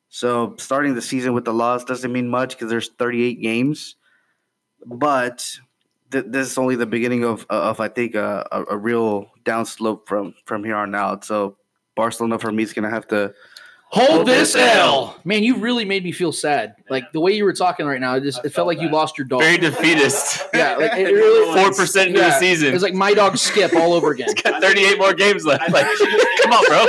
So 0.09 0.55
starting 0.57 0.95
the 0.95 1.01
season 1.01 1.31
with 1.31 1.45
the 1.45 1.53
loss 1.53 1.85
doesn't 1.85 2.11
mean 2.11 2.27
much 2.27 2.57
because 2.57 2.69
there's 2.69 2.89
38 2.89 3.41
games, 3.41 3.95
but 4.85 5.49
th- 6.11 6.25
this 6.27 6.51
is 6.51 6.57
only 6.57 6.75
the 6.75 6.85
beginning 6.85 7.23
of 7.23 7.45
of 7.49 7.79
I 7.79 7.87
think 7.87 8.15
a, 8.15 8.45
a, 8.51 8.65
a 8.71 8.77
real 8.77 9.31
downslope 9.45 10.07
from 10.07 10.33
from 10.43 10.65
here 10.65 10.75
on 10.75 10.93
out. 10.93 11.23
So 11.23 11.55
Barcelona 11.95 12.37
for 12.37 12.51
me 12.51 12.63
is 12.63 12.73
gonna 12.73 12.89
have 12.89 13.07
to 13.07 13.33
Hold 13.89 14.27
this 14.27 14.53
L. 14.53 15.15
Man, 15.23 15.43
you 15.43 15.57
really 15.57 15.85
made 15.85 16.03
me 16.03 16.11
feel 16.11 16.33
sad. 16.33 16.75
Like 16.89 17.13
the 17.13 17.21
way 17.21 17.31
you 17.31 17.45
were 17.45 17.53
talking 17.53 17.85
right 17.85 18.01
now, 18.01 18.15
it 18.15 18.21
just 18.21 18.43
it 18.43 18.49
felt 18.49 18.67
like 18.67 18.81
you 18.81 18.89
lost 18.89 19.17
your 19.17 19.25
dog. 19.25 19.39
Very 19.41 19.57
defeatist. 19.57 20.43
Yeah, 20.53 20.75
like 20.75 20.93
it 20.93 21.03
really 21.13 21.61
Four 21.61 21.71
percent 21.71 22.09
into 22.09 22.21
the 22.21 22.31
season. 22.39 22.69
It 22.69 22.73
was 22.73 22.81
like 22.81 22.93
my 22.93 23.13
dog 23.13 23.37
Skip 23.37 23.73
all 23.75 23.93
over 23.93 24.11
again. 24.11 24.29
got 24.43 24.61
38 24.61 24.97
more 24.97 25.13
games 25.13 25.45
left. 25.45 25.69
Like, 25.71 25.85
come 26.41 26.51
on, 26.51 26.65
bro. 26.65 26.85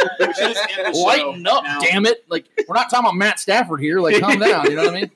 Lighten 0.93 1.47
up, 1.47 1.65
damn 1.83 2.07
it! 2.07 2.25
Like 2.29 2.47
we're 2.67 2.75
not 2.75 2.89
talking 2.89 3.07
about 3.07 3.17
Matt 3.17 3.39
Stafford 3.41 3.81
here. 3.81 4.01
Like 4.01 4.21
calm 4.21 4.39
down. 4.39 4.71
You 4.71 4.77
know 4.77 4.85
what 4.85 4.95
I 4.95 5.01
mean? 5.01 5.11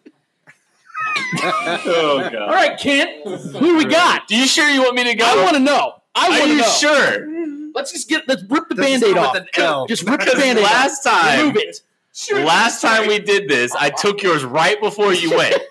Oh 1.45 2.29
god. 2.31 2.35
All 2.35 2.49
right, 2.49 2.79
Kent. 2.79 3.27
Who 3.57 3.77
we 3.77 3.85
got? 3.85 4.29
Do 4.29 4.37
you 4.37 4.47
sure 4.47 4.69
you 4.69 4.83
want 4.83 4.97
me 4.97 5.05
to 5.05 5.15
go? 5.15 5.25
I 5.25 5.43
want 5.43 5.57
to 5.57 5.63
know. 5.63 6.02
I 6.15 6.27
Are 6.27 6.31
want 6.31 6.43
to 6.45 6.49
you 6.51 6.57
know. 6.59 6.69
sure? 6.69 7.73
Let's 7.75 7.93
just 7.93 8.09
get 8.09 8.29
let's 8.29 8.43
rip 8.43 8.69
the 8.69 8.75
Let's 8.75 8.89
band-aid 9.01 9.15
go 9.15 9.21
off. 9.21 9.33
with 9.35 9.43
an 9.43 9.49
L. 9.63 9.87
Just 9.87 10.03
rip 10.03 10.21
the 10.21 10.27
Because 10.27 10.41
band-aid 10.41 10.65
last 10.65 11.07
off. 11.07 11.23
time- 11.23 11.39
Remove 11.41 11.57
it. 11.57 11.81
Sure, 12.15 12.45
Last 12.45 12.83
time 12.83 13.09
we 13.09 13.19
did 13.21 13.49
this, 13.49 13.75
I 13.75 13.89
took 13.89 14.23
yours 14.23 14.45
right 14.45 14.79
before 14.81 15.13
you 15.15 15.37
went. 15.37 15.57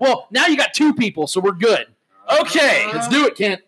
Well, 0.00 0.28
now 0.30 0.46
you 0.46 0.56
got 0.56 0.74
two 0.74 0.94
people, 0.94 1.26
so 1.26 1.40
we're 1.40 1.50
good. 1.50 1.86
Okay. 2.40 2.86
Let's 2.92 3.08
do 3.08 3.26
it, 3.26 3.34
Kent. 3.34 3.62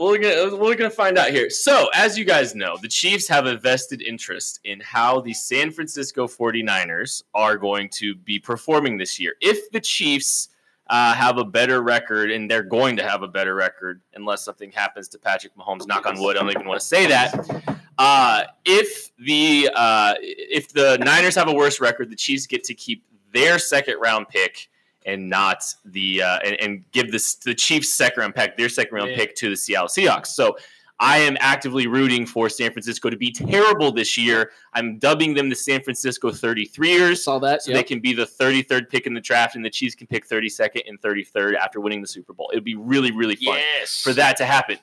We're 0.00 0.18
gonna 0.18 0.56
we're 0.56 0.74
gonna 0.74 0.90
find 0.90 1.16
out 1.16 1.30
here. 1.30 1.48
So, 1.48 1.88
as 1.94 2.18
you 2.18 2.24
guys 2.24 2.56
know, 2.56 2.76
the 2.82 2.88
Chiefs 2.88 3.28
have 3.28 3.46
a 3.46 3.56
vested 3.56 4.02
interest 4.02 4.58
in 4.64 4.80
how 4.80 5.20
the 5.20 5.32
San 5.32 5.70
Francisco 5.70 6.26
49ers 6.26 7.22
are 7.36 7.56
going 7.56 7.88
to 7.90 8.16
be 8.16 8.40
performing 8.40 8.98
this 8.98 9.20
year. 9.20 9.34
If 9.40 9.70
the 9.70 9.78
Chiefs 9.80 10.48
uh, 10.90 11.14
have 11.14 11.38
a 11.38 11.44
better 11.44 11.82
record, 11.82 12.30
and 12.30 12.50
they're 12.50 12.62
going 12.62 12.96
to 12.96 13.02
have 13.08 13.22
a 13.22 13.28
better 13.28 13.54
record, 13.54 14.02
unless 14.14 14.44
something 14.44 14.70
happens 14.72 15.08
to 15.08 15.18
Patrick 15.18 15.54
Mahomes, 15.56 15.86
knock 15.86 16.04
on 16.04 16.20
wood. 16.20 16.36
I 16.36 16.40
don't 16.40 16.50
even 16.50 16.66
want 16.66 16.80
to 16.80 16.86
say 16.86 17.06
that. 17.06 17.78
Uh, 17.96 18.42
if 18.64 19.10
the 19.18 19.70
uh, 19.74 20.14
if 20.20 20.72
the 20.72 20.98
Niners 20.98 21.34
have 21.36 21.48
a 21.48 21.54
worse 21.54 21.80
record, 21.80 22.10
the 22.10 22.16
Chiefs 22.16 22.46
get 22.46 22.64
to 22.64 22.74
keep 22.74 23.04
their 23.32 23.58
second 23.58 23.98
round 24.00 24.28
pick 24.28 24.68
and 25.06 25.30
not 25.30 25.62
the 25.84 26.22
uh, 26.22 26.38
and, 26.44 26.60
and 26.60 26.90
give 26.92 27.12
this 27.12 27.36
the 27.36 27.54
Chiefs 27.54 27.92
second 27.94 28.20
round 28.20 28.34
pick 28.34 28.56
their 28.56 28.68
second 28.68 28.94
round 28.96 29.10
Yeah. 29.10 29.16
pick 29.16 29.36
to 29.36 29.50
the 29.50 29.56
Seattle 29.56 29.88
Seahawks. 29.88 30.28
So 30.28 30.56
I 31.00 31.16
am 31.16 31.38
actively 31.40 31.86
rooting 31.86 32.26
for 32.26 32.50
San 32.50 32.72
Francisco 32.72 33.08
to 33.08 33.16
be 33.16 33.32
terrible 33.32 33.90
this 33.90 34.18
year. 34.18 34.50
I'm 34.74 34.98
dubbing 34.98 35.32
them 35.32 35.48
the 35.48 35.56
San 35.56 35.82
Francisco 35.82 36.30
33ers. 36.30 37.18
Saw 37.18 37.38
that. 37.38 37.62
So 37.62 37.70
yep. 37.70 37.78
they 37.78 37.84
can 37.84 38.00
be 38.00 38.12
the 38.12 38.26
33rd 38.26 38.90
pick 38.90 39.06
in 39.06 39.14
the 39.14 39.20
draft, 39.20 39.56
and 39.56 39.64
the 39.64 39.70
Chiefs 39.70 39.94
can 39.94 40.06
pick 40.06 40.28
32nd 40.28 40.82
and 40.86 41.00
33rd 41.00 41.56
after 41.56 41.80
winning 41.80 42.02
the 42.02 42.06
Super 42.06 42.34
Bowl. 42.34 42.50
It 42.50 42.56
would 42.56 42.64
be 42.64 42.76
really, 42.76 43.12
really 43.12 43.36
fun 43.36 43.56
yes. 43.56 44.02
for 44.02 44.12
that 44.12 44.36
to 44.36 44.44
happen. 44.44 44.76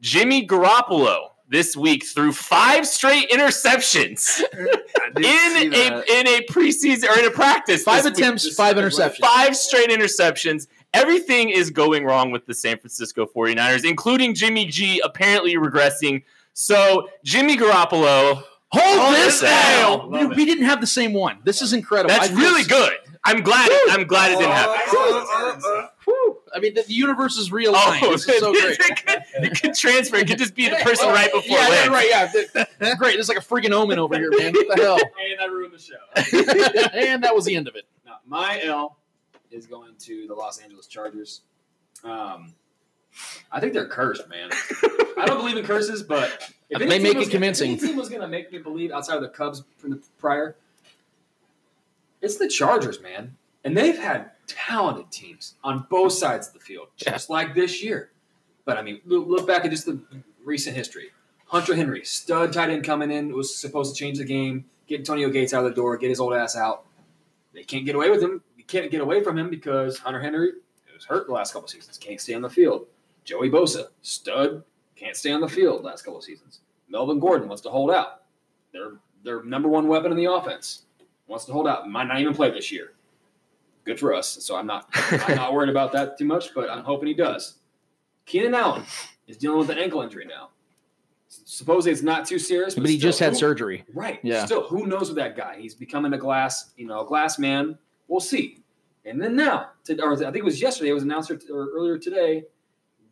Jimmy 0.00 0.44
Garoppolo 0.44 1.28
this 1.48 1.76
week 1.76 2.06
threw 2.06 2.32
five 2.32 2.86
straight 2.86 3.28
interceptions 3.30 4.40
in 4.54 5.22
a 5.22 5.64
in 5.66 6.26
a 6.26 6.46
preseason 6.48 7.10
or 7.10 7.18
in 7.18 7.26
a 7.26 7.30
practice. 7.30 7.82
Five 7.82 8.04
this 8.04 8.12
week. 8.12 8.18
attempts, 8.18 8.54
five 8.54 8.76
interceptions. 8.76 9.18
Five 9.18 9.56
straight 9.56 9.90
interceptions. 9.90 10.68
Everything 10.92 11.50
is 11.50 11.70
going 11.70 12.04
wrong 12.04 12.30
with 12.30 12.46
the 12.46 12.54
San 12.54 12.78
Francisco 12.78 13.26
49ers, 13.26 13.88
including 13.88 14.34
Jimmy 14.34 14.66
G 14.66 15.00
apparently 15.04 15.54
regressing. 15.54 16.24
So, 16.52 17.08
Jimmy 17.24 17.56
Garoppolo, 17.56 18.42
Hold 18.72 18.98
oh, 19.00 19.12
this 19.12 19.40
this 19.40 19.50
L. 19.50 20.02
L. 20.02 20.10
We, 20.10 20.26
we 20.26 20.44
didn't 20.44 20.64
have 20.64 20.80
the 20.80 20.86
same 20.86 21.12
one. 21.12 21.38
This 21.44 21.60
is 21.60 21.72
incredible. 21.72 22.14
that's 22.14 22.30
I 22.30 22.34
really 22.34 22.60
s- 22.60 22.68
good. 22.68 22.92
I'm 23.24 23.42
glad 23.42 23.68
I'm 23.90 24.06
glad 24.06 24.32
it 24.32 24.38
didn't 24.38 24.52
happen. 24.52 25.88
Whew. 26.04 26.38
I 26.54 26.60
mean, 26.60 26.74
the, 26.74 26.82
the 26.82 26.94
universe 26.94 27.36
is 27.36 27.50
realigned. 27.50 28.02
Oh, 28.02 28.12
this 28.12 28.28
is 28.28 28.38
so 28.40 28.52
great. 28.52 28.78
it, 28.78 29.06
could, 29.06 29.44
it 29.44 29.60
could 29.60 29.74
transfer. 29.74 30.16
It 30.16 30.28
could 30.28 30.38
just 30.38 30.54
be 30.54 30.68
the 30.68 30.76
person 30.76 31.08
oh, 31.08 31.12
right 31.12 31.32
before 31.32 31.58
yeah, 31.58 31.68
Lance. 31.68 31.86
yeah, 31.86 31.92
right. 31.92 32.68
Yeah, 32.80 32.94
great. 32.94 33.16
This 33.16 33.24
is 33.24 33.28
like 33.28 33.38
a 33.38 33.40
freaking 33.40 33.72
omen 33.72 33.98
over 33.98 34.16
here, 34.16 34.30
man. 34.30 34.52
What 34.52 34.76
the 34.76 34.82
hell? 34.82 34.98
And 35.30 35.40
I 35.40 35.46
ruined 35.46 35.74
the 35.74 35.78
show. 35.78 36.90
and 36.94 37.24
that 37.24 37.34
was 37.34 37.44
the 37.44 37.56
end 37.56 37.68
of 37.68 37.74
it. 37.74 37.84
Now, 38.06 38.16
my 38.26 38.60
L 38.62 38.96
is 39.50 39.66
going 39.66 39.94
to 40.00 40.26
the 40.26 40.34
Los 40.34 40.58
Angeles 40.58 40.86
Chargers. 40.86 41.42
Um, 42.04 42.54
I 43.50 43.60
think 43.60 43.72
they're 43.72 43.88
cursed, 43.88 44.28
man. 44.28 44.50
I 45.18 45.24
don't 45.26 45.38
believe 45.38 45.56
in 45.56 45.64
curses, 45.64 46.02
but 46.02 46.52
if 46.70 46.78
They 46.78 46.86
make 46.86 47.02
was 47.02 47.10
it 47.10 47.14
gonna- 47.14 47.26
convincing. 47.30 47.76
Team 47.78 47.96
was 47.96 48.08
going 48.08 48.20
to 48.22 48.28
make 48.28 48.52
me 48.52 48.58
believe 48.58 48.92
outside 48.92 49.16
of 49.16 49.22
the 49.22 49.28
Cubs 49.28 49.64
from 49.78 49.90
the 49.90 50.00
prior, 50.18 50.56
it's 52.20 52.36
the 52.36 52.48
Chargers, 52.48 53.00
man. 53.00 53.36
And 53.64 53.76
they've 53.76 53.98
had 53.98 54.30
talented 54.46 55.10
teams 55.10 55.54
on 55.62 55.86
both 55.90 56.12
sides 56.12 56.48
of 56.48 56.54
the 56.54 56.60
field, 56.60 56.88
just 56.96 57.28
like 57.28 57.54
this 57.54 57.82
year. 57.82 58.10
But 58.64 58.78
I 58.78 58.82
mean, 58.82 59.00
look, 59.04 59.26
look 59.26 59.46
back 59.46 59.64
at 59.64 59.70
just 59.70 59.86
the 59.86 59.98
recent 60.44 60.76
history. 60.76 61.10
Hunter 61.46 61.74
Henry, 61.74 62.04
stud 62.04 62.52
tight 62.52 62.70
end 62.70 62.84
coming 62.84 63.10
in, 63.10 63.34
was 63.34 63.54
supposed 63.54 63.94
to 63.94 63.98
change 63.98 64.18
the 64.18 64.24
game, 64.24 64.64
get 64.86 65.00
Antonio 65.00 65.28
Gates 65.28 65.52
out 65.52 65.64
of 65.64 65.70
the 65.70 65.74
door, 65.74 65.96
get 65.96 66.08
his 66.08 66.20
old 66.20 66.32
ass 66.32 66.56
out. 66.56 66.84
They 67.52 67.64
can't 67.64 67.84
get 67.84 67.96
away 67.96 68.08
with 68.10 68.22
him. 68.22 68.42
Can't 68.70 68.90
get 68.90 69.00
away 69.00 69.20
from 69.22 69.36
him 69.36 69.50
because 69.50 69.98
Hunter 69.98 70.20
Henry 70.20 70.52
was 70.94 71.04
hurt 71.04 71.26
the 71.26 71.32
last 71.32 71.52
couple 71.52 71.66
seasons, 71.66 71.98
can't 71.98 72.20
stay 72.20 72.34
on 72.34 72.42
the 72.42 72.48
field. 72.48 72.86
Joey 73.24 73.50
Bosa, 73.50 73.86
stud, 74.02 74.62
can't 74.94 75.16
stay 75.16 75.32
on 75.32 75.40
the 75.40 75.48
field 75.48 75.82
last 75.82 76.04
couple 76.04 76.20
seasons. 76.20 76.60
Melvin 76.88 77.18
Gordon 77.18 77.48
wants 77.48 77.62
to 77.62 77.68
hold 77.70 77.90
out. 77.90 78.22
Their 78.72 78.92
their 79.24 79.42
number 79.42 79.68
one 79.68 79.88
weapon 79.88 80.12
in 80.12 80.16
the 80.16 80.26
offense 80.32 80.82
wants 81.26 81.44
to 81.46 81.52
hold 81.52 81.66
out. 81.66 81.88
Might 81.90 82.04
not 82.04 82.20
even 82.20 82.32
play 82.32 82.50
this 82.50 82.70
year. 82.70 82.92
Good 83.84 83.98
for 83.98 84.14
us. 84.14 84.28
So 84.28 84.54
I'm 84.54 84.66
not 84.68 84.88
I'm 84.94 85.34
not 85.36 85.52
worried 85.52 85.68
about 85.70 85.90
that 85.92 86.16
too 86.16 86.24
much, 86.26 86.54
but 86.54 86.70
I'm 86.70 86.84
hoping 86.84 87.08
he 87.08 87.14
does. 87.14 87.56
Keenan 88.24 88.54
Allen 88.54 88.84
is 89.26 89.36
dealing 89.36 89.58
with 89.58 89.70
an 89.70 89.78
ankle 89.78 90.02
injury 90.02 90.26
now. 90.26 90.50
Supposedly 91.28 91.90
it's 91.92 92.02
not 92.02 92.24
too 92.26 92.38
serious, 92.38 92.74
But 92.76 92.88
he 92.88 92.98
still, 92.98 93.08
just 93.10 93.18
had 93.18 93.30
who- 93.32 93.38
surgery. 93.38 93.84
Right. 93.94 94.20
Yeah. 94.22 94.44
Still, 94.44 94.62
who 94.68 94.86
knows 94.86 95.08
with 95.08 95.16
that 95.16 95.36
guy? 95.36 95.56
He's 95.58 95.74
becoming 95.74 96.12
a 96.12 96.18
glass, 96.18 96.70
you 96.76 96.86
know, 96.86 97.00
a 97.00 97.06
glass 97.06 97.38
man 97.38 97.76
We'll 98.10 98.20
see. 98.20 98.58
And 99.06 99.22
then 99.22 99.36
now, 99.36 99.70
to, 99.84 99.98
or 100.02 100.12
I 100.12 100.16
think 100.16 100.36
it 100.36 100.44
was 100.44 100.60
yesterday, 100.60 100.90
it 100.90 100.94
was 100.94 101.04
announced 101.04 101.30
or, 101.30 101.38
earlier 101.50 101.96
today, 101.96 102.44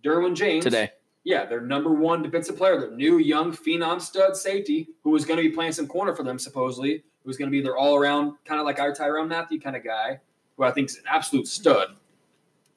Derwin 0.05 0.35
James. 0.35 0.65
Today. 0.65 0.91
Yeah, 1.25 1.47
their 1.47 1.61
number 1.61 1.91
one 1.93 2.23
defensive 2.23 2.57
player, 2.57 2.79
their 2.81 2.91
new 2.91 3.19
young 3.19 3.53
phenom 3.53 4.01
stud 4.01 4.37
safety, 4.37 4.89
who 5.05 5.11
was 5.11 5.25
going 5.25 5.37
to 5.43 5.49
be 5.49 5.55
playing 5.55 5.73
some 5.73 5.87
corner 5.87 6.15
for 6.15 6.25
them, 6.25 6.39
supposedly, 6.39 7.05
who's 7.25 7.37
going 7.37 7.49
to 7.49 7.53
be 7.53 7.61
their 7.63 7.77
all 7.77 7.97
around, 7.97 8.35
kind 8.45 8.61
of 8.61 8.67
like 8.67 8.81
our 8.81 8.93
Tyrann 8.93 9.29
Mathieu 9.29 9.61
kind 9.61 9.77
of 9.77 9.85
guy, 9.85 10.21
who 10.57 10.65
I 10.65 10.73
think 10.73 10.89
is 10.91 10.97
an 10.97 11.05
absolute 11.09 11.47
stud, 11.47 11.97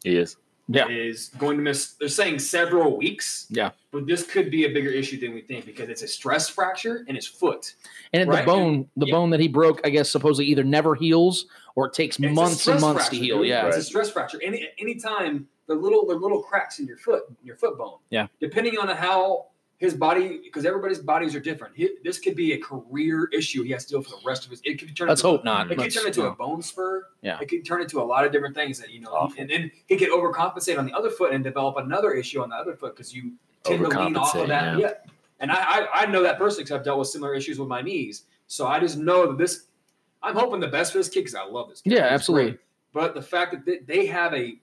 He 0.04 0.16
is. 0.16 0.38
Yeah. 0.68 0.88
is 0.88 1.30
going 1.38 1.58
to 1.58 1.64
miss, 1.64 1.94
they're 1.94 2.08
saying 2.08 2.40
several 2.40 2.96
weeks. 2.96 3.48
Yeah. 3.50 3.72
But 3.92 4.06
this 4.08 4.26
could 4.26 4.50
be 4.50 4.64
a 4.66 4.70
bigger 4.70 4.90
issue 4.90 5.20
than 5.20 5.34
we 5.34 5.42
think 5.42 5.66
because 5.66 5.90
it's 5.90 6.02
a 6.02 6.08
stress 6.08 6.48
fracture 6.48 7.04
in 7.08 7.16
his 7.16 7.28
foot. 7.28 7.76
And 8.14 8.30
Right. 8.30 8.46
the 8.46 8.52
bone, 8.52 8.90
the 8.96 9.08
Yeah. 9.08 9.12
bone 9.14 9.32
that 9.32 9.40
he 9.42 9.50
broke, 9.50 9.82
I 9.84 9.90
guess 9.90 10.10
supposedly 10.10 10.46
either 10.46 10.64
never 10.64 10.96
heals 10.96 11.46
or 11.76 11.88
it 11.88 11.94
takes 11.94 12.20
It's 12.20 12.36
months 12.36 12.68
and 12.68 12.82
months 12.82 13.10
to 13.10 13.16
heal. 13.16 13.40
dude. 13.40 13.48
Yeah. 13.48 13.68
It's 13.68 13.78
a 13.78 13.84
stress 13.84 14.10
fracture. 14.10 14.40
Any 14.44 14.70
anytime 14.80 15.48
the 15.68 15.76
little 15.76 16.06
the 16.06 16.16
little 16.16 16.42
cracks 16.42 16.80
in 16.80 16.88
your 16.88 16.98
foot, 16.98 17.24
your 17.44 17.56
foot 17.56 17.78
bone. 17.78 17.98
Yeah. 18.10 18.28
Depending 18.40 18.78
on 18.78 18.88
how 18.90 19.48
his 19.78 19.96
body, 19.96 20.40
because 20.44 20.64
everybody's 20.64 21.00
bodies 21.00 21.34
are 21.34 21.40
different. 21.40 21.76
He, 21.76 21.90
this 22.04 22.20
could 22.20 22.36
be 22.36 22.54
a 22.54 22.60
career 22.60 23.28
issue 23.34 23.64
he 23.64 23.72
has 23.72 23.84
to 23.86 23.94
deal 23.94 24.02
for 24.04 24.12
the 24.12 24.22
rest 24.24 24.46
of 24.46 24.52
his. 24.52 24.62
It 24.64 24.80
could 24.80 24.96
turn. 24.96 25.08
Let's 25.08 25.22
into, 25.22 25.32
hope 25.32 25.44
not. 25.44 25.72
It 25.72 25.78
could 25.80 25.92
turn 25.92 26.06
into 26.06 26.22
no. 26.22 26.28
a 26.28 26.36
bone 26.36 26.62
spur. 26.62 27.08
Yeah. 27.24 27.40
It 27.42 27.48
could 27.50 27.66
turn 27.66 27.82
into 27.82 28.00
a 28.00 28.04
lot 28.04 28.24
of 28.24 28.32
different 28.32 28.54
things 28.54 28.78
that 28.80 28.92
you 28.92 29.02
know, 29.02 29.32
and 29.40 29.50
then 29.50 29.72
he 29.88 29.98
could 29.98 30.10
overcompensate 30.10 30.78
on 30.78 30.86
the 30.86 30.94
other 30.94 31.10
foot 31.10 31.34
and 31.34 31.44
develop 31.44 31.78
another 31.78 32.12
issue 32.14 32.44
on 32.44 32.50
the 32.50 32.56
other 32.56 32.76
foot 32.76 32.96
because 32.96 33.12
you 33.12 33.34
tend 33.64 33.84
to 33.84 33.90
lean 33.90 34.16
off 34.16 34.36
of 34.36 34.48
that. 34.50 34.78
yeah. 34.78 34.88
Yeah. 34.88 34.94
And 35.40 35.52
I, 35.52 35.56
I 35.58 35.88
I 35.94 36.06
know 36.06 36.22
that 36.22 36.38
personally 36.38 36.66
because 36.66 36.78
I've 36.78 36.86
dealt 36.86 37.00
with 37.00 37.08
similar 37.08 37.34
issues 37.34 37.58
with 37.58 37.68
my 37.68 37.82
knees. 37.82 38.26
So 38.46 38.68
I 38.68 38.80
just 38.80 38.98
know 38.98 39.26
that 39.26 39.40
this. 39.40 39.68
I'm 40.24 40.36
hoping 40.36 40.60
the 40.60 40.68
best 40.68 40.92
for 40.92 40.98
this 41.00 41.10
kid 41.10 41.22
because 41.22 41.36
I 41.36 41.46
love 41.46 41.70
this 41.70 41.82
kid. 41.82 41.94
Yeah, 41.94 42.08
absolutely. 42.10 42.52
great. 42.52 42.60
But 42.94 43.14
the 43.16 43.22
fact 43.22 43.52
that 43.54 43.66
they, 43.66 43.80
they 43.80 44.06
have 44.08 44.34
a 44.34 44.58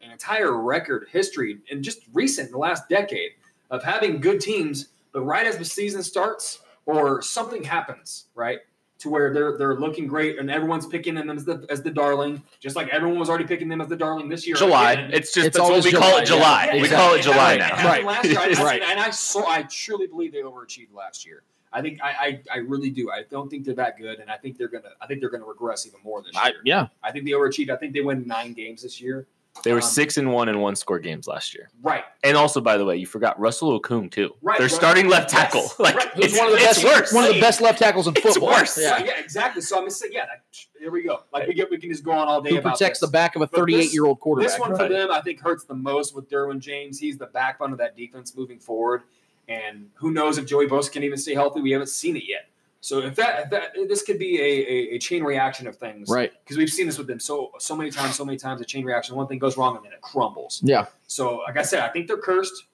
an 0.00 0.12
entire 0.12 0.56
record 0.56 1.08
history 1.10 1.58
and 1.72 1.82
just 1.82 2.02
recent 2.12 2.46
in 2.46 2.52
the 2.52 2.58
last 2.58 2.88
decade 2.88 3.32
of 3.70 3.82
having 3.82 4.20
good 4.20 4.40
teams, 4.40 4.88
but 5.12 5.22
right 5.22 5.44
as 5.46 5.58
the 5.58 5.64
season 5.64 6.02
starts 6.04 6.60
or 6.86 7.20
something 7.20 7.64
happens, 7.64 8.26
right, 8.36 8.60
to 9.00 9.08
where 9.10 9.34
they're 9.34 9.58
they're 9.58 9.74
looking 9.74 10.06
great 10.06 10.38
and 10.38 10.50
everyone's 10.50 10.86
picking 10.86 11.14
them 11.16 11.28
as 11.30 11.44
the 11.44 11.66
as 11.68 11.82
the 11.82 11.90
darling, 11.90 12.40
just 12.60 12.76
like 12.76 12.88
everyone 12.90 13.18
was 13.18 13.28
already 13.28 13.44
picking 13.44 13.68
them 13.68 13.80
as 13.80 13.88
the 13.88 13.96
darling 13.96 14.28
this 14.28 14.46
year. 14.46 14.54
July. 14.56 14.92
again. 14.92 15.10
It's 15.12 15.32
just 15.34 15.48
It's 15.48 15.56
that's 15.56 15.62
what 15.64 15.70
always 15.70 15.84
we 15.84 15.92
call 15.92 16.16
it 16.18 16.26
July, 16.26 16.66
July. 16.66 16.70
yeah. 16.76 16.82
We 16.82 16.88
call 16.88 17.14
it 17.14 17.22
July 17.22 17.52
And 17.54 17.60
now. 17.60 17.84
Right. 17.84 18.04
Last 18.04 18.24
year, 18.26 18.38
I, 18.38 18.52
Right. 18.64 18.82
and 18.82 19.00
I 19.00 19.10
so 19.10 19.46
I 19.48 19.62
truly 19.64 20.06
believe 20.06 20.32
they 20.32 20.42
overachieved 20.42 20.94
last 20.94 21.26
year. 21.26 21.42
I 21.72 21.82
think 21.82 22.00
I, 22.02 22.08
I 22.08 22.42
I 22.54 22.56
really 22.58 22.90
do. 22.90 23.10
I 23.10 23.22
don't 23.30 23.48
think 23.48 23.64
they're 23.64 23.74
that 23.74 23.98
good, 23.98 24.20
and 24.20 24.30
I 24.30 24.36
think 24.36 24.56
they're 24.58 24.68
gonna 24.68 24.90
I 25.00 25.06
think 25.06 25.20
they're 25.20 25.30
gonna 25.30 25.44
regress 25.44 25.86
even 25.86 26.00
more 26.02 26.22
this 26.22 26.34
year. 26.34 26.42
I, 26.44 26.52
yeah. 26.64 26.86
I 27.02 27.12
think 27.12 27.24
they 27.24 27.32
overachieved. 27.32 27.70
I 27.70 27.76
think 27.76 27.92
they 27.94 28.00
win 28.00 28.26
nine 28.26 28.52
games 28.54 28.82
this 28.82 29.00
year. 29.00 29.26
They 29.64 29.72
were 29.72 29.78
Um, 29.78 29.82
six 29.82 30.18
and 30.18 30.32
one 30.32 30.48
in 30.48 30.60
one 30.60 30.76
score 30.76 31.00
games 31.00 31.26
last 31.26 31.52
year. 31.52 31.68
Right. 31.82 32.04
And 32.22 32.36
also, 32.36 32.60
by 32.60 32.76
the 32.76 32.84
way, 32.84 32.96
you 32.96 33.06
forgot 33.06 33.40
Russell 33.40 33.80
Okung 33.80 34.08
too. 34.08 34.32
Right, 34.40 34.56
Their 34.56 34.68
right. 34.68 34.74
starting 34.74 35.08
left 35.08 35.32
Yes, 35.32 35.42
tackle. 35.52 35.72
Like 35.80 35.96
right. 35.96 36.08
Who's 36.14 36.26
it's, 36.26 36.38
one 36.38 36.46
of 36.46 36.52
the 36.52 36.58
it's 36.60 36.82
best, 36.82 36.84
worse. 36.84 37.12
one 37.12 37.24
of 37.24 37.34
the 37.34 37.40
best 37.40 37.60
left 37.60 37.78
tackles 37.80 38.06
in 38.06 38.14
It's 38.16 38.20
football. 38.24 38.50
worse. 38.50 38.78
Yeah. 38.78 38.98
Yeah. 38.98 39.04
yeah, 39.06 39.18
exactly. 39.18 39.60
So 39.62 39.74
I'm 39.76 39.82
gonna 39.82 39.90
say, 39.90 40.08
yeah, 40.12 40.26
that, 40.26 40.44
there 40.80 40.92
we 40.92 41.02
go. 41.02 41.24
Like 41.32 41.48
we 41.48 41.54
get, 41.54 41.70
we 41.70 41.78
can 41.78 41.90
just 41.90 42.04
go 42.04 42.12
on 42.12 42.28
all 42.28 42.40
day 42.40 42.50
Who 42.50 42.58
about 42.58 42.74
protects 42.78 43.00
this. 43.00 43.08
the 43.08 43.12
back 43.12 43.34
of 43.34 43.42
a 43.42 43.46
But 43.46 43.52
this- 43.52 43.58
38 43.60 43.92
year 43.92 44.04
old 44.06 44.20
quarterback? 44.20 44.52
This 44.52 44.60
one 44.60 44.70
Right. 44.72 44.80
for 44.82 44.88
them, 44.88 45.10
I 45.10 45.22
think, 45.22 45.40
hurts 45.40 45.64
the 45.64 45.74
most 45.74 46.14
with 46.14 46.30
Derwin 46.30 46.60
James. 46.60 47.00
He's 47.00 47.18
the 47.18 47.26
backbone 47.26 47.72
of 47.72 47.78
that 47.78 47.96
defense 47.96 48.36
moving 48.36 48.60
forward, 48.60 49.02
and 49.48 49.88
who 49.94 50.10
knows 50.10 50.38
if 50.38 50.46
Joey 50.46 50.66
Bosa 50.66 50.92
can 50.92 51.02
even 51.02 51.18
stay 51.18 51.34
healthy? 51.34 51.60
We 51.60 51.70
haven't 51.70 51.88
seen 51.88 52.16
it 52.16 52.24
yet. 52.26 52.48
So 52.80 53.00
if 53.00 53.16
that, 53.16 53.44
if 53.44 53.50
that 53.50 53.72
this 53.88 54.02
could 54.02 54.18
be 54.18 54.40
a, 54.40 54.42
a, 54.42 54.94
a 54.94 54.98
chain 54.98 55.24
reaction 55.24 55.66
of 55.66 55.76
things, 55.76 56.08
Right. 56.08 56.32
Because 56.44 56.56
we've 56.56 56.70
seen 56.70 56.86
this 56.86 56.96
with 56.96 57.08
them 57.08 57.18
so 57.18 57.50
so 57.58 57.74
many 57.76 57.90
times, 57.90 58.16
so 58.16 58.24
many 58.24 58.38
times. 58.38 58.60
A 58.60 58.64
chain 58.64 58.84
reaction. 58.84 59.16
One 59.16 59.26
thing 59.26 59.38
goes 59.38 59.56
wrong 59.56 59.76
and 59.76 59.84
then 59.84 59.92
it 59.92 60.00
crumbles. 60.00 60.60
Yeah. 60.62 60.86
So, 61.06 61.38
like 61.38 61.56
I 61.56 61.62
said, 61.62 61.80
I 61.80 61.88
think 61.88 62.06
they're 62.06 62.18
cursed. 62.18 62.66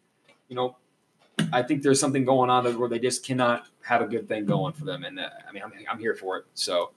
You 0.48 0.56
know, 0.56 0.76
I 1.52 1.62
think 1.62 1.82
there's 1.82 1.98
something 1.98 2.24
going 2.24 2.51
on 2.51 2.78
where 2.78 2.88
they 2.88 2.98
just 2.98 3.24
cannot 3.24 3.66
have 3.82 4.02
a 4.02 4.06
good 4.06 4.28
thing 4.28 4.44
going 4.44 4.74
for 4.74 4.84
them. 4.84 5.05
And 5.05 5.18
uh, 5.18 5.30
I 5.48 5.52
mean, 5.52 5.62
I'm, 5.62 5.72
I'm 5.90 5.98
here 5.98 6.14
for 6.14 6.36
it. 6.36 6.44
So, 6.55 6.90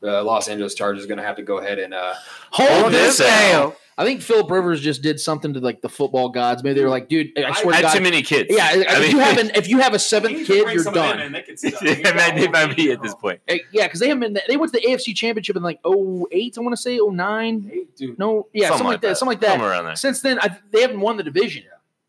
the 0.00 0.22
Los 0.22 0.48
Angeles 0.48 0.74
Chargers 0.74 1.04
are 1.04 1.08
going 1.08 1.18
to 1.18 1.24
have 1.24 1.36
to 1.36 1.42
go 1.42 1.58
ahead 1.58 1.78
and 1.78 1.92
uh, 1.92 2.14
Hold 2.52 2.92
this 2.92 3.18
this 3.18 3.28
L. 3.52 3.76
L. 3.98 4.04
I 4.04 4.06
think 4.06 4.20
Philip 4.22 4.50
Rivers 4.50 4.80
just 4.80 5.02
did 5.02 5.18
something 5.18 5.54
to 5.54 5.60
like 5.60 5.80
the 5.80 5.88
football 5.88 6.28
gods. 6.28 6.62
Maybe 6.62 6.78
they 6.78 6.84
were 6.84 6.90
like, 6.90 7.08
dude, 7.08 7.36
I 7.38 7.52
swear 7.52 7.72
to 7.72 7.76
Had 7.76 7.82
God. 7.82 7.94
too 7.94 8.02
many 8.02 8.22
kids. 8.22 8.48
yeah, 8.50 8.70
if 8.74 9.00
mean, 9.02 9.10
you 9.12 9.18
have 9.20 9.38
an, 9.38 9.50
if 9.54 9.68
you 9.68 9.78
have 9.78 9.94
a 9.94 9.98
seventh 9.98 10.46
kid, 10.46 10.70
you're 10.72 10.82
some 10.82 10.88
of 10.88 10.94
them 10.94 11.16
done. 11.16 11.20
in. 11.20 11.32
They 11.32 11.42
could 11.42 11.58
stuff. 11.58 11.82
it 11.82 12.14
might, 12.14 12.52
might 12.52 12.76
be 12.76 12.92
at 12.92 13.02
this 13.02 13.14
point. 13.14 13.40
Eh, 13.48 13.58
Yeah, 13.72 13.86
because 13.86 14.00
they 14.00 14.08
haven't 14.08 14.34
been. 14.34 14.38
They 14.48 14.56
went 14.56 14.72
to 14.74 14.80
the 14.80 14.86
AFC 14.86 15.14
Championship 15.14 15.56
in 15.56 15.62
like 15.62 15.80
08, 15.86 16.58
I 16.58 16.60
want 16.60 16.72
to 16.72 16.76
say 16.76 16.98
09. 16.98 17.70
Hey, 17.70 17.84
dude. 17.96 18.18
No, 18.18 18.48
yeah, 18.52 18.68
something, 18.68 18.86
like 18.86 19.00
that. 19.00 19.16
Something 19.18 19.32
like 19.32 19.40
that. 19.40 19.52
Somewhere 19.52 19.70
around 19.70 19.84
there. 19.86 19.96
Since 19.96 20.20
then, 20.20 20.38
I, 20.40 20.56
they 20.70 20.82
haven't 20.82 21.00
won 21.00 21.16
the 21.16 21.22
division. 21.22 21.64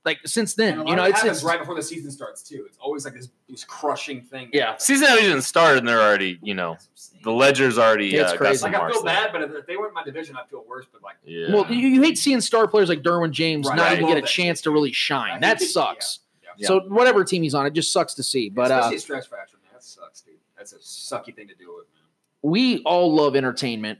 Like 0.08 0.20
since 0.26 0.58
And 0.58 0.64
a 0.64 0.66
then, 0.72 0.78
lot 0.80 0.88
you 0.90 0.96
know, 0.96 1.04
of 1.04 1.10
it 1.10 1.12
it's, 1.16 1.24
it's 1.26 1.44
right 1.44 1.60
before 1.60 1.76
the 1.76 1.84
season 1.84 2.10
starts 2.10 2.42
too. 2.42 2.64
It's 2.68 2.78
always 2.80 3.06
like 3.06 3.14
this, 3.14 3.30
this 3.50 3.64
crushing 3.66 4.22
thing. 4.22 4.50
yeah. 4.54 4.76
Season 4.78 5.08
hasn't 5.08 5.28
even 5.28 5.42
started, 5.42 5.80
and 5.80 5.88
they're 5.88 6.02
already, 6.02 6.40
you 6.42 6.54
know, 6.56 6.78
the 7.24 7.32
ledger's 7.32 7.78
already 7.78 8.08
Yeah, 8.08 8.22
It's 8.22 8.30
uh, 8.32 8.34
got 8.36 8.38
crazy. 8.40 8.58
some 8.58 8.72
Like 8.72 8.82
I 8.82 8.90
feel 8.90 9.04
marks 9.04 9.04
there. 9.04 9.14
bad, 9.30 9.32
but 9.34 9.42
if, 9.44 9.52
if 9.62 9.68
they 9.68 9.78
weren't 9.78 9.94
my 9.94 10.04
division, 10.04 10.36
I'd 10.36 10.50
feel 10.50 10.64
worse. 10.68 10.86
But 10.92 11.04
like, 11.04 11.18
Yeah. 11.26 11.54
Well, 11.54 11.72
you, 11.72 11.88
you 11.90 12.02
hate 12.02 12.18
seeing 12.18 12.42
star 12.42 12.68
players 12.68 12.90
like 12.90 13.04
Derwin 13.04 13.32
James 13.32 13.68
Right. 13.68 13.76
not 13.76 13.88
I 13.90 13.94
even 13.96 14.08
get 14.08 14.18
a 14.18 14.22
chance 14.22 14.60
shit. 14.60 14.64
to 14.64 14.72
really 14.72 14.94
shine. 14.94 15.32
think 15.34 15.42
That 15.42 15.60
they- 15.60 15.66
sucks. 15.66 16.20
yeah. 16.58 16.68
So 16.68 16.80
whatever 16.88 17.24
team 17.24 17.44
he's 17.44 17.54
on, 17.54 17.66
it 17.66 17.74
just 17.74 17.92
sucks 17.92 18.14
to 18.16 18.24
see. 18.24 18.50
But 18.50 18.72
uh, 18.72 18.76
especially 18.76 18.96
a 18.96 19.00
stress 19.02 19.26
fracture, 19.28 19.58
man, 19.64 19.74
that 19.74 19.84
sucks, 19.84 20.22
dude. 20.22 20.36
That's 20.58 20.74
a 20.74 20.78
sucky 20.78 21.36
thing 21.36 21.48
to 21.50 21.54
deal 21.56 21.76
with. 21.76 21.86
Man. 21.94 22.52
we 22.52 22.82
all 22.84 23.14
love 23.14 23.36
entertainment. 23.36 24.00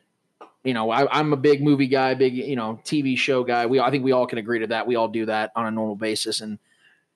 You 0.68 0.74
know, 0.74 0.92
I, 0.92 1.08
I'm 1.18 1.32
a 1.32 1.38
big 1.38 1.64
movie 1.64 1.88
guy, 1.88 2.14
big 2.14 2.36
you 2.36 2.58
know 2.58 2.78
TV 2.84 3.18
show 3.18 3.42
guy. 3.46 3.66
We 3.68 3.80
I 3.80 3.90
think 3.90 4.04
we 4.04 4.12
all 4.12 4.28
can 4.28 4.38
agree 4.38 4.60
to 4.60 4.68
that. 4.68 4.86
We 4.86 4.98
all 4.98 5.08
do 5.08 5.26
that 5.28 5.54
on 5.56 5.66
a 5.66 5.72
normal 5.72 5.96
basis. 5.96 6.42
And 6.42 6.60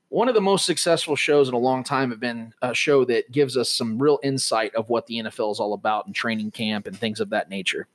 one 0.07 0.29
of 0.29 0.35
the 0.35 0.41
most 0.41 0.65
successful 0.65 1.17
shows 1.17 1.49
in 1.49 1.53
a 1.53 1.57
long 1.57 1.83
time 1.83 2.11
have 2.11 2.21
been 2.21 2.53
a 2.61 2.73
show 2.73 3.03
that 3.03 3.29
gives 3.29 3.57
us 3.57 3.69
some 3.69 4.01
real 4.01 4.19
insight 4.23 4.73
of 4.73 4.87
what 4.87 5.05
the 5.07 5.19
NFL 5.19 5.51
is 5.51 5.59
all 5.59 5.73
about 5.73 6.05
and 6.05 6.15
training 6.15 6.51
camp 6.51 6.87
and 6.87 6.97
things 6.97 7.19
of 7.19 7.31
that 7.31 7.49
nature. 7.49 7.87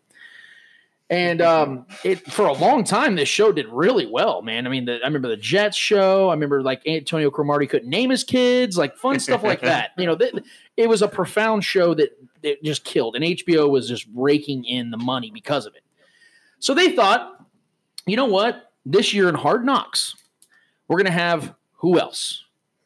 And 1.09 1.41
um, 1.41 1.87
it 2.05 2.31
for 2.31 2.45
a 2.45 2.53
long 2.53 2.85
time, 2.85 3.15
this 3.15 3.29
show 3.29 3.51
did 3.51 3.67
really 3.69 4.05
well, 4.05 4.43
man. 4.43 4.67
I 4.67 4.71
mean, 4.71 4.85
the, 4.85 5.01
I 5.03 5.07
remember 5.07 5.29
the 5.29 5.39
Jets 5.39 5.77
show. 5.77 6.29
I 6.29 6.35
remember 6.35 6.63
like 6.63 6.87
Antonio 6.87 7.31
Cromartie 7.31 7.67
couldn't 7.67 7.89
name 7.89 8.11
his 8.11 8.25
kids, 8.25 8.77
like 8.77 8.97
fun 8.99 9.21
stuff 9.21 9.43
like 9.43 9.61
that. 9.63 9.93
You 9.97 10.05
know, 10.05 10.17
th- 10.17 10.35
it 10.77 10.87
was 10.87 11.01
a 11.01 11.09
profound 11.09 11.65
show 11.65 11.95
that, 11.95 12.11
that 12.47 12.63
just 12.63 12.85
killed, 12.85 13.17
and 13.17 13.25
HBO 13.25 13.69
was 13.69 13.89
just 13.89 14.07
raking 14.15 14.65
in 14.65 14.91
the 14.91 14.97
money 14.97 15.31
because 15.31 15.67
of 15.67 15.75
it. 15.75 15.83
So 16.61 16.75
they 16.75 16.93
thought, 16.93 17.45
you 18.07 18.17
know 18.17 18.27
what? 18.27 18.73
This 18.85 19.13
year 19.13 19.29
in 19.29 19.35
Hard 19.35 19.65
Knocks, 19.65 20.15
we're 20.89 20.99
gonna 20.99 21.11
have 21.11 21.55
who 21.79 21.99
else? 21.99 22.45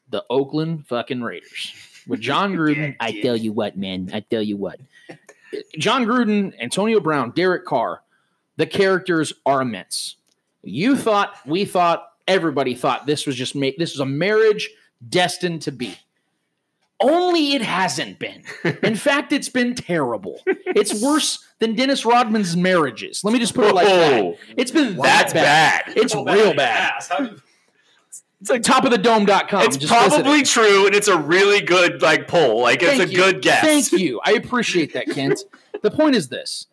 The 0.08 0.24
Oakland 0.30 0.86
fucking 0.88 1.22
Raiders 1.22 1.72
with 2.06 2.20
Jon 2.20 2.54
Gruden. 2.56 2.96
I 2.98 3.20
tell 3.20 3.36
you 3.36 3.52
what, 3.52 3.76
man. 3.76 4.10
I 4.12 4.20
tell 4.20 4.42
you 4.42 4.56
what. 4.56 4.80
Jon 5.78 6.06
Gruden, 6.06 6.54
Antonio 6.60 7.00
Brown, 7.00 7.32
Derek 7.32 7.64
Carr, 7.66 8.02
the 8.56 8.66
characters 8.66 9.32
are 9.44 9.62
immense. 9.62 10.16
You 10.62 10.96
thought, 10.96 11.34
we 11.46 11.64
thought, 11.64 12.12
everybody 12.26 12.74
thought 12.74 13.06
this 13.06 13.26
was 13.26 13.36
just 13.36 13.54
made. 13.54 13.74
This 13.78 13.92
was 13.92 14.00
a 14.00 14.06
marriage 14.06 14.70
destined 15.08 15.62
to 15.62 15.72
be. 15.72 15.96
Only 17.00 17.54
it 17.54 17.62
hasn't 17.62 18.18
been. 18.18 18.42
In 18.82 18.94
fact, 19.06 19.32
it's 19.32 19.48
been 19.48 19.74
terrible. 19.74 20.40
It's 20.46 21.02
worse 21.02 21.44
than 21.58 21.74
Dennis 21.74 22.04
Rodman's 22.04 22.56
marriages. 22.56 23.24
Let 23.24 23.32
me 23.32 23.38
just 23.38 23.54
put 23.54 23.64
it 23.66 23.74
like 23.74 23.86
that. 23.86 24.34
It's 24.56 24.70
been 24.70 24.96
that 24.96 25.02
That's 25.02 25.32
bad. 25.32 25.82
It's 25.96 26.12
Feel 26.12 26.24
real 26.24 26.50
in 26.50 26.56
bad. 26.56 26.92
ass. 26.96 27.08
How 27.08 27.18
do 27.18 27.24
you- 27.24 27.40
It's 28.40 28.50
like 28.50 28.62
top 28.62 28.84
of 28.84 28.90
the 28.90 28.98
dome.com. 28.98 29.62
It's 29.64 29.76
Just 29.76 29.92
visit 29.92 30.06
it. 30.18 30.22
probably 30.22 30.42
true, 30.42 30.86
and 30.86 30.94
it's 30.94 31.08
a 31.08 31.18
really 31.18 31.60
good 31.60 32.00
like 32.02 32.28
poll. 32.28 32.60
Like 32.62 32.82
it's 32.82 32.98
a 33.02 33.08
you. 33.08 33.16
good 33.16 33.42
guess. 33.42 33.62
Thank 33.62 33.92
you. 33.92 34.20
I 34.24 34.32
appreciate 34.32 34.92
that, 34.94 35.06
Kent. 35.10 35.40
the 35.82 35.90
point 35.90 36.16
is 36.16 36.28
this: 36.28 36.66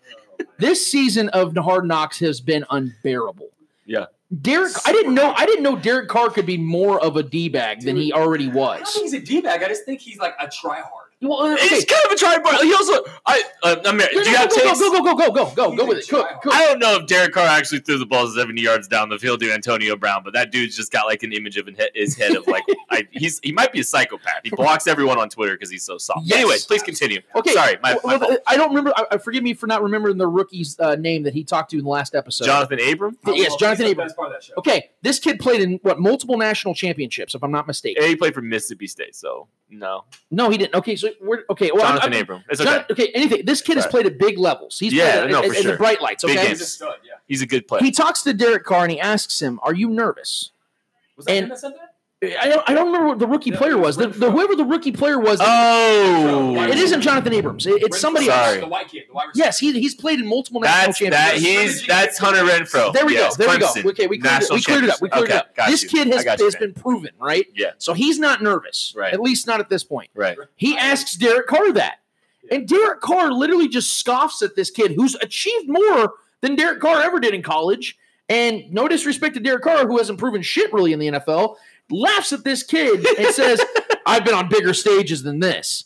this 0.60 0.86
season 0.90 1.28
of 1.30 1.56
Hard 1.58 1.86
Knocks 1.86 2.20
has 2.20 2.40
been 2.41 2.66
unbearable. 2.70 3.49
Yeah. 3.86 4.06
Derek, 4.41 4.74
I 4.86 4.91
didn't 4.91 5.14
know. 5.14 5.34
I 5.38 5.45
didn't 5.45 5.64
know 5.64 5.78
Derek 5.78 6.10
Carr 6.10 6.30
could 6.30 6.45
be 6.45 6.58
more 6.58 6.99
of 7.02 7.16
a 7.16 7.24
d 7.24 7.48
bag 7.48 7.82
than 7.82 7.95
he 7.95 8.12
already 8.12 8.48
was. 8.49 8.58
I 8.58 8.78
don't 8.78 8.82
was. 8.82 8.94
think 8.94 9.06
he's 9.06 9.14
a 9.14 9.20
d 9.20 9.41
bag. 9.41 9.64
I 9.64 9.70
just 9.70 9.86
think 9.86 10.02
he's 10.02 10.18
like 10.18 10.36
a 10.40 10.48
tryhard. 10.48 11.07
Well, 11.19 11.39
uh, 11.41 11.57
He's 11.57 11.84
kind 11.84 12.06
of 12.06 12.11
a 12.11 12.15
try, 12.15 12.38
but 12.38 12.64
he 12.64 12.72
also 12.73 12.94
I 13.26 13.44
uh, 13.64 13.76
I 13.85 13.91
mean, 13.91 14.07
do 14.11 14.19
you 14.30 14.35
have 14.35 14.49
go, 14.52 14.56
go, 14.56 14.61
takes? 14.68 14.80
go, 14.80 14.91
go, 14.91 15.02
go, 15.03 15.15
go, 15.15 15.31
go, 15.31 15.52
go, 15.56 15.72
He's 15.72 15.80
go 15.80 15.85
with 15.88 15.98
it. 15.98 16.10
Go, 16.10 16.23
tryhard. 16.23 16.41
go. 16.44 16.52
I 16.52 16.65
don't 16.65 16.77
know 16.80 16.98
if 16.98 17.07
Derek 17.07 17.34
Carr 17.34 17.48
actually 17.48 17.80
threw 17.80 17.98
the 17.98 18.06
ball 18.06 18.27
70 18.27 18.61
yards 18.61 18.88
down 18.88 19.10
the 19.10 19.18
field 19.18 19.39
to 19.39 19.52
Antonio 19.52 19.95
Brown, 19.95 20.22
but 20.23 20.34
that 20.34 20.52
dude's 20.52 20.76
just 20.76 20.91
got 20.91 21.07
like 21.07 21.23
an 21.23 21.34
image 21.34 21.57
of 21.57 21.68
his 21.95 22.15
head 22.15 22.35
of 22.35 22.45
like 22.45 22.64
I, 22.91 23.07
he's 23.11 23.39
he 23.41 23.52
might 23.52 23.72
be 23.73 23.80
a 23.80 23.84
psychopath. 23.84 24.41
He 24.44 24.52
blocks 24.52 24.85
everyone 24.85 25.18
on 25.18 25.30
Twitter 25.30 25.53
because 25.53 25.72
he's 25.72 25.84
so 25.84 25.98
soft. 25.98 26.22
Yes. 26.27 26.38
Anyway, 26.38 26.56
please 26.68 26.84
continue. 26.84 27.22
Okay, 27.35 27.52
sorry, 27.53 27.77
my, 27.81 27.94
my 27.94 27.99
well, 28.03 28.19
fault. 28.19 28.39
I 28.45 28.56
don't 28.56 28.69
remember. 28.69 28.94
I, 28.95 29.06
I- 29.14 29.18
forgive 29.18 29.44
me 29.44 29.56
for 29.56 29.65
not 29.65 29.81
remembering 29.81 30.18
the 30.18 30.27
rookie's 30.27 30.80
uh, 30.80 30.95
name 30.95 31.23
that 31.23 31.34
he 31.34 31.44
talked 31.44 31.72
to 31.72 31.77
in 31.80 31.84
the 31.84 31.89
last 31.89 32.14
episode. 32.14 32.45
Johnathan 32.48 32.94
Abram. 32.94 33.18
Yes, 33.26 33.49
Well, 33.49 33.57
Johnathan 33.57 33.69
he's 33.69 33.77
the 33.80 33.91
Abram. 33.94 34.07
best 34.07 34.15
part 34.15 34.27
of 34.27 34.34
that 34.34 34.44
show. 34.44 34.53
Okay, 34.60 34.91
this 35.02 35.18
kid 35.18 35.39
played 35.39 35.61
in 35.61 35.80
what 35.81 35.99
multiple 35.99 36.38
national 36.38 36.76
championships, 36.76 37.34
if 37.34 37.44
I'm 37.44 37.52
not 37.52 37.65
mistaken. 37.65 38.03
Yeah, 38.03 38.10
he 38.10 38.15
played 38.15 38.35
for 38.35 38.41
Mississippi 38.44 38.85
State, 38.85 39.15
so 39.15 39.48
no. 39.69 40.06
No, 40.30 40.49
he 40.52 40.57
didn't. 40.60 40.76
Okay, 40.76 40.95
so 40.95 41.07
So 41.20 41.26
we're 41.26 41.44
okay. 41.50 41.72
Well, 41.74 41.86
Johnathan 41.86 42.04
I'm, 42.16 42.22
Abram. 42.22 42.44
It's 42.50 42.62
Jon- 42.64 42.86
okay. 42.92 43.10
Anything. 43.14 43.46
This 43.46 43.62
kid 43.62 43.78
has 43.78 43.88
played 43.88 44.06
at 44.06 44.18
big 44.18 44.38
levels. 44.38 44.80
He's 44.80 44.94
Yeah, 44.94 45.12
played 45.12 45.24
at, 45.26 45.30
no, 45.32 45.40
at- 45.44 45.50
for 45.52 45.56
at 45.58 45.64
the 45.64 45.76
bright 45.78 46.02
lights. 46.02 46.24
Okay. 46.24 46.36
games. 46.36 46.48
He's 46.50 46.62
a 46.62 46.66
stud, 46.66 46.96
yeah. 47.06 47.14
He's 47.28 47.42
a 47.42 47.46
good 47.48 47.68
player. 47.68 47.84
He 47.84 47.92
talks 47.92 48.22
to 48.24 48.34
Derek 48.34 48.64
Carr 48.64 48.84
and 48.84 48.92
he 48.92 49.00
asks 49.00 49.42
him, 49.42 49.60
"Are 49.64 49.74
you 49.74 49.90
nervous?" 49.90 50.52
Was 51.16 51.26
that 51.26 51.32
And- 51.34 51.44
him 51.46 51.50
that 51.50 51.60
said 51.60 51.74
that? 51.74 51.87
I 52.23 52.49
don't, 52.49 52.68
I 52.68 52.73
don't 52.73 52.88
remember 52.88 53.10
what 53.10 53.19
the 53.19 53.27
rookie 53.27 53.52
No, 53.52 53.57
player 53.57 53.77
was. 53.77 53.95
was 53.95 53.98
The, 53.98 54.07
the, 54.07 54.31
whoever 54.31 54.56
the 54.56 54.65
rookie 54.65 54.91
player 54.91 55.19
was, 55.19 55.38
oh, 55.39 56.56
it 56.64 56.76
isn't 56.80 57.02
Johnathan 57.02 57.31
Abrams. 57.31 57.68
It- 57.68 57.84
it's 57.84 57.99
somebody 57.99 58.26
Sorry. 58.26 58.53
else. 58.56 58.60
The 58.61 58.68
white 58.68 58.88
kid, 58.88 59.03
the 59.07 59.14
wide 59.14 59.27
receiver. 59.27 59.45
Yes, 59.45 59.60
he, 59.60 59.72
he's 59.80 59.94
played 59.94 60.19
in 60.19 60.26
multiple 60.27 60.60
national 60.61 61.11
that. 61.11 61.34
championships. 61.35 61.80
He's 61.80 61.88
that's 61.88 62.18
Hunter 62.18 62.41
Renfrow. 62.41 62.91
There 62.91 63.06
we 63.06 63.14
Yes, 63.14 63.38
go. 63.38 63.45
There 63.45 63.53
we 63.56 63.60
go. 63.84 63.89
Okay, 63.91 64.07
we 64.07 64.18
cleared, 64.18 64.38
it, 64.38 64.39
national 64.41 64.56
we 64.56 64.64
cleared 64.64 64.84
it 64.85 64.89
up. 64.89 65.02
We 65.02 65.10
cleared 65.10 65.27
champions. 65.30 65.45
it 65.45 65.49
up. 65.49 65.56
Got 65.56 65.69
This 65.69 65.84
you. 65.84 65.89
kid 65.89 66.07
has, 66.07 66.23
got 66.23 66.39
you, 66.39 66.45
has 66.45 66.56
been 66.56 66.73
proven, 66.73 67.11
right? 67.19 67.45
Yeah. 67.56 67.72
So 67.77 67.94
he's 67.94 68.18
not 68.18 68.41
nervous, 68.41 68.94
Right. 68.98 69.14
at 69.14 69.22
least 69.22 69.45
not 69.45 69.60
at 69.60 69.69
this 69.69 69.84
point. 69.84 70.10
right. 70.15 70.38
He 70.56 70.76
asks 70.76 71.15
Derek 71.15 71.45
Carr 71.45 71.72
that. 71.73 71.99
And 72.49 72.68
Derek 72.68 73.02
Carr 73.02 73.31
literally 73.31 73.68
just 73.68 73.94
scoffs 73.99 74.41
at 74.41 74.56
this 74.56 74.72
kid 74.72 74.94
who's 74.94 75.14
achieved 75.15 75.69
more 75.69 76.14
than 76.41 76.56
Derek 76.56 76.80
Carr 76.80 77.03
ever 77.03 77.19
did 77.19 77.35
in 77.35 77.44
college. 77.44 77.95
And 78.30 78.72
no 78.73 78.88
disrespect 78.88 79.35
to 79.35 79.39
Derek 79.39 79.61
Carr, 79.64 79.85
who 79.88 79.98
hasn't 79.99 80.18
proven 80.19 80.41
shit 80.41 80.73
really 80.73 80.91
in 80.94 80.99
the 80.99 81.07
NFL, 81.07 81.56
laughs 81.90 82.34
at 82.34 82.44
this 82.44 82.64
kid 82.64 83.06
and 83.18 83.28
says, 83.34 83.62
I've 84.06 84.24
been 84.26 84.34
on 84.36 84.50
bigger 84.50 84.74
stages 84.74 85.24
than 85.24 85.40
this. 85.40 85.86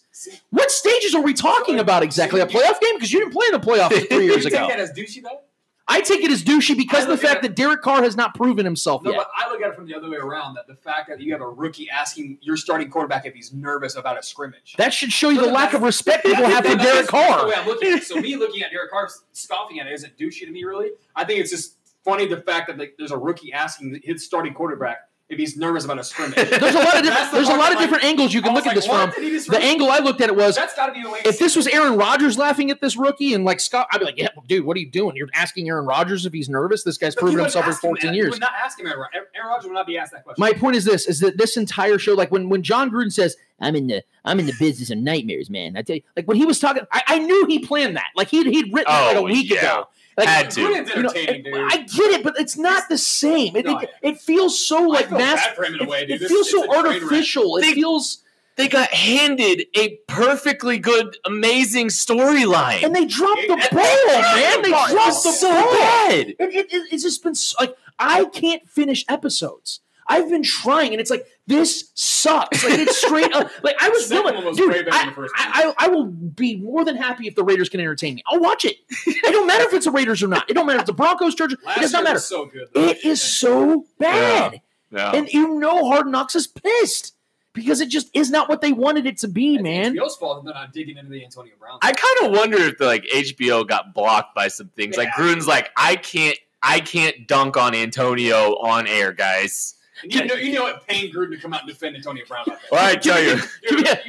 What 0.52 0.70
stages 0.70 1.16
are 1.16 1.22
we 1.22 1.34
talking 1.34 1.80
about 1.80 2.04
exactly? 2.04 2.42
A 2.42 2.46
playoff 2.46 2.80
game? 2.80 2.96
Because 2.96 3.12
you 3.12 3.20
didn't 3.20 3.34
play 3.34 3.48
in 3.48 3.60
the 3.60 3.66
playoffs 3.66 4.08
three 4.10 4.26
years 4.26 4.44
you 4.44 4.50
take 4.52 4.60
ago. 4.60 4.68
that 4.68 4.80
as 4.80 4.92
douchey 4.92 5.24
though? 5.24 5.40
I 5.88 6.00
take 6.02 6.22
it 6.24 6.32
as 6.32 6.44
douchey 6.44 6.78
because 6.78 7.04
of 7.04 7.10
the 7.10 7.18
fact 7.18 7.38
it- 7.38 7.42
that 7.50 7.56
Derek 7.56 7.82
Carr 7.82 8.04
has 8.04 8.16
not 8.16 8.36
proven 8.36 8.64
himself 8.64 9.02
No, 9.04 9.12
yet. 9.12 9.18
but 9.18 9.28
I 9.36 9.52
look 9.52 9.62
at 9.62 9.70
it 9.72 9.76
from 9.76 9.88
the 9.88 9.96
other 9.96 10.10
way 10.10 10.18
around. 10.18 10.54
That 10.54 10.68
the 10.68 10.76
fact 10.76 11.10
that 11.10 11.20
you 11.20 11.32
have 11.34 11.42
a 11.42 11.48
rookie 11.50 11.90
asking 11.90 12.38
your 12.42 12.56
starting 12.56 12.90
quarterback 12.90 13.26
if 13.26 13.34
he's 13.34 13.52
nervous 13.52 13.96
about 13.96 14.18
a 14.18 14.24
scrimmage. 14.24 14.76
That 14.78 14.94
should 14.94 15.12
show 15.12 15.30
you 15.32 15.42
the 15.42 15.52
lack 15.52 15.74
of 15.74 15.82
respect 15.82 16.24
people 16.24 16.46
have 16.46 16.64
for 16.66 16.76
Derek 16.76 16.80
that's 16.82 17.08
The 17.08 17.12
Carr. 17.12 17.48
way 17.48 17.54
I'm 17.58 17.66
looking 17.68 17.92
at 17.92 17.98
it. 17.98 18.04
So 18.04 18.16
me 18.22 18.36
looking 18.38 18.62
at 18.62 18.72
Derek 18.72 18.92
Carr 18.92 19.10
scoffing 19.34 19.80
at 19.80 19.88
it 19.88 19.94
isn't 19.94 20.18
douchey 20.18 20.42
to 20.46 20.52
me 20.52 20.64
really. 20.64 20.92
I 21.16 21.26
think 21.26 21.40
it's 21.42 21.50
just 21.50 21.76
funny 22.06 22.28
the 22.28 22.38
fact 22.42 22.68
that 22.68 22.78
like, 22.78 22.94
there's 22.98 23.12
a 23.12 23.18
rookie 23.18 23.52
asking 23.52 24.00
his 24.04 24.24
starting 24.24 24.54
quarterback 24.54 25.10
if 25.32 25.40
he's 25.40 25.58
nervous 25.58 25.86
about 25.86 25.98
a 25.98 26.04
scrimmage. 26.04 26.36
There's 26.36 26.76
a 26.76 26.80
lot 26.80 26.98
of 26.98 27.04
different, 27.04 27.32
there's 27.32 27.48
a 27.48 27.52
lot 27.52 27.58
that, 27.58 27.72
of 27.72 27.76
like, 27.78 27.80
different 27.80 28.04
angles 28.04 28.34
you 28.34 28.42
can 28.42 28.54
was 28.54 28.64
look 28.66 28.68
at 28.72 28.76
this 28.76 28.86
from. 28.86 29.10
Did 29.12 29.44
The 29.46 29.58
angle 29.60 29.90
I 29.90 30.00
looked 30.00 30.22
at 30.22 30.30
it 30.30 30.36
was 30.36 30.56
That's 30.56 30.76
got 30.76 30.88
to 30.88 30.94
be 30.94 31.02
the 31.02 31.10
way. 31.10 31.22
if 31.26 31.40
this 31.40 31.56
was 31.56 31.68
Aaron 31.68 31.98
Rodgers 31.98 32.38
laughing 32.38 32.70
at 32.70 32.82
this 32.82 32.98
rookie 32.98 33.34
and 33.34 33.46
like 33.46 33.60
Scott, 33.60 33.88
I'd 33.92 34.00
be 34.00 34.06
like, 34.06 34.18
yeah, 34.18 34.28
well, 34.36 34.46
dude, 34.48 34.66
what 34.66 34.76
are 34.78 34.80
you 34.82 34.90
doing? 34.92 35.16
You're 35.16 35.30
asking 35.34 35.70
Aaron 35.70 35.86
Rodgers 35.86 36.26
if 36.26 36.34
he's 36.34 36.50
nervous. 36.50 36.84
This 36.84 36.98
guy's 36.98 37.16
But 37.16 37.22
proven 37.22 37.40
himself 37.40 37.66
for 37.66 37.70
wouldn't 37.72 37.84
him 37.84 37.90
14 37.90 38.08
that. 38.12 38.16
You 38.16 38.22
years. 38.24 38.32
would 38.32 38.42
not 38.42 38.54
ask 38.64 38.80
him 38.80 38.88
Aaron 38.88 39.00
Rodgers. 39.00 39.22
Aaron 39.36 39.48
Rodgers 39.48 39.66
would 39.66 39.74
not 39.74 39.88
be 39.88 39.98
asked 39.98 40.12
that 40.12 40.24
question. 40.24 40.42
My 40.42 40.54
point 40.54 40.76
is 40.76 40.86
this: 40.86 41.08
is 41.08 41.20
that 41.22 41.38
this 41.38 41.56
entire 41.58 41.98
show, 41.98 42.14
like 42.14 42.32
when 42.32 42.50
when 42.50 42.62
Jon 42.62 42.92
Gruden 42.92 43.12
says, 43.12 43.38
"I'm 43.62 43.76
in 43.76 43.88
the 43.88 44.04
I'm 44.26 44.40
in 44.40 44.46
the 44.48 44.54
business 44.60 44.92
of 44.92 44.98
nightmares, 44.98 45.50
man," 45.50 45.78
I 45.78 45.82
tell 45.82 45.96
you, 45.96 46.02
like 46.18 46.28
when 46.28 46.38
he 46.38 46.46
was 46.46 46.60
talking, 46.60 46.84
I, 46.92 47.02
I 47.08 47.20
knew 47.20 47.46
he 47.48 47.60
planned 47.60 47.96
that. 47.96 48.10
Like 48.16 48.28
he'd 48.28 48.48
he'd 48.48 48.74
written 48.74 48.94
it 48.94 49.06
like 49.06 49.16
a 49.16 49.20
Oh, 49.20 49.24
week 49.24 49.50
yeah. 49.50 49.60
ago. 49.60 49.88
Like, 50.18 50.28
Had 50.28 50.52
to. 50.52 50.62
Gruden's 50.62 50.90
you 50.90 51.04
know, 51.04 51.10
entertaining, 51.10 51.44
dude. 51.44 51.54
I 51.56 51.78
get 51.78 52.12
it, 52.12 52.24
but 52.24 52.34
it's 52.38 52.58
not 52.58 52.90
the 52.90 52.98
same. 52.98 53.56
It, 53.56 53.66
No, 53.66 53.78
it, 53.80 53.90
it 54.02 54.20
feels 54.20 54.60
so 54.66 54.82
like 54.84 55.08
feel 55.10 55.18
mass. 55.18 55.36
bad 55.48 55.56
for 55.56 55.64
him 55.64 55.76
in 55.76 55.82
a 55.86 55.90
way, 55.90 56.02
it, 56.02 56.08
dude. 56.08 56.16
it 56.18 56.20
This- 56.22 56.30
feels 56.32 56.48
it's 56.48 56.52
so 56.52 56.64
a 56.64 56.68
train 56.68 56.84
wreck. 56.84 57.04
artificial. 57.04 57.58
It 57.58 57.62
They- 57.62 57.74
feels, 57.74 58.18
They 58.58 58.68
got 58.68 58.90
handed 58.90 59.66
a 59.78 59.98
perfectly 60.08 60.78
good, 60.78 61.18
amazing 61.26 61.88
storyline. 61.88 62.84
and 62.84 62.94
they 62.96 63.06
dropped 63.06 63.42
the 63.48 63.56
ball, 63.72 64.08
man. 64.22 64.62
They 64.62 64.70
It 64.70 64.72
was 64.72 64.92
dropped 64.92 65.24
the 65.24 65.32
so 65.32 65.50
ball. 65.50 65.72
bad. 65.74 66.28
It, 66.28 66.36
it, 66.40 66.74
it- 66.74 66.88
it's 66.94 67.04
just 67.04 67.24
been 67.24 67.34
so, 67.36 67.56
like 67.60 67.76
I 67.98 68.26
can't 68.26 68.68
finish 68.68 69.06
episodes. 69.08 69.80
I've 70.12 70.30
been 70.30 70.44
trying, 70.44 70.92
and 70.92 71.00
it's 71.02 71.10
like 71.12 71.26
this 71.48 71.92
sucks. 71.96 72.64
Like 72.64 72.80
it's 72.80 72.98
straight 72.98 73.34
up. 73.34 73.50
Like 73.64 73.76
I 73.82 73.90
was 73.90 74.06
Second 74.08 74.36
willing, 74.36 74.56
dude. 74.56 74.72
I, 74.90 74.98
than 75.00 75.08
the 75.08 75.14
first 75.16 75.34
I, 75.38 75.74
I, 75.78 75.86
I 75.86 75.88
will 75.90 76.06
be 76.06 76.58
more 76.58 76.84
than 76.86 76.96
happy 76.96 77.28
if 77.28 77.36
the 77.36 77.44
Raiders 77.44 77.70
can 77.70 77.80
entertain 77.80 78.16
me. 78.16 78.24
I'll 78.28 78.40
watch 78.40 78.66
it. 78.66 78.78
It 79.08 79.32
don't 79.32 79.48
matter 79.48 79.64
if 79.66 79.74
it's 79.74 79.86
the 79.86 79.92
Raiders 79.92 80.22
or 80.24 80.28
not. 80.28 80.50
It 80.50 80.54
don't 80.54 80.66
matter 80.66 80.78
if 80.78 80.82
it's 80.84 80.90
the 80.90 80.94
Broncos, 80.94 81.36
Chargers. 81.36 81.58
Last 81.66 81.78
it 81.78 81.82
does 81.82 81.94
not 81.94 82.04
matter. 82.04 82.14
was 82.16 82.28
so 82.28 82.46
good. 82.46 82.68
though. 82.74 82.82
It 82.88 83.04
is 83.06 83.22
so 83.22 83.86
bad, 84.00 84.62
Yeah. 84.92 85.12
and 85.16 85.28
you 85.32 85.56
know 85.60 85.88
Hard 85.90 86.08
Knocks 86.08 86.36
is 86.36 86.48
pissed 86.48 87.16
because 87.54 87.82
it 87.82 87.90
just 87.90 88.10
is 88.16 88.30
not 88.32 88.48
what 88.48 88.62
they 88.62 88.72
wanted 88.72 89.06
it 89.06 89.18
to 89.18 89.28
be, 89.28 89.56
It's 89.56 89.64
man. 89.64 89.94
HBO's 89.96 90.16
fault 90.16 90.46
they're 90.46 90.54
not 90.54 90.72
digging 90.72 90.98
into 90.98 91.10
the 91.12 91.24
Antonio 91.24 91.54
Brown. 91.60 91.80
I 91.82 91.92
kind 91.92 92.32
of 92.32 92.38
wonder 92.40 92.58
if 92.58 92.78
the 92.78 92.86
like 92.86 93.04
HBO 93.06 93.68
got 93.68 93.94
blocked 93.94 94.36
by 94.36 94.48
some 94.48 94.70
things. 94.70 94.96
Like 94.98 95.10
Yeah. 95.18 95.24
Gruden's 95.24 95.48
like, 95.48 95.70
I 95.76 95.98
can't, 95.98 96.38
I 96.64 96.80
can't 96.80 97.28
dunk 97.28 97.58
on 97.58 97.74
Antonio 97.76 98.56
on 98.56 98.88
air, 98.88 99.12
guys. 99.12 99.76
And 100.04 100.14
you 100.14 100.26
know, 100.26 100.36
you 100.36 100.54
know 100.54 100.64
what? 100.64 100.88
Paying 100.88 101.14
Gruden 101.14 101.32
to 101.32 101.38
come 101.38 101.54
out 101.54 101.62
and 101.62 101.70
defend 101.70 101.96
Antonio 101.96 102.26
Brown. 102.28 102.46
Like 102.48 102.60
that. 102.62 102.72
Well, 102.72 102.86
I 102.86 102.96
tell 102.96 103.22
you, 103.22 103.40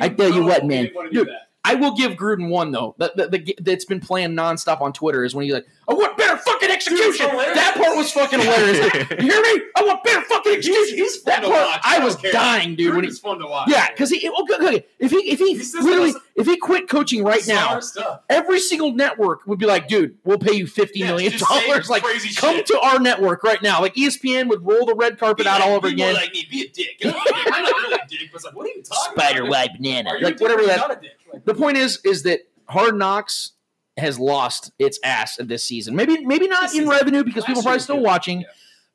I 0.01 0.09
tell 0.09 0.32
you 0.32 0.44
what, 0.44 0.64
man. 0.66 0.90
didn't 1.10 1.36
wanna 1.64 1.90
do 1.90 1.97
Dude, 1.97 2.06
that. 2.06 2.09
I 2.09 2.10
will 2.10 2.10
give 2.10 2.12
Gruden 2.18 2.48
one 2.48 2.70
though. 2.72 2.94
That, 2.98 3.16
that, 3.16 3.30
that 3.30 3.55
that's 3.60 3.84
been 3.84 4.01
playing 4.01 4.30
nonstop 4.32 4.80
on 4.80 4.93
Twitter 4.93 5.24
is 5.24 5.34
when 5.34 5.44
he's 5.44 5.55
like, 5.55 5.66
"I 5.89 5.94
want 5.94 6.16
better 6.16 6.36
fucking 6.36 6.70
execution." 6.70 7.30
hilarious. 7.30 7.55
that 7.56 7.74
part 7.76 7.97
was 7.97 8.12
fucking 8.12 8.40
hilarious. 8.40 8.78
you 9.10 9.16
hear 9.32 9.43
me? 9.43 9.62
I 9.76 9.84
want 9.84 10.02
better 10.05 10.22
fucking 10.22 10.52
execution. 10.56 10.97
He's 10.98 11.16
fun 11.18 11.34
that 11.34 11.40
to 11.47 11.48
part, 11.52 11.66
watch. 11.66 11.80
I 11.84 11.97
don't 11.97 12.05
was 12.05 12.16
care. 12.16 12.32
dying, 12.32 12.74
dude. 12.76 12.94
When 12.94 13.05
he, 13.05 13.10
Gruden's 13.10 13.18
fun 13.20 13.39
to 13.39 13.47
watch. 13.47 13.68
yeah, 13.70 13.90
because 13.90 14.10
he 14.10 14.28
okay, 14.28 14.55
okay, 14.66 14.86
if 14.98 15.10
he 15.10 15.16
if 15.30 15.39
he, 15.39 15.55
He 15.55 15.78
literally 15.80 16.12
those- 16.12 16.20
if 16.34 16.47
he 16.47 16.56
quit 16.56 16.89
coaching 16.89 17.22
right 17.24 17.47
now, 17.47 17.78
stuff. 17.80 18.20
every 18.30 18.59
single 18.59 18.93
network 18.93 19.47
would 19.47 19.59
be 19.59 19.66
like, 19.66 19.86
"Dude, 19.86 20.16
we'll 20.24 20.39
pay 20.39 20.55
you 20.55 20.66
fifty 20.66 21.01
Yeah, 21.01 21.09
million 21.09 21.32
dollars. 21.39 21.89
Like, 21.90 22.02
crazy 22.02 22.34
come 22.34 22.56
shit. 22.56 22.66
to 22.66 22.80
our 22.80 22.98
network 22.98 23.44
right 23.44 23.62
now." 23.62 23.80
Like 23.80 23.94
ESPN 23.94 24.48
would 24.48 24.64
roll 24.66 24.84
the 24.86 24.94
red 24.94 25.18
carpet 25.18 25.44
Be 25.44 25.48
out 25.51 25.60
like- 25.60 25.68
all 25.68 25.76
over 25.76 25.89
be 25.90 25.97
more 25.97 26.09
again. 26.10 26.14
Like 26.22 26.32
me, 26.32 26.47
be 26.51 26.62
a 26.62 26.68
dick. 26.68 27.01
I'm 27.05 27.62
not 27.62 27.72
really 27.82 27.94
a 27.94 28.06
dick, 28.09 28.28
but 28.32 28.36
it's 28.36 28.44
like, 28.44 28.55
what 28.56 28.66
are 28.66 28.70
you 28.70 28.82
talking 28.82 29.12
Spider 29.20 29.40
about? 29.43 29.51
white 29.51 29.70
banana, 29.76 30.10
Are 30.10 30.18
you 30.18 30.24
like 30.24 30.34
a 30.34 30.39
dick 30.39 30.43
whatever 30.48 30.66
that. 30.66 31.02
Not 31.32 31.36
a 31.36 31.38
dick? 31.38 31.46
Like, 31.46 31.56
the 31.56 31.60
point 31.60 31.76
is 31.76 32.00
is 32.04 32.22
that 32.24 32.40
Hard 32.68 32.96
Knocks 32.96 33.52
has 33.98 34.18
lost 34.18 34.72
its 34.78 34.98
ass 35.04 35.36
this 35.40 35.64
season. 35.64 35.94
Maybe 35.94 36.24
maybe 36.24 36.48
not 36.48 36.62
This 36.70 36.78
in 36.78 36.88
revenue 36.88 37.24
because 37.24 37.44
people 37.44 37.60
are 37.60 37.64
probably 37.64 37.80
still 37.80 37.96
good. 37.96 38.04
watching, 38.04 38.40
Yeah. 38.40 38.46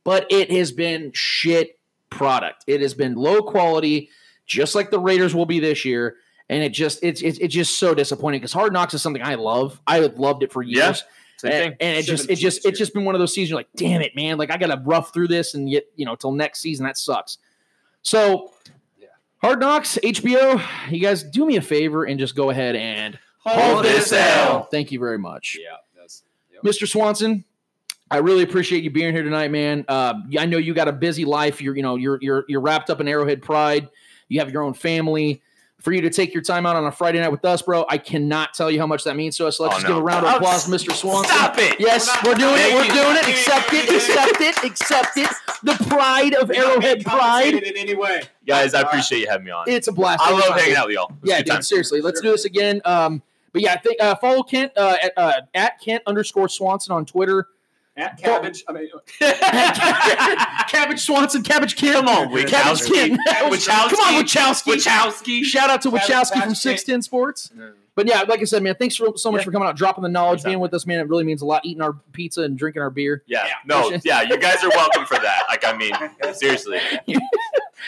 but 0.03 0.25
it 0.31 0.51
has 0.51 0.71
been 0.71 1.11
shit 1.13 1.79
product. 2.09 2.63
It 2.67 2.81
has 2.81 2.93
been 2.93 3.15
low 3.15 3.41
quality, 3.43 4.09
just 4.45 4.73
like 4.75 4.89
the 4.89 4.99
Raiders 4.99 5.35
will 5.35 5.45
be 5.45 5.59
this 5.59 5.85
year. 5.85 6.15
And 6.49 6.63
it 6.63 6.69
just 6.69 7.03
it's 7.03 7.21
it's, 7.21 7.37
it's 7.39 7.53
just 7.53 7.77
so 7.77 7.93
disappointing 7.93 8.39
because 8.39 8.53
Hard 8.53 8.71
Knocks 8.73 8.93
is 8.93 9.01
something 9.01 9.21
I 9.21 9.35
love. 9.35 9.79
I 9.85 9.99
have 9.99 10.17
loved 10.17 10.43
it 10.43 10.51
for 10.51 10.63
years. 10.63 11.03
Yeah, 11.43 11.51
and, 11.51 11.75
and 11.79 11.97
it 11.97 12.03
just 12.03 12.29
it 12.29 12.37
just 12.37 12.65
it's 12.65 12.79
just 12.79 12.93
been 12.93 13.05
one 13.05 13.13
of 13.13 13.19
those 13.19 13.33
seasons. 13.33 13.49
You're 13.51 13.59
like, 13.59 13.67
damn 13.75 14.01
it, 14.01 14.15
man! 14.15 14.37
Like 14.39 14.49
I 14.49 14.57
got 14.57 14.67
to 14.67 14.81
rough 14.85 15.13
through 15.13 15.27
this, 15.27 15.53
and 15.53 15.69
yet 15.69 15.83
you 15.95 16.05
know 16.05 16.15
till 16.15 16.31
next 16.31 16.61
season 16.61 16.85
that 16.85 16.97
sucks. 16.97 17.37
So. 18.01 18.51
Hard 19.41 19.59
Knocks, 19.59 19.99
HBO, 20.03 20.61
you 20.89 20.99
guys 20.99 21.23
do 21.23 21.45
me 21.45 21.57
a 21.57 21.61
favor 21.61 22.05
and 22.05 22.19
just 22.19 22.35
go 22.35 22.49
ahead 22.49 22.75
and 22.75 23.19
Hold 23.47 23.85
this 23.85 24.11
L. 24.11 24.63
Thank 24.63 24.91
you 24.91 24.99
very 24.99 25.17
much, 25.17 25.57
yeah, 25.59 25.77
that's. 25.97 26.23
Yep. 26.51 26.63
Mr. 26.63 26.87
Swanson. 26.87 27.45
I 28.09 28.17
really 28.17 28.43
appreciate 28.43 28.83
you 28.83 28.89
being 28.89 29.13
here 29.13 29.23
tonight, 29.23 29.51
man. 29.51 29.83
Uh, 29.87 30.13
I 30.39 30.45
know 30.45 30.57
you 30.57 30.73
got 30.73 30.87
a 30.87 30.93
busy 30.93 31.25
life. 31.25 31.61
You're 31.61 31.75
you 31.75 31.83
know 31.83 31.97
you're 31.97 32.19
you're 32.21 32.45
you're 32.47 32.61
wrapped 32.61 32.89
up 32.89 33.01
in 33.01 33.07
Arrowhead 33.07 33.41
Pride. 33.41 33.89
You 34.29 34.39
have 34.39 34.49
your 34.49 34.63
own 34.63 34.73
family. 34.73 35.41
For 35.79 35.93
you 35.93 36.01
to 36.01 36.09
take 36.09 36.33
your 36.33 36.41
time 36.41 36.65
out 36.65 36.75
on 36.75 36.85
a 36.85 36.91
Friday 36.91 37.19
night 37.19 37.29
with 37.31 37.45
us, 37.45 37.61
bro, 37.61 37.85
I 37.87 37.99
cannot 37.99 38.55
tell 38.55 38.71
you 38.71 38.79
how 38.79 38.87
much 38.87 39.03
that 39.03 39.15
means 39.15 39.37
to 39.37 39.45
us. 39.45 39.59
Let's 39.59 39.75
Oh, 39.75 39.77
just 39.77 39.83
no. 39.83 39.89
give 39.89 39.97
a 39.97 40.01
round 40.01 40.25
of 40.25 40.33
Oh, 40.33 40.37
applause 40.37 40.65
to 40.65 40.71
Mr. 40.71 40.91
Swanson. 40.91 41.25
Stop 41.35 41.55
it. 41.59 41.79
Yes, 41.79 42.09
We're 42.25 42.31
we're, 42.31 42.35
doing 42.35 42.55
it. 42.57 42.73
We're 42.73 42.85
you. 42.85 42.93
doing 42.93 43.15
it. 43.15 43.27
Accept 43.27 43.71
it. 43.73 43.89
Accept 43.93 44.41
it. 44.41 44.63
Accept 44.63 45.17
it. 45.17 45.29
The 45.63 45.73
pride 45.87 46.33
of 46.33 46.49
Arrowhead 46.49 47.03
Pride. 47.05 47.53
in 47.53 47.77
any 47.77 47.93
way. 47.93 48.23
guys, 48.47 48.73
I 48.73 48.81
appreciate 48.81 49.19
you 49.21 49.27
having 49.29 49.45
me 49.45 49.51
on. 49.51 49.65
It's 49.69 49.87
a 49.87 49.91
blast. 49.91 50.21
I 50.23 50.31
love 50.31 50.59
hanging 50.59 50.75
out 50.75 50.87
with 50.87 50.95
y'all. 50.95 51.11
It 51.23 51.29
Yeah, 51.29 51.41
dude. 51.43 51.63
Seriously, 51.63 52.01
let's 52.01 52.21
do 52.21 52.31
this 52.31 52.45
again. 52.45 52.81
Um, 52.83 53.21
but 53.53 53.61
yeah, 53.61 53.73
I 53.73 53.77
think 53.77 54.01
uh, 54.01 54.15
follow 54.15 54.41
Kent 54.43 54.71
uh, 54.77 54.97
at, 55.01 55.13
uh, 55.15 55.33
at 55.53 55.79
Kent 55.79 56.01
underscore 56.07 56.49
Swanson 56.49 56.91
on 56.91 57.05
Twitter. 57.05 57.47
At 57.97 58.17
cabbage. 58.17 58.63
I 58.67 58.73
mean, 58.73 58.87
Cabbage 60.69 60.99
Swanson, 61.01 61.41
Cabbage 61.43 61.75
Kent. 61.75 61.95
Come 61.95 62.07
on, 62.07 62.27
Cabbage 62.47 62.51
Wachowski. 62.81 62.93
Kent. 62.93 63.19
Wachowski. 63.51 63.89
Come 63.89 64.15
on, 64.15 64.23
Wachowski. 64.23 64.73
Wachowski. 64.75 65.43
Shout 65.43 65.69
out 65.69 65.81
to 65.81 65.89
Cabbage 65.89 66.03
Wachowski 66.03 66.13
Patch 66.15 66.29
from 66.29 66.41
Kent. 66.41 66.57
Six 66.57 66.83
Ten 66.83 67.01
Sports. 67.01 67.51
But 67.95 68.07
yeah, 68.07 68.21
like 68.27 68.41
I 68.41 68.43
said, 68.43 68.61
man, 68.61 68.75
thanks 68.75 68.95
for, 68.95 69.17
so 69.17 69.31
much 69.31 69.39
Yeah. 69.39 69.45
for 69.45 69.51
coming 69.51 69.67
out, 69.67 69.75
dropping 69.75 70.03
the 70.03 70.09
knowledge, 70.09 70.41
Anytime. 70.41 70.49
being 70.51 70.59
with 70.59 70.73
us, 70.75 70.85
man. 70.85 70.99
It 70.99 71.09
really 71.09 71.23
means 71.23 71.41
a 71.41 71.45
lot. 71.45 71.65
Eating 71.65 71.81
our 71.81 71.93
pizza 72.11 72.43
and 72.43 72.55
drinking 72.55 72.83
our 72.83 72.91
beer. 72.91 73.23
Yeah, 73.25 73.47
no, 73.65 73.91
yeah, 74.05 74.21
you 74.21 74.37
guys 74.37 74.63
are 74.63 74.69
welcome 74.69 75.05
for 75.07 75.17
that. 75.17 75.45
Like, 75.49 75.65
I 75.65 75.75
mean, 75.75 75.93
seriously. 76.33 76.79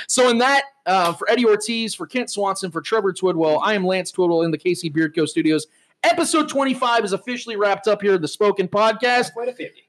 So 0.07 0.29
in 0.29 0.37
that, 0.37 0.63
uh, 0.85 1.13
for 1.13 1.29
Eddie 1.29 1.45
Ortiz, 1.45 1.93
for 1.95 2.05
Kent 2.05 2.29
Swanson, 2.29 2.69
for 2.71 2.79
Trevor 2.79 3.11
Twidwell, 3.11 3.59
I 3.63 3.73
am 3.73 3.85
Lance 3.85 4.11
Twidwell 4.11 4.45
in 4.45 4.51
the 4.51 4.57
KC 4.57 4.93
Beard 4.93 5.15
Co. 5.15 5.25
Studios. 5.25 5.65
Episode 6.03 6.47
25 6.47 7.03
is 7.05 7.11
officially 7.11 7.55
wrapped 7.57 7.87
up 7.87 8.01
here 8.01 8.13
at 8.13 8.21
the 8.21 8.27
Spoken 8.27 8.67
Podcast. 8.67 9.33
Quite 9.33 9.49
a 9.49 9.53
50. 9.53 9.88